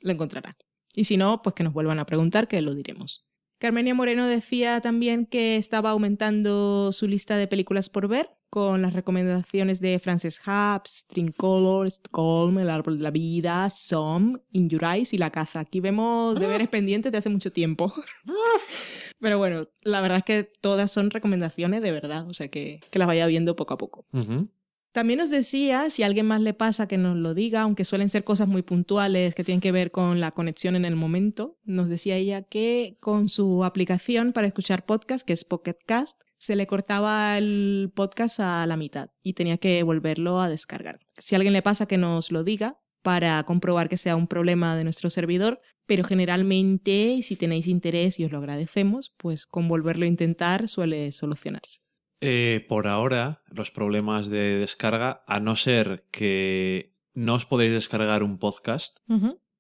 lo 0.01 0.13
encontrará. 0.13 0.57
Y 0.95 1.05
si 1.05 1.17
no, 1.17 1.41
pues 1.43 1.55
que 1.55 1.63
nos 1.63 1.73
vuelvan 1.73 2.01
a 2.01 2.07
preguntar, 2.07 2.49
que 2.49 2.61
lo 2.61 2.75
diremos. 2.75 3.25
Carmenia 3.61 3.95
Moreno 3.95 4.27
decía 4.27 4.81
también 4.81 5.27
que 5.27 5.57
estaba 5.57 5.91
aumentando 5.91 6.93
su 6.93 7.07
lista 7.07 7.37
de 7.37 7.47
películas 7.47 7.91
por 7.91 8.09
ver 8.09 8.31
con 8.49 8.81
las 8.81 8.95
recomendaciones 8.95 9.81
de 9.81 9.99
Frances 9.99 10.41
Ha, 10.47 10.81
Stringcolor, 10.83 11.87
Stockholm, 11.87 12.59
El 12.59 12.71
Árbol 12.71 12.97
de 12.97 13.03
la 13.03 13.11
Vida, 13.11 13.69
Som, 13.69 14.41
In 14.53 14.71
Your 14.71 14.83
Eyes 14.85 15.13
y 15.13 15.19
La 15.19 15.29
Caza. 15.29 15.61
Aquí 15.61 15.81
vemos 15.81 16.41
deberes 16.41 16.69
pendientes 16.69 17.13
de 17.13 17.19
hace 17.19 17.29
mucho 17.29 17.53
tiempo. 17.53 17.93
Pero 19.21 19.37
bueno, 19.37 19.69
la 19.83 20.01
verdad 20.01 20.19
es 20.19 20.25
que 20.25 20.51
todas 20.63 20.91
son 20.91 21.11
recomendaciones 21.11 21.83
de 21.83 21.93
verdad, 21.93 22.27
o 22.27 22.33
sea 22.33 22.49
que, 22.49 22.81
que 22.91 22.99
las 22.99 23.09
vaya 23.09 23.27
viendo 23.27 23.57
poco 23.57 23.75
a 23.75 23.79
poco. 23.79 24.07
Ujú. 24.15 24.49
También 24.93 25.19
nos 25.21 25.31
decía, 25.31 25.89
si 25.89 26.03
alguien 26.03 26.27
más 26.27 26.41
le 26.41 26.53
pasa, 26.53 26.89
que 26.89 26.99
nos 26.99 27.17
lo 27.17 27.33
diga, 27.33 27.63
aunque 27.63 27.85
suelen 27.85 28.09
ser 28.09 28.25
cosas 28.25 28.49
muy 28.49 28.63
puntuales 28.63 29.37
que 29.37 29.45
tienen 29.45 29.61
que 29.61 29.71
ver 29.71 29.93
con 29.93 30.19
la 30.19 30.33
conexión 30.33 30.75
en 30.75 30.85
el 30.85 30.97
momento. 30.97 31.59
Nos 31.63 31.89
decía 31.89 32.17
ella 32.17 32.43
que 32.43 32.97
con 33.01 33.29
su 33.29 33.65
aplicación 33.65 34.33
para 34.33 34.49
escuchar 34.49 34.87
podcast, 34.87 35.25
que 35.25 35.33
es 35.33 35.45
Pocket 35.45 35.77
Cast, 35.87 36.21
se 36.39 36.57
le 36.57 36.67
cortaba 36.67 37.39
el 37.39 37.93
podcast 37.95 38.41
a 38.41 38.67
la 38.67 38.77
mitad 38.77 39.11
y 39.23 39.35
tenía 39.35 39.59
que 39.59 39.83
volverlo 39.85 40.41
a 40.41 40.49
descargar. 40.49 40.99
Si 41.19 41.37
alguien 41.37 41.53
le 41.53 41.63
pasa, 41.63 41.87
que 41.87 41.99
nos 41.99 42.33
lo 42.33 42.43
diga 42.43 42.81
para 43.03 43.43
comprobar 43.45 43.89
que 43.89 43.97
sea 43.97 44.17
un 44.17 44.27
problema 44.27 44.75
de 44.75 44.85
nuestro 44.85 45.09
servidor, 45.09 45.61
pero 45.87 46.03
generalmente, 46.03 47.21
si 47.23 47.37
tenéis 47.37 47.69
interés 47.69 48.19
y 48.19 48.25
os 48.25 48.33
lo 48.33 48.39
agradecemos, 48.39 49.15
pues 49.17 49.47
con 49.47 49.69
volverlo 49.69 50.05
a 50.05 50.09
intentar 50.09 50.69
suele 50.69 51.13
solucionarse. 51.13 51.81
Eh, 52.21 52.67
por 52.69 52.87
ahora, 52.87 53.43
los 53.49 53.71
problemas 53.71 54.29
de 54.29 54.59
descarga, 54.59 55.23
a 55.27 55.41
no 55.41 55.57
ser 55.57 56.07
que 56.11 56.95
no 57.15 57.35
os 57.35 57.47
podéis 57.47 57.73
descargar 57.73 58.23
un 58.23 58.39
podcast, 58.39 58.99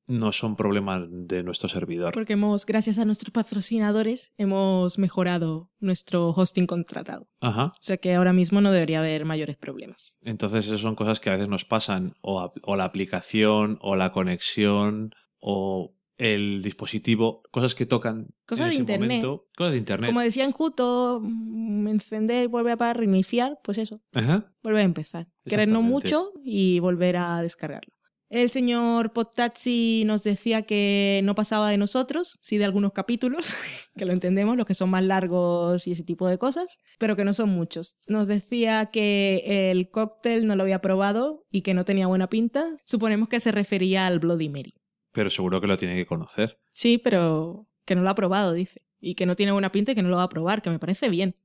no 0.06 0.32
son 0.32 0.56
problemas 0.56 1.06
de 1.08 1.42
nuestro 1.42 1.68
servidor. 1.68 2.12
Porque 2.12 2.32
hemos, 2.32 2.66
gracias 2.66 2.98
a 2.98 3.04
nuestros 3.04 3.32
patrocinadores, 3.32 4.34
hemos 4.38 4.98
mejorado 4.98 5.70
nuestro 5.78 6.30
hosting 6.30 6.66
contratado. 6.66 7.28
Ajá. 7.40 7.66
O 7.66 7.78
sea 7.80 7.96
que 7.96 8.14
ahora 8.14 8.32
mismo 8.32 8.60
no 8.60 8.72
debería 8.72 8.98
haber 8.98 9.24
mayores 9.24 9.56
problemas. 9.56 10.16
Entonces, 10.20 10.66
esas 10.66 10.80
son 10.80 10.96
cosas 10.96 11.20
que 11.20 11.30
a 11.30 11.34
veces 11.34 11.48
nos 11.48 11.64
pasan, 11.64 12.14
o 12.22 12.76
la 12.76 12.84
aplicación, 12.84 13.78
o 13.80 13.94
la 13.94 14.12
conexión, 14.12 15.12
o 15.38 15.94
el 16.20 16.60
dispositivo, 16.62 17.42
cosas 17.50 17.74
que 17.74 17.86
tocan 17.86 18.28
Cosas 18.46 18.66
en 18.66 18.68
de 18.68 18.74
ese 18.74 18.80
internet. 18.82 19.08
momento. 19.08 19.46
Cosas 19.56 19.72
de 19.72 19.78
internet. 19.78 20.10
Como 20.10 20.20
decía 20.20 20.44
en 20.44 20.52
Juto, 20.52 21.20
mm, 21.22 21.88
encender, 21.88 22.48
volver 22.48 22.76
a 22.82 22.92
reiniciar, 22.92 23.58
pues 23.64 23.78
eso, 23.78 24.02
Ajá. 24.12 24.52
volver 24.62 24.82
a 24.82 24.84
empezar. 24.84 25.28
Querernos 25.46 25.82
mucho 25.82 26.32
y 26.44 26.78
volver 26.78 27.16
a 27.16 27.40
descargarlo. 27.40 27.94
El 28.28 28.48
señor 28.50 29.12
Potazzi 29.12 30.04
nos 30.06 30.22
decía 30.22 30.62
que 30.62 31.20
no 31.24 31.34
pasaba 31.34 31.68
de 31.70 31.78
nosotros, 31.78 32.38
sí 32.42 32.58
de 32.58 32.64
algunos 32.66 32.92
capítulos, 32.92 33.54
que 33.96 34.04
lo 34.04 34.12
entendemos, 34.12 34.56
los 34.58 34.66
que 34.66 34.74
son 34.74 34.90
más 34.90 35.02
largos 35.02 35.86
y 35.86 35.92
ese 35.92 36.04
tipo 36.04 36.28
de 36.28 36.38
cosas, 36.38 36.78
pero 36.98 37.16
que 37.16 37.24
no 37.24 37.32
son 37.34 37.48
muchos. 37.48 37.96
Nos 38.06 38.28
decía 38.28 38.86
que 38.92 39.70
el 39.72 39.90
cóctel 39.90 40.46
no 40.46 40.54
lo 40.54 40.62
había 40.64 40.80
probado 40.80 41.44
y 41.50 41.62
que 41.62 41.74
no 41.74 41.84
tenía 41.86 42.06
buena 42.06 42.28
pinta. 42.28 42.66
Suponemos 42.84 43.28
que 43.28 43.40
se 43.40 43.50
refería 43.52 44.06
al 44.06 44.20
Bloody 44.20 44.48
Mary. 44.50 44.74
Pero 45.12 45.30
seguro 45.30 45.60
que 45.60 45.66
lo 45.66 45.76
tiene 45.76 45.96
que 45.96 46.06
conocer. 46.06 46.58
Sí, 46.70 46.98
pero 46.98 47.66
que 47.84 47.94
no 47.94 48.02
lo 48.02 48.10
ha 48.10 48.14
probado, 48.14 48.52
dice. 48.52 48.82
Y 49.00 49.14
que 49.14 49.26
no 49.26 49.36
tiene 49.36 49.52
buena 49.52 49.72
pinta 49.72 49.92
y 49.92 49.94
que 49.94 50.02
no 50.02 50.08
lo 50.08 50.16
va 50.16 50.24
a 50.24 50.28
probar, 50.28 50.62
que 50.62 50.70
me 50.70 50.78
parece 50.78 51.08
bien. 51.08 51.36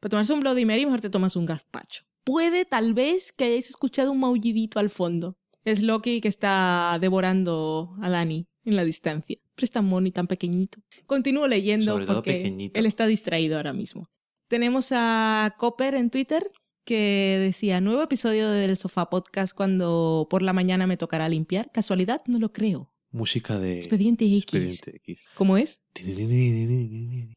Para 0.00 0.10
tomarse 0.10 0.32
un 0.32 0.40
Bloody 0.40 0.64
Mary, 0.64 0.84
mejor 0.84 1.00
te 1.00 1.10
tomas 1.10 1.36
un 1.36 1.46
gazpacho. 1.46 2.04
Puede, 2.24 2.64
tal 2.64 2.92
vez, 2.94 3.32
que 3.32 3.44
hayáis 3.44 3.70
escuchado 3.70 4.12
un 4.12 4.20
maullidito 4.20 4.78
al 4.78 4.90
fondo. 4.90 5.38
Es 5.64 5.82
Loki 5.82 6.20
que 6.20 6.28
está 6.28 6.98
devorando 7.00 7.94
a 8.02 8.10
Dani 8.10 8.46
en 8.64 8.76
la 8.76 8.84
distancia. 8.84 9.38
Pero 9.54 9.64
es 9.64 9.70
tan 9.72 9.86
mono 9.86 10.06
y 10.06 10.12
tan 10.12 10.26
pequeñito. 10.26 10.78
Continúo 11.06 11.46
leyendo 11.46 11.92
Sobre 11.92 12.06
todo 12.06 12.16
porque 12.16 12.32
pequeñito. 12.34 12.78
él 12.78 12.86
está 12.86 13.06
distraído 13.06 13.56
ahora 13.56 13.72
mismo. 13.72 14.10
Tenemos 14.48 14.88
a 14.92 15.54
Copper 15.58 15.94
en 15.94 16.10
Twitter 16.10 16.50
que 16.84 17.38
decía, 17.40 17.80
nuevo 17.80 18.02
episodio 18.02 18.50
del 18.50 18.76
Sofá 18.78 19.10
Podcast 19.10 19.54
cuando 19.54 20.26
por 20.30 20.42
la 20.42 20.52
mañana 20.54 20.86
me 20.86 20.96
tocará 20.96 21.28
limpiar. 21.28 21.70
¿Casualidad? 21.70 22.22
No 22.26 22.38
lo 22.38 22.52
creo. 22.52 22.90
Música 23.10 23.58
de... 23.58 23.78
Expediente 23.78 24.24
X. 24.24 24.36
Expediente 24.38 24.96
X. 24.96 25.20
¿Cómo 25.34 25.56
es? 25.56 25.80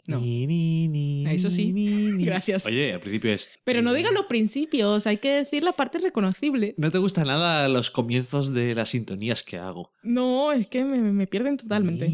No. 0.07 0.22
Eso 1.30 1.49
sí. 1.49 1.73
Gracias. 2.19 2.65
Oye, 2.65 2.93
al 2.93 2.99
principio 2.99 3.34
es... 3.34 3.49
Pero 3.64 3.81
no 3.81 3.93
digan 3.93 4.14
los 4.14 4.26
principios, 4.26 5.07
hay 5.07 5.18
que 5.18 5.30
decir 5.31 5.64
la 5.64 5.72
parte 5.72 5.99
reconocible. 5.99 6.76
No 6.77 6.91
te 6.91 6.98
gusta 6.98 7.23
nada 7.23 7.69
los 7.69 7.89
comienzos 7.89 8.53
de 8.53 8.76
las 8.76 8.89
sintonías 8.89 9.43
que 9.43 9.57
hago. 9.57 9.91
No, 10.03 10.52
es 10.52 10.68
que 10.68 10.84
me, 10.84 10.99
me 10.99 11.27
pierden 11.27 11.57
totalmente. 11.57 12.07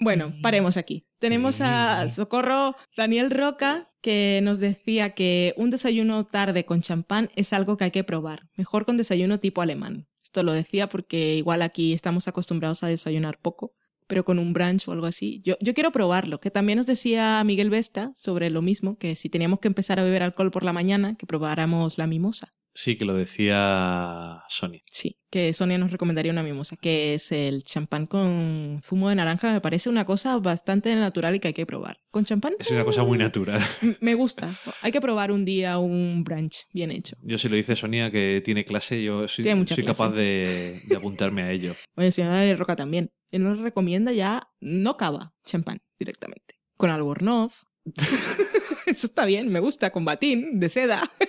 Bueno, 0.00 0.34
paremos 0.42 0.76
aquí. 0.76 1.06
Tenemos 1.18 1.60
a 1.62 2.08
Socorro 2.08 2.76
Daniel 2.96 3.30
Roca 3.30 3.90
que 4.02 4.40
nos 4.42 4.60
decía 4.60 5.14
que 5.14 5.54
un 5.56 5.70
desayuno 5.70 6.26
tarde 6.26 6.66
con 6.66 6.82
champán 6.82 7.30
es 7.36 7.54
algo 7.54 7.78
que 7.78 7.84
hay 7.84 7.90
que 7.90 8.04
probar, 8.04 8.50
mejor 8.54 8.84
con 8.84 8.98
desayuno 8.98 9.40
tipo 9.40 9.62
alemán. 9.62 10.06
Esto 10.22 10.42
lo 10.42 10.52
decía 10.52 10.90
porque 10.90 11.36
igual 11.36 11.62
aquí 11.62 11.94
estamos 11.94 12.28
acostumbrados 12.28 12.82
a 12.82 12.88
desayunar 12.88 13.38
poco, 13.40 13.72
pero 14.06 14.26
con 14.26 14.38
un 14.38 14.52
brunch 14.52 14.86
o 14.88 14.92
algo 14.92 15.06
así. 15.06 15.40
Yo, 15.42 15.54
yo 15.60 15.72
quiero 15.72 15.90
probarlo, 15.90 16.38
que 16.38 16.50
también 16.50 16.76
nos 16.76 16.86
decía 16.86 17.42
Miguel 17.44 17.70
Vesta 17.70 18.12
sobre 18.14 18.50
lo 18.50 18.60
mismo, 18.60 18.98
que 18.98 19.16
si 19.16 19.30
teníamos 19.30 19.60
que 19.60 19.68
empezar 19.68 19.98
a 19.98 20.04
beber 20.04 20.22
alcohol 20.22 20.50
por 20.50 20.64
la 20.64 20.74
mañana, 20.74 21.16
que 21.16 21.26
probáramos 21.26 21.96
la 21.96 22.06
mimosa. 22.06 22.52
Sí, 22.76 22.96
que 22.96 23.04
lo 23.04 23.14
decía 23.14 24.42
Sony. 24.48 24.80
Sí, 24.90 25.16
que 25.30 25.52
Sonia 25.54 25.78
nos 25.78 25.92
recomendaría 25.92 26.32
una 26.32 26.42
mimosa, 26.42 26.76
que 26.76 27.14
es 27.14 27.30
el 27.30 27.62
champán 27.62 28.06
con 28.06 28.80
zumo 28.84 29.08
de 29.08 29.14
naranja. 29.14 29.52
Me 29.52 29.60
parece 29.60 29.88
una 29.88 30.04
cosa 30.04 30.36
bastante 30.38 30.94
natural 30.96 31.36
y 31.36 31.40
que 31.40 31.48
hay 31.48 31.54
que 31.54 31.66
probar. 31.66 31.98
¿Con 32.10 32.24
champán? 32.24 32.54
Es 32.58 32.70
una 32.72 32.84
cosa 32.84 33.04
muy 33.04 33.16
natural. 33.16 33.62
M- 33.80 33.96
Me 34.00 34.14
gusta. 34.14 34.58
Hay 34.82 34.90
que 34.90 35.00
probar 35.00 35.30
un 35.30 35.44
día 35.44 35.78
un 35.78 36.24
brunch 36.24 36.64
bien 36.72 36.90
hecho. 36.90 37.16
Yo 37.22 37.38
si 37.38 37.48
lo 37.48 37.54
dice 37.56 37.76
Sonia 37.76 38.10
que 38.10 38.42
tiene 38.44 38.64
clase, 38.64 39.02
yo 39.02 39.28
soy, 39.28 39.44
soy 39.44 39.64
clase. 39.64 39.84
capaz 39.84 40.10
de, 40.10 40.82
de 40.86 40.96
apuntarme 40.96 41.42
a 41.42 41.52
ello. 41.52 41.76
Oye, 41.96 42.08
el 42.08 42.12
señor 42.12 42.32
Daniel 42.32 42.58
Roca 42.58 42.74
también. 42.74 43.10
Él 43.30 43.44
nos 43.44 43.60
recomienda 43.60 44.12
ya 44.12 44.48
no 44.60 44.96
cava, 44.96 45.32
champán 45.44 45.78
directamente. 45.98 46.56
Con 46.76 46.90
albornoz. 46.90 47.64
Eso 48.86 49.06
está 49.06 49.24
bien, 49.26 49.50
me 49.52 49.60
gusta, 49.60 49.90
con 49.90 50.04
batín 50.04 50.58
de 50.58 50.68
seda. 50.68 51.10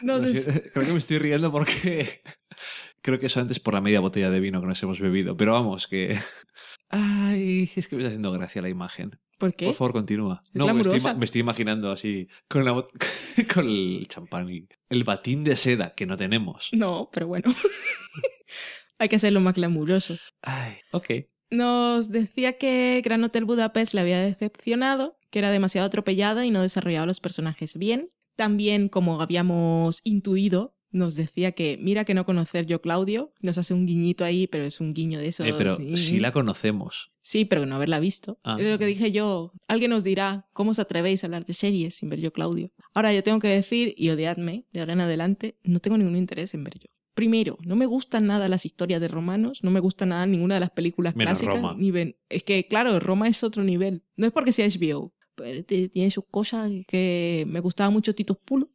Siento, 0.00 0.52
Creo 0.72 0.86
que 0.86 0.92
me 0.92 0.98
estoy 0.98 1.18
riendo 1.18 1.52
porque 1.52 2.22
Creo 3.02 3.18
que 3.18 3.26
eso 3.26 3.40
antes 3.40 3.58
por 3.58 3.74
la 3.74 3.80
media 3.80 3.98
botella 3.98 4.30
de 4.30 4.38
vino 4.38 4.60
que 4.60 4.66
nos 4.68 4.82
hemos 4.82 5.00
bebido. 5.00 5.36
Pero 5.36 5.52
vamos, 5.52 5.88
que. 5.88 6.18
Ay, 6.88 7.68
es 7.74 7.88
que 7.88 7.96
me 7.96 8.02
está 8.02 8.08
haciendo 8.08 8.30
gracia 8.32 8.62
la 8.62 8.68
imagen. 8.68 9.18
¿Por 9.38 9.54
qué? 9.54 9.66
Por 9.66 9.74
favor, 9.74 9.92
continúa. 9.92 10.40
Es 10.44 10.54
No, 10.54 10.72
me 10.72 10.82
estoy, 10.82 11.00
me 11.16 11.24
estoy 11.24 11.40
imaginando 11.40 11.90
así, 11.90 12.28
con, 12.48 12.64
la, 12.64 12.74
con 13.52 13.66
el 13.66 14.06
champán 14.08 14.48
y 14.48 14.68
el 14.88 15.02
batín 15.02 15.42
de 15.42 15.56
seda 15.56 15.94
que 15.94 16.06
no 16.06 16.16
tenemos. 16.16 16.68
No, 16.72 17.08
pero 17.12 17.26
bueno. 17.26 17.52
Hay 18.98 19.08
que 19.08 19.16
hacerlo 19.16 19.40
más 19.40 19.54
glamuroso. 19.54 20.16
Ay, 20.42 20.74
ok. 20.92 21.10
Nos 21.50 22.10
decía 22.10 22.56
que 22.56 23.02
Gran 23.04 23.24
Hotel 23.24 23.46
Budapest 23.46 23.94
le 23.94 24.00
había 24.02 24.20
decepcionado, 24.20 25.18
que 25.30 25.40
era 25.40 25.50
demasiado 25.50 25.88
atropellada 25.88 26.46
y 26.46 26.52
no 26.52 26.62
desarrollaba 26.62 27.06
los 27.06 27.18
personajes 27.18 27.76
bien. 27.76 28.10
También, 28.36 28.88
como 28.88 29.20
habíamos 29.20 30.00
intuido, 30.04 30.74
nos 30.92 31.16
decía 31.16 31.52
que 31.52 31.78
mira 31.80 32.04
que 32.04 32.14
no 32.14 32.24
conocer 32.24 32.66
yo 32.66 32.80
Claudio, 32.80 33.32
nos 33.40 33.58
hace 33.58 33.74
un 33.74 33.86
guiñito 33.86 34.24
ahí, 34.24 34.46
pero 34.46 34.64
es 34.64 34.80
un 34.80 34.94
guiño 34.94 35.18
de 35.18 35.28
esos. 35.28 35.46
Eh, 35.46 35.54
pero 35.56 35.76
sí. 35.76 35.96
sí 35.96 36.20
la 36.20 36.32
conocemos. 36.32 37.12
Sí, 37.22 37.44
pero 37.44 37.66
no 37.66 37.76
haberla 37.76 38.00
visto. 38.00 38.38
Ah. 38.44 38.56
Es 38.58 38.68
lo 38.68 38.78
que 38.78 38.86
dije 38.86 39.12
yo. 39.12 39.52
Alguien 39.68 39.90
nos 39.90 40.04
dirá, 40.04 40.48
¿cómo 40.52 40.72
os 40.72 40.78
atrevéis 40.78 41.22
a 41.22 41.28
hablar 41.28 41.46
de 41.46 41.54
series 41.54 41.94
sin 41.94 42.10
ver 42.10 42.20
yo 42.20 42.32
Claudio? 42.32 42.72
Ahora 42.94 43.12
yo 43.14 43.22
tengo 43.22 43.38
que 43.38 43.48
decir, 43.48 43.94
y 43.96 44.10
odiadme, 44.10 44.66
de 44.72 44.80
ahora 44.80 44.92
en 44.92 45.00
adelante, 45.00 45.56
no 45.62 45.78
tengo 45.78 45.96
ningún 45.96 46.16
interés 46.16 46.52
en 46.54 46.64
ver 46.64 46.78
yo. 46.78 46.88
Primero, 47.14 47.58
no 47.64 47.76
me 47.76 47.86
gustan 47.86 48.26
nada 48.26 48.48
las 48.48 48.64
historias 48.64 49.00
de 49.00 49.08
romanos, 49.08 49.60
no 49.62 49.70
me 49.70 49.80
gusta 49.80 50.06
nada 50.06 50.26
ninguna 50.26 50.54
de 50.54 50.60
las 50.60 50.70
películas 50.70 51.14
Menos 51.14 51.38
clásicas. 51.38 51.62
Roma. 51.62 51.74
Ni 51.78 51.90
ven. 51.90 52.16
Es 52.28 52.42
que, 52.42 52.66
claro, 52.66 52.98
Roma 53.00 53.28
es 53.28 53.44
otro 53.44 53.62
nivel. 53.62 54.02
No 54.16 54.26
es 54.26 54.32
porque 54.32 54.52
sea 54.52 54.66
HBO, 54.66 55.14
tiene 55.66 56.10
sus 56.10 56.24
cosas 56.26 56.70
que 56.86 57.44
me 57.48 57.60
gustaba 57.60 57.90
mucho 57.90 58.14
Tito 58.14 58.34
Pulo 58.34 58.70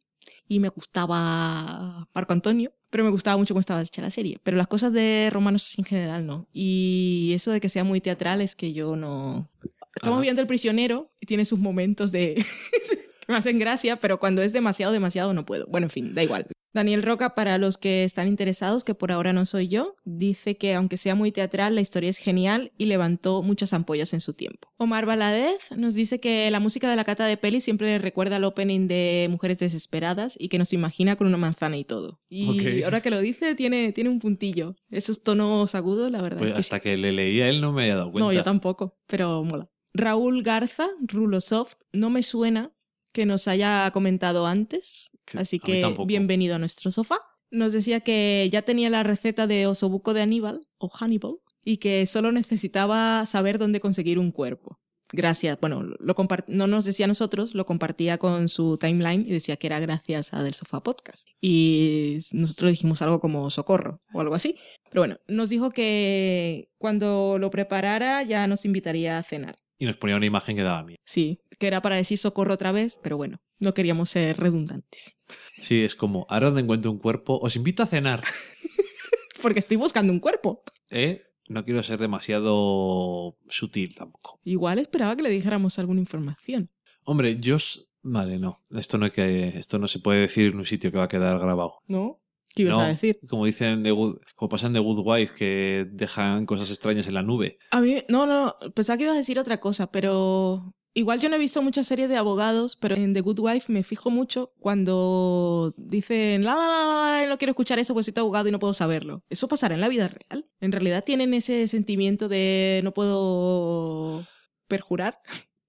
y 0.46 0.60
me 0.60 0.68
gustaba 0.68 2.08
Marco 2.14 2.32
Antonio, 2.32 2.72
pero 2.90 3.04
me 3.04 3.10
gustaba 3.10 3.36
mucho 3.36 3.54
cómo 3.54 3.60
estaba 3.60 3.82
hecha 3.82 4.02
la 4.02 4.10
serie. 4.10 4.38
Pero 4.42 4.56
las 4.56 4.66
cosas 4.66 4.92
de 4.92 5.28
romanos 5.32 5.74
en 5.78 5.84
general 5.84 6.26
no. 6.26 6.48
Y 6.52 7.32
eso 7.34 7.50
de 7.50 7.60
que 7.60 7.68
sea 7.68 7.84
muy 7.84 8.00
teatral 8.00 8.40
es 8.40 8.54
que 8.54 8.72
yo 8.72 8.96
no... 8.96 9.50
Estamos 9.94 10.18
Ajá. 10.18 10.22
viendo 10.22 10.40
El 10.40 10.46
prisionero 10.46 11.12
y 11.20 11.26
tiene 11.26 11.44
sus 11.44 11.58
momentos 11.58 12.12
de... 12.12 12.34
que 13.20 13.32
me 13.32 13.36
hacen 13.36 13.58
gracia, 13.58 13.96
pero 13.96 14.18
cuando 14.18 14.42
es 14.42 14.52
demasiado, 14.52 14.92
demasiado 14.92 15.34
no 15.34 15.44
puedo. 15.44 15.66
Bueno, 15.66 15.86
en 15.86 15.90
fin, 15.90 16.14
da 16.14 16.22
igual. 16.22 16.46
Daniel 16.74 17.02
Roca, 17.02 17.34
para 17.34 17.58
los 17.58 17.78
que 17.78 18.04
están 18.04 18.28
interesados, 18.28 18.84
que 18.84 18.94
por 18.94 19.10
ahora 19.12 19.32
no 19.32 19.46
soy 19.46 19.68
yo, 19.68 19.96
dice 20.04 20.56
que 20.56 20.74
aunque 20.74 20.96
sea 20.96 21.14
muy 21.14 21.32
teatral, 21.32 21.74
la 21.74 21.80
historia 21.80 22.10
es 22.10 22.18
genial 22.18 22.72
y 22.76 22.86
levantó 22.86 23.42
muchas 23.42 23.72
ampollas 23.72 24.12
en 24.12 24.20
su 24.20 24.34
tiempo. 24.34 24.68
Omar 24.76 25.06
Valadez 25.06 25.70
nos 25.76 25.94
dice 25.94 26.20
que 26.20 26.50
la 26.50 26.60
música 26.60 26.88
de 26.90 26.96
la 26.96 27.04
cata 27.04 27.26
de 27.26 27.36
peli 27.36 27.60
siempre 27.60 27.88
le 27.88 27.98
recuerda 27.98 28.36
al 28.36 28.44
opening 28.44 28.86
de 28.86 29.28
Mujeres 29.30 29.58
Desesperadas 29.58 30.36
y 30.38 30.48
que 30.48 30.58
nos 30.58 30.72
imagina 30.72 31.16
con 31.16 31.26
una 31.26 31.36
manzana 31.36 31.76
y 31.78 31.84
todo. 31.84 32.20
Y 32.28 32.82
ahora 32.82 33.00
que 33.00 33.10
lo 33.10 33.20
dice, 33.20 33.54
tiene, 33.54 33.92
tiene 33.92 34.10
un 34.10 34.18
puntillo. 34.18 34.76
Esos 34.90 35.22
tonos 35.22 35.74
agudos, 35.74 36.10
la 36.10 36.20
verdad. 36.22 36.38
Pues 36.38 36.52
que 36.52 36.60
hasta 36.60 36.80
que 36.80 36.96
le 36.96 37.12
leía 37.12 37.48
él 37.48 37.60
no 37.60 37.72
me 37.72 37.82
había 37.82 37.96
dado 37.96 38.12
cuenta. 38.12 38.24
no, 38.24 38.32
yo 38.32 38.42
tampoco, 38.42 38.98
pero 39.06 39.42
mola. 39.42 39.70
Raúl 39.94 40.42
Garza, 40.42 40.88
Rulosoft, 41.00 41.76
no 41.92 42.10
me 42.10 42.22
suena 42.22 42.72
que 43.12 43.26
nos 43.26 43.48
haya 43.48 43.90
comentado 43.92 44.46
antes, 44.46 45.10
Que- 45.26 45.38
así 45.38 45.58
que 45.58 45.84
bienvenido 46.06 46.54
a 46.54 46.58
nuestro 46.58 46.90
sofá. 46.90 47.18
Nos 47.50 47.72
decía 47.72 48.00
que 48.00 48.48
ya 48.52 48.62
tenía 48.62 48.90
la 48.90 49.02
receta 49.02 49.46
de 49.46 49.66
osobuco 49.66 50.12
de 50.14 50.22
Aníbal 50.22 50.66
o 50.78 50.88
Hannibal 50.88 51.36
y 51.64 51.78
que 51.78 52.04
solo 52.06 52.32
necesitaba 52.32 53.24
saber 53.26 53.58
dónde 53.58 53.80
conseguir 53.80 54.18
un 54.18 54.30
cuerpo. 54.32 54.78
Gracias, 55.10 55.58
bueno, 55.58 55.82
lo 55.82 56.14
no 56.48 56.66
nos 56.66 56.84
decía 56.84 57.06
a 57.06 57.08
nosotros, 57.08 57.54
lo 57.54 57.64
compartía 57.64 58.18
con 58.18 58.48
su 58.48 58.76
timeline 58.76 59.22
y 59.22 59.30
decía 59.30 59.56
que 59.56 59.66
era 59.66 59.80
gracias 59.80 60.34
a 60.34 60.42
Del 60.42 60.52
Sofá 60.52 60.82
Podcast. 60.82 61.26
Y 61.40 62.18
nosotros 62.32 62.70
dijimos 62.72 63.00
algo 63.00 63.18
como 63.18 63.48
socorro 63.48 64.02
o 64.12 64.20
algo 64.20 64.34
así. 64.34 64.56
Pero 64.90 65.00
bueno, 65.02 65.18
nos 65.26 65.48
dijo 65.48 65.70
que 65.70 66.70
cuando 66.76 67.38
lo 67.38 67.48
preparara 67.50 68.22
ya 68.22 68.46
nos 68.46 68.66
invitaría 68.66 69.16
a 69.16 69.22
cenar. 69.22 69.56
Y 69.78 69.86
nos 69.86 69.96
ponía 69.96 70.16
una 70.16 70.26
imagen 70.26 70.56
que 70.56 70.62
daba 70.62 70.82
miedo. 70.82 70.98
Sí, 71.04 71.40
que 71.58 71.66
era 71.66 71.80
para 71.80 71.96
decir 71.96 72.18
socorro 72.18 72.54
otra 72.54 72.72
vez, 72.72 72.98
pero 73.02 73.16
bueno, 73.16 73.40
no 73.60 73.74
queríamos 73.74 74.10
ser 74.10 74.36
redundantes. 74.36 75.16
Sí, 75.60 75.82
es 75.84 75.94
como, 75.94 76.26
ahora 76.28 76.46
donde 76.46 76.62
encuentro 76.62 76.90
un 76.90 76.98
cuerpo, 76.98 77.38
os 77.38 77.56
invito 77.56 77.82
a 77.82 77.86
cenar. 77.86 78.24
Porque 79.42 79.60
estoy 79.60 79.76
buscando 79.76 80.12
un 80.12 80.20
cuerpo. 80.20 80.62
¿Eh? 80.90 81.22
No 81.48 81.64
quiero 81.64 81.82
ser 81.82 81.98
demasiado 81.98 83.38
sutil 83.48 83.94
tampoco. 83.94 84.40
Igual 84.44 84.78
esperaba 84.78 85.16
que 85.16 85.22
le 85.22 85.30
dijéramos 85.30 85.78
alguna 85.78 86.00
información. 86.00 86.70
Hombre, 87.04 87.38
yo... 87.40 87.56
Vale, 88.02 88.38
no. 88.38 88.60
Esto 88.70 88.96
no, 88.98 89.06
hay 89.06 89.10
que, 89.10 89.48
esto 89.48 89.78
no 89.78 89.88
se 89.88 89.98
puede 89.98 90.20
decir 90.20 90.46
en 90.46 90.56
un 90.56 90.64
sitio 90.64 90.90
que 90.90 90.98
va 90.98 91.04
a 91.04 91.08
quedar 91.08 91.38
grabado. 91.38 91.80
¿No? 91.86 92.20
¿Qué 92.58 92.62
ibas 92.62 92.76
No, 92.78 92.84
a 92.84 92.88
decir? 92.88 93.20
Como 93.28 93.46
dicen 93.46 93.82
de 93.82 93.90
Good, 93.90 94.18
como 94.34 94.48
pasan 94.48 94.72
de 94.72 94.80
Good 94.80 95.00
Wife, 95.04 95.34
que 95.34 95.86
dejan 95.90 96.46
cosas 96.46 96.68
extrañas 96.70 97.06
en 97.06 97.14
la 97.14 97.22
nube. 97.22 97.58
A 97.70 97.80
mí, 97.80 98.02
no, 98.08 98.26
no, 98.26 98.56
pensaba 98.74 98.96
que 98.96 99.04
ibas 99.04 99.14
a 99.14 99.18
decir 99.18 99.38
otra 99.38 99.60
cosa, 99.60 99.90
pero 99.90 100.74
igual 100.94 101.20
yo 101.20 101.28
no 101.28 101.36
he 101.36 101.38
visto 101.38 101.62
muchas 101.62 101.86
series 101.86 102.08
de 102.08 102.16
abogados, 102.16 102.76
pero 102.76 102.96
en 102.96 103.12
The 103.14 103.20
Good 103.20 103.38
Wife 103.38 103.72
me 103.72 103.84
fijo 103.84 104.10
mucho 104.10 104.52
cuando 104.58 105.72
dicen, 105.76 106.44
la, 106.44 106.56
la, 106.56 106.66
la, 106.66 107.20
la, 107.22 107.28
no 107.28 107.38
quiero 107.38 107.52
escuchar 107.52 107.78
eso, 107.78 107.94
pues 107.94 108.06
soy 108.06 108.12
tu 108.14 108.20
abogado 108.20 108.48
y 108.48 108.52
no 108.52 108.58
puedo 108.58 108.74
saberlo. 108.74 109.22
¿Eso 109.30 109.46
pasará 109.46 109.74
en 109.76 109.80
la 109.80 109.88
vida 109.88 110.08
real? 110.08 110.48
¿En 110.60 110.72
realidad 110.72 111.04
tienen 111.04 111.34
ese 111.34 111.68
sentimiento 111.68 112.28
de 112.28 112.80
no 112.82 112.92
puedo 112.92 114.26
perjurar? 114.66 115.20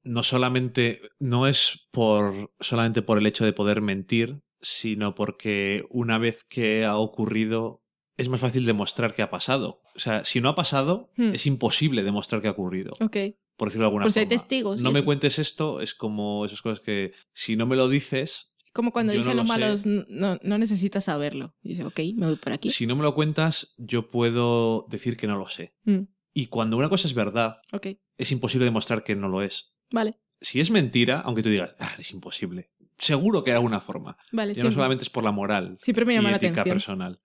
No 0.02 0.24
solamente, 0.24 1.02
no 1.20 1.46
es 1.46 1.88
por 1.92 2.52
solamente 2.60 3.02
por 3.02 3.18
el 3.20 3.28
hecho 3.28 3.46
de 3.46 3.54
poder 3.54 3.82
mentir, 3.82 4.42
sino 4.62 5.16
porque 5.16 5.86
una 5.90 6.18
vez 6.18 6.44
que 6.44 6.86
ha 6.86 6.98
ocurrido 6.98 7.84
es 8.18 8.28
más 8.30 8.42
fácil 8.42 8.66
demostrar 8.66 9.14
que 9.14 9.22
ha 9.22 9.30
pasado. 9.30 9.82
O 9.96 10.00
sea, 10.00 10.26
si 10.26 10.42
no 10.42 10.50
ha 10.50 10.56
pasado, 10.56 11.10
Hmm. 11.16 11.34
es 11.34 11.46
imposible 11.46 12.04
demostrar 12.04 12.42
que 12.42 12.50
ha 12.50 12.52
ocurrido. 12.52 12.94
Ok. 13.00 13.18
Por 13.56 13.70
decirlo 13.70 13.84
de 13.84 13.88
alguna 13.88 14.04
Por 14.06 14.10
hay 14.18 14.26
forma. 14.26 14.30
testigos 14.30 14.82
No 14.82 14.92
me 14.92 15.00
eso. 15.00 15.06
cuentes 15.06 15.40
esto, 15.40 15.80
es 15.82 15.94
como 15.94 16.46
esas 16.46 16.62
cosas 16.62 16.80
que 16.82 17.14
si 17.34 17.56
no 17.56 17.66
me 17.66 17.76
lo 17.76 17.88
dices, 17.90 18.52
Como 18.74 18.92
cuando 18.92 19.14
no 19.14 19.18
dicen 19.20 19.36
lo 19.36 19.44
los 19.44 19.48
malos, 19.48 19.86
no, 19.86 20.38
no 20.42 20.58
necesitas 20.58 21.06
saberlo. 21.06 21.56
Dice, 21.62 21.84
ok, 21.86 22.00
me 22.16 22.28
voy 22.28 22.36
por 22.36 22.54
aquí. 22.54 22.70
si 22.70 22.86
no 22.88 22.96
me 22.96 23.04
lo 23.04 23.16
cuentas, 23.16 23.74
yo 23.78 24.08
puedo 24.10 24.86
decir 24.90 25.18
que 25.18 25.28
no 25.28 25.38
lo 25.38 25.48
sé. 25.50 25.74
Mm, 25.86 26.04
Y 26.34 26.48
cuando 26.48 26.78
una 26.78 26.90
cosa 26.90 27.08
es 27.08 27.14
verdad, 27.14 27.58
es 28.18 28.32
imposible 28.32 28.66
demostrar 28.66 29.04
que 29.04 29.16
no 29.16 29.28
lo 29.30 29.42
es. 29.42 29.74
vale, 29.92 30.20
Si 30.42 30.60
es 30.62 30.72
mentira, 30.72 31.20
aunque 31.22 31.42
tú 31.44 31.50
digas, 31.50 31.76
ah, 31.80 31.96
es 31.98 32.12
imposible, 32.12 32.70
seguro 33.00 33.44
que 33.44 33.52
hay 33.52 33.56
alguna 33.56 33.80
forma. 33.80 34.18
vale. 34.32 34.54
Ya 34.54 34.64
no 34.64 34.72
solamente 34.72 35.04
es 35.04 35.10
por 35.10 35.24
la 35.24 35.32
moral 35.32 35.78
Siempre 35.82 36.06
me 36.06 36.16
y 36.16 36.18
la 36.22 36.32
ética 36.32 36.62
atención. 36.62 36.76
personal. 36.76 37.22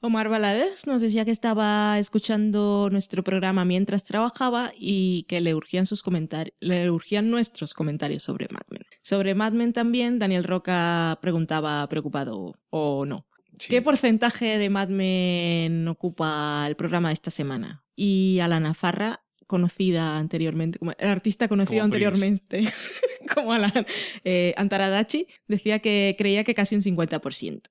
Omar 0.00 0.28
Valadez 0.28 0.86
nos 0.86 1.02
decía 1.02 1.24
que 1.24 1.30
estaba 1.30 1.98
escuchando 1.98 2.88
nuestro 2.90 3.24
programa 3.24 3.64
mientras 3.64 4.04
trabajaba 4.04 4.72
y 4.78 5.24
que 5.24 5.40
le 5.40 5.54
urgían 5.54 5.86
sus 5.86 6.02
comentarios, 6.02 6.54
le 6.60 6.90
urgían 6.90 7.30
nuestros 7.30 7.74
comentarios 7.74 8.22
sobre 8.22 8.48
Mad 8.50 8.66
Men. 8.70 8.82
Sobre 9.02 9.34
Mad 9.34 9.52
Men 9.52 9.72
también, 9.72 10.18
Daniel 10.18 10.44
Roca 10.44 11.18
preguntaba 11.20 11.88
preocupado 11.88 12.54
o 12.70 13.06
no. 13.06 13.26
Sí. 13.58 13.68
¿Qué 13.68 13.82
porcentaje 13.82 14.58
de 14.58 14.68
Mad 14.68 14.88
Men 14.88 15.86
ocupa 15.88 16.64
el 16.66 16.76
programa 16.76 17.08
de 17.08 17.14
esta 17.14 17.30
semana? 17.30 17.84
Y 17.94 18.40
Alana 18.40 18.74
Farra, 18.74 19.24
conocida 19.46 20.18
anteriormente, 20.18 20.78
como 20.78 20.92
el 20.98 21.08
artista 21.08 21.48
conocido 21.48 21.80
Como 21.80 21.84
anteriormente 21.84 22.64
como 23.34 23.52
Alan 23.52 23.86
eh, 24.24 24.54
Antaradachi, 24.56 25.26
decía 25.48 25.78
que 25.78 26.14
creía 26.18 26.44
que 26.44 26.54
casi 26.54 26.74
un 26.74 26.82
50%. 26.82 27.62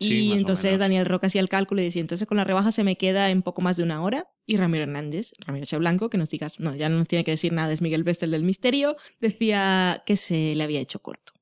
Sí, 0.00 0.28
y 0.28 0.32
entonces. 0.32 0.78
Daniel 0.78 1.04
Roca 1.04 1.26
hacía 1.26 1.42
el 1.42 1.48
cálculo 1.48 1.82
y 1.82 1.84
decía, 1.84 2.00
entonces 2.00 2.26
con 2.26 2.38
la 2.38 2.44
rebaja 2.44 2.72
se 2.72 2.84
me 2.84 2.96
queda 2.96 3.30
en 3.30 3.42
poco 3.42 3.60
más 3.60 3.76
de 3.76 3.82
una 3.82 4.02
hora. 4.02 4.28
Y 4.46 4.56
Ramiro 4.56 4.84
Hernández, 4.84 5.32
Ramiro 5.38 5.66
Che 5.66 5.76
Blanco, 5.76 6.08
que 6.08 6.16
nos 6.16 6.30
digas, 6.30 6.58
no, 6.58 6.74
ya 6.74 6.88
no 6.88 6.96
nos 6.98 7.06
tiene 7.06 7.22
que 7.22 7.32
decir 7.32 7.52
nada, 7.52 7.72
es 7.72 7.82
Miguel 7.82 8.02
Bestel 8.02 8.30
del 8.30 8.42
Misterio, 8.42 8.96
decía 9.20 10.02
que 10.06 10.16
se 10.16 10.54
le 10.54 10.64
había 10.64 10.80
hecho 10.80 11.00
corto. 11.00 11.32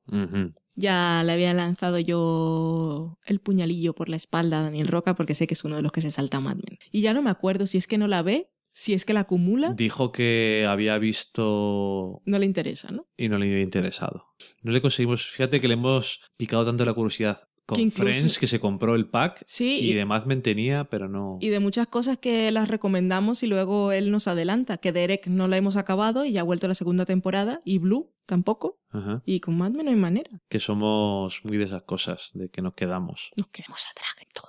Ya 0.75 1.23
le 1.25 1.33
había 1.33 1.53
lanzado 1.55 1.99
yo 1.99 3.19
el 3.27 3.41
puñalillo 3.41 3.95
por 3.95 4.09
la 4.09 4.17
espalda 4.17 4.61
a 4.61 4.63
Daniel 4.63 4.89
Roca 4.89 5.15
porque 5.15 5.35
sé 5.35 5.47
que 5.47 5.55
es 5.55 5.65
uno 5.65 5.77
de 5.77 5.83
los 5.83 5.93
que 5.93 6.01
se 6.01 6.11
salta 6.11 6.41
Mad 6.41 6.57
Men. 6.57 6.79
Y 6.91 7.03
ya 7.03 7.13
no 7.15 7.23
me 7.23 7.31
acuerdo 7.31 7.67
si 7.67 7.79
es 7.79 7.87
que 7.87 7.99
no 7.99 8.09
la 8.09 8.23
ve, 8.23 8.51
si 8.81 8.93
es 8.95 9.05
que 9.05 9.13
la 9.13 9.21
acumula, 9.21 9.73
Dijo 9.75 10.13
que 10.13 10.65
había 10.69 10.97
visto 10.99 12.23
no 12.25 12.39
le 12.39 12.47
interesa, 12.47 12.91
¿no? 12.93 13.07
y 13.17 13.29
no 13.29 13.39
le 13.39 13.47
había 13.51 13.63
interesado. 13.63 14.27
No 14.63 14.73
le 14.73 14.81
conseguimos, 14.81 15.25
fíjate 15.27 15.61
que 15.61 15.69
le 15.69 15.75
hemos 15.75 16.21
picado 16.37 16.65
tanto 16.65 16.85
la 16.85 16.93
curiosidad 16.95 17.39
Que 17.41 17.75
con 17.75 17.81
incluso- 17.81 18.03
Friends 18.05 18.39
que 18.39 18.47
se 18.47 18.61
compró 18.61 18.95
el 18.95 19.07
pack 19.09 19.43
Sí, 19.47 19.79
y 19.81 19.91
y, 19.91 19.95
de 19.95 20.05
Mad 20.05 20.25
Men 20.27 20.43
tenía, 20.43 20.85
pero 20.85 21.09
no. 21.09 21.39
y 21.41 21.49
de 21.49 21.59
muchas 21.61 21.87
cosas 21.89 22.19
que 22.19 22.51
las 22.53 22.69
recomendamos 22.69 23.43
y 23.43 23.47
luego 23.49 23.91
él 23.93 24.11
nos 24.11 24.29
adelanta, 24.29 24.79
que 24.79 24.93
Derek 24.93 25.27
no 25.27 25.49
la 25.49 25.57
hemos 25.57 25.77
acabado 25.77 26.25
y 26.25 26.33
ya 26.33 26.43
ha 26.43 26.45
vuelto 26.45 26.69
la 26.69 26.75
segunda 26.77 27.05
temporada 27.05 27.61
y 27.65 27.79
Blue 27.79 28.13
tampoco. 28.27 28.79
Ajá. 28.91 29.23
Y 29.27 29.41
con 29.41 29.57
Mad 29.59 29.73
Men 29.73 29.87
no 29.87 29.91
hay 29.91 29.97
manera. 29.97 30.31
Que 30.49 30.61
somos 30.61 31.41
muy 31.45 31.57
de 31.57 31.65
esas 31.65 31.83
cosas, 31.83 32.31
de 32.35 32.49
que 32.49 32.63
nos 32.63 32.75
quedamos. 32.75 33.31
Nos 33.37 33.49
quedamos 33.49 33.81
atrás 33.91 34.15
en 34.21 34.29
todo. 34.33 34.49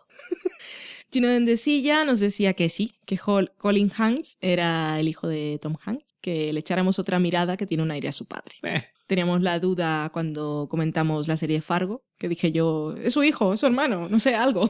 Gino 1.11 1.27
Dendesilla 1.27 2.05
nos 2.05 2.19
decía 2.19 2.53
que 2.53 2.69
sí, 2.69 2.93
que 3.05 3.17
Hol- 3.17 3.51
Colin 3.57 3.91
Hanks 3.95 4.37
era 4.41 4.99
el 4.99 5.07
hijo 5.07 5.27
de 5.27 5.57
Tom 5.61 5.75
Hanks, 5.83 6.15
que 6.21 6.53
le 6.53 6.59
echáramos 6.59 6.99
otra 6.99 7.19
mirada 7.19 7.57
que 7.57 7.65
tiene 7.65 7.83
un 7.83 7.91
aire 7.91 8.07
a 8.07 8.11
su 8.11 8.25
padre. 8.25 8.55
Eh, 8.63 8.83
Teníamos 9.07 9.41
la 9.41 9.59
duda 9.59 10.11
cuando 10.13 10.67
comentamos 10.69 11.27
la 11.27 11.35
serie 11.35 11.61
Fargo, 11.61 12.03
que 12.19 12.29
dije 12.29 12.51
yo, 12.51 12.95
es 12.95 13.13
su 13.13 13.23
hijo, 13.23 13.53
es 13.53 13.59
su 13.59 13.65
hermano, 13.65 14.07
no 14.07 14.19
sé, 14.19 14.35
algo. 14.35 14.69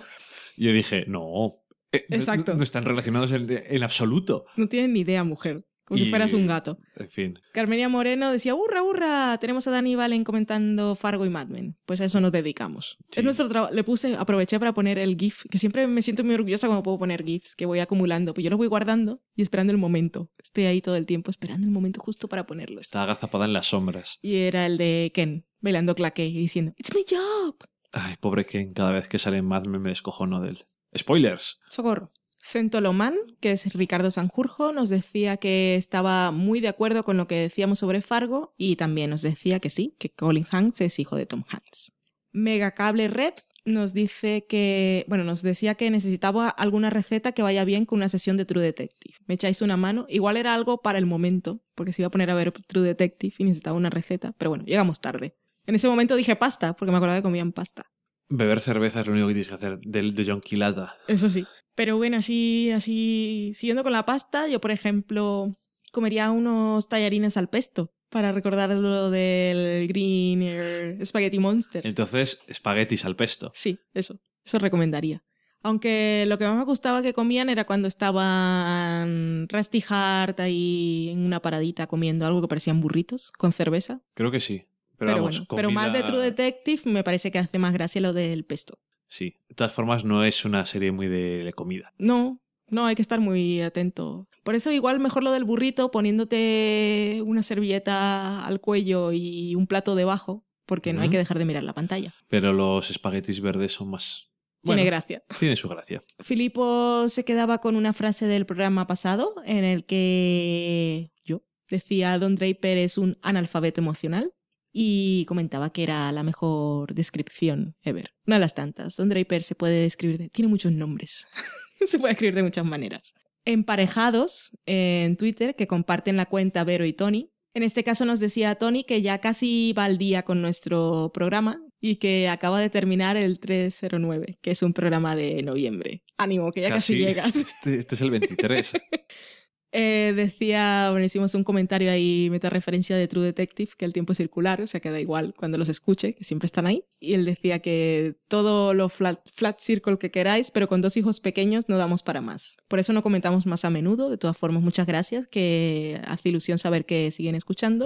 Yo 0.56 0.72
dije, 0.72 1.03
no, 1.07 1.57
Eh, 1.91 2.06
no- 2.07 2.16
Exacto. 2.16 2.53
No, 2.53 2.64
están 2.64 2.86
relacionados 2.86 3.32
en, 3.32 3.48
en 3.49 3.84
absoluto. 3.84 4.45
No 4.56 4.68
tienen 4.70 4.94
ni 4.94 4.99
idea, 5.02 5.24
mujer. 5.24 5.66
Como 5.90 5.98
si 5.98 6.10
fueras 6.10 6.34
un 6.34 6.45
gato. 6.45 6.78
En 6.95 7.10
fin. 7.10 7.40
Carmenia 7.52 7.90
Moreno 7.90 8.32
decía, 8.32 8.53
hurra, 8.53 8.84
hurra, 8.84 9.38
tenemos 9.40 9.68
a 9.68 9.72
Dani 9.72 9.95
Valen 9.95 10.24
comentando 10.24 10.95
Fargo 10.95 11.26
y 11.26 11.30
Mad 11.30 11.48
Men. 11.48 11.78
Pues 11.86 11.99
a 11.99 12.06
eso 12.06 12.22
nos 12.22 12.32
dedicamos. 12.32 12.98
Sí. 13.10 13.20
Es 13.20 13.24
nuestro 13.24 13.49
trabajo. 13.49 13.74
Le 13.74 13.84
puse, 13.84 14.16
aproveché 14.16 14.60
para 14.60 14.72
poner 14.72 14.99
el 14.99 15.18
GIF, 15.18 15.45
que 15.49 15.57
siempre 15.57 15.88
me 15.88 16.03
siento 16.03 16.24
muy 16.24 16.36
orgullosa 16.36 16.68
cuando 16.68 16.84
puedo 16.84 16.99
poner 16.99 17.26
GIFs, 17.26 17.56
que 17.56 17.66
voy 17.66 17.80
acumulando. 17.80 18.36
Pues 18.36 18.44
yo 18.44 18.52
los 18.52 18.57
voy 18.57 18.68
guardando 18.68 19.22
y 19.36 19.41
esperando 19.41 19.72
el 19.72 19.80
momento. 19.80 20.30
Estoy 20.41 20.66
ahí 20.66 20.80
todo 20.80 20.95
el 20.95 21.07
tiempo 21.07 21.32
esperando 21.32 21.66
el 21.66 21.74
momento 21.74 21.99
justo 21.99 22.28
para 22.30 22.45
ponerlos. 22.45 22.82
Está 22.82 23.02
agazapada 23.02 23.45
en 23.45 23.53
las 23.53 23.68
sombras. 23.68 24.20
Y 24.22 24.36
era 24.36 24.68
el 24.68 24.78
de 24.78 25.11
Ken, 25.14 25.48
bailando 25.60 25.95
claqué 25.95 26.28
y 26.28 26.38
diciendo, 26.38 26.74
It's 26.78 26.94
my 26.94 27.03
job. 27.10 27.56
Ay, 27.91 28.16
pobre 28.20 28.45
Ken, 28.45 28.74
cada 28.74 28.91
vez 28.91 29.07
que 29.07 29.18
sale 29.18 29.38
en 29.38 29.45
Mad 29.45 29.66
Men 29.66 29.82
me 29.82 29.90
descojono 29.90 30.40
de 30.41 30.49
él. 30.49 30.66
Spoilers. 30.95 31.60
Socorro. 31.70 32.11
Centolomán, 32.49 33.15
que 33.39 33.51
es 33.51 33.71
Ricardo 33.73 34.11
Sanjurjo, 34.11 34.71
nos 34.73 34.89
decía 34.89 35.38
que 35.38 35.76
estaba 35.76 36.31
muy 36.31 36.59
de 36.59 36.67
acuerdo 36.67 37.03
con 37.03 37.17
lo 37.17 37.27
que 37.27 37.35
decíamos 37.35 37.80
sobre 37.80 38.01
Fargo 38.01 38.53
y 38.57 38.76
también 38.76 39.11
nos 39.11 39.21
decía 39.21 39.59
que 39.59 39.69
sí, 39.69 39.95
que 39.99 40.09
Colin 40.09 40.45
Hanks 40.49 40.81
es 40.81 40.99
hijo 40.99 41.15
de 41.15 41.26
Tom 41.26 41.43
Hanks. 41.47 41.93
Megacable 42.31 43.07
Red 43.07 43.34
nos 43.65 43.93
dice 43.93 44.45
que, 44.47 45.05
bueno, 45.07 45.23
nos 45.23 45.41
decía 45.41 45.76
que 45.76 45.89
necesitaba 45.91 46.49
alguna 46.49 46.89
receta 46.89 47.31
que 47.31 47.43
vaya 47.43 47.63
bien 47.65 47.85
con 47.85 47.97
una 47.97 48.09
sesión 48.09 48.38
de 48.38 48.45
True 48.45 48.63
Detective. 48.63 49.15
¿Me 49.27 49.35
echáis 49.35 49.61
una 49.61 49.77
mano? 49.77 50.05
Igual 50.09 50.38
era 50.38 50.53
algo 50.53 50.81
para 50.81 50.97
el 50.97 51.05
momento, 51.05 51.61
porque 51.76 51.93
se 51.93 52.01
iba 52.01 52.07
a 52.07 52.11
poner 52.11 52.30
a 52.31 52.35
ver 52.35 52.51
True 52.51 52.84
Detective 52.84 53.35
y 53.38 53.43
necesitaba 53.43 53.77
una 53.77 53.89
receta, 53.89 54.34
pero 54.38 54.49
bueno, 54.49 54.65
llegamos 54.65 55.01
tarde. 55.01 55.35
En 55.65 55.76
ese 55.76 55.88
momento 55.88 56.15
dije 56.15 56.35
pasta, 56.35 56.76
porque 56.76 56.91
me 56.91 56.97
acordaba 56.97 57.19
que 57.19 57.23
comían 57.23 57.51
pasta. 57.51 57.84
Beber 58.27 58.59
cerveza 58.59 59.01
es 59.01 59.07
lo 59.07 59.13
único 59.13 59.27
que 59.27 59.34
tienes 59.34 59.47
que 59.47 59.55
hacer 59.55 59.80
del 59.80 60.13
de 60.13 60.26
John 60.26 60.41
Quilata. 60.41 60.95
Eso 61.07 61.30
sí. 61.30 61.45
Pero 61.80 61.95
bueno, 61.95 62.18
así, 62.18 62.72
así, 62.72 63.53
siguiendo 63.56 63.84
con 63.84 63.93
la 63.93 64.06
pasta, 64.06 64.49
yo 64.49 64.60
por 64.60 64.72
ejemplo 64.72 65.57
comería 65.93 66.30
unos 66.30 66.89
tallarines 66.89 67.38
al 67.38 67.49
pesto 67.49 67.95
para 68.10 68.34
recordar 68.34 68.69
lo 68.72 69.10
del 69.10 69.88
Green 69.88 70.99
Spaghetti 71.06 71.39
Monster. 71.39 71.88
Entonces, 71.88 72.41
espaguetis 72.47 73.06
al 73.06 73.15
pesto. 73.15 73.53
Sí, 73.56 73.80
eso, 73.93 74.19
eso 74.43 74.60
recomendaría. 74.60 75.23
Aunque 75.64 76.26
lo 76.27 76.38
que 76.38 76.49
más 76.49 76.57
me 76.57 76.65
gustaba 76.65 77.01
que 77.01 77.14
comían 77.14 77.47
era 77.47 77.64
cuando 77.64 77.88
estaban 77.88 79.47
Rusty 79.47 79.81
Hart 79.88 80.41
ahí 80.41 81.07
en 81.14 81.19
una 81.19 81.41
paradita 81.41 81.88
comiendo 81.88 82.26
algo 82.26 82.41
que 82.41 82.49
parecían 82.49 82.81
burritos 82.81 83.31
con 83.31 83.53
cerveza. 83.53 84.01
Creo 84.15 84.31
que 84.31 84.41
sí. 84.41 84.65
Pero, 84.97 85.14
Pero, 85.14 85.15
vamos, 85.15 85.38
bueno, 85.38 85.56
pero 85.56 85.72
más 85.72 85.93
de 85.93 86.03
True 86.03 86.19
Detective 86.19 86.81
me 86.91 87.06
parece 87.06 87.31
que 87.31 87.39
hace 87.39 87.57
más 87.57 87.72
gracia 87.72 88.01
lo 88.01 88.11
del 88.11 88.43
pesto. 88.43 88.80
Sí. 89.10 89.36
De 89.49 89.56
todas 89.56 89.73
formas, 89.73 90.06
no 90.06 90.23
es 90.23 90.45
una 90.45 90.65
serie 90.65 90.91
muy 90.91 91.07
de 91.07 91.52
comida. 91.56 91.94
No, 91.98 92.40
no, 92.72 92.86
hay 92.86 92.95
que 92.95 93.02
estar 93.02 93.19
muy 93.19 93.61
atento. 93.61 94.27
Por 94.44 94.56
eso 94.56 94.72
igual 94.72 94.99
mejor 94.99 95.23
lo 95.23 95.31
del 95.31 95.44
burrito 95.44 95.91
poniéndote 95.91 97.22
una 97.26 97.44
servilleta 97.44 98.45
al 98.45 98.61
cuello 98.61 99.11
y 99.11 99.56
un 99.56 99.68
plato 99.68 99.95
debajo, 99.95 100.45
porque 100.65 100.94
no 100.94 101.02
hay 101.02 101.10
que 101.10 101.18
dejar 101.18 101.40
de 101.40 101.45
mirar 101.45 101.64
la 101.64 101.73
pantalla. 101.73 102.14
Pero 102.27 102.53
los 102.53 102.90
espaguetis 102.90 103.41
verdes 103.41 103.73
son 103.73 103.90
más. 103.90 104.30
Tiene 104.61 104.84
gracia. 104.84 105.23
Tiene 105.40 105.56
su 105.56 105.69
gracia. 105.69 106.03
Filipo 106.19 107.07
se 107.10 107.23
quedaba 107.23 107.60
con 107.60 107.76
una 107.76 107.94
frase 107.94 108.27
del 108.27 108.45
programa 108.45 108.88
pasado 108.88 109.36
en 109.45 109.64
el 109.64 109.86
que 109.86 111.11
yo 111.23 111.44
decía 111.69 112.18
Don 112.19 112.36
Draper 112.36 112.77
es 112.77 112.98
un 112.98 113.18
analfabeto 113.22 113.80
emocional 113.81 114.34
y 114.72 115.26
comentaba 115.26 115.72
que 115.72 115.84
era 115.84 116.12
la 116.12 116.24
mejor 116.24 116.94
descripción 116.94 117.76
ever. 117.84 118.14
Una 118.26 118.38
de 118.38 118.41
las 118.41 118.56
tantas. 118.56 118.96
Don 118.96 119.10
Draper 119.10 119.44
se 119.44 119.56
puede 119.56 119.82
describir 119.82 120.18
de... 120.18 120.30
Tiene 120.30 120.50
muchos 120.50 120.72
nombres. 120.72 121.28
se 121.86 122.00
puede 122.00 122.14
escribir 122.14 122.36
de 122.36 122.44
muchas 122.44 122.66
maneras. 122.66 123.14
Emparejados 123.46 124.58
en 124.66 125.18
Twitter 125.18 125.56
que 125.56 125.68
comparten 125.68 126.18
la 126.18 126.28
cuenta 126.28 126.64
Vero 126.64 126.86
y 126.86 126.94
Tony. 126.94 127.32
En 127.54 127.64
este 127.64 127.84
caso 127.84 128.06
nos 128.06 128.20
decía 128.20 128.56
Tony 128.56 128.84
que 128.84 129.02
ya 129.02 129.20
casi 129.20 129.74
va 129.74 129.86
al 129.86 129.98
día 129.98 130.24
con 130.24 130.41
nuestro 130.41 131.12
programa 131.14 131.62
y 131.82 131.96
que 131.96 132.28
acaba 132.28 132.60
de 132.60 132.70
terminar 132.70 133.18
el 133.18 133.40
309, 133.40 134.38
que 134.41 134.52
es 134.52 134.62
un 134.62 134.74
programa 134.74 135.16
de 135.16 135.41
noviembre. 135.44 136.04
Ánimo, 136.18 136.52
que 136.52 136.62
ya 136.62 136.70
casi, 136.70 136.98
llegas. 136.98 137.36
Este, 137.36 137.80
este 137.80 137.96
es 137.96 138.02
el 138.02 138.12
23. 138.12 138.74
Eh, 139.72 140.14
decía, 140.16 140.90
bueno, 140.90 141.06
hicimos 141.06 141.36
un 141.36 141.44
comentario 141.44 141.91
ahí, 141.91 142.30
meta 142.32 142.50
referencia 142.50 142.96
de 142.96 143.08
True 143.08 143.26
Detective, 143.26 143.72
que 143.78 143.86
el 143.86 143.94
tiempo 143.94 144.14
es 144.14 144.18
circular, 144.18 144.62
o 144.62 144.68
sea 144.68 144.80
que 144.80 144.90
da 144.90 145.00
igual 145.00 145.34
cuando 145.38 145.58
los 145.58 145.70
escuche, 145.70 146.16
que 146.16 146.24
siempre 146.24 146.48
están 146.48 146.66
ahí. 146.66 146.84
Y 147.00 147.14
él 147.14 147.26
decía 147.26 147.60
que 147.60 148.16
todo 148.28 148.74
lo 148.74 148.90
flat, 148.90 149.20
flat 149.32 149.60
circle 149.60 149.98
que 149.98 150.12
queráis, 150.12 150.52
pero 150.52 150.68
con 150.68 150.82
dos 150.82 150.98
hijos 150.98 151.20
pequeños 151.20 151.70
no 151.70 151.78
damos 151.78 152.02
para 152.02 152.22
más. 152.22 152.58
Por 152.68 152.80
eso 152.80 152.94
no 152.94 153.04
comentamos 153.04 153.46
más 153.46 153.64
a 153.64 153.70
menudo. 153.70 154.10
De 154.10 154.18
todas 154.18 154.38
formas, 154.38 154.64
muchas 154.64 154.88
gracias, 154.88 155.28
que 155.28 156.02
hace 156.06 156.30
ilusión 156.30 156.58
saber 156.58 156.86
que 156.86 157.12
siguen 157.12 157.36
escuchando 157.36 157.86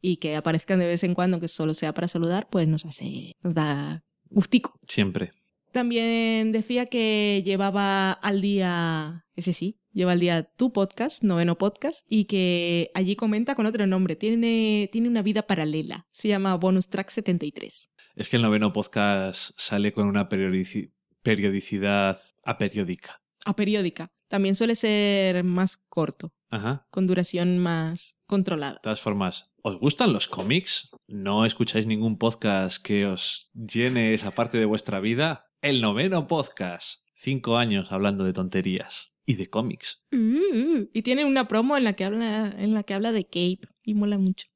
y 0.00 0.16
que 0.16 0.36
aparezcan 0.36 0.80
de 0.80 0.86
vez 0.86 1.04
en 1.04 1.14
cuando, 1.14 1.40
que 1.40 1.48
solo 1.48 1.74
sea 1.74 1.94
para 1.94 2.08
saludar, 2.08 2.48
pues 2.50 2.66
nos 2.66 2.84
hace, 2.84 3.36
nos 3.42 3.54
da 3.54 4.04
gustico. 4.30 4.78
Siempre. 4.88 5.32
También 5.72 6.50
decía 6.50 6.86
que 6.86 7.42
llevaba 7.44 8.12
al 8.12 8.40
día, 8.40 9.26
ese 9.36 9.52
sí, 9.52 9.79
lleva 9.92 10.12
al 10.12 10.20
día 10.20 10.44
tu 10.56 10.72
podcast, 10.72 11.22
noveno 11.22 11.58
podcast, 11.58 12.06
y 12.08 12.24
que 12.26 12.90
allí 12.94 13.16
comenta 13.16 13.54
con 13.54 13.66
otro 13.66 13.86
nombre. 13.86 14.16
Tiene, 14.16 14.88
tiene 14.92 15.08
una 15.08 15.22
vida 15.22 15.42
paralela. 15.46 16.06
Se 16.10 16.28
llama 16.28 16.54
Bonus 16.56 16.88
Track 16.88 17.10
73. 17.10 17.92
Es 18.16 18.28
que 18.28 18.36
el 18.36 18.42
noveno 18.42 18.72
podcast 18.72 19.52
sale 19.58 19.92
con 19.92 20.06
una 20.06 20.28
periodici- 20.28 20.92
periodicidad 21.22 22.18
aperiódica. 22.44 23.22
A 23.44 23.56
periódica. 23.56 24.12
También 24.28 24.54
suele 24.54 24.76
ser 24.76 25.42
más 25.42 25.76
corto, 25.88 26.32
Ajá. 26.50 26.86
con 26.90 27.06
duración 27.06 27.58
más 27.58 28.18
controlada. 28.26 28.74
De 28.74 28.80
todas 28.82 29.00
formas, 29.00 29.50
¿os 29.62 29.78
gustan 29.80 30.12
los 30.12 30.28
cómics? 30.28 30.90
¿No 31.08 31.44
escucháis 31.44 31.86
ningún 31.86 32.16
podcast 32.18 32.84
que 32.84 33.06
os 33.06 33.50
llene 33.54 34.14
esa 34.14 34.30
parte 34.32 34.58
de 34.58 34.66
vuestra 34.66 35.00
vida? 35.00 35.46
El 35.62 35.80
noveno 35.80 36.26
podcast. 36.28 37.00
Cinco 37.16 37.56
años 37.58 37.90
hablando 37.90 38.24
de 38.24 38.32
tonterías 38.32 39.09
y 39.30 39.34
de 39.34 39.48
cómics. 39.48 40.04
Uh, 40.12 40.88
y 40.92 41.02
tiene 41.02 41.24
una 41.24 41.46
promo 41.46 41.76
en 41.76 41.84
la 41.84 41.92
que 41.94 42.04
habla, 42.04 42.52
en 42.58 42.74
la 42.74 42.82
que 42.82 42.94
habla 42.94 43.12
de 43.12 43.24
Cape 43.24 43.60
y 43.84 43.94
mola 43.94 44.18
mucho. 44.18 44.48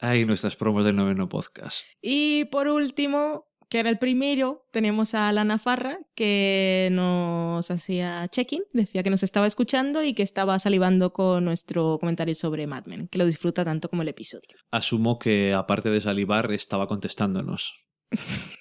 Ay, 0.00 0.24
nuestras 0.24 0.56
promos 0.56 0.84
del 0.86 0.96
noveno 0.96 1.28
podcast. 1.28 1.86
Y 2.00 2.46
por 2.46 2.68
último, 2.68 3.46
que 3.68 3.80
era 3.80 3.90
el 3.90 3.98
primero, 3.98 4.66
tenemos 4.70 5.14
a 5.14 5.30
Lana 5.32 5.58
Farra, 5.58 5.98
que 6.14 6.88
nos 6.92 7.70
hacía 7.70 8.26
check-in, 8.28 8.62
decía 8.72 9.02
que 9.02 9.10
nos 9.10 9.22
estaba 9.22 9.46
escuchando 9.46 10.02
y 10.02 10.14
que 10.14 10.22
estaba 10.22 10.58
salivando 10.58 11.12
con 11.12 11.44
nuestro 11.44 11.98
comentario 11.98 12.34
sobre 12.34 12.66
Mad 12.66 12.86
Men, 12.86 13.08
que 13.08 13.18
lo 13.18 13.26
disfruta 13.26 13.66
tanto 13.66 13.90
como 13.90 14.00
el 14.02 14.08
episodio. 14.08 14.56
Asumo 14.70 15.18
que, 15.18 15.52
aparte 15.52 15.90
de 15.90 16.00
salivar, 16.00 16.52
estaba 16.52 16.86
contestándonos. 16.86 17.74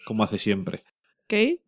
Como 0.06 0.24
hace 0.24 0.40
siempre. 0.40 0.84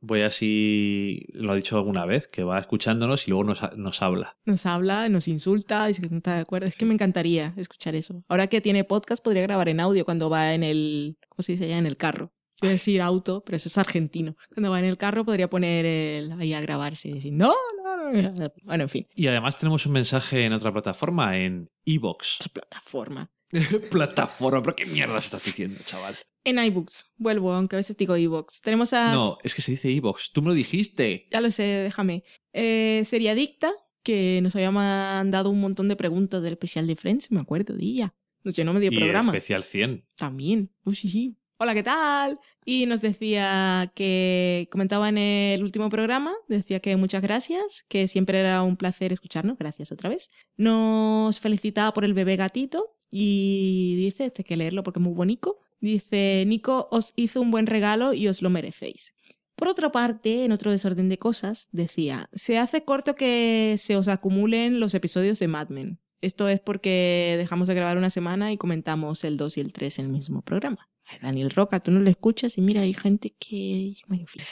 Voy 0.02 0.22
así, 0.22 1.26
lo 1.34 1.52
ha 1.52 1.56
dicho 1.56 1.78
alguna 1.78 2.06
vez, 2.06 2.28
que 2.28 2.44
va 2.44 2.60
escuchándonos 2.60 3.28
y 3.28 3.32
luego 3.32 3.44
nos, 3.44 3.78
nos 3.78 4.02
habla. 4.02 4.38
Nos 4.46 4.66
habla, 4.66 5.10
nos 5.10 5.28
insulta, 5.28 5.86
dice 5.88 6.02
que 6.02 6.10
no 6.10 6.18
está 6.18 6.36
de 6.36 6.42
acuerdo. 6.42 6.68
Es 6.68 6.78
que 6.78 6.86
me 6.86 6.94
encantaría 6.94 7.54
escuchar 7.58 7.96
eso. 7.96 8.24
Ahora 8.28 8.48
que 8.48 8.62
tiene 8.62 8.84
podcast, 8.84 9.24
podría 9.24 9.44
grabar 9.44 9.70
en 9.70 9.80
audio 9.80 10.06
cuando 10.06 10.30
va 10.30 10.54
en 10.54 10.64
el, 10.64 11.18
¿cómo 11.28 11.44
se 11.44 11.54
dice 11.54 11.66
allá? 11.66 11.78
En 11.78 11.86
el 11.86 11.98
carro. 11.98 12.32
A 12.62 12.68
decir 12.68 13.02
auto, 13.02 13.42
pero 13.46 13.56
eso 13.56 13.70
es 13.70 13.78
argentino. 13.78 14.36
Cuando 14.54 14.70
va 14.70 14.80
en 14.80 14.86
el 14.86 14.98
carro 14.98 15.24
podría 15.24 15.50
poner 15.50 15.86
el, 15.86 16.34
ahí 16.34 16.54
a 16.54 16.60
grabarse 16.60 17.08
y 17.08 17.14
decir, 17.14 17.32
no, 17.32 17.54
no, 17.84 18.12
no. 18.12 18.52
Bueno, 18.64 18.84
en 18.84 18.90
fin, 18.90 19.08
Y 19.16 19.28
además 19.28 19.58
tenemos 19.58 19.86
un 19.86 19.94
mensaje 19.94 20.44
en 20.44 20.52
otra 20.52 20.74
plataforma, 20.74 21.38
en 21.38 21.70
Evox. 21.86 22.40
plataforma. 22.52 23.32
plataforma, 23.92 24.62
pero 24.62 24.76
qué 24.76 24.86
mierdas 24.86 25.26
estás 25.26 25.46
diciendo, 25.46 25.80
chaval. 25.86 26.18
En 26.44 26.58
iBooks, 26.58 27.12
vuelvo, 27.18 27.54
aunque 27.54 27.76
a 27.76 27.78
veces 27.78 27.98
digo 27.98 28.16
iBooks. 28.16 28.62
Tenemos 28.62 28.94
a. 28.94 29.14
No, 29.14 29.38
es 29.44 29.54
que 29.54 29.62
se 29.62 29.72
dice 29.72 29.94
Evox. 29.94 30.32
Tú 30.32 30.42
me 30.42 30.50
lo 30.50 30.54
dijiste. 30.54 31.28
Ya 31.32 31.42
lo 31.42 31.52
sé, 31.52 31.64
déjame. 31.64 32.24
Eh, 32.54 33.04
Seriadicta, 33.06 33.72
que 34.04 34.40
nos 34.42 34.56
había 34.56 34.72
mandado 34.72 35.50
un 35.50 35.60
montón 35.60 35.88
de 35.90 35.96
preguntas 35.96 36.42
del 36.42 36.54
especial 36.54 36.88
de 36.88 36.96
Friends, 36.96 37.32
me 37.32 37.40
acuerdo 37.42 37.76
de 37.76 37.84
ella. 37.84 38.14
Nos 38.44 38.54
llenó 38.56 38.74
medio 38.74 38.90
Y 38.92 38.96
programa. 38.96 39.32
especial 39.34 39.64
100. 39.64 40.06
También. 40.16 40.72
Uy, 40.86 40.96
sí, 40.96 41.10
sí. 41.10 41.36
Hola, 41.58 41.74
¿qué 41.74 41.84
tal? 41.84 42.40
Y 42.64 42.86
nos 42.86 43.02
decía 43.02 43.92
que 43.94 44.70
comentaba 44.72 45.10
en 45.10 45.18
el 45.18 45.62
último 45.62 45.90
programa, 45.90 46.32
decía 46.48 46.80
que 46.80 46.96
muchas 46.96 47.22
gracias, 47.22 47.84
que 47.90 48.08
siempre 48.08 48.40
era 48.40 48.64
un 48.64 48.78
placer 48.78 49.12
escucharnos, 49.12 49.58
gracias 49.58 49.92
otra 49.92 50.10
vez. 50.10 50.30
Nos 50.56 51.38
felicitaba 51.42 51.94
por 51.94 52.06
el 52.06 52.14
bebé 52.14 52.38
gatito 52.38 52.96
y 53.12 53.96
dice, 53.98 54.28
este 54.28 54.42
hay 54.42 54.46
que 54.46 54.56
leerlo 54.56 54.84
porque 54.84 55.00
es 55.00 55.04
muy 55.04 55.14
bonito, 55.14 55.58
dice, 55.80 56.44
Nico 56.48 56.88
os 56.92 57.14
hizo 57.16 57.42
un 57.42 57.52
buen 57.52 57.68
regalo 57.68 58.14
y 58.14 58.28
os 58.28 58.42
lo 58.42 58.50
merecéis. 58.50 59.14
Por 59.56 59.68
otra 59.68 59.92
parte, 59.92 60.46
en 60.46 60.54
otro 60.54 60.72
desorden 60.72 61.10
de 61.10 61.18
cosas, 61.18 61.68
decía, 61.74 62.30
se 62.34 62.58
hace 62.58 62.86
corto 62.86 63.16
que 63.16 63.76
se 63.78 63.98
os 63.98 64.08
acumulen 64.08 64.80
los 64.80 64.94
episodios 64.94 65.38
de 65.40 65.50
Mad 65.50 65.70
Men. 65.70 66.00
Esto 66.22 66.48
es 66.48 66.60
porque 66.60 67.36
dejamos 67.38 67.68
de 67.68 67.76
grabar 67.76 67.98
una 67.98 68.10
semana 68.10 68.52
y 68.52 68.58
comentamos 68.58 69.24
el 69.24 69.38
2 69.38 69.58
y 69.58 69.62
el 69.62 69.74
3 69.74 70.00
en 70.00 70.06
el 70.06 70.12
mismo 70.12 70.42
programa. 70.42 70.90
Daniel 71.22 71.50
Roca, 71.50 71.80
tú 71.80 71.92
no 71.92 72.00
lo 72.00 72.10
escuchas 72.10 72.58
y 72.58 72.62
mira, 72.62 72.82
hay 72.82 72.94
gente 72.94 73.36
que... 73.40 73.96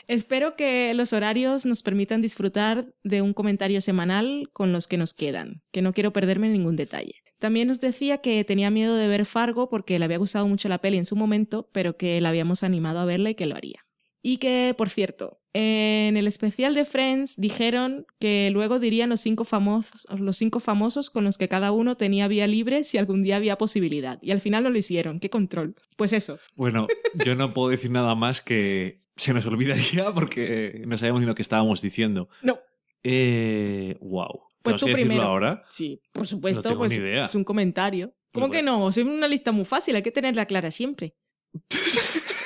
Espero 0.08 0.56
que 0.56 0.94
los 0.94 1.14
horarios 1.14 1.66
nos 1.66 1.84
permitan 1.84 2.22
disfrutar 2.22 2.94
de 3.04 3.22
un 3.22 3.34
comentario 3.34 3.80
semanal 3.80 4.50
con 4.54 4.74
los 4.74 4.88
que 4.88 4.98
nos 4.98 5.14
quedan, 5.14 5.62
que 5.72 5.82
no 5.82 5.94
quiero 5.94 6.12
perderme 6.12 6.50
ningún 6.50 6.76
detalle. 6.76 7.16
También 7.40 7.68
nos 7.68 7.80
decía 7.80 8.18
que 8.20 8.44
tenía 8.44 8.72
miedo 8.72 8.96
de 8.96 9.08
ver 9.08 9.26
Fargo 9.26 9.70
porque 9.70 10.00
le 10.00 10.06
había 10.06 10.18
gustado 10.18 10.48
mucho 10.48 10.70
la 10.70 10.80
peli 10.80 10.98
en 10.98 11.06
su 11.06 11.16
momento, 11.16 11.70
pero 11.72 11.98
que 11.98 12.20
la 12.22 12.30
habíamos 12.30 12.64
animado 12.64 13.00
a 13.00 13.06
verla 13.06 13.30
y 13.30 13.36
que 13.36 13.46
lo 13.46 13.56
haría. 13.56 13.86
Y 14.24 14.38
que, 14.38 14.74
por 14.78 14.90
cierto, 14.90 15.40
en 15.54 16.18
el 16.18 16.28
especial 16.28 16.74
de 16.74 16.86
Friends 16.86 17.36
dijeron 17.38 18.06
que 18.20 18.50
luego 18.52 18.80
dirían 18.80 19.10
los 19.10 19.22
cinco, 19.22 19.46
famosos, 19.46 20.06
los 20.20 20.38
cinco 20.38 20.60
famosos 20.60 21.10
con 21.10 21.24
los 21.24 21.38
que 21.38 21.48
cada 21.48 21.72
uno 21.72 21.96
tenía 21.96 22.28
vía 22.28 22.48
libre 22.48 22.84
si 22.84 22.98
algún 22.98 23.24
día 23.24 23.38
había 23.38 23.58
posibilidad. 23.58 24.20
Y 24.22 24.32
al 24.32 24.42
final 24.42 24.64
no 24.64 24.70
lo 24.70 24.78
hicieron. 24.78 25.20
¡Qué 25.20 25.30
control! 25.30 25.76
Pues 25.96 26.14
eso. 26.14 26.40
Bueno, 26.56 26.88
yo 27.26 27.36
no 27.36 27.54
puedo 27.54 27.70
decir 27.70 27.92
nada 27.92 28.16
más 28.16 28.42
que 28.42 29.02
se 29.16 29.34
nos 29.34 29.46
olvidaría 29.46 30.14
porque 30.14 30.84
no 30.86 30.98
sabíamos 30.98 31.22
ni 31.22 31.28
lo 31.28 31.36
que 31.36 31.42
estábamos 31.42 31.82
diciendo. 31.82 32.28
No. 32.42 32.60
Eh, 33.04 33.98
wow. 34.02 34.47
Pues 34.72 34.82
¿Tenemos 34.82 35.00
tú 35.00 35.06
primero. 35.06 35.24
ahora? 35.24 35.64
Sí, 35.70 36.02
por 36.12 36.28
supuesto. 36.28 36.62
No 36.64 36.70
tengo 36.70 36.80
pues 36.80 36.92
ni 36.92 36.98
idea. 36.98 37.26
Es 37.26 37.36
un 37.36 37.44
comentario. 37.44 38.14
¿Cómo 38.34 38.50
que 38.50 38.62
no? 38.62 38.90
Es 38.90 38.98
una 38.98 39.28
lista 39.28 39.52
muy 39.52 39.66
fácil, 39.66 39.96
hay 39.96 40.04
que 40.04 40.12
tenerla 40.12 40.46
clara 40.46 40.72
siempre. 40.72 41.16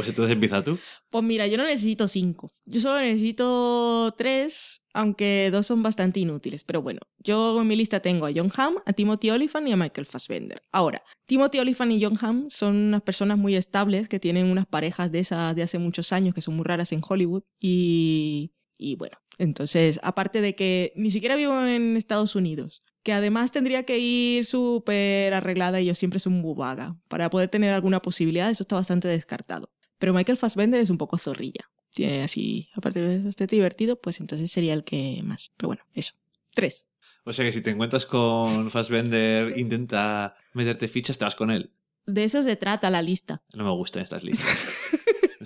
Pues 0.00 0.08
entonces 0.08 0.32
empieza 0.32 0.64
tú. 0.64 0.78
Pues 1.10 1.24
mira, 1.24 1.46
yo 1.46 1.58
no 1.58 1.64
necesito 1.64 2.08
cinco. 2.08 2.50
Yo 2.64 2.80
solo 2.80 3.00
necesito 3.00 4.14
tres, 4.16 4.82
aunque 4.94 5.50
dos 5.52 5.66
son 5.66 5.82
bastante 5.82 6.20
inútiles. 6.20 6.64
Pero 6.64 6.80
bueno, 6.80 7.00
yo 7.18 7.60
en 7.60 7.66
mi 7.66 7.76
lista 7.76 8.00
tengo 8.00 8.24
a 8.24 8.30
John 8.34 8.50
Hamm, 8.56 8.76
a 8.86 8.92
Timothy 8.92 9.28
Olyphant 9.30 9.68
y 9.68 9.72
a 9.72 9.76
Michael 9.76 10.06
Fassbender. 10.06 10.62
Ahora, 10.72 11.02
Timothy 11.26 11.58
Olyphant 11.58 11.92
y 11.92 12.02
John 12.02 12.16
Hamm 12.18 12.48
son 12.48 12.76
unas 12.76 13.02
personas 13.02 13.36
muy 13.36 13.56
estables 13.56 14.08
que 14.08 14.20
tienen 14.20 14.46
unas 14.46 14.66
parejas 14.66 15.12
de 15.12 15.18
esas 15.18 15.54
de 15.54 15.64
hace 15.64 15.78
muchos 15.78 16.12
años 16.12 16.34
que 16.34 16.40
son 16.40 16.54
muy 16.56 16.64
raras 16.64 16.92
en 16.92 17.02
Hollywood. 17.06 17.42
Y, 17.58 18.52
y 18.78 18.94
bueno, 18.94 19.18
entonces, 19.38 20.00
aparte 20.02 20.40
de 20.40 20.54
que 20.54 20.92
ni 20.96 21.10
siquiera 21.10 21.36
vivo 21.36 21.64
en 21.64 21.96
Estados 21.96 22.34
Unidos, 22.34 22.82
que 23.02 23.12
además 23.12 23.52
tendría 23.52 23.84
que 23.84 23.98
ir 23.98 24.44
súper 24.44 25.32
arreglada 25.32 25.80
y 25.80 25.86
yo 25.86 25.94
siempre 25.94 26.20
soy 26.20 26.32
muy 26.32 26.54
vaga. 26.54 26.96
Para 27.08 27.30
poder 27.30 27.48
tener 27.48 27.72
alguna 27.72 28.02
posibilidad, 28.02 28.50
eso 28.50 28.62
está 28.62 28.76
bastante 28.76 29.08
descartado. 29.08 29.70
Pero 29.98 30.14
Michael 30.14 30.38
Fassbender 30.38 30.80
es 30.80 30.90
un 30.90 30.98
poco 30.98 31.18
zorrilla. 31.18 31.70
Tiene 31.90 32.22
así, 32.22 32.68
aparte 32.74 33.00
de 33.00 33.22
bastante 33.22 33.56
divertido, 33.56 34.00
pues 34.00 34.20
entonces 34.20 34.50
sería 34.50 34.74
el 34.74 34.84
que 34.84 35.20
más. 35.24 35.52
Pero 35.56 35.68
bueno, 35.68 35.82
eso. 35.94 36.14
Tres. 36.54 36.86
O 37.24 37.32
sea 37.32 37.44
que 37.44 37.52
si 37.52 37.60
te 37.60 37.70
encuentras 37.70 38.06
con 38.06 38.70
Fassbender, 38.70 39.56
intenta 39.58 40.36
meterte 40.52 40.88
fichas, 40.88 41.18
te 41.18 41.24
vas 41.24 41.34
con 41.34 41.50
él. 41.50 41.72
De 42.06 42.24
eso 42.24 42.42
se 42.42 42.56
trata 42.56 42.90
la 42.90 43.02
lista. 43.02 43.42
No 43.54 43.64
me 43.64 43.70
gustan 43.70 44.02
estas 44.02 44.24
listas. 44.24 44.48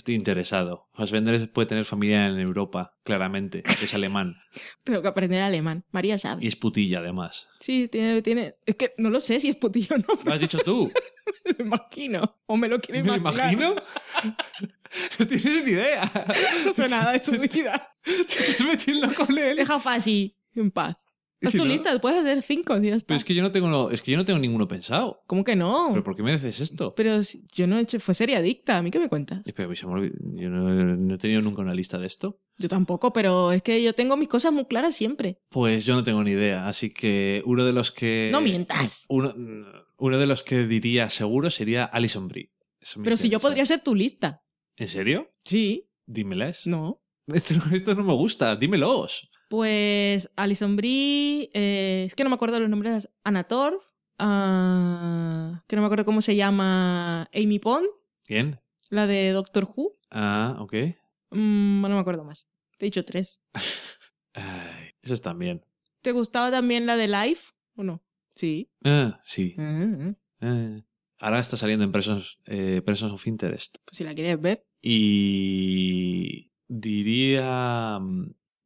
Estoy 0.05 0.17
interesado. 0.17 0.87
Fassbender 0.93 1.51
puede 1.51 1.65
tener 1.67 1.87
familia 1.87 2.27
en 2.27 2.39
Europa, 2.39 2.95
claramente. 3.05 3.63
Es 3.83 3.95
alemán. 3.95 4.37
Tengo 4.85 5.01
que 5.01 5.09
aprender 5.09 5.41
alemán. 5.41 5.87
María 5.93 6.17
Y 6.17 6.19
sabe. 6.19 6.47
es 6.47 6.57
putilla, 6.57 6.99
además. 6.99 7.47
Sí, 7.59 7.89
tiene, 7.89 8.21
tiene. 8.21 8.57
Es 8.67 8.75
que 8.75 8.93
no 8.99 9.09
lo 9.09 9.19
sé 9.19 9.41
si 9.41 9.49
es 9.49 9.57
putillo 9.57 9.97
o 9.97 9.99
no, 10.01 10.05
¿Lo 10.23 10.35
has 10.35 10.41
dicho 10.41 10.59
tú? 10.59 10.93
me 11.47 11.53
lo 11.57 11.65
imagino. 11.65 12.37
O 12.45 12.59
me 12.59 12.69
lo 12.69 12.79
quiero 12.83 13.03
¿Me 13.03 13.17
imaginar. 13.17 13.53
imagino? 13.55 13.75
No 15.19 15.27
tienes 15.27 15.65
ni 15.65 15.71
idea. 15.73 16.13
No 16.67 16.73
sé 16.75 16.89
nada 16.89 17.13
de 17.13 17.19
su 17.19 17.33
vida. 17.41 17.91
Te 18.05 18.13
estás 18.23 18.61
metiendo 18.65 19.13
con 19.15 19.37
él. 19.37 19.57
Deja 19.57 19.81
fácil, 19.81 20.37
en 20.55 20.71
paz. 20.71 20.97
Haz 21.47 21.53
si 21.53 21.59
tu 21.59 21.65
no- 21.65 21.71
lista, 21.71 21.99
puedes 22.01 22.21
hacer 22.21 22.43
cinco 22.43 22.77
y 22.79 22.89
ya 22.89 22.95
está. 22.97 23.07
Pero 23.09 23.17
es 23.19 23.25
que 23.25 23.35
yo 23.35 23.43
no 23.43 23.53
tengo, 23.53 23.69
no- 23.69 23.91
es 23.91 24.03
que 24.03 24.11
yo 24.13 24.17
no 24.17 24.25
tengo 24.25 24.39
ninguno 24.39 24.67
pensado. 24.69 25.23
¿Cómo 25.27 25.45
que 25.45 25.57
no? 25.57 25.89
¿Pero 25.91 26.05
por 26.05 26.17
qué 26.17 26.23
me 26.23 26.33
dices 26.33 26.61
esto? 26.61 26.95
Pero 26.95 27.23
si- 27.23 27.45
yo 27.53 27.67
no 27.67 27.79
he 27.79 27.83
hecho. 27.83 27.99
Fue 28.01 28.15
serie 28.15 28.37
adicta. 28.37 28.79
¿A 28.79 28.83
mí 28.83 28.91
qué 28.91 28.99
me 28.99 29.09
cuentas? 29.09 29.41
Espera, 29.47 29.75
se 29.75 29.87
me 29.87 29.93
olvidó. 29.93 30.15
yo 30.35 30.49
no, 30.51 30.69
no 30.97 31.15
he 31.15 31.19
tenido 31.19 31.41
nunca 31.43 31.63
una 31.63 31.75
lista 31.75 31.99
de 31.99 32.07
esto. 32.07 32.41
Yo 32.59 32.69
tampoco, 32.69 33.13
pero 33.13 33.53
es 33.53 33.63
que 33.63 33.83
yo 33.83 33.95
tengo 33.95 34.17
mis 34.17 34.29
cosas 34.29 34.53
muy 34.53 34.65
claras 34.67 34.95
siempre. 34.95 35.39
Pues 35.49 35.85
yo 35.85 35.95
no 35.95 36.05
tengo 36.05 36.23
ni 36.23 36.33
idea. 36.33 36.69
Así 36.69 36.91
que 36.91 37.43
uno 37.47 37.65
de 37.65 37.73
los 37.73 37.91
que. 37.91 38.29
No 38.33 38.41
mientas. 38.41 39.07
Uno, 39.09 39.35
uno 39.97 40.19
de 40.19 40.27
los 40.27 40.43
que 40.43 40.67
diría 40.67 41.09
seguro 41.09 41.51
sería 41.51 41.85
Alison 41.85 42.29
Brie. 42.29 42.51
Pero 43.03 43.17
si 43.17 43.29
yo 43.29 43.41
podría 43.41 43.65
ser 43.65 43.81
tu 43.81 43.95
lista. 43.95 44.43
¿En 44.77 44.89
serio? 44.89 45.31
Sí. 45.45 45.89
Dímelas. 46.07 46.67
No. 46.67 47.01
Esto, 47.27 47.55
esto 47.73 47.95
no 47.95 48.05
me 48.05 48.13
gusta. 48.13 48.55
Dímelos. 48.57 49.31
Pues 49.55 50.33
Alison 50.35 50.75
Brie, 50.75 51.49
eh, 51.55 52.07
es 52.09 52.17
que 52.17 52.25
no 52.25 52.29
me 52.29 52.35
acuerdo 52.35 52.59
los 52.59 52.69
nombres. 52.69 53.09
Anator, 53.23 53.81
ah, 54.19 55.63
que 55.69 55.77
no 55.77 55.83
me 55.83 55.87
acuerdo 55.87 56.05
cómo 56.05 56.23
se 56.23 56.35
llama 56.35 57.31
Amy 57.33 57.61
Pond, 57.61 57.87
¿Quién? 58.25 58.59
la 58.91 59.07
de 59.07 59.31
Doctor 59.31 59.69
Who. 59.73 59.97
Ah, 60.11 60.57
ok. 60.59 60.73
Mm, 61.31 61.83
no 61.83 61.89
me 61.89 62.01
acuerdo 62.01 62.25
más. 62.25 62.49
Te 62.79 62.87
he 62.87 62.89
dicho 62.89 63.05
tres. 63.05 63.41
Ay, 64.35 64.91
esos 65.03 65.23
también. 65.23 65.65
¿Te 66.03 66.11
gustaba 66.11 66.51
también 66.51 66.85
la 66.85 66.97
de 66.97 67.07
Life 67.07 67.53
o 67.77 67.85
no? 67.85 68.03
Sí. 68.35 68.73
Ah, 68.83 69.21
sí. 69.25 69.55
Ah, 69.57 69.87
ah. 70.01 70.15
Ah. 70.41 70.85
Ahora 71.21 71.39
está 71.39 71.57
saliendo 71.57 71.85
en 71.85 71.93
Persons, 71.93 72.41
eh, 72.47 72.83
Persons 72.85 73.13
of 73.13 73.25
Interest. 73.29 73.77
Pues 73.85 73.99
si 73.99 74.03
la 74.03 74.17
quieres 74.17 74.41
ver. 74.41 74.67
Y 74.83 76.51
diría... 76.67 78.01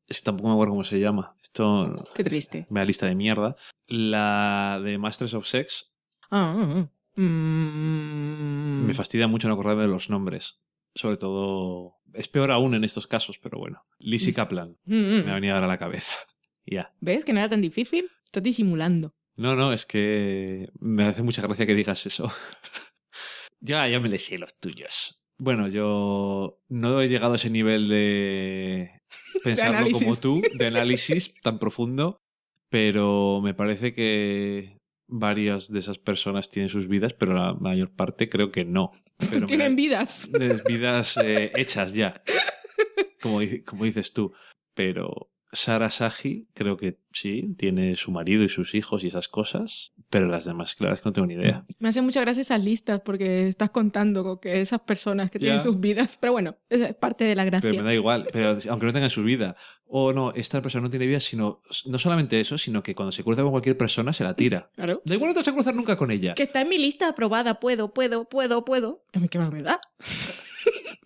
Es 0.09 0.19
que 0.19 0.25
tampoco 0.25 0.49
me 0.49 0.55
acuerdo 0.55 0.73
cómo 0.73 0.85
se 0.85 0.99
llama. 0.99 1.37
Esto 1.43 2.05
Qué 2.15 2.25
triste. 2.25 2.67
me 2.71 2.81
da 2.81 2.87
lista 2.87 3.07
de 3.07 3.15
mierda. 3.15 3.57
La 3.87 4.81
de 4.83 4.99
Masters 4.99 5.35
of 5.35 5.47
Sex 5.47 5.93
Ah, 6.31 6.55
ah, 6.57 6.75
ah. 6.77 7.21
Mm. 7.21 8.87
me 8.87 8.95
fastidia 8.95 9.27
mucho 9.29 9.49
no 9.49 9.55
acordarme 9.55 9.83
de 9.83 9.89
los 9.89 10.11
nombres. 10.11 10.61
Sobre 10.95 11.17
todo... 11.17 11.95
Es 12.15 12.27
peor 12.29 12.51
aún 12.51 12.75
en 12.75 12.85
estos 12.85 13.07
casos, 13.07 13.39
pero 13.39 13.59
bueno. 13.59 13.85
Lizzie. 13.99 14.33
Kaplan. 14.33 14.79
Mm, 14.85 14.95
mm. 14.95 15.25
Me 15.27 15.31
ha 15.31 15.35
venido 15.35 15.55
ahora 15.55 15.67
a 15.67 15.69
la 15.69 15.79
cabeza. 15.79 16.17
Ya. 16.71 16.93
¿Ves 17.01 17.25
que 17.25 17.33
no 17.33 17.41
era 17.41 17.49
tan 17.49 17.63
difícil? 17.63 18.11
Estás 18.27 18.43
disimulando. 18.43 19.15
No, 19.37 19.57
no, 19.57 19.73
es 19.73 19.87
que 19.87 20.69
me 20.79 21.05
hace 21.05 21.23
mucha 21.23 21.41
gracia 21.41 21.65
que 21.65 21.75
digas 21.75 22.05
eso. 22.05 22.31
ya, 23.61 23.89
ya 23.89 24.01
me 24.01 24.11
le 24.11 24.19
sé 24.19 24.37
los 24.37 24.55
tuyos. 24.61 25.18
Bueno, 25.39 25.69
yo 25.69 26.59
no 26.69 27.01
he 27.01 27.09
llegado 27.09 27.35
a 27.35 27.37
ese 27.37 27.51
nivel 27.51 27.89
de 27.89 28.91
pensarlo 29.45 29.89
como 29.91 30.17
tú, 30.17 30.43
de 30.55 30.67
análisis 30.69 31.35
tan 31.43 31.59
profundo, 31.59 32.19
pero 32.71 33.41
me 33.43 33.55
parece 33.55 33.93
que 33.93 34.79
varias 35.07 35.71
de 35.73 35.79
esas 35.79 35.99
personas 35.99 36.51
tienen 36.51 36.69
sus 36.69 36.89
vidas, 36.89 37.15
pero 37.15 37.33
la 37.35 37.55
mayor 37.55 37.91
parte 37.91 38.29
creo 38.29 38.51
que 38.51 38.65
no. 38.65 38.93
Pero 39.31 39.47
Tienen 39.47 39.73
da- 39.73 39.77
vidas. 39.77 40.29
vidas 40.67 41.17
eh, 41.23 41.51
hechas 41.57 41.95
ya, 41.95 42.23
como, 43.23 43.41
como 43.65 43.85
dices 43.85 44.13
tú. 44.13 44.33
Pero 44.75 45.31
Sara 45.53 45.91
Saji 45.91 46.49
creo 46.55 46.77
que 46.77 46.99
sí, 47.13 47.55
tiene 47.57 47.97
su 47.97 48.11
marido 48.11 48.45
y 48.45 48.49
sus 48.49 48.75
hijos 48.75 49.03
y 49.03 49.09
esas 49.09 49.29
cosas, 49.29 49.93
pero 50.11 50.27
las 50.29 50.45
demás, 50.45 50.75
claro, 50.75 50.95
es 50.95 51.01
que 51.01 51.09
no 51.09 51.13
tengo 51.13 51.27
ni 51.27 51.35
idea. 51.35 51.65
Me 51.79 51.89
hacen 51.89 52.05
muchas 52.05 52.23
gracias 52.23 52.47
esas 52.47 52.63
listas 52.63 53.01
porque 53.05 53.49
estás 53.49 53.71
contando 53.71 54.23
con 54.25 54.39
que 54.39 54.61
esas 54.61 54.81
personas 54.81 55.31
que 55.31 55.39
tienen 55.39 55.59
Ya. 55.59 55.63
sus 55.65 55.81
vidas. 55.81 56.17
Pero 56.21 56.33
bueno, 56.33 56.57
es 56.69 56.95
parte 56.97 57.25
de 57.25 57.35
la 57.35 57.45
gracia. 57.45 57.71
Pero 57.71 57.83
me 57.83 57.89
da 57.89 57.95
igual, 57.95 58.29
pero 58.33 58.57
aunque 58.71 58.87
no 58.87 58.93
tengan 58.93 59.11
su 59.11 59.23
vida. 59.23 59.57
O 59.91 60.13
no, 60.13 60.33
esta 60.35 60.61
persona 60.61 60.83
no 60.85 60.91
tiene 60.91 61.07
vida, 61.07 61.19
sino 61.21 61.63
no 61.87 61.99
solamente 61.99 62.39
eso, 62.41 62.59
sino 62.59 62.83
que 62.83 62.95
cuando 62.95 63.11
se 63.11 63.25
cruza 63.25 63.41
con 63.43 63.51
cualquier 63.53 63.77
persona 63.79 64.13
se 64.13 64.23
la 64.25 64.35
tira. 64.37 64.71
Claro. 64.77 65.01
Da 65.05 65.15
igual 65.15 65.31
no 65.31 65.35
te 65.35 65.41
vas 65.41 65.49
a 65.49 65.55
cruzar 65.55 65.75
nunca 65.75 65.97
con 65.97 66.11
ella. 66.11 66.35
Que 66.35 66.43
está 66.43 66.61
en 66.61 66.69
mi 66.69 66.77
lista 66.77 67.09
aprobada. 67.09 67.59
Puedo, 67.59 67.95
puedo, 67.95 68.27
puedo, 68.27 68.65
puedo. 68.67 69.03
A 69.15 69.19
mí 69.19 69.29
qué 69.31 69.39
más 69.39 69.51
me 69.51 69.63
da. 69.63 69.81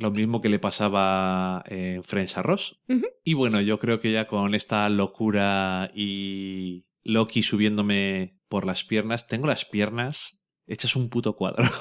Lo 0.02 0.10
mismo 0.10 0.40
que 0.40 0.48
le 0.48 0.58
pasaba 0.58 1.62
en 1.66 2.02
Friends 2.02 2.36
a 2.36 2.42
Ross. 2.42 2.82
Y 3.24 3.34
bueno, 3.34 3.60
yo 3.60 3.78
creo 3.78 4.00
que 4.00 4.10
ya 4.10 4.26
con 4.26 4.54
esta 4.56 4.88
locura 4.88 5.92
y 5.94 6.86
Loki 7.04 7.44
subiéndome 7.44 8.36
por 8.48 8.66
las 8.66 8.82
piernas, 8.82 9.28
tengo 9.28 9.46
las 9.46 9.64
piernas 9.64 10.42
hechas 10.66 10.96
un 10.96 11.08
puto 11.08 11.36
cuadro. 11.36 11.64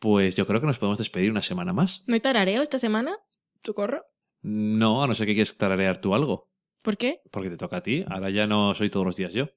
Pues 0.00 0.36
yo 0.36 0.46
creo 0.46 0.60
que 0.60 0.66
nos 0.66 0.78
podemos 0.78 0.98
despedir 0.98 1.30
una 1.30 1.40
semana 1.40 1.72
más. 1.72 2.04
¿No 2.06 2.12
hay 2.12 2.20
tarareo 2.20 2.60
esta 2.60 2.78
semana? 2.78 3.16
¿Socorro? 3.64 4.04
No, 4.42 5.02
a 5.02 5.06
no 5.06 5.14
ser 5.14 5.26
que 5.26 5.32
quieras 5.32 5.56
tararear 5.56 6.02
tú 6.02 6.14
algo. 6.14 6.50
¿Por 6.82 6.98
qué? 6.98 7.22
Porque 7.30 7.48
te 7.48 7.56
toca 7.56 7.78
a 7.78 7.80
ti. 7.80 8.04
Ahora 8.06 8.28
ya 8.28 8.46
no 8.46 8.74
soy 8.74 8.90
todos 8.90 9.06
los 9.06 9.16
días 9.16 9.32
yo. 9.32 9.48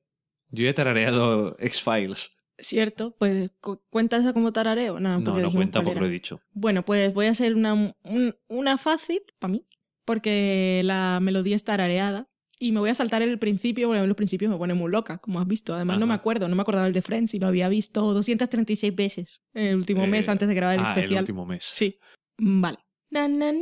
Yo 0.49 0.69
he 0.69 0.73
tarareado 0.73 1.57
X-Files. 1.59 2.36
Cierto, 2.59 3.15
pues 3.17 3.51
cu- 3.61 3.81
¿cuenta 3.89 4.17
esa 4.17 4.33
como 4.33 4.51
tarareo? 4.51 4.99
No, 4.99 5.19
No, 5.19 5.51
cuenta 5.51 5.83
porque 5.83 5.99
lo 5.99 6.05
he 6.07 6.09
dicho. 6.09 6.41
Bueno, 6.53 6.83
pues 6.83 7.13
voy 7.13 7.27
a 7.27 7.31
hacer 7.31 7.53
una, 7.55 7.73
un- 7.73 8.35
una 8.47 8.77
fácil 8.77 9.21
para 9.39 9.51
mí, 9.51 9.65
porque 10.05 10.81
la 10.83 11.19
melodía 11.21 11.55
es 11.55 11.63
tarareada. 11.63 12.27
Y 12.59 12.71
me 12.71 12.79
voy 12.79 12.89
a 12.89 12.95
saltar 12.95 13.21
el 13.21 13.37
principio, 13.37 13.87
porque 13.87 14.01
mí 14.01 14.07
los 14.07 14.17
principios 14.17 14.49
me 14.51 14.57
ponen 14.57 14.77
muy 14.77 14.89
loca, 14.91 15.19
como 15.19 15.39
has 15.39 15.45
visto. 15.47 15.75
Además, 15.75 15.99
no 15.99 16.07
me 16.07 16.15
acuerdo, 16.15 16.47
no 16.47 16.55
me 16.55 16.63
acordaba 16.63 16.87
el 16.87 16.93
de 16.93 17.03
Friends 17.03 17.35
y 17.35 17.39
lo 17.39 17.45
había 17.45 17.69
visto 17.69 18.01
236 18.15 18.95
veces 18.95 19.43
en 19.53 19.67
el 19.67 19.75
último 19.75 20.05
Eh, 20.05 20.07
mes 20.07 20.27
antes 20.27 20.47
de 20.47 20.55
grabar 20.55 20.79
el 20.79 20.85
ah, 20.85 20.89
especial. 20.89 21.11
el 21.13 21.19
último 21.19 21.45
mes. 21.45 21.63
Sí. 21.71 21.93
Mm, 22.39 22.61
Vale. 22.61 22.79
Na 23.11 23.27
na 23.27 23.51
na 23.51 23.59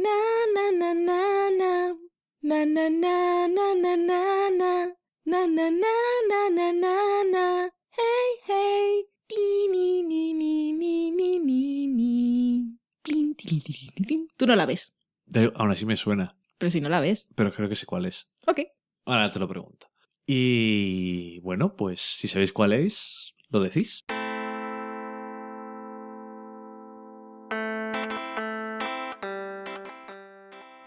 na 0.56 0.72
na 0.72 0.94
na 0.94 1.50
na. 1.60 1.96
Na 2.42 2.66
na 2.66 2.90
na 2.90 3.48
na 3.50 3.76
na 3.76 3.96
na 3.98 4.50
na. 4.50 4.94
Na 5.26 5.46
na 5.48 5.70
na 5.70 5.94
na 6.30 6.50
na 6.50 6.72
na 6.72 7.24
na. 7.34 7.70
Hey 7.98 8.30
hey. 8.48 9.06
Ti, 9.28 9.68
ni, 9.72 10.04
ni, 10.04 10.34
ni, 10.34 10.72
ni, 10.74 11.12
ni, 11.12 11.40
ni, 11.40 11.88
ni. 11.88 12.78
Plin, 13.02 13.36
tin. 13.36 14.28
Tú 14.38 14.46
no 14.48 14.56
la 14.56 14.66
ves, 14.66 14.94
De- 15.26 15.52
aún 15.56 15.72
así 15.72 15.86
me 15.86 15.96
suena, 15.98 16.38
pero 16.58 16.70
si 16.70 16.82
no 16.82 16.90
la 16.90 17.00
ves. 17.02 17.30
pero 17.36 17.52
creo 17.54 17.70
que 17.70 17.76
sé 17.76 17.86
cuál 17.86 18.06
es. 18.06 18.30
Ok. 18.48 18.60
Ahora 19.06 19.32
te 19.32 19.40
lo 19.40 19.48
pregunto. 19.48 19.88
Y 20.28 21.40
bueno, 21.40 21.76
pues 21.76 22.02
si 22.02 22.28
sabéis 22.28 22.52
cuál 22.52 22.74
es, 22.74 23.34
lo 23.50 23.60
decís. 23.60 24.04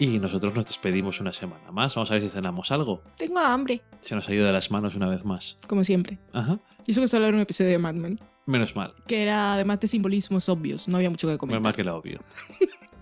Y 0.01 0.19
nosotros 0.19 0.55
nos 0.55 0.67
despedimos 0.67 1.21
una 1.21 1.33
semana 1.33 1.73
más. 1.73 1.95
Vamos 1.95 2.11
a 2.11 2.15
ver 2.15 2.23
si 2.23 2.29
cenamos 2.29 2.71
algo. 2.71 3.03
Tengo 3.17 3.41
hambre, 3.41 3.83
Se 4.01 4.15
nos 4.15 4.27
de 4.29 4.53
las 4.53 4.71
manos 4.71 4.95
una 4.95 5.09
vez 5.09 5.25
más. 5.25 5.59
como 5.67 5.83
siempre. 5.83 6.19
Ajá. 6.33 6.61
Y 6.87 6.93
eso 6.93 7.01
que 7.01 7.09
solo 7.09 7.27
era 7.27 7.35
un 7.37 7.43
episodio 7.43 7.71
de 7.71 7.79
Mad 7.79 7.95
Men, 7.95 8.21
Menos 8.47 8.77
mal. 8.77 8.95
que 9.07 9.23
era 9.23 9.55
además 9.55 9.81
de 9.81 9.89
simbolismos 9.89 10.49
obvios, 10.49 10.87
no 10.89 10.97
había 10.97 11.11
mucho 11.11 11.27
que 11.29 11.37
comentar. 11.37 11.61
Menos 11.61 11.65
mal 11.65 11.75
que 11.77 11.85
lo 11.85 11.97
obvio. 11.97 12.21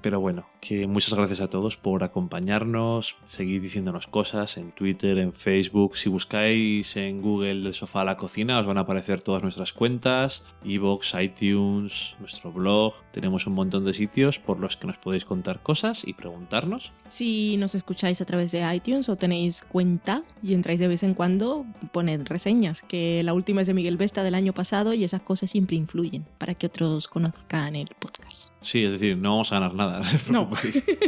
Pero 0.01 0.21
bueno, 0.21 0.47
que 0.67 0.89
muchas 0.89 1.15
gracias 1.15 1.41
a 1.41 1.49
todos 1.49 1.77
por 1.77 2.03
acompañarnos, 2.03 3.15
seguir 3.25 3.63
diciéndonos 3.63 4.09
cosas 4.09 4.57
en 4.57 4.73
Twitter, 4.73 5.19
en 5.19 5.33
Facebook. 5.33 5.97
Si 5.97 6.09
buscáis 6.09 6.97
en 6.97 7.23
Google 7.23 7.63
del 7.63 7.73
sofá 7.73 8.01
a 8.01 8.05
la 8.05 8.17
cocina, 8.17 8.59
os 8.59 8.67
van 8.67 8.79
a 8.79 8.81
aparecer 8.81 9.21
todas 9.21 9.45
nuestras 9.45 9.73
cuentas, 9.73 10.43
iVoox, 10.65 11.15
iTunes, 11.23 12.17
nuestro 12.19 12.51
blog. 12.51 12.95
Tenemos 13.13 13.47
un 13.47 13.55
montón 13.55 13.85
de 13.85 13.95
sitios 13.95 14.41
por 14.41 14.59
los 14.59 14.77
que 14.77 14.89
nos 14.89 14.99
podéis 14.99 15.25
contar 15.25 15.63
cosas 15.63 16.03
y 16.05 16.15
preguntarnos. 16.15 16.91
Si 17.09 17.57
nos 17.59 17.77
escucháis 17.77 18.21
a 18.21 18.25
través 18.25 18.51
de 18.51 18.75
iTunes 18.75 19.09
o 19.09 19.15
tenéis 19.15 19.63
cuenta 19.63 20.25
y 20.43 20.55
entráis 20.55 20.81
de 20.81 20.89
vez 20.89 21.05
en 21.05 21.15
cuando, 21.15 21.65
poned 21.93 22.27
reseñas, 22.27 22.83
que 22.83 23.23
la 23.23 23.35
última 23.35 23.61
es 23.61 23.69
de 23.69 23.75
Miguel 23.75 23.97
Vesta 23.97 24.25
del 24.25 24.35
año 24.35 24.53
pasado 24.53 24.95
y 24.95 25.05
esas 25.05 25.21
cosas 25.21 25.49
siempre 25.51 25.77
influyen 25.77 26.27
para 26.39 26.55
que 26.55 26.67
otros 26.67 27.07
conozcan 27.07 27.77
el 27.77 27.89
podcast. 28.01 28.51
Sí, 28.63 28.83
es 28.83 28.91
decir, 28.91 29.17
no 29.17 29.31
vamos 29.31 29.53
a 29.53 29.61
ganar 29.61 29.75
nada, 29.75 30.03
no 30.29 30.51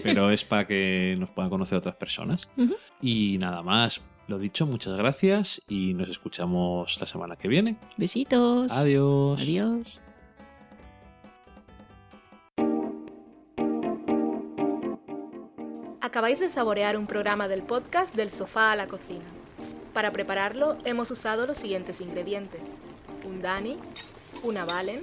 Pero 0.02 0.31
es 0.31 0.44
para 0.44 0.67
que 0.67 1.17
nos 1.18 1.31
puedan 1.31 1.51
conocer 1.51 1.78
otras 1.78 1.97
personas. 1.97 2.49
Y 3.01 3.39
nada 3.39 3.62
más. 3.62 4.01
Lo 4.28 4.39
dicho, 4.39 4.67
muchas 4.67 4.94
gracias 4.99 5.62
y 5.68 5.94
nos 5.94 6.10
escuchamos 6.10 6.99
la 7.01 7.07
semana 7.07 7.36
que 7.36 7.49
viene. 7.49 7.78
Besitos. 7.97 8.70
Adiós. 8.73 9.41
Adiós. 9.41 10.02
Acabáis 16.02 16.41
de 16.41 16.49
saborear 16.49 16.97
un 16.97 17.07
programa 17.07 17.49
del 17.49 17.62
podcast 17.62 18.15
Del 18.15 18.31
sofá 18.31 18.73
a 18.73 18.77
la 18.77 18.86
cocina. 18.86 19.25
Para 19.94 20.10
prepararlo 20.10 20.78
hemos 20.85 21.10
usado 21.10 21.47
los 21.47 21.57
siguientes 21.57 22.01
ingredientes. 22.01 22.62
Un 23.27 23.43
Dani, 23.43 23.78
una 24.43 24.65
Valen, 24.65 25.02